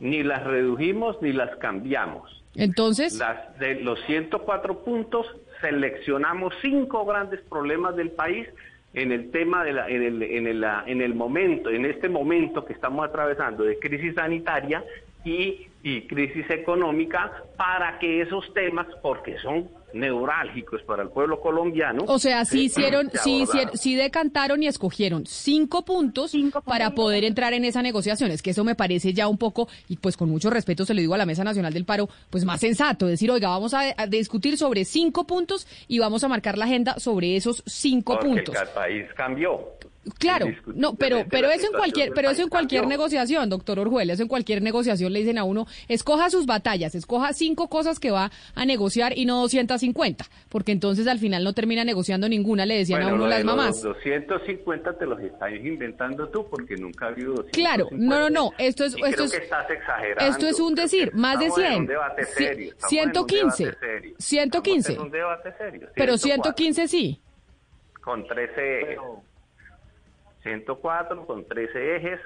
Ni 0.00 0.22
las 0.22 0.44
redujimos 0.44 1.20
ni 1.20 1.32
las 1.32 1.56
cambiamos. 1.56 2.38
Entonces, 2.54 3.18
las 3.18 3.58
de 3.58 3.76
los 3.76 4.00
104 4.06 4.84
puntos 4.84 5.26
seleccionamos 5.60 6.54
cinco 6.62 7.04
grandes 7.04 7.40
problemas 7.42 7.94
del 7.96 8.10
país 8.10 8.48
en 8.94 9.12
el 9.12 9.30
tema 9.30 9.64
de 9.64 9.72
la, 9.72 9.88
en 9.88 10.02
el, 10.02 10.22
en 10.22 10.46
el, 10.46 10.64
en 10.86 11.02
el 11.02 11.14
momento, 11.14 11.70
en 11.70 11.84
este 11.84 12.08
momento 12.08 12.64
que 12.64 12.72
estamos 12.72 13.06
atravesando 13.06 13.64
de 13.64 13.78
crisis 13.78 14.14
sanitaria 14.14 14.82
y 15.24 15.67
y 15.82 16.06
crisis 16.06 16.48
económica 16.50 17.44
para 17.56 17.98
que 17.98 18.22
esos 18.22 18.52
temas, 18.52 18.86
porque 19.02 19.38
son 19.38 19.68
neurálgicos 19.92 20.82
para 20.82 21.02
el 21.02 21.08
pueblo 21.08 21.40
colombiano. 21.40 22.04
O 22.06 22.18
sea, 22.18 22.44
sí 22.44 22.64
hicieron, 22.64 23.10
sí, 23.22 23.44
sí 23.74 23.94
decantaron 23.94 24.62
y 24.62 24.66
escogieron 24.66 25.26
cinco 25.26 25.84
puntos 25.84 26.36
para 26.64 26.90
poder 26.90 27.24
entrar 27.24 27.52
en 27.54 27.64
esa 27.64 27.82
negociación. 27.82 28.30
Es 28.30 28.42
que 28.42 28.50
eso 28.50 28.64
me 28.64 28.74
parece 28.74 29.12
ya 29.12 29.28
un 29.28 29.38
poco, 29.38 29.68
y 29.88 29.96
pues 29.96 30.16
con 30.16 30.28
mucho 30.28 30.50
respeto 30.50 30.84
se 30.84 30.94
lo 30.94 31.00
digo 31.00 31.14
a 31.14 31.18
la 31.18 31.26
Mesa 31.26 31.44
Nacional 31.44 31.72
del 31.72 31.84
Paro, 31.84 32.08
pues 32.30 32.44
más 32.44 32.60
sensato, 32.60 33.06
decir, 33.06 33.30
oiga, 33.30 33.48
vamos 33.48 33.74
a, 33.74 33.94
discutir 34.08 34.58
sobre 34.58 34.84
cinco 34.84 35.26
puntos 35.26 35.66
y 35.88 35.98
vamos 35.98 36.24
a 36.24 36.28
marcar 36.28 36.58
la 36.58 36.64
agenda 36.64 36.98
sobre 36.98 37.36
esos 37.36 37.62
cinco 37.66 38.18
puntos. 38.18 38.54
el 38.54 38.68
país 38.68 39.06
cambió. 39.14 39.78
Claro, 40.18 40.46
no, 40.66 40.94
pero 40.94 41.24
pero 41.30 41.50
eso 41.50 41.66
en 41.66 41.72
cualquier 41.72 42.12
pero 42.14 42.30
eso 42.30 42.42
en 42.42 42.48
cualquier 42.48 42.86
negociación, 42.86 43.48
doctor 43.48 43.78
Orjuela, 43.78 44.12
eso 44.12 44.22
en 44.22 44.28
cualquier 44.28 44.62
negociación 44.62 45.12
le 45.12 45.20
dicen 45.20 45.38
a 45.38 45.44
uno, 45.44 45.66
escoja 45.88 46.30
sus 46.30 46.46
batallas, 46.46 46.94
escoja 46.94 47.32
cinco 47.32 47.68
cosas 47.68 47.98
que 47.98 48.10
va 48.10 48.30
a 48.54 48.64
negociar 48.64 49.16
y 49.16 49.24
no 49.24 49.40
250, 49.40 50.24
porque 50.48 50.72
entonces 50.72 51.06
al 51.06 51.18
final 51.18 51.44
no 51.44 51.52
termina 51.52 51.84
negociando 51.84 52.28
ninguna, 52.28 52.66
le 52.66 52.78
decían 52.78 53.02
a 53.02 53.14
uno 53.14 53.26
las 53.26 53.44
mamás. 53.44 53.82
Los 53.82 53.96
250 53.96 54.98
te 54.98 55.06
los 55.06 55.20
estás 55.20 55.50
inventando 55.52 56.28
tú 56.28 56.46
porque 56.48 56.76
nunca 56.76 57.06
ha 57.06 57.08
habido 57.08 57.34
250. 57.34 57.52
Claro, 57.52 57.88
no, 57.92 58.20
no, 58.20 58.30
no, 58.30 58.52
esto 58.58 58.84
es 58.84 58.94
esto 58.94 59.24
es 59.24 59.34
estás 59.34 59.70
exagerando. 59.70 60.32
Esto 60.32 60.46
es 60.46 60.60
un 60.60 60.74
decir, 60.74 61.12
más 61.14 61.38
de 61.38 61.50
100. 61.50 61.74
un 61.74 61.86
debate 61.86 62.24
serio, 62.24 62.74
115. 62.88 63.76
115. 64.18 64.98
un 64.98 65.10
debate 65.10 65.52
serio. 65.56 65.88
Pero 65.94 66.18
115 66.18 66.88
sí. 66.88 67.20
Con 68.00 68.26
13 68.26 68.96
104 70.42 71.26
con 71.26 71.44
13 71.44 71.96
ejes 71.96 72.20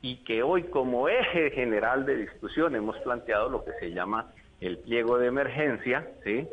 y 0.00 0.16
que 0.24 0.42
hoy 0.42 0.64
como 0.64 1.08
eje 1.08 1.50
general 1.50 2.04
de 2.04 2.16
discusión 2.16 2.74
hemos 2.74 2.98
planteado 2.98 3.48
lo 3.48 3.64
que 3.64 3.72
se 3.78 3.92
llama 3.92 4.32
el 4.60 4.78
pliego 4.78 5.18
de 5.18 5.28
emergencia, 5.28 6.08
¿sí? 6.24 6.46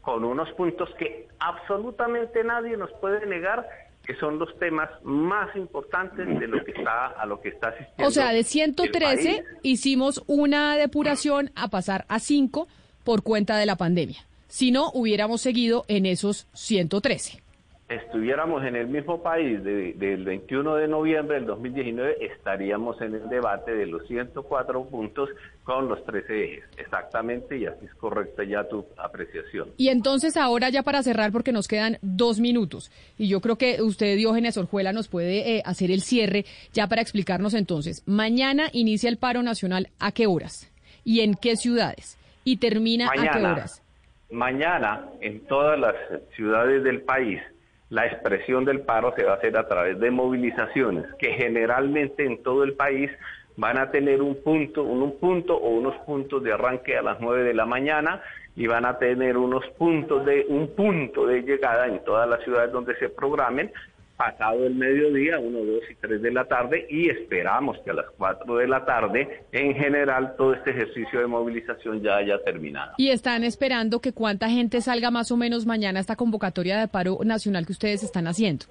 con 0.00 0.24
unos 0.24 0.50
puntos 0.52 0.88
que 0.98 1.28
absolutamente 1.38 2.42
nadie 2.44 2.76
nos 2.76 2.90
puede 3.00 3.26
negar 3.26 3.68
que 4.04 4.14
son 4.16 4.38
los 4.38 4.56
temas 4.58 4.88
más 5.02 5.54
importantes 5.56 6.26
de 6.38 6.46
lo 6.46 6.64
que 6.64 6.70
está 6.70 7.06
a 7.06 7.26
lo 7.26 7.40
que 7.40 7.48
está 7.48 7.70
asistiendo. 7.70 8.06
O 8.06 8.10
sea, 8.12 8.32
de 8.32 8.44
113 8.44 9.44
hicimos 9.62 10.22
una 10.28 10.76
depuración 10.76 11.50
a 11.56 11.68
pasar 11.68 12.04
a 12.08 12.20
5 12.20 12.68
por 13.02 13.24
cuenta 13.24 13.56
de 13.56 13.66
la 13.66 13.74
pandemia. 13.74 14.24
Si 14.46 14.70
no, 14.70 14.90
hubiéramos 14.94 15.40
seguido 15.40 15.84
en 15.88 16.06
esos 16.06 16.46
113 16.52 17.42
estuviéramos 17.88 18.64
en 18.64 18.74
el 18.74 18.88
mismo 18.88 19.22
país 19.22 19.62
del 19.62 20.24
21 20.24 20.74
de 20.74 20.88
noviembre 20.88 21.36
del 21.36 21.46
2019, 21.46 22.16
estaríamos 22.20 23.00
en 23.00 23.14
el 23.14 23.28
debate 23.28 23.74
de 23.74 23.86
los 23.86 24.06
104 24.08 24.84
puntos 24.86 25.28
con 25.62 25.88
los 25.88 26.04
13 26.04 26.44
ejes. 26.44 26.64
Exactamente, 26.78 27.56
y 27.56 27.66
así 27.66 27.86
es 27.86 27.94
correcta 27.94 28.42
ya 28.42 28.64
tu 28.68 28.84
apreciación. 28.96 29.70
Y 29.76 29.88
entonces 29.88 30.36
ahora 30.36 30.68
ya 30.68 30.82
para 30.82 31.02
cerrar, 31.02 31.30
porque 31.30 31.52
nos 31.52 31.68
quedan 31.68 31.98
dos 32.02 32.40
minutos, 32.40 32.90
y 33.18 33.28
yo 33.28 33.40
creo 33.40 33.56
que 33.56 33.80
usted, 33.80 34.16
Diógenes 34.16 34.56
Orjuela, 34.56 34.92
nos 34.92 35.06
puede 35.06 35.56
eh, 35.56 35.62
hacer 35.64 35.92
el 35.92 36.02
cierre 36.02 36.44
ya 36.72 36.88
para 36.88 37.02
explicarnos 37.02 37.54
entonces, 37.54 38.02
mañana 38.06 38.68
inicia 38.72 39.08
el 39.08 39.16
paro 39.16 39.42
nacional, 39.44 39.90
¿a 40.00 40.10
qué 40.10 40.26
horas? 40.26 40.72
¿Y 41.04 41.20
en 41.20 41.34
qué 41.34 41.54
ciudades? 41.54 42.18
¿Y 42.42 42.56
termina 42.56 43.06
a 43.06 43.12
qué 43.12 43.44
horas? 43.44 43.82
Mañana 44.30 45.08
en 45.20 45.46
todas 45.46 45.78
las 45.78 45.94
ciudades 46.34 46.82
del 46.82 47.02
país 47.02 47.40
la 47.88 48.06
expresión 48.06 48.64
del 48.64 48.80
paro 48.80 49.14
se 49.16 49.24
va 49.24 49.32
a 49.32 49.36
hacer 49.36 49.56
a 49.56 49.68
través 49.68 49.98
de 50.00 50.10
movilizaciones 50.10 51.06
que 51.18 51.32
generalmente 51.34 52.24
en 52.24 52.42
todo 52.42 52.64
el 52.64 52.74
país 52.74 53.10
van 53.56 53.78
a 53.78 53.90
tener 53.90 54.22
un 54.22 54.42
punto, 54.42 54.82
un, 54.82 55.18
punto 55.18 55.56
o 55.56 55.70
unos 55.70 55.96
puntos 56.04 56.42
de 56.42 56.52
arranque 56.52 56.96
a 56.96 57.02
las 57.02 57.20
9 57.20 57.44
de 57.44 57.54
la 57.54 57.64
mañana 57.64 58.22
y 58.54 58.66
van 58.66 58.84
a 58.84 58.98
tener 58.98 59.36
unos 59.36 59.66
puntos 59.78 60.24
de 60.26 60.46
un 60.48 60.74
punto 60.74 61.26
de 61.26 61.42
llegada 61.42 61.86
en 61.86 62.02
todas 62.04 62.28
las 62.28 62.42
ciudades 62.42 62.72
donde 62.72 62.96
se 62.96 63.08
programen 63.08 63.72
pasado 64.16 64.66
el 64.66 64.74
mediodía, 64.74 65.38
1, 65.38 65.58
2 65.58 65.82
y 65.90 65.94
3 65.96 66.22
de 66.22 66.32
la 66.32 66.44
tarde, 66.46 66.86
y 66.88 67.10
esperamos 67.10 67.78
que 67.84 67.90
a 67.90 67.94
las 67.94 68.06
4 68.16 68.56
de 68.56 68.68
la 68.68 68.84
tarde, 68.84 69.44
en 69.52 69.74
general, 69.74 70.34
todo 70.36 70.54
este 70.54 70.70
ejercicio 70.70 71.20
de 71.20 71.26
movilización 71.26 72.02
ya 72.02 72.16
haya 72.16 72.42
terminado. 72.42 72.92
¿Y 72.96 73.10
están 73.10 73.44
esperando 73.44 74.00
que 74.00 74.12
cuánta 74.12 74.48
gente 74.48 74.80
salga 74.80 75.10
más 75.10 75.30
o 75.30 75.36
menos 75.36 75.66
mañana 75.66 75.98
a 75.98 76.00
esta 76.00 76.16
convocatoria 76.16 76.78
de 76.78 76.88
paro 76.88 77.18
nacional 77.24 77.66
que 77.66 77.72
ustedes 77.72 78.02
están 78.02 78.26
haciendo? 78.26 78.66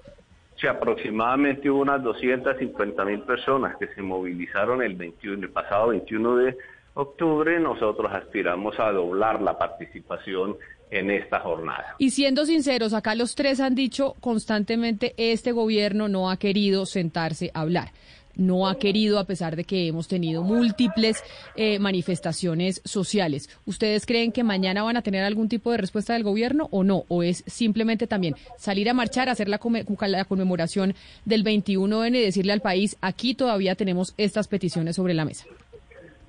Sí, 0.60 0.66
aproximadamente 0.66 1.68
hubo 1.68 1.82
unas 1.82 2.02
250 2.02 3.04
mil 3.04 3.20
personas 3.20 3.76
que 3.76 3.88
se 3.88 4.00
movilizaron 4.00 4.82
el, 4.82 4.94
21, 4.94 5.44
el 5.44 5.50
pasado 5.50 5.88
21 5.88 6.36
de 6.36 6.56
octubre. 6.96 7.60
Nosotros 7.60 8.10
aspiramos 8.12 8.78
a 8.80 8.90
doblar 8.90 9.40
la 9.40 9.56
participación 9.56 10.56
en 10.90 11.10
esta 11.10 11.40
jornada. 11.40 11.94
Y 11.98 12.10
siendo 12.10 12.46
sinceros, 12.46 12.92
acá 12.92 13.14
los 13.14 13.34
tres 13.34 13.60
han 13.60 13.74
dicho 13.74 14.14
constantemente, 14.20 15.14
este 15.16 15.52
gobierno 15.52 16.08
no 16.08 16.30
ha 16.30 16.36
querido 16.36 16.86
sentarse 16.86 17.50
a 17.54 17.60
hablar. 17.60 17.92
No 18.36 18.68
ha 18.68 18.78
querido, 18.78 19.18
a 19.18 19.24
pesar 19.24 19.56
de 19.56 19.64
que 19.64 19.86
hemos 19.86 20.08
tenido 20.08 20.42
múltiples 20.42 21.24
eh, 21.54 21.78
manifestaciones 21.78 22.82
sociales. 22.84 23.48
¿Ustedes 23.64 24.04
creen 24.04 24.30
que 24.30 24.44
mañana 24.44 24.82
van 24.82 24.98
a 24.98 25.02
tener 25.02 25.24
algún 25.24 25.48
tipo 25.48 25.70
de 25.70 25.78
respuesta 25.78 26.12
del 26.12 26.22
gobierno 26.22 26.68
o 26.70 26.84
no? 26.84 27.04
¿O 27.08 27.22
es 27.22 27.44
simplemente 27.46 28.06
también 28.06 28.36
salir 28.58 28.90
a 28.90 28.94
marchar, 28.94 29.30
hacer 29.30 29.48
la, 29.48 29.58
la 30.06 30.24
conmemoración 30.26 30.94
del 31.24 31.44
21N 31.44 32.14
y 32.14 32.20
decirle 32.20 32.52
al 32.52 32.60
país, 32.60 32.98
aquí 33.00 33.34
todavía 33.34 33.74
tenemos 33.74 34.12
estas 34.18 34.48
peticiones 34.48 34.96
sobre 34.96 35.14
la 35.14 35.24
mesa? 35.24 35.46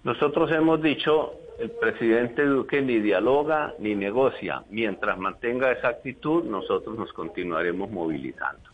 Nosotros 0.08 0.50
hemos 0.54 0.82
dicho 0.82 1.34
el 1.60 1.70
presidente 1.70 2.46
Duque 2.46 2.82
ni 2.82 3.00
dialoga 3.00 3.74
ni 3.80 3.94
negocia. 3.94 4.64
Mientras 4.70 5.18
mantenga 5.18 5.70
esa 5.70 5.90
actitud, 5.90 6.46
nosotros 6.46 6.98
nos 6.98 7.12
continuaremos 7.12 7.92
movilizando 7.92 8.67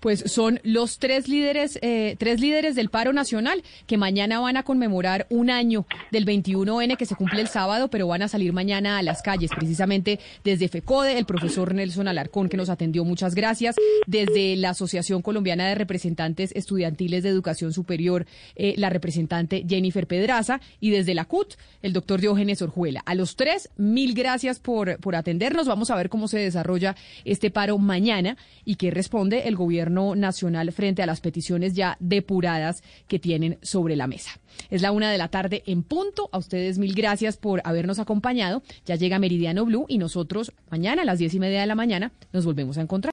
pues 0.00 0.24
son 0.26 0.60
los 0.64 0.98
tres 0.98 1.28
líderes, 1.28 1.78
eh, 1.82 2.16
tres 2.18 2.40
líderes 2.40 2.74
del 2.74 2.88
paro 2.88 3.12
nacional 3.12 3.62
que 3.86 3.98
mañana 3.98 4.40
van 4.40 4.56
a 4.56 4.62
conmemorar 4.62 5.26
un 5.28 5.50
año 5.50 5.86
del 6.10 6.24
21N 6.24 6.96
que 6.96 7.06
se 7.06 7.14
cumple 7.14 7.42
el 7.42 7.48
sábado, 7.48 7.88
pero 7.88 8.08
van 8.08 8.22
a 8.22 8.28
salir 8.28 8.52
mañana 8.52 8.98
a 8.98 9.02
las 9.02 9.22
calles, 9.22 9.50
precisamente 9.54 10.18
desde 10.42 10.68
FECODE, 10.68 11.18
el 11.18 11.26
profesor 11.26 11.74
Nelson 11.74 12.08
Alarcón 12.08 12.48
que 12.48 12.56
nos 12.56 12.70
atendió, 12.70 13.04
muchas 13.04 13.34
gracias, 13.34 13.76
desde 14.06 14.56
la 14.56 14.70
Asociación 14.70 15.22
Colombiana 15.22 15.68
de 15.68 15.74
Representantes 15.74 16.52
Estudiantiles 16.54 17.22
de 17.22 17.28
Educación 17.28 17.72
Superior, 17.72 18.26
eh, 18.56 18.74
la 18.78 18.88
representante 18.88 19.64
Jennifer 19.68 20.06
Pedraza, 20.06 20.60
y 20.80 20.90
desde 20.90 21.14
la 21.14 21.26
CUT, 21.26 21.54
el 21.82 21.92
doctor 21.92 22.20
Diógenes 22.20 22.62
Orjuela. 22.62 23.02
A 23.04 23.14
los 23.14 23.36
tres, 23.36 23.68
mil 23.76 24.14
gracias 24.14 24.58
por, 24.60 24.98
por 24.98 25.14
atendernos. 25.14 25.66
Vamos 25.66 25.90
a 25.90 25.96
ver 25.96 26.08
cómo 26.08 26.26
se 26.28 26.38
desarrolla 26.38 26.96
este 27.24 27.50
paro 27.50 27.76
mañana 27.78 28.36
y 28.64 28.76
qué 28.76 28.90
responde 28.90 29.48
el 29.48 29.56
gobierno 29.56 29.89
gobierno 29.90 30.14
nacional 30.14 30.72
frente 30.72 31.02
a 31.02 31.06
las 31.06 31.20
peticiones 31.20 31.74
ya 31.74 31.96
depuradas 32.00 32.82
que 33.08 33.18
tienen 33.18 33.58
sobre 33.62 33.96
la 33.96 34.06
mesa. 34.06 34.30
Es 34.70 34.82
la 34.82 34.92
una 34.92 35.10
de 35.10 35.18
la 35.18 35.28
tarde 35.28 35.62
en 35.66 35.82
punto. 35.82 36.28
A 36.32 36.38
ustedes 36.38 36.78
mil 36.78 36.94
gracias 36.94 37.36
por 37.36 37.60
habernos 37.64 37.98
acompañado. 37.98 38.62
Ya 38.86 38.96
llega 38.96 39.18
Meridiano 39.18 39.64
Blue 39.64 39.86
y 39.88 39.98
nosotros 39.98 40.52
mañana 40.70 41.02
a 41.02 41.04
las 41.04 41.18
diez 41.18 41.34
y 41.34 41.40
media 41.40 41.60
de 41.60 41.66
la 41.66 41.74
mañana 41.74 42.12
nos 42.32 42.44
volvemos 42.44 42.78
a 42.78 42.82
encontrar. 42.82 43.08